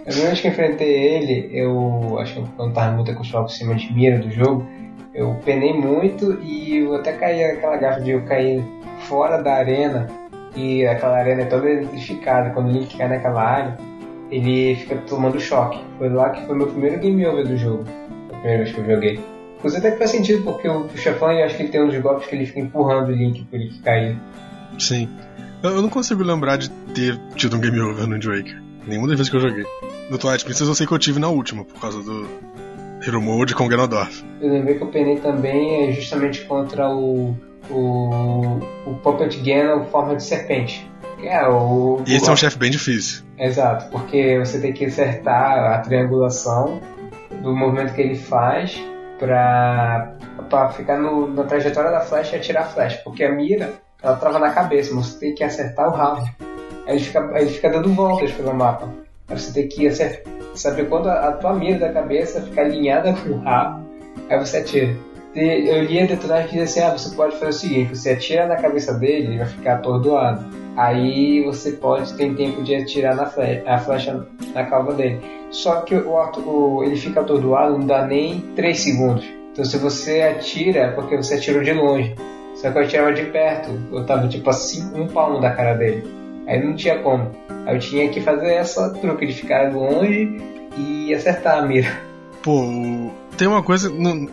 A 0.00 0.08
primeira 0.08 0.28
vez 0.28 0.40
que 0.40 0.48
enfrentei 0.48 0.88
ele, 0.88 1.50
eu 1.52 2.18
acho 2.20 2.34
que 2.34 2.38
eu 2.40 2.48
não 2.58 2.72
tava 2.72 2.92
muito 2.92 3.10
acostumado 3.10 3.46
com 3.46 3.52
o 3.52 3.54
cima 3.54 3.74
de 3.74 3.92
mira 3.92 4.18
do 4.18 4.30
jogo, 4.30 4.64
eu 5.12 5.36
penei 5.44 5.72
muito 5.72 6.38
e 6.42 6.76
eu 6.76 6.94
até 6.94 7.12
caí 7.12 7.42
aquela 7.42 7.76
gafa 7.76 8.00
de 8.00 8.12
eu 8.12 8.22
cair 8.22 8.62
fora 9.00 9.42
da 9.42 9.54
arena 9.54 10.06
e 10.54 10.86
aquela 10.86 11.16
arena 11.16 11.42
é 11.42 11.46
toda 11.46 11.68
eletrificada. 11.68 12.50
Quando 12.50 12.68
o 12.68 12.72
Link 12.72 12.96
cai 12.96 13.08
naquela 13.08 13.42
área, 13.42 13.76
ele 14.30 14.76
fica 14.76 14.96
tomando 15.08 15.40
choque. 15.40 15.78
Foi 15.98 16.08
lá 16.08 16.30
que 16.30 16.44
foi 16.46 16.56
meu 16.56 16.66
primeiro 16.66 16.98
game 16.98 17.26
over 17.26 17.46
do 17.46 17.56
jogo. 17.56 17.84
A 18.28 18.32
primeira 18.34 18.64
vez 18.64 18.74
que 18.74 18.80
eu 18.80 18.86
joguei. 18.86 19.20
Inclusive 19.58 19.80
até 19.80 19.90
que 19.92 19.98
faz 19.98 20.10
sentido, 20.10 20.42
porque 20.42 20.68
o 20.68 20.88
chefão 20.96 21.32
eu 21.32 21.44
acho 21.44 21.56
que 21.56 21.62
ele 21.62 21.70
tem 21.70 21.82
uns 21.82 21.98
golpes 21.98 22.28
que 22.28 22.36
ele 22.36 22.46
fica 22.46 22.60
empurrando 22.60 23.08
o 23.08 23.12
Link 23.12 23.44
pra 23.44 23.58
ele 23.58 23.72
cair. 23.82 24.18
Sim. 24.78 25.08
Eu 25.62 25.82
não 25.82 25.88
consigo 25.88 26.22
lembrar 26.22 26.56
de 26.56 26.70
ter 26.94 27.18
tido 27.34 27.56
um 27.56 27.60
game 27.60 27.80
over 27.80 28.06
no 28.06 28.18
Drake. 28.18 28.54
Nenhuma 28.86 29.08
das 29.08 29.16
vezes 29.16 29.30
que 29.30 29.36
eu 29.36 29.40
joguei. 29.40 29.64
No 30.10 30.18
Twilight 30.18 30.44
Princess 30.44 30.68
eu 30.68 30.74
sei 30.74 30.86
que 30.86 30.92
eu 30.92 30.98
tive 30.98 31.18
na 31.18 31.28
última, 31.28 31.64
por 31.64 31.80
causa 31.80 32.00
do 32.02 32.28
Hero 33.04 33.20
Mode 33.20 33.54
com 33.54 33.66
Ganondorf. 33.66 34.24
Eu 34.40 34.52
lembrei 34.52 34.76
que 34.76 34.82
eu 34.82 34.88
penei 34.88 35.16
também 35.16 35.88
é 35.88 35.92
justamente 35.92 36.44
contra 36.44 36.88
o. 36.88 37.36
o. 37.70 38.60
o 38.86 38.94
Puppet 39.02 39.40
Ganon 39.42 39.84
forma 39.86 40.14
de 40.14 40.22
serpente. 40.22 40.88
É, 41.22 41.48
o, 41.48 42.02
e 42.06 42.14
esse 42.14 42.28
é 42.28 42.32
um 42.32 42.36
chefe 42.36 42.58
bem 42.58 42.70
difícil. 42.70 43.24
Exato, 43.38 43.90
porque 43.90 44.38
você 44.38 44.60
tem 44.60 44.72
que 44.72 44.84
acertar 44.84 45.72
a 45.72 45.78
triangulação 45.78 46.80
do 47.42 47.54
movimento 47.54 47.94
que 47.94 48.02
ele 48.02 48.16
faz 48.16 48.82
pra, 49.18 50.14
pra 50.48 50.70
ficar 50.70 50.98
no, 50.98 51.28
na 51.32 51.44
trajetória 51.44 51.90
da 51.90 52.00
flecha 52.00 52.36
e 52.36 52.38
atirar 52.38 52.64
a 52.64 52.66
flecha. 52.66 53.00
Porque 53.04 53.24
a 53.24 53.32
mira, 53.32 53.74
ela 54.02 54.16
trava 54.16 54.38
na 54.38 54.50
cabeça, 54.50 54.94
você 54.94 55.18
tem 55.18 55.34
que 55.34 55.42
acertar 55.42 55.88
o 55.88 55.92
rabo. 55.92 56.28
Aí 56.86 56.96
ele 56.96 57.00
fica, 57.00 57.20
aí 57.34 57.42
ele 57.42 57.50
fica 57.50 57.70
dando 57.70 57.92
voltas 57.92 58.32
pelo 58.32 58.54
mapa. 58.54 58.88
Aí 59.28 59.38
você 59.38 59.52
tem 59.52 59.68
que 59.68 59.86
acertar, 59.86 60.32
saber 60.54 60.88
quando 60.88 61.08
a, 61.08 61.28
a 61.28 61.32
tua 61.32 61.54
mira 61.54 61.78
da 61.78 61.92
cabeça 61.92 62.42
fica 62.42 62.60
alinhada 62.60 63.12
com 63.12 63.30
o 63.30 63.38
rabo, 63.38 63.84
aí 64.28 64.38
você 64.38 64.58
atira. 64.58 64.96
Eu 65.34 65.82
li 65.84 66.00
a 66.00 66.06
detonagem 66.06 66.48
que 66.48 66.56
dizia 66.56 66.86
assim, 66.86 66.94
ah, 66.94 66.98
você 66.98 67.14
pode 67.14 67.34
fazer 67.34 67.50
o 67.50 67.52
seguinte, 67.52 67.94
você 67.94 68.12
atira 68.12 68.46
na 68.46 68.56
cabeça 68.56 68.94
dele, 68.94 69.26
ele 69.26 69.38
vai 69.38 69.46
ficar 69.46 69.74
atordoado. 69.74 70.46
Aí 70.76 71.42
você 71.44 71.72
pode 71.72 72.12
ter 72.14 72.34
tempo 72.34 72.62
de 72.62 72.74
atirar 72.74 73.16
na 73.16 73.26
flecha, 73.26 73.62
a 73.66 73.78
flecha 73.78 74.26
na 74.54 74.64
calva 74.64 74.92
dele. 74.92 75.20
Só 75.50 75.80
que 75.80 75.94
o, 75.94 76.12
o, 76.12 76.84
ele 76.84 76.96
fica 76.96 77.20
atordoado, 77.20 77.78
não 77.78 77.86
dá 77.86 78.06
nem 78.06 78.40
3 78.54 78.78
segundos. 78.78 79.24
Então 79.52 79.64
se 79.64 79.78
você 79.78 80.22
atira, 80.22 80.80
é 80.80 80.90
porque 80.90 81.16
você 81.16 81.34
atirou 81.34 81.62
de 81.62 81.72
longe. 81.72 82.14
Só 82.56 82.70
que 82.70 82.78
eu 82.78 82.82
atirava 82.82 83.12
de 83.12 83.24
perto, 83.24 83.70
eu 83.90 84.04
tava 84.04 84.28
tipo 84.28 84.48
assim, 84.50 84.82
um 84.94 85.06
palmo 85.06 85.40
da 85.40 85.50
cara 85.50 85.74
dele. 85.74 86.04
Aí 86.46 86.62
não 86.62 86.76
tinha 86.76 86.98
como. 86.98 87.30
Aí 87.64 87.74
eu 87.74 87.80
tinha 87.80 88.08
que 88.08 88.20
fazer 88.20 88.52
essa 88.52 88.90
truque 88.90 89.26
de 89.26 89.32
ficar 89.32 89.72
longe 89.72 90.40
e 90.76 91.14
acertar 91.14 91.58
a 91.58 91.62
mira. 91.62 92.00
Pô, 92.42 93.10
tem 93.36 93.48
uma 93.48 93.62
coisa. 93.62 93.88
Não, 93.90 94.28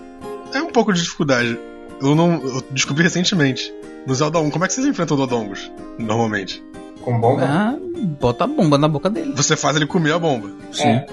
é 0.53 0.61
um 0.61 0.71
pouco 0.71 0.93
de 0.93 1.01
dificuldade. 1.01 1.57
Eu 2.01 2.15
não. 2.15 2.33
Eu 2.33 2.61
descobri 2.69 3.03
recentemente. 3.03 3.73
No 4.05 4.13
Zelda 4.13 4.39
1, 4.39 4.51
como 4.51 4.65
é 4.65 4.67
que 4.67 4.73
vocês 4.73 4.85
enfrentam 4.85 5.15
o 5.15 5.19
Dodongos? 5.19 5.71
Normalmente. 5.97 6.63
Com 7.01 7.19
bomba? 7.19 7.43
Ah, 7.43 7.75
bota 8.19 8.43
a 8.43 8.47
bomba 8.47 8.77
na 8.77 8.87
boca 8.87 9.09
dele. 9.09 9.33
Você 9.35 9.55
faz 9.55 9.75
ele 9.75 9.85
comer 9.85 10.13
a 10.13 10.19
bomba. 10.19 10.51
Sim. 10.71 10.87
É. 10.87 11.07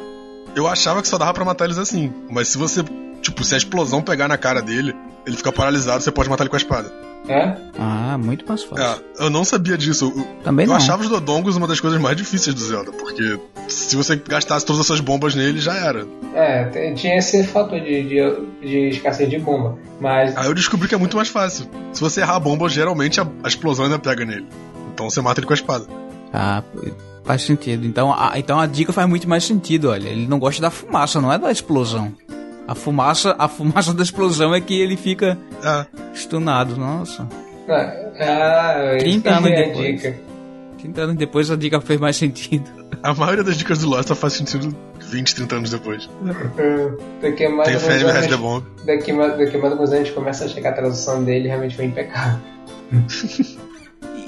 Eu 0.54 0.66
achava 0.66 1.00
que 1.02 1.08
só 1.08 1.18
dava 1.18 1.32
pra 1.32 1.44
matar 1.44 1.64
eles 1.64 1.78
assim. 1.78 2.12
Mas 2.28 2.48
se 2.48 2.58
você. 2.58 2.82
Tipo, 3.22 3.44
se 3.44 3.54
a 3.54 3.58
explosão 3.58 4.02
pegar 4.02 4.28
na 4.28 4.38
cara 4.38 4.62
dele, 4.62 4.94
ele 5.26 5.36
fica 5.36 5.52
paralisado, 5.52 6.02
você 6.02 6.10
pode 6.10 6.28
matar 6.28 6.44
ele 6.44 6.50
com 6.50 6.56
a 6.56 6.58
espada. 6.58 6.92
É? 7.28 7.54
Ah, 7.78 8.18
muito 8.18 8.44
mais 8.48 8.64
fácil. 8.64 9.04
É, 9.18 9.24
eu 9.24 9.30
não 9.30 9.44
sabia 9.44 9.76
disso. 9.76 10.12
Eu, 10.16 10.26
Também 10.42 10.64
eu 10.64 10.70
não. 10.70 10.76
achava 10.76 11.02
os 11.02 11.08
Dodongos 11.08 11.54
uma 11.56 11.66
das 11.66 11.78
coisas 11.78 12.00
mais 12.00 12.16
difíceis 12.16 12.54
do 12.54 12.60
Zelda, 12.60 12.90
porque 12.92 13.38
se 13.68 13.94
você 13.94 14.16
gastasse 14.16 14.64
todas 14.66 14.80
as 14.80 14.86
suas 14.86 15.00
bombas 15.00 15.34
nele, 15.34 15.60
já 15.60 15.74
era. 15.76 16.06
É, 16.34 16.92
tinha 16.94 17.16
esse 17.18 17.44
fator 17.44 17.78
de, 17.80 18.02
de, 18.02 18.66
de 18.66 18.88
escassez 18.88 19.28
de 19.28 19.38
bomba, 19.38 19.78
mas... 20.00 20.36
Aí 20.36 20.46
eu 20.46 20.54
descobri 20.54 20.88
que 20.88 20.94
é 20.94 20.98
muito 20.98 21.16
mais 21.16 21.28
fácil. 21.28 21.66
Se 21.92 22.00
você 22.00 22.20
errar 22.20 22.36
a 22.36 22.40
bomba, 22.40 22.68
geralmente 22.68 23.20
a, 23.20 23.26
a 23.44 23.48
explosão 23.48 23.84
ainda 23.84 23.98
pega 23.98 24.24
nele. 24.24 24.46
Então 24.92 25.08
você 25.08 25.20
mata 25.20 25.40
ele 25.40 25.46
com 25.46 25.52
a 25.52 25.56
espada. 25.56 25.86
Ah, 26.32 26.62
faz 27.24 27.42
sentido. 27.42 27.86
Então 27.86 28.12
a, 28.12 28.32
então 28.38 28.58
a 28.58 28.66
dica 28.66 28.92
faz 28.92 29.08
muito 29.08 29.28
mais 29.28 29.44
sentido, 29.44 29.90
olha. 29.90 30.08
Ele 30.08 30.26
não 30.26 30.38
gosta 30.38 30.60
da 30.60 30.70
fumaça, 30.70 31.20
não 31.20 31.32
é 31.32 31.38
da 31.38 31.52
explosão. 31.52 32.12
A 32.70 32.74
fumaça, 32.76 33.34
a 33.36 33.48
fumaça 33.48 33.92
da 33.94 34.04
explosão 34.04 34.54
é 34.54 34.60
que 34.60 34.80
ele 34.80 34.96
fica 34.96 35.36
é. 35.60 35.86
stunado, 36.14 36.76
nossa. 36.76 37.28
Ah, 37.68 38.96
30 38.96 39.28
anos 39.28 39.50
depois. 39.50 39.96
Dica. 39.96 40.16
30 40.78 41.00
anos 41.00 41.16
depois 41.16 41.50
a 41.50 41.56
dica 41.56 41.80
fez 41.80 41.98
mais 41.98 42.16
sentido. 42.16 42.70
A 43.02 43.14
maioria 43.14 43.42
das 43.42 43.56
dicas 43.56 43.78
do 43.78 43.88
Lost 43.88 44.08
só 44.08 44.14
faz 44.14 44.34
sentido 44.34 44.76
20, 45.00 45.34
30 45.34 45.56
anos 45.56 45.70
depois. 45.70 46.08
daqui 47.22 47.44
a 47.46 47.50
mais 47.50 47.68
Tem 47.68 47.78
fé 47.78 47.94
anos, 47.94 48.28
de 48.28 48.36
Bomb. 48.36 48.64
Daqui, 48.84 49.12
daqui 49.12 49.56
a 49.56 49.60
mais 49.60 49.72
alguns 49.72 49.88
anos 49.88 49.92
a 49.92 49.96
gente 49.96 50.12
começa 50.12 50.44
a 50.44 50.48
chegar 50.48 50.70
a 50.70 50.72
tradução 50.74 51.24
dele 51.24 51.48
realmente 51.48 51.76
foi 51.76 51.86
impecável. 51.86 52.40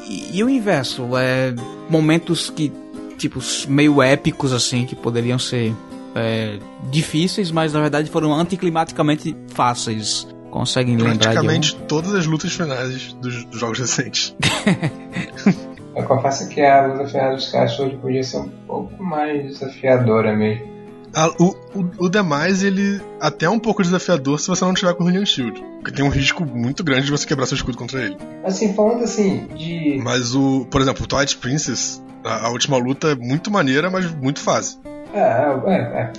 e, 0.09 0.39
e 0.39 0.45
o 0.45 0.49
inverso? 0.49 1.07
É, 1.17 1.55
momentos 1.89 2.51
que, 2.51 2.73
tipo, 3.19 3.41
meio 3.69 4.01
épicos 4.03 4.53
assim, 4.53 4.87
que 4.87 4.97
poderiam 4.97 5.39
ser 5.39 5.75
é, 6.15 6.59
difíceis, 6.91 7.51
mas 7.51 7.73
na 7.73 7.81
verdade 7.81 8.11
foram 8.11 8.35
anticlimaticamente 8.35 9.37
fáceis. 9.49 10.27
Conseguem 10.51 10.97
lembrar 10.97 11.13
de 11.13 11.19
Praticamente 11.21 11.77
todas 11.89 12.15
as 12.15 12.27
lutas 12.27 12.53
finais 12.53 13.15
dos, 13.15 13.45
dos 13.45 13.59
jogos 13.59 13.79
recentes. 13.79 14.37
Eu 15.97 16.05
confesso 16.05 16.49
que 16.49 16.61
a 16.61 16.87
luta 16.87 17.07
final 17.07 17.35
dos 17.35 17.51
caras 17.51 17.79
hoje 17.79 17.97
podia 17.97 18.23
ser 18.23 18.39
um 18.39 18.49
pouco 18.67 19.03
mais 19.03 19.45
desafiadora 19.45 20.35
mesmo. 20.35 20.73
Ah, 21.15 21.29
o, 21.39 21.55
o, 21.75 22.05
o 22.07 22.09
demais, 22.09 22.63
ele 22.63 23.01
até 23.21 23.45
é 23.45 23.51
um 23.51 23.59
pouco 23.59 23.83
desafiador 23.83 24.41
se 24.41 24.49
você 24.49 24.65
não 24.65 24.73
tiver 24.73 24.95
com 24.95 25.05
o 25.05 25.07
Hylian 25.07 25.27
Shield. 25.27 25.63
Porque 25.81 25.93
tem 25.93 26.05
um 26.05 26.09
risco 26.09 26.45
muito 26.45 26.83
grande 26.83 27.07
de 27.07 27.11
você 27.11 27.27
quebrar 27.27 27.45
seu 27.47 27.57
escudo 27.57 27.77
contra 27.77 28.03
ele. 28.03 28.17
Assim, 28.45 28.75
falando 28.75 29.05
assim, 29.05 29.47
de. 29.55 30.01
Mas 30.03 30.35
o. 30.35 30.67
Por 30.71 30.81
exemplo, 30.81 31.05
o 31.05 31.07
Twilight 31.07 31.37
Princess, 31.37 32.03
a, 32.25 32.47
a 32.47 32.51
última 32.51 32.79
luta 32.79 33.09
é 33.09 33.15
muito 33.15 33.51
maneira, 33.51 33.91
mas 33.91 34.11
muito 34.11 34.41
fácil. 34.41 34.81
É, 35.15 35.21
é, 35.21 36.11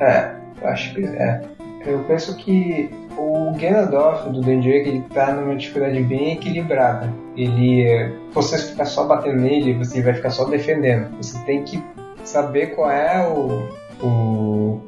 é. 0.00 0.04
é 0.04 0.40
acho 0.68 0.94
que 0.94 1.04
é. 1.04 1.42
Eu 1.86 2.00
penso 2.04 2.36
que 2.36 2.90
o 3.16 3.52
Ganondorf 3.52 4.28
do 4.30 4.40
Danger 4.40 4.86
ele 4.86 5.04
tá 5.12 5.32
numa 5.32 5.56
dificuldade 5.56 6.02
bem 6.02 6.32
equilibrada. 6.32 7.12
Ele, 7.36 8.12
você 8.32 8.58
ficar 8.58 8.84
só 8.84 9.06
batendo 9.06 9.40
nele, 9.40 9.74
você 9.74 10.02
vai 10.02 10.14
ficar 10.14 10.30
só 10.30 10.44
defendendo. 10.44 11.16
Você 11.16 11.38
tem 11.44 11.64
que 11.64 11.82
saber 12.24 12.74
qual 12.74 12.90
é 12.90 13.26
o, 13.28 13.68
o, 14.04 14.80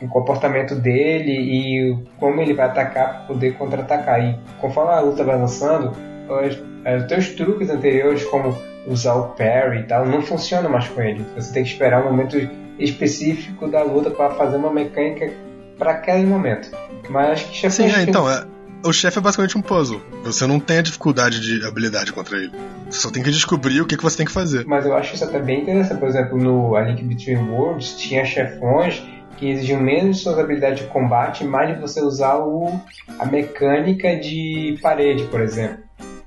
o 0.00 0.08
comportamento 0.08 0.74
dele 0.74 1.32
e 1.32 1.98
como 2.18 2.40
ele 2.40 2.54
vai 2.54 2.66
atacar 2.66 3.08
para 3.08 3.26
poder 3.26 3.54
contra-atacar. 3.58 4.24
E 4.24 4.38
conforme 4.60 4.92
a 4.92 5.00
luta 5.00 5.24
vai 5.24 5.34
avançando, 5.34 5.92
os, 6.28 6.56
os 6.56 7.06
teus 7.08 7.28
truques 7.30 7.68
anteriores, 7.68 8.24
como 8.24 8.56
usar 8.86 9.14
o 9.14 9.28
parry 9.34 9.80
e 9.80 9.82
tal, 9.84 10.06
não 10.06 10.22
funcionam 10.22 10.70
mais 10.70 10.88
com 10.88 11.02
ele. 11.02 11.24
Você 11.36 11.52
tem 11.52 11.62
que 11.62 11.70
esperar 11.70 12.02
um 12.02 12.10
momento 12.10 12.38
específico 12.78 13.68
da 13.68 13.82
luta 13.82 14.10
para 14.10 14.30
fazer 14.30 14.56
uma 14.56 14.72
mecânica 14.72 15.32
para 15.78 15.92
aquele 15.92 16.26
momento. 16.26 16.70
Mas 17.08 17.30
acho 17.30 17.50
que 17.50 17.62
já 17.62 17.70
Sim, 17.70 17.90
é, 17.90 18.02
então, 18.02 18.30
é, 18.30 18.44
o 18.84 18.92
chefe 18.92 19.18
é 19.18 19.20
basicamente 19.20 19.56
um 19.56 19.62
puzzle. 19.62 20.00
Você 20.24 20.46
não 20.46 20.60
tem 20.60 20.78
a 20.78 20.82
dificuldade 20.82 21.40
de 21.40 21.66
habilidade 21.66 22.12
contra 22.12 22.36
ele. 22.36 22.52
Você 22.88 23.00
só 23.00 23.10
tem 23.10 23.22
que 23.22 23.30
descobrir 23.30 23.80
o 23.80 23.86
que, 23.86 23.96
que 23.96 24.02
você 24.02 24.16
tem 24.16 24.26
que 24.26 24.32
fazer. 24.32 24.64
Mas 24.66 24.84
eu 24.84 24.94
acho 24.94 25.14
isso 25.14 25.24
até 25.24 25.38
bem 25.38 25.62
interessante. 25.62 25.98
Por 25.98 26.08
exemplo, 26.08 26.38
no 26.38 26.76
A 26.76 26.82
Link 26.82 27.02
Between 27.02 27.50
Worlds 27.50 27.96
tinha 27.96 28.24
chefões 28.24 29.02
que 29.36 29.50
exigiam 29.50 29.80
menos 29.80 30.16
de 30.16 30.22
suas 30.22 30.38
habilidades 30.38 30.82
de 30.82 30.90
combate, 30.90 31.44
mais 31.44 31.74
de 31.74 31.80
você 31.80 32.00
usar 32.00 32.38
o, 32.38 32.80
a 33.18 33.24
mecânica 33.24 34.16
de 34.16 34.76
parede, 34.82 35.24
por 35.24 35.40
exemplo. 35.40 35.78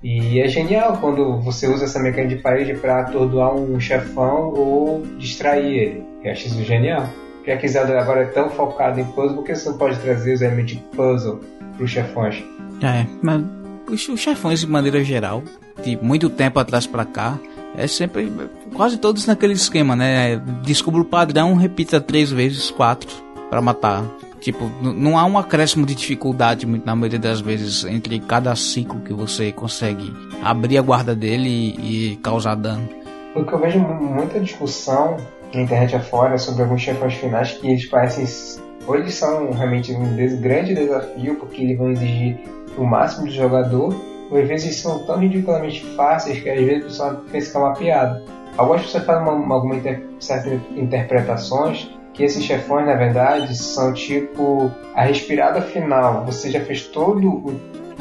E 0.03 0.39
é 0.39 0.47
genial 0.47 0.97
quando 0.97 1.39
você 1.39 1.67
usa 1.67 1.85
essa 1.85 1.99
mecânica 1.99 2.35
de 2.35 2.41
parede 2.41 2.73
para 2.73 3.01
atordoar 3.01 3.53
um 3.53 3.79
chefão 3.79 4.53
ou 4.55 5.05
distrair 5.17 5.75
ele. 5.75 6.10
Eu 6.23 6.31
acho 6.31 6.47
isso 6.47 6.63
genial. 6.63 7.07
Já 7.45 7.57
que 7.57 7.67
Zelda 7.67 7.99
agora 7.99 8.21
é 8.21 8.25
tão 8.25 8.49
focado 8.49 8.99
em 8.99 9.05
puzzle, 9.05 9.37
por 9.37 9.45
que 9.45 9.55
você 9.55 9.69
não 9.69 9.77
pode 9.77 9.97
trazer 9.99 10.33
os 10.33 10.41
elementos 10.41 10.73
de 10.73 10.79
puzzle 10.95 11.39
para 11.75 11.83
os 11.83 11.89
chefões? 11.89 12.43
É, 12.83 13.05
mas 13.21 13.43
os 13.89 14.19
chefões 14.19 14.59
de 14.59 14.67
maneira 14.67 15.03
geral, 15.03 15.43
de 15.83 15.97
muito 15.97 16.29
tempo 16.29 16.59
atrás 16.59 16.85
para 16.85 17.03
cá, 17.03 17.39
é 17.75 17.87
sempre 17.87 18.31
quase 18.75 18.97
todos 18.97 19.25
naquele 19.25 19.53
esquema, 19.53 19.95
né? 19.95 20.37
Descubra 20.63 21.01
o 21.01 21.05
padrão, 21.05 21.55
repita 21.55 21.99
três 21.99 22.31
vezes, 22.31 22.69
quatro 22.69 23.09
para 23.49 23.61
matar. 23.61 24.03
Tipo, 24.39 24.71
não 24.81 25.17
há 25.17 25.25
um 25.25 25.37
acréscimo 25.37 25.85
de 25.85 25.93
dificuldade, 25.93 26.65
na 26.65 26.95
maioria 26.95 27.19
das 27.19 27.41
vezes, 27.41 27.85
entre 27.85 28.19
cada 28.19 28.55
ciclo 28.55 28.99
que 29.01 29.13
você 29.13 29.51
consegue 29.51 30.11
abrir 30.43 30.77
a 30.77 30.81
guarda 30.81 31.15
dele 31.15 31.49
e, 31.79 32.13
e 32.13 32.15
causar 32.17 32.55
dano. 32.55 32.87
O 33.35 33.45
que 33.45 33.53
eu 33.53 33.59
vejo 33.59 33.79
muita 33.79 34.39
discussão 34.39 35.17
na 35.57 35.63
internet 35.63 35.95
afora 35.95 36.37
sobre 36.37 36.63
alguns 36.63 36.81
chefões 36.81 37.13
finais 37.15 37.51
que 37.53 37.67
eles 37.67 37.85
parecem. 37.85 38.61
Ou 38.87 38.95
eles 38.95 39.13
são 39.13 39.51
realmente 39.51 39.93
um 39.93 40.15
grande 40.41 40.73
desafio, 40.73 41.35
porque 41.35 41.61
eles 41.61 41.77
vão 41.77 41.91
exigir 41.91 42.39
o 42.77 42.83
máximo 42.83 43.27
do 43.27 43.31
jogador, 43.31 43.95
ou 44.29 44.37
às 44.37 44.47
vezes 44.47 44.77
são 44.77 45.05
tão 45.05 45.17
ridiculamente 45.17 45.85
fáceis 45.95 46.39
que 46.39 46.49
às 46.49 46.59
vezes 46.59 46.83
o 46.83 46.87
pessoal 46.87 47.21
pensa 47.31 47.51
que 47.51 47.57
é 47.57 47.59
uma 47.59 47.73
piada. 47.73 48.23
Algumas 48.57 48.81
pessoas 48.83 49.05
fazem 49.05 49.23
uma, 49.23 49.55
algumas 49.55 49.77
inter, 49.77 50.03
certas 50.19 50.59
interpretações 50.75 51.89
que 52.13 52.23
esses 52.23 52.43
chefões, 52.43 52.85
na 52.85 52.95
verdade, 52.95 53.55
são 53.55 53.93
tipo 53.93 54.71
a 54.93 55.03
respirada 55.03 55.61
final. 55.61 56.25
Você 56.25 56.51
já 56.51 56.59
fez 56.61 56.87
todo 56.87 57.27
o, 57.27 57.51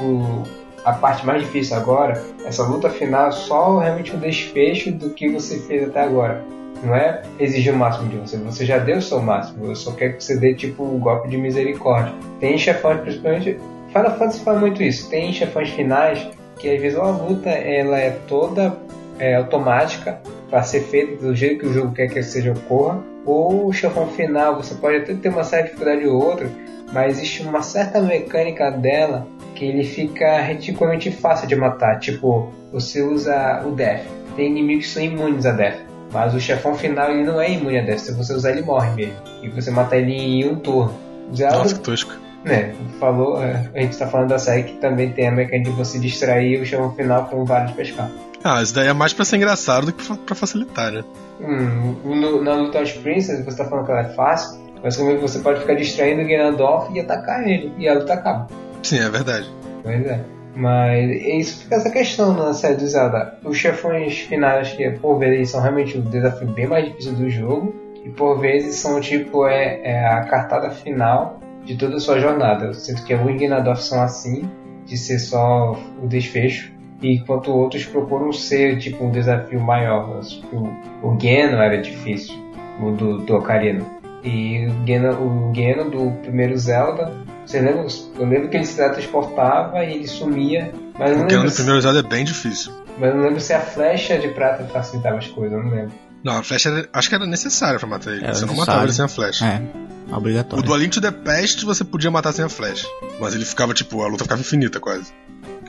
o, 0.02 0.43
a 0.85 0.93
parte 0.93 1.24
mais 1.24 1.43
difícil 1.43 1.77
agora, 1.77 2.22
essa 2.44 2.64
luta 2.64 2.90
final 2.90 3.28
é 3.28 3.32
só 3.32 3.78
realmente 3.78 4.14
um 4.14 4.18
desfecho 4.18 4.90
do 4.93 5.10
que 5.10 5.28
você 5.28 5.59
fez 5.60 5.89
até 5.89 6.01
agora. 6.01 6.44
Não 6.82 6.94
é 6.94 7.23
exigir 7.39 7.73
o 7.73 7.77
máximo 7.77 8.09
de 8.09 8.16
você, 8.16 8.36
você 8.39 8.65
já 8.65 8.78
deu 8.78 8.98
o 8.98 9.02
seu 9.02 9.20
máximo, 9.20 9.66
eu 9.66 9.77
só 9.77 9.93
quero 9.93 10.16
que 10.16 10.24
você 10.24 10.36
dê 10.36 10.55
tipo 10.55 10.82
um 10.82 10.98
golpe 10.98 11.28
de 11.28 11.36
misericórdia. 11.36 12.15
Tem 12.39 12.57
chefões, 12.57 13.01
principalmente, 13.01 13.59
Final 13.89 14.16
Fantasy 14.16 14.40
fala 14.40 14.61
muito 14.61 14.82
isso, 14.82 15.11
tem 15.11 15.32
chefões 15.32 15.70
finais 15.70 16.27
que 16.59 16.70
às 16.70 16.81
vezes 16.81 16.98
a 16.98 17.11
luta 17.11 17.51
ela 17.51 17.98
é 17.98 18.11
toda 18.28 18.77
é, 19.19 19.35
automática 19.35 20.20
para 20.48 20.62
ser 20.62 20.81
feita 20.81 21.23
do 21.24 21.35
jeito 21.35 21.61
que 21.61 21.66
o 21.66 21.73
jogo 21.73 21.93
quer 21.93 22.09
que 22.09 22.23
seja 22.23 22.52
ocorra, 22.52 23.02
ou 23.24 23.66
o 23.66 23.73
chefão 23.73 24.07
final, 24.09 24.57
você 24.57 24.74
pode 24.74 24.97
até 24.97 25.15
ter 25.15 25.28
uma 25.28 25.44
certa 25.44 25.66
dificuldade 25.66 26.07
ou 26.07 26.23
outra, 26.23 26.51
mas 26.93 27.19
existe 27.19 27.43
uma 27.43 27.62
certa 27.62 28.01
mecânica 28.01 28.70
dela 28.70 29.27
que 29.55 29.65
ele 29.65 29.85
fica 29.85 30.40
ridiculamente 30.40 31.11
fácil 31.11 31.47
de 31.47 31.55
matar. 31.55 31.98
Tipo, 32.01 32.51
você 32.73 33.02
usa 33.02 33.62
o 33.65 33.73
Death. 33.73 34.02
Tem 34.35 34.51
inimigos 34.51 34.86
que 34.86 34.93
são 34.93 35.02
imunes 35.02 35.47
a 35.47 35.52
Death. 35.52 35.89
Mas 36.12 36.35
o 36.35 36.41
chefão 36.41 36.74
final 36.74 37.11
ele 37.11 37.24
não 37.24 37.41
é 37.41 37.53
imune 37.53 37.78
a 37.78 37.82
Death. 37.82 38.01
Se 38.01 38.12
você 38.12 38.32
usar 38.32 38.51
ele 38.51 38.62
morre 38.62 38.91
mesmo. 38.95 39.15
E 39.43 39.49
você 39.49 39.70
mata 39.70 39.97
ele 39.97 40.12
em 40.12 40.49
um 40.49 40.57
turno. 40.57 40.95
Zelda, 41.35 41.59
Nossa, 41.59 41.74
que 41.74 41.81
tosco. 41.81 42.12
Né, 42.45 42.74
falou, 42.99 43.43
é, 43.43 43.69
a 43.74 43.81
gente 43.81 43.93
está 43.93 44.07
falando 44.07 44.31
da 44.31 44.39
série 44.39 44.62
que 44.62 44.73
também 44.78 45.12
tem 45.12 45.28
a 45.28 45.31
mecânica 45.31 45.70
de 45.70 45.77
você 45.77 45.99
distrair 45.99 46.59
o 46.61 46.65
chefão 46.65 46.95
final 46.95 47.27
com 47.27 47.45
de 47.45 47.74
pescar. 47.74 48.11
Ah, 48.43 48.62
isso 48.62 48.74
daí 48.74 48.89
é 48.89 48.93
mais 48.95 49.12
pra 49.12 49.27
ser 49.27 49.37
engraçado 49.37 49.87
do 49.87 49.93
que 49.93 50.16
pra 50.16 50.35
facilitar, 50.35 50.91
né? 50.91 51.05
Hum, 51.39 51.97
no, 52.03 52.43
na 52.43 52.55
luta 52.55 52.78
aos 52.78 52.93
Princess, 52.93 53.45
você 53.45 53.57
tá 53.59 53.66
falando 53.66 53.85
que 53.85 53.93
ela 53.93 54.01
é 54.01 54.15
fácil, 54.15 54.59
mas 54.82 54.97
você 54.97 55.41
pode 55.41 55.61
ficar 55.61 55.74
distraindo 55.74 56.23
o 56.23 56.27
Ganondorf 56.27 56.91
e 56.95 57.01
atacar 57.01 57.47
ele, 57.47 57.73
e 57.77 57.87
a 57.87 57.93
luta 57.93 58.15
acaba. 58.15 58.49
Sim, 58.82 59.01
é 59.01 59.11
verdade. 59.11 59.51
Pois 59.82 60.07
é. 60.07 60.24
Mas 60.55 61.10
isso 61.22 61.62
fica 61.62 61.77
essa 61.77 61.90
questão 61.90 62.35
na 62.35 62.52
série 62.52 62.77
do 62.77 62.86
Zelda. 62.86 63.39
Os 63.44 63.56
chefões 63.56 64.18
finais, 64.20 64.72
que 64.72 64.90
por 64.90 65.18
vezes 65.18 65.51
são 65.51 65.60
realmente 65.60 65.97
o 65.97 66.02
desafio 66.02 66.48
bem 66.48 66.66
mais 66.66 66.86
difícil 66.86 67.12
do 67.12 67.31
jogo, 67.31 67.74
e 68.05 68.09
por 68.10 68.39
vezes 68.40 68.77
são 68.77 69.01
tipo 69.01 69.47
é, 69.47 69.81
é 69.82 70.06
a 70.06 70.24
cartada 70.24 70.70
final 70.70 71.40
de 71.64 71.77
toda 71.77 71.97
a 71.97 72.01
sua 72.01 72.18
jornada. 72.18 72.66
Eu 72.66 72.74
sinto 72.74 73.05
que 73.05 73.12
alguns 73.12 73.39
Ganondorf 73.39 73.82
são 73.82 74.02
assim, 74.02 74.48
de 74.86 74.97
ser 74.97 75.18
só 75.18 75.78
o 76.02 76.06
desfecho 76.06 76.72
enquanto 77.02 77.51
outros 77.51 77.85
procuram 77.86 78.32
ser 78.32 78.78
tipo 78.78 79.05
um 79.05 79.10
desafio 79.10 79.60
maior. 79.60 80.20
O, 80.52 81.09
o 81.09 81.18
Geno 81.20 81.56
era 81.59 81.81
difícil, 81.81 82.35
o 82.82 82.90
do, 82.90 83.18
do 83.18 83.36
Ocarina. 83.36 83.85
E 84.22 84.66
o 84.66 84.86
Geno, 84.86 85.12
o 85.12 85.55
Geno 85.55 85.90
do 85.90 86.10
primeiro 86.22 86.56
Zelda, 86.59 87.12
você 87.46 87.60
lembra? 87.60 87.86
Eu 88.18 88.26
lembro 88.26 88.48
que 88.48 88.56
ele 88.56 88.66
se 88.66 88.76
transportava 88.76 89.84
e 89.84 89.94
ele 89.94 90.06
sumia. 90.06 90.72
Mas 90.98 91.12
o 91.12 91.28
Geno 91.28 91.44
do 91.44 91.52
primeiro 91.52 91.80
Zelda 91.80 92.00
é 92.00 92.02
bem 92.02 92.24
difícil. 92.24 92.72
Mas 92.98 93.10
eu 93.10 93.16
não 93.16 93.24
lembro 93.24 93.40
se 93.40 93.52
a 93.52 93.60
flecha 93.60 94.18
de 94.18 94.28
prata 94.28 94.64
facilitava 94.64 95.18
as 95.18 95.26
coisas, 95.26 95.56
eu 95.56 95.64
não 95.64 95.70
lembro. 95.70 95.92
Não, 96.22 96.38
a 96.38 96.42
flecha 96.42 96.68
era, 96.68 96.88
acho 96.92 97.08
que 97.08 97.14
era 97.14 97.26
necessária 97.26 97.78
pra 97.78 97.88
matar 97.88 98.12
ele. 98.12 98.24
Era 98.24 98.34
você 98.34 98.44
não 98.44 98.54
matava 98.54 98.84
ele 98.84 98.92
sem 98.92 99.04
a 99.04 99.08
flecha. 99.08 99.44
É, 99.46 100.14
obrigatório. 100.14 100.62
O 100.62 100.66
do 100.66 100.76
Link 100.76 100.92
to 100.92 101.00
the 101.00 101.10
Past 101.10 101.64
você 101.64 101.82
podia 101.82 102.10
matar 102.10 102.32
sem 102.32 102.44
a 102.44 102.48
flecha. 102.48 102.86
Mas 103.18 103.34
ele 103.34 103.44
ficava, 103.44 103.72
tipo, 103.72 104.02
a 104.02 104.06
luta 104.06 104.24
ficava 104.24 104.40
infinita 104.40 104.78
quase. 104.78 105.12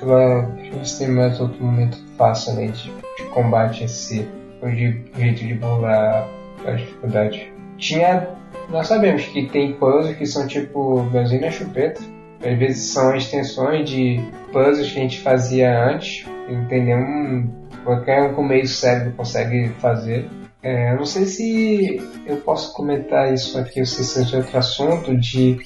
Agora, 0.02 0.41
deixa 0.56 0.72
eu 0.72 0.80
ver 0.80 0.85
se 0.85 0.99
tem 0.99 1.07
mais 1.10 1.39
outro 1.39 1.64
momento 1.64 1.98
fácil 2.18 2.53
né, 2.53 2.68
de, 2.68 2.91
de 3.18 3.23
combate 3.30 3.84
em 3.84 3.88
si. 3.88 4.27
Ou 4.61 4.69
de 4.69 5.06
jeito 5.15 5.45
de 5.45 5.53
burlar 5.53 6.27
a 6.65 6.72
dificuldade. 6.72 7.52
Tinha. 7.77 8.27
Nós 8.72 8.88
sabemos 8.88 9.26
que 9.26 9.48
tem 9.48 9.73
puzzles 9.73 10.15
que 10.15 10.26
são 10.26 10.48
tipo 10.48 11.02
benzinho 11.11 11.45
e 11.45 11.52
chupeta. 11.52 12.02
Às 12.43 12.57
vezes 12.57 12.93
são 12.93 13.14
extensões 13.15 13.89
de 13.89 14.19
puzzles 14.52 14.91
que 14.91 14.99
a 14.99 15.02
gente 15.02 15.19
fazia 15.19 15.89
antes. 15.89 16.26
Tem 16.69 16.85
nenhum. 16.85 17.49
Qualquer 17.84 18.23
um 18.23 18.34
com 18.34 18.43
meio 18.43 18.68
cérebro 18.68 19.14
consegue 19.14 19.69
fazer. 19.80 20.27
É, 20.64 20.95
não 20.95 21.06
sei 21.06 21.26
se 21.26 22.02
eu 22.26 22.38
posso 22.38 22.73
comentar 22.73 23.34
isso 23.34 23.57
aqui, 23.57 23.84
se 23.85 24.03
seja 24.03 24.38
outro 24.38 24.57
assunto, 24.57 25.18
de 25.18 25.57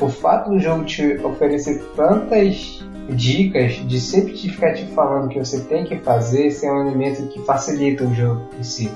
o 0.00 0.08
fato 0.08 0.50
do 0.50 0.58
jogo 0.58 0.84
te 0.84 1.14
oferecer 1.22 1.80
tantas 1.94 2.84
dicas 3.10 3.74
de 3.86 4.00
sempre 4.00 4.34
te 4.34 4.50
ficar 4.50 4.74
te 4.74 4.84
falando 4.86 5.28
que 5.28 5.38
você 5.38 5.60
tem 5.60 5.84
que 5.84 5.96
fazer, 5.98 6.46
esse 6.46 6.66
é 6.66 6.72
um 6.72 6.88
elemento 6.88 7.28
que 7.28 7.40
facilita 7.42 8.04
o 8.04 8.12
jogo 8.12 8.48
em 8.58 8.62
si. 8.64 8.90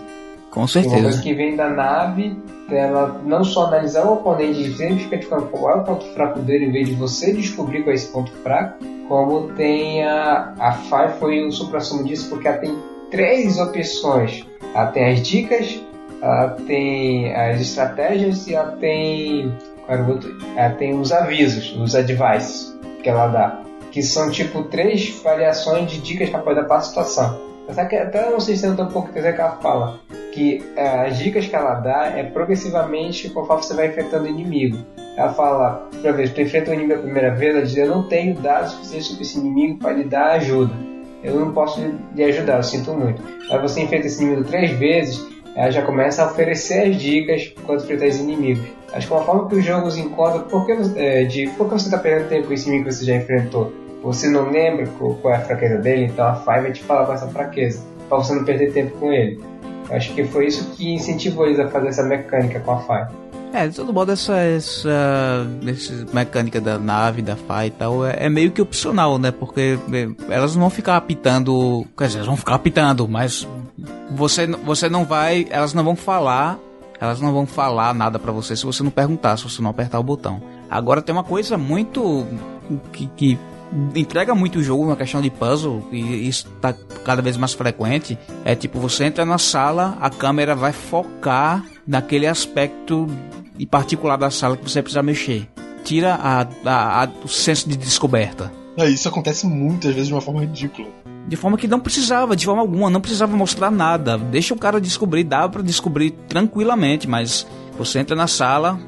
Com 0.54 0.68
certeza. 0.68 0.94
Uma 0.94 1.02
coisa 1.02 1.20
que 1.20 1.34
vem 1.34 1.56
da 1.56 1.68
nave, 1.68 2.38
ela 2.70 3.20
não 3.26 3.42
só 3.42 3.66
analisar 3.66 4.06
o 4.06 4.14
oponente 4.14 4.62
e 4.62 4.72
sempre 4.76 5.00
ficar 5.00 5.18
te 5.18 5.26
falando 5.26 5.50
qual 5.50 5.72
é 5.72 5.80
o 5.80 5.84
ponto 5.84 6.04
fraco 6.14 6.38
dele, 6.38 6.66
em 6.66 6.70
vez 6.70 6.88
de 6.88 6.94
você 6.94 7.32
descobrir 7.32 7.82
qual 7.82 7.90
é 7.90 7.94
esse 7.96 8.06
ponto 8.12 8.30
fraco, 8.36 8.78
como 9.08 9.48
tem 9.54 10.04
a, 10.04 10.54
a 10.60 10.72
Fire 10.72 11.18
foi 11.18 11.44
o 11.44 11.50
supra-sumo 11.50 12.04
disso, 12.04 12.30
porque 12.30 12.46
ela 12.46 12.58
tem 12.58 12.78
três 13.10 13.58
opções. 13.58 14.46
Ela 14.72 14.86
tem 14.86 15.06
as 15.06 15.22
dicas, 15.22 15.82
ela 16.22 16.50
tem 16.50 17.34
as 17.34 17.60
estratégias 17.60 18.46
e 18.46 18.54
ela 18.54 18.72
tem, 18.76 19.52
ela 20.56 20.70
tem 20.70 20.96
os 20.98 21.10
avisos, 21.10 21.76
os 21.76 21.96
advices 21.96 22.72
que 23.02 23.08
ela 23.08 23.26
dá 23.26 23.64
que 23.90 24.02
são 24.02 24.28
tipo 24.28 24.64
três 24.64 25.20
variações 25.22 25.88
de 25.88 26.00
dicas 26.00 26.28
para 26.28 26.40
poder 26.40 26.58
adaptar 26.58 26.78
a 26.78 26.80
situação. 26.80 27.40
Até, 27.68 28.02
até 28.02 28.28
não 28.28 28.40
sei 28.40 28.56
se 28.56 28.62
tem 28.62 28.84
um 28.84 28.88
pouco 28.88 29.12
que 29.12 29.20
ela 29.20 29.52
fala 29.62 30.00
que 30.34 30.62
é, 30.76 31.06
as 31.06 31.18
dicas 31.18 31.46
que 31.46 31.54
ela 31.54 31.74
dá 31.74 32.12
é 32.16 32.24
progressivamente 32.24 33.30
conforme 33.30 33.62
você 33.62 33.74
vai 33.74 33.86
enfrentando 33.86 34.24
o 34.24 34.28
inimigo. 34.28 34.78
Ela 35.16 35.32
fala, 35.32 35.88
por 35.92 36.10
exemplo, 36.10 36.34
tu 36.34 36.40
enfrenta 36.40 36.70
o 36.72 36.74
inimigo 36.74 36.98
a 36.98 37.02
primeira 37.02 37.34
vez, 37.34 37.54
ela 37.54 37.64
diz, 37.64 37.76
eu 37.76 37.88
não 37.88 38.02
tenho 38.08 38.34
dados 38.34 38.72
suficientes 38.72 39.06
sobre 39.06 39.22
esse 39.22 39.38
inimigo 39.38 39.78
para 39.78 39.92
lhe 39.92 40.04
dar 40.04 40.32
ajuda. 40.32 40.74
Eu 41.22 41.38
não 41.38 41.52
posso 41.52 41.80
lhe 42.14 42.24
ajudar, 42.24 42.56
eu 42.56 42.62
sinto 42.64 42.92
muito. 42.92 43.22
Aí 43.48 43.58
você 43.60 43.80
enfrenta 43.80 44.08
esse 44.08 44.22
inimigo 44.22 44.44
três 44.44 44.72
vezes, 44.72 45.24
ela 45.54 45.70
já 45.70 45.82
começa 45.82 46.24
a 46.24 46.26
oferecer 46.26 46.88
as 46.88 46.96
dicas 46.96 47.54
quando 47.64 47.84
enfrentar 47.84 48.08
os 48.08 48.18
inimigos. 48.18 48.66
Acho 48.92 49.06
que 49.06 49.12
uma 49.12 49.22
forma 49.22 49.48
que 49.48 49.54
os 49.54 49.64
jogos 49.64 49.96
encontram, 49.96 50.42
por 50.42 50.66
que, 50.66 50.72
é, 50.96 51.24
de, 51.24 51.46
por 51.50 51.68
que 51.68 51.74
você 51.74 51.86
está 51.86 51.98
perdendo 51.98 52.28
tempo 52.28 52.48
com 52.48 52.52
esse 52.52 52.66
inimigo 52.68 52.88
que 52.88 52.94
você 52.94 53.04
já 53.04 53.14
enfrentou? 53.14 53.72
você 54.04 54.28
não 54.28 54.50
lembra 54.50 54.86
qual 54.98 55.32
é 55.32 55.38
a 55.38 55.40
fraqueza 55.40 55.78
dele, 55.78 56.04
então 56.04 56.26
a 56.26 56.34
Five 56.34 56.60
vai 56.60 56.72
te 56.72 56.82
falar 56.82 57.06
com 57.06 57.14
essa 57.14 57.26
fraqueza, 57.28 57.82
para 58.06 58.18
você 58.18 58.34
não 58.34 58.44
perder 58.44 58.72
tempo 58.72 58.96
com 58.98 59.10
ele. 59.10 59.40
Acho 59.90 60.14
que 60.14 60.24
foi 60.24 60.46
isso 60.46 60.70
que 60.70 60.92
incentivou 60.92 61.46
eles 61.46 61.60
a 61.60 61.68
fazer 61.68 61.88
essa 61.88 62.02
mecânica 62.02 62.60
com 62.60 62.72
a 62.72 62.80
Five. 62.80 63.24
É, 63.54 63.68
de 63.68 63.76
todo 63.76 63.92
modo, 63.92 64.10
essa, 64.10 64.36
essa, 64.36 65.46
essa 65.64 66.06
mecânica 66.12 66.60
da 66.60 66.76
nave, 66.76 67.22
da 67.22 67.36
Fai 67.36 67.68
e 67.68 67.70
tal, 67.70 68.04
é, 68.04 68.26
é, 68.26 68.28
meio 68.28 68.50
que 68.50 68.60
opcional, 68.60 69.16
né? 69.16 69.30
Porque 69.30 69.78
é, 69.92 70.08
elas 70.34 70.56
vão 70.56 70.68
ficar 70.68 70.96
apitando. 70.96 71.86
Quer 71.96 72.06
dizer, 72.06 72.18
elas 72.18 72.26
vão 72.26 72.36
ficar 72.36 72.56
apitando, 72.56 73.06
mas 73.06 73.46
você, 74.10 74.48
você 74.48 74.88
não 74.88 75.04
vai. 75.04 75.46
Elas 75.50 75.72
não 75.72 75.84
vão 75.84 75.94
falar. 75.94 76.58
Elas 77.00 77.20
não 77.20 77.32
vão 77.32 77.46
falar 77.46 77.94
nada 77.94 78.18
para 78.18 78.32
você 78.32 78.56
se 78.56 78.64
você 78.64 78.82
não 78.82 78.90
perguntar, 78.90 79.36
se 79.36 79.44
você 79.44 79.62
não 79.62 79.70
apertar 79.70 80.00
o 80.00 80.02
botão. 80.02 80.42
Agora 80.68 81.00
tem 81.00 81.14
uma 81.14 81.22
coisa 81.22 81.56
muito. 81.56 82.26
que, 82.92 83.06
que 83.06 83.38
entrega 83.94 84.34
muito 84.34 84.58
o 84.58 84.62
jogo 84.62 84.86
na 84.86 84.96
questão 84.96 85.20
de 85.20 85.30
puzzle, 85.30 85.86
e 85.90 86.28
isso 86.28 86.48
tá 86.60 86.74
cada 87.04 87.20
vez 87.20 87.36
mais 87.36 87.52
frequente, 87.52 88.18
é 88.44 88.54
tipo, 88.54 88.78
você 88.78 89.04
entra 89.04 89.24
na 89.24 89.38
sala, 89.38 89.96
a 90.00 90.10
câmera 90.10 90.54
vai 90.54 90.72
focar 90.72 91.64
naquele 91.86 92.26
aspecto 92.26 93.06
em 93.58 93.66
particular 93.66 94.16
da 94.16 94.30
sala 94.30 94.56
que 94.56 94.68
você 94.68 94.82
precisa 94.82 95.02
mexer. 95.02 95.48
Tira 95.84 96.14
a, 96.14 96.46
a, 96.64 97.04
a, 97.04 97.08
o 97.24 97.28
senso 97.28 97.68
de 97.68 97.76
descoberta. 97.76 98.50
É, 98.76 98.88
isso 98.88 99.08
acontece 99.08 99.46
muitas 99.46 99.92
vezes 99.92 100.08
de 100.08 100.14
uma 100.14 100.20
forma 100.20 100.40
ridícula. 100.40 100.88
De 101.28 101.36
forma 101.36 101.56
que 101.56 101.68
não 101.68 101.80
precisava, 101.80 102.34
de 102.34 102.44
forma 102.44 102.60
alguma, 102.60 102.90
não 102.90 103.00
precisava 103.00 103.36
mostrar 103.36 103.70
nada. 103.70 104.18
Deixa 104.18 104.52
o 104.52 104.58
cara 104.58 104.80
descobrir, 104.80 105.24
dá 105.24 105.48
para 105.48 105.62
descobrir 105.62 106.10
tranquilamente, 106.28 107.08
mas 107.08 107.46
você 107.78 108.00
entra 108.00 108.16
na 108.16 108.26
sala, 108.26 108.78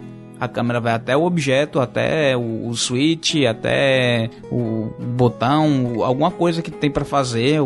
a 0.40 0.48
câmera 0.48 0.80
vai 0.80 0.92
até 0.92 1.16
o 1.16 1.22
objeto, 1.22 1.80
até 1.80 2.36
o, 2.36 2.68
o 2.68 2.74
switch, 2.74 3.44
até 3.48 4.28
o 4.50 4.90
botão, 4.98 6.02
alguma 6.02 6.30
coisa 6.30 6.62
que 6.62 6.70
tem 6.70 6.90
para 6.90 7.04
fazer, 7.04 7.60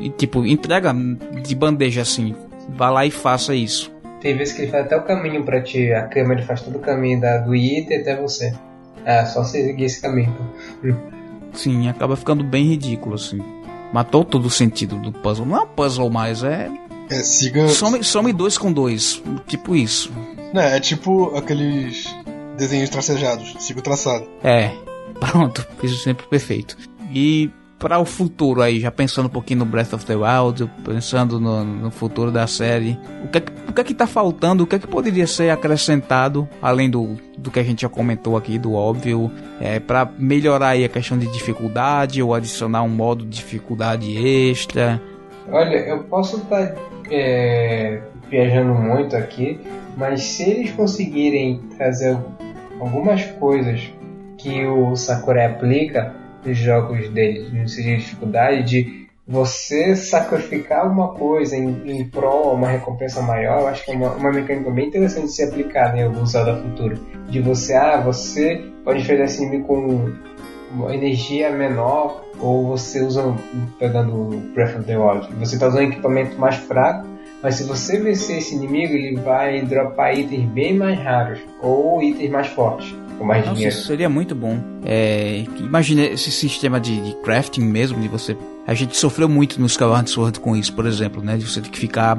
e 0.00 0.08
tipo, 0.10 0.44
entrega 0.44 0.94
de 1.42 1.54
bandeja 1.54 2.02
assim. 2.02 2.34
Vá 2.70 2.90
lá 2.90 3.04
e 3.04 3.10
faça 3.10 3.54
isso. 3.54 3.92
Tem 4.20 4.36
vezes 4.36 4.54
que 4.54 4.62
ele 4.62 4.70
faz 4.70 4.86
até 4.86 4.96
o 4.96 5.02
caminho 5.02 5.44
para 5.44 5.60
ti, 5.60 5.92
a 5.92 6.02
câmera 6.02 6.42
faz 6.42 6.62
todo 6.62 6.76
o 6.76 6.80
caminho 6.80 7.20
da, 7.20 7.38
do 7.38 7.54
item 7.54 8.00
até 8.00 8.16
você. 8.16 8.54
É, 9.04 9.24
só 9.26 9.44
seguir 9.44 9.84
esse 9.84 10.00
caminho. 10.00 10.34
Sim, 11.52 11.88
acaba 11.88 12.16
ficando 12.16 12.42
bem 12.42 12.64
ridículo, 12.64 13.16
assim. 13.16 13.38
Matou 13.92 14.24
todo 14.24 14.46
o 14.46 14.50
sentido 14.50 14.96
do 14.96 15.12
puzzle. 15.12 15.46
Não 15.46 15.56
é 15.58 15.60
um 15.60 15.66
puzzle 15.66 16.10
mais, 16.10 16.42
é. 16.42 16.70
É, 17.10 17.22
siga. 17.22 17.68
Some, 17.68 18.02
some 18.02 18.32
dois 18.32 18.56
com 18.58 18.72
dois. 18.72 19.22
Tipo 19.46 19.76
isso. 19.76 20.12
Não, 20.52 20.62
é 20.62 20.80
tipo 20.80 21.36
aqueles 21.36 22.06
desenhos 22.56 22.90
tracejados. 22.90 23.54
Siga 23.58 23.80
o 23.80 23.82
traçado. 23.82 24.26
É. 24.42 24.70
Pronto, 25.20 25.66
fiz 25.80 25.92
o 25.92 25.96
sempre 25.96 26.26
perfeito. 26.26 26.76
E 27.12 27.50
para 27.78 27.98
o 27.98 28.04
futuro 28.04 28.62
aí, 28.62 28.80
já 28.80 28.90
pensando 28.90 29.26
um 29.26 29.30
pouquinho 29.30 29.60
no 29.60 29.66
Breath 29.66 29.92
of 29.92 30.06
the 30.06 30.14
Wild, 30.16 30.70
pensando 30.84 31.38
no, 31.38 31.62
no 31.64 31.90
futuro 31.90 32.30
da 32.30 32.46
série, 32.46 32.98
o 33.22 33.28
que, 33.28 33.38
é 33.38 33.40
que, 33.42 33.52
o 33.68 33.72
que 33.74 33.80
é 33.80 33.84
que 33.84 33.94
tá 33.94 34.06
faltando, 34.06 34.64
o 34.64 34.66
que 34.66 34.76
é 34.76 34.78
que 34.78 34.86
poderia 34.86 35.26
ser 35.26 35.50
acrescentado, 35.50 36.48
além 36.62 36.88
do, 36.88 37.16
do 37.36 37.50
que 37.50 37.60
a 37.60 37.62
gente 37.62 37.82
já 37.82 37.88
comentou 37.88 38.36
aqui, 38.36 38.58
do 38.58 38.72
óbvio, 38.72 39.30
é, 39.60 39.78
para 39.78 40.08
melhorar 40.18 40.68
aí 40.68 40.84
a 40.84 40.88
questão 40.88 41.18
de 41.18 41.26
dificuldade 41.26 42.22
ou 42.22 42.32
adicionar 42.32 42.82
um 42.82 42.88
modo 42.88 43.24
de 43.24 43.36
dificuldade 43.36 44.16
extra? 44.16 45.00
Olha, 45.50 45.76
eu 45.76 46.04
posso 46.04 46.38
estar 46.38 46.68
tá, 46.68 46.76
é, 47.10 48.00
viajando 48.30 48.74
muito 48.74 49.16
aqui, 49.16 49.60
mas 49.96 50.22
se 50.22 50.50
eles 50.50 50.72
conseguirem 50.72 51.60
trazer 51.76 52.16
algumas 52.80 53.24
coisas 53.24 53.92
que 54.38 54.64
o 54.66 54.96
Sakurai 54.96 55.46
aplica, 55.46 56.14
dos 56.44 56.58
jogos 56.58 57.08
dele, 57.08 57.66
sentido 57.66 57.96
de 57.96 57.96
dificuldade, 57.96 58.62
de 58.64 59.04
você 59.26 59.96
sacrificar 59.96 60.86
uma 60.86 61.14
coisa 61.14 61.56
em, 61.56 61.80
em 61.86 62.04
prol 62.04 62.54
uma 62.54 62.68
recompensa 62.68 63.22
maior, 63.22 63.62
eu 63.62 63.68
acho 63.68 63.84
que 63.84 63.92
é 63.92 63.96
uma, 63.96 64.10
uma 64.12 64.30
mecânica 64.30 64.70
bem 64.70 64.88
interessante 64.88 65.26
de 65.26 65.32
ser 65.32 65.48
aplicada 65.48 65.98
em 65.98 66.02
alguns 66.02 66.32
Zelda 66.32 66.60
futuro. 66.60 67.00
De 67.30 67.40
você, 67.40 67.74
ah, 67.74 68.00
você 68.00 68.62
pode 68.84 69.00
enfrentar 69.00 69.24
esse 69.24 69.42
inimigo 69.42 69.66
com 69.66 70.12
uma 70.74 70.94
energia 70.94 71.50
menor, 71.50 72.24
ou 72.38 72.68
você 72.68 73.02
usa, 73.02 73.34
pegando 73.78 74.14
o 74.14 74.40
Breath 74.54 74.76
of 74.76 74.84
the 74.84 74.96
Wild, 74.96 75.28
você 75.38 75.54
está 75.54 75.68
usando 75.68 75.80
um 75.80 75.88
equipamento 75.92 76.38
mais 76.38 76.56
fraco, 76.56 77.06
mas 77.42 77.56
se 77.56 77.64
você 77.64 77.98
vencer 77.98 78.38
esse 78.38 78.54
inimigo, 78.54 78.94
ele 78.94 79.16
vai 79.16 79.62
dropar 79.62 80.18
itens 80.18 80.48
bem 80.50 80.74
mais 80.74 80.98
raros, 80.98 81.40
ou 81.60 82.02
itens 82.02 82.30
mais 82.30 82.46
fortes 82.48 82.94
com 83.18 83.24
mais 83.24 83.44
Nossa, 83.44 83.54
dinheiro. 83.54 83.76
Isso 83.76 83.86
seria 83.86 84.08
muito 84.08 84.34
bom. 84.34 84.58
É, 84.84 85.44
imagina 85.58 86.02
esse 86.02 86.30
sistema 86.30 86.80
de, 86.80 87.00
de, 87.00 87.14
crafting 87.22 87.62
mesmo, 87.62 88.00
de 88.00 88.08
você. 88.08 88.36
A 88.66 88.74
gente 88.74 88.96
sofreu 88.96 89.28
muito 89.28 89.60
no 89.60 89.66
Skyward 89.66 90.08
Sword 90.10 90.40
com 90.40 90.56
isso, 90.56 90.72
por 90.72 90.86
exemplo, 90.86 91.22
né? 91.22 91.36
De 91.36 91.46
você 91.46 91.60
ter 91.60 91.68
que 91.68 91.78
ficar 91.78 92.18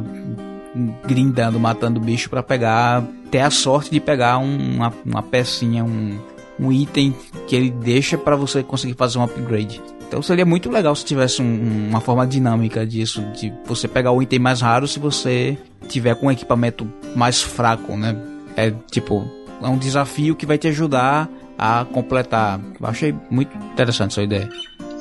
grindando, 1.05 1.59
matando 1.59 1.99
bicho 1.99 2.29
para 2.29 2.43
pegar, 2.43 3.03
ter 3.31 3.39
a 3.39 3.49
sorte 3.49 3.91
de 3.91 3.99
pegar 3.99 4.37
uma, 4.37 4.93
uma 5.05 5.23
pecinha, 5.23 5.83
um, 5.83 6.19
um 6.59 6.71
item 6.71 7.15
que 7.47 7.55
ele 7.55 7.69
deixa 7.69 8.17
para 8.17 8.35
você 8.35 8.63
conseguir 8.63 8.93
fazer 8.93 9.17
um 9.17 9.23
upgrade. 9.23 9.81
Então 10.07 10.21
seria 10.21 10.45
muito 10.45 10.69
legal 10.69 10.95
se 10.95 11.03
tivesse 11.03 11.41
um, 11.41 11.89
uma 11.89 11.99
forma 11.99 12.25
dinâmica 12.25 12.85
disso, 12.85 13.21
de 13.33 13.51
você 13.65 13.87
pegar 13.87 14.11
o 14.11 14.21
item 14.21 14.39
mais 14.39 14.61
raro 14.61 14.87
se 14.87 14.99
você 14.99 15.57
tiver 15.87 16.15
com 16.15 16.27
um 16.27 16.31
equipamento 16.31 16.87
mais 17.15 17.41
fraco, 17.41 17.97
né? 17.97 18.15
É 18.55 18.71
tipo, 18.91 19.29
é 19.61 19.67
um 19.67 19.77
desafio 19.77 20.35
que 20.35 20.45
vai 20.45 20.57
te 20.57 20.67
ajudar 20.67 21.29
a 21.57 21.85
completar. 21.91 22.59
Eu 22.79 22.87
achei 22.87 23.15
muito 23.29 23.55
interessante 23.57 24.11
essa 24.11 24.23
ideia. 24.23 24.49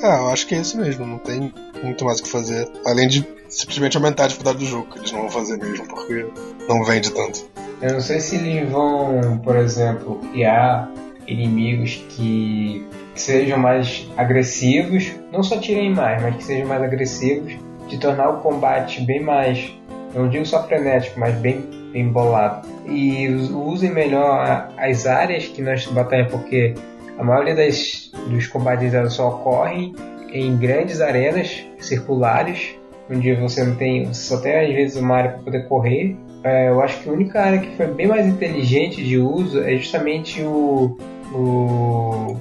Ah, 0.03 0.17
eu 0.17 0.29
acho 0.29 0.47
que 0.47 0.55
é 0.55 0.59
isso 0.59 0.77
mesmo, 0.77 1.05
não 1.05 1.17
tem 1.17 1.53
muito 1.81 2.05
mais 2.05 2.19
o 2.19 2.23
que 2.23 2.29
fazer. 2.29 2.69
Além 2.85 3.07
de 3.07 3.25
simplesmente 3.47 3.97
aumentar 3.97 4.25
a 4.25 4.27
dificuldade 4.27 4.59
do 4.59 4.65
jogo, 4.65 4.87
que 4.91 4.99
eles 4.99 5.11
não 5.11 5.21
vão 5.21 5.29
fazer 5.29 5.57
mesmo, 5.57 5.87
porque 5.87 6.27
não 6.67 6.83
vende 6.83 7.11
tanto. 7.11 7.47
Eu 7.81 7.93
não 7.93 8.01
sei 8.01 8.19
se 8.19 8.35
eles 8.35 8.69
vão, 8.69 9.39
por 9.43 9.55
exemplo, 9.55 10.19
criar 10.31 10.91
inimigos 11.27 12.03
que 12.09 12.85
sejam 13.15 13.57
mais 13.57 14.07
agressivos, 14.17 15.13
não 15.31 15.41
só 15.41 15.57
tirem 15.59 15.93
mais, 15.93 16.21
mas 16.21 16.35
que 16.35 16.43
sejam 16.43 16.67
mais 16.67 16.81
agressivos, 16.81 17.53
de 17.87 17.97
tornar 17.97 18.29
o 18.29 18.41
combate 18.41 19.01
bem 19.01 19.21
mais, 19.21 19.73
não 20.13 20.27
digo 20.27 20.45
só 20.45 20.65
frenético, 20.67 21.19
mas 21.19 21.35
bem 21.35 21.63
bem 21.95 22.09
bolado. 22.09 22.67
E 22.85 23.29
usem 23.29 23.89
melhor 23.89 24.69
as 24.77 25.07
áreas 25.07 25.47
que 25.47 25.61
nós 25.61 25.85
batalhamos, 25.87 26.33
porque 26.33 26.73
a 27.17 27.23
maioria 27.23 27.55
das, 27.55 28.11
dos 28.27 28.47
combates 28.47 28.91
só 29.13 29.29
ocorrem 29.29 29.95
em 30.29 30.57
grandes 30.57 30.99
arenas 30.99 31.65
circulares, 31.79 32.75
onde 33.09 33.33
você 33.35 33.63
não 33.63 33.75
tem, 33.75 34.05
você 34.05 34.21
só 34.23 34.41
tem 34.41 34.59
às 34.59 34.73
vezes 34.73 34.97
uma 34.97 35.15
área 35.15 35.31
para 35.31 35.43
poder 35.43 35.67
correr. 35.69 36.17
É, 36.43 36.67
eu 36.67 36.81
acho 36.81 37.01
que 37.01 37.09
a 37.09 37.13
única 37.13 37.41
área 37.41 37.59
que 37.59 37.75
foi 37.77 37.87
bem 37.87 38.07
mais 38.07 38.27
inteligente 38.27 39.01
de 39.01 39.17
uso 39.17 39.63
é 39.63 39.77
justamente 39.77 40.41
o, 40.43 40.97
o 41.33 42.37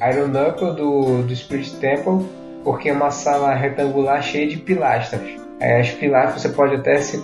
Iron 0.00 0.28
Knuckle 0.28 0.74
do, 0.74 1.22
do 1.22 1.36
Spirit 1.36 1.74
Temple, 1.76 2.26
porque 2.64 2.88
é 2.88 2.92
uma 2.92 3.10
sala 3.10 3.54
retangular 3.54 4.22
cheia 4.22 4.48
de 4.48 4.56
pilastras. 4.56 5.22
As 5.60 5.90
pilastras 5.90 6.42
você 6.42 6.48
pode 6.50 6.74
até 6.74 6.98
se 6.98 7.18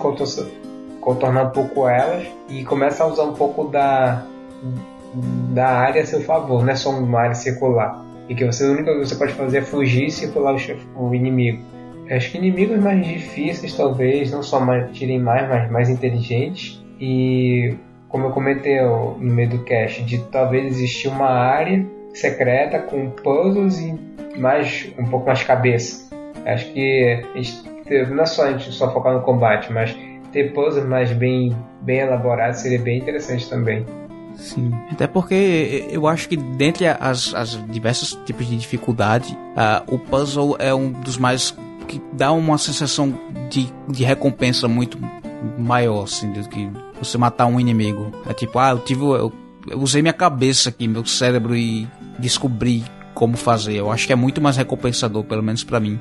contornar 1.01 1.45
um 1.45 1.51
pouco 1.51 1.87
elas 1.89 2.27
e 2.49 2.65
começa 2.65 3.05
a 3.05 3.07
usar 3.07 3.25
um 3.25 3.35
pouco 3.35 3.65
da, 3.69 4.25
da 5.53 5.69
área 5.69 6.03
a 6.03 6.07
seu 6.07 6.23
favor, 6.23 6.65
não 6.65 6.73
é 6.73 6.77
só 6.77 6.91
uma 6.91 7.21
área 7.21 7.35
circular. 7.35 8.05
E 8.29 8.35
que 8.35 8.45
você, 8.45 8.65
a 8.65 8.71
única 8.71 8.95
coisa 8.95 9.03
que 9.03 9.09
você 9.09 9.17
pode 9.17 9.33
fazer 9.33 9.59
é 9.59 9.63
fugir 9.63 10.07
e 10.07 10.11
circular 10.11 10.55
o, 10.55 11.09
o 11.09 11.15
inimigo. 11.15 11.63
Acho 12.11 12.31
que 12.31 12.39
inimigos 12.39 12.79
mais 12.79 13.07
difíceis 13.07 13.75
talvez 13.75 14.31
não 14.31 14.43
só 14.43 14.61
mais, 14.61 14.91
tirem 14.93 15.19
mais, 15.19 15.49
mas 15.49 15.71
mais 15.71 15.91
inteligentes. 15.91 16.83
E 17.01 17.75
como 18.13 18.27
eu 18.27 18.31
comentei 18.31 18.79
no 18.81 19.17
meio 19.19 19.49
do 19.49 19.59
cast, 19.65 20.03
de 20.05 20.19
talvez 20.25 20.67
existir 20.67 21.09
uma 21.09 21.31
área 21.31 21.85
secreta 22.13 22.79
com 22.79 23.11
puzzles 23.11 23.79
e 23.81 23.99
mais 24.39 24.93
um 24.99 25.07
pouco 25.07 25.27
mais 25.27 25.43
cabeça. 25.43 26.15
Acho 26.45 26.71
que 26.73 27.25
a 27.35 27.39
gente, 27.39 27.65
não 28.11 28.23
é 28.23 28.27
só 28.27 28.45
a 28.45 28.53
gente 28.53 28.71
só 28.71 28.93
focar 28.93 29.15
no 29.15 29.23
combate, 29.23 29.73
mas 29.73 29.97
ter 30.31 30.53
puzzles 30.53 30.85
mais 30.85 31.11
bem, 31.11 31.57
bem 31.81 32.01
elaborados 32.01 32.61
seria 32.61 32.79
bem 32.79 32.99
interessante 32.99 33.49
também. 33.49 33.87
Sim, 34.35 34.71
até 34.91 35.07
porque 35.07 35.87
eu 35.91 36.07
acho 36.07 36.29
que 36.29 36.37
dentre 36.37 36.87
as, 36.87 37.35
as 37.35 37.59
diversos 37.69 38.15
tipos 38.27 38.47
de 38.47 38.57
dificuldade, 38.59 39.37
uh, 39.57 39.95
o 39.95 39.99
puzzle 39.99 40.57
é 40.59 40.75
um 40.75 40.93
dos 40.93 41.17
mais 41.17 41.57
que 41.89 42.01
dá 42.13 42.31
uma 42.33 42.59
sensação 42.59 43.15
de, 43.49 43.69
de 43.89 44.05
recompensa 44.05 44.69
muito 44.69 44.99
maior, 45.59 46.05
assim, 46.05 46.31
do 46.33 46.49
que 46.49 46.71
você 47.05 47.19
matar 47.19 47.47
um 47.47 47.59
inimigo. 47.59 48.13
É 48.29 48.33
tipo, 48.33 48.59
ah, 48.59 48.71
eu 48.71 48.79
tive. 48.79 49.03
Eu, 49.03 49.33
eu 49.69 49.79
usei 49.79 50.03
minha 50.03 50.13
cabeça 50.13 50.69
aqui, 50.69 50.89
meu 50.89 51.05
cérebro 51.05 51.55
e 51.57 51.89
descobri 52.19 52.85
como 53.15 53.37
fazer. 53.37 53.75
Eu 53.75 53.91
acho 53.91 54.07
que 54.07 54.13
é 54.13 54.17
muito 54.17 54.41
mais 54.41 54.57
recompensador, 54.57 55.25
pelo 55.25 55.43
menos 55.43 55.63
para 55.65 55.79
mim, 55.79 56.01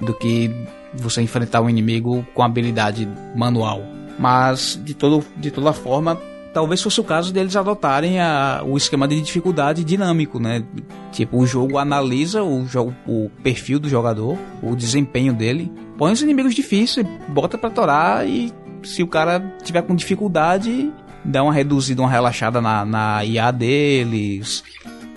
do 0.00 0.14
que 0.14 0.50
você 0.94 1.20
enfrentar 1.20 1.60
um 1.60 1.68
inimigo 1.68 2.26
com 2.34 2.42
habilidade 2.42 3.08
manual. 3.34 3.82
Mas, 4.18 4.80
de, 4.82 4.94
todo, 4.94 5.24
de 5.36 5.50
toda 5.50 5.72
forma, 5.72 6.20
talvez 6.52 6.80
fosse 6.80 7.00
o 7.00 7.04
caso 7.04 7.32
deles 7.32 7.56
adotarem 7.56 8.20
a, 8.20 8.62
o 8.64 8.76
esquema 8.76 9.08
de 9.08 9.20
dificuldade 9.20 9.82
dinâmico, 9.82 10.38
né? 10.38 10.64
Tipo, 11.10 11.38
o 11.38 11.46
jogo 11.46 11.78
analisa 11.78 12.42
o, 12.42 12.64
jogo, 12.66 12.94
o 13.06 13.28
perfil 13.42 13.80
do 13.80 13.88
jogador, 13.88 14.38
o 14.62 14.76
desempenho 14.76 15.34
dele, 15.34 15.70
põe 15.98 16.12
os 16.12 16.22
inimigos 16.22 16.54
difíceis, 16.54 17.06
bota 17.28 17.58
pra 17.58 17.70
torar 17.70 18.26
e 18.26 18.52
se 18.84 19.02
o 19.02 19.06
cara 19.06 19.40
tiver 19.62 19.82
com 19.82 19.94
dificuldade, 19.94 20.92
dá 21.24 21.42
uma 21.42 21.52
reduzida, 21.52 22.02
uma 22.02 22.10
relaxada 22.10 22.60
na, 22.60 22.84
na 22.84 23.24
IA 23.24 23.50
deles, 23.50 24.62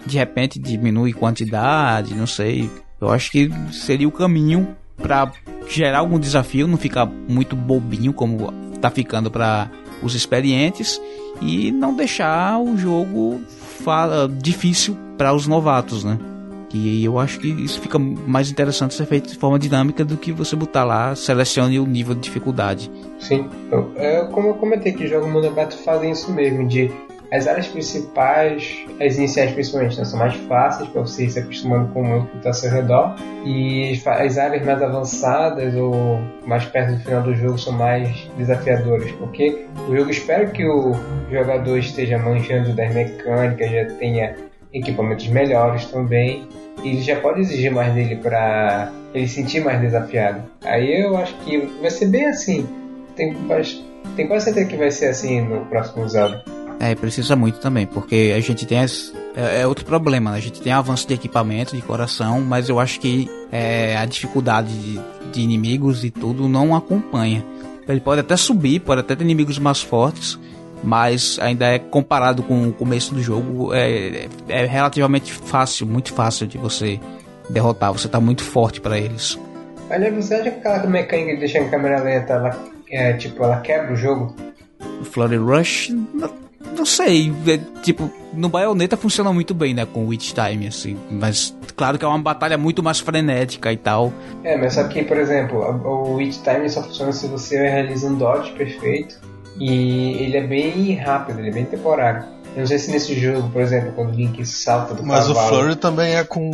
de 0.06 0.18
repente 0.18 0.60
diminui 0.60 1.14
quantidade, 1.14 2.16
não 2.16 2.28
sei. 2.28 2.70
Eu 3.00 3.10
acho 3.10 3.32
que 3.32 3.50
seria 3.72 4.08
o 4.08 4.12
caminho 4.12 4.76
para 4.96 5.32
gerar 5.70 6.00
algum 6.00 6.20
desafio, 6.20 6.68
não 6.68 6.78
ficar 6.78 7.06
muito 7.06 7.56
bobinho 7.56 8.14
como 8.14 8.52
tá 8.82 8.90
ficando 8.90 9.30
para 9.30 9.70
os 10.02 10.16
experientes 10.16 11.02
e 11.42 11.72
não 11.72 11.96
deixar 11.96 12.60
o 12.60 12.78
jogo 12.78 13.42
difícil 14.42 14.98
para 15.18 15.34
os 15.34 15.48
novatos, 15.48 16.04
né? 16.04 16.18
E 16.74 17.04
eu 17.04 17.18
acho 17.18 17.40
que 17.40 17.48
isso 17.48 17.80
fica 17.80 17.98
mais 17.98 18.52
interessante 18.52 18.94
ser 18.94 19.06
feito 19.06 19.30
de 19.30 19.38
forma 19.38 19.58
dinâmica 19.58 20.04
do 20.04 20.18
que 20.18 20.32
você 20.32 20.56
botar 20.56 20.84
lá, 20.84 21.16
selecione 21.16 21.80
o 21.80 21.86
nível 21.86 22.14
de 22.14 22.22
dificuldade. 22.22 22.92
Sim, 23.20 23.50
eu, 23.72 24.28
como 24.32 24.50
eu 24.50 24.54
comentei 24.56 24.94
que 24.94 25.08
jogo 25.08 25.28
mundo 25.28 25.48
aberto 25.48 25.78
fazem 25.78 26.12
isso 26.12 26.32
mesmo, 26.32 26.68
de 26.68 26.92
as 27.32 27.46
áreas 27.46 27.68
principais, 27.68 28.86
as 29.02 29.18
iniciais 29.18 29.52
principalmente, 29.52 29.98
né, 29.98 30.06
são 30.06 30.18
mais 30.18 30.34
fáceis 30.48 30.90
para 30.90 31.02
você 31.02 31.26
ir 31.26 31.30
se 31.30 31.40
acostumando 31.40 31.92
com 31.92 32.02
o 32.02 32.06
mundo 32.06 32.28
que 32.28 32.38
está 32.38 32.50
ao 32.50 32.54
seu 32.54 32.72
redor. 32.72 33.16
E 33.46 34.02
as 34.06 34.38
áreas 34.38 34.66
mais 34.66 34.82
avançadas 34.82 35.76
ou 35.76 36.22
mais 36.46 36.66
perto 36.66 36.96
do 36.96 37.00
final 37.04 37.24
do 37.24 37.36
jogo 37.36 37.58
são 37.58 37.74
mais 37.74 38.30
desafiadoras, 38.38 39.12
porque 39.14 39.66
o 39.90 39.96
jogo 39.96 40.10
espera 40.10 40.46
que 40.48 40.66
o 40.66 40.96
jogador 41.30 41.78
esteja 41.78 42.18
manjando 42.18 42.74
das 42.74 42.94
mecânicas, 42.94 43.72
já 43.72 43.86
tenha 43.96 44.36
equipamentos 44.74 45.28
melhores 45.28 45.86
também. 45.86 46.48
E 46.84 46.90
ele 46.90 47.02
já 47.02 47.20
pode 47.20 47.42
exigir 47.42 47.72
mais 47.72 47.94
dele 47.94 48.18
para 48.18 48.92
ele 49.14 49.28
sentir 49.28 49.64
mais 49.64 49.82
desafiado. 49.82 50.44
Aí 50.64 51.02
eu 51.02 51.18
acho 51.18 51.34
que 51.40 51.58
vai 51.82 51.90
ser 51.90 52.08
bem 52.08 52.26
assim. 52.26 52.68
Tem, 53.16 53.36
tem 54.16 54.28
quase 54.28 54.46
certeza 54.46 54.68
que 54.68 54.78
vai 54.78 54.92
ser 54.92 55.08
assim 55.08 55.42
no 55.42 55.66
próximo 55.66 56.08
Zelda. 56.08 56.44
É, 56.80 56.94
precisa 56.94 57.36
muito 57.36 57.60
também, 57.60 57.88
porque 57.88 58.34
a 58.36 58.40
gente 58.40 58.66
tem 58.66 58.80
as, 58.80 59.12
é, 59.36 59.62
é, 59.62 59.68
outro 59.68 59.84
problema, 59.84 60.32
né? 60.32 60.38
A 60.38 60.40
gente 60.40 60.62
tem 60.62 60.72
avanço 60.72 61.08
de 61.08 61.14
equipamento, 61.14 61.76
de 61.76 61.82
coração, 61.82 62.42
mas 62.42 62.70
eu 62.70 62.80
acho 62.80 63.00
que 63.00 63.28
é, 63.52 63.98
a 63.98 64.06
dificuldade 64.06 64.72
de, 64.72 65.00
de, 65.32 65.42
inimigos 65.42 66.04
e 66.04 66.12
tudo 66.12 66.48
não 66.48 66.76
acompanha. 66.76 67.44
Ele 67.88 68.00
pode 68.00 68.22
até 68.22 68.38
subir, 68.38 68.82
pode 68.82 69.02
até 69.02 69.16
ter 69.16 69.24
inimigos 69.24 69.58
mais 69.58 69.82
fortes, 69.82 70.38
mas 70.84 71.38
ainda 71.42 71.66
é 71.66 71.80
comparado 71.80 72.44
com 72.44 72.68
o 72.68 72.74
começo 72.74 73.14
do 73.14 73.22
jogo, 73.22 73.74
é, 73.74 74.28
é 74.48 74.66
relativamente 74.66 75.34
fácil, 75.34 75.88
muito 75.88 76.14
fácil 76.14 76.48
de 76.48 76.58
você 76.58 77.00
derrotar. 77.50 77.92
Você 77.92 78.08
tá 78.08 78.20
muito 78.20 78.44
forte 78.44 78.82
para 78.82 78.98
eles. 78.98 79.38
Olha, 79.90 80.12
você 80.12 80.36
acha 80.36 80.52
que 80.52 80.60
aquela 80.60 80.86
mecânica 80.86 81.34
de 81.34 81.40
deixar 81.40 81.60
em 81.60 81.70
câmera 81.70 82.02
lenta, 82.02 82.34
ela, 82.34 82.58
é, 82.90 83.14
tipo, 83.14 83.44
ela 83.44 83.62
quebra 83.62 83.94
o 83.94 83.96
jogo? 83.96 84.36
Flurry 85.04 85.38
Rush, 85.38 85.94
não 86.78 86.86
sei, 86.86 87.34
é, 87.48 87.58
tipo, 87.82 88.12
no 88.34 88.50
Bayonetta 88.50 88.98
funciona 88.98 89.32
muito 89.32 89.54
bem, 89.54 89.74
né, 89.74 89.86
com 89.86 90.06
o 90.06 90.08
Witch 90.10 90.34
Time, 90.34 90.68
assim, 90.68 90.98
mas 91.10 91.56
claro 91.76 91.98
que 91.98 92.04
é 92.04 92.08
uma 92.08 92.20
batalha 92.20 92.58
muito 92.58 92.84
mais 92.84 93.00
frenética 93.00 93.72
e 93.72 93.78
tal. 93.78 94.12
É, 94.44 94.58
mas 94.58 94.74
só 94.74 94.84
que, 94.88 95.04
por 95.04 95.18
exemplo, 95.18 95.60
o 95.60 96.16
Witch 96.16 96.42
Time 96.42 96.70
só 96.70 96.84
funciona 96.84 97.12
se 97.12 97.28
você 97.28 97.58
realiza 97.58 98.08
um 98.08 98.16
dodge 98.16 98.52
perfeito 98.52 99.20
e 99.60 100.24
ele 100.24 100.38
é 100.38 100.46
bem 100.46 100.96
rápido, 100.96 101.40
ele 101.40 101.50
é 101.50 101.54
bem 101.54 101.66
temporário. 101.66 102.24
Eu 102.56 102.62
não 102.62 102.68
sei 102.68 102.80
se 102.80 102.92
nesse 102.92 103.20
jogo, 103.20 103.50
por 103.50 103.62
exemplo, 103.62 103.92
quando 103.94 104.10
o 104.10 104.16
Link 104.16 104.44
salta 104.46 104.94
do 104.94 105.04
mas 105.06 105.28
cavalo... 105.28 105.36
Mas 105.36 105.46
o 105.46 105.50
Flurry 105.50 105.76
também 105.76 106.16
é 106.16 106.24
com... 106.24 106.52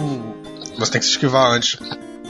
Você 0.78 0.92
tem 0.92 1.00
que 1.00 1.06
se 1.06 1.12
esquivar 1.12 1.52
antes. 1.52 1.80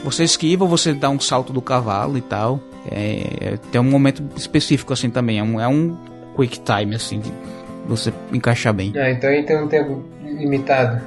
Você 0.03 0.23
esquiva, 0.23 0.65
você 0.65 0.93
dá 0.93 1.09
um 1.09 1.19
salto 1.19 1.53
do 1.53 1.61
cavalo 1.61 2.17
e 2.17 2.21
tal. 2.21 2.59
É, 2.91 3.57
tem 3.71 3.79
um 3.79 3.89
momento 3.89 4.23
específico 4.35 4.91
assim 4.91 5.09
também. 5.09 5.39
É 5.39 5.43
um, 5.43 5.59
é 5.59 5.67
um 5.67 5.97
quick 6.35 6.59
time, 6.59 6.95
assim, 6.95 7.19
de 7.19 7.31
você 7.87 8.13
encaixar 8.31 8.73
bem. 8.73 8.93
Ah, 8.95 9.09
então 9.09 9.29
aí 9.29 9.43
tem 9.43 9.57
um 9.57 9.67
tempo 9.67 10.03
limitado. 10.21 11.01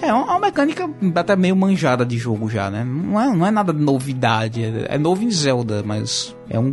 É 0.00 0.12
uma, 0.12 0.38
mecânica 0.38 0.88
até 1.14 1.34
meio 1.34 1.56
manjada 1.56 2.04
de 2.04 2.18
jogo 2.18 2.48
já, 2.48 2.70
né? 2.70 2.84
Não 2.84 3.20
é, 3.20 3.34
não 3.34 3.46
é 3.46 3.50
nada 3.50 3.72
de 3.72 3.80
novidade. 3.80 4.62
É, 4.62 4.94
é 4.94 4.98
novo 4.98 5.24
em 5.24 5.30
Zelda, 5.30 5.82
mas 5.84 6.36
é 6.48 6.58
um, 6.58 6.72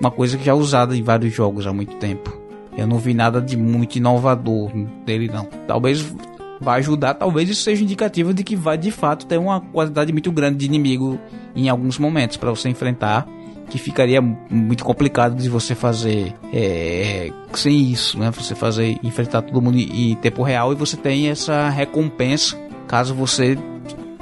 uma 0.00 0.10
coisa 0.10 0.36
que 0.36 0.44
já 0.44 0.52
é 0.52 0.54
usada 0.54 0.96
em 0.96 1.02
vários 1.02 1.32
jogos 1.32 1.66
há 1.66 1.72
muito 1.72 1.96
tempo. 1.96 2.32
Eu 2.76 2.86
não 2.86 2.98
vi 2.98 3.14
nada 3.14 3.40
de 3.40 3.56
muito 3.56 3.96
inovador 3.96 4.70
dele, 5.04 5.30
não. 5.32 5.44
Talvez 5.66 6.14
vai 6.60 6.80
ajudar, 6.80 7.14
talvez 7.14 7.48
isso 7.48 7.62
seja 7.62 7.82
indicativo 7.82 8.32
de 8.32 8.42
que 8.42 8.56
vai 8.56 8.78
de 8.78 8.90
fato 8.90 9.26
ter 9.26 9.38
uma 9.38 9.60
quantidade 9.60 10.12
muito 10.12 10.32
grande 10.32 10.58
de 10.58 10.66
inimigo 10.66 11.18
em 11.54 11.68
alguns 11.68 11.98
momentos 11.98 12.36
para 12.36 12.50
você 12.50 12.68
enfrentar 12.68 13.26
que 13.70 13.78
ficaria 13.78 14.20
muito 14.20 14.84
complicado 14.84 15.34
de 15.34 15.48
você 15.48 15.74
fazer 15.74 16.34
é, 16.52 17.30
sem 17.54 17.90
isso, 17.90 18.18
né? 18.18 18.30
Você 18.30 18.54
fazer 18.54 18.98
enfrentar 19.02 19.42
todo 19.42 19.60
mundo 19.60 19.78
em 19.78 20.14
tempo 20.16 20.42
real 20.42 20.72
e 20.72 20.76
você 20.76 20.96
tem 20.96 21.28
essa 21.28 21.68
recompensa 21.70 22.56
caso 22.86 23.14
você 23.14 23.56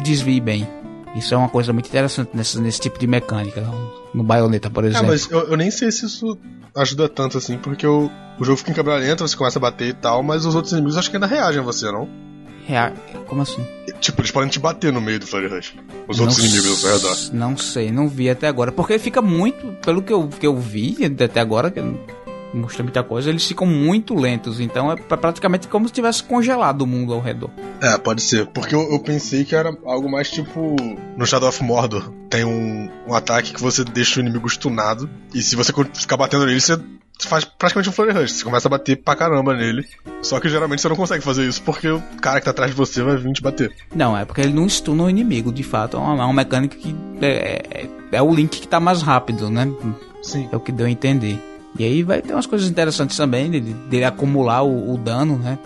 desvie 0.02 0.40
bem. 0.40 0.66
Isso 1.14 1.34
é 1.34 1.36
uma 1.36 1.48
coisa 1.48 1.72
muito 1.72 1.88
interessante 1.88 2.30
nesse, 2.34 2.58
nesse 2.60 2.80
tipo 2.80 2.98
de 2.98 3.06
mecânica, 3.06 3.62
no 4.14 4.22
Bayonetta, 4.22 4.70
por 4.70 4.84
exemplo. 4.84 5.06
É, 5.06 5.10
mas 5.10 5.30
eu, 5.30 5.40
eu, 5.48 5.56
nem 5.56 5.70
sei 5.70 5.92
se 5.92 6.06
isso 6.06 6.38
ajuda 6.74 7.08
tanto 7.08 7.36
assim, 7.36 7.58
porque 7.58 7.86
o, 7.86 8.10
o 8.38 8.44
jogo 8.44 8.56
fica 8.56 8.70
em 8.70 8.74
câmera 8.74 8.98
lenta, 8.98 9.26
você 9.26 9.36
começa 9.36 9.58
a 9.58 9.60
bater 9.60 9.88
e 9.88 9.92
tal, 9.92 10.22
mas 10.22 10.46
os 10.46 10.54
outros 10.54 10.72
inimigos 10.72 10.96
acho 10.96 11.10
que 11.10 11.16
ainda 11.16 11.26
reagem 11.26 11.60
a 11.60 11.64
você, 11.64 11.90
não? 11.90 12.08
Rea... 12.66 12.92
Como 13.26 13.42
assim? 13.42 13.66
Tipo, 14.00 14.20
eles 14.20 14.30
podem 14.30 14.48
te 14.48 14.58
bater 14.58 14.92
no 14.92 15.00
meio 15.00 15.18
do 15.18 15.26
Flare 15.26 15.48
Rush. 15.48 15.74
Os 16.08 16.18
não 16.18 16.26
outros 16.26 16.44
inimigos 16.44 16.84
ao 16.84 16.92
redor. 16.92 17.16
Não 17.32 17.56
sei, 17.56 17.90
não 17.90 18.08
vi 18.08 18.30
até 18.30 18.46
agora. 18.46 18.72
Porque 18.72 18.98
fica 18.98 19.20
muito, 19.20 19.66
pelo 19.84 20.02
que 20.02 20.12
eu, 20.12 20.28
que 20.28 20.46
eu 20.46 20.56
vi 20.56 20.96
até 21.04 21.40
agora, 21.40 21.70
que 21.70 21.80
mostra 22.56 22.82
muita 22.82 23.02
coisa, 23.02 23.30
eles 23.30 23.46
ficam 23.46 23.66
muito 23.66 24.14
lentos. 24.14 24.60
Então 24.60 24.90
é 24.90 24.96
praticamente 24.96 25.68
como 25.68 25.86
se 25.86 25.94
tivesse 25.94 26.22
congelado 26.22 26.82
o 26.82 26.86
mundo 26.86 27.12
ao 27.12 27.20
redor. 27.20 27.50
É, 27.80 27.96
pode 27.98 28.22
ser. 28.22 28.46
Porque 28.46 28.74
eu, 28.74 28.92
eu 28.92 28.98
pensei 28.98 29.44
que 29.44 29.54
era 29.54 29.76
algo 29.84 30.10
mais 30.10 30.30
tipo. 30.30 30.76
No 31.16 31.26
Shadow 31.26 31.48
of 31.48 31.62
Mordor, 31.62 32.10
tem 32.28 32.44
um, 32.44 32.90
um 33.06 33.14
ataque 33.14 33.52
que 33.52 33.60
você 33.60 33.84
deixa 33.84 34.20
o 34.20 34.22
inimigo 34.22 34.48
stunado. 34.48 35.08
E 35.34 35.42
se 35.42 35.56
você 35.56 35.72
ficar 35.94 36.16
batendo 36.16 36.46
nele, 36.46 36.60
você 36.60 36.78
faz 37.28 37.44
praticamente 37.44 37.88
um 37.88 37.92
flurry 37.92 38.12
rush. 38.12 38.32
Você 38.32 38.44
começa 38.44 38.68
a 38.68 38.70
bater 38.70 38.96
pra 38.96 39.14
caramba 39.14 39.54
nele. 39.54 39.86
Só 40.22 40.40
que 40.40 40.48
geralmente 40.48 40.80
você 40.80 40.88
não 40.88 40.96
consegue 40.96 41.22
fazer 41.22 41.46
isso 41.46 41.62
porque 41.62 41.88
o 41.88 42.00
cara 42.20 42.40
que 42.40 42.44
tá 42.44 42.50
atrás 42.50 42.70
de 42.70 42.76
você 42.76 43.02
vai 43.02 43.16
vir 43.16 43.32
te 43.32 43.42
bater. 43.42 43.72
Não, 43.94 44.16
é 44.16 44.24
porque 44.24 44.40
ele 44.40 44.52
não 44.52 44.68
stuna 44.68 45.04
o 45.04 45.10
inimigo, 45.10 45.52
de 45.52 45.62
fato. 45.62 45.96
É 45.96 46.00
uma, 46.00 46.22
é 46.22 46.26
uma 46.26 46.32
mecânica 46.32 46.76
que 46.76 46.94
é, 47.20 47.62
é, 47.70 47.88
é, 48.12 48.22
o 48.22 48.34
link 48.34 48.60
que 48.60 48.68
tá 48.68 48.80
mais 48.80 49.02
rápido, 49.02 49.50
né? 49.50 49.70
Sim. 50.22 50.48
É 50.52 50.56
o 50.56 50.60
que 50.60 50.72
deu 50.72 50.86
a 50.86 50.90
entender. 50.90 51.40
E 51.78 51.84
aí 51.84 52.02
vai 52.02 52.20
ter 52.20 52.32
umas 52.32 52.46
coisas 52.46 52.68
interessantes 52.68 53.16
também, 53.16 53.50
dele, 53.50 53.74
dele 53.88 54.04
acumular 54.04 54.62
o, 54.62 54.92
o 54.92 54.98
dano, 54.98 55.38
né? 55.38 55.58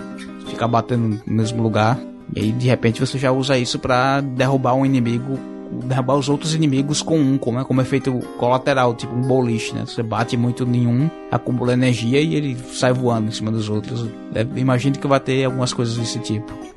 Ficar 0.49 0.69
batendo 0.69 1.21
no 1.27 1.35
mesmo 1.35 1.63
lugar. 1.63 1.99
E 2.35 2.41
aí 2.41 2.53
de 2.53 2.67
repente 2.67 3.01
você 3.01 3.19
já 3.19 3.33
usa 3.33 3.59
isso 3.59 3.79
para 3.79 4.21
derrubar 4.21 4.75
um 4.75 4.87
inimigo 4.87 5.39
derrubar 5.85 6.15
os 6.17 6.29
outros 6.29 6.55
inimigos 6.55 7.03
com 7.03 7.19
um, 7.19 7.39
como, 7.39 7.59
é, 7.59 7.65
como 7.65 7.81
efeito 7.81 8.19
colateral, 8.39 8.95
tipo 8.95 9.15
um 9.15 9.23
boliche, 9.23 9.75
né? 9.75 9.85
Você 9.85 10.03
bate 10.03 10.37
muito 10.37 10.65
em 10.65 10.87
um, 10.87 11.11
acumula 11.31 11.73
energia 11.73 12.21
e 12.21 12.35
ele 12.35 12.57
sai 12.73 12.93
voando 12.93 13.29
em 13.29 13.33
cima 13.33 13.51
dos 13.51 13.69
outros. 13.69 14.09
É, 14.35 14.47
imagino 14.57 14.99
que 14.99 15.07
vai 15.07 15.21
ter 15.21 15.45
algumas 15.45 15.73
coisas 15.73 15.97
desse 15.97 16.19
tipo. 16.21 16.76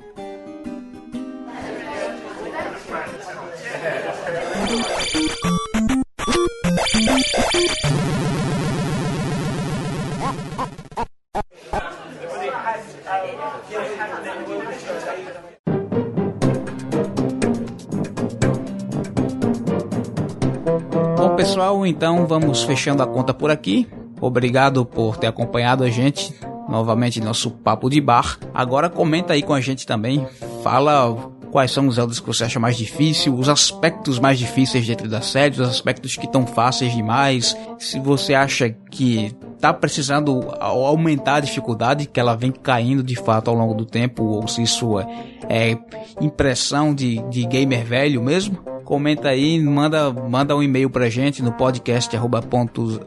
Pessoal, 21.49 21.83
então 21.83 22.27
vamos 22.27 22.61
fechando 22.61 23.01
a 23.01 23.07
conta 23.07 23.33
por 23.33 23.49
aqui. 23.49 23.87
Obrigado 24.21 24.85
por 24.85 25.17
ter 25.17 25.25
acompanhado 25.25 25.83
a 25.83 25.89
gente 25.89 26.31
novamente 26.69 27.19
nosso 27.19 27.49
papo 27.49 27.89
de 27.89 27.99
bar. 27.99 28.37
Agora 28.53 28.87
comenta 28.87 29.33
aí 29.33 29.41
com 29.41 29.55
a 29.55 29.59
gente 29.59 29.87
também, 29.87 30.27
fala 30.61 31.17
quais 31.51 31.71
são 31.71 31.87
os 31.87 31.95
Zeldas 31.95 32.19
que 32.19 32.27
você 32.27 32.43
acha 32.43 32.59
mais 32.59 32.77
difícil, 32.77 33.35
os 33.35 33.49
aspectos 33.49 34.19
mais 34.19 34.39
difíceis 34.39 34.85
dentro 34.87 35.07
da 35.07 35.21
série, 35.21 35.53
os 35.53 35.67
aspectos 35.67 36.15
que 36.15 36.25
estão 36.25 36.45
fáceis 36.45 36.93
demais. 36.93 37.55
Se 37.77 37.99
você 37.99 38.33
acha 38.33 38.69
que 38.89 39.35
tá 39.59 39.73
precisando 39.73 40.41
aumentar 40.59 41.35
a 41.35 41.39
dificuldade, 41.39 42.05
que 42.05 42.19
ela 42.19 42.35
vem 42.35 42.51
caindo 42.51 43.03
de 43.03 43.15
fato 43.15 43.49
ao 43.49 43.55
longo 43.55 43.73
do 43.73 43.85
tempo, 43.85 44.23
ou 44.23 44.47
se 44.47 44.63
isso 44.63 44.99
é, 44.99 45.07
é 45.49 45.77
impressão 46.21 46.93
de, 46.93 47.21
de 47.29 47.45
gamer 47.45 47.83
velho 47.83 48.21
mesmo, 48.21 48.57
comenta 48.85 49.29
aí, 49.29 49.59
manda, 49.59 50.11
manda 50.11 50.55
um 50.55 50.63
e-mail 50.63 50.89
pra 50.89 51.09
gente 51.09 51.41
no 51.41 51.51
podcast 51.51 52.15
arroba 52.15 52.41
pontos... 52.41 52.99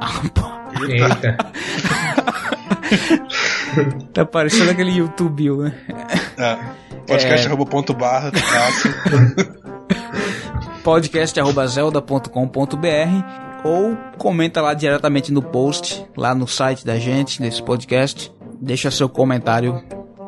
Eita. 0.88 1.36
tá 4.12 4.24
parecendo 4.24 4.70
aquele 4.70 4.92
YouTube, 4.92 5.50
né? 5.50 5.74
É. 6.38 6.58
Podcast 7.06 7.46
é... 7.46 7.48
arroba 7.48 7.66
ponto 7.66 7.94
barra, 7.94 8.30
podcast 10.84 11.38
arroba 11.40 11.66
zelda.com.br 11.66 12.28
ou 13.64 13.96
comenta 14.16 14.60
lá 14.60 14.74
diretamente 14.74 15.32
no 15.32 15.42
post, 15.42 16.06
lá 16.16 16.34
no 16.34 16.46
site 16.46 16.84
da 16.84 16.98
gente, 16.98 17.40
desse 17.40 17.62
podcast. 17.62 18.32
Deixa 18.60 18.90
seu 18.90 19.08
comentário 19.08 19.82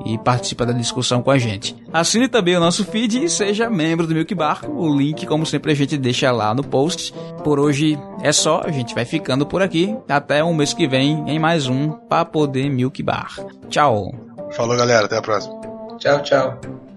e 0.04 0.18
participa 0.18 0.66
da 0.66 0.72
discussão 0.72 1.22
com 1.22 1.30
a 1.30 1.38
gente. 1.38 1.76
Assine 1.92 2.28
também 2.28 2.56
o 2.56 2.60
nosso 2.60 2.84
feed 2.84 3.24
e 3.24 3.28
seja 3.28 3.70
membro 3.70 4.06
do 4.06 4.14
Milk 4.14 4.34
Bar. 4.34 4.62
O 4.68 4.88
link, 4.96 5.26
como 5.26 5.46
sempre, 5.46 5.72
a 5.72 5.74
gente 5.74 5.96
deixa 5.96 6.30
lá 6.30 6.54
no 6.54 6.62
post. 6.62 7.12
Por 7.44 7.58
hoje 7.58 7.98
é 8.22 8.32
só, 8.32 8.62
a 8.64 8.70
gente 8.70 8.94
vai 8.94 9.04
ficando 9.04 9.46
por 9.46 9.62
aqui. 9.62 9.96
Até 10.08 10.42
o 10.42 10.54
mês 10.54 10.72
que 10.72 10.86
vem 10.86 11.24
em 11.28 11.38
mais 11.38 11.66
um 11.66 11.90
Pra 11.90 12.24
Poder 12.24 12.68
Milk 12.68 13.02
Bar. 13.02 13.36
Tchau. 13.68 14.12
Falou, 14.52 14.76
galera. 14.76 15.06
Até 15.06 15.18
a 15.18 15.22
próxima. 15.22 15.60
Tchau, 15.98 16.22
tchau. 16.22 16.89